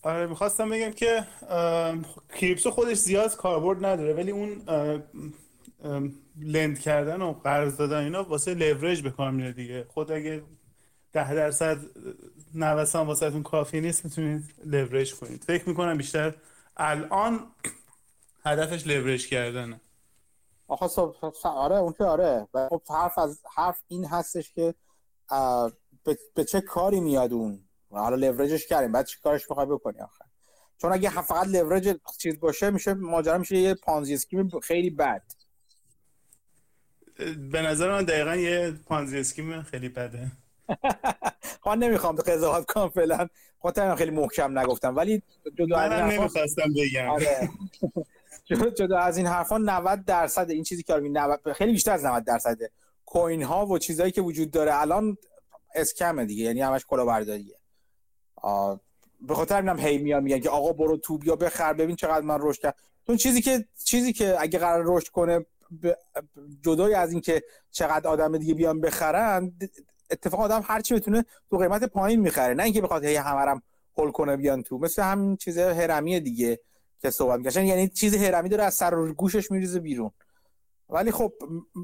آره 0.03 0.27
می‌خواستم 0.27 0.69
بگم 0.69 0.91
که 0.91 1.27
کریپتو 2.35 2.71
خودش 2.71 2.97
زیاد 2.97 3.35
کاربرد 3.35 3.85
نداره 3.85 4.13
ولی 4.13 4.31
اون 4.31 4.61
لند 6.37 6.79
کردن 6.79 7.21
و 7.21 7.33
قرض 7.33 7.77
دادن 7.77 8.03
اینا 8.03 8.23
واسه 8.23 8.53
لورج 8.53 9.01
به 9.01 9.11
کار 9.11 9.31
میره 9.31 9.51
دیگه. 9.51 9.83
خود 9.89 10.11
اگه 10.11 10.43
ده 11.11 11.33
درصد 11.33 11.77
نوسان 12.53 13.07
واسه 13.07 13.41
کافی 13.41 13.81
نیست 13.81 14.05
می‌تونید 14.05 14.53
لورج 14.65 15.15
کنید. 15.15 15.43
فکر 15.43 15.69
می‌کنم 15.69 15.97
بیشتر 15.97 16.35
الان 16.77 17.51
هدفش 18.45 18.87
لورج 18.87 19.27
کردنه. 19.27 19.81
آخه 20.71 21.01
آره 21.43 21.75
اون 21.75 21.93
که 21.93 22.03
آره. 22.03 22.47
خب 22.69 22.81
حرف 22.89 23.17
از 23.17 23.41
حرف 23.55 23.81
این 23.87 24.05
هستش 24.05 24.53
که 24.53 24.75
به 26.35 26.43
چه 26.43 26.61
کاری 26.61 26.99
میاد 26.99 27.33
اون؟ 27.33 27.59
حالا 27.89 28.15
لورجش 28.15 28.67
کردیم. 28.67 28.91
بعد 28.91 29.05
چه 29.05 29.17
کارش 29.23 29.49
می‌خوای 29.49 29.65
بکنی 29.67 29.99
آخر 29.99 30.25
چون 30.77 30.93
اگه 30.93 31.09
فقط 31.09 31.47
لورج 31.47 31.97
چیز 32.17 32.39
باشه 32.39 32.69
میشه 32.69 32.93
ماجرا 32.93 33.37
میشه 33.37 33.57
یه 33.57 33.73
پانزی 33.73 34.13
اسکیم 34.13 34.59
خیلی 34.59 34.89
بد. 34.89 35.23
به 37.51 37.61
نظر 37.61 37.91
من 37.91 38.03
دقیقا 38.03 38.35
یه 38.35 38.71
پانزی 38.71 39.19
اسکیم 39.19 39.61
خیلی 39.61 39.89
بده. 39.89 40.31
خواهد 41.61 41.79
نمی‌خوام 41.79 42.15
قضاوت 42.15 42.65
کنم 42.65 42.89
فعلا. 42.89 43.27
خاطر 43.59 43.95
خیلی 43.95 44.11
محکم 44.11 44.59
نگفتم. 44.59 44.95
ولی 44.95 45.21
جدا 45.57 45.77
من 45.77 46.11
نمی‌خواستم 46.11 46.73
بگم. 46.77 47.09
آره. 47.09 47.49
جدا 48.55 48.99
از 48.99 49.17
این 49.17 49.27
حرفا 49.27 49.57
90 49.57 50.05
درصد 50.05 50.49
این 50.49 50.63
چیزی 50.63 50.83
که 50.83 50.93
90 50.93 51.53
خیلی 51.53 51.71
بیشتر 51.71 51.91
از 51.91 52.05
90 52.05 52.23
درصد 52.23 52.57
کوین 53.05 53.43
ها 53.43 53.65
و 53.65 53.77
چیزایی 53.77 54.11
که 54.11 54.21
وجود 54.21 54.51
داره 54.51 54.81
الان 54.81 55.17
اسکم 55.75 56.25
دیگه 56.25 56.43
یعنی 56.43 56.61
همش 56.61 56.85
کلاهبرداریه. 56.85 57.55
به 59.21 59.35
خاطر 59.35 59.55
اینم 59.55 59.79
هی 59.79 59.97
میان 59.97 60.23
میگن 60.23 60.39
که 60.39 60.49
آقا 60.49 60.73
برو 60.73 60.97
تو 60.97 61.17
بیا 61.17 61.35
بخر 61.35 61.73
ببین 61.73 61.95
چقدر 61.95 62.25
من 62.25 62.37
رشد 62.41 62.61
کرد 62.61 62.75
چون 63.07 63.17
چیزی 63.17 63.41
که 63.41 63.65
چیزی 63.83 64.13
که 64.13 64.35
اگه 64.39 64.59
قرار 64.59 64.83
رشد 64.87 65.07
کنه 65.07 65.45
جدای 66.61 66.93
از 66.93 67.11
اینکه 67.11 67.43
چقدر 67.71 68.07
آدم 68.07 68.37
دیگه 68.37 68.53
بیان 68.53 68.81
بخرن 68.81 69.53
اتفاق 70.11 70.39
آدم 70.39 70.61
هر 70.65 70.81
چی 70.81 70.93
بتونه 70.93 71.25
تو 71.49 71.57
قیمت 71.57 71.83
پایین 71.83 72.19
می‌خره. 72.19 72.53
نه 72.53 72.63
اینکه 72.63 72.81
بخواد 72.81 73.05
هی 73.05 73.15
همرم 73.15 73.61
هول 73.97 74.11
کنه 74.11 74.37
بیان 74.37 74.63
تو. 74.63 74.77
مثل 74.77 75.03
همین 75.03 75.37
چیز 75.37 75.57
هرمی 75.57 76.19
دیگه. 76.19 76.59
که 77.01 77.09
صحبت 77.09 77.39
می‌کنن 77.39 77.65
یعنی 77.65 77.87
چیز 77.87 78.15
هرمی 78.15 78.49
داره 78.49 78.63
از 78.63 78.73
سر 78.73 78.93
و 78.93 79.13
گوشش 79.13 79.51
میریزه 79.51 79.79
بیرون. 79.79 80.11
ولی 80.89 81.11
خب 81.11 81.33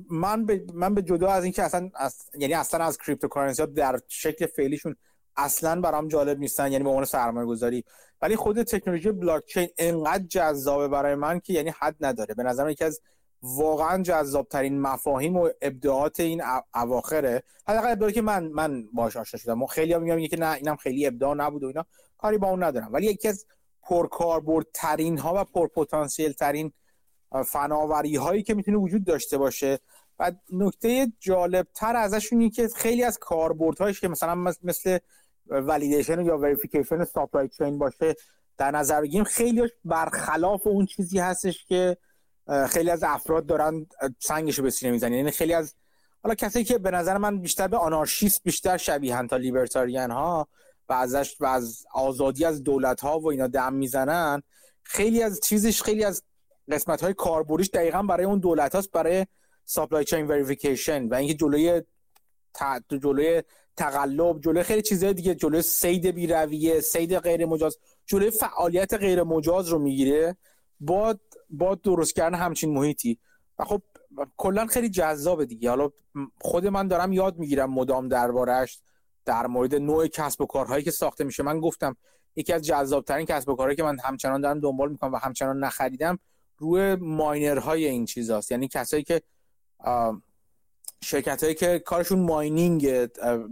من 0.10 0.46
به 0.46 0.66
من 0.74 0.94
به 0.94 1.02
جدا 1.02 1.28
از 1.30 1.44
اینکه 1.44 1.64
اصلا 1.64 1.90
یعنی 2.38 2.54
اصلا 2.54 2.86
از 2.86 2.98
cryptocurrency 2.98 3.62
ها 3.62 3.66
در 3.66 4.00
شکل 4.08 4.46
فعلیشون 4.46 4.96
اصلا 5.36 5.82
برام 5.82 6.08
جالب 6.08 6.40
نیستن 6.40 6.72
یعنی 6.72 6.84
به 6.84 6.90
عنوان 6.90 7.06
سرمایه 7.06 7.48
گذاری 7.48 7.84
ولی 8.22 8.36
خود 8.36 8.64
تکنولوژی 8.64 9.12
بلاک 9.12 9.46
چین 9.46 9.68
انقدر 9.78 10.24
جذابه 10.24 10.88
برای 10.88 11.16
من 11.16 11.40
که 11.40 11.54
یعنی 11.54 11.74
حد 11.80 11.96
نداره. 12.00 12.36
به 12.36 12.44
نظر 12.44 12.70
یکی 12.70 12.84
از 12.84 13.02
واقعا 13.42 14.04
جذاب 14.04 14.48
ترین 14.48 14.82
مفاهیم 14.82 15.38
و 15.38 15.50
ابداعات 15.62 16.20
این 16.20 16.42
اواخره. 16.76 17.44
حداقل 17.68 17.92
ابداعی 17.92 18.14
که 18.14 18.22
من 18.22 18.48
من 18.48 18.84
باهاش 18.94 19.18
آشنا 19.18 19.40
شدم. 19.40 19.66
خیلی 19.66 19.98
میگم 19.98 20.28
که 20.28 20.40
نه 20.40 20.52
اینم 20.52 20.76
خیلی 20.76 21.08
ابداع 21.08 21.36
نبود 21.36 21.64
و 21.64 21.68
اینا. 21.68 21.86
کاری 22.18 22.38
با 22.38 22.48
اون 22.48 22.64
ندارم. 22.64 22.90
ولی 22.92 23.06
یکی 23.06 23.28
از 23.28 23.46
پرکاربردترین 23.90 25.18
ها 25.18 25.34
و 25.36 25.44
پرپتانسیل 25.44 26.32
ترین 26.32 26.74
فناوری 27.46 28.16
هایی 28.16 28.44
که 28.44 28.54
می‌تونه 28.54 28.78
وجود 28.78 29.04
داشته 29.04 29.38
باشه. 29.38 29.80
و 30.20 30.32
نکته 30.54 31.12
جالب 31.20 31.68
تر 31.76 31.96
ازشون 31.96 32.40
اینه 32.40 32.52
که 32.52 32.68
خیلی 32.68 33.04
از 33.04 33.18
کاربردهایش 33.18 34.02
که 34.02 34.08
مثلا 34.08 34.36
مثل 34.64 34.98
validation 35.50 36.26
یا 36.26 36.38
verification 36.38 37.04
supply 37.04 37.48
chain 37.48 37.78
باشه 37.78 38.16
در 38.58 38.72
نظر 38.72 39.02
بگیریم 39.02 39.24
خیلی 39.24 39.70
برخلاف 39.86 40.68
اون 40.68 40.86
چیزی 40.86 41.20
هستش 41.20 41.66
که 41.66 41.98
خیلی 42.70 42.90
از 42.90 43.04
افراد 43.04 43.46
دارن 43.46 43.88
سنگشو 44.20 44.64
به 44.64 44.70
سینه 44.70 44.92
می‌زنن. 44.92 45.14
یعنی 45.14 45.32
خیلی 45.32 45.54
از 45.54 45.76
حالا 46.24 46.36
کسایی 46.36 46.66
که 46.66 46.78
به 46.78 46.92
نظر 46.92 47.18
من 47.18 47.42
بیشتر 47.42 47.68
به 47.68 47.78
آنارشیست 47.78 48.44
بیشتر 48.44 48.78
شبیهن 48.78 49.28
تا 49.28 49.38
libertarian 49.38 50.12
ها 50.12 50.48
و 50.90 50.94
ازش 50.94 51.36
و 51.40 51.46
از 51.46 51.86
آزادی 51.94 52.46
از 52.46 52.64
دولت 52.64 53.02
ها 53.02 53.20
و 53.20 53.28
اینا 53.28 53.48
دم 53.48 53.74
می‌زنن 53.74 54.44
خیلی 54.84 55.24
از 55.24 55.40
چیزش 55.44 55.82
خیلی 55.82 56.04
از 56.04 56.24
قسمت 56.72 57.04
های 57.04 57.14
کاربردیش 57.14 57.70
دقیقا 57.70 58.04
برای 58.04 58.26
اون 58.26 58.40
دولت 58.40 58.76
هاست 58.76 58.92
برای 58.92 59.26
سپلای 59.66 60.06
چین 60.06 60.28
وریفیکیشن 60.28 61.08
و 61.08 61.14
اینکه 61.14 61.34
جلوی 61.34 61.82
جلوی 63.04 63.44
تقلب 63.78 64.40
جلوی 64.42 64.64
خیلی 64.64 64.82
چیزهای 64.82 65.14
دیگه 65.14 65.36
جلوی 65.36 65.62
سید 65.62 66.06
بیرویه 66.08 66.80
سید 66.80 67.18
غیر 67.18 67.46
مجاز 67.46 67.78
جلوی 68.06 68.30
فعالیت 68.30 68.94
غیر 68.94 69.24
مجاز 69.24 69.70
رو 69.70 69.80
می‌گیره 69.80 70.38
با 70.80 71.16
با 71.50 71.76
درست 71.76 72.16
کردن 72.16 72.38
همچین 72.38 72.74
محیطی. 72.74 73.20
و 73.60 73.66
خب 73.66 73.82
کلا 74.38 74.66
خیلی 74.66 74.90
جذابه 74.90 75.46
دیگه. 75.46 75.70
حالا 75.70 75.92
خود 76.42 76.68
من 76.68 76.88
دارم 76.88 77.14
یاد 77.14 77.38
می‌گیرم 77.38 77.74
مدام 77.74 78.08
دربارهش 78.08 78.82
در 79.28 79.48
مورد 79.48 79.76
نوع 79.76 80.08
کسب 80.08 80.42
و 80.42 80.46
کارهایی 80.46 80.84
که 80.84 80.92
ساخته 80.92 81.24
میشه. 81.24 81.44
من 81.44 81.60
گفتم 81.60 81.96
یکی 82.36 82.54
از 82.54 82.62
جذابترین 82.62 83.26
کسب 83.26 83.50
و 83.50 83.56
کارهایی 83.56 83.76
که 83.76 83.84
من 83.84 83.98
همچنان 84.04 84.42
دارم 84.42 84.60
دنبال 84.60 84.92
می‌کنم 84.92 85.14
و 85.14 85.18
همچنان 85.18 85.64
نخریدم 85.64 86.20
روی 86.58 86.96
ماینرهای 86.96 87.88
این 87.88 88.06
چیزاست. 88.06 88.52
یعنی 88.52 88.68
کسایی 88.68 89.04
که 89.04 89.22
شرکت 91.04 91.44
هایی 91.44 91.56
که 91.56 91.80
کارشون 91.80 92.20
ماینینگ 92.20 93.10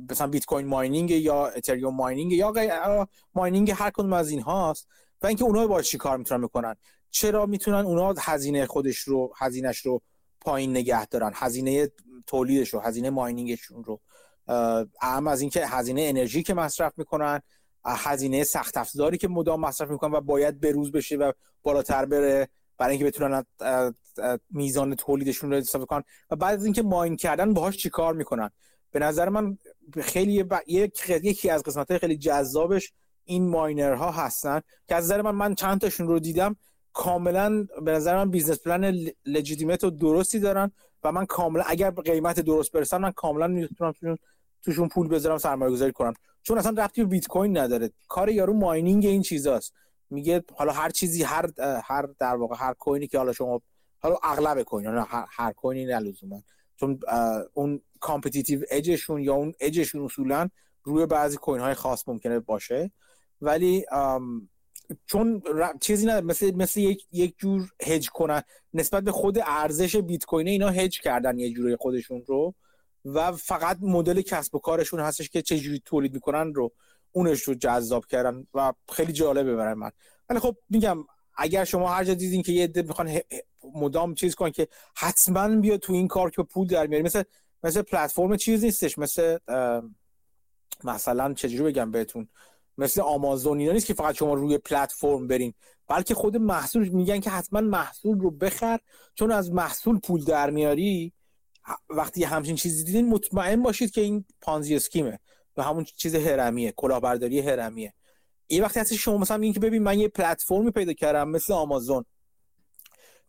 مثلا 0.10 0.28
بیت 0.28 0.45
کوین 0.45 0.68
ماینینگ 0.68 1.12
یا 1.12 1.48
اتریوم 1.48 1.95
ماینینگ 1.95 2.32
یا 2.32 3.08
ماینینگ 3.34 3.72
هر 3.72 3.90
کدوم 3.90 4.14
از 4.14 4.30
این 4.30 4.42
هاست 4.42 4.88
و 5.22 5.28
اینکه 5.28 5.44
اونها 5.44 5.68
با 5.68 5.82
چی 5.82 5.98
کار 5.98 6.18
می‌تونن 6.18 6.42
بکنن؟ 6.42 6.76
چرا 7.12 7.45
می‌تونن 7.45 7.86
اونها 7.86 8.14
هزینه 8.20 8.66
خودش 8.66 8.98
رو 8.98 9.34
هزینهش 9.38 9.78
رو 9.78 10.02
پایین 10.42 10.72
نگه 10.72 11.06
دارن؟ 11.06 11.32
هزینه 11.34 11.92
تولیدش 12.28 12.70
رو 12.70 12.80
هزینه 12.80 13.10
ماینینگشون 13.10 13.84
رو. 13.84 14.00
اعم 15.02 15.27
از 15.27 15.41
اینکه 15.41 15.67
هزینه 15.67 16.01
انرژی 16.01 16.43
که 16.43 16.53
مصرف 16.53 16.93
می‌کنن 16.98 17.41
هزینه 17.85 18.43
سخت 18.43 18.77
افزاری 18.77 19.17
که 19.17 19.27
مدام 19.27 19.59
مصرف 19.59 19.90
می‌کنن 19.90 20.14
و 20.14 20.22
باید 20.22 20.59
بروز 20.59 20.91
بشه 20.91 21.15
و 21.15 21.32
بالاتر 21.64 22.06
بره 22.06 22.48
برای 22.77 22.91
اینکه 22.91 23.06
بتونن 23.06 23.45
میزان 24.49 24.95
تولیدشون 24.95 25.51
رو 25.51 25.57
اضافه 25.57 25.85
کنن. 25.85 26.03
و 26.30 26.35
بعد 26.35 26.59
از 26.59 26.65
اینکه 26.65 26.83
mine 26.84 27.16
کردن 27.15 27.53
باهاش 27.53 27.77
چیکار 27.77 28.14
می‌کنن؟ 28.14 28.49
به 28.91 28.99
نظر 28.99 29.30
من 29.30 29.57
خیلی 30.01 30.43
ب... 30.43 30.53
یکی 31.07 31.49
از 31.49 31.64
قسمت 31.64 31.98
خیلی 31.98 32.17
جذابش 32.17 32.93
این 33.24 33.49
miner 33.50 34.01
ها 34.01 34.11
هستن 34.11 34.61
که 34.88 34.95
از 34.95 35.03
نظر 35.03 35.22
من 35.22 35.32
من 35.32 35.56
چند 35.56 35.82
تاشون 35.82 36.07
رو 36.07 36.19
دیدم. 36.19 36.56
کاملا 36.93 37.67
به 37.82 37.91
نظر 37.91 38.15
من 38.15 38.32
business 38.32 38.60
plan 38.60 39.10
legitimate 39.26 39.84
و 39.83 39.90
درستی 39.90 40.40
دارن 40.40 40.72
و 41.03 41.11
من 41.11 41.25
کاملا 41.25 41.64
اگر 41.67 41.91
قیمت 41.91 42.40
درست 42.40 42.72
برسن 42.72 42.98
من 42.98 43.11
کاملا 43.11 43.48
می‌تونم 43.48 43.93
توشون, 44.66 44.88
پول 44.88 45.08
بذارم 45.08 45.38
سرمایه 45.38 45.72
گذاری 45.72 45.92
کنم. 45.92 46.14
چون 46.44 46.58
اصلا 46.58 46.84
ربطی 46.84 47.03
به 47.03 47.10
بیت 47.10 47.27
کوین 47.27 47.58
نداره. 47.58 47.90
کار 48.08 48.30
یارو 48.30 48.53
mining 48.53 49.06
این 49.06 49.22
چیزاست. 49.22 49.74
میگه 50.10 50.44
حالا 50.56 50.72
هر 50.72 50.90
چیزی 50.90 51.24
هر 51.24 51.50
هر 51.84 52.08
در 52.19 52.35
واقع 52.35 52.56
هر 52.60 52.74
کوینی 52.74 53.08
که 53.08 53.18
حالا 53.18 53.34
شما 53.34 53.61
حالا 54.00 54.16
اغلب 54.24 54.61
coin 54.61 54.85
هر, 54.85 55.26
هر 55.30 55.52
coin 55.52 55.79
ی 55.79 55.85
نه 55.85 56.44
چون 56.76 57.00
اون 57.53 57.82
competitive 58.00 58.61
edge 58.72 58.97
شون 58.97 59.22
یا 59.22 59.34
اون 59.34 59.53
اجشون 59.60 60.02
اصولا 60.02 60.50
روی 60.84 61.06
بعضی 61.06 61.38
coin 61.38 61.61
های 61.61 61.74
خاص 61.74 62.08
ممکنه 62.08 62.40
باشه. 62.40 62.92
ولی 63.42 63.85
چون 65.06 65.44
چیزی 65.82 66.06
نه 66.06 66.22
مثل 66.22 66.56
مثل 66.56 66.80
یک 66.80 67.06
یک 67.11 67.35
جور 67.38 67.69
هج 67.82 68.10
کنن. 68.10 68.42
نسبت 68.74 69.03
به 69.03 69.11
خود 69.11 69.40
ارزش 69.45 69.95
بیت 69.95 70.26
کوین 70.26 70.48
اینا 70.48 70.69
هج 70.69 71.02
کردن 71.02 71.40
یه 71.40 71.53
جوری 71.53 71.76
خودشون 71.76 72.24
رو. 72.27 72.53
و 73.06 73.32
فقط 73.32 73.77
مدل 73.82 74.22
کسب 74.22 74.56
و 74.56 74.59
کارشون 74.59 75.00
هستش 75.00 75.30
که 75.30 75.42
چه 75.42 75.59
جوری 75.59 75.82
تولید 75.85 76.14
می‌کنن 76.14 76.53
رو 76.53 76.72
اونش 77.11 77.42
رو 77.42 77.53
جذاب 77.53 78.06
کردن 78.06 78.48
و 78.53 78.74
خیلی 78.92 79.14
جالبه 79.14 79.56
برای 79.56 79.74
من. 79.74 79.92
ولی 80.30 80.40
خب 80.40 80.58
میگم 80.69 80.98
اگر 81.38 81.64
شما 81.64 81.90
هر 81.90 82.03
جا 82.03 82.14
دیدین 82.14 82.42
که 82.43 82.51
یه 82.51 82.64
عده 82.64 82.82
می‌خوان 82.82 83.19
مدام 83.75 84.14
چیز 84.14 84.35
کنن 84.35 84.51
که 84.51 84.67
حتما 84.95 85.56
بیا 85.56 85.77
تو 85.77 85.93
این 85.93 86.08
کار 86.08 86.30
که 86.30 86.43
پول 86.43 86.67
در 86.67 86.88
میاری 86.88 87.03
مثل 87.03 87.24
مثل 87.64 87.82
پلتفرم 87.82 88.38
چیز 88.38 88.64
نیستش 88.64 88.98
مثل 88.98 89.38
مثلا 90.84 91.34
چجوری 91.34 91.72
بگم 91.72 91.92
بهتون 91.92 92.27
مثل 92.77 93.01
آمازون 93.01 93.59
اینا 93.59 93.72
نیست 93.72 93.85
که 93.85 93.93
فقط 93.93 94.16
شما 94.16 94.34
روی 94.34 94.58
پلتفرم 94.58 95.27
برین. 95.27 95.53
بلکه 95.88 96.14
خود 96.16 96.38
محصول 96.38 96.90
میگن 96.90 97.19
که 97.19 97.30
حتما 97.30 97.61
محصول 97.61 98.19
رو 98.19 98.32
بخر 98.32 98.80
چون 99.14 99.32
از 99.32 99.51
محصول 99.51 100.00
پول 100.00 100.24
در 100.24 100.50
میاری 100.50 101.14
وقتی 101.90 102.24
همچین 102.24 102.56
چیزی 102.56 102.84
دیدین 102.84 103.10
مطمئن 103.10 103.64
باشید 103.64 103.92
که 103.92 104.02
این 104.02 104.26
پانزی 104.42 104.76
اسکیمه 104.76 105.19
و 105.58 105.64
همون 105.64 105.84
چیز 105.84 106.16
هرمیه 106.16 106.72
کلاهبرداری 106.72 107.40
هرمیه. 107.40 107.94
این 108.48 108.64
وقتی 108.64 108.80
هستی 108.80 108.98
شما 108.98 109.18
مثلا 109.18 109.38
میگین 109.38 109.53
که 109.53 109.60
ببین 109.60 109.84
من 109.84 110.00
یه 110.00 110.08
پلتفرمی 110.08 110.72
پیدا 110.72 110.94
کردم 110.94 111.30
مثل 111.30 111.53
آمازون. 111.53 112.06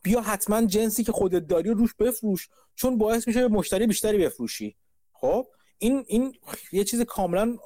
بیا 0.02 0.20
حتما 0.20 0.66
جنسی 0.66 1.04
که 1.04 1.12
خودت 1.12 1.46
داری 1.46 1.70
روش 1.70 1.94
بفروش 1.94 2.48
چون 2.74 2.98
باعث 2.98 3.26
میشه 3.26 3.48
مشتری 3.48 3.86
بیشتری 3.86 4.18
بفروشی. 4.18 4.76
خب؟ 5.12 5.46
این 5.78 6.04
این 6.06 6.34
یه 6.72 6.84
چیز 6.84 7.00
کاملا 7.00 7.56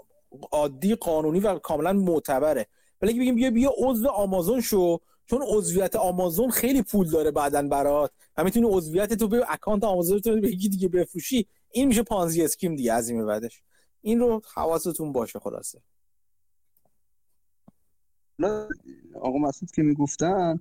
عادی 0.52 0.94
قانونی 0.94 1.40
و 1.40 1.58
کاملا 1.58 1.92
معتبره. 1.92 2.66
ولی 3.02 3.20
بگیم 3.20 3.34
بیا 3.34 3.50
بیا 3.50 3.72
عضو 3.78 4.08
آمازون 4.08 4.60
شو. 4.60 4.98
چون 5.30 5.42
عضویت 5.46 5.96
آمازون 5.96 6.50
خیلی 6.50 6.82
پول 6.82 7.10
داره 7.10 7.30
بعدن 7.30 7.68
برات 7.68 8.10
و 8.36 8.44
می‌تونی 8.44 8.66
عضویت 8.70 9.14
تو 9.14 9.28
به 9.28 9.44
account 9.48 9.84
آمازون 9.84 10.20
تو 10.20 10.40
به 10.40 10.50
دیگه 10.50 10.88
بفروشی 10.88 11.46
این 11.70 11.88
میشه 11.88 12.02
Ponzi 12.02 12.42
scheme 12.42 12.76
دیگه 12.76 12.92
از 12.92 13.08
این 13.08 13.26
بعدش. 13.26 13.62
این 14.02 14.18
رو 14.18 14.42
حواستون 14.54 15.12
باشه 15.12 15.38
خلاصه. 15.38 15.82
آقا 19.14 19.38
مسعود 19.38 19.70
که 19.70 19.82
می‌گفتن 19.82 20.60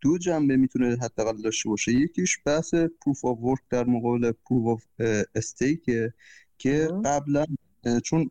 دو 0.00 0.18
جنبه 0.18 0.56
می‌تونه 0.56 0.96
حداقل 1.02 1.42
داشته 1.42 1.68
باشه. 1.68 1.92
یکیش 1.92 2.38
بحث 2.44 2.74
proof 2.74 3.24
of 3.24 3.38
work 3.38 3.60
در 3.70 3.84
مقابل 3.84 4.32
proof 4.32 4.66
of 4.66 4.84
استیک 5.34 5.84
که 6.58 6.88
قبلا 7.04 7.44
چون 8.04 8.30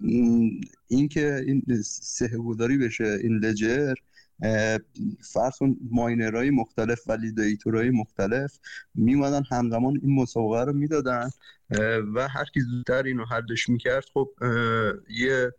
اینکه 0.87 1.35
این 1.35 1.81
سهگوداری 1.85 2.77
بشه 2.77 3.19
این 3.23 3.37
لجر 3.37 3.93
فرض 5.33 5.57
ماینرهای 5.91 6.49
مختلف 6.49 6.99
ولیدیتورهای 7.07 7.89
مختلف 7.89 8.59
میمدن 8.95 9.43
همزمان 9.51 9.99
این 10.01 10.15
مسابقه 10.15 10.63
رو 10.63 10.73
می‌دادن 10.73 11.29
و 12.15 12.27
هر 12.27 12.45
کی 12.53 12.61
زودتر 12.61 13.03
اینو 13.03 13.25
حلش 13.25 13.69
می‌کرد 13.69 14.05
خب 14.13 14.29
یه 15.09 15.53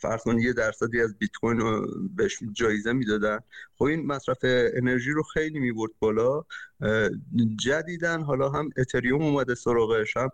فرض 0.00 0.20
یه 0.40 0.52
درصدی 0.52 1.00
از 1.00 1.18
بیت 1.18 1.30
کوین 1.40 1.58
رو 1.58 1.86
بهش 2.16 2.38
جایزه 2.52 2.92
می‌دادن. 2.92 3.38
خب 3.76 3.84
این 3.84 4.06
مصرف 4.06 4.38
انرژی 4.74 5.10
رو 5.10 5.22
خیلی 5.22 5.58
می‌برد 5.58 5.90
بالا 5.98 6.44
جدیدن 7.58 8.22
حالا 8.22 8.50
هم 8.50 8.70
اتریوم 8.76 9.22
اومده 9.22 9.54
سراغش 9.54 10.16
هم 10.16 10.28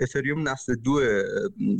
اتریوم 0.00 0.48
نسل 0.48 0.74
دو 0.74 1.00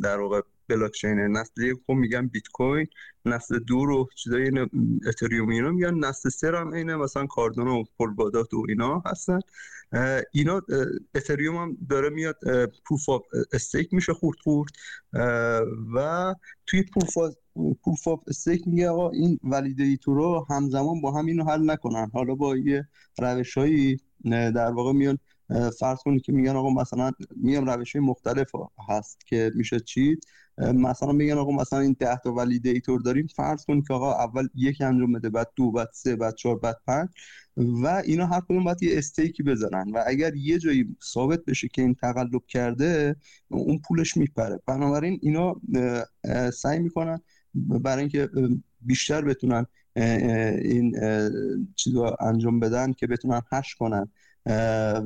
در 0.03 0.19
واقع 0.19 0.41
بلاکچین 0.69 1.19
نسل 1.19 1.63
یک 1.63 1.77
خب 1.87 1.93
میگن 1.93 2.27
بیت 2.27 2.49
کوین. 2.49 2.87
نسل 3.35 3.59
دو 3.59 3.87
رو 3.87 4.09
چیزای 4.17 4.51
اتریوم 5.07 5.49
اینا 5.49 5.71
میگن 5.71 5.95
نسل 5.95 6.29
سه 6.29 6.59
هم 6.59 6.73
اینه 6.73 6.97
مثلا 6.97 7.27
کاردانو 7.27 7.81
و 7.81 7.85
پولکادات 7.99 8.55
و 8.55 8.65
اینا 8.69 9.03
هستن. 9.07 9.39
اینا 10.33 10.63
اتریوم 11.15 11.57
هم 11.57 11.77
داره 11.91 12.11
میاد 12.11 12.37
proof 12.89 13.09
of 13.09 13.23
stake 13.53 13.95
میشه 13.95 14.13
خورد 14.13 14.39
خورد. 14.43 14.73
و 15.95 16.35
توی 16.67 16.83
proof 17.75 18.09
of 18.09 18.21
stake 18.27 18.63
میگه 18.69 18.89
آقا 18.89 19.11
این 19.11 19.39
validator 19.45 20.17
رو 20.17 20.47
همزمان 20.51 21.01
با 21.01 21.13
هم 21.13 21.27
اینو 21.27 21.45
حل 21.45 21.71
نکنن. 21.71 22.11
حالا 22.15 22.35
با 22.35 22.57
یه 22.57 22.89
روشهایی 23.19 24.01
در 24.31 24.71
واقع 24.71 24.93
میان 24.93 25.19
فرض 25.81 25.99
کنید 25.99 26.23
که 26.23 26.33
میگن 26.33 26.57
آقا 26.57 26.71
مثلا 26.71 27.13
میگم 27.37 27.71
روش 27.71 27.97
های 27.97 28.05
مختلف 28.05 28.51
هست 28.89 29.27
که 29.27 29.53
میشه 29.55 29.81
چی 29.81 30.17
مثلا 30.59 31.13
میگن 31.13 31.39
آقا 31.39 31.53
مثلا 31.53 31.79
این 31.79 31.97
ده 32.01 32.17
تا 32.25 32.35
ولیدیتور 32.35 33.01
داریم 33.01 33.27
فرض 33.27 33.65
کنید 33.65 33.87
که 33.89 33.95
آقا 33.95 34.15
اول 34.15 34.49
یک 34.55 34.81
انجام 34.81 35.13
بده 35.13 35.31
بعد 35.31 35.49
دو 35.57 35.71
بعد 35.71 35.89
سه 35.93 36.17
بعد 36.17 36.35
چهار 36.35 36.59
بعد 36.59 36.77
پنج 36.87 37.09
و 37.57 38.03
اینا 38.05 38.27
هر 38.27 38.41
کدوم 38.41 38.65
باید 38.65 38.83
یه 38.83 38.99
استیکی 38.99 39.43
بزنن 39.43 39.91
و 39.91 40.05
اگر 40.07 40.37
یه 40.37 40.59
جایی 40.59 40.97
ثابت 41.05 41.45
بشه 41.45 41.69
که 41.69 41.83
این 41.83 41.95
تقلب 41.95 42.43
کرده 42.49 43.17
اون 43.49 43.79
پولش 43.79 44.17
میپره. 44.17 44.61
بنابراین 44.67 45.19
اینا 45.23 45.61
سعی 46.51 46.79
می‌کنن 46.79 47.21
برای 47.55 48.01
اینکه 48.01 48.29
بیشتر 48.81 49.23
بتونن 49.23 49.67
این 49.97 50.95
چیزا 51.77 52.17
انجام 52.21 52.61
بدن 52.61 52.93
که 52.93 53.07
بتونن 53.07 53.43
hash 53.53 53.75
کنن. 53.75 54.09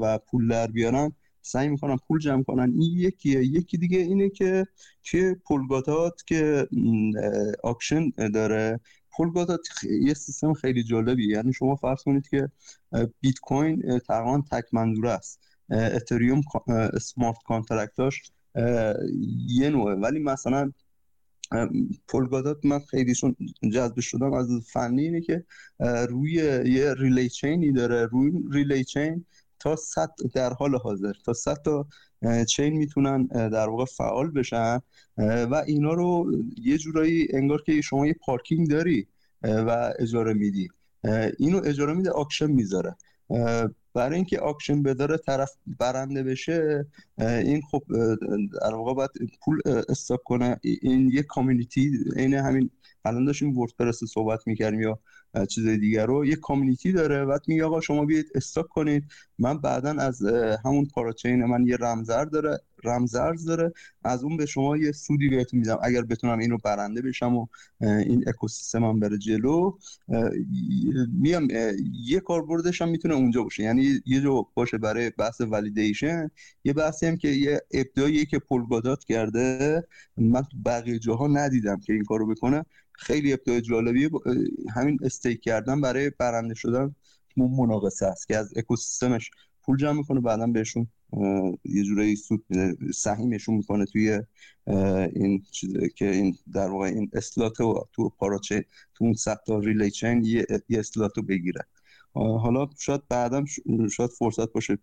و 0.01 0.19
پول 0.19 0.49
در 0.49 0.67
بیارن. 0.67 1.13
سعی 1.43 1.69
می‌کنن 1.69 1.97
پول 2.09 2.19
جمع 2.19 2.43
کنن. 2.43 2.63
این 2.63 2.99
یکیه 2.99 3.45
یکی 3.45 3.79
دیگه 3.79 3.99
اینه 3.99 4.29
که 4.29 4.67
توی 5.05 5.35
پولکادات 5.35 6.23
که 6.27 6.69
auction 7.63 8.11
داره 8.35 8.81
پولکادات 9.17 9.61
یه 10.03 10.15
سیستم 10.15 10.53
خیلی 10.53 10.83
جالبی 10.83 11.29
یعنی 11.29 11.53
شما 11.53 11.77
فرض 11.77 12.03
کنید 12.03 12.29
که 12.29 12.49
بیت 13.21 13.39
کوین 13.43 13.99
تقریبا 13.99 14.43
تک 14.51 14.65
منظوره 14.73 15.11
است. 15.11 15.41
اتریوم 15.71 16.41
smart 17.01 17.37
contract 17.47 18.08
اش 18.08 18.23
یه 19.49 19.71
نوعه. 19.71 19.95
ولی 19.95 20.19
مثلا 20.19 20.73
پولکادات 22.09 22.65
من 22.65 22.79
خیلیشون 22.79 23.37
جذب 23.73 24.01
شدم 24.01 24.33
از 24.33 24.49
فنی 24.73 25.03
اینه 25.03 25.21
که 25.21 25.45
روی 26.09 26.33
یه 26.67 26.95
relay 26.99 27.29
chain 27.29 27.66
ی 27.66 27.73
داره. 27.73 28.07
روی 28.07 28.33
relay 28.51 28.85
chain 28.85 29.25
تا 29.61 29.77
100 29.77 30.11
در 30.35 30.53
حال 30.53 30.77
حاضر. 30.77 31.13
تا 31.25 31.33
100 31.33 31.63
تا 31.65 31.87
chain 32.49 32.77
می‌تونن 32.77 33.27
در 33.27 33.69
واقع 33.69 33.85
فعال 33.85 34.31
بشن. 34.31 34.81
و 35.19 35.63
اینا 35.67 35.93
رو 35.93 36.33
یه 36.63 36.79
جورایی 36.79 37.29
انگار 37.33 37.63
که 37.63 37.81
شما 37.81 38.07
یه 38.07 38.17
پارکینگ 38.27 38.71
داری 38.71 39.07
و 39.43 39.93
اجاره 39.99 40.35
میدی. 40.35 40.69
اینو 41.39 41.61
اجاره 41.65 41.95
میده 41.95 42.11
auction 42.11 42.51
می‌ذاره. 42.51 42.97
برای 43.95 44.17
اینکه 44.17 44.39
auction 44.39 44.83
بذاره 44.83 45.17
طرف 45.17 45.51
برنده 45.67 46.23
بشه 46.23 46.87
این 47.19 47.63
خب 47.71 47.83
در 48.63 48.75
واقع 48.75 48.95
باید 48.95 49.11
پول 49.45 49.61
استاک 49.89 50.23
کنه. 50.25 50.61
این 50.63 51.11
یه 51.13 51.23
کامیونیتی 51.23 51.99
این 52.17 52.35
همین 52.35 52.71
الان 53.05 53.25
داشتیم 53.25 53.59
وردپرس 53.59 54.05
صحبت 54.05 54.47
می‌کردیم 54.47 54.81
یا 54.81 54.99
چیز 55.49 55.67
دیگر 55.67 56.07
رو 56.07 56.27
یه 56.27 56.37
کامیونیتی 56.37 56.93
داره. 56.93 57.25
بعد 57.25 57.43
میگه 57.49 57.65
آقا 57.65 57.81
شما 57.81 58.05
بیاید 58.05 58.27
استاک 58.35 58.69
کنید. 58.69 59.05
من 59.39 59.59
بعدا 59.59 59.91
از 59.91 60.23
همون 60.65 60.87
پاراچین 60.95 61.45
من 61.45 61.67
یه 61.67 61.77
رمزر 61.81 62.25
داره. 62.25 62.61
رمزرز 62.85 63.45
داره. 63.45 63.73
از 64.05 64.25
اون 64.25 64.37
به 64.37 64.47
شما 64.47 64.77
یه 64.77 64.93
سودی 64.93 65.29
بهتون 65.29 65.61
میدم. 65.61 65.79
اگر 65.83 66.03
بتونم 66.03 66.39
اینو 66.39 66.59
برنده 66.65 67.03
بشم 67.03 67.37
و 67.37 67.47
این 67.81 68.25
اکوسیستمم 68.29 69.01
بره 69.01 69.19
جلو 69.19 69.79
میام 71.13 71.49
یه 71.93 72.21
کاربردش 72.21 72.83
هم 72.83 72.89
می‌تونه 72.89 73.15
اونجا 73.15 73.43
باشه. 73.43 73.63
یعنی 73.63 74.01
یه 74.07 74.21
جو 74.21 74.45
باشه 74.55 74.79
برای 74.79 75.11
بحث 75.11 75.41
ولیدیشن 75.41 76.31
یه 76.65 76.73
بحثی 76.73 77.07
هم 77.07 77.17
که 77.17 77.29
یه 77.29 77.61
ابداعی 77.71 78.27
که 78.27 78.39
پولگادات 78.39 79.05
کرده. 79.05 79.83
من 80.17 80.43
تو 80.43 80.57
بقیه 80.65 80.99
جاها 80.99 81.27
ندیدم 81.27 81.81
که 81.81 81.93
این 81.93 82.05
کارو 82.05 82.27
بکنه. 82.27 82.65
خیلی 82.93 83.33
ابداع 83.33 83.61
جالبی 83.61 84.11
همین 84.75 84.99
استیک 85.03 85.41
کردن 85.41 85.81
برای 85.81 86.11
برنده 86.19 86.55
شدن 86.55 86.95
مناقصه 87.37 88.07
است 88.07 88.29
که 88.29 88.37
از 88.37 88.53
اکوسیستمش 88.57 89.31
پول 89.63 89.77
جمع 89.77 89.93
می‌کنه 89.93 90.21
بعدا 90.21 90.47
بهشون 90.47 90.87
یه 91.65 91.85
جورایی 91.85 92.17
سود 92.17 92.45
سهیمشون 92.95 93.55
می‌کنه 93.55 93.85
توی 93.85 94.21
این 95.15 95.43
چیزی 95.51 95.89
که 95.89 96.11
این 96.11 96.39
در 96.53 96.69
واقع 96.69 96.85
این 96.85 97.11
اسلات 97.13 97.61
و 97.61 97.87
تو 97.93 98.09
پاراچه 98.09 98.65
تو 98.95 99.05
اون 99.05 99.13
سخت 99.15 99.51
ریلی 99.51 99.91
چین 99.91 100.25
یه, 100.25 100.47
یه 100.69 100.79
اسلات 100.79 101.17
رو 101.17 101.23
بگیره. 101.23 101.61
حالا 102.15 102.69
شاید 102.79 103.09
بعدم 103.09 103.45
شاید 103.93 104.11
فرصت 104.11 104.53
باشه 104.53 104.79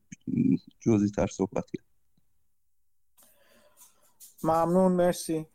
جزئی 0.79 1.09
تر 1.09 1.27
صحبت 1.27 1.65
کرد 1.73 1.85
ممنون 4.43 4.91
مرسی. 4.91 5.45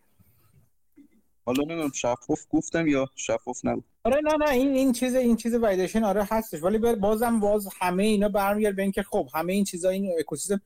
حالا 1.46 1.64
نمی‌دونم 1.64 1.92
شفاف 1.92 2.40
گفتم 2.50 2.86
یا 2.86 3.08
شفاف 3.14 3.64
نبود؟ 3.64 3.84
آره 4.04 4.20
نه 4.24 4.36
نه 4.36 4.50
این 4.50 4.74
این 4.74 4.92
چیز 4.92 5.14
این 5.14 5.36
چیز 5.36 5.54
وایدیشن 5.54 6.04
آره 6.04 6.26
هستش 6.30 6.62
ولی 6.62 6.78
بازم 6.78 7.40
باز 7.40 7.68
همه 7.80 8.02
اینا 8.02 8.28
برمیگرده 8.28 8.76
به 8.76 8.82
اینکه 8.82 9.02
خب 9.02 9.28
همه 9.34 9.52
این 9.52 9.64
چیزا 9.64 9.88
این 9.88 10.12
اکوسیستم 10.18 10.60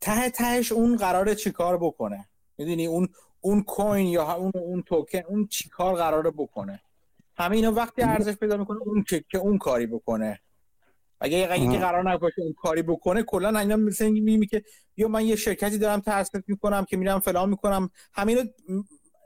ته 0.00 0.30
تهش 0.30 0.72
اون 0.72 0.96
قراره 0.96 1.34
چیکار 1.34 1.78
بکنه؟ 1.78 2.28
می‌دونی؟ 2.58 2.86
اون 2.86 3.08
اون 3.40 3.62
کوین 3.62 4.06
یا 4.06 4.32
اون 4.32 4.52
اون 4.54 4.82
توکن 4.82 5.22
اون 5.28 5.46
چیکار 5.46 5.94
قراره 5.94 6.30
بکنه؟ 6.30 6.80
همه 7.36 7.56
اینا 7.56 7.72
وقتی 7.72 8.02
ارزش 8.02 8.36
پیدا 8.36 8.56
می‌کنه 8.56 8.78
اون 8.82 9.04
که, 9.08 9.24
که 9.28 9.38
اون 9.38 9.58
کاری 9.58 9.86
بکنه. 9.86 10.40
اگه 11.20 11.48
اگه 11.50 11.78
قرار 11.78 12.10
نباشه 12.10 12.42
اون 12.42 12.52
کاری 12.52 12.82
بکنه 12.82 13.22
کلا 13.22 13.58
اینا 13.58 13.76
مثل 13.76 14.08
میگه 14.08 14.46
که 14.46 14.64
یا 14.96 15.08
من 15.08 15.26
یه 15.26 15.36
شرکتی 15.36 15.78
دارم 15.78 16.00
تأسیس 16.00 16.42
می‌کنم 16.46 16.84
که 16.84 16.96
میرم 16.96 17.20
فلان 17.20 17.50
می‌کنم. 17.50 17.90
همین 18.12 18.50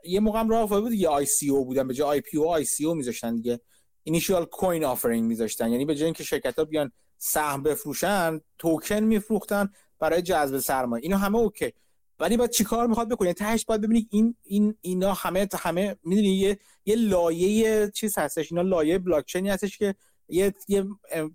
یه 0.03 0.19
موقع 0.19 0.39
هم 0.39 0.49
راه 0.49 0.81
بود 0.81 0.93
یه 0.93 1.07
ICO 1.07 1.65
بودن. 1.65 1.87
به 1.87 1.93
جای 1.93 2.07
آی 2.07 2.21
پی 2.21 2.37
او 2.37 2.49
آی 2.49 2.63
سی 2.65 2.85
او 2.85 2.93
میذاشتن 2.93 3.35
دیگه. 3.35 3.59
initial 4.03 4.45
coin 4.45 4.85
offering 4.85 5.23
میذاشتن. 5.23 5.71
یعنی 5.71 5.85
به 5.85 5.95
جای 5.95 6.05
اینکه 6.05 6.23
شرکت 6.23 6.59
ها 6.59 6.65
بیان 6.65 6.91
سهم 7.17 7.63
بفروشن 7.63 8.41
توکن 8.57 8.99
میفروختن 8.99 9.69
برای 9.99 10.21
جذب 10.21 10.59
سرمایه. 10.59 11.03
اینا 11.03 11.17
همه 11.17 11.37
اوکی. 11.37 11.73
ولی 12.19 12.37
بعد 12.37 12.51
چیکار 12.51 12.87
می‌خواد 12.87 13.09
بکنه؟ 13.09 13.33
تهش 13.33 13.65
باید 13.65 13.81
ببینید 13.81 14.07
این 14.11 14.35
این 14.43 14.75
اینا 14.81 15.13
همه 15.13 15.47
همه 15.59 15.95
می‌دونی 16.03 16.27
یه 16.27 16.59
یه 16.85 16.95
لایه 16.95 17.91
چیز 17.91 18.17
هستش. 18.17 18.51
اینا 18.51 18.61
لایه 18.61 18.99
بلاک 18.99 19.25
چینی 19.25 19.49
هستش 19.49 19.77
که 19.77 19.95
یه 20.27 20.53
یه 20.67 20.85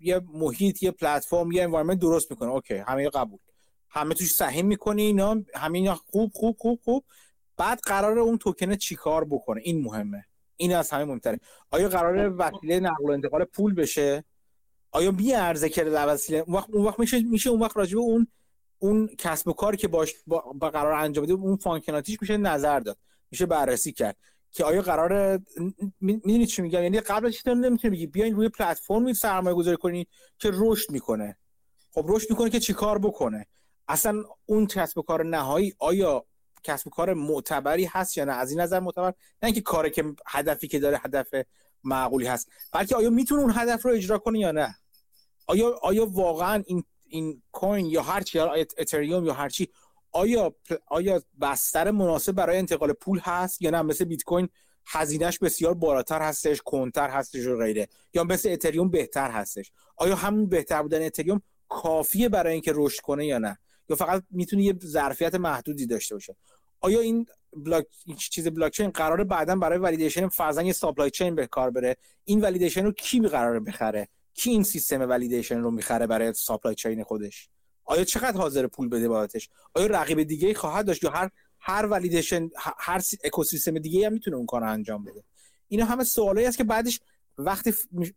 یه 0.01 0.21
محیط 0.33 0.83
یه 0.83 0.91
پلتفرم 0.91 1.51
یه 1.51 1.63
environment 1.63 1.99
درست 1.99 2.31
می‌کنه. 2.31 2.49
okay 2.49 2.73
همه 2.75 3.09
قبول. 3.09 3.39
همه 3.89 4.13
توش 4.13 4.33
سهم 4.33 4.65
می‌کنه 4.65 5.01
اینا 5.01 5.43
همه 5.55 5.93
خوب 5.93 6.31
خوب 6.33 6.57
خوب 6.59 6.79
خوب. 6.83 7.05
بعد 7.57 7.79
قرار 7.79 8.19
اون 8.19 8.37
توکن 8.37 8.75
چیکار 8.75 9.25
بکنه؟ 9.25 9.61
این 9.63 9.81
مهمه. 9.81 10.25
این 10.57 10.75
از 10.75 10.89
همه 10.89 11.05
مهمتره. 11.05 11.39
آیا 11.71 11.89
قرار 11.89 12.35
وسیله 12.37 12.79
نقل 12.79 13.03
و 13.03 13.11
انتقال 13.11 13.43
پول 13.43 13.73
بشه؟ 13.73 14.23
آیا 14.91 15.11
بی 15.11 15.33
ارزه 15.33 15.69
که 15.69 15.83
وسیله؟ 15.83 16.39
اون 16.47 16.55
وقت 16.55 16.69
اون 16.69 16.85
وقت 16.85 16.99
میشه 16.99 17.21
میشه 17.23 17.49
اون 17.49 17.61
وقت 17.61 17.77
راجبه 17.77 17.99
اون 17.99 18.27
اون 18.79 19.09
کسب 19.17 19.47
و 19.47 19.53
کاری 19.53 19.77
که 19.77 19.87
باش 19.87 20.15
با, 20.27 20.39
قرار 20.69 20.93
انجام 20.93 21.25
بده 21.25 21.33
اون 21.33 21.55
functionality 21.55 22.09
ش 22.09 22.17
میشه 22.21 22.37
نظر 22.37 22.79
داد. 22.79 22.97
میشه 23.31 23.45
بررسی 23.45 23.91
کرد. 23.91 24.17
که 24.51 24.63
آیا 24.63 24.81
قرار 24.81 25.39
می‌دونید 26.01 26.47
چی 26.47 26.61
میگم؟ 26.61 26.83
یعنی 26.83 26.99
قبلش 26.99 27.41
تو 27.41 27.55
نمی‌تونی 27.55 27.95
بگی 27.95 28.07
بیاین 28.07 28.35
روی 28.35 28.49
پلتفرمی 28.49 29.13
سرمایه 29.13 29.55
گذاری 29.55 29.77
کنی 29.77 30.07
که 30.39 30.51
رشد 30.53 30.91
می‌کنه. 30.91 31.37
خب 31.91 32.05
رشد 32.07 32.29
می‌کنه 32.29 32.49
که 32.49 32.59
چیکار 32.59 32.97
بکنه؟ 32.97 33.45
اصلا 33.87 34.23
اون 34.45 34.67
کسب 34.67 34.97
و 34.97 35.01
کار 35.01 35.23
نهایی 35.23 35.73
آیا 35.79 36.25
کسب 36.65 36.87
و 36.87 36.89
کار 36.89 37.13
معتبری 37.13 37.85
هست 37.85 38.17
یا 38.17 38.25
نه؟ 38.25 38.33
از 38.33 38.51
این 38.51 38.61
نظر 38.61 38.79
معتبر. 38.79 39.07
نه 39.09 39.15
اینکه 39.43 39.61
کاری 39.61 39.89
که 39.91 40.03
هدفی 40.27 40.67
که 40.67 40.79
داره 40.79 40.99
هدف 41.03 41.27
معقولی 41.83 42.25
هست. 42.25 42.49
بلکه 42.71 42.95
آیا 42.95 43.09
می‌تونه 43.09 43.41
اون 43.41 43.53
هدف 43.55 43.85
رو 43.85 43.91
اجرا 43.91 44.17
کنه 44.17 44.39
یا 44.39 44.51
نه؟ 44.51 44.75
آیا 45.47 45.79
آیا 45.81 46.05
واقعا 46.05 46.63
این 46.65 46.83
این 47.07 47.41
coin 47.51 47.85
یا 47.85 48.01
هر 48.01 48.21
چی 48.21 48.39
اتریوم 48.39 49.25
یا 49.25 49.33
هر 49.33 49.49
چی 49.49 49.69
آیا 50.11 50.55
آیا 50.87 51.21
بستر 51.41 51.91
مناسب 51.91 52.31
برای 52.31 52.57
انتقال 52.57 52.93
پول 52.93 53.19
هست 53.23 53.61
یا 53.61 53.69
نه؟ 53.69 53.81
مثل 53.81 54.05
بیت 54.05 54.23
کوین 54.23 54.49
هزینهش 54.87 55.39
بسیار 55.39 55.73
بالاتر 55.73 56.21
هستش 56.21 56.61
کندتر 56.61 57.09
هستش 57.09 57.45
و 57.45 57.57
غیره. 57.57 57.87
یا 58.13 58.23
مثل 58.23 58.49
اتریوم 58.51 58.89
بهتر 58.89 59.31
هستش. 59.31 59.71
آیا 59.97 60.15
همون 60.15 60.49
بهتر 60.49 60.81
بودن 60.81 61.05
اتریوم 61.05 61.41
کافیه 61.69 62.29
برای 62.29 62.53
اینکه 62.53 62.71
رشد 62.75 63.01
کنه 63.01 63.25
یا 63.25 63.37
نه؟ 63.37 63.57
یا 63.89 63.95
فقط 63.95 64.23
می‌تونه 64.29 64.63
یه 64.63 64.75
ظرفیت 64.85 65.35
محدودی 65.35 65.85
داشته 65.85 66.15
باشه؟ 66.15 66.35
آیا 66.85 66.99
این 66.99 67.25
بلاک 67.53 67.85
چیز 68.17 68.47
بلاک 68.47 68.71
چین 68.71 68.89
قراره 68.89 69.23
بعدا 69.23 69.55
برای 69.55 69.77
validation 69.77 70.27
فرضاً 70.27 70.63
یه 70.63 70.75
chain 71.13 71.35
به 71.35 71.47
کار 71.47 71.69
بره؟ 71.69 71.97
این 72.23 72.41
validation 72.41 72.83
رو 72.85 72.91
کی 72.91 73.19
قراره 73.19 73.59
بخره؟ 73.59 74.07
کی 74.33 74.49
این 74.49 74.63
سیستم 74.63 75.01
validation 75.01 75.59
رو 75.59 75.71
می‌خره 75.71 76.07
برای 76.07 76.33
supply 76.33 76.75
chain 76.75 77.03
خودش؟ 77.03 77.49
آیا 77.85 78.03
چقدر 78.03 78.37
حاضر 78.37 78.67
پول 78.67 78.89
بده 78.89 79.07
بابتش 79.07 79.49
آیا 79.73 79.87
رقیب 79.87 80.23
دیگه 80.23 80.53
خواهد 80.53 80.85
داشت 80.85 81.03
یا 81.03 81.09
هر 81.09 81.29
هر 81.59 81.85
ولیدیشن 81.85 82.49
هر 82.77 83.01
اکوسیستم 83.23 83.79
دیگه 83.79 84.05
هم 84.05 84.13
می‌تونه 84.13 84.37
اون 84.37 84.45
کار 84.45 84.61
رو 84.61 84.71
انجام 84.71 85.03
بده؟ 85.03 85.23
اینا 85.67 85.85
همه 85.85 86.03
سوالایی 86.03 86.47
است 86.47 86.57
که 86.57 86.63
بعدش 86.63 86.99
وقتی 87.37 87.73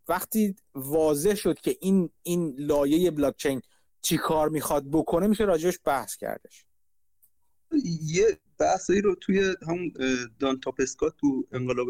وقتی 0.07 0.55
واضح 0.75 1.35
شد 1.35 1.59
که 1.59 1.77
این 1.81 2.09
این 2.23 2.55
لایه 2.57 3.11
بلاک 3.11 3.35
چین 3.37 3.61
چی 4.01 4.17
کار 4.17 4.49
می‌خواد 4.49 4.85
بکنه 4.91 5.27
میشه 5.27 5.43
راجعش 5.43 5.79
بحث 5.85 6.15
کردش. 6.15 6.65
یه 8.01 8.37
بحثایی 8.59 9.01
رو 9.01 9.15
توی 9.15 9.55
همون 9.67 9.93
دان 10.39 10.59
تاپسکا 10.59 11.09
تو 11.09 11.47
انقلاب 11.51 11.87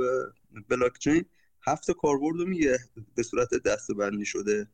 بلاکچین 0.70 1.26
هفت 1.68 1.92
کاربرد 1.92 2.38
رو 2.38 2.46
میگه 2.46 2.80
به 3.16 3.24
صورت 3.24 3.50
دستبندی 3.66 4.26
شده. 4.26 4.68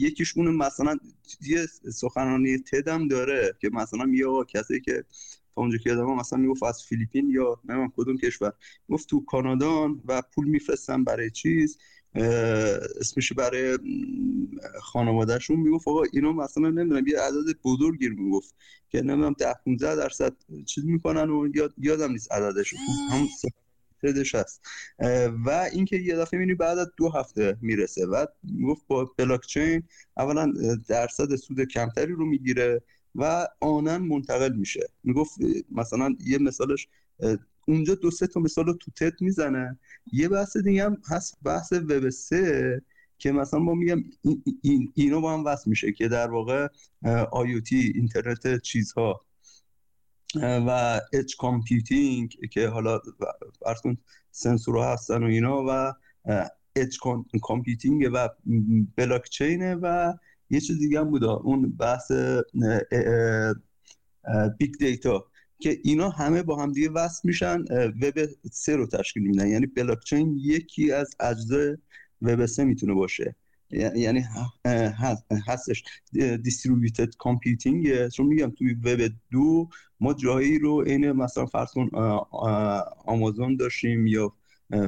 یکیش 0.00 0.36
اون 0.36 0.56
مثلا 0.56 0.96
یه 1.40 1.66
سخنرانی 1.92 2.58
تدم 2.58 3.08
داره 3.08 3.56
که 3.60 3.70
مثلا 3.72 4.06
آقا 4.28 4.44
کسی 4.44 4.80
که 4.80 5.04
تا 5.54 5.60
اونجا 5.62 5.78
که 5.78 5.90
یادم 5.90 6.14
مثلا 6.14 6.38
می‌گفت 6.38 6.62
از 6.62 6.82
فیلیپین 6.82 7.30
یا 7.30 7.60
نمیم 7.64 7.92
کدوم 7.96 8.16
کشور 8.16 8.52
گفت 8.88 9.08
تو 9.08 9.24
کانادان 9.24 10.02
و 10.08 10.22
پول 10.34 10.48
میفرستن 10.48 11.04
برای 11.04 11.30
چیز. 11.30 11.78
اسمش 12.14 13.32
برای 13.32 13.78
خانوادهشون 14.82 15.60
می‌گفت 15.60 15.88
آقا 15.88 16.02
اینا 16.12 16.32
مثلا 16.32 16.70
نمی‌دونم 16.70 17.06
یه 17.06 17.20
عدد 17.20 17.58
بزرگی 17.64 18.08
رو 18.08 18.16
می‌گفت 18.22 18.54
که 18.88 19.00
نمی‌دونم 19.00 19.34
ده 19.38 19.54
15 19.64 19.96
درصد 19.96 20.32
چیز 20.66 20.84
می‌کنن 20.84 21.30
و 21.30 21.48
یاد 21.54 21.74
یادم 21.78 22.12
نیست 22.12 22.32
عددش 22.32 22.74
هم 23.10 23.26
تدش 24.02 24.34
هست. 24.34 24.60
و 25.46 25.68
اینکه 25.72 25.96
یه 25.96 26.16
دفعه 26.16 26.38
می‌بینی 26.40 26.54
بعد 26.54 26.78
از 26.78 26.88
دو 26.96 27.08
هفته 27.08 27.56
می‌رسه. 27.60 28.06
و 28.06 28.26
می‌گفت 28.42 28.86
با 28.86 29.12
بلاکچین 29.18 29.82
اولا 30.16 30.52
درصد 30.88 31.36
سود 31.36 31.64
کمتری 31.64 32.12
رو 32.12 32.26
می‌گیره 32.26 32.82
و 33.14 33.48
آنن 33.60 33.96
منتقل 33.96 34.52
میشه. 34.52 34.88
می‌گفت 35.04 35.38
مثلا 35.72 36.16
یه 36.26 36.38
مثالش 36.38 36.88
اونجا 37.66 37.94
دو 37.94 38.10
سه 38.10 38.26
تا 38.26 38.40
مثال 38.40 38.66
رو 38.66 38.72
تو 38.72 38.90
تد 38.90 39.20
می‌زنه 39.20 39.78
یه 40.12 40.28
بحث 40.28 40.56
دیگه 40.56 40.84
هم 40.84 40.96
هست 41.08 41.38
بحث 41.42 41.72
وب 41.72 42.08
سه 42.08 42.82
که 43.18 43.32
مثلا 43.32 43.60
ما 43.60 43.74
میگم 43.74 44.04
این, 44.22 44.42
این 44.62 44.92
اینو 44.94 45.20
با 45.20 45.34
هم 45.34 45.44
وصل 45.44 45.70
میشه 45.70 45.92
که 45.92 46.08
در 46.08 46.30
واقع 46.30 46.68
آیوتی 47.32 47.92
اینترنت 47.94 48.62
چیزها 48.62 49.24
و 50.42 51.00
edge 51.12 51.36
computing 51.36 52.36
که 52.52 52.68
حالا 52.68 53.00
کن 53.82 53.96
سنسورها 54.30 54.92
هستن 54.92 55.22
و 55.22 55.26
اینا 55.26 55.64
و 55.68 55.92
edge 56.76 56.96
computing 57.42 58.10
و 58.12 58.28
بلاک 58.96 59.28
چینه 59.28 59.74
و 59.74 60.12
یه 60.50 60.60
چیز 60.60 60.78
دیگه 60.78 61.00
هم 61.00 61.10
بود 61.10 61.24
اون 61.24 61.76
بحث 61.76 62.12
big 64.58 64.74
data 64.78 65.26
که 65.58 65.78
اینا 65.84 66.10
همه 66.10 66.42
با 66.42 66.62
هم 66.62 66.72
دیگه 66.72 66.90
وصل 66.90 67.20
میشن 67.24 67.64
وب 68.02 68.14
سه 68.52 68.76
رو 68.76 68.86
تشکیل 68.86 69.22
میدن. 69.22 69.48
یعنی 69.48 69.66
بلاکچین 69.66 70.38
یکی 70.42 70.92
از 70.92 71.14
اجزای 71.20 71.76
وب 72.22 72.46
سه 72.46 72.64
می‌تونه 72.64 72.94
باشه. 72.94 73.36
یعنی 73.70 74.24
هستش. 75.46 75.84
distributed 76.42 77.16
computing 77.16 78.08
چون 78.08 78.26
میگم 78.26 78.50
توی 78.50 78.74
وب 78.74 79.12
دو 79.30 79.68
ما 80.00 80.14
جایی 80.14 80.58
رو 80.58 80.82
عین 80.82 81.12
مثلا 81.12 81.46
فرض 81.46 81.70
کن 81.70 81.88
آمازون 83.06 83.56
داشتیم 83.56 84.06
یا 84.06 84.32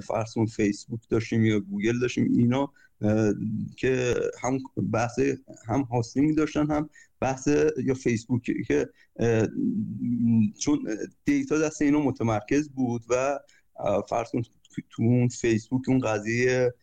فرض 0.03 0.35
کن 0.35 0.47
فیسبوک 0.47 1.01
داشتیم 1.09 1.45
یا 1.45 1.61
گوگل 1.61 1.99
داشتیم 2.01 2.25
اینا 2.25 2.73
که 3.77 4.15
هم 4.43 4.59
بحث 4.93 5.19
هم 5.69 5.81
hosting 5.81 6.37
داشتن 6.37 6.71
هم 6.71 6.91
بحث 7.21 7.49
یا 7.85 7.95
فیسبوک 7.95 8.51
که 8.67 8.89
چون 10.59 10.89
data 11.25 11.59
دست 11.59 11.83
اینا 11.83 12.01
متمرکز 12.01 12.69
بود 12.69 13.03
و 13.09 13.39
فرض 14.09 14.31
کن 14.31 14.43
تو 14.91 15.03
اون 15.03 15.29
فیسبوک 15.29 15.89
اون 15.89 15.99
قضیه 15.99 16.75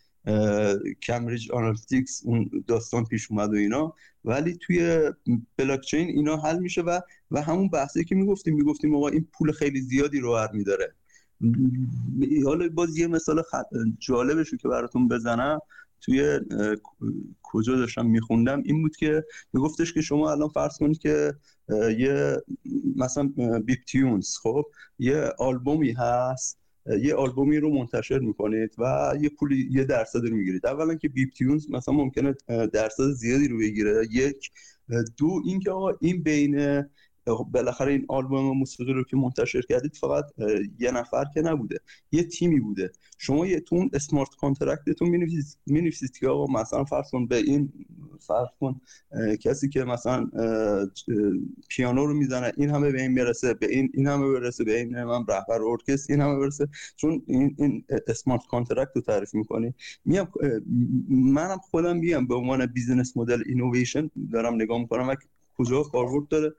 کمبریج 1.03 1.51
آنالیتیکس 1.51 2.21
اون 2.25 2.49
داستان 2.67 3.05
پیش 3.05 3.31
اومد 3.31 3.49
و 3.49 3.55
اینا. 3.55 3.93
ولی 4.25 4.57
توی 4.61 5.11
بلاکچین 5.57 6.07
اینا 6.07 6.37
حل 6.37 6.59
میشه 6.59 6.81
و 6.81 6.99
و 7.31 7.41
همون 7.41 7.69
بحثی 7.69 8.03
که 8.03 8.15
می‌گفتیم 8.15 8.55
می‌گفتیم 8.55 8.95
آقا 8.95 9.07
این 9.07 9.27
پول 9.33 9.51
خیلی 9.51 9.81
زیادی 9.81 10.19
رو 10.19 10.35
ور 10.35 10.51
میداره. 10.51 10.95
حالا 12.45 12.69
باز 12.69 12.97
یه 12.97 13.07
مثال 13.07 13.41
خ... 13.41 13.55
جالبشو 13.99 14.57
که 14.57 14.67
براتون 14.67 15.07
بزنم. 15.07 15.59
توی 16.03 16.39
کجا 17.43 17.75
داشتم 17.75 18.05
میخوندم 18.05 18.61
این 18.65 18.81
بود 18.81 18.95
که 18.95 19.25
میگفتش 19.53 19.93
که 19.93 20.01
شما 20.01 20.31
الان 20.31 20.49
فرض 20.49 20.77
کنید 20.77 20.97
که 20.97 21.33
یه 21.97 22.37
مثلا 22.95 23.33
بیپ 23.65 23.79
تیونز 23.87 24.37
خب 24.43 24.65
یه 24.99 25.29
آلبومی 25.39 25.91
هست 25.91 26.59
یه 27.01 27.15
آلبومی 27.15 27.57
رو 27.57 27.73
منتشر 27.73 28.19
می‌کنید 28.19 28.75
و 28.77 29.13
یه 29.21 29.29
پولی 29.29 29.69
یه 29.71 29.83
درصد 29.83 30.25
رو 30.25 30.35
می‌گیرید. 30.35 30.65
اولا 30.65 30.95
که 30.95 31.09
بیپ 31.09 31.29
تیونز 31.33 31.69
مثلا 31.69 31.93
ممکنه 31.93 32.35
درصد 32.73 33.03
زیادی 33.11 33.47
رو 33.47 33.57
بگیره 33.57 34.07
یک 34.11 34.51
دو 35.17 35.41
اینکه 35.45 35.71
آقا 35.71 35.89
این 36.01 36.23
بین 36.23 36.83
بالاخره 37.25 37.91
این 37.91 38.05
آلبوم 38.07 38.57
موسیقی 38.57 38.93
رو 38.93 39.03
که 39.03 39.17
منتشر 39.17 39.61
کردید 39.61 39.95
فقط 39.95 40.25
یه 40.79 40.91
نفر 40.91 41.25
که 41.33 41.41
نبوده 41.41 41.79
یه 42.11 42.23
تیمی 42.23 42.59
بوده. 42.59 42.91
شما 43.17 43.47
یه 43.47 43.59
تون 43.59 43.89
اسمارت 43.93 44.29
کانترکتتون 44.39 45.09
می‌نویسید 45.65 46.17
که 46.17 46.27
آقا 46.27 46.53
مثلا 46.53 46.83
فرض 46.83 47.11
کن 47.11 47.25
به 47.25 47.35
این 47.35 47.73
فرض 48.19 48.47
کن 48.59 48.81
کسی 49.41 49.69
که 49.69 49.83
مثلا 49.83 50.29
پیانو 51.69 52.05
رو 52.05 52.13
می‌زنه 52.13 52.51
این 52.57 52.69
همه 52.69 52.91
به 52.91 53.01
این 53.01 53.11
می‌رسه 53.11 53.53
به 53.53 53.67
این 53.69 53.91
این 53.93 54.07
همه 54.07 54.33
برسه 54.33 54.63
به 54.63 54.77
این 54.77 55.03
من 55.03 55.25
رهبر 55.29 55.61
ارکستر 55.61 56.13
این 56.13 56.21
همه 56.21 56.39
برسه. 56.39 56.67
چون 56.95 57.23
این 57.27 57.55
این 57.59 57.85
smart 58.07 58.41
contract 58.49 58.91
رو 58.95 59.01
تعریف 59.01 59.33
می‌کنی. 59.33 59.73
میام 60.05 60.27
منم 61.09 61.57
خودم 61.57 61.97
میگم 61.97 62.27
به 62.27 62.35
عنوان 62.35 62.65
business 62.65 63.17
model 63.17 63.43
innovation 63.45 64.09
دارم 64.31 64.55
نگاه 64.55 64.79
می‌کنم. 64.79 65.07
و 65.07 65.15
کجا 65.57 65.83
کاربرد 65.83 66.27
داره 66.27 66.55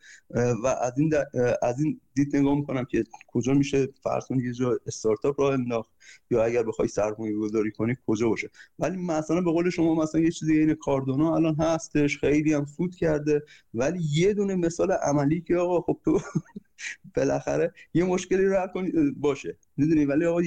و 0.63 0.67
از 0.67 0.99
این 0.99 1.13
از 1.63 1.81
این 1.81 2.01
دید 2.15 2.37
نگاه 2.37 2.55
می‌کنم 2.55 2.85
که 2.85 3.05
کجا 3.27 3.55
میشه 3.55 3.89
فرض 4.03 4.31
یه 4.31 4.53
جا 4.53 4.79
استارتاپ 4.87 5.41
راه 5.41 5.53
انداخت 5.53 5.91
یا 6.31 6.45
اگر 6.45 6.63
بخوای 6.63 6.89
سرمایه 6.89 7.37
گذاری 7.37 7.71
کنی 7.71 7.97
کجا 8.07 8.29
باشه. 8.29 8.51
ولی 8.79 8.97
مثلا 8.97 9.41
به 9.41 9.51
قول 9.51 9.71
شما 9.71 9.95
مثلا 9.95 10.21
یه 10.21 10.31
چیزی 10.31 10.59
این 10.59 10.75
کاردانو 10.75 11.35
الان 11.35 11.55
هستش 11.55 12.19
خیلی 12.19 12.53
هم 12.55 12.65
سود 12.65 12.95
کرده 12.95 13.43
ولی 13.75 14.01
یه 14.13 14.35
دونه 14.35 14.55
مثال 14.55 14.93
عملی 14.93 15.41
که 15.41 15.57
آقا 15.57 15.81
خب 15.81 16.01
تو 16.05 16.21
بالاخره 17.17 17.73
یه 17.95 18.05
مشکلی 18.05 18.45
رو 18.45 18.67
کنی 18.75 18.93
باشه. 19.17 19.57
می‌دونی؟ 19.77 20.05
ولی 20.05 20.27
آقا 20.27 20.41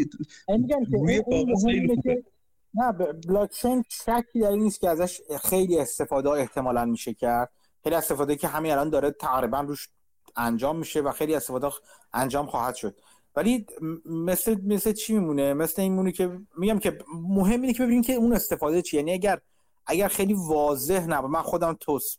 نه 2.73 2.91
بلاکچین 2.91 3.83
شکی 3.89 4.39
در 4.39 4.51
نیست 4.51 4.79
که 4.79 4.89
ازش 4.89 5.21
خیلی 5.41 5.79
استفاده 5.79 6.29
احتمالا 6.29 6.85
میشه 6.85 7.13
کرد. 7.13 7.49
خیلی 7.87 7.95
استفاده 7.95 8.35
که 8.35 8.47
همین 8.47 8.71
الان 8.71 8.89
داره 8.89 9.11
تقریبا 9.11 9.61
روش 9.61 9.89
انجام 10.35 10.75
میشه 10.75 11.01
و 11.01 11.11
خیلی 11.11 11.35
استفاده 11.35 11.69
انجام 12.13 12.45
خواهد 12.45 12.75
شد. 12.75 12.95
ولی 13.35 13.65
مثل 14.05 14.61
مثل 14.63 14.93
چی 14.93 15.13
میمونه؟ 15.13 15.53
مثل 15.53 15.81
این 15.81 15.93
مونه 15.93 16.11
که 16.11 16.39
میگم 16.57 16.79
که 16.79 16.97
مهم 17.13 17.61
اینه 17.61 17.73
که 17.73 17.83
ببینیم 17.83 18.01
که 18.01 18.13
اون 18.13 18.33
استفاده 18.33 18.81
چی 18.81 18.97
یعنی 18.97 19.13
اگر 19.13 19.39
اگر 19.85 20.07
خیلی 20.07 20.33
واضح 20.33 21.05
نباشه 21.05 21.31
من 21.31 21.41
خودم 21.41 21.77
توس 21.79 22.17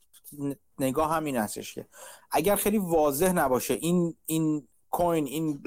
نگاه 0.79 1.15
همین 1.15 1.37
هستش 1.37 1.75
که 1.75 1.87
اگر 2.31 2.57
خیلی 2.57 2.79
واضح 2.79 3.33
نباشه 3.33 3.75
این 3.75 4.15
این 4.27 4.69
کوین 4.91 5.27
این 5.27 5.61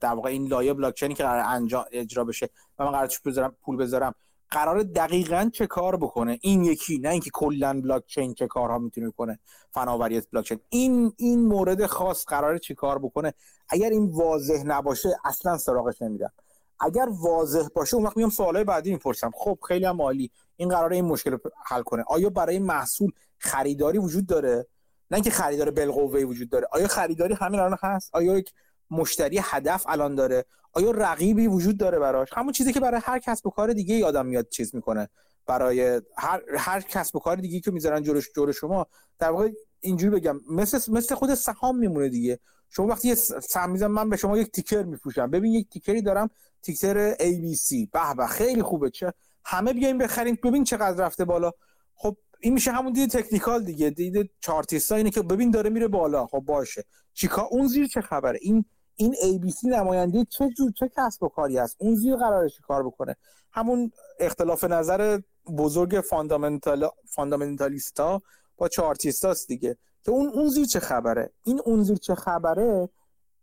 در 0.00 0.14
واقع 0.14 0.30
این 0.30 0.46
لایه 0.46 0.74
بلاک 0.74 0.94
چینی 0.94 1.14
که 1.14 1.22
قرار 1.22 1.44
انجام 1.46 1.84
اجرا 1.92 2.24
بشه 2.24 2.48
و 2.78 2.84
من 2.84 2.90
قرار 2.90 3.10
بذارم 3.24 3.56
پول 3.62 3.76
بذارم 3.76 4.14
قرار 4.54 4.82
دقیقا 4.82 5.50
چه 5.52 5.66
کار 5.66 5.96
بکنه؟ 5.96 6.38
این 6.42 6.64
یکی 6.64 6.98
نه 6.98 7.08
اینکه 7.08 7.30
کلا 7.32 7.80
بلاک 7.80 8.06
چین 8.06 8.34
چه 8.34 8.46
کارها 8.46 8.78
می‌تونه 8.78 9.10
کنه 9.10 9.38
فناوری 9.70 10.22
بلاک 10.32 10.44
چین 10.44 10.58
این 10.68 11.12
این 11.16 11.46
مورد 11.46 11.86
خاص 11.86 12.24
قراره 12.24 12.58
چه 12.58 12.74
کار 12.74 12.98
بکنه؟ 12.98 13.34
اگر 13.68 13.90
این 13.90 14.10
واضح 14.10 14.62
نباشه 14.66 15.16
اصلا 15.24 15.58
سراغش 15.58 16.02
نمیدم 16.02 16.32
اگر 16.80 17.08
واضح 17.10 17.68
باشه 17.74 17.94
اون 17.96 18.06
وقت 18.06 18.16
میام 18.16 18.30
سوالای 18.30 18.64
بعدی 18.64 18.92
می‌پرسم. 18.92 19.30
خب 19.34 19.58
خیلی 19.68 19.84
هم 19.84 20.02
عالی. 20.02 20.30
این 20.56 20.68
قراره 20.68 20.96
این 20.96 21.04
مشکل 21.04 21.36
حل 21.66 21.82
کنه. 21.82 22.04
آیا 22.06 22.30
برای 22.30 22.58
محصول 22.58 23.12
خریداری 23.38 23.98
وجود 23.98 24.26
داره؟ 24.26 24.66
نه 25.10 25.16
اینکه 25.16 25.30
خریدار 25.30 25.70
بالقوه 25.70 26.20
وجود 26.20 26.48
داره. 26.48 26.68
آیا 26.72 26.88
خریداری 26.88 27.34
همین 27.34 27.60
الان 27.60 27.78
هست؟ 27.82 28.10
آیا 28.14 28.38
یک 28.38 28.52
مشتری 28.94 29.40
هدف 29.42 29.84
الان 29.88 30.14
داره. 30.14 30.44
آیا 30.72 30.90
رقیبی 30.90 31.46
وجود 31.46 31.76
داره 31.76 31.98
براش؟ 31.98 32.28
همون 32.32 32.52
چیزی 32.52 32.72
که 32.72 32.80
برای 32.80 33.00
هر 33.04 33.18
کسب 33.18 33.46
و 33.46 33.50
کار 33.50 33.72
دیگه 33.72 33.94
یادم 33.94 34.26
میاد 34.26 34.48
چیز 34.48 34.74
می‌کنه. 34.74 35.08
برای 35.46 36.00
هر 36.16 36.42
هر 36.58 36.80
کسب 36.80 37.16
و 37.16 37.18
کار 37.18 37.36
دیگه 37.36 37.60
که 37.60 37.70
می‌ذارن 37.70 38.02
جلوش 38.02 38.30
جلو 38.36 38.52
شما 38.52 38.86
در 39.18 39.30
واقع 39.30 39.50
اینجوری 39.80 40.16
بگم 40.16 40.40
مثل 40.50 40.92
مثل 40.92 41.14
خود 41.14 41.34
سهام 41.34 41.78
میمونه 41.78 42.08
دیگه. 42.08 42.38
شما 42.70 42.86
وقتی 42.86 43.08
یه 43.08 43.14
سهم 43.14 43.70
می‌زنم 43.70 43.92
من 43.92 44.10
به 44.10 44.16
شما 44.16 44.38
یک 44.38 44.50
تیکر 44.50 44.82
میفروشم. 44.82 45.30
ببین 45.30 45.52
یک 45.52 45.70
تیکری 45.70 46.02
دارم 46.02 46.30
تیکر 46.62 47.14
ABC 47.14 47.88
به 47.92 48.14
به 48.16 48.26
خیلی 48.26 48.62
خوبه. 48.62 48.90
چه؟ 48.90 49.12
همه 49.44 49.72
بیاین 49.72 49.98
بخرین. 49.98 50.38
ببین 50.44 50.64
چقدر 50.64 51.04
رفته 51.04 51.24
بالا. 51.24 51.52
خب 51.94 52.16
این 52.40 52.52
میشه 52.54 52.72
همون 52.72 52.92
دید 52.92 53.10
تکنیکال 53.10 53.64
دیگه. 53.64 53.90
دید 53.90 54.30
چارتیستا 54.40 54.96
اینه 54.96 55.10
که 55.10 55.22
ببین 55.22 55.50
داره 55.50 55.70
میره 55.70 55.88
بالا. 55.88 56.26
خب 56.26 56.38
باشه. 56.38 56.84
چیکار؟ 57.12 57.48
اون 57.50 57.66
زیر 57.66 57.86
چه 57.86 58.00
خبره؟ 58.00 58.38
این 58.42 58.64
این 58.96 59.14
ABC 59.14 59.64
نماینده 59.64 60.24
چه 60.24 60.48
جور 60.48 60.72
چه 60.72 60.90
کسب 60.96 61.22
و 61.22 61.28
کاری 61.28 61.58
است؟ 61.58 61.76
اون 61.78 61.94
زیر 61.94 62.16
قراره 62.16 62.50
کار 62.66 62.82
بکنه؟ 62.82 63.16
همون 63.52 63.90
اختلاف 64.20 64.64
نظر 64.64 65.20
بزرگ 65.58 66.00
فاندامنتال 66.00 66.88
فاندامنتالیستا 67.08 68.22
با 68.56 68.68
چارتیستاست 68.68 69.48
دیگه. 69.48 69.76
که 70.04 70.10
اون 70.10 70.28
اون 70.28 70.48
زیر 70.48 70.66
چه 70.66 70.80
خبره؟ 70.80 71.32
این 71.44 71.60
اون 71.64 71.82
زیر 71.82 71.96
چه 71.96 72.14
خبره؟ 72.14 72.88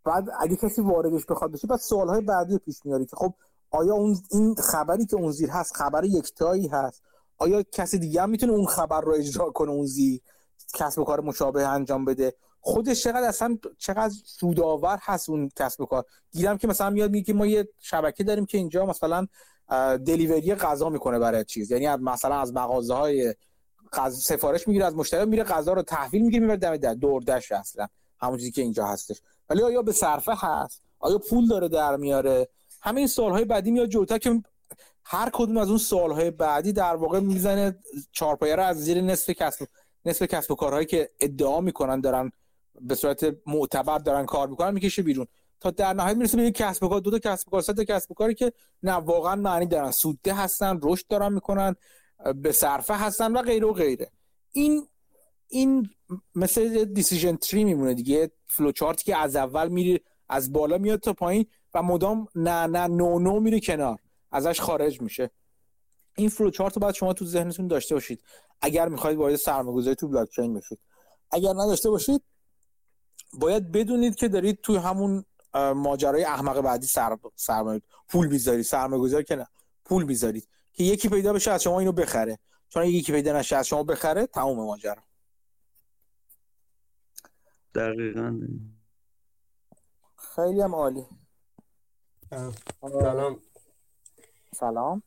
بعد 0.04 0.24
اگه 0.40 0.56
کسی 0.56 0.82
واردش 0.82 1.26
بخواد 1.26 1.52
بشه 1.52 1.66
بعد 1.66 1.78
سوالهای 1.78 2.20
بعدی 2.20 2.58
پیش 2.58 2.76
میاری 2.84 3.06
که 3.06 3.16
خب 3.16 3.34
آیا 3.70 3.94
اون 3.94 4.16
این 4.30 4.54
خبری 4.54 5.06
که 5.06 5.16
اون 5.16 5.32
زیر 5.32 5.50
هست 5.50 5.76
خبر 5.76 6.04
یکتایی 6.04 6.68
هست؟ 6.68 7.02
آیا 7.38 7.62
کسی 7.62 7.98
دیگه 7.98 8.22
هم 8.22 8.30
می‌تونه 8.30 8.52
اون 8.52 8.66
خبر 8.66 9.00
رو 9.00 9.12
اجرا 9.12 9.50
کنه؟ 9.50 9.70
اون 9.70 9.86
زیر 9.86 10.20
کسب 10.74 10.98
و 10.98 11.04
کار 11.04 11.20
مشابه 11.20 11.68
انجام 11.68 12.04
بده؟ 12.04 12.34
خودش 12.64 13.02
چقدر 13.02 13.28
اصلا 13.28 13.58
چقدر 13.78 14.14
سودآور 14.24 14.98
هست 15.02 15.30
اون 15.30 15.50
کسب 15.56 15.80
و 15.80 15.86
کار. 15.86 16.04
گیرم 16.32 16.58
که 16.58 16.68
مثلا 16.68 16.90
میاد 16.90 17.10
میگه 17.10 17.34
ما 17.34 17.46
یه 17.46 17.68
شبکه 17.78 18.24
داریم 18.24 18.46
که 18.46 18.58
اینجا 18.58 18.86
مثلا 18.86 19.26
دلیوری 19.96 20.54
غذا 20.54 20.88
می‌کنه 20.88 21.18
برای 21.18 21.44
چیز. 21.44 21.70
یعنی 21.70 22.02
مثلا 22.02 22.40
از 22.40 22.52
مغازه 22.52 22.94
های 22.94 23.34
سفارش 24.10 24.68
می‌گیره 24.68 24.86
از 24.86 24.94
مشتری 24.94 25.26
میره 25.26 25.44
غذا 25.44 25.72
رو 25.72 25.82
تحویل 25.82 26.22
می‌گیره 26.22 26.40
می‌بره 26.40 26.56
دم 26.56 26.76
در 26.76 26.94
دوردش 26.94 27.52
اصلا. 27.52 27.88
همون 28.20 28.38
چیزی 28.38 28.50
که 28.50 28.62
اینجا 28.62 28.86
هستش. 28.86 29.20
ولی 29.50 29.62
آیا 29.62 29.82
به 29.82 29.92
صرفه 29.92 30.32
هست؟ 30.36 30.82
آیا 30.98 31.18
پول 31.18 31.48
داره 31.48 31.68
در 31.68 31.96
میاره؟ 31.96 32.48
همه 32.82 32.98
این 32.98 33.08
سوالهای 33.08 33.44
بعدی 33.44 33.70
میاد 33.70 33.88
جلوتر 33.88 34.18
که 34.18 34.42
هر 35.04 35.30
کدوم 35.32 35.56
از 35.56 35.68
اون 35.68 35.78
سوالهای 35.78 36.30
بعدی 36.30 36.72
در 36.72 36.96
واقع 36.96 37.20
می‌زنه 37.20 37.78
چارپایه 38.12 38.56
رو 38.56 38.62
از 38.62 38.84
زیر 38.84 39.00
نصف 39.00 39.30
کسب 39.30 39.66
نصف 40.04 40.22
کسب 40.22 40.50
و 40.50 40.54
کارهایی 40.54 40.86
که 40.86 41.10
ادعا 41.20 41.60
می‌کنن 41.60 42.00
دارن 42.00 42.32
به 42.80 42.94
صورت 42.94 43.36
معتبر 43.46 43.98
دارن 43.98 44.26
کار 44.26 44.48
می‌کنن 44.48 44.74
می‌کشه 44.74 45.02
بیرون. 45.02 45.26
تا 45.60 45.70
در 45.70 45.92
نهایت 45.92 46.16
می‌رسه 46.16 46.36
به 46.36 46.42
یک 46.42 46.54
کسب 46.54 46.88
کار 46.88 47.00
دو 47.00 47.10
تا 47.10 47.18
کسب 47.18 47.50
کار 47.50 47.60
سه 47.60 47.72
تا 47.72 47.84
کسب 47.84 48.12
کاری 48.14 48.34
که 48.34 48.52
نه 48.82 48.92
واقعا 48.92 49.36
معنی 49.36 49.66
دارن. 49.66 49.90
سوده 49.90 50.34
هستن 50.34 50.80
رشد 50.82 51.06
دارن 51.08 51.32
می‌کنن 51.32 51.76
به 52.34 52.52
صرفه 52.52 52.94
هستن 52.94 53.32
و 53.32 53.42
غیره 53.42 53.66
و 53.66 53.72
غیره. 53.72 54.10
این 54.52 54.88
این 55.48 55.90
مثل 56.34 56.84
decision 56.84 57.36
tree 57.36 57.64
میمونه 57.64 57.94
دیگه. 57.94 58.30
فلو 58.46 58.72
چارتی 58.72 59.04
که 59.04 59.16
از 59.16 59.36
اول 59.36 59.68
میره 59.68 60.00
از 60.28 60.52
بالا 60.52 60.78
میاد 60.78 61.00
تا 61.00 61.12
پایین 61.12 61.46
و 61.74 61.82
مدام 61.82 62.28
نه 62.34 62.66
نه 62.66 62.86
no 62.86 63.18
no 63.18 63.40
میره 63.40 63.60
کنار. 63.60 63.98
ازش 64.32 64.60
خارج 64.60 65.00
میشه. 65.00 65.30
این 66.16 66.28
فلو 66.28 66.50
چارت 66.50 66.76
رو 66.76 66.80
باید 66.80 66.94
شما 66.94 67.12
تو 67.12 67.24
ذهنتون 67.24 67.66
داشته 67.66 67.94
باشید. 67.94 68.22
اگر 68.60 68.88
می‌خواید 68.88 69.18
وارد 69.18 69.36
سرمایه‌گذاری 69.36 69.96
تو 69.96 70.08
بلاک 70.08 70.28
چین 70.30 70.54
بشید. 70.54 70.78
اگر 71.30 71.50
نداشته 71.50 71.90
باشید 71.90 72.22
باید 73.32 73.72
بدونید 73.72 74.14
که 74.14 74.28
دارید 74.28 74.60
توی 74.60 74.76
همون 74.76 75.24
ماجرای 75.54 76.24
احمق 76.24 76.60
بعدی 76.60 76.86
سر 76.86 77.18
سرمایه 77.36 77.82
پول 78.08 78.28
بذارید 78.28 78.64
سرمایه 78.64 79.02
گذاری 79.02 79.24
که 79.24 79.36
نه 79.36 79.46
پول 79.84 80.04
بذارید 80.04 80.48
که 80.72 80.84
یکی 80.84 81.08
پیدا 81.08 81.32
بشه 81.32 81.50
از 81.50 81.62
شما 81.62 81.78
اینو 81.78 81.92
بخره. 81.92 82.38
چون 82.68 82.84
یکی 82.84 83.12
پیدا 83.12 83.38
نشه 83.38 83.56
از 83.56 83.66
شما 83.66 83.82
بخره 83.82 84.26
تموم 84.26 84.56
ماجرا. 84.56 85.02
دقیقا. 87.74 88.40
خیلی 90.16 90.60
هم 90.60 90.74
عالی. 90.74 91.06
سلام. 92.80 93.40
سلام. 94.54 95.02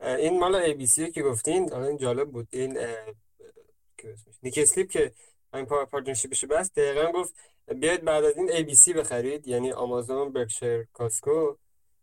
این 0.00 0.38
مال 0.38 0.54
ABC 0.54 1.12
که 1.12 1.22
گفتین 1.22 1.72
این 1.72 1.96
جالب 1.96 2.30
بود. 2.30 2.48
این 2.50 2.78
نیک 4.42 4.58
اسلیپ 4.58 4.90
که 4.90 5.14
این 5.54 5.66
partnership 5.66 6.32
ش 6.32 6.44
بست 6.44 6.74
دقیقا 6.74 7.12
گفت 7.12 7.34
بیاید 7.74 8.04
بعد 8.04 8.24
از 8.24 8.36
این 8.36 8.52
ABC 8.52 8.92
بخرید 8.92 9.48
یعنی 9.48 9.72
آمازون 9.72 10.32
برکشایر 10.32 10.84
کاسکو 10.92 11.54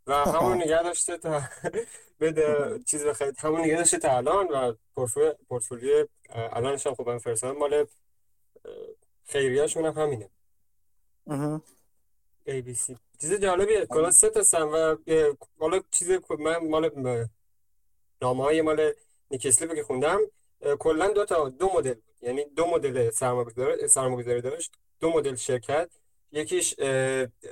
و 0.07 0.13
همون 0.13 0.57
نگه 0.57 0.83
داشته 0.83 1.17
تا 1.17 1.41
بده 2.19 2.79
چیز 2.87 3.05
بخرید. 3.05 3.35
همون 3.39 3.61
نگه 3.61 3.77
داشته 3.77 3.97
تا 3.97 4.17
الان 4.17 4.47
و 4.47 4.73
پورتفولیو 5.47 6.07
الانش 6.29 6.87
هم 6.87 6.93
خوب 6.93 7.17
فرستادم 7.17 7.57
مال 7.57 7.87
خیریاش 9.25 9.77
هم 9.77 9.85
همینه. 9.85 10.29
ABC 12.45 12.97
چیز 13.21 13.33
جالبیه 13.33 13.85
کلا 13.85 14.11
سه 14.11 14.29
تا 14.29 14.43
سم 14.43 14.69
و 14.73 14.95
حالا 15.59 15.81
چیز 15.91 16.09
من 16.39 16.57
مال 16.57 16.89
نامه 18.21 18.43
های 18.43 18.61
مال 18.61 18.93
نیک 19.31 19.53
اسلیپ 19.53 19.75
که 19.75 19.83
خوندم 19.83 20.19
کلا 20.79 21.07
دو 21.07 21.25
تا 21.25 21.49
دو 21.49 21.69
مدل 21.75 21.95
یعنی 22.23 22.45
دو 22.45 22.65
مدل 22.65 23.09
سرمایه‌گذاری 23.87 24.41
داشت 24.41 24.71
دو 24.99 25.09
مدل 25.09 25.35
شرکت. 25.35 25.89
یکیش 26.31 26.79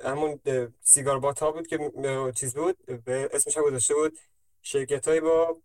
همون 0.03 0.40
سیگار 0.82 1.19
بات 1.19 1.40
ها 1.40 1.51
بود 1.51 1.67
که 1.67 1.91
چیز 2.35 2.56
بود 2.56 2.77
اسمش 3.08 3.58
هم 3.58 3.64
گذاشته 3.64 3.93
بود. 3.93 4.17
شرکت 4.61 5.08
های 5.08 5.19
با 5.19 5.58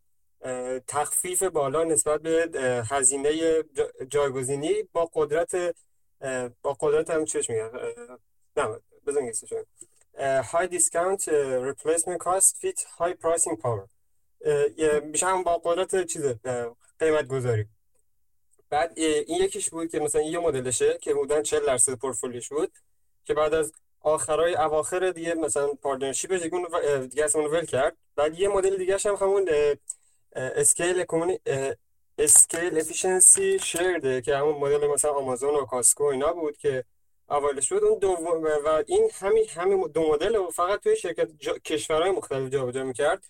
تخفیف 0.86 1.43
بالا 1.43 1.85
نسبت 1.85 2.20
به 2.20 2.51
هزینه 2.91 3.62
جایگزینی 4.09 4.75
با 4.93 5.10
قدرت 5.15 5.76
با 6.62 6.76
قدرت 6.81 7.10
هم 7.10 7.25
چش 7.25 7.51
میگن 7.51 7.70
نه 8.57 8.81
بزن 9.07 9.31
های 10.43 10.67
دیسکاونت 10.68 11.28
ریپلیسمنت 11.68 12.18
کاست 12.18 12.57
فیت 12.57 12.83
های 12.83 13.15
پرایسینگ 13.15 13.59
پاور 13.59 13.86
میشه 15.05 15.26
هم 15.26 15.43
با 15.43 15.59
قدرت 15.59 16.07
چیز 16.07 16.25
قیمت 16.99 17.26
گذاری 17.26 17.67
بعد 18.70 18.93
این 18.97 19.43
یکیش 19.43 19.70
بود 19.70 19.91
که 19.91 20.01
مثلا 20.01 20.23
یه 20.23 20.39
مدلشه 20.39 20.99
که 20.99 21.15
بودن 21.15 21.43
40 21.43 21.67
درصد 21.67 21.95
پورتفولیوش 21.95 22.49
بود 22.49 22.73
که 23.25 23.35
بعد 23.35 23.55
از 23.55 23.73
آخرای 24.01 24.55
اواخر 24.55 25.11
دیگه 25.11 25.35
مثلا 25.35 25.67
partnership 25.67 26.33
دیگه 27.09 27.25
اصلا 27.25 27.49
ول 27.49 27.65
کرد. 27.65 27.97
بعد 28.17 28.41
یه 28.41 28.49
مدل 28.49 28.77
دیگه 28.77 28.97
هم 29.05 29.15
همون 29.15 29.51
scale 30.36 31.05
economy 31.05 31.41
scale 32.18 32.78
efficiency 32.78 33.59
shared 33.59 34.12
ه 34.12 34.20
که 34.20 34.36
همون 34.36 34.55
مدل 34.55 34.86
مثلا 34.86 35.11
آمازون 35.11 35.55
و 35.55 35.65
کاسکو 35.65 36.05
اینا 36.05 36.33
بود 36.33 36.57
که 36.57 36.85
اولش 37.31 37.73
بود. 37.73 37.85
اون 37.85 37.99
دوم 37.99 38.45
و 38.65 38.85
این 38.86 39.11
همین 39.15 39.45
همین 39.49 39.86
دو 39.95 40.12
مدل 40.12 40.35
رو 40.35 40.51
فقط 40.51 40.81
توی 40.81 40.97
شرکت 40.97 41.28
کشورهای 41.65 42.11
مختلف 42.11 42.53
جابجا 42.53 42.85
می‌کرد. 42.85 43.25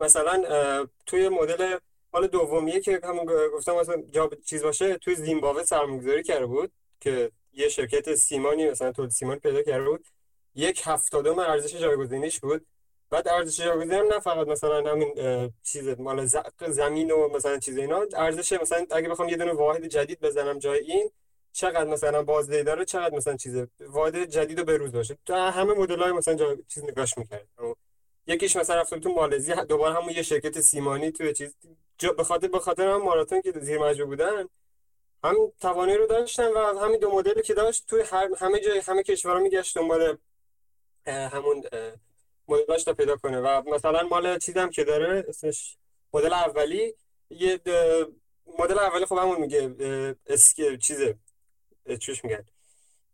مثلا 0.00 0.86
توی 1.06 1.28
مدل 1.28 1.78
حال 2.12 2.26
دومیه 2.26 2.80
که 2.80 3.00
همون 3.04 3.26
گفتم 3.54 3.76
مثلا 3.76 4.02
جا 4.10 4.30
چیز 4.44 4.62
باشه 4.62 4.98
توی 4.98 5.14
زیمبابوه 5.14 5.64
سرمایه‌گذاری 5.64 6.22
کرده 6.22 6.46
بود 6.46 6.72
که 7.00 7.30
یه 7.52 7.68
شرکت 7.68 8.14
سیمانی 8.14 8.70
مثلا 8.70 8.92
تولید 8.92 9.10
سیمان 9.10 9.38
پیدا 9.38 9.62
کرده 9.62 9.84
بود. 9.84 10.06
یک 10.54 10.82
هفتادم 10.84 11.38
ارزش 11.38 11.76
جایگزینیش 11.76 12.40
بود. 12.40 12.66
بعد 13.10 13.28
ارزش 13.28 13.60
جایگزینی 13.60 13.94
هم 13.94 14.06
نه 14.06 14.20
فقط 14.20 14.46
مثلا 14.46 14.90
همین 14.90 15.14
چیز 15.62 15.88
مال 15.88 16.26
زمین 16.68 17.10
و 17.10 17.28
مثلا 17.28 17.58
چیز 17.58 17.76
اینا 17.76 18.06
ارزش 18.16 18.52
مثلا 18.52 18.86
اگه 18.90 19.08
بخوام 19.08 19.28
یه 19.28 19.36
دونه 19.36 19.52
واحد 19.52 19.86
جدید 19.86 20.20
بزنم 20.20 20.58
جای 20.58 20.78
این 20.78 21.10
چقدر 21.52 21.84
مثلا 21.84 22.22
بازدهی 22.22 22.62
داره 22.62 22.84
چقدر 22.84 23.16
مثلا 23.16 23.36
چیز 23.36 23.56
واحد 23.80 24.24
جدید 24.24 24.58
و 24.58 24.64
بروز 24.64 24.92
باشه. 24.92 25.18
تو 25.26 25.34
همه 25.34 25.74
مدل 25.74 26.02
های 26.02 26.12
مثلا 26.12 26.34
جا... 26.34 26.56
چیز 26.68 26.84
نگاش 26.84 27.18
می‌کرد 27.18 27.48
یکیش 28.26 28.56
مثلا 28.56 28.80
رفتم 28.80 29.00
تو 29.00 29.12
مالزی 29.12 29.54
دوباره 29.54 29.94
همون 29.94 30.10
یه 30.10 30.22
شرکت 30.22 30.60
سیمانی 30.60 31.12
تو 31.12 31.32
چیز. 31.32 31.54
به 32.16 32.24
خاطر 32.24 32.48
به 32.48 32.58
خاطر 32.58 32.88
هم 32.88 33.02
ماراتون 33.02 33.42
که 33.42 33.52
زیر 33.60 33.78
مجموع 33.78 34.08
بودن 34.08 34.48
هم 35.24 35.36
توانی 35.60 35.94
رو 35.94 36.06
داشتن 36.06 36.48
و 36.48 36.78
همین 36.78 37.00
دو 37.00 37.10
مدلی 37.10 37.42
که 37.42 37.54
داشت 37.54 37.86
توی 37.86 38.02
هر 38.02 38.28
همه 38.38 38.60
جای 38.60 38.78
همه 38.78 39.02
کشورها 39.02 39.40
میگشت 39.40 39.78
دنبال 39.78 40.18
همون 41.06 41.62
مدلاش 42.48 42.84
تا 42.84 42.94
پیدا 42.94 43.16
کنه. 43.16 43.40
و 43.40 43.62
مثلا 43.74 44.02
مال 44.02 44.38
چیزم 44.38 44.70
که 44.70 44.84
داره 44.84 45.24
اسمش 45.28 45.76
مدل 46.12 46.32
اولی 46.32 46.94
یه 47.30 47.60
مدل 48.58 48.78
اولی 48.78 49.06
خب 49.06 49.16
همون 49.16 49.40
میگه 49.40 49.74
اسکی 50.26 50.78
چیزه 50.78 51.18
چوش 52.00 52.24
میگن؟ 52.24 52.44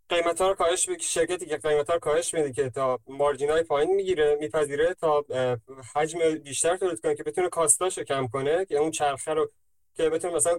قیمت 0.09 0.41
ها 0.41 0.49
رو 0.49 0.55
کاهش 0.55 0.89
بگی 0.89 1.05
شرکتی 1.05 1.47
که 1.47 1.57
قیمت 1.57 1.89
ها 1.89 1.95
رو 1.95 2.01
کاهش 2.01 2.35
میده 2.35 2.53
که 2.53 2.71
تا 2.71 2.99
مارجین 3.07 3.51
های 3.51 3.63
پایین 3.63 3.95
می‌گیره 3.95 4.37
میپذیره 4.41 4.95
تا 4.95 5.25
حجم 5.95 6.35
بیشتر 6.35 6.77
تولید 6.77 7.01
کنه 7.01 7.15
که 7.15 7.23
بتونه 7.23 7.49
کاستاش 7.49 7.99
رو 7.99 8.05
کم 8.05 8.29
کنه 8.29 8.65
که 8.65 8.77
اون 8.77 8.91
چرخه 8.91 9.35
رو 9.35 9.51
که 9.97 10.11
بتونه 10.11 10.35
مثلا 10.35 10.59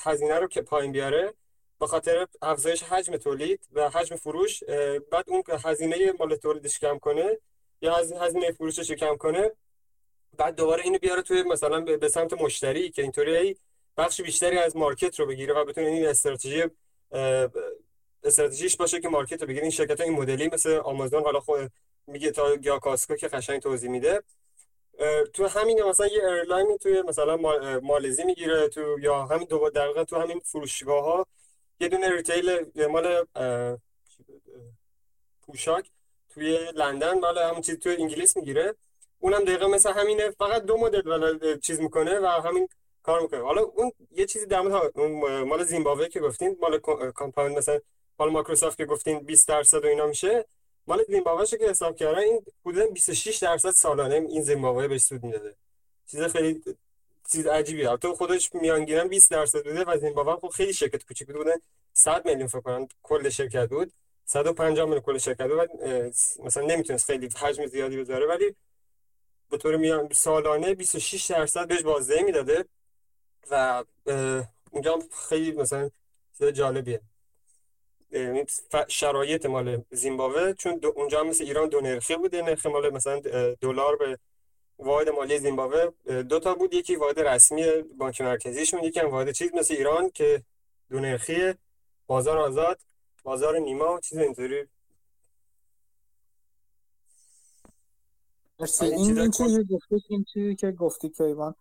هزینه 0.00 0.38
رو 0.38 0.46
که 0.46 0.62
پایین 0.62 0.92
بیاره 0.92 1.34
به 1.80 1.86
خاطر 1.86 2.26
افزایش 2.42 2.82
حجم 2.82 3.16
تولید 3.16 3.60
و 3.72 3.90
حجم 3.90 4.16
فروش 4.16 4.64
بعد 5.10 5.24
اون 5.26 5.42
هزینه 5.64 6.12
مال 6.18 6.36
تولیدش 6.36 6.78
کم 6.78 6.98
کنه 6.98 7.38
یا 7.80 7.96
از 7.96 8.12
هزینه 8.12 8.52
فروشش 8.52 8.90
کم 8.90 9.16
کنه 9.16 9.50
بعد 10.38 10.54
دوباره 10.56 10.82
اینو 10.82 10.98
بیاره 10.98 11.22
توی 11.22 11.42
مثلا 11.42 11.80
به 11.80 12.08
سمت 12.08 12.32
مشتری 12.32 12.90
که 12.90 13.02
اینطوری 13.02 13.56
بخش 13.96 14.20
بیشتری 14.20 14.58
از 14.58 14.76
مارکت 14.76 15.20
رو 15.20 15.26
بگیره 15.26 15.54
و 15.54 15.64
بتونه 15.64 15.86
این 15.86 16.06
استراتژی 16.06 16.64
استراتژیش 18.24 18.76
باشه 18.76 19.00
که 19.00 19.08
مارکت 19.08 19.40
رو 19.40 19.48
بگیره 19.48 19.62
این 19.62 19.70
شرکت 19.70 20.00
ها 20.00 20.06
این 20.06 20.12
مدلی 20.12 20.50
مثل 20.52 20.70
آمازون 20.70 21.22
حالا 21.22 21.40
خود 21.40 21.70
میگه 22.06 22.30
تا 22.30 22.54
یا 22.62 22.78
کاسکو 22.78 23.16
که 23.16 23.28
قشنگ 23.28 23.62
توضیح 23.62 23.90
میده. 23.90 24.22
تو 25.32 25.46
همین 25.46 25.82
مثلا 25.82 26.06
یه 26.06 26.24
airline 26.24 26.78
توی 26.78 27.02
مثلا 27.02 27.36
مالزی 27.82 28.24
می‌گیره 28.24 28.68
تو 28.68 28.98
یا 29.00 29.26
همین 29.26 29.46
دو 29.46 29.70
دقیقا 29.70 30.04
تو 30.04 30.16
همین 30.16 30.40
فروشگاه 30.44 31.04
ها 31.04 31.26
یه 31.80 31.88
دونه 31.88 32.10
retail 32.10 32.86
مال 32.86 33.26
پوشاک 35.46 35.90
توی 36.30 36.72
لندن. 36.74 37.18
مال 37.18 37.38
همون 37.38 37.60
چیز 37.60 37.78
توی 37.78 37.96
انگلیس 37.96 38.36
می‌گیره. 38.36 38.74
اونم 39.18 39.44
دقیقا 39.44 39.68
مثل 39.68 39.92
همینه. 39.92 40.30
فقط 40.30 40.62
دو 40.62 40.76
مدل 40.76 41.58
چیز 41.58 41.80
می‌کنه 41.80 42.20
و 42.20 42.26
همین 42.26 42.68
کار 43.02 43.20
می‌کنه. 43.20 43.40
حالا 43.40 43.62
اون 43.62 43.92
یه 44.10 44.26
چیزی 44.26 44.46
در 44.46 44.60
مورد 44.60 44.98
مال 45.46 45.64
زیمبابوه 45.64 46.08
که 46.08 46.20
گفتین 46.20 46.56
مال 46.60 46.78
کامپاند 47.14 47.58
مثلا 47.58 47.80
مال 48.18 48.30
مایکروسافت 48.30 48.76
که 48.76 48.84
گفتین 48.84 49.18
20 49.18 49.48
درصد 49.48 49.84
و 49.84 49.86
اینا 49.86 50.06
میشه. 50.06 50.44
مال 50.86 51.04
زیمبابوه 51.08 51.46
که 51.46 51.68
حساب 51.70 51.96
کردن 51.96 52.18
این 52.18 52.42
حدودا 52.66 52.86
26 52.86 53.36
درصد 53.36 53.70
سالانه 53.70 54.14
این 54.14 54.42
زیمبابوه 54.42 54.88
بهش 54.88 55.00
سود 55.00 55.24
می‌داده. 55.24 55.54
چیز 56.06 56.22
خیلی 56.22 56.62
چیز 57.32 57.46
عجیبیه. 57.46 57.96
تو 57.96 58.14
خودش 58.14 58.54
میانگینم 58.54 59.08
20 59.08 59.30
درصد 59.30 59.64
بوده 59.64 59.84
و 59.84 59.98
زیمبابوه 59.98 60.36
خب 60.36 60.48
خیلی 60.48 60.72
شرکت 60.72 61.04
کوچیک 61.04 61.32
بوده 61.32 61.60
100 61.92 62.26
میلیون 62.26 62.46
فکر 62.46 62.60
کنم 62.60 62.88
کل 63.02 63.28
شرکت 63.28 63.68
بود. 63.68 63.92
150 64.24 64.84
میلیون 64.84 65.02
کل 65.02 65.18
شرکت 65.18 65.48
بود. 65.48 65.70
مثلا 66.44 66.66
نمی‌تونست 66.66 67.06
خیلی 67.06 67.28
حجم 67.40 67.66
زیادی 67.66 67.96
بذاره 67.96 68.26
ولی 68.26 68.54
به 69.50 69.58
طور 69.58 69.76
میان 69.76 70.08
سالانه 70.12 70.74
26 70.74 71.26
درصد 71.26 71.68
بهش 71.68 71.82
بازده 71.82 72.22
می‌داده 72.22 72.64
و 73.50 73.84
اونجا 74.70 74.98
خیلی 75.28 75.52
مثلا 75.52 75.90
جالبیه. 76.54 77.00
شرایط 78.88 79.46
مال 79.46 79.84
زیمبابوه 79.90 80.52
چون 80.52 80.80
اونجا 80.96 81.24
مثل 81.24 81.44
ایران 81.44 81.68
دو 81.68 81.80
نرخی 81.80 82.16
بوده 82.16 82.42
نرخ 82.42 82.66
مال 82.66 82.92
مثلا 82.92 83.20
دلار 83.60 83.96
به 83.96 84.18
واحد 84.78 85.08
مالی 85.08 85.38
زیمبابوه 85.38 85.90
دو 86.22 86.40
تا 86.40 86.54
بود. 86.54 86.74
یکی 86.74 86.96
واحد 86.96 87.20
رسمی 87.20 87.82
بانک 87.98 88.20
مرکزیشون 88.20 88.84
یکی 88.84 89.00
هم 89.00 89.10
واحد 89.10 89.30
چیز 89.30 89.54
مثل 89.54 89.74
ایران 89.74 90.10
که 90.10 90.42
دو 90.90 91.00
نرخی 91.00 91.54
بازار 92.06 92.38
آزاد 92.38 92.80
بازار 93.22 93.58
نیما 93.58 94.00
چیز 94.00 94.18
اینطوری. 94.18 94.68
این 98.80 99.18
این 99.18 99.30
چیزی 99.30 99.64
گفتی 99.64 100.02
این 100.08 100.24
چیزی 100.32 100.56
که 100.56 100.70
گفتی 100.70 101.08
که 101.08 101.24
ایوان. 101.24 101.54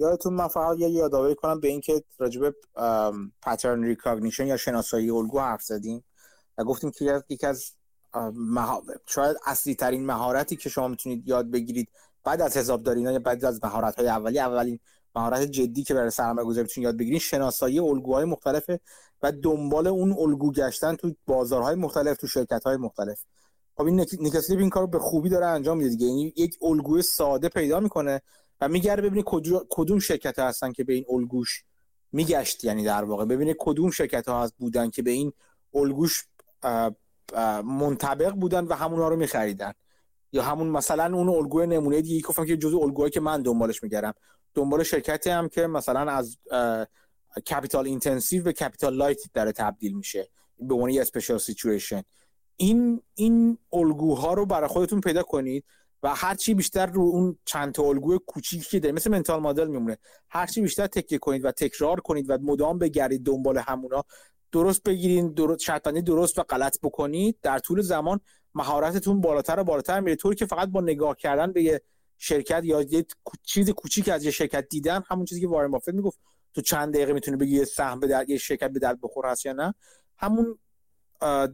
یادتون 0.00 0.34
من 0.34 0.48
فقط 0.48 0.78
یه 0.78 0.90
یادآوری 0.90 1.34
کنم 1.34 1.60
به 1.60 1.68
اینکه 1.68 2.04
راجب 2.18 2.54
pattern 3.42 3.84
recognition 3.84 4.46
یا 4.46 4.56
شناسایی 4.56 5.10
الگو 5.10 5.40
حرف 5.40 5.62
زدیم 5.62 6.04
و 6.58 6.64
گفتیم 6.64 6.90
که 6.90 7.22
یکی 7.28 7.46
از 7.46 7.72
شاید 9.06 9.36
اصلی 9.46 9.74
ترین 9.74 10.06
مهارتی 10.06 10.56
که 10.56 10.68
شما 10.68 10.88
می‌تونید 10.88 11.28
یاد 11.28 11.50
بگیرید 11.50 11.88
بعد 12.24 12.42
از 12.42 12.56
حسابداری 12.56 13.00
یا 13.00 13.18
بعد 13.18 13.44
از 13.44 13.64
مهارت 13.64 13.96
های 13.96 14.08
اولی 14.08 14.38
اولین 14.38 14.78
مهارت 15.14 15.42
جدی 15.42 15.82
که 15.82 15.94
برای 15.94 16.10
سرمایه 16.10 16.46
گذاری 16.46 16.66
بتونید 16.66 16.84
یاد 16.84 16.96
بگیرین 16.96 17.18
شناسایی 17.18 17.78
الگوهای 17.78 18.24
مختلف 18.24 18.70
و 19.22 19.32
دنبال 19.32 19.86
اون 19.86 20.16
الگو 20.18 20.52
گشتن 20.52 20.96
تو 20.96 21.14
بازارهای 21.26 21.74
مختلف 21.74 22.16
تو 22.16 22.26
شرکت 22.26 22.66
مختلف. 22.66 23.24
خب 23.76 23.84
این 23.84 24.06
نیک 24.20 24.39
اسلیپ 24.39 24.58
این 24.58 24.70
کارو 24.70 24.86
به 24.86 24.98
خوبی 24.98 25.28
داره 25.28 25.46
انجام 25.46 25.78
میده 25.78 25.90
دیگه. 25.90 26.06
یعنی 26.06 26.32
یک 26.36 26.58
الگوی 26.62 27.02
ساده 27.02 27.48
پیدا 27.48 27.80
می‌کنه 27.80 28.22
و 28.60 28.68
میگرده 28.68 29.02
ببینه 29.02 29.24
کدوم 29.70 29.98
شرکت 29.98 30.38
ها 30.38 30.48
هستن 30.48 30.72
که 30.72 30.84
به 30.84 30.92
این 30.92 31.04
الگوش 31.08 31.64
میگشت 32.12 32.64
یعنی 32.64 32.84
در 32.84 33.04
واقع 33.04 33.24
ببینه 33.24 33.54
کدوم 33.58 33.90
شرکت 33.90 34.28
ها 34.28 34.42
هست 34.42 34.54
بودن 34.58 34.90
که 34.90 35.02
به 35.02 35.10
این 35.10 35.32
الگوش 35.74 36.24
منطبق 37.64 38.30
بودن 38.30 38.64
و 38.64 38.74
همونها 38.74 39.08
رو 39.08 39.16
میخریدن. 39.16 39.72
یا 40.32 40.42
همون 40.42 40.66
مثلا 40.66 41.16
اون 41.16 41.28
الگوی 41.28 41.66
نمونه 41.66 42.00
دیگه 42.02 42.28
گفتم 42.28 42.46
که 42.46 42.56
جزء 42.56 42.78
الگوهایی 42.78 43.10
که 43.10 43.20
من 43.20 43.42
دنبالش 43.42 43.82
میگردم. 43.82 44.14
دنبال 44.54 44.82
شرکتی 44.82 45.30
هم 45.30 45.48
که 45.48 45.66
مثلا 45.66 46.12
از 46.12 46.38
capital 47.50 47.86
intensive 47.86 48.42
به 48.42 48.52
capital 48.52 48.96
light 48.96 49.18
داره 49.34 49.52
تبدیل 49.52 49.96
میشه 49.96 50.28
به 50.58 50.74
عنوان 50.74 50.90
یه 50.90 51.00
اسپیشال 51.00 51.38
سیچویشن 51.38 52.02
این 52.56 53.02
این 53.14 53.58
الگوها 53.72 54.34
رو 54.34 54.46
برای 54.46 54.68
خودتون 54.68 55.00
پیدا 55.00 55.22
کنید. 55.22 55.64
و 56.02 56.14
هر 56.14 56.34
چی 56.34 56.54
بیشتر 56.54 56.86
رو 56.86 57.02
اون 57.02 57.38
چند 57.44 57.72
تا 57.72 57.82
الگوی 57.82 58.18
کوچیکی 58.26 58.70
که 58.70 58.80
داره 58.80 58.94
مثل 58.94 59.10
منتال 59.10 59.40
مدل 59.40 59.66
میمونه. 59.66 59.98
هر 60.30 60.46
چی 60.46 60.60
بیشتر 60.60 60.86
تکیه 60.86 61.18
کنید 61.18 61.44
و 61.44 61.52
تکرار 61.52 62.00
کنید 62.00 62.30
و 62.30 62.38
مدام 62.42 62.78
بگردید 62.78 63.24
دنبال 63.26 63.58
همونا 63.58 64.04
درست 64.52 64.82
بگیرین 64.82 65.32
درست 65.32 65.60
شرط 65.60 65.82
درست 65.82 66.38
و 66.38 66.42
غلط 66.42 66.78
بکنید 66.82 67.38
در 67.42 67.58
طول 67.58 67.80
زمان 67.82 68.20
مهارتتون 68.54 69.20
بالاتر 69.20 69.60
و 69.60 69.64
بالاتر 69.64 70.00
میره. 70.00 70.16
طوری 70.16 70.36
که 70.36 70.46
فقط 70.46 70.68
با 70.68 70.80
نگاه 70.80 71.16
کردن 71.16 71.52
به 71.52 71.62
یه 71.62 71.82
شرکت 72.18 72.62
یا 72.64 72.82
یه 72.82 73.06
چیز 73.42 73.70
کوچیک 73.70 74.08
از 74.08 74.24
یه 74.24 74.30
شرکت 74.30 74.68
دیدن 74.68 75.02
همون 75.08 75.24
چیزی 75.24 75.40
که 75.40 75.48
وارن 75.48 75.70
بافت 75.70 75.88
می‌گفت. 75.88 76.18
تو 76.54 76.60
چند 76.60 76.94
دقیقه 76.94 77.12
می‌تونه 77.12 77.36
بگی 77.36 77.56
یه 77.56 77.64
سهم 77.64 78.00
به 78.00 78.06
در 78.06 78.30
یه 78.30 78.38
شرکت 78.38 78.70
به 78.70 78.78
درد 78.78 78.98
بخور 79.02 79.26
هست 79.26 79.46
یا 79.46 79.52
نه؟ 79.52 79.74
همون 80.16 80.58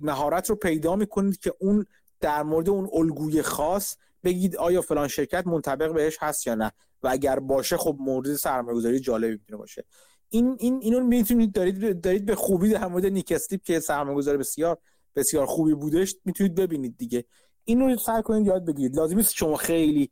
مهارت 0.01 0.51
رو 0.51 0.57
پیدا 0.57 0.97
می‌کنید 0.97 1.39
که 1.39 1.55
اون 1.61 1.87
در 2.21 2.43
مورد 2.43 2.69
اون 2.69 2.89
الگوی 2.93 3.43
خاص 3.43 3.97
بگید 4.27 4.57
آیا 4.57 4.83
فلان 4.83 5.09
شرکت 5.09 5.47
منطبق 5.47 5.93
بهش 5.93 6.17
هست 6.21 6.47
یا 6.47 6.55
نه؟ 6.55 6.73
و 7.03 7.09
اگر 7.09 7.39
باشه 7.39 7.77
خب 7.77 7.97
مورد 8.01 8.35
سرمایه‌گذاری 8.35 9.01
جالبی 9.01 9.33
می‌تونه 9.33 9.59
باشه. 9.59 9.85
این 10.29 10.57
این 10.59 10.79
اینو 10.83 11.01
می‌تونید 11.01 11.53
دارید 11.53 12.01
دارید 12.01 12.27
به 12.27 12.35
خوبی 12.35 12.71
در 12.71 12.87
مورد 12.87 13.07
نیک 13.07 13.33
استیپ 13.33 13.63
که 13.63 13.81
سرمایه‌گذار 13.81 14.37
بسیار 14.37 14.79
بسیار 15.17 15.47
خوبی 15.47 15.75
بودش 15.75 16.17
می‌تونید 16.25 16.55
ببینید 16.55 16.97
دیگه. 16.97 17.25
اینو 17.65 17.97
سعی 17.97 18.23
کنید 18.23 18.47
یاد 18.47 18.65
بگیرید. 18.67 18.97
لازم 18.97 19.17
نیست 19.17 19.35
شما 19.35 19.57
خیلی 19.57 20.11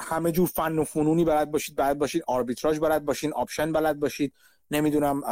همه 0.00 0.32
جور 0.32 0.48
فن 0.48 0.78
و 0.78 0.84
فنونی 0.84 1.24
بلد 1.24 1.50
باشید. 1.50 1.76
بلد 1.76 1.98
باشید 1.98 2.22
آربیتراژ 2.26 2.78
بلد 2.78 3.04
باشید 3.04 3.32
option 3.32 3.72
بلد 3.72 4.00
باشید. 4.00 4.34
نمی‌دونم 4.70 5.22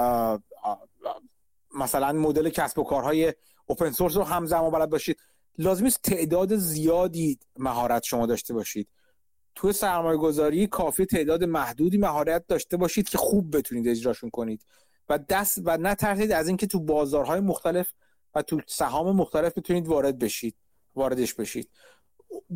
مثلا 1.74 2.12
مدل 2.12 2.48
کسب 2.48 2.78
و 2.78 2.84
کارهای 2.84 3.34
open 3.66 3.90
source 3.90 4.16
رو 4.16 4.22
همزمان 4.22 4.70
بلد 4.70 4.90
باشید. 4.90 5.16
لازم 5.58 5.86
است 5.86 6.02
تعداد 6.02 6.56
زیادی 6.56 7.38
مهارت 7.58 8.02
شما 8.02 8.26
داشته 8.26 8.54
باشید. 8.54 8.88
تو 9.54 9.72
سرمایه 9.72 10.18
گذاری 10.18 10.66
کافی 10.66 11.06
تعداد 11.06 11.44
محدودی 11.44 11.98
مهارت 11.98 12.46
داشته 12.46 12.76
باشید 12.76 13.08
که 13.08 13.18
خوب 13.18 13.56
بتونید 13.56 13.88
اجراشون 13.88 14.30
کنید. 14.30 14.66
و 15.08 15.18
دست 15.18 15.58
و 15.64 15.76
نترسید 15.76 16.32
از 16.32 16.48
اینکه 16.48 16.66
تو 16.66 16.80
بازارهای 16.80 17.40
مختلف 17.40 17.92
و 18.34 18.42
تو 18.42 18.60
سهام 18.66 19.16
مختلف 19.16 19.58
بتونید 19.58 19.88
وارد 19.88 20.18
بشید 20.18 20.56
واردش 20.94 21.34
بشید. 21.34 21.70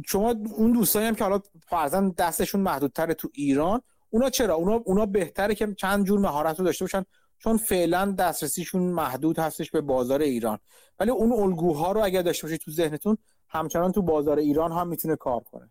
شما 0.06 0.34
اون 0.56 0.72
دوستایی 0.72 1.06
هم 1.06 1.14
که 1.14 1.24
حالا 1.24 1.40
فرضاً 1.68 2.14
دستشون 2.18 2.60
محدودتره 2.60 3.14
تو 3.14 3.28
ایران 3.34 3.82
اونا 4.10 4.30
چرا؟ 4.30 4.54
اونا 4.54 4.72
اونا 4.72 5.06
بهتره 5.06 5.54
که 5.54 5.74
چند 5.74 6.06
جور 6.06 6.18
مهارت 6.20 6.58
رو 6.58 6.64
داشته 6.64 6.84
باشن. 6.84 7.04
چون 7.38 7.56
فعلا 7.56 8.14
دسترسیشون 8.18 8.82
محدود 8.82 9.38
هستش 9.38 9.70
به 9.70 9.80
بازار 9.80 10.20
ایران. 10.20 10.58
ولی 11.00 11.10
اون 11.10 11.32
الگوها 11.32 11.92
رو 11.92 12.04
اگر 12.04 12.22
داشته 12.22 12.46
باشید 12.46 12.60
تو 12.60 12.70
ذهنتون 12.70 13.18
همچنان 13.48 13.92
تو 13.92 14.02
بازار 14.02 14.38
ایران 14.38 14.72
هم 14.72 14.88
می‌تونه 14.88 15.16
کار 15.16 15.40
کنه 15.40 15.70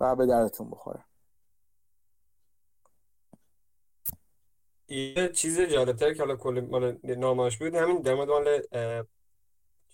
و 0.00 0.16
به 0.16 0.26
دردتون 0.26 0.70
بخوره. 0.70 1.04
یه 4.88 5.28
چیز 5.28 5.60
جالبتر 5.60 6.14
که 6.14 6.22
حالا 6.22 6.36
کل 6.36 6.66
مال 6.70 6.98
نامش 7.02 7.58
بود 7.58 7.74
همین 7.74 8.00
در 8.00 8.14
مورد 8.14 8.28
مال 8.28 8.62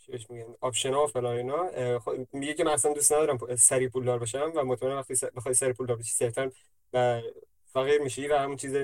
چیش 0.06 0.30
میگن 0.30 0.54
آپشن 0.60 0.94
ها 0.94 1.06
فلان 1.06 1.36
اینا. 1.36 1.98
خب 1.98 2.12
میگه 2.32 2.54
که 2.54 2.64
من 2.64 2.70
اصلا 2.70 2.92
دوست 2.92 3.12
ندارم 3.12 3.56
سری 3.56 3.88
پولدار 3.88 4.18
بشم 4.18 4.52
و 4.54 4.64
مطمئنم 4.64 4.96
وقتی 4.96 5.14
بخوای 5.36 5.54
سری 5.54 5.72
پولدار 5.72 5.96
بشی 5.96 6.12
صرفا 6.12 6.50
و 6.92 7.20
فقیر 7.66 8.00
میشی 8.02 8.28
و 8.28 8.36
همون 8.38 8.56
چیز 8.56 8.74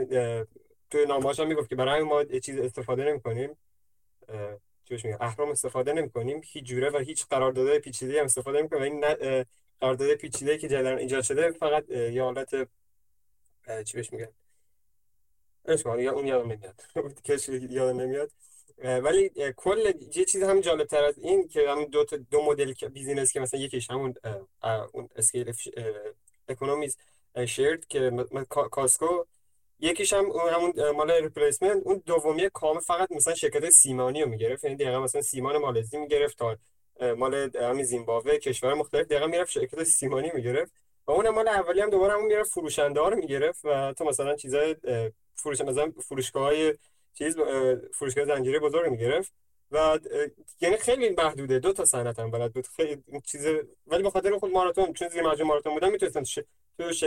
توی 0.91 1.07
نامه‌اش 1.07 1.41
هم 1.41 1.47
می‌گفت 1.47 1.69
که 1.69 1.77
برای 1.77 2.03
ما 2.03 2.25
چیز 2.25 2.59
استفاده 2.59 3.05
نمی‌کنیم 3.05 3.57
چیش 4.85 5.05
میگه 5.05 5.19
اهرام 5.21 5.51
استفاده 5.51 5.93
نمی‌کنیم. 5.93 6.41
هیچ 6.45 6.65
جوره 6.65 6.91
و 6.91 6.99
هیچ 6.99 7.27
قرارداد 7.27 7.79
پیچیده 7.79 8.19
هم 8.19 8.25
استفاده 8.25 8.59
نمی‌کنیم. 8.59 9.01
و 9.01 9.07
این 9.07 9.45
قرارداد 9.81 10.15
پیچیده 10.15 10.59
که 10.59 10.69
جدیدن 10.69 10.99
ایجاد 10.99 11.23
شده 11.23 11.51
فقط 11.51 11.91
یه 11.91 12.23
حالت 12.23 12.69
چی 13.85 13.97
بهش 13.97 14.13
میگن؟ 14.13 14.29
اسم 15.65 16.01
یا 16.01 16.13
اون 16.13 16.27
یادم 16.27 16.53
نمیاد. 16.53 16.83
کش 17.27 17.49
یادم 17.49 18.01
نمیاد. 18.01 18.31
ولی 18.79 19.31
کل 19.57 19.93
یه 20.15 20.25
چیز 20.25 20.43
هم 20.43 20.61
جالب 20.61 20.87
تر 20.87 21.05
از 21.05 21.19
این 21.19 21.49
که 21.49 21.71
همون 21.71 21.85
دو 21.85 22.05
تا 22.05 22.17
دو 22.17 22.43
مدل 22.43 22.73
business 22.73 23.33
که 23.33 23.41
مثلا 23.41 23.61
یکیش 23.61 23.91
همون 23.91 24.15
اون 24.93 25.09
scale 25.17 25.53
economies 26.49 26.97
shared 27.47 27.87
که 27.87 28.13
Costco 28.71 29.25
یکیش 29.81 30.13
هم 30.13 30.25
همون 30.31 30.91
مال 30.91 31.11
replacement 31.11 31.83
اون 31.85 32.03
دومی 32.07 32.51
کام 32.53 32.81
فقط 32.81 33.13
مثلا 33.13 33.35
شرکت 33.35 33.71
سیمانی 33.71 34.23
رو 34.23 34.29
می‌گرفت. 34.29 34.65
یعنی 34.65 34.77
دقیقا 34.77 35.01
مثلا 35.01 35.23
سیمان 35.23 35.59
مالزی 35.59 35.99
می‌گرفت 35.99 36.39
تا 36.39 36.57
مال 37.17 37.57
همین 37.57 37.85
زیمبابوه 37.85 38.39
کشور 38.39 38.75
مختلف 38.75 39.07
دقیقا 39.07 39.27
می‌رفت 39.27 39.51
شرکت 39.51 39.85
سیمانی 39.85 40.31
می‌گرفت. 40.35 40.73
و 41.07 41.11
اون 41.11 41.29
مال 41.29 41.49
اولی 41.49 41.81
هم 41.81 41.91
دوباره 41.91 42.13
همون 42.13 42.27
می‌رفت 42.27 42.51
فروشنده 42.51 43.01
ها 43.01 43.09
رو 43.09 43.17
می‌گرفت 43.17 43.61
و 43.65 43.93
تو 43.93 44.05
مثلا 44.05 44.37
چیزای 44.37 44.77
فروش 45.35 45.61
مثلا 45.61 45.93
فروشگاه 46.09 46.43
های 46.43 46.75
چیز 47.15 47.37
فروشگاه 47.95 48.25
زنجیره 48.25 48.59
بزرگ 48.59 48.91
می‌گرفت 48.91 49.33
و 49.71 49.99
یعنی 50.61 50.77
خیلی 50.77 51.09
محدوده. 51.09 51.59
دو 51.59 51.73
تا 51.73 51.85
صنعت 51.85 52.19
هم 52.19 52.31
بلد 52.31 52.53
بود. 52.53 52.67
خیلی 52.67 53.03
چیز 53.25 53.47
ولی 53.87 54.03
به 54.03 54.11
خاطر 54.11 54.39
خود 54.39 54.53
ماراتون 54.53 54.93
چون 54.93 55.09
زیر 55.09 55.23
مجموعه 55.23 55.45
ماراتون 55.49 55.75
بودن 55.75 55.91
می‌تونستن 55.91 56.25
ش... 56.25 56.39
تو 56.79 56.93
ش... 56.93 57.05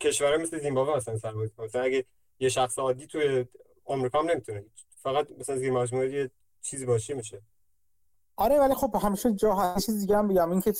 کشور 0.00 0.36
مثل 0.36 0.58
زیمبابوه 0.58 0.96
مثلا 0.96 1.18
سرمایه 1.18 1.48
کنن. 1.48 1.66
مثلا 1.66 1.82
اگه 1.82 2.04
یه 2.38 2.48
شخص 2.48 2.78
عادی 2.78 3.06
توی 3.06 3.44
آمریکا 3.84 4.18
هم 4.18 4.30
نمی‌تونه. 4.30 4.64
فقط 5.02 5.28
مثلا 5.38 5.56
زیر 5.56 5.72
مجموعه 5.72 6.12
یه 6.12 6.30
چیزی 6.62 6.86
باشه 6.86 7.14
میشه. 7.14 7.42
آره 8.36 8.60
ولی 8.60 8.74
خب 8.74 8.96
همیشه 9.02 9.32
جا 9.32 9.54
هست 9.54 9.86
چیز 9.86 10.00
دیگه 10.00 10.16
هم 10.16 10.28
بگم 10.28 10.50
این 10.50 10.60
که 10.60 10.72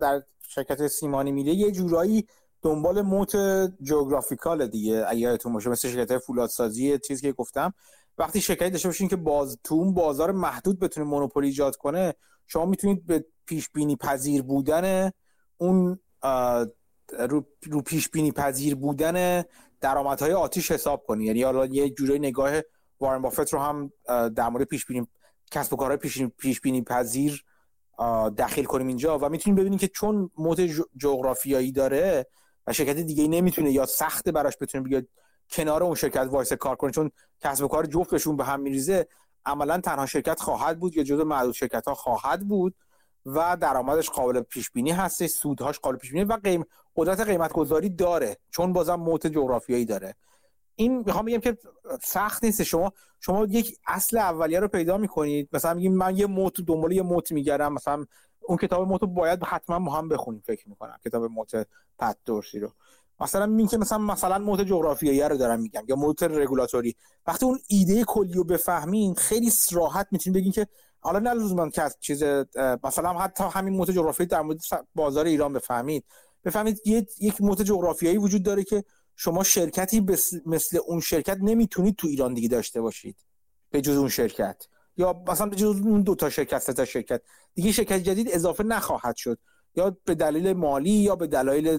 در 0.00 0.22
شرکت 0.48 0.86
سیمانی 0.86 1.32
میده 1.32 1.50
یه 1.50 1.72
جورایی 1.72 2.26
دنبال 2.62 3.02
موت 3.02 3.36
جغرافیکال 3.82 4.66
دیگه 4.66 5.04
اگه 5.08 5.18
یادتون 5.18 5.52
باشه. 5.52 5.70
مثل 5.70 5.88
شرکت 5.88 6.18
فولادسازی 6.18 6.98
چیزی 6.98 7.22
که 7.22 7.32
گفتم. 7.32 7.74
وقتی 8.18 8.40
شرکتی 8.40 8.70
داشته 8.70 8.88
باشین 8.88 9.08
که 9.08 9.16
باز 9.16 9.58
تو 9.64 9.74
اون 9.74 9.94
بازار 9.94 10.32
محدود 10.32 10.78
بتونه 10.78 11.06
مونوپولی 11.06 11.46
ایجاد 11.46 11.76
کنه 11.76 12.14
شما 12.46 12.64
می‌تونید 12.64 13.06
به 13.06 13.24
پیش 13.46 13.70
بینی 13.70 13.96
پذیر 13.96 14.42
بودن 14.42 15.10
اون 15.56 15.98
رو, 17.12 17.46
رو 17.62 17.82
پیش 17.82 18.08
بینی 18.08 18.32
پذیر 18.32 18.74
بودن 18.74 19.44
درآمدهای 19.80 20.32
آتیش 20.32 20.70
حساب 20.70 21.04
کنی. 21.06 21.24
یعنی 21.24 21.42
حالا 21.42 21.66
یه 21.66 21.90
جورایی 21.90 22.18
نگاه 22.18 22.60
وارن 23.00 23.22
بافت 23.22 23.52
رو 23.52 23.58
هم 23.58 23.92
در 24.28 24.48
مورد 24.48 24.64
پیش 24.64 24.86
بینی 24.86 25.06
کسب 25.50 25.72
و 25.72 25.76
کارهای 25.76 25.96
پیش, 25.96 26.22
پیش 26.22 26.60
بینی 26.60 26.82
پذیر 26.82 27.44
داخل 28.36 28.64
کنیم 28.64 28.86
اینجا 28.86 29.18
و 29.18 29.28
می‌تونیم 29.28 29.56
ببینیم 29.56 29.78
که 29.78 29.88
چون 29.88 30.30
موت 30.38 30.60
جغرافیایی 30.96 31.72
داره 31.72 32.26
و 32.66 32.72
شرکت 32.72 32.96
دیگه 32.96 33.28
نمی‌تونه 33.28 33.70
یا 33.70 33.86
سخته 33.86 34.32
براش 34.32 34.54
بتونه 34.60 34.84
بیاد 34.84 35.06
کنار 35.50 35.82
اون 35.82 35.94
شرکت 35.94 36.28
وایس 36.30 36.52
کار 36.52 36.76
کنه 36.76 36.90
چون 36.90 37.10
کسب 37.40 37.64
و 37.64 37.68
کار 37.68 37.86
جفتشون 37.86 38.36
به 38.36 38.44
هم 38.44 38.60
میریزه 38.60 39.08
عملا 39.44 39.80
تنها 39.80 40.06
شرکت 40.06 40.40
خواهد 40.40 40.80
بود 40.80 40.96
یا 40.96 41.02
جزو 41.02 41.24
معدود 41.24 41.54
شرکت 41.54 41.88
ها 41.88 41.94
خواهد 41.94 42.48
بود. 42.48 42.74
و 43.26 43.56
درآمدش 43.60 44.10
قابل 44.10 44.40
پیش 44.40 44.70
بینی 44.70 44.90
هستش 44.90 45.30
سودهاش 45.30 45.78
قابل 45.78 45.96
پیش 45.96 46.12
بینی 46.12 46.24
و 46.24 46.32
قیم 46.32 46.64
قدرت 46.96 47.20
قیمت 47.20 47.52
گذاری 47.52 47.90
داره 47.90 48.36
چون 48.50 48.72
بازم 48.72 48.94
موت 48.94 49.26
جغرافیایی 49.26 49.84
داره. 49.84 50.14
این 50.76 50.98
می‌خوام 50.98 51.24
بگم 51.24 51.40
که 51.40 51.58
سخت 52.02 52.44
نیست. 52.44 52.62
شما 52.62 52.92
شما 53.20 53.44
یک 53.44 53.78
اصل 53.86 54.18
اولیه 54.18 54.60
رو 54.60 54.68
پیدا 54.68 54.96
می‌کنید. 54.98 55.48
مثلا 55.52 55.74
میگیم 55.74 55.94
من 55.94 56.16
یه 56.16 56.26
موت 56.26 56.60
دنبال 56.60 56.92
یه 56.92 57.02
موت 57.02 57.32
میگردم. 57.32 57.72
مثلا 57.72 58.04
اون 58.40 58.58
کتاب 58.58 58.88
موت 58.88 59.04
باید 59.04 59.44
حتما 59.44 59.78
ما 59.78 59.98
هم 59.98 60.08
بخونیم 60.08 60.42
فکر 60.46 60.68
می‌کنم. 60.68 60.98
کتاب 61.04 61.24
موت 61.24 61.66
پت 61.98 62.16
دورسی 62.24 62.60
رو. 62.60 62.72
مثلا 63.20 63.46
میگم 63.46 63.68
که 63.68 63.78
مثلا 63.78 63.98
مثلا 63.98 64.38
موت 64.38 64.60
جغرافیایی 64.60 65.20
رو 65.20 65.36
دارم 65.36 65.60
میگم 65.60 65.84
یا 65.88 65.96
موت 65.96 66.22
رگولاتوری. 66.22 66.96
وقتی 67.26 67.46
اون 67.46 67.58
ایده 67.68 68.04
کلی 68.04 68.32
رو 68.32 68.44
بفهمین 68.44 69.14
خیلی 69.14 69.52
راحت 69.72 70.08
می‌تونید 70.10 70.36
بگین 70.36 70.52
که 70.52 70.66
حالا 71.06 71.18
نه 71.18 71.34
لزوما 71.34 71.70
که 71.70 71.90
چیز 72.00 72.22
مثلا 72.84 73.12
حتی 73.12 73.44
همین 73.44 73.74
موت 73.76 73.90
جغرافیایی 73.90 74.28
در 74.28 74.42
مورد 74.42 74.60
بازار 74.94 75.24
ایران 75.24 75.52
بفهمید. 75.52 76.04
بفهمید 76.44 76.80
یک 77.20 77.40
موت 77.40 77.62
جغرافیایی 77.62 78.18
وجود 78.18 78.42
داره 78.42 78.64
که 78.64 78.84
شما 79.16 79.42
شرکتی 79.42 80.06
مثل 80.46 80.78
اون 80.86 81.00
شرکت 81.00 81.38
نمی‌تونید 81.40 81.96
تو 81.96 82.08
ایران 82.08 82.34
دیگه 82.34 82.48
داشته 82.48 82.80
باشید. 82.80 83.16
به 83.70 83.80
جز 83.80 83.96
اون 83.96 84.08
شرکت. 84.08 84.62
یا 84.96 85.22
مثلا 85.28 85.46
به 85.46 85.56
جز 85.56 85.80
اون 85.80 86.02
دو 86.02 86.14
تا 86.14 86.30
شرکت 86.30 86.58
سه 86.58 86.72
تا 86.72 86.84
شرکت. 86.84 87.22
دیگه 87.54 87.72
شرکت 87.72 87.98
جدید 87.98 88.28
اضافه 88.32 88.64
نخواهد 88.64 89.16
شد. 89.16 89.38
یا 89.74 89.96
به 90.04 90.14
دلیل 90.14 90.52
مالی 90.52 90.90
یا 90.90 91.16
به 91.16 91.26
دلایل 91.26 91.78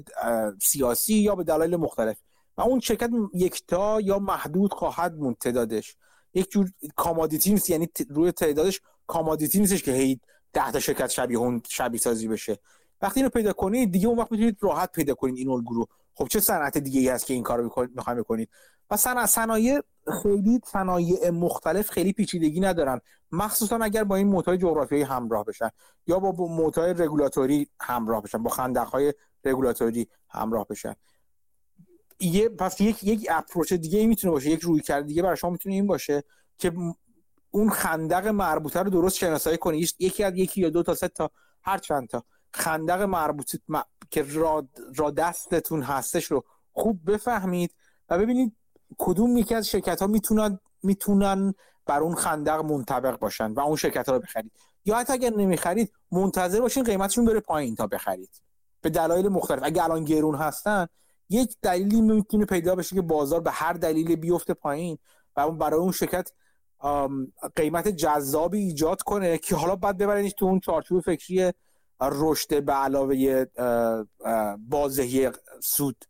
سیاسی 0.62 1.14
یا 1.14 1.36
به 1.36 1.44
دلایل 1.44 1.76
مختلف. 1.76 2.18
و 2.58 2.62
اون 2.62 2.80
شرکت 2.80 3.10
یکتا 3.34 4.02
یا 4.02 4.20
محدود 4.20 4.74
خواهد 4.74 5.14
موند 5.16 5.38
تعدادش. 5.38 5.96
یک 6.34 6.52
جور 6.52 6.72
commodity 6.96 7.62
یعنی 7.70 7.90
روی 8.10 8.32
تعدادش 8.32 8.82
commodity 9.08 9.60
نیستش 9.60 9.84
که 9.84 9.92
هی 9.92 10.20
ده 10.54 10.72
تا 10.72 10.80
شرکت 10.80 11.10
شبیه 11.10 11.38
اون 11.38 11.62
شبیه 11.68 12.00
سازی 12.00 12.28
بشه. 12.28 12.60
وقتی 13.02 13.20
اینو 13.20 13.30
پیدا 13.30 13.54
کنید 13.54 13.92
دیگه 13.92 14.08
اون 14.08 14.20
وقت 14.20 14.32
می‌تونید 14.32 14.58
راحت 14.62 14.92
پیدا 14.92 15.14
کنید 15.14 15.38
این 15.38 15.50
الگو 15.50 15.86
خب 16.14 16.28
چه 16.28 16.40
صنعت 16.40 16.78
دیگه 16.78 17.00
ای 17.00 17.10
هست 17.10 17.26
که 17.26 17.34
این 17.34 17.44
کارو 17.44 17.88
می‌خوایم 17.96 18.20
بکنید؟ 18.20 18.50
و 18.92 18.98
صنایع 19.28 19.82
خیلی 20.24 20.62
صنایع 20.66 21.30
مختلف 21.30 21.90
خیلی 21.90 22.14
پیچیدگی 22.14 22.60
ندارن. 22.60 23.02
مخصوصا 23.32 23.78
اگر 23.78 24.04
با 24.04 24.16
این 24.16 24.28
موتای 24.28 24.58
جغرافیایی 24.58 25.04
همراه 25.04 25.46
بشن 25.46 25.70
یا 26.08 26.20
با 26.20 26.48
موتای 26.48 26.94
رگولاتوری 26.94 27.70
همراه 27.82 28.22
بشن 28.24 28.44
با 28.44 28.50
خندقهای 28.50 29.14
رگولاتوری 29.46 30.08
همراه 30.30 30.68
بشن. 30.70 30.94
یه 32.20 32.50
پس 32.50 32.82
یک 32.82 33.04
یک 33.04 33.28
اپروچ 33.30 33.74
دیگه 33.74 34.08
می‌تونه 34.08 34.32
باشه 34.32 34.50
یک 34.50 34.60
روی 34.60 34.82
کرد 34.82 35.06
دیگه 35.06 35.22
برای 35.22 35.38
شما 35.38 35.50
می‌تونه 35.50 35.76
این 35.76 35.88
باشه 35.88 36.24
که 36.58 36.72
اون 37.52 37.70
خندق 37.70 38.28
مربوطه 38.28 38.80
رو 38.80 38.90
درست 38.90 39.18
شناسایی 39.18 39.58
کنی. 39.58 39.88
یکی 40.00 40.24
از 40.24 40.38
یکی 40.38 40.62
یا 40.62 40.70
دو 40.70 40.84
تا 40.84 40.96
سه 40.96 41.08
تا 41.08 41.32
هر 41.64 41.78
چند 41.78 42.08
تا. 42.08 42.24
خندق 42.54 43.02
مربوط 43.02 43.56
که 44.12 44.26
را... 44.30 44.68
را 44.96 45.12
دستتون 45.12 45.82
هستش 45.82 46.26
رو 46.26 46.44
خوب 46.74 47.12
بفهمید 47.12 47.76
و 48.10 48.18
ببینید 48.18 48.56
کدوم 48.98 49.38
یکی 49.38 49.56
از 49.56 49.68
شرکت 49.68 50.02
ها 50.02 50.08
می‌تونن 50.08 50.60
می‌تونن 50.84 51.54
بر 51.86 52.00
اون 52.00 52.16
خندق 52.16 52.60
منطبق 52.60 53.20
باشن 53.20 53.52
و 53.52 53.60
اون 53.60 53.76
شرکت 53.76 54.10
ها 54.10 54.16
رو 54.16 54.22
بخرید. 54.22 54.52
یا 54.86 54.98
حتی 54.98 55.14
اگر 55.14 55.30
نمی‌خرید 55.30 55.94
منتظر 56.12 56.62
باشین 56.62 56.84
قیمتشون 56.84 57.26
بره 57.26 57.40
پایین 57.40 57.76
تا 57.76 57.88
بخرید. 57.88 58.42
به 58.82 58.90
دلایل 58.90 59.28
مختلف. 59.28 59.60
اگر 59.64 59.84
الان 59.84 60.04
گرون 60.04 60.36
هستن 60.36 60.88
یک 61.30 61.56
دلیلی 61.62 62.02
می‌تونه 62.02 62.46
پیدا 62.46 62.76
بشه 62.76 62.96
که 62.96 63.02
بازار 63.02 63.40
به 63.42 63.52
هر 63.52 63.74
دلیل 63.74 64.16
بیفته 64.16 64.54
پایین 64.54 64.98
و 65.36 65.52
برای 65.52 65.80
اون 65.80 65.92
شرکت 65.92 66.32
قیمت 67.56 67.88
جذابی 67.88 68.60
ایجاد 68.60 69.02
کنه 69.02 69.38
که 69.38 69.56
حالا 69.56 69.76
بعد 69.76 69.98
ببرینش 69.98 70.34
تو 70.34 70.46
اون 70.46 70.60
چارچوب 70.60 71.02
فکری 71.02 71.54
رشد 72.02 72.64
به 72.64 72.74
علاوه 72.74 73.46
بازهی 74.70 75.32
سود 75.64 76.06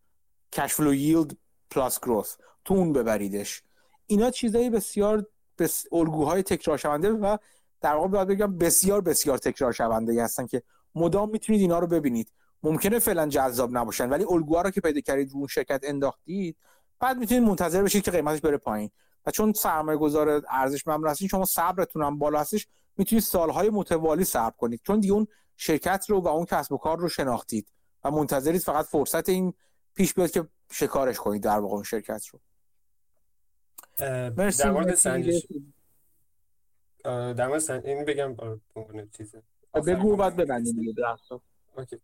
کشفلو 0.52 0.94
ییلد 0.94 1.38
پلاس 1.72 2.00
گروث 2.00 2.36
تو 2.66 2.74
اون 2.74 2.94
ببریدش. 2.94 3.64
اینا 4.08 4.32
چیزایی 4.32 4.70
بسیار 4.70 5.26
بس 5.58 5.86
الگوهای 5.92 6.44
تکرار 6.44 6.78
شونده 6.78 7.10
و 7.10 7.38
در 7.82 7.96
واقع 7.96 8.08
باید 8.08 8.28
بگم 8.28 8.58
بسیار 8.58 9.02
بسیار 9.02 9.38
تکرار 9.38 9.72
شونده 9.72 10.24
هستن 10.24 10.48
که 10.48 10.64
مدام 10.96 11.30
می‌تونید 11.30 11.62
اینا 11.62 11.80
رو 11.80 11.88
ببینید. 11.88 12.32
ممکنه 12.64 13.00
فعلا 13.00 13.28
جذاب 13.28 13.78
نباشن 13.78 14.10
ولی 14.10 14.26
الگوها 14.30 14.62
رو 14.62 14.70
که 14.70 14.82
پیدا 14.82 15.02
کردید 15.02 15.32
رو 15.32 15.38
اون 15.38 15.48
شرکت 15.48 15.80
انداختید 15.84 16.58
بعد 17.00 17.18
می‌تونید 17.18 17.44
منتظر 17.44 17.84
بشید 17.84 18.04
که 18.04 18.12
قیمتش 18.12 18.42
بره 18.42 18.58
پایین. 18.58 18.90
و 19.28 19.32
چون 19.32 19.54
سرمایه 19.54 19.98
گذار 19.98 20.42
ارزش 20.50 20.88
مبنی 20.88 21.12
هستین 21.12 21.28
شما 21.28 21.46
صبرتون 21.46 22.04
هم 22.04 22.20
بالا 22.20 22.40
هستش 22.40 22.68
می‌تونید 22.98 23.24
سالهای 23.24 23.70
متوالی 23.70 24.24
صبر 24.24 24.56
کنید. 24.58 24.82
چون 24.84 25.00
دیگه 25.00 25.14
اون 25.14 25.28
شرکت 25.58 26.06
رو 26.10 26.22
و 26.22 26.28
اون 26.28 26.46
کسب 26.46 26.72
و 26.72 26.78
کار 26.78 26.98
رو 26.98 27.10
شناختید 27.10 27.72
و 28.04 28.12
منتظرید 28.12 28.62
فقط 28.62 28.86
فرصت 28.86 29.30
این 29.30 29.54
پیش 29.94 30.14
بیاد 30.14 30.32
که 30.32 30.48
شکارش 30.72 31.18
کنید 31.18 31.44
در 31.44 31.60
واقع 31.60 31.74
اون 31.74 31.84
شرکت 31.84 32.26
رو. 32.28 32.40
مرسی. 34.38 34.64
در 34.64 34.72
مورد 34.72 34.96
سنجش. 34.96 35.48
در 37.04 37.48
مورد 37.48 37.72
این 37.72 38.06
بگم 38.06 38.36
چیزه 39.18 39.44
بگو 39.74 40.16
بعد 40.16 40.36
ببندیم 40.36 40.96
اوکی. 41.78 42.02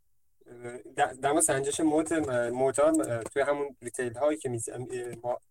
در 0.95 1.42
سنجش 1.42 1.80
موت 1.80 2.11
موتار 2.52 3.24
توی 3.24 3.42
همون 3.42 3.76
ریتیل 3.82 4.14
هایی 4.14 4.38
که 4.38 4.60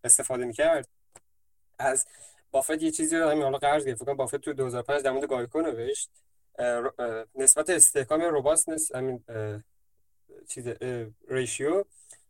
استفاده 0.05 0.45
می‌کرد 0.45 0.89
از 1.87 2.07
بافت 2.51 2.83
یه 2.83 2.91
چیزی 2.91 3.17
رو 3.17 3.29
همین 3.29 3.43
حالا 3.43 3.59
قرض 3.59 3.87
گرفت 3.87 4.05
فکر 4.05 4.15
بافت 4.15 4.37
تو 4.37 4.53
2005 4.53 5.03
در 5.03 5.11
مورد 5.11 5.29
گایکو 5.29 5.61
نوشت 5.61 6.11
نسبت 7.35 7.71
استحکام 7.71 8.21
یا 8.21 8.29
روباستنس 8.29 8.95
همین 8.95 9.25
چیز 10.49 10.69
ریشیو 11.29 11.85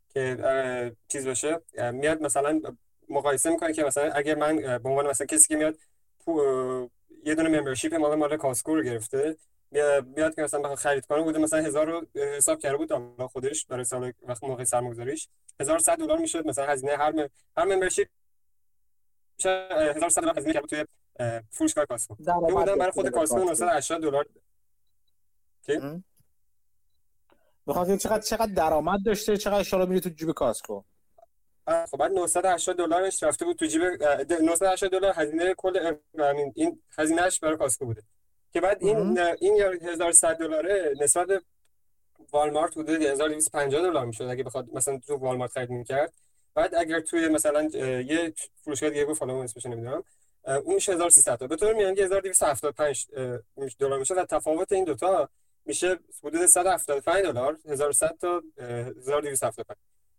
که 0.09 0.93
چیز 1.09 1.27
باشه 1.27 1.61
میاد 1.93 2.23
مثلا 2.23 2.61
مقایسه 3.09 3.51
می‌کنه 3.51 3.73
که 3.73 3.85
مثلا 3.85 4.13
اگر 4.13 4.35
من 4.35 4.57
به 4.57 4.89
عنوان 4.89 5.07
مثلا 5.07 5.27
کسی 5.27 5.49
که 5.49 5.57
میاد 5.57 5.79
یه 7.25 7.35
دونه 7.35 7.49
ممبرشیپ 7.49 7.95
مال 7.95 8.15
مال 8.15 8.37
کاسکو 8.37 8.75
رو 8.75 8.83
گرفته 8.83 9.37
بیاد 10.15 10.35
که 10.35 10.43
مثلا 10.43 10.61
بخواد 10.61 10.79
خرید 10.79 11.07
کنه 11.07 11.23
بوده 11.23 11.39
مثلا 11.39 11.59
هزار 11.63 11.87
رو 11.87 12.07
حساب 12.15 12.59
کرده 12.59 12.77
بود 12.77 12.89
تا 12.89 13.29
خودش 13.29 13.67
برای 13.67 13.85
سال 13.85 14.13
وقت 14.23 14.45
موقع 14.45 14.65
سرمایه‌گذاریش 14.65 15.29
1100 15.61 15.97
دلار 15.97 16.19
می‌شد 16.19 16.47
مثلا 16.47 16.67
هزینه 16.67 16.97
هر. 16.97 17.29
هر 17.57 17.65
membership 17.65 18.09
1100 19.47 20.23
دلار 20.23 20.39
هزینه 20.39 20.53
کرد 20.53 20.65
توی 20.65 20.85
فروشگاه 21.51 21.85
Costco 21.85 22.17
یه 22.21 22.55
بودن 22.55 22.79
برای 22.79 22.91
خود 22.91 23.09
Costco 23.09 23.39
980 23.39 24.03
دلار. 24.03 24.27
چی؟ 25.67 25.81
بخاطر 27.67 27.97
چقدر 27.97 28.21
چقدر 28.21 28.53
درآمد 28.55 29.01
داشته 29.07 29.37
چقدر 29.37 29.61
اشاره 29.61 29.87
میره 29.87 30.01
تو 30.01 30.09
جیب 30.09 30.33
Costco؟ 30.33 30.83
خب 31.67 31.97
بعد 31.99 32.13
980 32.13 32.77
دلارش 32.77 33.23
رفته 33.23 33.45
بود 33.45 33.57
تو 33.57 33.67
جیب 33.67 33.83
980 34.43 34.91
دلار 34.91 35.13
هزینه 35.17 35.55
کل 35.55 35.97
این 36.55 36.83
هزینهش 36.99 37.41
برای 37.41 37.57
Costco 37.57 37.85
بوده. 37.85 38.03
که 38.53 38.61
بعد 38.61 38.79
این 38.81 39.19
این 39.19 39.63
1100 39.83 40.37
دلاره 40.37 40.95
نسبت 41.01 41.43
والمارت 42.33 42.79
حدود 42.79 43.03
1250 43.03 43.83
دلار 43.83 44.07
می‌شد. 44.07 44.25
اگه 44.25 44.43
بخواد 44.43 44.69
مثلا 44.73 44.99
تو 44.99 45.17
والمارت 45.17 45.51
خرید 45.51 45.71
می‌کرد 45.71 46.13
بعد 46.55 46.75
اگر 46.75 47.01
توی 47.01 47.29
مثلا 47.29 47.63
یه 48.01 48.33
فروشگاه 48.65 48.91
دیگه 48.91 49.05
گفت 49.05 49.23
حالا 49.23 49.43
اسمش 49.43 49.67
نمی‌دونم 49.67 50.05
اون 50.45 50.75
میشه 50.75 50.93
1300 50.93 51.37
تا. 51.37 51.47
به 51.47 51.57
طور 51.57 51.73
میانگی 51.73 52.03
1275 52.03 53.07
دلار 53.79 53.99
میشه 53.99 54.15
و 54.15 54.25
تفاوت 54.25 54.73
این 54.73 54.85
دوتا 54.85 55.29
میشه 55.65 55.99
حدود 56.25 56.47
175 56.47 57.25
دلار 57.25 57.59
1100 57.69 58.17
تا 58.21 58.43
1275 58.59 59.77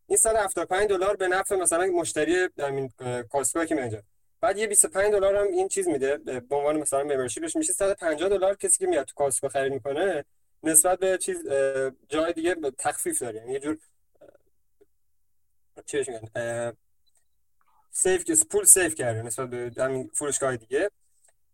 این 0.08 0.18
175 0.18 0.90
دلار 0.90 1.16
به 1.16 1.28
نفع 1.28 1.56
مثلا 1.56 1.86
مشتری 1.86 2.50
همین 2.60 2.92
کاسکو 3.32 3.66
که 3.66 3.76
میاد 3.76 4.04
بعد 4.42 4.58
یه 4.58 4.68
25 4.68 5.12
دلار 5.12 5.36
هم 5.36 5.48
این 5.48 5.68
چیز 5.68 5.88
میده 5.88 6.18
به 6.18 6.56
عنوان 6.56 6.78
مثلا 6.78 7.04
ممبرشیپش 7.04 7.56
میشه 7.56 7.74
150 7.74 8.30
دلار 8.30 8.56
کسی 8.56 8.78
که 8.78 8.88
میاد 8.88 9.06
تو 9.06 9.14
کاسکو 9.16 9.48
خرید 9.48 9.74
می‌کنه 9.74 10.26
نسبت 10.64 11.00
به 11.00 11.18
چیز 11.18 11.48
جای 12.10 12.34
دیگه 12.34 12.56
تخفیف 12.78 13.22
داره. 13.22 13.36
یعنی 13.36 13.54
یه 13.54 13.60
جور 13.60 13.78
چی 15.86 15.98
میگن؟ 15.98 16.74
سیف 17.92 18.46
پول 18.46 18.64
سیف 18.64 18.96
کرده 18.96 19.22
نسبت 19.22 19.50
به 19.50 19.84
همین 19.84 20.12
فروشگاه 20.14 20.58
دیگه. 20.58 20.90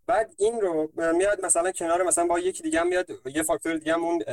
بعد 0.07 0.31
این 0.37 0.61
رو 0.61 0.91
میاد 0.95 1.45
مثلا 1.45 1.71
کنار 1.71 2.03
مثلا 2.03 2.27
با 2.27 2.39
یکی 2.39 2.63
دیگه 2.63 2.83
میاد 2.83 3.07
یه 3.25 3.43
فاکتور 3.43 3.77
دیگه 3.77 3.93
هم 3.93 4.03
اون 4.03 4.23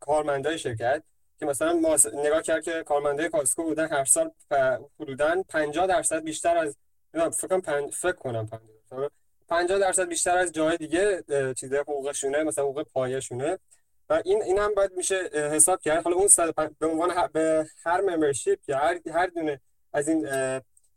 کارمندای 0.00 0.58
شرکت 0.58 1.02
که 1.38 1.46
مثلا 1.46 1.72
نگاه 2.14 2.42
کرد 2.42 2.62
که 2.62 2.82
کارمندای 2.82 3.28
کاسکو 3.28 3.62
بودن 3.62 3.88
هر 3.88 4.04
سال 4.04 4.30
حدودا 5.00 5.42
50 5.48 5.86
درصد 5.86 6.22
بیشتر 6.22 6.56
از 6.56 6.76
فکر 7.12 7.48
کنم 7.48 7.60
پنج... 7.60 7.94
فکر 7.94 8.12
کنم 8.12 8.48
50 9.48 9.78
درصد. 9.78 10.08
بیشتر 10.08 10.38
از 10.38 10.52
جای 10.52 10.76
دیگه 10.76 11.24
چیزای 11.56 11.78
حقوقشونه 11.78 12.44
مثلا 12.44 12.64
حقوق 12.64 12.82
پایشونه 12.82 13.58
و 14.10 14.22
این 14.24 14.42
این 14.42 14.58
هم 14.58 14.74
باید 14.74 14.92
میشه 14.92 15.30
حساب 15.34 15.80
کرد. 15.80 16.04
حالا 16.04 16.16
اون 16.16 16.28
به 16.78 16.86
عنوان 16.86 17.10
هر... 17.10 17.26
به 17.26 17.66
هر 17.84 18.00
ممبرشیپ 18.00 18.58
یا 18.68 18.78
هر 18.78 19.00
هر 19.12 19.26
دونه 19.26 19.60
از 19.92 20.08
این 20.08 20.28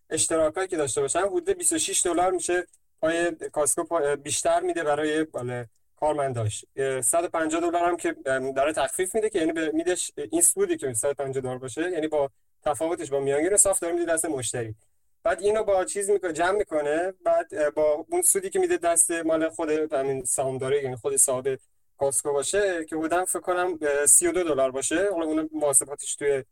اشتراکایی 0.09 0.67
که 0.67 0.77
داشته 0.77 1.01
باشن 1.01 1.19
حدود 1.19 1.49
26 1.49 2.05
دلار 2.05 2.31
میشه 2.31 2.67
پای 3.01 3.31
کاسکو 3.31 4.15
بیشتر 4.15 4.59
میده 4.59 4.83
برای 4.83 5.23
بالا 5.23 5.65
کارمنداش. 5.99 6.65
150 7.01 7.61
دلار 7.61 7.89
هم 7.89 7.97
که 7.97 8.15
داره 8.55 8.73
تخفیف 8.73 9.15
میده 9.15 9.29
که 9.29 9.39
یعنی 9.39 9.51
به 9.51 9.71
میدش 9.71 10.11
این 10.31 10.41
سودی 10.41 10.77
که 10.77 10.93
150 10.93 11.41
دلار 11.43 11.57
باشه 11.57 11.91
یعنی 11.91 12.07
با 12.07 12.29
تفاوتش 12.63 13.09
با 13.09 13.19
میانگین 13.19 13.57
صاف 13.57 13.79
داره 13.79 13.93
میده 13.93 14.13
دست 14.13 14.25
مشتری. 14.25 14.75
بعد 15.23 15.41
اینو 15.41 15.63
با 15.63 15.85
چیز 15.85 16.09
می‌کنه 16.09 16.33
جمع 16.33 16.57
می‌کنه 16.57 17.13
بعد 17.23 17.73
با 17.73 18.05
اون 18.09 18.21
سودی 18.21 18.49
که 18.49 18.59
میده 18.59 18.77
دست 18.77 19.11
مال 19.11 19.49
خود 19.49 19.69
همین 19.69 20.23
سهامداری 20.23 20.83
یعنی 20.83 20.95
خود 20.95 21.15
صاحب 21.15 21.59
کاسکو 21.97 22.33
باشه 22.33 22.85
که 22.85 22.95
بودم 22.95 23.25
فکر 23.25 23.39
کنم 23.39 23.79
32 24.05 24.43
دلار 24.43 24.71
باشه. 24.71 25.09
حالا 25.11 25.25
اون 25.25 25.49
محاسباتش 25.53 26.15
توی 26.15 26.43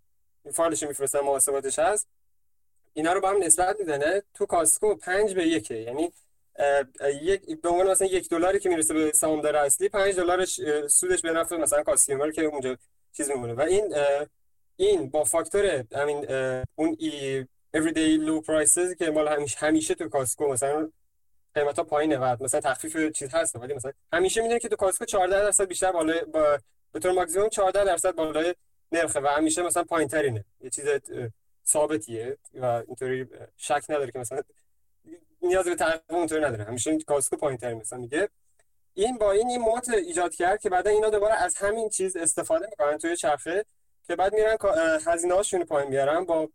فایلش 0.54 0.84
میفرستم 0.84 1.20
محاسباتش 1.20 1.80
هست. 1.80 2.08
اینا 2.94 3.14
رو 3.14 3.22
با 3.22 3.30
هم 3.30 3.44
نسبت 3.44 3.80
میدنه. 3.80 4.24
تو 4.34 4.46
کاسکو 4.46 4.96
5 4.96 5.34
به 5.34 5.48
1 5.48 5.72
یعنی 5.72 6.12
یک 7.22 7.62
به 7.62 7.70
عنوان 7.70 7.92
مثلا 7.92 8.08
یک 8.08 8.30
دلاری 8.30 8.60
که 8.60 8.70
می‌رسه 8.70 8.94
به 8.94 9.12
سهامدار 9.12 9.56
اصلی 9.56 9.90
5 9.90 10.16
دلارش 10.16 10.60
سودش 10.88 11.22
به 11.22 11.32
نفع 11.32 11.56
مثلا 11.56 11.84
کاستیومر 11.84 12.32
که 12.32 12.42
اونجا 12.42 12.78
چیز 13.14 13.30
میمونه. 13.30 13.54
و 13.54 13.62
این 13.62 13.96
این 14.76 15.10
با 15.10 15.24
فاکتور 15.24 15.84
همین 15.96 16.26
اون 16.76 16.96
ای 17.00 17.46
everyday 17.78 18.20
low 18.28 18.46
prices 18.46 18.96
که 18.98 19.12
مال 19.12 19.28
همیشه 19.28 19.58
همیشه 19.58 19.96
تو 19.96 20.10
کاسکو 20.10 20.48
مثلا 20.48 20.92
قیمتا 21.56 21.84
پایینه 21.84 22.18
و 22.18 22.44
مثلا 22.44 22.62
تخفیف 22.62 23.12
چیز 23.12 23.34
هست 23.34 23.56
ولی 23.56 23.74
مثلا 23.74 23.92
همیشه 24.14 24.42
می‌دونی 24.42 24.60
که 24.60 24.70
تو 24.70 24.76
کاسکو 24.76 25.06
14 25.06 25.40
درصد 25.40 25.64
بیشتر 25.64 25.92
بالای 25.92 26.22
با 26.22 26.58
به 26.92 27.00
طور 27.00 27.12
ماکسیمم 27.12 27.50
14 27.50 27.86
درصد 27.86 28.16
بالای 28.16 28.56
نرخه 28.92 29.20
و 29.20 29.28
همیشه 29.28 29.62
مثلا 29.62 29.84
پایین 29.84 30.08
ترینه 30.10 30.46
یه 30.62 30.70
چیز 30.70 30.86
ثابتیه 31.68 32.38
و 32.54 32.66
اینطوری 32.66 33.28
شک 33.58 33.84
نداره 33.90 34.12
که 34.12 34.20
مثلا 34.20 34.42
نیاز 35.42 35.66
به 35.66 35.76
تحقیق 35.76 36.02
اونطوری 36.10 36.42
نداره. 36.42 36.64
همیشه 36.64 36.98
کاسکو 36.98 37.36
پایین 37.36 37.58
ترین 37.58 37.78
مثلا 37.78 38.00
میگه. 38.00 38.30
این 38.94 39.18
با 39.18 39.32
این 39.32 39.50
این 39.50 39.62
موت 39.62 39.90
ایجاد 39.90 40.36
کرد 40.36 40.62
که 40.62 40.70
بعدا 40.70 40.90
اینا 40.92 41.10
دوباره 41.10 41.34
از 41.34 41.56
همین 41.58 41.90
چیز 41.90 42.18
استفاده 42.18 42.68
می‌کنن 42.70 42.98
توی 42.98 43.18
چرخه 43.18 43.66
که 44.08 44.16
بعد 44.16 44.34
میرن 44.34 44.58
هزینه 45.06 45.34
هاشون 45.34 45.64
پایین 45.64 45.90
بیارن 45.90 46.26
با 46.26 46.50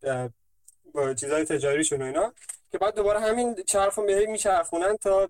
با 0.94 1.14
چیزای 1.14 1.44
تجاریشون 1.44 2.02
و 2.02 2.04
اینا. 2.04 2.34
که 2.73 2.78
بعد 2.78 2.94
دوباره 2.94 3.20
همین 3.20 3.55
چرخون 3.55 4.07
به 4.07 4.26
میچرخونن 4.26 4.97
تا 4.97 5.28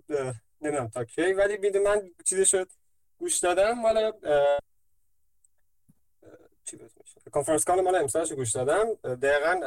نمی‌دونم 0.60 0.88
تا 0.88 1.04
کی. 1.04 1.32
ولی 1.32 1.56
بید 1.56 1.76
من 1.76 2.10
چیزی 2.24 2.46
شد 2.46 2.68
گوش 3.18 3.38
دادم 3.38 3.72
مال 3.72 4.12
کنفرانس 7.32 7.64
کال 7.64 7.80
مال 7.80 7.94
امسالش 7.94 8.32
گوش 8.32 8.52
دادم. 8.52 8.94
دقیقا 8.94 9.60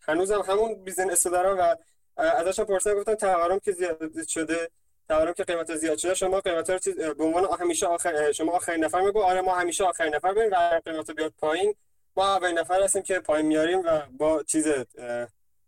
هنوزم 0.00 0.40
همون 0.40 0.74
بیزنس 0.84 1.26
دارم 1.26 1.58
و 1.58 1.76
ازش 2.16 2.60
پرسیدم 2.60 2.94
گفتم 2.94 3.14
تورم 3.14 3.58
که 3.58 3.72
زیاد 3.72 4.26
شده 4.26 4.70
تورم 5.08 5.32
که 5.32 5.44
قیمت 5.44 5.76
زیاد 5.76 5.98
شده 5.98 6.14
شما 6.14 6.40
قیمت 6.40 6.70
رو 6.70 6.78
چیز 6.78 6.96
به 6.96 7.24
عنوان 7.24 7.60
همیشه 7.60 7.86
آخر 7.86 8.32
شما 8.32 8.52
آخرین 8.52 8.84
نفر 8.84 9.00
میگو 9.00 9.22
آره 9.22 9.40
ما 9.40 9.54
همیشه 9.54 9.84
آخرین 9.84 10.14
نفر 10.14 10.34
بریم 10.34 10.52
و 10.52 10.80
قیمت 10.84 11.10
بیاد 11.10 11.32
پایین. 11.38 11.74
ما 12.16 12.36
اولین 12.36 12.58
نفر 12.58 12.82
هستیم 12.82 13.02
که 13.02 13.20
پایین 13.20 13.46
میاریم 13.46 13.82
و 13.84 14.00
با 14.18 14.42
چیز 14.42 14.66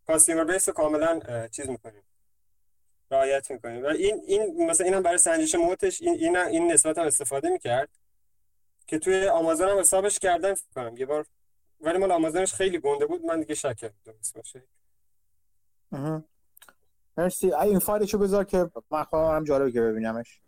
کاستیمر 0.06 0.44
بیس 0.44 0.68
رو 0.68 0.74
کاملا 0.74 1.20
چیز 1.48 1.68
می‌کنیم. 1.68 2.02
رعایت 3.10 3.50
می‌کنیم. 3.50 3.84
و 3.84 3.86
این 3.86 4.22
این 4.26 4.70
مثلا 4.70 4.86
اینم 4.86 5.02
برای 5.02 5.18
سنجش 5.18 5.54
موتش 5.54 6.02
این 6.02 6.14
این, 6.14 6.36
این 6.36 6.72
نسبت 6.72 6.98
هم 6.98 7.06
استفاده 7.06 7.48
می‌کرد 7.48 7.88
که 8.86 8.98
توی 8.98 9.28
آمازون 9.28 9.68
هم 9.68 9.78
حسابش 9.78 10.18
کردم 10.18 10.54
فکر 10.54 10.66
کنم 10.74 10.96
یه 10.96 11.06
بار 11.06 11.26
ولی 11.80 11.98
مال 11.98 12.12
آمازونش 12.12 12.54
خیلی 12.54 12.78
گنده 12.78 13.06
بود 13.06 13.24
من 13.24 13.40
دیگه 13.40 13.54
شک 13.54 13.76
کردم 13.76 14.14
باشه. 14.34 14.62
مرسی. 17.16 17.54
این 17.54 17.78
فایلشو 17.78 18.18
بذار 18.18 18.44
که 18.44 18.70
من 18.90 19.04
خواهم 19.04 19.36
هم 19.36 19.44
جالبه 19.44 19.72
که 19.72 19.80
ببینمش. 19.80 20.40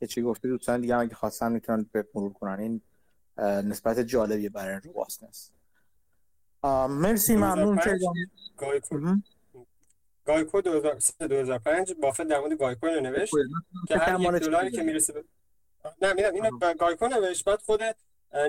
که 0.00 0.06
چی 0.06 0.22
گفتی 0.22 0.48
دوستان 0.48 0.80
دیگه 0.80 0.96
اگه 0.96 1.14
خواستن 1.14 1.52
می‌تونن 1.52 1.90
مرور 2.14 2.32
کنن. 2.32 2.60
این 2.60 2.82
نسبت 3.68 4.00
جالبیه 4.00 4.48
برای 4.48 4.80
robustness 4.84 5.50
مرسی 6.88 7.36
ممنون 7.36 7.78
که 7.78 7.98
گایکو 10.24 10.60
2005 10.60 11.94
بافت 11.94 12.22
در 12.22 12.38
مورد 12.38 12.52
گایکو 12.52 12.86
رو 12.86 13.00
نوشت 13.00 13.34
که 13.88 13.98
هر 13.98 14.20
یک 14.20 14.28
دلاری 14.30 14.70
که 14.70 14.82
می‌رسه 14.82 15.12
به 15.12 15.24
نه 16.02 16.12
میدم 16.12 16.34
اینو 16.34 16.74
GEICO 16.74 17.08
نوشت. 17.08 17.44
بعد 17.44 17.62
خود 17.62 17.80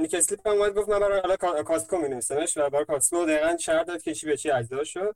نیک 0.01 0.13
اسلیپ 0.13 0.47
هم 0.47 0.53
اومد 0.53 0.73
گفت 0.73 0.89
من 0.89 0.99
برای 0.99 1.21
حالا 1.21 1.63
Costco 1.63 1.97
می 1.97 2.09
نویسمش 2.09 2.57
و 2.57 2.69
برای 2.69 2.85
Costco 2.85 3.25
دقیقاً 3.25 3.57
شرط 3.57 3.87
داد 3.87 4.01
که 4.01 4.13
چی 4.13 4.25
به 4.25 4.37
چی 4.37 4.51
اجزا 4.51 4.83
شد. 4.83 5.15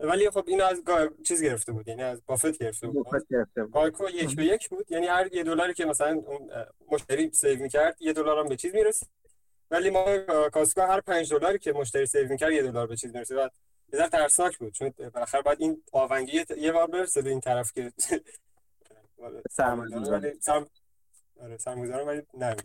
ولی 0.00 0.30
خب 0.30 0.44
اینو 0.46 0.64
از 0.64 0.84
گا... 0.84 1.08
چیز 1.22 1.42
گرفته 1.42 1.72
بود 1.72 1.88
یعنی 1.88 2.02
از 2.02 2.22
بافت 2.26 2.58
گرفته 2.58 2.86
بود. 2.86 3.06
GEICO 3.72 4.08
یک 4.08 4.36
به 4.36 4.44
یک 4.44 4.68
بود. 4.68 4.92
یعنی 4.92 5.06
هر 5.06 5.34
یه 5.34 5.42
دلاری 5.42 5.74
که 5.74 5.84
مثلا 5.84 6.22
اون 6.26 6.50
مشتری 6.90 7.30
save 7.32 7.62
می‌کرد 7.62 7.96
یه 8.00 8.12
دلار 8.12 8.38
هم 8.38 8.48
به 8.48 8.56
چیز 8.56 8.74
می‌رسید. 8.74 9.08
ولی 9.70 9.90
ما 9.90 10.04
Costco 10.52 10.80
هر 10.80 11.00
5 11.00 11.32
دلاری 11.32 11.58
که 11.58 11.72
مشتری 11.72 12.06
save 12.06 12.28
می‌کرد 12.28 12.52
یه 12.52 12.62
دلار 12.62 12.86
به 12.86 12.96
چیز 12.96 13.14
می‌رسید. 13.14 13.36
بعد 13.36 13.52
یه 13.92 13.98
ذره 13.98 14.08
ترسناک 14.08 14.58
بود 14.58 14.72
چون 14.72 14.94
بالاخره 15.14 15.42
بعد 15.42 15.56
این 15.60 15.82
آونگی 15.92 16.44
یه 16.58 16.72
بار 16.72 16.86
برسه 16.86 17.22
به 17.22 17.30
این 17.30 17.40
طرف 17.40 17.72
که 17.72 17.92
سرمایه‌گذاری. 19.50 20.40
سرم... 20.40 20.66
آره 21.40 21.56
سرمایه‌گذار 21.58 22.06
ولی 22.06 22.22
نه 22.34 22.56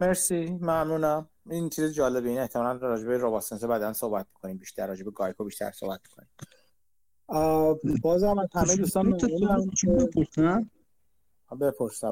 مرسی 0.00 0.50
ممنونم. 0.60 1.28
این 1.50 1.68
چیز 1.68 1.94
جالبه 1.94 2.28
این 2.28 2.38
احتمالاً 2.38 2.78
راجع 2.78 3.06
به 3.06 3.16
robustness 3.16 3.64
بعدا 3.64 3.92
صحبت 3.92 4.26
کنیم 4.34 4.58
بیشتر 4.58 4.86
راجع 4.86 5.04
به 5.04 5.10
GEICO 5.10 5.44
بیشتر 5.44 5.70
صحبت 5.70 6.00
کنیم 6.06 6.28
بازم 8.02 8.48
همه 8.54 8.76
دوستان 8.76 9.06
ممنونم 9.06 10.70
بپرس 11.60 12.04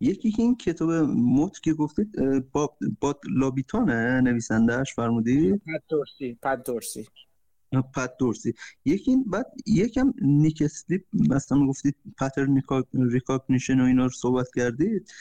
یکی 0.00 0.30
که 0.30 0.42
این 0.42 0.56
کتاب 0.56 0.90
moat 1.08 1.60
که 1.60 1.74
گفتید 1.74 2.16
با, 2.52 2.76
با 3.00 3.20
لابیتانه 3.30 4.20
نویسندهش 4.20 4.94
فرمودی؟ 4.94 5.52
پت 5.52 5.82
دورسی 5.88 6.38
پت 6.42 6.62
دورسی 6.66 7.06
پت 7.94 8.16
دورسی 8.18 8.54
یکی 8.84 9.16
بعد 9.26 9.46
یکم 9.66 10.14
نیک 10.22 10.62
اسلیپ 10.62 11.04
مثلا 11.12 11.66
گفتید 11.66 11.96
pattern 12.18 12.62
recognition 12.92 13.80
و 13.80 13.84
اینا 13.84 14.04
رو 14.04 14.10
صحبت 14.10 14.46
کردید. 14.56 15.12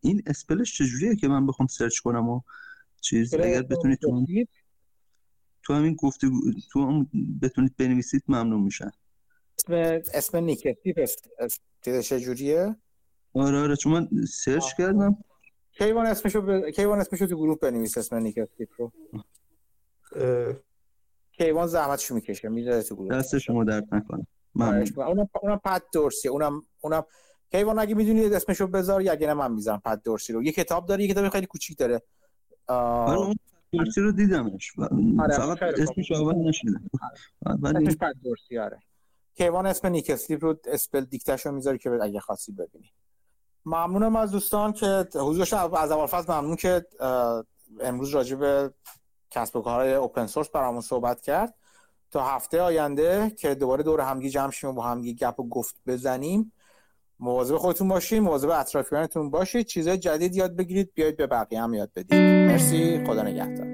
این 0.00 0.22
spell 0.26 0.63
ش 0.63 0.78
چجوریه 0.78 1.16
که 1.16 1.28
من 1.28 1.46
بخوام 1.46 1.66
search 1.66 1.98
کنم 1.98 2.28
و 2.28 2.40
چیز؟ 3.00 3.34
اگر 3.34 3.62
بتونید 3.62 3.98
تو 3.98 4.26
تو 5.62 5.74
همین 5.74 5.94
گفته 5.94 6.28
تو 6.70 6.86
هم 6.86 7.10
بتونید 7.42 7.76
بنویسید 7.76 8.22
ممنون 8.28 8.62
میشن 8.62 8.90
اسم 9.58 10.00
اسم 10.14 10.36
نیک 10.36 10.72
اسلیپ 10.72 11.08
چیز 11.84 12.00
چجوریه 12.00 12.76
آره 13.34 13.58
آره 13.58 13.76
چون 13.76 13.92
من 13.92 14.08
search 14.24 14.64
آه. 14.64 14.72
کردم. 14.78 15.24
کیوان 15.72 16.06
اسمشو 16.06 16.42
ب... 16.42 16.70
کیوان 16.70 17.00
اسمشو 17.00 17.26
تو 17.26 17.36
گروه 17.36 17.58
بنویس 17.58 17.98
اسم 17.98 18.16
نیک 18.16 18.42
اسلیپ 18.42 18.68
رو. 18.76 18.92
کیوان 21.32 21.66
زحمتشو 21.66 22.14
می‌کشه 22.14 22.48
می‌ذاره 22.48 22.82
تو 22.82 22.96
گروه. 22.96 23.18
دست 23.18 23.38
شما 23.38 23.64
درد 23.64 23.94
نکنه. 23.94 24.26
ممنون. 24.54 24.86
اونم 24.96 25.28
اونم 25.42 25.60
پت 25.64 25.82
دورسی 25.92 26.28
اونم 26.28 26.66
اونم. 26.80 27.04
کیوان 27.50 27.78
اگه 27.78 27.94
می‌دونید 27.94 28.32
اسمشو 28.32 28.66
بذار 28.66 29.02
یا 29.02 29.12
اگه 29.12 29.34
من 29.34 29.52
می‌ذارم 29.52 29.80
پت 29.84 30.02
دورسی 30.02 30.32
رو. 30.32 30.42
یه 30.42 30.52
کتاب 30.52 30.86
داره 30.86 31.02
یه 31.02 31.08
کتاب 31.08 31.28
خیلی 31.28 31.46
کوچیک 31.46 31.78
داره. 31.78 32.02
آره 32.66 33.18
اون 33.18 33.34
دورسی 33.72 34.00
رو 34.00 34.12
دیدمش. 34.12 34.72
آره 35.20 35.36
فقط 35.36 35.62
اسمش 35.62 36.12
اول 36.12 36.34
نشده 36.48 36.80
ولی 37.62 37.96
پت 37.96 38.14
دورسی 38.24 38.58
آره. 38.58 38.82
کیوان 39.34 39.66
اسم 39.66 39.88
نیک 39.88 40.16
اسلیپ 40.16 40.44
رو 40.44 40.56
spell 40.64 41.04
دیکته‌ش 41.04 41.46
رو 41.46 41.52
می‌ذاری 41.52 41.78
که 41.78 41.98
اگه 42.02 42.20
خاصی 42.20 42.52
ببینی. 42.52 42.92
ممنونم 43.64 44.16
از 44.16 44.30
دوستان 44.30 44.72
که 44.72 45.08
حضورش 45.14 45.52
از 45.52 45.92
اول 45.92 46.22
ممنون 46.28 46.56
که 46.56 46.86
امروز 47.80 48.10
راجع 48.10 48.36
به 48.36 48.72
کسب 49.30 49.56
و 49.56 49.60
کارهای 49.60 49.94
open 49.94 50.26
source 50.26 50.48
برامون 50.48 50.80
صحبت 50.80 51.20
کرد. 51.20 51.54
تا 52.10 52.24
هفته 52.24 52.60
آینده 52.60 53.30
که 53.38 53.54
دوباره 53.54 53.82
دور 53.82 54.00
همگی 54.00 54.30
جمع 54.30 54.50
شیم 54.50 54.70
و 54.70 54.72
با 54.72 54.82
همگی 54.82 55.14
گپ 55.14 55.40
و 55.40 55.48
گفت 55.48 55.76
بزنیم. 55.86 56.52
مواظب 57.18 57.56
خودتون 57.56 57.88
باشید 57.88 58.22
مواظب 58.22 58.48
اطرافیانتون 58.50 59.30
باشید. 59.30 59.66
چیزای 59.66 59.98
جدید 59.98 60.34
یاد 60.36 60.56
بگیرید 60.56 60.90
بیاید 60.94 61.16
به 61.16 61.26
بقیه 61.26 61.62
هم 61.62 61.74
یاد 61.74 61.90
بدید. 61.96 62.14
مرسی 62.14 63.04
خدا 63.06 63.22
نگهدار. 63.22 63.71